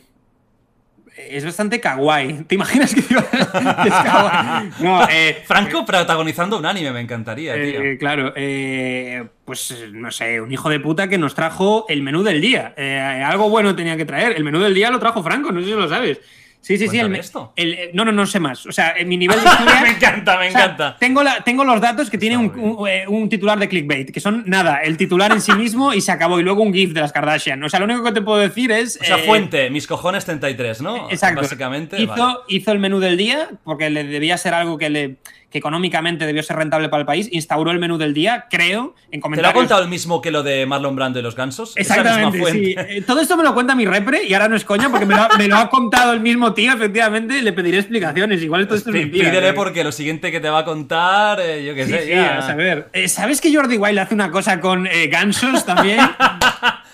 es 1.18 1.44
bastante 1.46 1.80
kawaii. 1.80 2.44
¿Te 2.48 2.56
imaginas 2.56 2.94
que 2.94 3.04
iba 3.10 3.22
a- 3.32 3.86
es 3.88 3.94
kawaii? 3.94 4.70
No, 4.80 5.08
eh, 5.12 5.44
Franco 5.46 5.86
protagonizando 5.86 6.58
un 6.58 6.66
anime, 6.66 6.92
me 6.92 7.02
encantaría, 7.02 7.54
tío. 7.56 7.82
Eh, 7.82 7.98
claro, 7.98 8.34
eh, 8.36 9.24
pues 9.44 9.72
eh, 9.72 9.90
no 9.92 10.12
sé, 10.12 10.40
un 10.42 10.52
hijo 10.52 10.70
de 10.70 10.80
puta 10.80 11.08
que 11.08 11.18
nos 11.18 11.36
trajo 11.36 11.86
el 11.90 12.02
menú 12.04 12.24
del 12.24 12.42
día. 12.42 12.74
Eh, 12.78 13.24
algo 13.26 13.50
bueno 13.50 13.76
tenía 13.76 13.98
que 13.98 14.06
traer. 14.06 14.34
El 14.36 14.44
menú 14.44 14.60
del 14.60 14.74
día 14.74 14.90
lo 14.92 15.00
trajo 15.00 15.22
Franco, 15.24 15.52
no 15.52 15.60
sé 15.62 15.68
si 15.68 15.72
lo 15.74 15.88
sabes. 15.90 16.20
Sí, 16.66 16.80
sí, 16.80 16.88
sí. 16.88 16.98
El, 16.98 17.16
esto. 17.16 17.54
el- 17.56 17.74
eh, 17.76 17.92
no, 17.94 18.04
no, 18.04 18.12
no 18.12 18.26
sé 18.26 18.40
más. 18.40 18.66
O 18.66 18.72
sea, 18.72 18.96
en 18.98 19.08
mi 19.08 19.18
nivel 19.18 19.38
de 19.40 19.46
historia. 19.52 19.82
me 19.82 19.90
encanta, 19.90 20.40
me 20.40 20.48
o 20.48 20.52
sea, 20.52 20.64
encanta. 20.64 20.98
tengo, 21.00 21.22
la, 21.22 21.44
tengo 21.44 21.64
los 21.64 21.80
datos 21.80 22.10
que 22.10 22.18
tiene 22.18 22.38
un, 22.38 22.88
eh, 22.90 23.06
un 23.08 23.30
titular 23.30 23.60
de 23.60 23.70
clickbait, 23.70 24.10
que 24.12 24.20
son 24.20 24.44
nada, 24.48 24.78
el 24.80 24.98
titular 24.98 25.32
en 25.32 25.42
sí 25.42 25.52
mismo 25.54 25.94
y 25.94 26.02
se 26.02 26.12
acabó. 26.12 26.40
Y 26.40 26.44
luego 26.44 26.64
un 26.64 26.74
GIF 26.74 26.92
de 26.94 27.02
las 27.02 27.12
Kardashian. 27.12 27.64
O 27.64 27.70
sea, 27.70 27.80
lo 27.80 27.86
único 27.86 28.04
que 28.04 28.14
te 28.14 28.24
puedo 28.24 28.40
decir 28.40 28.72
es. 28.72 28.98
O 29.00 29.06
sea, 29.06 29.18
eh, 29.18 29.28
fuente, 29.28 29.70
mis 29.70 29.86
cojones 29.86 30.26
33, 30.26 30.82
¿no? 30.82 31.08
Exacto. 31.12 31.42
Básicamente. 31.42 32.02
hizo, 32.02 32.16
vale. 32.16 32.38
hizo 32.48 32.72
el 32.72 32.80
menú 32.80 33.00
del 33.00 33.16
día 33.16 33.48
porque 33.64 33.92
le 33.92 34.04
debía 34.04 34.36
ser 34.40 34.56
algo 34.56 34.80
que, 34.80 34.90
le, 34.90 35.18
que 35.56 35.60
económicamente 35.60 36.26
debió 36.26 36.44
ser 36.44 36.58
rentable 36.58 36.90
para 36.90 37.00
el 37.00 37.06
país. 37.06 37.30
Instauró 37.32 37.72
el 37.72 37.80
menú 37.80 37.98
del 37.98 38.14
día, 38.14 38.48
creo, 38.50 38.94
en 39.10 39.12
¿Te 39.12 39.18
lo 39.18 39.20
ha 39.20 39.22
comentarios. 39.22 39.54
contado 39.54 39.84
el 39.84 39.88
mismo 39.90 40.22
que 40.22 40.30
lo 40.30 40.44
de 40.44 40.66
Marlon 40.66 40.98
Brando 40.98 41.18
y 41.20 41.22
los 41.22 41.34
gansos? 41.34 41.70
Es 41.78 41.90
Exactamente, 41.90 42.44
sí. 42.52 42.76
Eh, 42.78 43.02
Todo 43.08 43.22
esto 43.22 43.38
me 43.38 43.44
lo 43.44 43.54
cuenta 43.54 43.74
mi 43.74 43.86
repre 43.86 44.26
y 44.26 44.34
ahora 44.34 44.50
no 44.50 44.58
es 44.58 44.66
coña 44.66 44.90
porque 44.90 45.06
me 45.06 45.16
lo, 45.16 45.22
ha, 45.22 45.30
me 45.38 45.48
lo 45.48 45.56
ha 45.56 45.70
contado 45.70 46.12
el 46.12 46.20
mismo 46.20 46.54
tío, 46.54 46.74
efectivamente. 46.74 47.42
Le 47.42 47.54
pediré 47.54 47.78
explicaciones. 47.80 48.42
Igual 48.42 48.64
esto 48.64 48.76
es 48.76 48.84
Pi- 48.84 48.92
mentira. 48.92 49.30
Pídele 49.32 49.48
¿eh? 49.50 49.54
porque 49.54 49.84
lo 49.86 49.94
siguiente 49.94 50.30
que 50.30 50.42
te 50.42 50.50
va 50.50 50.60
a 50.60 50.66
contar, 50.66 51.40
eh, 51.40 51.64
yo 51.64 51.74
qué 51.74 51.86
Sí, 51.86 51.92
sé, 51.92 52.04
sí, 52.04 52.10
ya. 52.10 52.40
a 52.40 52.42
saber. 52.42 52.90
Eh, 52.92 53.08
¿Sabes 53.08 53.40
que 53.40 53.56
Jordi 53.56 53.78
Wild 53.78 54.00
hace 54.00 54.14
una 54.14 54.30
cosa 54.32 54.60
con 54.60 54.88
eh, 54.88 55.08
gansos 55.08 55.66
también? 55.66 56.00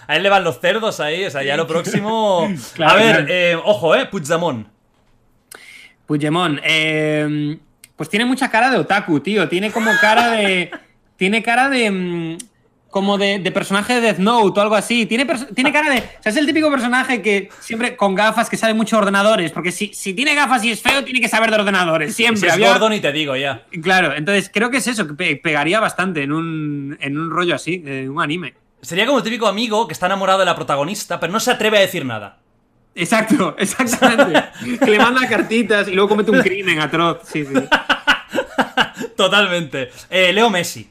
A 0.08 0.16
él 0.18 0.24
le 0.24 0.30
van 0.30 0.44
los 0.44 0.60
cerdos 0.60 1.00
ahí, 1.00 1.24
o 1.26 1.32
sea, 1.32 1.42
ya 1.42 1.56
lo 1.58 1.66
próximo. 1.66 2.48
Claro, 2.76 2.92
a 2.92 2.96
ver, 2.98 3.16
claro. 3.16 3.28
eh, 3.30 3.56
ojo, 3.56 3.96
eh, 3.96 4.06
Puigdemont. 4.06 4.68
Puigdemont, 6.06 6.60
eh, 6.64 7.58
pues 8.02 8.10
tiene 8.10 8.26
mucha 8.26 8.49
cara 8.49 8.72
de 8.72 8.78
otaku, 8.80 9.19
tío. 9.19 9.48
Tiene 9.48 9.69
como 9.72 9.91
cara 10.02 10.32
de. 10.32 10.72
tiene 11.18 11.44
cara 11.44 11.69
de. 11.69 11.91
mm, 11.91 12.38
como 12.90 13.19
de, 13.19 13.38
de 13.38 13.52
personaje 13.52 13.94
de 13.94 14.02
Death 14.02 14.18
Note 14.18 14.60
o 14.60 14.64
algo 14.64 14.73
así. 14.73 15.06
Tiene, 15.06 15.28
tiene 15.53 15.72
cara 15.72 15.91
de. 15.94 15.99
O 15.99 16.23
sea, 16.23 16.32
es 16.32 16.36
el 16.38 16.48
típico 16.48 16.72
personaje 16.72 17.22
que 17.22 17.49
siempre 17.60 17.95
con 17.95 18.15
gafas 18.15 18.49
que 18.49 18.57
sabe 18.57 18.73
mucho 18.73 18.95
de 18.95 19.02
ordenadores. 19.03 19.52
Porque 19.52 19.72
si, 19.72 19.94
si 19.94 20.15
tiene 20.15 20.34
gafas 20.34 20.64
y 20.64 20.72
es 20.72 20.82
feo, 20.82 21.03
tiene 21.03 21.22
que 21.22 21.30
saber 21.30 21.52
de 21.52 21.57
ordenadores. 21.57 22.10
Si 22.15 22.23
Siempre. 22.23 22.48
es 22.48 22.53
Había- 22.56 22.72
gordo 22.72 22.90
ni 22.90 22.99
te 22.99 23.11
digo 23.11 23.36
ya. 23.36 23.65
Claro, 23.84 24.15
entonces 24.15 24.49
creo 24.52 24.72
que 24.72 24.78
es 24.78 24.88
eso, 24.88 25.06
que 25.07 25.14
pe- 25.14 25.36
pegaría 25.36 25.80
bastante 25.80 26.23
en 26.23 26.32
un, 26.34 26.98
en 26.99 27.19
un 27.19 27.30
rollo 27.30 27.53
así, 27.53 27.84
en 27.86 28.10
un 28.10 28.19
anime. 28.19 28.56
Sería 28.82 29.06
como 29.06 29.19
el 29.19 29.23
típico 29.23 29.45
amigo 29.48 29.88
que 29.88 29.94
está 29.94 30.07
enamorado 30.07 30.40
de 30.40 30.45
la 30.45 30.56
protagonista, 30.56 31.19
pero 31.19 31.32
no 31.32 31.40
se 31.40 31.52
atreve 31.52 31.78
a 31.78 31.82
decir 31.82 32.03
nada. 32.03 32.40
Exacto, 32.96 33.56
exactamente. 33.60 34.44
que 34.80 34.92
le 34.92 34.98
manda 35.00 35.28
cartitas 35.28 35.88
y 35.88 35.92
luego 35.92 36.10
comete 36.10 36.32
un 36.32 36.42
crimen 36.42 36.80
atroz. 36.80 37.20
Sí, 37.24 37.46
sí. 37.46 37.54
Totalmente. 39.16 39.92
Eh, 40.10 40.34
Leo 40.34 40.50
Messi. 40.50 40.90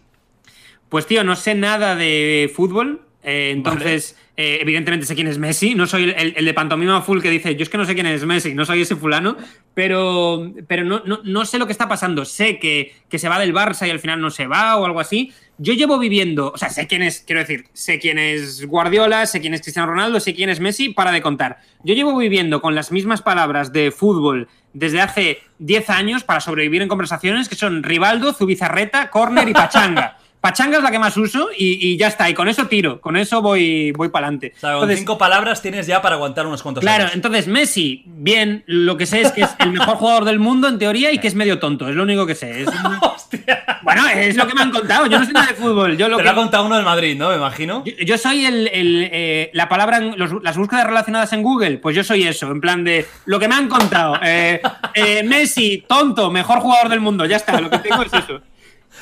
Pues 0.89 1.07
tío, 1.07 1.23
no 1.25 1.37
sé 1.37 1.55
nada 1.55 1.95
de 1.95 2.51
fútbol. 2.55 3.03
eh, 3.23 3.51
entonces, 3.53 4.17
eh, 4.43 4.59
evidentemente 4.62 5.05
sé 5.05 5.15
quién 5.15 5.27
es 5.27 5.39
Messi. 5.39 5.75
No 5.75 5.87
soy 5.87 6.05
el, 6.17 6.35
el- 6.37 6.45
de 6.45 6.55
pantomima 6.55 7.03
full 7.03 7.21
que 7.21 7.29
dice, 7.31 7.55
yo 7.57 7.62
es 7.62 7.69
que 7.69 7.77
no 7.79 7.85
sé 7.85 7.95
quién 7.95 8.07
es 8.07 8.25
Messi, 8.25 8.55
no 8.55 8.65
soy 8.65 8.81
ese 8.83 8.97
fulano. 8.97 9.37
Pero, 9.75 10.53
pero 10.67 10.85
no, 10.85 11.03
no, 11.05 11.21
no 11.25 11.45
sé 11.45 11.59
lo 11.59 11.67
que 11.67 11.73
está 11.73 11.89
pasando. 11.89 12.25
Sé 12.25 12.59
que, 12.59 12.95
que 13.09 13.19
se 13.19 13.29
va 13.29 13.39
del 13.39 13.55
Barça 13.55 13.87
y 13.87 13.91
al 13.91 14.01
final 14.01 14.21
no 14.21 14.31
se 14.31 14.47
va 14.47 14.77
o 14.77 14.85
algo 14.87 15.01
así. 15.01 15.33
Yo 15.59 15.75
llevo 15.75 15.99
viviendo, 15.99 16.53
o 16.55 16.59
sea, 16.59 16.71
sé 16.71 16.87
quién 16.87 17.03
es, 17.03 17.21
quiero 17.27 17.41
decir, 17.41 17.67
sé 17.75 17.99
quién 17.99 18.19
es 18.19 18.65
Guardiola, 18.67 19.27
sé 19.27 19.41
quién 19.43 19.53
es 19.53 19.61
Cristiano 19.61 19.89
Ronaldo, 19.91 20.19
sé 20.19 20.35
quién 20.35 20.49
es 20.49 20.59
Messi, 20.59 20.89
para 20.89 21.12
de 21.12 21.21
contar. 21.21 21.59
Yo 21.85 21.95
llevo 21.95 22.17
viviendo 22.17 22.62
con 22.62 22.75
las 22.75 22.91
mismas 22.93 23.21
palabras 23.23 23.73
de 23.73 23.91
fútbol 23.91 24.49
desde 24.73 25.01
hace 25.03 25.39
10 25.59 25.91
años 25.91 26.25
para 26.25 26.41
sobrevivir 26.41 26.81
en 26.83 26.89
conversaciones 26.89 27.49
que 27.49 27.57
son 27.57 27.83
Rivaldo, 27.83 28.33
Zubizarreta, 28.33 29.11
Corner 29.11 29.49
y 29.49 29.53
Pachanga. 29.53 30.17
Pachanga 30.41 30.79
es 30.79 30.83
la 30.83 30.91
que 30.91 30.99
más 30.99 31.17
uso 31.19 31.49
y, 31.57 31.87
y 31.93 31.97
ya 31.99 32.07
está, 32.09 32.31
y 32.31 32.35
con 32.35 32.49
eso 32.49 32.67
tiro, 32.67 33.01
con 33.01 33.17
eso 33.17 33.43
voy, 33.43 33.93
voy 33.93 34.09
para 34.09 34.27
adelante. 34.29 34.55
O 34.57 34.61
sea, 34.61 34.75
con 34.79 34.91
cinco 34.97 35.19
palabras 35.19 35.61
tienes 35.61 35.87
ya 35.87 36.01
para 36.01 36.15
aguantar 36.15 36.47
unos 36.47 36.62
cuantos 36.62 36.81
Claro, 36.81 37.05
años. 37.05 37.15
entonces 37.15 37.47
Messi, 37.47 38.05
bien, 38.07 38.65
lo 38.67 38.97
que 38.97 39.05
sé 39.07 39.21
es 39.21 39.33
que 39.33 39.43
es 39.43 39.51
el 39.59 39.73
mejor 39.73 39.97
jugador 39.97 40.25
del 40.25 40.39
mundo 40.39 40.67
en 40.69 40.79
teoría 40.79 41.12
y 41.12 41.19
que 41.19 41.29
es 41.29 41.35
medio 41.35 41.59
tonto, 41.59 41.89
es 41.89 41.95
lo 41.95 42.05
único 42.05 42.25
que 42.27 42.35
sé. 42.35 42.62
Es 42.62 42.69
un- 42.85 42.99
Hostia. 43.03 43.65
Bueno, 43.83 44.07
es 44.09 44.35
lo 44.37 44.47
que 44.47 44.55
me 44.55 44.62
han 44.62 44.71
contado, 44.71 45.07
yo 45.07 45.19
no 45.19 45.25
sé 45.27 45.33
nada 45.33 45.47
de 45.49 45.55
fútbol. 45.55 45.97
Yo, 45.97 46.09
lo 46.09 46.17
Te 46.17 46.23
que... 46.23 46.25
lo 46.25 46.31
ha 46.33 46.35
contado 46.35 46.65
uno 46.67 46.77
del 46.77 46.85
Madrid, 46.85 47.17
¿no? 47.17 47.29
Me 47.31 47.37
imagino. 47.37 47.85
yo, 47.85 47.93
yo 48.05 48.19
soy 48.19 48.45
el, 48.47 48.69
el, 48.73 49.09
eh, 49.12 49.51
la 49.53 49.69
palabra, 49.69 49.99
en 49.99 50.19
los- 50.19 50.43
las 50.43 50.57
búsquedas 50.57 50.87
relacionadas 50.87 51.33
en 51.33 51.43
Google, 51.43 51.79
pues 51.79 51.95
yo 51.95 52.03
soy 52.03 52.27
eso, 52.27 52.51
en 52.51 52.61
plan 52.61 52.83
de 52.85 53.07
lo 53.27 53.39
que 53.39 53.47
me 53.49 53.55
han 53.55 53.69
contado. 53.69 54.17
Eh, 54.23 54.61
eh, 54.95 55.23
Messi, 55.23 55.85
tonto, 55.87 56.31
mejor 56.31 56.61
jugador 56.61 56.89
del 56.89 57.01
mundo, 57.01 57.25
ya 57.27 57.37
está, 57.37 57.61
lo 57.61 57.71
que 57.71 57.79
tengo 57.79 58.03
es 58.03 58.12
eso. 58.15 58.41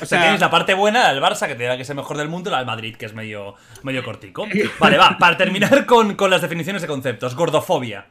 O 0.01 0.05
sea, 0.05 0.21
tienes 0.21 0.41
la 0.41 0.49
parte 0.49 0.73
buena 0.73 1.11
del 1.11 1.21
Barça, 1.21 1.47
que 1.47 1.55
te 1.55 1.63
da 1.65 1.75
que 1.75 1.83
es 1.83 1.89
el 1.89 1.95
mejor 1.95 2.17
del 2.17 2.27
mundo, 2.29 2.49
y 2.49 2.51
la 2.51 2.57
del 2.57 2.67
Madrid, 2.67 2.95
que 2.95 3.05
es 3.05 3.13
medio, 3.13 3.55
medio 3.83 4.03
cortico. 4.03 4.47
Vale, 4.79 4.97
va, 4.97 5.17
para 5.17 5.37
terminar 5.37 5.85
con, 5.85 6.15
con 6.15 6.29
las 6.29 6.41
definiciones 6.41 6.81
de 6.81 6.87
conceptos. 6.87 7.35
Gordofobia. 7.35 8.05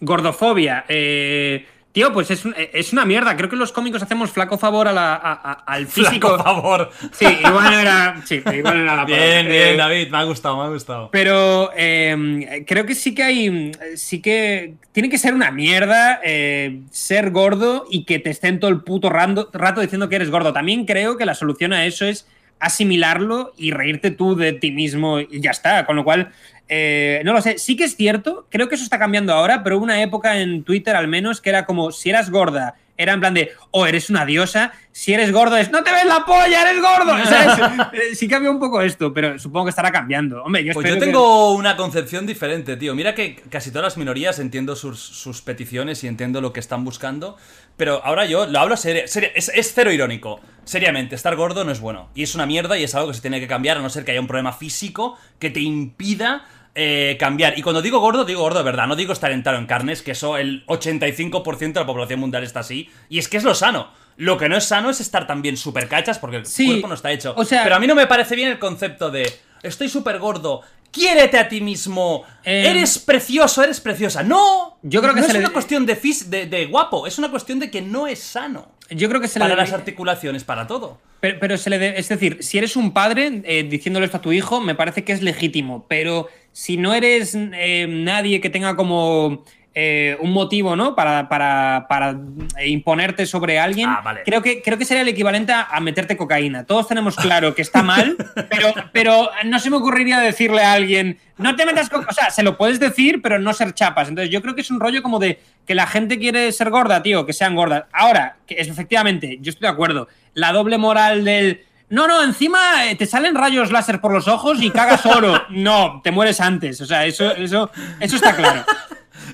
Gordofobia. 0.00 0.84
eh, 0.88 1.66
tío, 1.96 2.12
pues 2.12 2.30
es, 2.30 2.44
un- 2.44 2.54
es 2.58 2.92
una 2.92 3.06
mierda. 3.06 3.34
Creo 3.38 3.48
que 3.48 3.56
los 3.56 3.72
cómicos 3.72 4.02
hacemos 4.02 4.30
flaco 4.30 4.58
favor 4.58 4.86
a 4.86 4.92
la- 4.92 5.14
a- 5.14 5.32
a- 5.32 5.52
al 5.66 5.86
físico. 5.86 6.34
Flaco 6.34 6.44
favor. 6.44 6.90
Sí, 7.10 7.24
igual 7.42 7.72
era, 7.72 8.20
sí, 8.26 8.34
igual 8.52 8.80
era 8.82 8.96
la 8.96 9.06
palabra. 9.06 9.16
Bien, 9.16 9.46
Eh, 9.46 9.48
bien, 9.48 9.76
David, 9.78 10.08
me 10.10 10.18
ha 10.18 10.24
gustado, 10.24 10.58
me 10.58 10.64
ha 10.64 10.68
gustado. 10.68 11.08
Pero 11.10 11.70
eh, 11.74 12.64
creo 12.66 12.84
que 12.84 12.94
sí 12.94 13.14
que 13.14 13.22
hay. 13.22 13.72
Sí 13.96 14.20
que. 14.20 14.74
Tiene 14.92 15.08
que 15.08 15.16
ser 15.16 15.32
una 15.32 15.50
mierda 15.50 16.20
eh, 16.22 16.80
ser 16.90 17.30
gordo 17.30 17.86
y 17.90 18.04
que 18.04 18.18
te 18.18 18.28
estén 18.28 18.60
todo 18.60 18.70
el 18.70 18.82
puto 18.82 19.08
rando- 19.08 19.48
rato 19.54 19.80
diciendo 19.80 20.10
que 20.10 20.16
eres 20.16 20.30
gordo. 20.30 20.52
También 20.52 20.84
creo 20.84 21.16
que 21.16 21.24
la 21.24 21.34
solución 21.34 21.72
a 21.72 21.86
eso 21.86 22.04
es 22.04 22.26
asimilarlo 22.60 23.52
y 23.56 23.70
reírte 23.70 24.10
tú 24.10 24.36
de 24.36 24.52
ti 24.52 24.70
mismo 24.70 25.18
y 25.20 25.40
ya 25.40 25.50
está. 25.52 25.86
Con 25.86 25.96
lo 25.96 26.04
cual, 26.04 26.30
eh, 26.68 27.22
no 27.24 27.32
lo 27.32 27.40
sé. 27.42 27.58
Sí 27.58 27.76
que 27.76 27.84
es 27.84 27.96
cierto, 27.96 28.46
creo 28.50 28.68
que 28.68 28.74
eso 28.74 28.84
está 28.84 28.98
cambiando 28.98 29.32
ahora, 29.32 29.62
pero 29.62 29.76
hubo 29.76 29.84
una 29.84 30.02
época 30.02 30.38
en 30.38 30.64
Twitter 30.64 30.96
al 30.96 31.08
menos 31.08 31.40
que 31.40 31.50
era 31.50 31.64
como 31.66 31.92
si 31.92 32.10
eras 32.10 32.30
gorda. 32.30 32.76
Era 32.98 33.12
en 33.12 33.20
plan 33.20 33.34
de, 33.34 33.50
oh, 33.72 33.86
eres 33.86 34.08
una 34.08 34.24
diosa. 34.24 34.72
Si 34.90 35.12
eres 35.12 35.30
gordo, 35.30 35.58
es, 35.58 35.70
no 35.70 35.84
te 35.84 35.92
ves 35.92 36.06
la 36.06 36.24
polla, 36.24 36.62
eres 36.62 36.80
gordo. 36.80 37.12
¿Sabes? 37.26 37.58
Eh, 37.92 38.14
sí 38.14 38.26
cambió 38.26 38.50
un 38.50 38.58
poco 38.58 38.80
esto, 38.80 39.12
pero 39.12 39.38
supongo 39.38 39.66
que 39.66 39.70
estará 39.70 39.92
cambiando. 39.92 40.42
Hombre, 40.42 40.64
yo 40.64 40.72
Pues 40.72 40.88
yo 40.88 40.94
que- 40.94 41.00
tengo 41.00 41.52
una 41.52 41.76
concepción 41.76 42.24
diferente, 42.26 42.74
tío. 42.78 42.94
Mira 42.94 43.14
que 43.14 43.36
casi 43.50 43.70
todas 43.70 43.84
las 43.84 43.96
minorías 43.98 44.38
entiendo 44.38 44.76
sus, 44.76 44.98
sus 44.98 45.42
peticiones 45.42 46.02
y 46.04 46.08
entiendo 46.08 46.40
lo 46.40 46.54
que 46.54 46.60
están 46.60 46.86
buscando. 46.86 47.36
Pero 47.76 48.02
ahora 48.02 48.24
yo 48.24 48.46
lo 48.46 48.58
hablo 48.60 48.78
serio. 48.78 49.02
es, 49.04 49.14
es 49.54 49.72
cero 49.74 49.92
irónico. 49.92 50.40
Seriamente, 50.64 51.14
estar 51.16 51.36
gordo 51.36 51.64
no 51.64 51.72
es 51.72 51.80
bueno. 51.80 52.08
Y 52.14 52.22
es 52.22 52.34
una 52.34 52.46
mierda 52.46 52.78
y 52.78 52.84
es 52.84 52.94
algo 52.94 53.08
que 53.08 53.14
se 53.14 53.20
tiene 53.20 53.40
que 53.40 53.46
cambiar, 53.46 53.76
a 53.76 53.82
no 53.82 53.90
ser 53.90 54.06
que 54.06 54.12
haya 54.12 54.20
un 54.22 54.26
problema 54.26 54.54
físico 54.54 55.18
que 55.38 55.50
te 55.50 55.60
impida 55.60 56.46
eh, 56.76 57.16
cambiar. 57.18 57.58
Y 57.58 57.62
cuando 57.62 57.82
digo 57.82 57.98
gordo, 57.98 58.24
digo 58.24 58.42
gordo 58.42 58.58
de 58.58 58.64
verdad. 58.64 58.86
No 58.86 58.94
digo 58.94 59.12
estar 59.12 59.32
entero 59.32 59.56
en 59.58 59.66
carnes, 59.66 60.02
que 60.02 60.12
eso 60.12 60.36
el 60.36 60.64
85% 60.66 61.72
de 61.72 61.80
la 61.80 61.86
población 61.86 62.20
mundial 62.20 62.44
está 62.44 62.60
así. 62.60 62.88
Y 63.08 63.18
es 63.18 63.28
que 63.28 63.36
es 63.38 63.44
lo 63.44 63.54
sano. 63.54 63.88
Lo 64.18 64.38
que 64.38 64.48
no 64.48 64.56
es 64.56 64.64
sano 64.64 64.90
es 64.90 65.00
estar 65.00 65.26
también 65.26 65.56
súper 65.56 65.88
cachas 65.88 66.18
porque 66.18 66.36
el 66.38 66.46
Sí, 66.46 66.66
cuerpo 66.66 66.88
no 66.88 66.94
está 66.94 67.10
hecho. 67.12 67.34
o 67.36 67.44
sea- 67.44 67.64
Pero 67.64 67.76
a 67.76 67.78
mí 67.78 67.86
no 67.86 67.94
me 67.94 68.06
parece 68.06 68.36
bien 68.36 68.48
el 68.48 68.58
concepto 68.58 69.10
de 69.10 69.30
estoy 69.62 69.88
súper 69.88 70.18
gordo, 70.18 70.62
quiérete 70.90 71.38
a 71.38 71.48
ti 71.48 71.60
mismo, 71.60 72.24
Eh, 72.44 72.68
eres 72.70 72.98
precioso, 72.98 73.62
eres 73.62 73.80
preciosa. 73.80 74.22
No, 74.22 74.78
Yo 74.82 75.02
creo 75.02 75.12
que 75.14 75.20
no 75.20 75.26
es 75.26 75.32
le- 75.32 75.40
una 75.40 75.50
cuestión 75.50 75.84
de, 75.84 76.00
fis- 76.00 76.26
de, 76.26 76.46
de 76.46 76.66
guapo, 76.66 77.06
es 77.06 77.18
una 77.18 77.30
cuestión 77.30 77.58
de 77.58 77.70
que 77.70 77.82
no 77.82 78.06
es 78.06 78.20
sano. 78.20 78.72
Yo 78.88 79.08
creo 79.08 79.20
que 79.20 79.28
se 79.28 79.38
le 79.38 79.44
Para 79.44 79.56
las 79.56 79.72
articulaciones, 79.72 80.44
para 80.44 80.66
todo. 80.66 80.98
Pero, 81.20 81.38
pero 81.40 81.58
se 81.58 81.68
le 81.70 81.78
debe- 81.78 81.98
es 81.98 82.08
decir, 82.08 82.38
si 82.40 82.56
eres 82.56 82.76
un 82.76 82.92
padre 82.92 83.42
eh, 83.44 83.64
diciéndole 83.64 84.06
esto 84.06 84.18
a 84.18 84.22
tu 84.22 84.32
hijo, 84.32 84.60
me 84.60 84.74
parece 84.76 85.02
que 85.04 85.12
es 85.12 85.22
legítimo. 85.22 85.84
Pero 85.88 86.28
si 86.56 86.78
no 86.78 86.94
eres 86.94 87.34
eh, 87.36 87.86
nadie 87.86 88.40
que 88.40 88.48
tenga 88.48 88.76
como 88.76 89.44
eh, 89.74 90.16
un 90.20 90.32
motivo, 90.32 90.74
¿no? 90.74 90.94
Para, 90.94 91.28
para, 91.28 91.84
para 91.86 92.18
imponerte 92.64 93.26
sobre 93.26 93.58
alguien, 93.58 93.90
Ah, 93.90 94.00
vale. 94.02 94.22
creo, 94.24 94.40
que, 94.40 94.62
creo 94.62 94.78
que 94.78 94.86
sería 94.86 95.02
el 95.02 95.08
equivalente 95.08 95.52
a, 95.52 95.64
a 95.64 95.80
meterte 95.80 96.16
cocaína. 96.16 96.64
Todos 96.64 96.88
tenemos 96.88 97.14
claro 97.14 97.54
que 97.54 97.60
está 97.60 97.82
mal, 97.82 98.16
pero, 98.48 98.72
pero 98.92 99.28
no 99.44 99.58
se 99.58 99.68
me 99.68 99.76
ocurriría 99.76 100.18
decirle 100.18 100.62
a 100.62 100.72
alguien, 100.72 101.18
no 101.36 101.56
te 101.56 101.66
metas 101.66 101.90
cocaína. 101.90 102.08
O 102.10 102.14
sea, 102.14 102.30
se 102.30 102.42
lo 102.42 102.56
puedes 102.56 102.80
decir, 102.80 103.20
pero 103.20 103.38
no 103.38 103.52
ser 103.52 103.74
chapas. 103.74 104.08
Entonces, 104.08 104.32
yo 104.32 104.40
creo 104.40 104.54
que 104.54 104.62
es 104.62 104.70
un 104.70 104.80
rollo 104.80 105.02
como 105.02 105.18
de 105.18 105.38
que 105.66 105.74
la 105.74 105.86
gente 105.86 106.18
quiere 106.18 106.50
ser 106.52 106.70
gorda, 106.70 107.02
tío, 107.02 107.26
que 107.26 107.34
sean 107.34 107.54
gordas. 107.54 107.84
Ahora, 107.92 108.38
que 108.46 108.54
es, 108.58 108.68
efectivamente, 108.68 109.36
yo 109.42 109.50
estoy 109.50 109.66
de 109.68 109.74
acuerdo. 109.74 110.08
La 110.32 110.52
doble 110.52 110.78
moral 110.78 111.22
del. 111.26 111.66
No, 111.88 112.08
no, 112.08 112.22
encima 112.24 112.86
eh, 112.90 112.96
te 112.96 113.06
salen 113.06 113.34
rayos 113.34 113.70
láser 113.70 114.00
por 114.00 114.12
los 114.12 114.26
ojos 114.28 114.60
y 114.60 114.70
cagas 114.70 115.06
oro. 115.06 115.40
No, 115.50 116.00
te 116.02 116.10
mueres 116.10 116.40
antes. 116.40 116.80
O 116.80 116.86
sea, 116.86 117.04
eso, 117.06 117.30
eso, 117.32 117.70
eso 118.00 118.16
está 118.16 118.34
claro. 118.34 118.64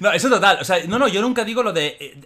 No, 0.01 0.13
eso 0.13 0.29
total. 0.29 0.59
O 0.61 0.65
sea, 0.65 0.77
no, 0.87 0.99
no, 0.99 1.09
yo 1.09 1.23
nunca 1.23 1.45
digo 1.45 1.63
lo 1.63 1.73
de. 1.73 1.97
eh, 1.99 2.21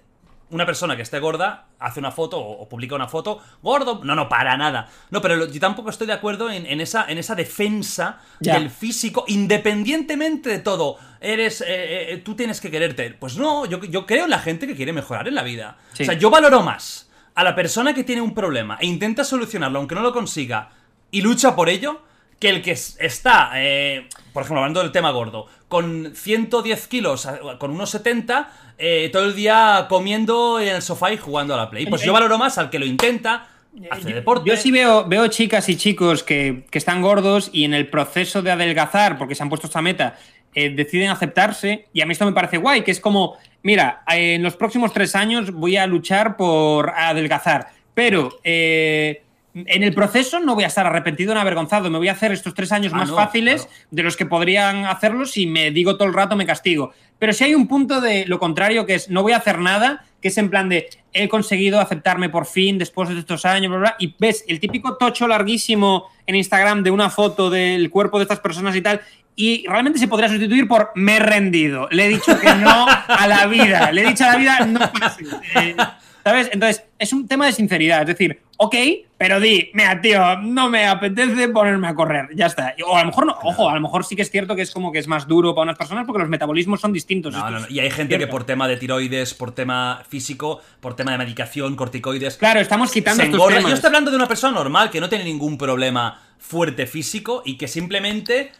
una 0.48 0.65
persona 0.65 0.94
que 0.94 1.03
esté 1.03 1.19
gorda 1.19 1.66
hace 1.81 1.98
una 1.98 2.12
foto 2.12 2.39
o, 2.39 2.62
o 2.62 2.69
publica 2.69 2.94
una 2.94 3.09
foto, 3.09 3.40
gordo. 3.62 4.01
No, 4.05 4.15
no, 4.15 4.28
para 4.28 4.57
nada. 4.57 4.89
No, 5.11 5.20
pero 5.20 5.35
lo- 5.36 5.47
yo 5.51 5.59
tampoco 5.61 5.90
estoy 5.90 6.07
de 6.07 6.12
acuerdo 6.12 6.48
en, 6.51 6.66
en 6.66 6.81
esa, 6.81 7.05
en 7.09 7.19
esa 7.19 7.35
defensa 7.35 8.20
Ya. 8.40 8.55
del 8.55 8.70
físico, 8.70 9.24
independientemente 9.28 10.48
de 10.51 10.59
todo. 10.61 10.98
Eres. 11.20 11.61
eh, 11.62 12.12
eh, 12.12 12.23
tú 12.24 12.35
tienes 12.36 12.61
que 12.61 12.70
quererte. 12.70 13.11
Pues 13.19 13.36
no, 13.36 13.66
yo, 13.66 13.81
yo 13.85 14.07
creo 14.07 14.24
en 14.24 14.31
la 14.31 14.39
gente 14.39 14.66
que 14.66 14.77
quiere 14.77 14.93
mejorar 14.93 15.27
en 15.28 15.35
la 15.35 15.43
vida. 15.43 15.77
Sí. 15.93 16.05
O 16.05 16.07
sea, 16.07 16.15
yo 16.15 16.31
valoro 16.31 16.62
más 16.62 17.06
a 17.37 17.45
la 17.45 17.55
persona 17.55 17.95
que 17.95 18.03
tiene 18.03 18.21
un 18.23 18.35
problema 18.35 18.77
e 18.81 18.87
intenta 18.87 19.23
solucionarlo, 19.23 19.79
aunque 19.79 19.95
no 19.95 20.01
lo 20.03 20.13
consiga, 20.13 20.71
y 21.13 21.21
lucha 21.23 21.55
por 21.55 21.69
ello, 21.69 22.03
que 22.41 22.49
el 22.51 22.61
que 22.63 22.73
es- 22.73 22.97
está, 23.01 23.53
eh, 23.55 24.09
por 24.33 24.43
ejemplo, 24.43 24.61
hablando 24.61 24.83
del 24.83 24.91
tema 24.93 25.11
gordo, 25.13 25.47
con 25.69 26.13
110 26.15 26.87
kilos, 26.89 27.27
con 27.59 27.71
unos 27.71 27.91
70, 27.91 28.51
eh, 28.79 29.09
todo 29.13 29.25
el 29.25 29.35
día 29.35 29.87
comiendo 29.89 30.61
en 30.61 30.69
el 30.77 30.83
sofá 30.83 31.13
y 31.13 31.17
jugando 31.17 31.55
a 31.55 31.57
la 31.57 31.71
Play. 31.71 31.87
Pues 31.87 32.03
yo 32.03 32.13
valoro 32.13 32.37
más 32.39 32.59
al 32.59 32.69
que 32.71 32.79
lo 32.79 32.85
intenta, 32.87 33.49
hace 33.91 34.13
deporte. 34.15 34.49
Yo 34.51 34.57
sí 34.57 34.71
veo, 34.71 35.05
veo 35.07 35.27
chicas 35.29 35.69
y 35.69 35.77
chicos 35.77 36.23
que, 36.23 36.65
que 36.71 36.79
están 36.79 37.01
gordos 37.03 37.51
y 37.53 37.65
en 37.65 37.73
el 37.75 37.89
proceso 37.89 38.43
de 38.43 38.51
adelgazar, 38.51 39.17
porque 39.19 39.35
se 39.35 39.43
han 39.43 39.49
puesto 39.49 39.67
esta 39.67 39.81
meta, 39.83 40.17
eh, 40.55 40.71
deciden 40.71 41.11
aceptarse. 41.11 41.87
Y 41.93 42.01
a 42.01 42.07
mí 42.07 42.13
esto 42.13 42.25
me 42.27 42.33
parece 42.33 42.57
guay, 42.59 42.83
que 42.83 42.91
es 42.91 43.01
como, 43.01 43.37
mira, 43.67 44.05
eh, 44.09 44.35
en 44.35 44.45
los 44.45 44.55
próximos 44.55 44.93
tres 44.93 45.17
años 45.17 45.51
voy 45.51 45.77
a 45.77 45.89
luchar 45.89 46.37
por 46.37 46.91
adelgazar. 46.91 47.67
Pero 47.95 48.39
eh, 48.45 49.25
en 49.55 49.83
el 49.83 49.93
proceso 49.93 50.39
no 50.39 50.55
voy 50.55 50.63
a 50.63 50.69
estar 50.69 50.87
arrepentido 50.87 51.35
ni 51.35 51.41
avergonzado. 51.41 51.91
Me 51.91 51.99
voy 51.99 52.07
a 52.07 52.13
hacer 52.13 52.31
estos 52.31 52.55
tres 52.55 52.71
años 52.71 52.93
Ah, 52.95 52.99
más 52.99 53.09
no, 53.09 53.17
fáciles 53.17 53.63
claro. 53.63 53.79
de 53.91 54.03
los 54.05 54.17
que 54.17 54.25
podrían 54.25 54.85
hacerlo 54.85 55.27
si 55.27 55.47
me 55.47 55.73
digo 55.73 55.97
todo 55.97 56.07
el 56.07 56.15
rato 56.15 56.37
me 56.37 56.47
castigo. 56.47 56.93
Pero 57.19 57.33
si 57.33 57.43
hay 57.43 57.57
un 57.57 57.67
punto 57.67 58.01
de 58.01 58.25
lo 58.27 58.39
contrario, 58.39 58.87
que 58.87 58.95
es 58.95 59.11
no 59.11 59.23
voy 59.23 59.33
a 59.33 59.39
hacer 59.39 59.59
nada, 59.59 60.05
que 60.23 60.29
es 60.29 60.39
en 60.39 60.49
plan 60.49 60.69
de 60.69 60.89
he 61.13 61.29
conseguido 61.29 61.81
aceptarme 61.81 62.29
por 62.29 62.47
fin 62.47 62.79
después 62.79 63.09
de 63.09 63.19
estos 63.19 63.45
años, 63.45 63.71
bla, 63.71 63.79
bla, 63.79 63.97
y 63.99 64.15
ves 64.17 64.45
el 64.47 64.61
típico 64.61 64.97
tocho 64.97 65.27
larguísimo 65.27 66.05
en 66.27 66.37
Instagram 66.37 66.85
de 66.85 66.93
una 66.93 67.11
foto 67.11 67.51
del 67.51 67.91
cuerpo 67.91 68.19
de 68.19 68.25
estas 68.25 68.39
personas 68.39 68.77
y 68.77 68.83
tal. 68.83 69.01
Y 69.37 69.67
realmente 69.69 69.99
se 69.99 70.09
podría 70.09 70.29
sustituir 70.31 70.67
por 70.67 70.93
me 70.95 71.17
he 71.17 71.21
rendido. 71.21 71.89
Le 71.91 72.07
he 72.07 72.09
dicho 72.09 72.39
que 72.41 72.55
no 72.55 72.87
a 72.89 73.27
la 73.29 73.47
vida. 73.47 73.93
Le 73.93 74.03
he 74.03 74.07
dicho 74.09 74.25
a 74.25 74.29
la 74.33 74.37
vida 74.37 74.61
no 74.67 74.81
pases. 74.93 75.29
Eh, 75.55 75.77
¿Sabes? 76.25 76.49
Entonces, 76.53 76.83
es 76.99 77.13
un 77.13 77.29
tema 77.29 77.47
de 77.47 77.53
sinceridad. 77.53 78.01
Es 78.01 78.09
decir, 78.09 78.43
ok, 78.57 78.75
pero 79.17 79.39
di, 79.39 79.71
mira, 79.75 80.01
tío, 80.01 80.39
no 80.39 80.69
me 80.69 80.87
apetece 80.87 81.49
ponerme 81.51 81.87
a 81.87 81.95
correr, 81.95 82.29
ya 82.35 82.47
está. 82.47 82.75
O 82.85 82.97
a 82.97 83.01
lo 83.03 83.07
mejor 83.07 83.27
no, 83.27 83.37
ojo, 83.45 83.71
a 83.71 83.75
lo 83.75 83.81
mejor 83.81 84.05
sí 84.05 84.17
que 84.17 84.23
es 84.23 84.31
cierto 84.31 84.57
que 84.57 84.63
es 84.63 84.73
como 84.73 84.91
que 84.91 84.99
es 84.99 85.07
más 85.07 85.29
duro 85.29 85.55
para 85.55 85.65
unas 85.65 85.79
personas 85.79 86.05
porque 86.05 86.19
los 86.21 86.29
metabolismos 86.29 86.81
son 86.81 86.93
distintos. 86.93 87.33
No, 87.33 87.45
Y 87.69 87.79
hay 87.79 87.91
gente 87.93 88.19
que 88.19 88.27
por 88.27 88.43
tema 88.45 88.67
de 88.67 88.77
tiroides, 88.77 89.35
por 89.35 89.53
tema 89.53 90.03
físico, 90.09 90.61
por 90.81 90.97
tema 90.97 91.13
de 91.13 91.19
medicación, 91.19 91.77
corticoides, 91.77 92.39
Claro, 92.39 92.59
estamos 92.59 92.91
quitando 92.91 93.23
estos 93.23 93.37
engorda. 93.37 93.57
temas. 93.59 93.71
Yo 93.71 93.75
estoy 93.77 93.89
hablando 93.89 94.11
de 94.11 94.17
una 94.17 94.27
persona 94.27 94.53
normal 94.55 94.91
que 94.91 95.01
no 95.01 95.09
tiene 95.09 95.25
ningún 95.25 95.57
problema 95.59 96.23
fuerte 96.39 96.87
físico 96.87 97.43
y 97.45 97.57
que 97.59 97.69
simplemente, 97.69 98.51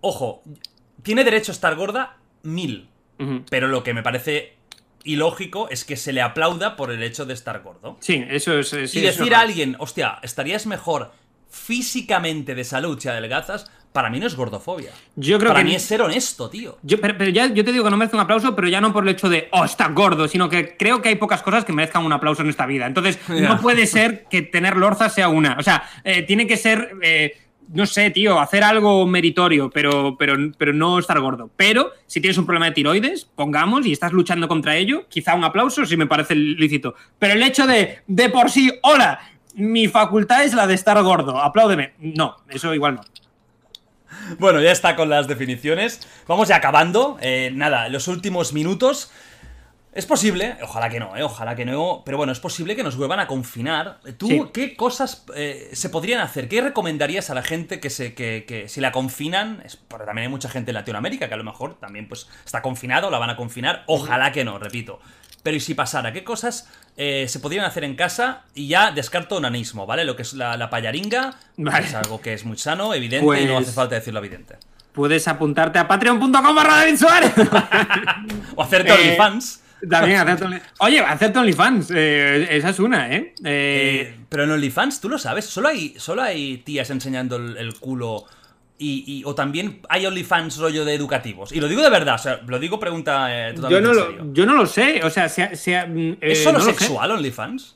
ojo, 0.00 0.42
tiene 1.02 1.24
derecho 1.24 1.52
a 1.52 1.54
estar 1.54 1.74
gorda 1.76 2.18
mil. 2.42 2.88
Pero 3.50 3.66
lo 3.66 3.82
que 3.82 3.94
me 3.94 4.04
parece 4.04 4.54
ilógico 5.02 5.68
es 5.70 5.84
que 5.84 5.96
se 5.96 6.12
le 6.12 6.22
aplauda 6.22 6.76
por 6.76 6.92
el 6.92 7.02
hecho 7.02 7.26
de 7.26 7.34
estar 7.34 7.62
gordo. 7.62 7.96
Sí, 7.98 8.24
eso 8.28 8.56
es. 8.56 8.68
sí, 8.68 8.98
y 8.98 9.02
decir 9.02 9.34
a 9.34 9.40
alguien, 9.40 9.74
hostia, 9.80 10.20
estarías 10.22 10.66
mejor 10.66 11.12
físicamente 11.50 12.54
de 12.54 12.62
salud 12.62 12.98
si 13.00 13.08
adelgazas, 13.08 13.70
para 13.92 14.10
mí 14.10 14.20
no 14.20 14.26
es 14.26 14.36
gordofobia. 14.36 14.92
Yo 15.16 15.38
creo 15.38 15.50
para 15.50 15.60
que 15.60 15.70
mí 15.70 15.74
es 15.74 15.82
ser 15.82 16.02
honesto, 16.02 16.50
tío. 16.50 16.78
Yo, 16.82 17.00
pero, 17.00 17.16
pero 17.16 17.30
ya, 17.30 17.46
yo 17.46 17.64
te 17.64 17.72
digo 17.72 17.84
que 17.84 17.90
no 17.90 17.96
merece 17.96 18.16
un 18.16 18.22
aplauso, 18.22 18.54
pero 18.54 18.68
ya 18.68 18.80
no 18.80 18.92
por 18.92 19.02
el 19.02 19.08
hecho 19.08 19.28
de, 19.28 19.48
oh, 19.52 19.64
está 19.64 19.88
gordo, 19.88 20.28
sino 20.28 20.48
que 20.48 20.76
creo 20.76 21.00
que 21.00 21.08
hay 21.08 21.14
pocas 21.16 21.42
cosas 21.42 21.64
que 21.64 21.72
merezcan 21.72 22.04
un 22.04 22.12
aplauso 22.12 22.42
en 22.42 22.50
esta 22.50 22.66
vida. 22.66 22.86
Entonces, 22.86 23.18
no 23.28 23.60
puede 23.60 23.86
ser 23.86 24.26
que 24.30 24.42
tener 24.42 24.76
lorza 24.76 25.08
sea 25.08 25.28
una. 25.28 25.56
O 25.58 25.62
sea, 25.62 25.82
eh, 26.04 26.22
tiene 26.22 26.46
que 26.46 26.56
ser, 26.56 26.92
eh, 27.02 27.36
no 27.72 27.86
sé, 27.86 28.10
tío, 28.10 28.40
hacer 28.40 28.64
algo 28.64 29.06
meritorio, 29.06 29.70
pero, 29.70 30.16
pero, 30.18 30.36
pero 30.56 30.72
no 30.72 30.98
estar 30.98 31.20
gordo. 31.20 31.50
Pero 31.56 31.92
si 32.06 32.20
tienes 32.20 32.38
un 32.38 32.46
problema 32.46 32.66
de 32.66 32.72
tiroides, 32.72 33.24
pongamos, 33.24 33.86
y 33.86 33.92
estás 33.92 34.12
luchando 34.12 34.48
contra 34.48 34.76
ello, 34.76 35.06
quizá 35.08 35.34
un 35.34 35.44
aplauso 35.44 35.84
sí 35.84 35.96
me 35.96 36.06
parece 36.06 36.34
lícito. 36.34 36.94
Pero 37.18 37.34
el 37.34 37.42
hecho 37.42 37.66
de, 37.66 37.98
de 38.06 38.28
por 38.30 38.50
sí, 38.50 38.72
hola, 38.82 39.20
mi 39.54 39.88
facultad 39.88 40.44
es 40.44 40.54
la 40.54 40.66
de 40.66 40.74
estar 40.74 41.02
gordo, 41.02 41.40
apláudeme. 41.40 41.92
No, 41.98 42.36
eso 42.48 42.74
igual 42.74 42.96
no. 42.96 43.02
Bueno, 44.38 44.60
ya 44.60 44.72
está 44.72 44.96
con 44.96 45.08
las 45.08 45.28
definiciones. 45.28 46.06
Vamos 46.26 46.48
ya 46.48 46.56
acabando. 46.56 47.18
Eh, 47.20 47.50
nada, 47.54 47.88
los 47.88 48.08
últimos 48.08 48.52
minutos. 48.52 49.10
Es 49.98 50.06
posible, 50.06 50.56
ojalá 50.62 50.88
que 50.90 51.00
no, 51.00 51.16
eh, 51.16 51.24
ojalá 51.24 51.56
que 51.56 51.64
no, 51.64 52.02
pero 52.04 52.16
bueno, 52.16 52.32
es 52.32 52.38
posible 52.38 52.76
que 52.76 52.84
nos 52.84 52.94
vuelvan 52.96 53.18
a 53.18 53.26
confinar. 53.26 53.98
¿Tú 54.16 54.28
Sí. 54.28 54.42
qué 54.54 54.76
cosas 54.76 55.24
eh, 55.34 55.70
se 55.72 55.88
podrían 55.88 56.20
hacer? 56.20 56.48
¿Qué 56.48 56.60
recomendarías 56.60 57.30
a 57.30 57.34
la 57.34 57.42
gente 57.42 57.80
que, 57.80 57.90
se, 57.90 58.14
que, 58.14 58.44
que 58.46 58.68
si 58.68 58.80
la 58.80 58.92
confinan? 58.92 59.60
Es, 59.64 59.74
porque 59.76 60.06
también 60.06 60.26
hay 60.26 60.30
mucha 60.30 60.48
gente 60.48 60.70
en 60.70 60.76
Latinoamérica 60.76 61.26
que 61.26 61.34
a 61.34 61.36
lo 61.36 61.42
mejor 61.42 61.80
también 61.80 62.06
pues 62.06 62.28
está 62.46 62.62
confinado, 62.62 63.10
la 63.10 63.18
van 63.18 63.30
a 63.30 63.34
confinar. 63.36 63.82
Ojalá 63.88 64.30
que 64.30 64.44
no, 64.44 64.60
repito. 64.60 65.00
Pero 65.42 65.56
¿y 65.56 65.60
si 65.60 65.74
pasara? 65.74 66.12
¿Qué 66.12 66.22
cosas 66.22 66.68
eh, 66.96 67.26
se 67.28 67.40
podrían 67.40 67.64
hacer 67.64 67.82
en 67.82 67.96
casa? 67.96 68.44
Y 68.54 68.68
ya 68.68 68.92
descarto 68.92 69.34
onanismo, 69.38 69.84
¿vale? 69.84 70.04
Lo 70.04 70.14
que 70.14 70.22
es 70.22 70.32
la, 70.32 70.56
la 70.56 70.70
payaringa, 70.70 71.34
Vale. 71.56 71.86
es 71.86 71.94
algo 71.94 72.20
que 72.20 72.34
es 72.34 72.44
muy 72.44 72.56
sano, 72.56 72.94
evidente, 72.94 73.40
y 73.42 73.46
no 73.46 73.54
Pues- 73.54 73.66
hace 73.66 73.74
falta 73.74 73.96
decirlo 73.96 74.20
evidente. 74.20 74.58
Puedes 74.92 75.26
apuntarte 75.26 75.80
a 75.80 75.88
patreon.com 75.88 76.30
barra 76.32 76.76
David 76.76 76.96
Suárez. 76.98 77.32
O 78.56 78.62
hacerte 78.62 78.90
Eh, 78.90 78.94
OnlyFans. 78.94 79.62
También 79.88 80.18
hacerte 80.20 80.44
Only- 80.44 80.62
Oye, 80.80 81.00
hacerte 81.00 81.38
OnlyFans. 81.38 81.90
eh, 81.94 82.48
esa 82.50 82.70
es 82.70 82.78
una, 82.80 83.14
¿eh? 83.14 83.34
Eh, 83.44 84.08
Eh, 84.14 84.16
pero 84.28 84.44
en 84.44 84.50
OnlyFans, 84.52 85.00
tú 85.00 85.08
lo 85.08 85.18
sabes, 85.18 85.44
solo 85.44 85.68
hay, 85.68 85.94
solo 85.98 86.22
hay 86.22 86.58
tías 86.58 86.90
enseñando 86.90 87.36
el, 87.36 87.56
el 87.56 87.74
culo. 87.74 88.24
Y, 88.80 89.02
y- 89.06 89.22
o 89.24 89.34
también 89.34 89.80
hay 89.88 90.06
OnlyFans 90.06 90.56
rollo 90.58 90.84
de 90.84 90.94
educativos. 90.94 91.50
Y 91.52 91.60
lo 91.60 91.66
digo 91.66 91.82
de 91.82 91.90
verdad, 91.90 92.14
o 92.14 92.18
sea, 92.18 92.40
lo 92.46 92.58
digo 92.60 92.78
pregunta 92.78 93.26
eh, 93.30 93.52
yo, 93.56 93.62
totalmente 93.62 93.82
no 93.82 93.90
en 94.12 94.18
lo, 94.28 94.32
yo 94.34 94.46
no 94.46 94.54
lo 94.54 94.66
sé. 94.66 95.00
O 95.04 95.10
sea, 95.10 95.28
sea, 95.28 95.56
sea, 95.56 95.86
mm, 95.86 96.18
¿Es 96.20 96.44
solo 96.44 96.58
no 96.58 96.64
sexual 96.64 97.10
OnlyFans? 97.10 97.74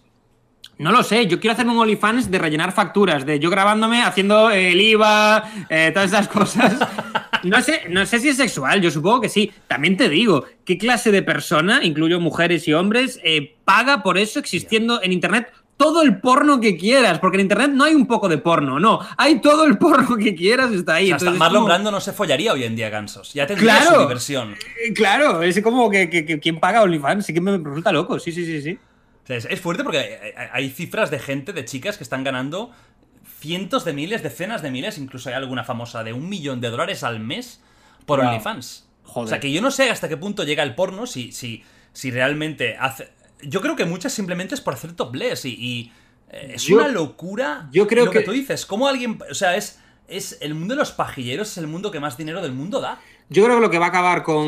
No 0.82 0.90
lo 0.90 1.02
sé, 1.02 1.26
yo 1.26 1.38
quiero 1.38 1.52
hacerme 1.54 1.72
un 1.72 1.78
OnlyFans 1.78 2.30
de 2.30 2.38
rellenar 2.38 2.72
facturas, 2.72 3.24
de 3.24 3.38
yo 3.38 3.50
grabándome 3.50 4.02
haciendo 4.02 4.50
el 4.50 4.80
IVA, 4.80 5.44
eh, 5.70 5.90
todas 5.94 6.10
esas 6.12 6.28
cosas. 6.28 6.76
No 7.44 7.60
sé, 7.60 7.82
no 7.88 8.04
sé 8.06 8.18
si 8.20 8.28
es 8.30 8.36
sexual, 8.36 8.80
yo 8.80 8.90
supongo 8.90 9.20
que 9.20 9.28
sí. 9.28 9.52
También 9.68 9.96
te 9.96 10.08
digo, 10.08 10.44
¿qué 10.64 10.78
clase 10.78 11.10
de 11.12 11.22
persona, 11.22 11.84
incluyo 11.84 12.20
mujeres 12.20 12.66
y 12.68 12.72
hombres, 12.72 13.20
eh, 13.24 13.54
paga 13.64 14.02
por 14.02 14.18
eso 14.18 14.38
existiendo 14.38 15.00
en 15.02 15.12
Internet 15.12 15.52
todo 15.76 16.02
el 16.02 16.18
porno 16.20 16.60
que 16.60 16.76
quieras? 16.76 17.18
Porque 17.18 17.36
en 17.36 17.42
Internet 17.42 17.70
no 17.72 17.84
hay 17.84 17.94
un 17.94 18.06
poco 18.06 18.28
de 18.28 18.38
porno, 18.38 18.78
no. 18.78 19.00
Hay 19.16 19.40
todo 19.40 19.64
el 19.64 19.78
porno 19.78 20.16
que 20.16 20.34
quieras, 20.34 20.70
está 20.72 20.94
ahí. 20.94 21.12
O 21.12 21.18
sea, 21.18 21.28
hasta 21.28 21.38
Marlon 21.38 21.62
como- 21.62 21.66
Brando 21.66 21.90
no 21.90 22.00
se 22.00 22.12
follaría 22.12 22.52
hoy 22.52 22.64
en 22.64 22.76
día, 22.76 22.90
Gansos. 22.90 23.32
Ya 23.34 23.46
tendría 23.46 23.78
Claro. 23.80 23.94
su 23.96 24.00
diversión. 24.02 24.52
Eh, 24.84 24.92
Claro, 24.92 25.42
es 25.42 25.60
como 25.62 25.90
que, 25.90 26.08
que, 26.10 26.24
que- 26.24 26.38
¿quién 26.40 26.58
paga 26.60 26.82
OnlyFans? 26.82 27.26
Sí 27.26 27.34
que 27.34 27.40
me 27.40 27.56
resulta 27.58 27.90
loco, 27.92 28.18
sí, 28.18 28.30
sí, 28.32 28.44
sí, 28.44 28.62
sí. 28.62 28.78
O 29.24 29.26
sea, 29.26 29.36
es, 29.36 29.44
es 29.46 29.60
fuerte 29.60 29.84
porque 29.84 30.34
hay, 30.52 30.70
cifras 30.70 31.10
de 31.10 31.18
gente, 31.18 31.52
de 31.52 31.64
chicas 31.64 31.96
que 31.96 32.02
están 32.04 32.24
ganando 32.24 32.72
cientos 33.40 33.84
de 33.84 33.92
miles, 33.92 34.22
decenas 34.22 34.62
de 34.62 34.70
miles, 34.70 34.98
incluso 34.98 35.28
hay 35.28 35.34
alguna 35.34 35.64
famosa 35.64 36.04
de 36.04 36.12
un 36.12 36.28
millón 36.28 36.60
de 36.60 36.70
dólares 36.70 37.02
al 37.04 37.20
mes 37.20 37.60
por 38.06 38.18
Wow. 38.20 38.28
OnlyFans. 38.28 38.88
Joder. 39.04 39.26
O 39.26 39.28
sea, 39.28 39.40
que 39.40 39.50
yo 39.52 39.60
no 39.60 39.70
sé 39.70 39.90
hasta 39.90 40.08
qué 40.08 40.16
punto 40.16 40.44
llega 40.44 40.62
el 40.62 40.74
porno, 40.74 41.06
si, 41.06 41.32
si, 41.32 41.62
si 41.92 42.10
realmente 42.10 42.76
hace... 42.78 43.10
Yo 43.42 43.60
creo 43.60 43.74
que 43.74 43.84
muchas 43.84 44.12
simplemente 44.12 44.54
es 44.54 44.60
por 44.60 44.74
hacer 44.74 44.92
topless 44.92 45.44
y, 45.44 45.50
y, 45.58 45.92
eh, 46.30 46.52
es 46.54 46.64
Yo- 46.64 46.76
una 46.76 46.88
locura 46.88 47.68
yo 47.72 47.86
creo 47.88 48.04
lo 48.06 48.10
que... 48.12 48.20
que- 48.20 48.24
tú 48.24 48.32
dices. 48.32 48.64
¿Cómo 48.66 48.86
alguien... 48.88 49.18
O 49.30 49.34
sea, 49.34 49.56
es, 49.56 49.80
es 50.08 50.38
el 50.40 50.54
mundo 50.54 50.74
de 50.74 50.78
los 50.80 50.92
pajilleros 50.92 51.50
es 51.50 51.58
el 51.58 51.66
mundo 51.66 51.90
que 51.90 51.98
más 52.00 52.16
dinero 52.16 52.42
del 52.42 52.52
mundo 52.52 52.80
da. 52.80 53.00
Yo 53.28 53.42
creo 53.44 53.56
que 53.56 53.62
lo 53.62 53.70
que 53.70 53.78
va 53.78 53.86
a 53.86 53.88
acabar 53.88 54.22
con, 54.22 54.46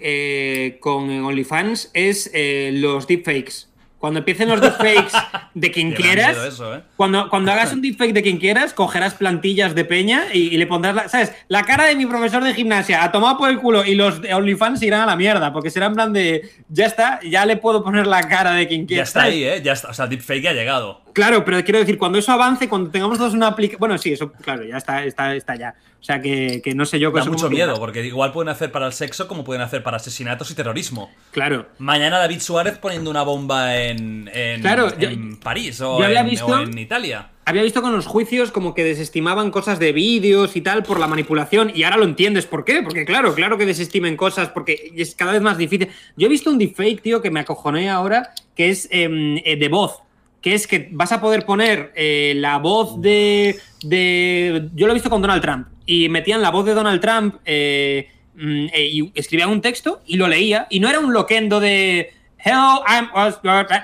eh, 0.00 0.78
con 0.80 1.08
OnlyFans 1.10 1.90
es 1.94 2.30
eh, 2.32 2.70
los 2.74 3.06
deepfakes. 3.08 3.69
Cuando 4.00 4.18
empiecen 4.20 4.48
los 4.48 4.60
deepfakes 4.62 5.12
de 5.54 5.70
quien 5.70 5.92
quieras, 5.94 6.36
eso, 6.38 6.74
¿eh? 6.74 6.80
cuando, 6.96 7.28
cuando 7.28 7.52
hagas 7.52 7.72
un 7.74 7.82
deepfake 7.82 8.14
de 8.14 8.22
quien 8.22 8.38
quieras, 8.38 8.72
cogerás 8.72 9.12
plantillas 9.14 9.74
de 9.74 9.84
peña 9.84 10.24
y, 10.32 10.54
y 10.54 10.56
le 10.56 10.66
pondrás, 10.66 10.94
la, 10.94 11.08
¿sabes? 11.08 11.32
La 11.48 11.64
cara 11.64 11.84
de 11.84 11.94
mi 11.94 12.06
profesor 12.06 12.42
de 12.42 12.54
gimnasia, 12.54 13.04
a 13.04 13.12
tomar 13.12 13.36
por 13.36 13.50
el 13.50 13.58
culo, 13.58 13.84
y 13.84 13.94
los 13.94 14.20
OnlyFans 14.32 14.82
irán 14.82 15.02
a 15.02 15.06
la 15.06 15.16
mierda, 15.16 15.52
porque 15.52 15.68
será 15.70 15.86
en 15.86 15.94
plan 15.94 16.12
de, 16.14 16.50
ya 16.70 16.86
está, 16.86 17.20
ya 17.22 17.44
le 17.44 17.58
puedo 17.58 17.84
poner 17.84 18.06
la 18.06 18.26
cara 18.26 18.52
de 18.54 18.66
quien 18.66 18.82
Ya 18.82 18.86
quiera. 18.86 19.02
está 19.02 19.20
¿sabes? 19.20 19.34
ahí, 19.34 19.44
¿eh? 19.44 19.62
Ya 19.62 19.72
está. 19.74 19.90
O 19.90 19.94
sea, 19.94 20.06
deepfake 20.06 20.42
ya 20.44 20.50
ha 20.50 20.54
llegado. 20.54 21.02
Claro, 21.12 21.44
pero 21.44 21.62
quiero 21.64 21.80
decir, 21.80 21.98
cuando 21.98 22.18
eso 22.18 22.32
avance, 22.32 22.68
cuando 22.68 22.90
tengamos 22.90 23.18
todos 23.18 23.34
una 23.34 23.48
aplicación. 23.48 23.80
Bueno, 23.80 23.98
sí, 23.98 24.12
eso, 24.12 24.32
claro, 24.32 24.64
ya 24.64 24.76
está, 24.76 25.04
está, 25.04 25.34
está 25.34 25.56
ya. 25.56 25.74
O 26.00 26.02
sea 26.02 26.22
que, 26.22 26.62
que 26.64 26.74
no 26.74 26.86
sé 26.86 26.98
yo 26.98 27.10
Da 27.10 27.20
eso 27.20 27.30
mucho 27.30 27.50
miedo, 27.50 27.74
porque 27.78 28.06
igual 28.06 28.32
pueden 28.32 28.48
hacer 28.48 28.72
para 28.72 28.86
el 28.86 28.92
sexo 28.94 29.28
como 29.28 29.44
pueden 29.44 29.60
hacer 29.60 29.82
para 29.82 29.98
asesinatos 29.98 30.50
y 30.50 30.54
terrorismo. 30.54 31.10
Claro. 31.30 31.66
Mañana 31.78 32.18
David 32.18 32.40
Suárez 32.40 32.78
poniendo 32.78 33.10
una 33.10 33.22
bomba 33.22 33.76
en, 33.76 33.89
en, 33.90 34.60
Claro, 34.60 34.96
yo- 34.98 35.08
en 35.10 35.36
París 35.36 35.80
o, 35.80 35.98
yo 35.98 36.04
había 36.04 36.20
en, 36.20 36.30
visto- 36.30 36.46
o 36.46 36.60
en 36.60 36.76
Italia. 36.78 37.28
Había 37.44 37.62
visto 37.62 37.82
con 37.82 37.92
los 37.92 38.06
juicios 38.06 38.52
como 38.52 38.74
que 38.74 38.84
desestimaban 38.84 39.50
cosas 39.50 39.78
de 39.80 39.92
vídeos 39.92 40.54
y 40.54 40.60
tal 40.60 40.84
por 40.84 41.00
la 41.00 41.08
manipulación 41.08 41.72
y 41.74 41.82
ahora 41.82 41.96
lo 41.96 42.04
entiendes 42.04 42.46
por 42.46 42.64
qué, 42.64 42.80
porque 42.82 43.04
claro, 43.04 43.34
claro 43.34 43.58
que 43.58 43.66
desestimen 43.66 44.16
cosas 44.16 44.50
porque 44.50 44.92
es 44.94 45.14
cada 45.16 45.32
vez 45.32 45.42
más 45.42 45.58
difícil. 45.58 45.88
Yo 46.16 46.26
he 46.26 46.30
visto 46.30 46.50
un 46.50 46.58
deepfake, 46.58 47.02
tío, 47.02 47.20
que 47.20 47.30
me 47.32 47.40
acojoné 47.40 47.90
ahora, 47.90 48.30
que 48.54 48.68
es 48.68 48.86
em, 48.92 49.38
eh, 49.44 49.56
de 49.56 49.68
voz, 49.68 49.98
que 50.40 50.54
es 50.54 50.68
que 50.68 50.88
vas 50.92 51.10
a 51.10 51.20
poder 51.20 51.44
poner 51.44 51.92
eh, 51.96 52.34
la 52.36 52.58
voz 52.58 53.00
de, 53.00 53.56
de... 53.82 54.68
Yo 54.74 54.86
lo 54.86 54.92
he 54.92 54.94
visto 54.94 55.10
con 55.10 55.20
Donald 55.20 55.42
Trump 55.42 55.66
y 55.86 56.08
metían 56.08 56.42
la 56.42 56.50
voz 56.50 56.64
de 56.66 56.74
Donald 56.74 57.00
Trump 57.00 57.36
eh, 57.44 58.08
mm, 58.36 58.66
eh, 58.72 58.86
y 58.92 59.12
escribían 59.16 59.50
un 59.50 59.60
texto 59.60 60.02
y 60.06 60.16
lo 60.18 60.28
leía 60.28 60.66
y 60.70 60.78
no 60.78 60.88
era 60.88 61.00
un 61.00 61.12
loquendo 61.12 61.58
de... 61.58 62.12
Hello, 62.44 62.82
I'm... 62.88 63.08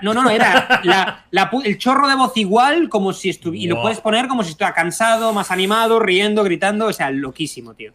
No, 0.03 0.15
no, 0.15 0.23
no, 0.23 0.31
era 0.31 0.81
la- 0.85 1.24
la 1.31 1.51
pu- 1.51 1.62
el 1.65 1.78
chorro 1.78 2.09
de 2.09 2.15
voz 2.15 2.33
igual 2.37 2.89
como 2.89 3.12
si 3.12 3.28
estuviera... 3.31 3.65
Y 3.65 3.69
lo 3.69 3.83
puedes 3.83 4.01
poner 4.01 4.28
como 4.28 4.43
si 4.43 4.51
estuviera 4.51 4.74
cansado, 4.74 5.33
más 5.33 5.51
animado, 5.51 5.99
riendo, 6.01 6.43
gritando, 6.45 6.87
o 6.87 6.93
sea, 6.93 7.11
loquísimo, 7.11 7.74
tío. 7.74 7.93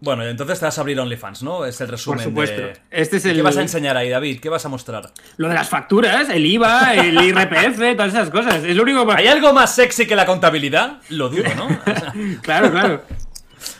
Bueno, 0.00 0.22
entonces 0.24 0.58
te 0.58 0.66
vas 0.66 0.76
a 0.76 0.80
abrir 0.82 1.00
OnlyFans, 1.00 1.42
¿no? 1.42 1.64
Es 1.64 1.80
el 1.80 1.88
resumen. 1.88 2.22
supuesto. 2.24 2.60
de- 2.60 2.74
Este 2.90 3.16
es 3.16 3.24
¿Y 3.24 3.30
el- 3.30 3.36
¿Qué 3.36 3.42
vas 3.42 3.56
a 3.56 3.62
enseñar 3.62 3.96
ahí, 3.96 4.10
David? 4.10 4.38
¿Qué 4.40 4.50
vas 4.50 4.64
a 4.66 4.68
mostrar? 4.68 5.10
Lo 5.38 5.48
de 5.48 5.54
las 5.54 5.68
facturas, 5.70 6.28
el 6.28 6.44
IVA, 6.44 6.94
el 6.94 7.14
IRPF, 7.24 7.96
todas 7.96 8.12
esas 8.12 8.28
cosas. 8.28 8.62
Es 8.64 8.76
lo 8.76 8.82
único 8.82 9.06
que... 9.06 9.14
¿Hay 9.14 9.28
algo 9.28 9.54
más 9.54 9.74
sexy 9.74 10.06
que 10.06 10.14
la 10.16 10.26
contabilidad? 10.26 10.98
Lo 11.08 11.30
digo, 11.30 11.48
¿no? 11.56 11.68
Claro, 12.42 12.70
claro. 12.70 13.02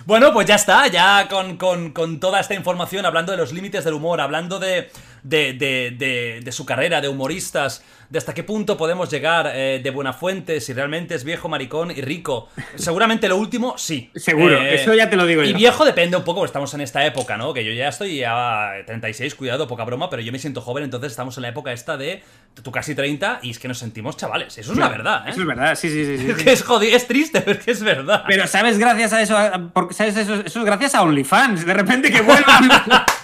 Bueno, 0.07 0.33
pues 0.33 0.47
ya 0.47 0.55
está, 0.55 0.87
ya 0.87 1.29
con, 1.29 1.59
con- 1.59 1.91
con 1.93 2.19
toda 2.21 2.41
esta 2.41 2.55
información, 2.55 3.05
hablando 3.05 3.33
de 3.33 3.39
los 3.39 3.53
límites 3.53 3.85
del 3.85 3.93
humor, 3.95 4.21
hablando 4.23 4.59
de, 4.59 4.91
de, 5.25 5.55
de- 5.55 5.93
de- 5.99 6.41
de 6.45 6.53
su 6.53 6.65
carrera, 6.65 7.01
de 7.01 7.09
humoristas, 7.09 7.83
de 8.11 8.19
hasta 8.19 8.33
qué 8.35 8.45
punto 8.45 8.77
podemos 8.77 9.11
llegar 9.11 9.51
eh, 9.55 9.81
de 9.83 9.91
buena 9.91 10.13
fuente, 10.13 10.61
si 10.61 10.73
realmente 10.75 11.15
es 11.17 11.25
viejo, 11.25 11.49
maricón 11.49 11.91
y 11.91 12.01
rico. 12.03 12.49
Seguramente 12.77 13.27
lo 13.29 13.37
último, 13.39 13.77
sí. 13.77 14.11
Eh, 14.15 14.21
Seguro, 14.21 14.61
eso 14.61 14.95
ya 14.95 15.11
te 15.11 15.17
lo 15.17 15.27
digo 15.27 15.43
Y 15.43 15.51
yo. 15.53 15.57
viejo 15.57 15.85
depende 15.85 16.17
un 16.17 16.23
poco, 16.23 16.41
porque 16.41 16.51
estamos 16.51 16.73
en 16.75 16.83
esta 16.83 17.05
época, 17.07 17.37
¿no? 17.37 17.53
Que 17.55 17.65
yo 17.65 17.73
ya 17.73 17.89
estoy 17.89 18.23
a 18.25 18.73
36, 18.87 19.35
cuidado, 19.35 19.67
poca 19.67 19.83
broma, 19.85 20.09
pero 20.11 20.23
yo 20.23 20.31
me 20.31 20.39
siento 20.39 20.61
joven, 20.61 20.85
entonces 20.85 21.11
estamos 21.13 21.37
en 21.39 21.43
la 21.43 21.49
época 21.49 21.73
esta 21.73 21.97
de 21.97 22.23
tú 22.63 22.71
casi 22.71 22.95
30 22.95 23.41
y 23.43 23.51
es 23.51 23.59
que 23.59 23.67
nos 23.67 23.79
sentimos 23.79 24.17
chavales. 24.17 24.57
Eso 24.59 24.73
es 24.73 24.77
una 24.79 24.89
verdad, 24.91 25.27
¿eh? 25.27 25.31
Eso 25.31 25.41
es 25.41 25.47
verdad, 25.47 25.75
sí, 25.75 25.89
sí, 25.91 26.05
sí. 26.05 26.19
sí, 26.19 26.31
Es 26.37 26.43
que 26.45 26.53
es 26.53 26.63
jodido, 26.63 26.95
es 26.97 27.09
triste, 27.09 27.41
pero 27.41 27.59
es 27.59 27.65
que 27.65 27.71
es 27.73 27.83
verdad. 27.83 28.25
Pero 28.29 28.47
¿sabes 28.47 28.79
gracias 28.79 29.13
a 29.15 29.23
eso? 29.23 29.37
Porque, 29.73 29.95
¿sabes? 29.95 30.17
Eso, 30.19 30.35
eso 30.35 30.59
es 30.61 30.65
gracias 30.65 30.95
a 30.95 31.03
OnlyFans. 31.03 31.65
De 31.67 31.73
repente 31.75 32.13
que 32.13 32.21
vuelvan. 32.21 32.69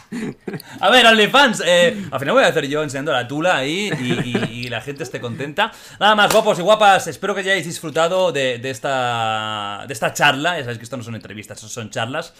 A 0.80 0.90
ver, 0.90 1.06
OnlyFans, 1.06 1.62
eh, 1.66 2.04
al 2.10 2.18
final 2.18 2.34
voy 2.34 2.44
a 2.44 2.48
hacer 2.48 2.66
yo 2.68 2.82
enseñando 2.82 3.12
la 3.12 3.28
tula 3.28 3.56
ahí 3.56 3.90
y, 4.00 4.28
y- 4.28 4.60
y 4.66 4.68
la 4.68 4.80
gente 4.80 5.02
esté 5.04 5.20
contenta. 5.20 5.70
Nada 5.98 6.14
más, 6.14 6.32
guapos 6.32 6.58
y 6.58 6.62
guapas, 6.62 7.06
espero 7.06 7.34
que 7.34 7.40
hayáis 7.42 7.64
disfrutado 7.64 8.32
de, 8.32 8.58
de 8.58 8.70
esta, 8.70 9.84
de 9.86 9.92
esta 9.94 10.12
charla. 10.12 10.56
Ya 10.56 10.62
sabéis 10.64 10.78
que 10.78 10.84
esto 10.84 10.96
no 10.96 11.02
son 11.02 11.14
entrevistas, 11.14 11.60
son 11.60 11.90
charlas. 11.90 12.34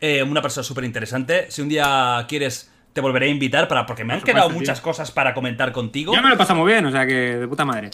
Eh, 0.00 0.22
una 0.22 0.42
persona 0.42 0.64
súper 0.64 0.84
interesante. 0.84 1.46
Si 1.50 1.62
un 1.62 1.68
día 1.68 2.24
quieres, 2.28 2.70
te 2.92 3.00
volveré 3.00 3.26
a 3.26 3.30
invitar 3.30 3.68
para, 3.68 3.86
porque 3.86 4.04
me 4.04 4.14
han 4.14 4.20
supuesto, 4.20 4.34
quedado 4.34 4.48
tío. 4.50 4.58
muchas 4.58 4.80
cosas 4.80 5.10
para 5.12 5.32
comentar 5.32 5.70
contigo. 5.72 6.14
Yo 6.14 6.20
me 6.22 6.28
lo 6.28 6.34
he 6.34 6.38
pasado 6.38 6.58
muy 6.60 6.72
bien, 6.72 6.84
o 6.86 6.90
sea 6.90 7.06
que 7.06 7.14
de 7.38 7.46
puta 7.48 7.64
madre. 7.64 7.90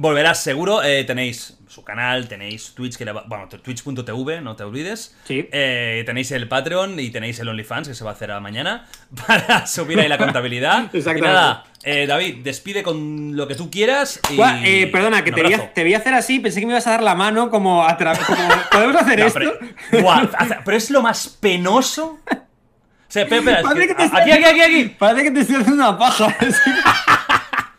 Volverás 0.00 0.40
seguro, 0.42 0.80
eh, 0.84 1.02
tenéis 1.02 1.58
su 1.66 1.82
canal, 1.82 2.28
tenéis 2.28 2.72
Twitch, 2.74 2.96
que 2.96 3.04
le 3.04 3.10
va- 3.12 3.24
bueno, 3.26 3.48
twitch.tv, 3.48 4.40
no 4.40 4.54
te 4.54 4.62
olvides. 4.62 5.16
Sí. 5.24 5.48
Eh, 5.52 6.04
tenéis 6.06 6.30
el 6.30 6.46
Patreon 6.46 7.00
y 7.00 7.10
tenéis 7.10 7.40
el 7.40 7.48
OnlyFans, 7.48 7.88
que 7.88 7.94
se 7.94 8.04
va 8.04 8.10
a 8.10 8.12
hacer 8.14 8.30
a 8.30 8.38
mañana, 8.38 8.86
para 9.26 9.66
subir 9.66 9.98
ahí 9.98 10.08
la 10.08 10.16
contabilidad. 10.18 10.88
y 10.92 10.98
Exactamente. 10.98 11.26
nada, 11.34 11.64
eh, 11.82 12.06
David, 12.06 12.36
despide 12.44 12.84
con 12.84 13.36
lo 13.36 13.48
que 13.48 13.56
tú 13.56 13.70
quieras. 13.72 14.20
Y 14.30 14.40
eh, 14.40 14.86
perdona, 14.92 15.24
que 15.24 15.32
te 15.32 15.42
te 15.74 15.84
vi 15.84 15.94
hacer 15.94 16.14
así, 16.14 16.38
pensé 16.38 16.60
que 16.60 16.66
me 16.66 16.72
ibas 16.72 16.86
a 16.86 16.90
dar 16.92 17.02
la 17.02 17.16
mano 17.16 17.50
como 17.50 17.84
a 17.84 17.96
través. 17.96 18.20
¿Podemos 18.70 18.96
hacer 18.96 19.18
No, 19.18 19.26
esto? 19.26 19.40
pero, 19.90 20.30
pero 20.64 20.76
es 20.76 20.90
lo 20.90 21.02
más 21.02 21.28
penoso. 21.40 22.18
O 23.08 23.10
sea, 23.10 23.22
espera, 23.22 23.40
espera, 23.40 23.58
es 23.60 23.64
Parece 23.64 23.80
que- 23.80 23.88
que 23.88 23.94
te 23.94 24.04
estoy- 24.04 24.20
aquí, 24.20 24.30
aquí, 24.32 24.44
aquí, 24.44 24.60
aquí. 24.60 24.84
Parece 24.98 25.22
que 25.24 25.30
te 25.30 25.40
estoy 25.40 25.56
haciendo 25.56 25.82
una 25.82 25.98
paja. 25.98 26.26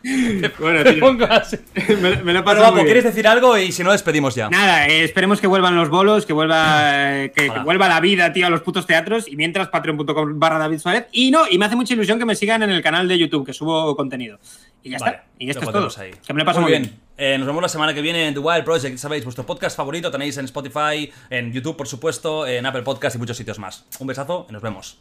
bueno, 0.58 0.90
tío, 0.90 1.00
pongo 1.00 1.24
así. 1.26 1.58
me, 2.00 2.16
me 2.22 2.32
lo 2.32 2.40
he 2.40 2.42
pasado 2.42 2.72
guapo. 2.72 2.84
¿quieres 2.84 3.04
decir 3.04 3.28
algo? 3.28 3.58
Y 3.58 3.70
si 3.72 3.84
no, 3.84 3.92
despedimos 3.92 4.34
ya. 4.34 4.48
Nada, 4.48 4.88
eh, 4.88 5.04
esperemos 5.04 5.40
que 5.40 5.46
vuelvan 5.46 5.76
los 5.76 5.90
bolos, 5.90 6.24
que 6.24 6.32
vuelva 6.32 7.24
eh, 7.24 7.32
que, 7.34 7.50
vuelva 7.50 7.88
la 7.88 8.00
vida, 8.00 8.32
tío, 8.32 8.46
a 8.46 8.50
los 8.50 8.62
putos 8.62 8.86
teatros. 8.86 9.28
Y 9.28 9.36
mientras, 9.36 9.68
patreon.com 9.68 10.38
barra 10.38 10.58
David 10.58 10.78
Suárez. 10.78 11.06
Y 11.12 11.30
no, 11.30 11.42
y 11.50 11.58
me 11.58 11.66
hace 11.66 11.76
mucha 11.76 11.92
ilusión 11.94 12.18
que 12.18 12.24
me 12.24 12.34
sigan 12.34 12.62
en 12.62 12.70
el 12.70 12.82
canal 12.82 13.08
de 13.08 13.18
YouTube, 13.18 13.44
que 13.44 13.52
subo 13.52 13.94
contenido. 13.94 14.38
Y 14.82 14.90
ya 14.90 14.98
Vale, 14.98 15.16
está. 15.16 15.26
Y 15.38 15.50
esto 15.50 15.64
es 15.64 15.72
todo. 15.72 15.88
ahí. 15.98 16.12
Que 16.26 16.32
me 16.32 16.40
lo 16.40 16.46
paso 16.46 16.60
muy 16.62 16.70
bien. 16.70 16.98
Eh, 17.18 17.36
nos 17.36 17.46
vemos 17.46 17.60
la 17.60 17.68
semana 17.68 17.92
que 17.92 18.00
viene 18.00 18.28
en 18.28 18.34
The 18.34 18.40
Wild 18.40 18.64
Project. 18.64 18.96
Sabéis, 18.96 19.24
vuestro 19.24 19.44
podcast 19.44 19.76
favorito 19.76 20.10
tenéis 20.10 20.38
en 20.38 20.46
Spotify, 20.46 21.12
en 21.28 21.52
YouTube, 21.52 21.76
por 21.76 21.86
supuesto, 21.86 22.46
en 22.46 22.64
Apple 22.64 22.82
Podcast 22.82 23.16
y 23.16 23.18
muchos 23.18 23.36
sitios 23.36 23.58
más. 23.58 23.84
Un 23.98 24.06
besazo 24.06 24.46
y 24.48 24.52
nos 24.54 24.62
vemos. 24.62 25.00